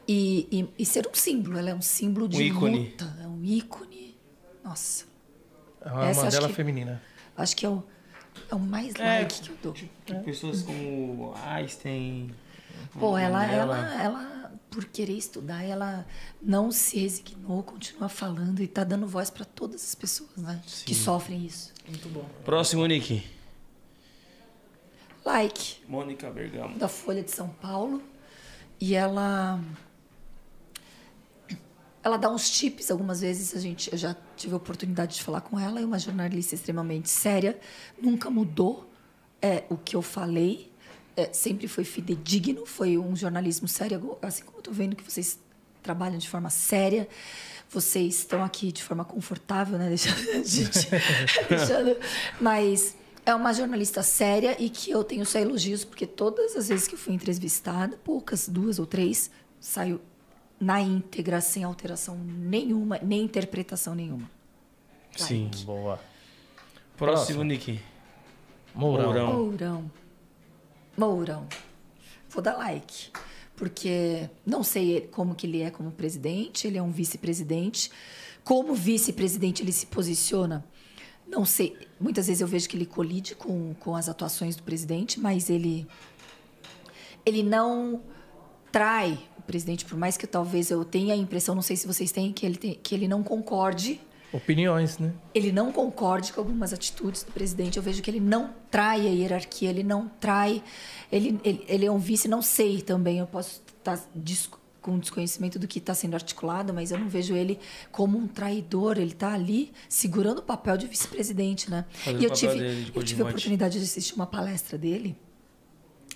e, 0.07 0.49
e, 0.51 0.83
e, 0.83 0.87
ser 0.87 1.09
um 1.09 1.15
símbolo. 1.15 1.59
Ela 1.59 1.71
é 1.71 1.75
um 1.75 1.83
símbolo 1.83 2.29
de 2.29 2.37
um 2.37 2.41
ícone. 2.41 2.79
luta, 2.79 3.17
é 3.21 3.27
um 3.27 3.45
ícone. 3.45 4.17
Nossa. 4.63 5.05
É 5.85 5.91
uma 5.91 6.07
Essa, 6.07 6.25
Mandela 6.25 6.49
feminina. 6.49 7.03
Acho 7.37 7.57
que 7.57 7.67
é 7.67 7.69
o, 7.69 7.83
é 8.51 8.55
o 8.55 8.61
mais 8.61 8.95
é, 8.95 9.21
like 9.21 9.41
que 9.41 9.51
eu 9.51 9.57
dou. 9.63 9.73
Tipo, 9.73 9.91
é. 10.13 10.15
Pessoas 10.21 10.63
como 10.63 11.35
Einstein. 11.47 12.31
Pô, 12.93 13.19
ela, 13.19 13.45
ela, 13.45 14.03
ela 14.03 14.40
por 14.71 14.85
querer 14.85 15.17
estudar, 15.17 15.65
ela 15.65 16.07
não 16.41 16.71
se 16.71 16.99
resignou, 16.99 17.63
continua 17.63 18.09
falando 18.09 18.61
e 18.61 18.65
está 18.65 18.85
dando 18.85 19.07
voz 19.07 19.29
para 19.29 19.45
todas 19.45 19.83
as 19.83 19.95
pessoas 19.95 20.37
né, 20.37 20.63
que 20.87 20.95
sofrem 20.95 21.45
isso. 21.45 21.73
Muito 21.87 22.09
bom. 22.09 22.25
Próximo, 22.45 22.87
Nick. 22.87 23.23
Like. 25.25 25.83
Mônica 25.89 26.31
Bergamo. 26.31 26.79
Da 26.79 26.89
Folha 26.89 27.23
de 27.23 27.31
São 27.31 27.49
Paulo. 27.49 28.03
E 28.81 28.95
ela. 28.95 29.61
Ela 32.03 32.17
dá 32.17 32.31
uns 32.31 32.49
tips, 32.49 32.91
algumas 32.91 33.21
vezes 33.21 33.55
a 33.55 33.61
gente, 33.61 33.93
eu 33.93 33.99
já 33.99 34.17
tive 34.35 34.55
a 34.55 34.57
oportunidade 34.57 35.17
de 35.17 35.23
falar 35.23 35.43
com 35.43 35.61
ela, 35.61 35.79
é 35.79 35.85
uma 35.85 35.99
jornalista 35.99 36.55
extremamente 36.55 37.11
séria, 37.11 37.61
nunca 38.01 38.31
mudou 38.31 38.91
é, 39.43 39.65
o 39.69 39.77
que 39.77 39.95
eu 39.95 40.01
falei, 40.01 40.70
é, 41.17 41.33
sempre 41.33 41.69
foi 41.69 41.85
fidedigno, 41.85 42.65
foi 42.67 42.99
um 42.99 43.15
jornalismo 43.15 43.69
sério, 43.69 44.19
assim 44.23 44.45
como 44.45 44.59
estou 44.59 44.73
vendo 44.73 44.97
que 44.97 45.03
vocês 45.03 45.39
trabalham 45.83 46.19
de 46.19 46.29
forma 46.29 46.51
séria, 46.51 47.09
vocês 47.69 48.17
estão 48.17 48.43
aqui 48.43 48.73
de 48.73 48.83
forma 48.83 49.05
confortável, 49.05 49.79
né? 49.79 49.89
Deixando, 49.91 50.45
gente, 50.45 50.89
deixando, 51.49 51.97
mas 52.41 52.97
é 53.25 53.35
uma 53.35 53.53
jornalista 53.53 54.03
séria 54.03 54.57
e 54.59 54.69
que 54.69 54.91
eu 54.91 55.05
tenho 55.05 55.25
só 55.25 55.39
elogios, 55.39 55.85
porque 55.85 56.07
todas 56.07 56.57
as 56.57 56.69
vezes 56.69 56.89
que 56.89 56.95
eu 56.95 56.99
fui 56.99 57.15
entrevistada, 57.15 57.97
poucas, 58.03 58.49
duas 58.49 58.79
ou 58.79 58.87
três, 58.87 59.31
saiu 59.61 60.01
na 60.61 60.81
íntegra, 60.81 61.41
sem 61.41 61.65
alteração 61.65 62.17
nenhuma, 62.19 62.99
nem 63.03 63.23
interpretação 63.23 63.95
nenhuma. 63.95 64.31
Sim, 65.17 65.45
like. 65.45 65.65
boa. 65.65 66.01
Próximo, 66.97 67.43
Próximo. 67.43 67.45
Nick. 67.45 67.81
Mourão. 68.75 69.07
Mourão. 69.07 69.33
Mourão. 69.33 69.91
Mourão. 71.01 71.49
Vou 72.29 72.43
dar 72.43 72.57
like. 72.59 73.11
Porque 73.57 74.29
não 74.45 74.63
sei 74.63 75.09
como 75.11 75.35
que 75.35 75.47
ele 75.47 75.63
é 75.63 75.71
como 75.71 75.91
presidente, 75.91 76.67
ele 76.67 76.79
é 76.79 76.83
um 76.83 76.91
vice-presidente. 76.91 77.91
Como 78.45 78.75
vice-presidente 78.75 79.63
ele 79.63 79.73
se 79.73 79.87
posiciona, 79.87 80.65
não 81.27 81.45
sei. 81.45 81.77
Muitas 81.99 82.27
vezes 82.27 82.41
eu 82.41 82.47
vejo 82.47 82.69
que 82.69 82.77
ele 82.77 82.87
colide 82.87 83.35
com, 83.35 83.75
com 83.75 83.95
as 83.95 84.09
atuações 84.09 84.57
do 84.57 84.63
presidente, 84.63 85.21
mas 85.21 85.51
ele, 85.51 85.87
ele 87.25 87.43
não 87.43 88.03
trai 88.73 89.19
o 89.39 89.43
presidente, 89.43 89.85
por 89.85 89.99
mais 89.99 90.17
que 90.17 90.27
talvez 90.27 90.71
eu 90.71 90.85
tenha 90.85 91.13
a 91.15 91.17
impressão, 91.17 91.55
não 91.55 91.63
sei 91.63 91.77
se 91.77 91.87
vocês 91.87 92.13
têm, 92.13 92.33
que 92.33 92.47
ele, 92.47 92.57
tem, 92.57 92.75
que 92.75 92.95
ele 92.95 93.09
não 93.09 93.23
concorde 93.23 94.01
Opiniões, 94.33 94.99
né? 94.99 95.13
ele 95.35 95.51
não 95.51 95.73
concorde 95.73 96.33
com 96.33 96.41
algumas 96.41 96.73
atitudes 96.73 97.25
do 97.25 97.33
presidente. 97.33 97.77
Eu 97.77 97.83
vejo 97.83 98.01
que 98.01 98.09
ele 98.11 98.21
não 98.21 98.55
trai 98.71 99.01
a 99.07 99.11
hierarquia, 99.11 99.71
ele 99.71 99.83
não 99.83 100.09
trai. 100.21 100.63
Ele, 101.11 101.41
ele, 101.43 101.65
ele 101.67 101.87
é 101.87 101.91
um 101.91 101.99
vice, 101.99 102.29
não 102.29 102.41
sei 102.41 102.81
também. 102.81 103.19
Eu 103.19 103.27
posso 103.27 103.61
estar 103.79 103.99
des- 104.15 104.49
com 104.81 104.99
desconhecimento 104.99 105.59
do 105.59 105.67
que 105.69 105.79
está 105.81 105.95
sendo 105.95 106.15
articulado, 106.15 106.73
mas 106.73 106.91
eu 106.93 106.99
não 106.99 107.09
vejo 107.09 107.35
ele 107.35 107.59
como 107.91 108.17
um 108.17 108.27
traidor. 108.29 108.99
Ele 108.99 109.11
está 109.13 109.33
ali 109.35 109.73
segurando 109.89 110.39
o 110.39 110.43
papel 110.43 110.77
de 110.77 110.87
vice-presidente, 110.87 111.69
né? 111.69 111.85
Fazendo 111.93 112.23
E 112.23 112.25
eu 112.25 112.31
tive, 112.31 112.59
dele 112.59 112.93
eu 112.95 113.03
tive 113.03 113.23
a 113.23 113.27
oportunidade 113.27 113.79
de 113.79 113.85
assistir 113.85 114.15
uma 114.15 114.27
palestra 114.27 114.79
dele. 114.79 115.17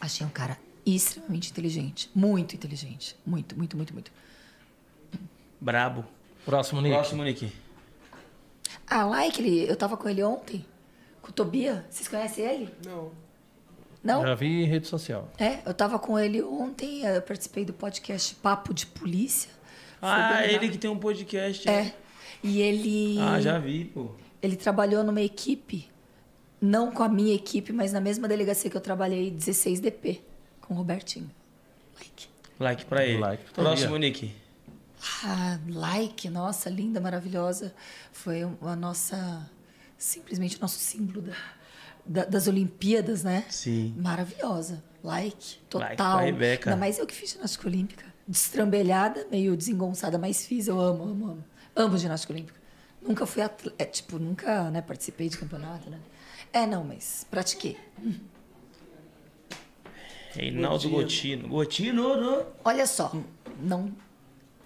Achei 0.01 0.24
um 0.27 0.31
cara 0.31 0.57
extremamente 0.86 1.51
inteligente. 1.51 2.09
Muito 2.15 2.55
inteligente. 2.55 3.16
Muito, 3.27 3.57
muito, 3.57 3.77
muito, 3.77 3.93
muito. 3.93 4.12
Brabo. 5.61 6.05
Próximo, 6.45 6.81
Nick. 6.81 6.95
Próximo, 6.95 7.24
Nick. 7.24 7.53
Ah, 8.97 9.05
like, 9.07 9.43
ele, 9.43 9.69
eu 9.69 9.75
tava 9.75 9.97
com 9.97 10.09
ele 10.09 10.23
ontem, 10.23 10.65
com 11.21 11.31
o 11.31 11.33
Tobia. 11.33 11.85
Vocês 11.91 12.07
conhecem 12.07 12.45
ele? 12.45 12.69
Não. 12.87 13.11
Não? 14.05 14.23
Já 14.23 14.37
vi 14.37 14.62
em 14.62 14.66
rede 14.66 14.87
social. 14.87 15.33
É, 15.37 15.59
eu 15.66 15.75
tava 15.75 15.99
com 15.99 16.16
ele 16.16 16.41
ontem, 16.41 17.03
eu 17.05 17.21
participei 17.21 17.65
do 17.65 17.73
podcast 17.73 18.37
Papo 18.37 18.73
de 18.73 18.87
Polícia. 18.87 19.51
Ah, 20.01 20.47
ele 20.47 20.69
que 20.69 20.79
tem 20.79 20.89
um 20.89 20.97
podcast. 20.97 21.69
É. 21.69 21.93
E 22.41 22.62
ele. 22.62 23.19
Ah, 23.19 23.41
já 23.41 23.59
vi, 23.59 23.85
pô. 23.87 24.12
Ele 24.41 24.55
trabalhou 24.55 25.03
numa 25.03 25.23
equipe, 25.23 25.91
não 26.61 26.93
com 26.93 27.03
a 27.03 27.09
minha 27.09 27.35
equipe, 27.35 27.73
mas 27.73 27.93
na 27.93 28.01
mesma 28.01 28.29
delegacia 28.29 28.71
que 28.71 28.77
eu 28.77 28.81
trabalhei, 28.81 29.29
16DP, 29.29 30.21
com 30.61 30.73
o 30.73 30.77
Robertinho. 30.77 31.29
Like. 31.97 32.29
Like 32.61 32.85
pra 32.85 33.05
ele. 33.05 33.19
Like 33.19 33.43
pro 33.51 33.65
Próximo. 33.65 33.97
Nick. 33.97 34.33
Ah, 35.24 35.59
like, 35.68 36.28
nossa, 36.31 36.70
linda, 36.70 37.01
maravilhosa. 37.01 37.74
Foi 38.12 38.43
a 38.43 38.76
nossa. 38.76 39.51
Simplesmente 39.98 40.56
o 40.56 40.60
nosso 40.60 40.78
símbolo 40.78 41.22
da, 41.22 41.35
da- 42.06 42.24
das 42.24 42.47
Olimpíadas, 42.48 43.22
né? 43.22 43.44
Sim. 43.51 43.94
Maravilhosa. 43.98 44.82
Like, 45.02 45.56
total. 45.68 46.16
Like 46.16 46.31
Rebeca. 46.32 46.70
Ainda 46.70 46.81
mais 46.81 46.98
eu 46.98 47.06
que 47.06 47.14
fiz 47.14 47.32
ginástica 47.32 47.68
olímpica. 47.68 48.05
Destrambelhada, 48.26 49.26
meio 49.31 49.55
desengonçada, 49.56 50.16
mas 50.18 50.47
fiz. 50.47 50.66
Eu 50.68 50.81
amo, 50.81 51.02
amo, 51.05 51.31
amo. 51.32 51.44
Amo 51.76 51.98
ginástica 51.98 52.32
olímpica. 52.32 52.59
Nunca 53.02 53.26
fui 53.26 53.43
atleta, 53.43 53.74
é, 53.78 53.85
tipo, 53.85 54.18
nunca 54.18 54.70
né, 54.70 54.81
participei 54.81 55.28
de 55.28 55.36
campeonato, 55.36 55.90
né? 55.90 55.98
É, 56.51 56.66
não, 56.66 56.82
mas 56.82 57.26
pratiquei. 57.31 57.76
Reinaldo 60.32 60.89
Gotino. 60.89 61.48
Gotino, 61.48 62.16
não. 62.16 62.47
Olha 62.64 62.86
só, 62.86 63.12
não. 63.60 63.93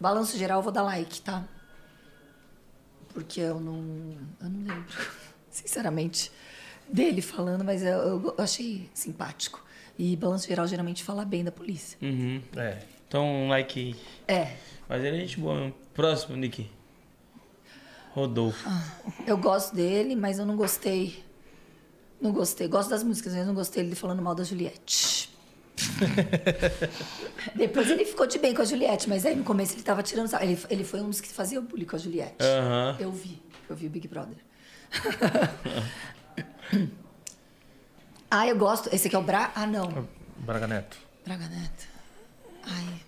Balanço 0.01 0.37
geral, 0.39 0.59
eu 0.59 0.63
vou 0.63 0.73
dar 0.73 0.83
like, 0.83 1.21
tá? 1.21 1.45
Porque 3.13 3.41
eu 3.41 3.59
não. 3.61 4.17
Eu 4.41 4.49
não 4.49 4.75
lembro, 4.75 4.95
sinceramente, 5.51 6.31
dele 6.89 7.21
falando, 7.21 7.65
mas 7.65 7.83
eu, 7.83 7.89
eu 7.89 8.35
achei 8.39 8.89
simpático. 8.95 9.65
E 9.99 10.15
balanço 10.15 10.47
geral 10.47 10.67
geralmente 10.67 11.03
fala 11.03 11.25
bem 11.25 11.43
da 11.43 11.51
polícia. 11.51 11.99
Uhum. 12.01 12.41
É. 12.57 12.79
Então, 13.09 13.49
like 13.49 13.81
aí. 13.81 13.97
É. 14.29 14.57
Mas 14.89 15.03
ele 15.03 15.17
é 15.17 15.21
gente 15.21 15.41
boa 15.41 15.55
mesmo. 15.57 15.75
Próximo, 15.93 16.37
Nick. 16.37 16.71
Rodolfo. 18.13 18.69
Eu 19.27 19.37
gosto 19.37 19.75
dele, 19.75 20.15
mas 20.15 20.39
eu 20.39 20.47
não 20.47 20.57
gostei. 20.57 21.25
Não 22.21 22.33
gostei. 22.33 22.69
Gosto 22.69 22.91
das 22.91 23.03
músicas, 23.03 23.35
mas 23.35 23.47
não 23.47 23.55
gostei 23.55 23.83
dele 23.83 23.97
falando 23.97 24.23
mal 24.23 24.35
da 24.35 24.45
Juliette. 24.45 25.31
Depois 27.55 27.91
ele 27.91 28.05
ficou 28.05 28.27
de 28.27 28.39
bem 28.39 28.55
com 28.55 28.63
a 28.63 28.65
Juliette, 28.65 29.09
mas 29.09 29.25
aí 29.25 29.35
no 29.35 29.45
começo 29.45 29.75
ele 29.75 29.83
tava 29.83 30.03
tirando. 30.03 30.33
Ele, 30.41 30.59
ele 30.69 30.85
foi 30.85 31.01
um 31.01 31.09
dos 31.09 31.21
que 31.21 31.29
fazia 31.29 31.61
bullying 31.61 31.85
com 31.85 31.97
a 31.97 31.99
Juliette. 31.99 32.37
Aham. 32.43 32.97
Eu 32.99 33.13
vi. 33.13 33.43
Eu 33.69 33.77
vi 33.77 33.87
o 33.87 33.91
Big 33.91 34.09
Brother. 34.09 34.37
ah, 38.31 38.47
eu 38.47 38.57
gosto. 38.57 38.89
Esse 38.95 39.09
aqui 39.09 39.17
é 39.17 39.19
o 39.19 39.23
Bra. 39.23 39.53
Ah, 39.55 39.67
não. 39.67 40.09
Braga 40.39 40.67
Neto. 40.67 40.97
Braga 41.25 41.49
Neto. 41.49 41.87
Ai. 42.65 43.01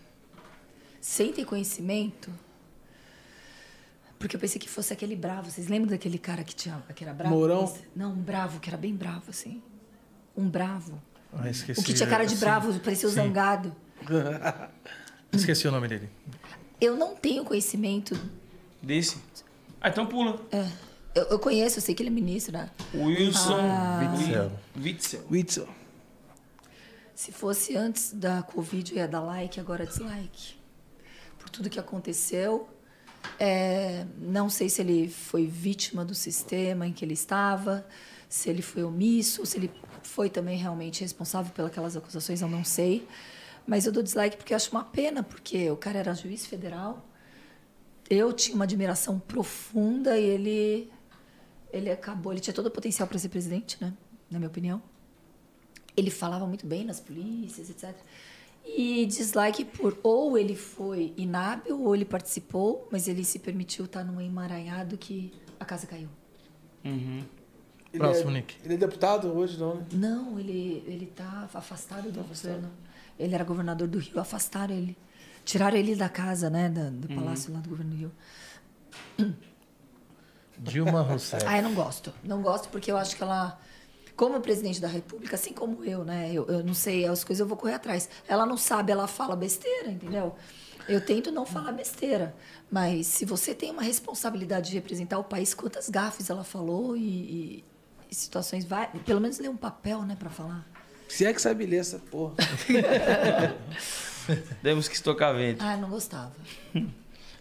Sem 1.00 1.32
ter 1.32 1.44
conhecimento. 1.44 2.30
Porque 4.18 4.36
eu 4.36 4.40
pensei 4.40 4.60
que 4.60 4.68
fosse 4.68 4.92
aquele 4.92 5.16
bravo. 5.16 5.50
Vocês 5.50 5.66
lembram 5.68 5.90
daquele 5.90 6.18
cara 6.18 6.44
que 6.44 6.54
tinha 6.54 6.82
que 6.94 7.02
era 7.02 7.14
bravo? 7.14 7.34
Mourão? 7.34 7.74
Não, 7.96 8.12
um 8.12 8.20
bravo, 8.20 8.60
que 8.60 8.68
era 8.68 8.76
bem 8.76 8.94
bravo, 8.94 9.30
assim. 9.30 9.62
Um 10.36 10.46
bravo. 10.48 11.00
Ah, 11.32 11.48
esqueci. 11.48 11.80
O 11.80 11.84
que 11.84 11.94
tinha 11.94 12.08
cara 12.08 12.24
de 12.24 12.34
Sim. 12.34 12.40
bravo, 12.40 12.78
parecia 12.80 13.08
o 13.08 13.10
Sim. 13.10 13.16
zangado. 13.16 13.74
Esqueci 15.32 15.68
o 15.68 15.70
nome 15.70 15.86
dele. 15.88 16.08
Eu 16.80 16.96
não 16.96 17.14
tenho 17.14 17.44
conhecimento. 17.44 18.18
Desse. 18.82 19.18
Ah, 19.80 19.88
então 19.90 20.06
pula. 20.06 20.40
é, 20.50 20.66
eu, 21.14 21.24
eu 21.24 21.38
conheço, 21.38 21.78
eu 21.78 21.82
sei 21.82 21.94
que 21.94 22.02
ele 22.02 22.08
é 22.08 22.12
ministro, 22.12 22.52
né? 22.52 22.70
Wilson 22.94 23.56
Ah. 23.60 24.00
Witzel. 24.16 24.52
Witzel. 24.76 25.24
Witzel. 25.30 25.68
Se 27.14 27.30
fosse 27.32 27.76
antes 27.76 28.12
da 28.12 28.42
Covid, 28.42 28.92
eu 28.92 28.98
ia 28.98 29.06
dar 29.08 29.20
like, 29.20 29.60
agora 29.60 29.86
dislike. 29.86 30.54
Por 31.38 31.48
tudo 31.50 31.68
que 31.70 31.78
aconteceu. 31.78 32.68
É, 33.38 34.06
não 34.18 34.48
sei 34.48 34.68
se 34.70 34.80
ele 34.80 35.08
foi 35.08 35.46
vítima 35.46 36.04
do 36.04 36.14
sistema 36.14 36.86
em 36.86 36.92
que 36.92 37.04
ele 37.04 37.12
estava, 37.12 37.86
se 38.30 38.48
ele 38.48 38.62
foi 38.62 38.82
omisso, 38.82 39.44
se 39.44 39.58
ele 39.58 39.70
foi 40.02 40.30
também 40.30 40.56
realmente 40.56 41.02
responsável 41.02 41.52
pelas 41.52 41.94
acusações, 41.94 42.40
eu 42.40 42.48
não 42.48 42.64
sei. 42.64 43.06
Mas 43.66 43.84
eu 43.84 43.92
dou 43.92 44.02
dislike 44.02 44.38
porque 44.38 44.54
eu 44.54 44.56
acho 44.56 44.70
uma 44.70 44.84
pena, 44.84 45.22
porque 45.22 45.70
o 45.70 45.76
cara 45.76 45.98
era 45.98 46.14
juiz 46.14 46.46
federal. 46.46 47.06
Eu 48.08 48.32
tinha 48.32 48.54
uma 48.54 48.64
admiração 48.64 49.18
profunda 49.18 50.18
e 50.18 50.24
ele, 50.24 50.92
ele 51.70 51.90
acabou. 51.90 52.32
Ele 52.32 52.40
tinha 52.40 52.54
todo 52.54 52.66
o 52.66 52.70
potencial 52.70 53.06
para 53.06 53.18
ser 53.18 53.28
presidente, 53.28 53.76
né? 53.78 53.92
Na 54.30 54.38
minha 54.38 54.48
opinião 54.48 54.82
ele 55.96 56.10
falava 56.10 56.46
muito 56.46 56.66
bem 56.66 56.84
nas 56.84 57.00
polícias, 57.00 57.70
etc. 57.70 57.94
E 58.64 59.06
dislike 59.06 59.64
por 59.64 59.98
ou 60.02 60.36
ele 60.36 60.54
foi 60.54 61.12
inábil 61.16 61.80
ou 61.80 61.94
ele 61.94 62.04
participou, 62.04 62.88
mas 62.90 63.08
ele 63.08 63.24
se 63.24 63.38
permitiu 63.38 63.84
estar 63.84 64.04
num 64.04 64.20
emaranhado 64.20 64.96
que 64.96 65.32
a 65.58 65.64
casa 65.64 65.86
caiu. 65.86 66.08
Uhum. 66.84 67.22
Ele 67.92 67.98
Próximo, 68.02 68.30
é, 68.30 68.34
Nick. 68.34 68.56
Ele 68.64 68.74
é 68.74 68.76
deputado 68.76 69.28
hoje, 69.36 69.58
não, 69.58 69.74
né? 69.76 69.86
Não, 69.92 70.38
ele 70.38 70.84
ele 70.86 71.06
tá 71.06 71.48
afastado 71.52 72.10
do 72.12 72.22
governo. 72.22 72.70
Ele 73.18 73.34
era 73.34 73.42
governador 73.44 73.88
do 73.88 73.98
Rio, 73.98 74.18
afastaram 74.20 74.74
ele. 74.74 74.96
Tiraram 75.44 75.76
ele 75.76 75.96
da 75.96 76.08
casa, 76.08 76.48
né, 76.48 76.68
da- 76.68 76.90
do 76.90 77.08
palácio 77.08 77.52
lá 77.52 77.60
do 77.60 77.68
governo 77.68 77.90
do 77.92 77.96
Rio. 77.96 78.12
Dilma 80.58 81.02
Rousseff. 81.02 81.44
Ah, 81.48 81.58
eu 81.58 81.62
não 81.62 81.74
gosto. 81.74 82.12
Não 82.22 82.42
gosto 82.42 82.68
porque 82.68 82.90
eu 82.92 82.96
acho 82.96 83.16
que 83.16 83.22
ela, 83.22 83.58
como 84.16 84.40
presidente 84.40 84.80
da 84.80 84.88
República, 84.88 85.36
assim 85.36 85.52
como 85.52 85.84
eu, 85.84 86.04
né? 86.04 86.30
Eu, 86.32 86.46
eu 86.46 86.62
não 86.62 86.74
sei, 86.74 87.06
as 87.06 87.24
coisas 87.24 87.40
eu 87.40 87.46
vou 87.46 87.56
correr 87.56 87.74
atrás. 87.74 88.08
Ela 88.28 88.46
não 88.46 88.56
sabe, 88.56 88.92
ela 88.92 89.06
fala 89.06 89.34
besteira, 89.34 89.90
entendeu? 89.90 90.34
Eu 90.88 91.00
tento 91.04 91.30
não 91.30 91.44
falar 91.46 91.72
besteira. 91.72 92.34
Mas 92.70 93.06
se 93.06 93.24
você 93.24 93.54
tem 93.54 93.70
uma 93.70 93.82
responsabilidade 93.82 94.70
de 94.70 94.74
representar 94.76 95.18
o 95.18 95.24
país, 95.24 95.54
quantas 95.54 95.88
gafes 95.88 96.30
ela 96.30 96.44
falou 96.44 96.96
e- 96.96 97.00
e 97.00 97.64
situações. 98.10 98.64
Vai, 98.64 98.88
pelo 99.04 99.20
menos 99.20 99.38
ler 99.38 99.48
um 99.48 99.56
papel, 99.56 100.02
né, 100.02 100.16
pra 100.18 100.30
falar. 100.30 100.66
Se 101.08 101.24
é 101.24 101.32
que 101.32 101.40
sabe 101.42 101.66
ler 101.66 101.78
essa 101.78 101.98
porra. 101.98 102.34
Temos 104.62 104.88
que 104.88 104.94
estocar 104.94 105.34
vento. 105.34 105.60
Ah, 105.62 105.76
não 105.76 105.90
gostava. 105.90 106.32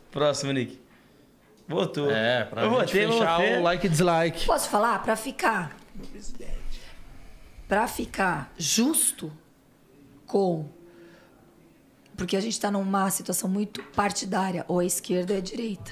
Próximo, 0.09 0.51
Nick. 0.51 0.79
Votou. 1.67 2.09
É, 2.09 2.45
pra 2.45 2.63
eu 2.63 2.69
gente 2.71 2.79
votei, 2.79 3.07
fechar 3.07 3.37
votei. 3.37 3.57
o 3.57 3.61
like 3.61 3.85
e 3.85 3.89
dislike. 3.89 4.45
Posso 4.47 4.69
falar? 4.69 5.03
Pra 5.03 5.15
ficar. 5.15 5.77
Pra 7.67 7.87
ficar 7.87 8.51
justo 8.57 9.31
com. 10.25 10.67
Porque 12.17 12.35
a 12.35 12.41
gente 12.41 12.53
está 12.53 12.71
numa 12.71 13.09
situação 13.11 13.47
muito 13.47 13.83
partidária, 13.93 14.65
ou 14.67 14.79
a 14.79 14.85
esquerda 14.85 15.33
ou 15.33 15.39
a 15.39 15.41
direita. 15.41 15.91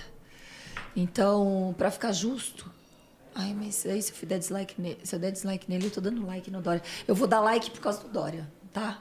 Então, 0.95 1.75
pra 1.77 1.91
ficar 1.91 2.11
justo. 2.11 2.71
Ai, 3.39 3.53
mas 3.53 3.85
aí 3.85 4.01
se 4.01 4.11
eu 4.19 4.27
der 4.27 4.39
dislike 4.39 4.81
nele, 4.81 4.97
se 5.03 5.15
eu 5.15 5.19
der 5.19 5.31
dislike 5.31 5.69
nele, 5.69 5.85
eu 5.85 5.91
tô 5.91 6.01
dando 6.01 6.25
like 6.25 6.49
no 6.49 6.59
Dória. 6.59 6.81
Eu 7.07 7.13
vou 7.13 7.27
dar 7.27 7.39
like 7.39 7.69
por 7.69 7.79
causa 7.79 8.01
do 8.01 8.09
Dória, 8.09 8.51
tá? 8.73 8.99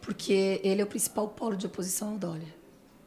Porque 0.00 0.60
ele 0.64 0.80
é 0.80 0.84
o 0.84 0.86
principal 0.86 1.28
polo 1.28 1.56
de 1.56 1.66
oposição 1.66 2.10
ao 2.10 2.18
Dória. 2.18 2.52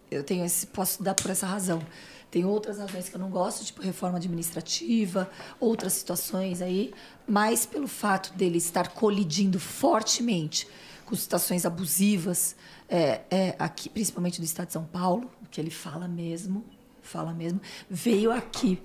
Eu 0.09 0.23
tenho 0.23 0.45
esse, 0.45 0.65
posso 0.67 1.03
dar 1.03 1.13
por 1.13 1.29
essa 1.29 1.45
razão. 1.45 1.85
Tem 2.29 2.45
outras 2.45 2.77
razões 2.77 3.09
que 3.09 3.15
eu 3.15 3.19
não 3.19 3.29
gosto, 3.29 3.65
tipo 3.65 3.81
reforma 3.81 4.17
administrativa, 4.17 5.29
outras 5.59 5.91
situações 5.91 6.61
aí, 6.61 6.93
mas 7.27 7.65
pelo 7.65 7.89
fato 7.89 8.33
dele 8.33 8.57
estar 8.57 8.93
colidindo 8.93 9.59
fortemente 9.59 10.65
com 11.05 11.13
situações 11.17 11.65
abusivas, 11.65 12.55
é, 12.87 13.23
é, 13.29 13.55
aqui, 13.59 13.89
principalmente 13.89 14.39
do 14.39 14.45
Estado 14.45 14.67
de 14.67 14.73
São 14.73 14.85
Paulo, 14.85 15.29
que 15.49 15.59
ele 15.59 15.69
fala 15.69 16.07
mesmo, 16.07 16.63
fala 17.01 17.33
mesmo, 17.33 17.59
veio 17.89 18.31
aqui 18.31 18.81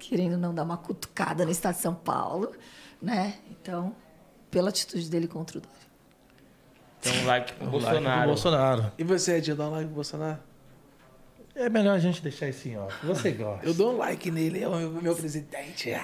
querendo 0.00 0.36
não 0.36 0.54
dar 0.54 0.64
uma 0.64 0.76
cutucada 0.76 1.44
no 1.44 1.50
Estado 1.50 1.76
de 1.76 1.82
São 1.82 1.94
Paulo, 1.94 2.52
né? 3.00 3.34
Então, 3.50 3.94
pela 4.50 4.70
atitude 4.70 5.08
dele 5.08 5.28
contra 5.28 5.58
o 5.58 5.60
Dória. 5.60 5.76
Então, 7.00 7.26
like 7.26 7.52
pro 7.52 7.66
O 7.66 7.70
like 7.70 7.78
do 7.78 7.90
Bolsonaro. 7.92 8.26
Bolsonaro. 8.26 8.92
E 8.98 9.04
você, 9.04 9.36
Edinho, 9.36 9.56
dá 9.56 9.68
um 9.68 9.70
like 9.70 9.86
pro 9.86 9.94
Bolsonaro? 9.94 10.38
É 11.54 11.68
melhor 11.68 11.94
a 11.94 11.98
gente 11.98 12.22
deixar 12.22 12.48
isso 12.48 12.68
em 12.68 12.78
off. 12.78 13.06
Você 13.06 13.32
gosta. 13.32 13.66
Eu 13.66 13.74
dou 13.74 13.94
um 13.94 13.98
like 13.98 14.30
nele, 14.30 14.62
é 14.62 14.68
o 14.68 14.76
meu, 14.76 14.90
meu 14.90 15.16
presidente. 15.16 15.94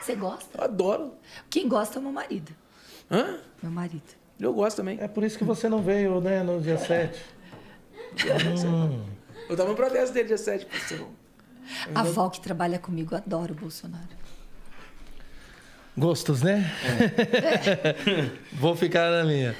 Você 0.00 0.14
gosta? 0.16 0.58
Eu 0.58 0.64
adoro. 0.64 1.14
Quem 1.48 1.68
gosta 1.68 1.98
é 1.98 2.00
o 2.00 2.02
meu 2.02 2.12
marido. 2.12 2.52
Hã? 3.10 3.38
Meu 3.62 3.70
marido. 3.70 4.02
Eu 4.38 4.52
gosto 4.52 4.78
também. 4.78 4.98
É 5.00 5.06
por 5.08 5.22
isso 5.24 5.38
que 5.38 5.44
você 5.44 5.68
não 5.68 5.82
veio, 5.82 6.20
né, 6.20 6.42
no 6.42 6.60
dia 6.60 6.78
7. 6.78 7.24
Eu 9.48 9.56
tava 9.56 9.68
no 9.68 9.76
protesto 9.76 10.12
dele 10.12 10.28
dia 10.28 10.38
7, 10.38 10.66
parceiro. 10.66 11.08
A 11.94 12.00
avó 12.00 12.28
que 12.28 12.40
trabalha 12.40 12.78
comigo 12.78 13.14
adora 13.14 13.52
o 13.52 13.54
Bolsonaro. 13.54 14.16
Gostos, 15.96 16.42
né? 16.42 16.70
Vou 18.52 18.76
ficar 18.76 19.10
na 19.10 19.24
minha. 19.24 19.56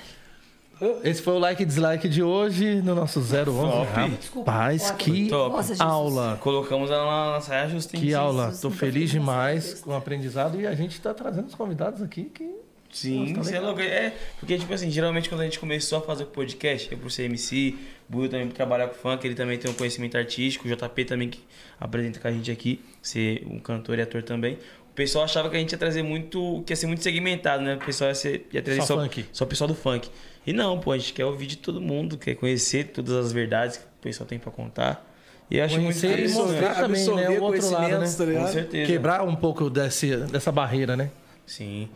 Esse 1.02 1.22
foi 1.22 1.32
o 1.32 1.38
like 1.38 1.62
e 1.62 1.66
dislike 1.66 2.06
de 2.06 2.22
hoje 2.22 2.82
no 2.82 2.94
nosso 2.94 3.20
011. 3.20 3.30
Top. 3.32 4.38
Rapaz, 4.40 4.90
que 4.90 5.28
Top. 5.30 5.56
Aula. 5.78 6.36
Colocamos 6.42 6.90
ela 6.90 7.32
na 7.32 7.40
saia? 7.40 7.68
Que 7.94 8.12
aula. 8.12 8.52
Tô 8.52 8.68
nunca 8.68 8.80
feliz 8.80 9.10
demais 9.10 9.80
com 9.80 9.92
o 9.92 9.96
aprendizado 9.96 10.60
e 10.60 10.66
a 10.66 10.74
gente 10.74 11.00
tá 11.00 11.14
trazendo 11.14 11.46
os 11.46 11.54
convidados 11.54 12.02
aqui 12.02 12.24
que 12.24 12.65
Sim, 12.90 13.32
Nossa, 13.32 13.50
você 13.50 13.56
é 13.56 13.60
louco. 13.60 13.80
É, 13.80 14.12
porque, 14.38 14.56
tipo 14.58 14.72
assim, 14.72 14.90
geralmente 14.90 15.28
quando 15.28 15.42
a 15.42 15.44
gente 15.44 15.58
começou 15.58 15.98
a 15.98 16.00
fazer 16.02 16.24
o 16.24 16.26
podcast, 16.28 16.90
eu 16.90 16.98
por 16.98 17.10
ser 17.10 17.24
MC, 17.24 17.76
Buio 18.08 18.28
também 18.28 18.48
trabalhar 18.48 18.88
com 18.88 18.94
funk, 18.94 19.26
ele 19.26 19.34
também 19.34 19.58
tem 19.58 19.70
um 19.70 19.74
conhecimento 19.74 20.16
artístico, 20.16 20.66
o 20.66 20.70
JP 20.74 21.04
também 21.04 21.28
que 21.28 21.40
apresenta 21.80 22.20
com 22.20 22.28
a 22.28 22.32
gente 22.32 22.50
aqui, 22.50 22.80
ser 23.02 23.44
um 23.50 23.58
cantor 23.58 23.98
e 23.98 24.02
ator 24.02 24.22
também. 24.22 24.54
O 24.90 24.94
pessoal 24.96 25.24
achava 25.24 25.50
que 25.50 25.56
a 25.56 25.58
gente 25.58 25.72
ia 25.72 25.78
trazer 25.78 26.02
muito, 26.02 26.62
que 26.64 26.72
ia 26.72 26.76
ser 26.76 26.86
muito 26.86 27.02
segmentado, 27.02 27.62
né? 27.62 27.74
O 27.74 27.84
pessoal 27.84 28.08
ia, 28.08 28.14
ser, 28.14 28.48
ia 28.50 28.62
trazer 28.62 28.80
Só 28.80 28.86
só, 28.86 29.00
funk. 29.02 29.26
só 29.30 29.44
o 29.44 29.46
pessoal 29.46 29.68
do 29.68 29.74
funk. 29.74 30.08
E 30.46 30.52
não, 30.54 30.78
pô, 30.80 30.92
a 30.92 30.96
gente 30.98 31.12
quer 31.12 31.24
ouvir 31.26 31.46
de 31.46 31.58
todo 31.58 31.80
mundo, 31.80 32.16
quer 32.16 32.34
conhecer 32.36 32.84
todas 32.88 33.12
as 33.14 33.30
verdades 33.32 33.76
que 33.76 33.84
o 33.84 34.02
pessoal 34.02 34.26
tem 34.26 34.38
pra 34.38 34.50
contar. 34.50 35.04
E 35.50 35.58
eu 35.58 35.64
acho 35.64 35.74
muito 35.80 36.00
Conhecer 36.00 36.06
e 36.06 36.12
interessante. 36.12 36.40
mostrar 36.40 36.74
também, 36.76 37.06
né? 37.14 37.38
O 37.38 37.42
outro 37.42 37.70
lado, 37.70 37.98
né? 37.98 38.06
tá 38.06 38.40
Com 38.40 38.52
certeza. 38.52 38.86
quebrar 38.90 39.22
um 39.22 39.36
pouco 39.36 39.68
desse, 39.70 40.16
dessa 40.16 40.50
barreira, 40.50 40.96
né? 40.96 41.10
Sim. 41.46 41.88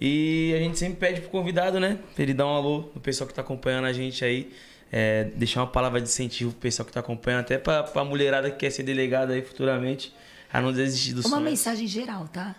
E 0.00 0.52
a 0.54 0.58
gente 0.58 0.78
sempre 0.78 0.98
pede 0.98 1.20
pro 1.22 1.30
convidado, 1.30 1.80
né? 1.80 1.98
Pra 2.14 2.22
ele 2.22 2.34
dar 2.34 2.46
um 2.46 2.50
alô 2.54 2.82
pro 2.84 3.00
pessoal 3.00 3.26
que 3.26 3.34
tá 3.34 3.40
acompanhando 3.42 3.86
a 3.86 3.92
gente 3.92 4.24
aí. 4.24 4.52
É, 4.92 5.24
deixar 5.34 5.60
uma 5.62 5.66
palavra 5.66 6.00
de 6.00 6.08
incentivo 6.08 6.52
pro 6.52 6.60
pessoal 6.60 6.86
que 6.86 6.92
tá 6.92 7.00
acompanhando, 7.00 7.40
até 7.40 7.58
pra, 7.58 7.82
pra 7.82 8.04
mulherada 8.04 8.50
que 8.50 8.58
quer 8.58 8.70
ser 8.70 8.84
delegada 8.84 9.32
aí 9.32 9.42
futuramente, 9.42 10.14
a 10.52 10.60
não 10.60 10.72
desistir 10.72 11.12
do 11.12 11.22
Uma 11.22 11.28
sonho. 11.30 11.42
mensagem 11.42 11.88
geral, 11.88 12.28
tá? 12.28 12.54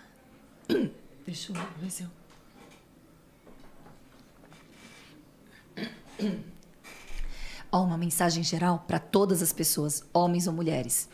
Deixa 1.26 1.52
eu 1.52 1.56
ver 1.80 1.90
se 1.90 2.02
eu. 2.02 2.08
Ó, 7.70 7.84
uma 7.84 7.98
mensagem 7.98 8.42
geral 8.42 8.84
para 8.86 8.98
todas 8.98 9.42
as 9.42 9.52
pessoas, 9.52 10.02
homens 10.12 10.46
ou 10.46 10.52
mulheres. 10.52 11.08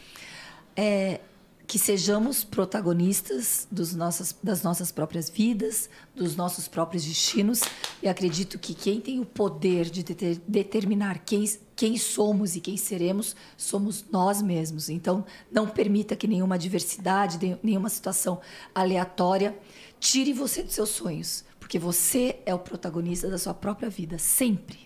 É, 0.76 1.20
que 1.66 1.78
sejamos 1.78 2.44
protagonistas 2.44 3.66
dos 3.70 3.94
nossas, 3.94 4.36
das 4.42 4.62
nossas 4.62 4.92
próprias 4.92 5.30
vidas, 5.30 5.88
dos 6.14 6.36
nossos 6.36 6.68
próprios 6.68 7.04
destinos. 7.04 7.60
E 8.02 8.08
acredito 8.08 8.58
que 8.58 8.74
quem 8.74 9.00
tem 9.00 9.18
o 9.20 9.24
poder 9.24 9.88
de 9.88 10.02
deter- 10.02 10.40
determinar 10.46 11.20
quem, 11.24 11.44
quem 11.74 11.96
somos 11.96 12.54
e 12.54 12.60
quem 12.60 12.76
seremos, 12.76 13.34
somos 13.56 14.04
nós 14.10 14.42
mesmos. 14.42 14.88
Então, 14.90 15.24
não 15.50 15.66
permita 15.66 16.14
que 16.14 16.28
nenhuma 16.28 16.56
adversidade, 16.56 17.38
de- 17.38 17.56
nenhuma 17.62 17.88
situação 17.88 18.40
aleatória 18.74 19.58
tire 19.98 20.32
você 20.32 20.62
dos 20.62 20.74
seus 20.74 20.90
sonhos. 20.90 21.44
Porque 21.58 21.78
você 21.78 22.40
é 22.44 22.54
o 22.54 22.58
protagonista 22.58 23.30
da 23.30 23.38
sua 23.38 23.54
própria 23.54 23.88
vida, 23.88 24.18
sempre. 24.18 24.78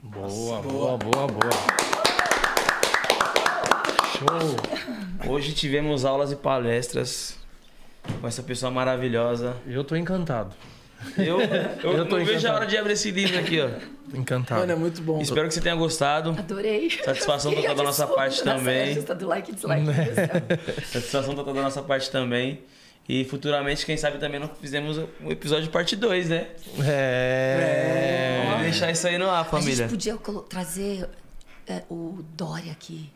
Boa, 0.00 0.62
boa, 0.62 0.96
boa, 0.96 1.26
boa. 1.26 1.97
Show. 4.18 5.30
Hoje 5.32 5.52
tivemos 5.52 6.04
aulas 6.04 6.32
e 6.32 6.36
palestras 6.36 7.36
com 8.20 8.26
essa 8.26 8.42
pessoa 8.42 8.68
maravilhosa. 8.68 9.56
Eu 9.64 9.84
tô 9.84 9.94
encantado. 9.94 10.52
Eu, 11.16 11.40
eu, 11.84 11.92
Eu 11.92 12.08
tô 12.08 12.18
não 12.18 12.24
vejo 12.24 12.32
a 12.32 12.34
encantado. 12.38 12.56
hora 12.56 12.66
de 12.66 12.76
abrir 12.76 12.92
esse 12.94 13.12
livro 13.12 13.38
aqui, 13.38 13.60
ó. 13.60 13.68
Encantado. 14.12 14.60
Mano, 14.60 14.72
é 14.72 14.74
muito 14.74 15.00
bom. 15.02 15.20
Espero 15.20 15.46
que 15.46 15.54
você 15.54 15.60
tenha 15.60 15.76
gostado. 15.76 16.30
Adorei. 16.30 16.90
Satisfação 16.90 17.52
total 17.54 17.74
da 17.76 17.82
nossa 17.84 18.06
parte 18.08 18.42
também. 18.42 19.00
Do 19.00 19.26
like 19.28 19.52
e 19.52 19.54
dislike. 19.54 19.86
Satisfação 20.84 21.36
total 21.36 21.54
da 21.54 21.62
nossa 21.62 21.82
parte 21.82 22.10
também. 22.10 22.62
E 23.08 23.24
futuramente, 23.24 23.86
quem 23.86 23.96
sabe 23.96 24.18
também 24.18 24.40
não 24.40 24.48
fizemos 24.48 24.98
um 25.22 25.30
episódio 25.30 25.70
parte 25.70 25.94
2, 25.94 26.28
né? 26.28 26.48
É. 26.84 28.42
Vamos 28.48 28.62
deixar 28.64 28.90
isso 28.90 29.06
aí 29.06 29.16
no 29.16 29.30
ar, 29.30 29.42
A 29.42 29.44
família. 29.44 29.88
gente 29.88 29.90
podia 29.90 30.16
trazer 30.48 31.08
é, 31.68 31.84
o 31.88 32.22
Dória 32.36 32.72
aqui 32.72 33.08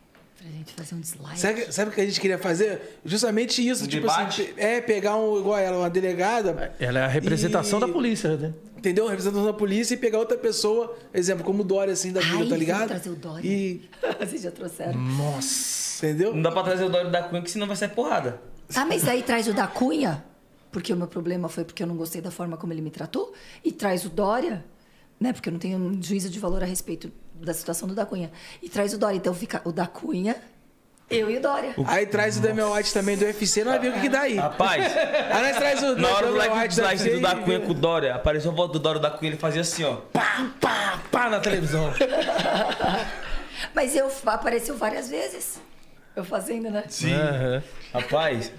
pra 0.43 0.51
gente 0.51 0.73
fazer 0.73 0.95
um 0.95 0.99
dislike. 0.99 1.39
Sabe, 1.39 1.71
sabe 1.71 1.91
o 1.91 1.93
que 1.93 2.01
a 2.01 2.05
gente 2.05 2.19
queria 2.19 2.37
fazer? 2.37 2.99
Justamente 3.05 3.65
isso. 3.67 3.85
Um 3.85 3.87
tipo 3.87 4.07
debate? 4.07 4.41
assim, 4.41 4.53
é 4.57 4.81
pegar 4.81 5.15
um, 5.15 5.39
igual 5.39 5.57
ela, 5.57 5.77
uma 5.79 5.89
delegada, 5.89 6.73
Ela 6.79 6.99
é 6.99 7.03
a 7.03 7.07
representação 7.07 7.79
E- 7.79 7.81
da 7.81 7.87
polícia, 7.87 8.35
né? 8.35 8.53
entendeu? 8.77 9.07
Representação 9.07 9.45
da 9.45 9.53
polícia 9.53 9.93
e 9.93 9.97
pegar 9.97 10.19
outra 10.19 10.37
pessoa, 10.37 10.93
exemplo, 11.13 11.43
como 11.45 11.61
o 11.61 11.65
Dória, 11.65 11.93
assim, 11.93 12.11
da 12.11 12.19
vida, 12.19 12.33
Ai, 12.33 12.37
tá 12.39 12.43
vamos 12.45 12.59
ligado? 12.59 12.87
trazer 12.89 13.09
o 13.09 13.15
Dória. 13.15 13.47
E, 13.47 13.81
Vocês 14.19 14.41
já 14.41 14.51
trouxeram. 14.51 14.99
Nossa. 14.99 16.05
entendeu? 16.05 16.33
Não 16.35 16.41
dá 16.41 16.51
pra 16.51 16.63
trazer 16.63 16.83
o 16.83 16.89
Dório 16.89 17.09
da 17.09 17.23
Cunha, 17.23 17.41
que 17.41 17.49
senão 17.51 17.65
vai 17.67 17.75
ser 17.77 17.89
porrada. 17.91 18.41
Ah, 18.75 18.85
mas 18.85 19.03
daí 19.03 19.23
traz 19.23 19.47
o 19.47 19.53
da 19.53 19.67
Cunha, 19.67 20.23
porque 20.71 20.91
o 20.91 20.97
meu 20.97 21.07
problema 21.07 21.47
foi 21.47 21.63
porque 21.63 21.81
eu 21.83 21.87
não 21.87 21.95
gostei 21.95 22.21
da 22.21 22.31
forma 22.31 22.57
como 22.57 22.73
ele 22.73 22.81
me 22.81 22.89
tratou, 22.89 23.33
e 23.63 23.71
traz 23.71 24.03
o 24.03 24.09
Dória, 24.09 24.65
né? 25.23 25.31
Porque 25.31 25.47
eu 25.47 25.53
não 25.53 25.59
tenho 25.59 25.77
um 25.77 26.03
juízo 26.03 26.29
de 26.29 26.37
valor 26.37 26.61
a 26.61 26.65
respeito 26.65 27.09
da 27.33 27.53
situação 27.53 27.87
do 27.87 27.95
da 27.95 28.05
Cunha. 28.05 28.29
E 28.61 28.67
traz 28.67 28.93
o 28.93 28.97
Dória, 28.97 29.15
então 29.15 29.33
fica 29.33 29.61
o 29.63 29.71
da 29.71 29.87
Cunha, 29.87 30.35
eu 31.09 31.31
e 31.31 31.37
o 31.37 31.41
Dória. 31.41 31.73
Aí 31.87 32.05
traz 32.05 32.37
o 32.37 32.41
Damian 32.41 32.69
White 32.71 32.93
também 32.93 33.17
do 33.17 33.23
UFC, 33.23 33.63
nós 33.63 33.75
vamos 33.75 33.81
ver 33.81 33.89
o 33.89 33.93
que, 33.93 34.01
que 34.01 34.09
dá 34.09 34.21
aí. 34.21 34.35
Rapaz, 34.35 34.83
Aí 35.31 35.43
nós 35.43 35.57
traz 35.57 35.81
o 35.81 35.95
na 35.95 36.09
hora 36.09 36.27
do 36.27 36.35
like 36.35 36.53
e 36.53 36.57
White 36.57 36.67
dislike 36.67 36.97
do 36.97 37.09
UFC 37.09 37.21
da 37.21 37.35
Cunha 37.37 37.59
com 37.61 37.71
o 37.71 37.73
Dória, 37.73 38.15
apareceu 38.15 38.51
a 38.51 38.55
foto 38.55 38.73
do 38.73 38.79
Dório 38.79 38.99
da 38.99 39.09
Cunha, 39.09 39.31
ele 39.31 39.39
fazia 39.39 39.61
assim, 39.61 39.85
ó. 39.85 39.95
Pá, 40.11 40.51
pá, 40.59 40.99
pá 41.09 41.29
na 41.29 41.39
televisão. 41.39 41.93
Mas 43.73 43.95
eu 43.95 44.11
apareceu 44.25 44.75
várias 44.75 45.09
vezes. 45.09 45.59
Eu 46.15 46.25
fazendo, 46.25 46.69
né? 46.69 46.83
Sim. 46.89 47.13
Aham. 47.13 47.63
Rapaz, 47.93 48.51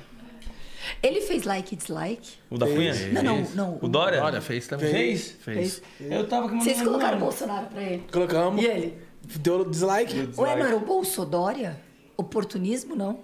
Ele 1.02 1.20
fez 1.20 1.44
like 1.44 1.74
e 1.74 1.76
dislike. 1.76 2.34
o 2.50 2.58
da 2.58 2.66
Cunha? 2.66 2.92
Não, 3.12 3.22
não, 3.22 3.42
não. 3.54 3.78
O 3.80 3.88
Dória? 3.88 4.22
Olha, 4.22 4.40
fez 4.40 4.66
também. 4.66 4.90
Fez? 4.90 5.30
Fez. 5.40 5.82
Eu 6.00 6.26
tava 6.26 6.48
com 6.48 6.60
Vocês 6.60 6.80
colocaram 6.82 7.16
o 7.16 7.20
Bolsonaro 7.20 7.66
pra 7.66 7.82
ele. 7.82 8.04
Colocamos. 8.12 8.62
E 8.62 8.66
ele? 8.66 8.98
Deu 9.38 9.64
dislike. 9.64 10.30
Ué, 10.36 10.56
não 10.56 10.66
era 10.66 10.76
o 10.76 10.80
Bolsodória? 10.80 11.78
Oportunismo, 12.16 12.94
não? 12.94 13.20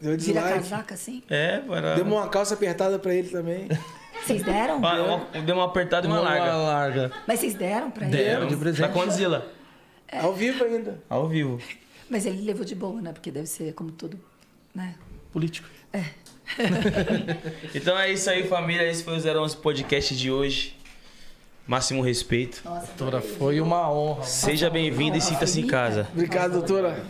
Deu 0.00 0.12
Vira 0.12 0.16
dislike. 0.16 0.54
casaca 0.54 0.94
assim? 0.94 1.22
É, 1.28 1.62
era... 1.70 1.94
Demos 1.96 2.12
uma 2.14 2.28
calça 2.28 2.54
apertada 2.54 2.98
pra 2.98 3.14
ele 3.14 3.28
também. 3.28 3.68
Vocês 4.24 4.42
deram? 4.42 4.76
Uma- 4.78 5.26
Deu 5.44 5.54
uma 5.56 5.64
apertada 5.66 6.06
e 6.06 6.10
uma 6.10 6.20
Uma 6.20 6.28
larga. 6.30 6.56
larga. 6.56 7.12
Mas 7.26 7.40
vocês 7.40 7.54
deram 7.54 7.90
pra 7.90 8.06
ele? 8.06 8.16
Deram 8.16 8.46
de 8.46 8.54
Da 8.54 8.60
presente. 8.60 8.92
Condzilla. 8.92 9.46
Ao 10.12 10.32
vivo 10.34 10.64
ainda. 10.64 11.02
Ao 11.08 11.28
vivo. 11.28 11.58
Mas 12.08 12.26
ele 12.26 12.42
levou 12.42 12.64
de 12.64 12.74
boa, 12.74 13.00
né? 13.00 13.12
Porque 13.12 13.30
deve 13.30 13.46
ser 13.46 13.72
como 13.74 13.90
tudo, 13.92 14.18
né? 14.74 14.94
Político. 15.32 15.68
Então 17.74 17.98
é 17.98 18.12
isso 18.12 18.28
aí, 18.30 18.46
família. 18.48 18.88
Esse 18.90 19.04
foi 19.04 19.16
o 19.18 19.42
011 19.42 19.56
Podcast 19.56 20.14
de 20.16 20.30
hoje. 20.30 20.76
Máximo 21.66 22.02
respeito. 22.02 22.62
Nossa, 22.64 22.86
Doutora, 22.96 23.20
foi 23.22 23.60
uma 23.60 23.90
honra. 23.90 24.24
Seja 24.24 24.68
bem-vindo 24.68 25.16
e 25.16 25.20
sinta-se 25.20 25.60
em 25.60 25.66
casa. 25.66 26.08
Obrigado, 26.12 26.52
doutora. 26.52 27.00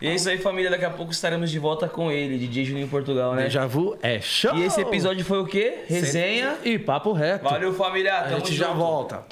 E 0.00 0.06
é 0.06 0.14
isso 0.14 0.28
aí, 0.28 0.38
família. 0.38 0.70
Daqui 0.70 0.84
a 0.84 0.90
pouco 0.90 1.10
estaremos 1.10 1.50
de 1.50 1.58
volta 1.58 1.88
com 1.88 2.12
ele, 2.12 2.38
DJ 2.38 2.64
Juninho 2.66 2.86
Portugal, 2.86 3.34
né? 3.34 3.44
Deja 3.44 3.66
vu 3.66 3.98
é 4.00 4.20
show. 4.20 4.54
E 4.56 4.62
esse 4.62 4.80
episódio 4.80 5.24
foi 5.24 5.40
o 5.40 5.44
quê? 5.44 5.78
Resenha. 5.88 6.56
E 6.64 6.78
papo 6.78 7.12
reto. 7.12 7.42
Valeu, 7.42 7.74
família. 7.74 8.14
A 8.18 8.22
Tamo 8.24 8.36
gente 8.36 8.54
já 8.54 8.66
junto. 8.68 8.78
volta. 8.78 9.24